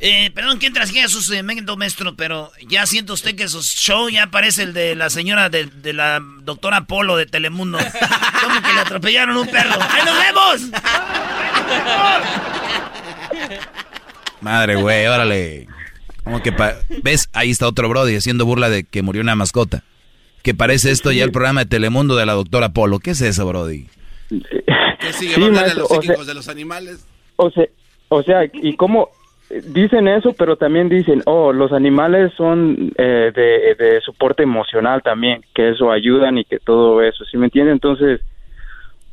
Eh, 0.00 0.30
perdón 0.32 0.60
que 0.60 0.66
entre 0.68 0.84
aquí 0.84 1.00
a 1.00 1.08
su 1.08 1.20
segmento, 1.20 1.76
maestro, 1.76 2.14
pero 2.14 2.52
ya 2.68 2.86
siento 2.86 3.14
usted 3.14 3.34
que 3.34 3.48
su 3.48 3.60
show 3.62 4.08
ya 4.08 4.28
parece 4.28 4.62
el 4.62 4.72
de 4.72 4.94
la 4.94 5.10
señora 5.10 5.48
de, 5.48 5.66
de 5.66 5.92
la 5.92 6.20
doctora 6.42 6.82
Polo 6.82 7.16
de 7.16 7.26
Telemundo. 7.26 7.78
Como 8.42 8.62
que 8.62 8.72
le 8.72 8.80
atropellaron 8.80 9.36
un 9.36 9.48
perro. 9.48 9.74
¡Ahí 9.90 10.02
nos 10.04 10.18
vemos! 10.20 10.80
Madre, 14.40 14.76
güey, 14.76 15.06
órale. 15.06 15.66
Como 16.28 16.42
que 16.42 16.52
pa- 16.52 16.74
¿Ves? 17.02 17.30
Ahí 17.32 17.48
está 17.48 17.66
otro 17.66 17.88
Brody 17.88 18.14
haciendo 18.14 18.44
burla 18.44 18.68
de 18.68 18.84
que 18.84 19.00
murió 19.00 19.22
una 19.22 19.34
mascota. 19.34 19.82
Que 20.42 20.52
parece 20.54 20.90
esto 20.90 21.10
ya 21.10 21.24
el 21.24 21.32
programa 21.32 21.60
de 21.64 21.70
Telemundo 21.70 22.16
de 22.16 22.26
la 22.26 22.34
doctora 22.34 22.68
Polo. 22.68 22.98
¿Qué 22.98 23.12
es 23.12 23.22
eso, 23.22 23.46
Brody? 23.46 23.86
Que 24.28 25.12
sigue 25.14 25.34
Sí, 25.36 25.40
va 25.40 25.46
a 25.46 25.50
maestro, 25.52 25.80
los 25.80 25.90
o 25.90 25.94
sea- 25.94 26.00
psíquicos 26.02 26.26
de 26.26 26.34
los 26.34 26.48
animales. 26.48 27.06
O 27.36 27.50
sea, 27.50 27.64
o 28.10 28.22
sea, 28.22 28.44
y 28.52 28.76
cómo 28.76 29.08
eh, 29.48 29.62
dicen 29.68 30.06
eso, 30.06 30.34
pero 30.34 30.56
también 30.56 30.90
dicen, 30.90 31.22
oh, 31.24 31.52
los 31.54 31.72
animales 31.72 32.30
son 32.36 32.92
eh, 32.98 33.32
de, 33.34 33.74
de 33.82 34.00
soporte 34.02 34.42
emocional 34.42 35.00
también, 35.02 35.40
que 35.54 35.70
eso 35.70 35.90
ayudan 35.90 36.36
y 36.36 36.44
que 36.44 36.58
todo 36.58 37.00
eso, 37.02 37.24
¿sí 37.24 37.38
me 37.38 37.46
entiende? 37.46 37.72
Entonces, 37.72 38.20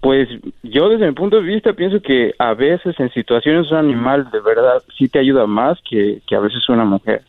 pues 0.05 0.29
yo 0.61 0.89
desde 0.89 1.07
mi 1.07 1.13
punto 1.13 1.37
de 1.37 1.41
vista 1.41 1.73
pienso 1.73 1.99
que 1.99 2.35
a 2.37 2.53
veces 2.53 2.93
en 2.99 3.11
situaciones 3.11 3.71
un 3.71 3.77
animal 3.77 4.29
de 4.31 4.39
verdad 4.39 4.83
sí 4.95 5.07
te 5.07 5.17
ayuda 5.17 5.47
más 5.47 5.79
que, 5.89 6.21
que 6.27 6.35
a 6.35 6.39
veces 6.39 6.59
una 6.69 6.85
mujer. 6.85 7.23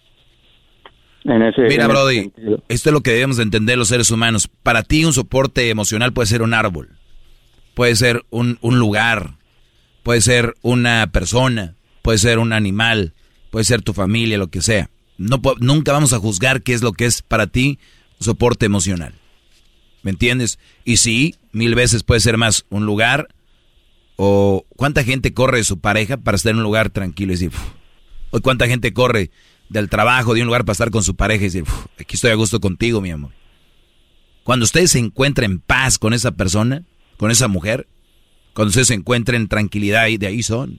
En 1.24 1.40
ese, 1.40 1.62
Mira, 1.62 1.84
en 1.84 1.88
Brody, 1.88 2.32
esto 2.68 2.90
es 2.90 2.92
lo 2.92 3.00
que 3.00 3.12
debemos 3.12 3.38
de 3.38 3.44
entender 3.44 3.78
los 3.78 3.88
seres 3.88 4.10
humanos. 4.10 4.50
Para 4.62 4.82
ti 4.82 5.06
un 5.06 5.14
soporte 5.14 5.70
emocional 5.70 6.12
puede 6.12 6.26
ser 6.26 6.42
un 6.42 6.52
árbol, 6.52 6.90
puede 7.72 7.96
ser 7.96 8.26
un, 8.28 8.58
un 8.60 8.78
lugar, 8.78 9.36
puede 10.02 10.20
ser 10.20 10.52
una 10.60 11.06
persona, 11.06 11.76
puede 12.02 12.18
ser 12.18 12.38
un 12.38 12.52
animal, 12.52 13.14
puede 13.50 13.64
ser 13.64 13.80
tu 13.80 13.94
familia, 13.94 14.36
lo 14.36 14.48
que 14.48 14.60
sea. 14.60 14.90
No, 15.16 15.40
nunca 15.60 15.92
vamos 15.92 16.12
a 16.12 16.18
juzgar 16.18 16.60
qué 16.60 16.74
es 16.74 16.82
lo 16.82 16.92
que 16.92 17.06
es 17.06 17.22
para 17.22 17.46
ti 17.46 17.78
un 18.20 18.24
soporte 18.26 18.66
emocional. 18.66 19.14
¿Me 20.06 20.12
entiendes? 20.12 20.60
Y 20.84 20.98
sí, 20.98 21.34
mil 21.50 21.74
veces 21.74 22.04
puede 22.04 22.20
ser 22.20 22.38
más 22.38 22.64
un 22.70 22.86
lugar 22.86 23.26
o 24.14 24.64
cuánta 24.76 25.02
gente 25.02 25.34
corre 25.34 25.58
de 25.58 25.64
su 25.64 25.80
pareja 25.80 26.16
para 26.16 26.36
estar 26.36 26.50
en 26.52 26.58
un 26.58 26.62
lugar 26.62 26.90
tranquilo 26.90 27.32
y 27.32 27.34
decir, 27.34 27.50
o 28.30 28.40
cuánta 28.40 28.68
gente 28.68 28.92
corre 28.92 29.32
del 29.68 29.88
trabajo, 29.88 30.32
de 30.32 30.42
un 30.42 30.46
lugar 30.46 30.64
para 30.64 30.74
estar 30.74 30.92
con 30.92 31.02
su 31.02 31.16
pareja 31.16 31.42
y 31.42 31.46
decir, 31.46 31.64
"Uf, 31.64 31.86
aquí 31.98 32.14
estoy 32.14 32.30
a 32.30 32.36
gusto 32.36 32.60
contigo, 32.60 33.00
mi 33.00 33.10
amor. 33.10 33.32
Cuando 34.44 34.62
usted 34.62 34.86
se 34.86 35.00
encuentra 35.00 35.44
en 35.44 35.58
paz 35.58 35.98
con 35.98 36.14
esa 36.14 36.30
persona, 36.30 36.84
con 37.16 37.32
esa 37.32 37.48
mujer, 37.48 37.88
cuando 38.54 38.68
usted 38.68 38.84
se 38.84 38.94
encuentra 38.94 39.36
en 39.36 39.48
tranquilidad, 39.48 40.06
y 40.06 40.18
de 40.18 40.28
ahí 40.28 40.44
son. 40.44 40.78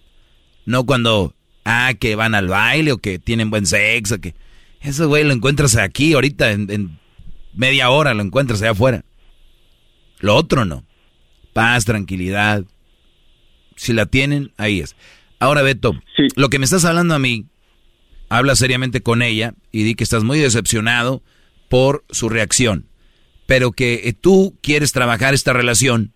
No 0.66 0.86
cuando, 0.86 1.36
ah, 1.66 1.92
que 2.00 2.16
van 2.16 2.34
al 2.34 2.48
baile 2.48 2.94
o 2.94 3.00
que 3.00 3.20
tienen 3.20 3.50
buen 3.50 3.66
sexo, 3.66 4.22
que... 4.22 4.36
Eso, 4.80 5.10
güey, 5.10 5.26
lo 5.26 5.34
encuentras 5.34 5.76
aquí, 5.76 6.14
ahorita, 6.14 6.52
en, 6.52 6.72
en 6.72 7.00
media 7.54 7.90
hora 7.90 8.14
lo 8.14 8.24
encuentras 8.24 8.62
allá 8.62 8.72
afuera. 8.72 9.04
Lo 10.20 10.36
otro 10.36 10.66
no. 10.66 10.86
Paz, 11.54 11.86
tranquilidad. 11.86 12.64
Si 13.76 13.94
la 13.94 14.06
tienen, 14.06 14.52
ahí 14.58 14.80
es. 14.80 14.96
Ahora, 15.40 15.62
Beto, 15.62 15.94
lo 16.36 16.50
que 16.50 16.60
me 16.60 16.66
estás 16.66 16.86
hablando 16.86 17.14
a 17.14 17.20
mí, 17.20 17.46
habla 18.30 18.56
seriamente 18.56 19.02
con 19.02 19.22
ella 19.22 19.54
y 19.72 19.84
di 19.84 19.96
que 19.96 20.04
estás 20.04 20.24
muy 20.24 20.40
decepcionado 20.40 21.22
por 21.70 22.04
su 22.10 22.30
reacción, 22.30 22.88
pero 23.46 23.72
que 23.72 24.02
eh, 24.06 24.14
tú 24.14 24.58
quieres 24.62 24.92
trabajar 24.92 25.34
esta 25.34 25.54
relación 25.54 26.14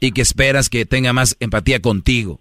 y 0.00 0.12
que 0.12 0.22
esperas 0.22 0.68
que 0.68 0.86
tenga 0.86 1.12
más 1.12 1.36
empatía 1.40 1.80
contigo, 1.80 2.40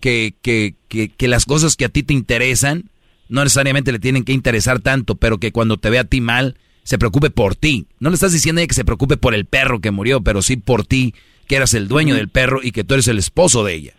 que, 0.00 0.34
que, 0.42 0.76
que, 0.88 1.08
que 1.08 1.28
las 1.28 1.44
cosas 1.44 1.76
que 1.76 1.84
a 1.84 1.88
ti 1.88 2.02
te 2.02 2.14
interesan 2.14 2.90
no 3.28 3.44
necesariamente 3.44 3.92
le 3.92 4.00
tienen 4.00 4.24
que 4.24 4.32
interesar 4.32 4.80
tanto, 4.80 5.14
pero 5.14 5.38
que 5.38 5.52
cuando 5.52 5.78
te 5.78 5.88
ve 5.88 5.98
a 5.98 6.04
ti 6.04 6.20
mal, 6.20 6.56
se 6.90 6.98
preocupe 6.98 7.30
por 7.30 7.54
ti. 7.54 7.86
No 8.00 8.10
le 8.10 8.14
estás 8.14 8.32
diciendo 8.32 8.58
a 8.58 8.62
ella 8.62 8.66
que 8.68 8.74
se 8.74 8.84
preocupe 8.84 9.16
por 9.16 9.32
el 9.32 9.44
perro 9.44 9.78
que 9.78 9.92
murió, 9.92 10.22
pero 10.22 10.42
sí 10.42 10.56
por 10.56 10.84
ti, 10.84 11.14
que 11.46 11.54
eras 11.54 11.72
el 11.74 11.86
dueño 11.86 12.16
del 12.16 12.28
perro 12.28 12.58
y 12.64 12.72
que 12.72 12.82
tú 12.82 12.94
eres 12.94 13.06
el 13.06 13.16
esposo 13.16 13.62
de 13.62 13.74
ella. 13.74 13.92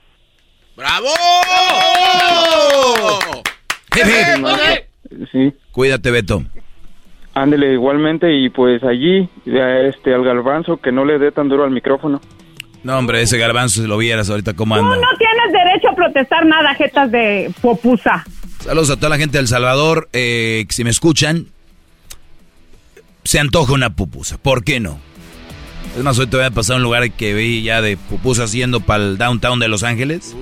¡Bravo! 0.76 1.08
Sí. 5.32 5.54
Cuídate, 5.72 6.12
Beto. 6.12 6.44
Ándele 7.34 7.72
igualmente 7.72 8.30
y 8.34 8.50
pues 8.50 8.84
allí, 8.84 9.30
este, 9.46 10.14
al 10.14 10.26
galvanzo 10.26 10.76
que 10.76 10.92
no 10.92 11.06
le 11.06 11.18
dé 11.18 11.32
tan 11.32 11.48
duro 11.48 11.64
al 11.64 11.72
micrófono. 11.72 12.20
No, 12.84 12.98
hombre, 12.98 13.22
ese 13.22 13.38
garbanzo, 13.38 13.82
si 13.84 13.88
lo 13.88 13.98
vieras 13.98 14.30
ahorita 14.30 14.54
cómo 14.54 14.76
anda. 14.76 14.98
No 14.98 15.18
tienes 15.18 15.54
derecho 15.54 15.92
a 15.92 15.96
protestar 15.96 16.46
nada, 16.46 16.76
jetas 16.76 17.10
de 17.10 17.54
popusa. 17.62 18.26
Saludos 18.60 18.90
a 18.90 18.98
toda 18.98 19.12
la 19.12 19.18
gente 19.18 19.38
de 19.38 19.44
El 19.44 19.48
Salvador. 19.48 20.10
eh, 20.12 20.66
si 20.68 20.84
me 20.84 20.90
escuchan, 20.90 21.48
se 23.24 23.40
antoja 23.40 23.74
una 23.74 23.96
pupusa. 23.96 24.38
¿Por 24.38 24.64
qué 24.64 24.80
no? 24.80 25.00
Es 25.98 26.04
más, 26.04 26.18
hoy 26.20 26.28
te 26.28 26.38
voy 26.38 26.46
a 26.46 26.52
pasar 26.52 26.76
a 26.76 26.78
un 26.78 26.84
lugar 26.84 27.12
que 27.12 27.34
vi 27.34 27.64
ya 27.64 27.82
de 27.82 27.98
pupusas 27.98 28.52
yendo 28.52 28.80
para 28.80 29.04
el 29.04 29.18
downtown 29.18 29.60
de 29.60 29.68
Los 29.68 29.84
Ángeles. 29.84 30.36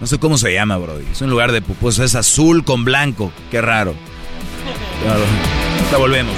No 0.00 0.06
sé 0.06 0.18
cómo 0.18 0.36
se 0.36 0.52
llama, 0.52 0.76
bro. 0.78 0.98
Es 0.98 1.20
un 1.20 1.30
lugar 1.30 1.52
de 1.52 1.62
pupusas. 1.62 2.06
Es 2.06 2.14
azul 2.16 2.64
con 2.64 2.84
blanco. 2.84 3.32
Qué 3.50 3.60
raro. 3.60 3.94
Claro. 5.04 5.22
Ahorita 5.78 5.96
volvemos. 5.98 6.34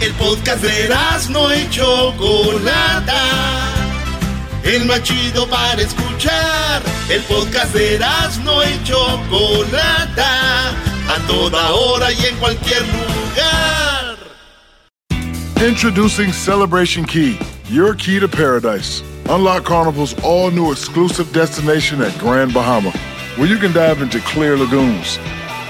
El 0.00 0.12
podcast 0.14 0.62
de 0.62 0.94
no 1.30 1.54
y 1.54 1.68
Chocolata. 1.70 3.22
El 4.62 4.86
más 4.86 5.02
chido 5.02 5.46
para 5.48 5.82
escuchar. 5.82 6.82
El 7.10 7.20
podcast 7.22 7.74
de 7.74 7.98
no 8.42 8.64
y 8.64 8.84
Chocolata. 8.84 10.93
A 11.08 11.18
toda 11.26 11.72
hora 11.72 12.12
y 12.12 12.26
en 12.26 12.36
cualquier 12.38 12.82
lugar. 12.82 14.16
Introducing 15.60 16.32
Celebration 16.32 17.04
Key, 17.04 17.38
your 17.68 17.94
key 17.94 18.18
to 18.18 18.28
paradise. 18.28 19.02
Unlock 19.28 19.64
Carnival's 19.64 20.14
all 20.22 20.50
new 20.50 20.70
exclusive 20.70 21.32
destination 21.32 22.02
at 22.02 22.18
Grand 22.18 22.52
Bahama, 22.52 22.90
where 23.36 23.48
you 23.48 23.56
can 23.58 23.72
dive 23.72 24.02
into 24.02 24.20
clear 24.20 24.56
lagoons, 24.56 25.18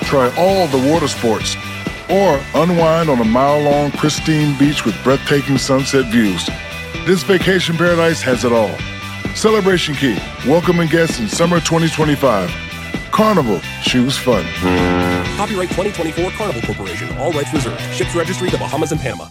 try 0.02 0.32
all 0.36 0.66
the 0.68 0.90
water 0.90 1.06
sports, 1.06 1.56
or 2.10 2.40
unwind 2.54 3.08
on 3.08 3.20
a 3.20 3.24
mile 3.24 3.60
long, 3.62 3.90
pristine 3.92 4.58
beach 4.58 4.84
with 4.84 5.00
breathtaking 5.04 5.58
sunset 5.58 6.06
views. 6.06 6.48
This 7.06 7.22
vacation 7.22 7.76
paradise 7.76 8.22
has 8.22 8.44
it 8.44 8.52
all. 8.52 8.76
Celebration 9.36 9.94
Key, 9.94 10.16
welcoming 10.46 10.88
guests 10.88 11.20
in 11.20 11.28
summer 11.28 11.60
2025. 11.60 12.50
Carnival, 13.14 13.60
choose 13.82 14.18
fun. 14.18 14.44
Copyright 15.36 15.68
2024 15.70 16.32
Carnival 16.32 16.62
Corporation. 16.62 17.16
All 17.16 17.30
rights 17.30 17.54
reserved. 17.54 17.80
Ships 17.94 18.12
registry: 18.12 18.50
The 18.50 18.58
Bahamas 18.58 18.90
and 18.90 19.00
Panama. 19.00 19.28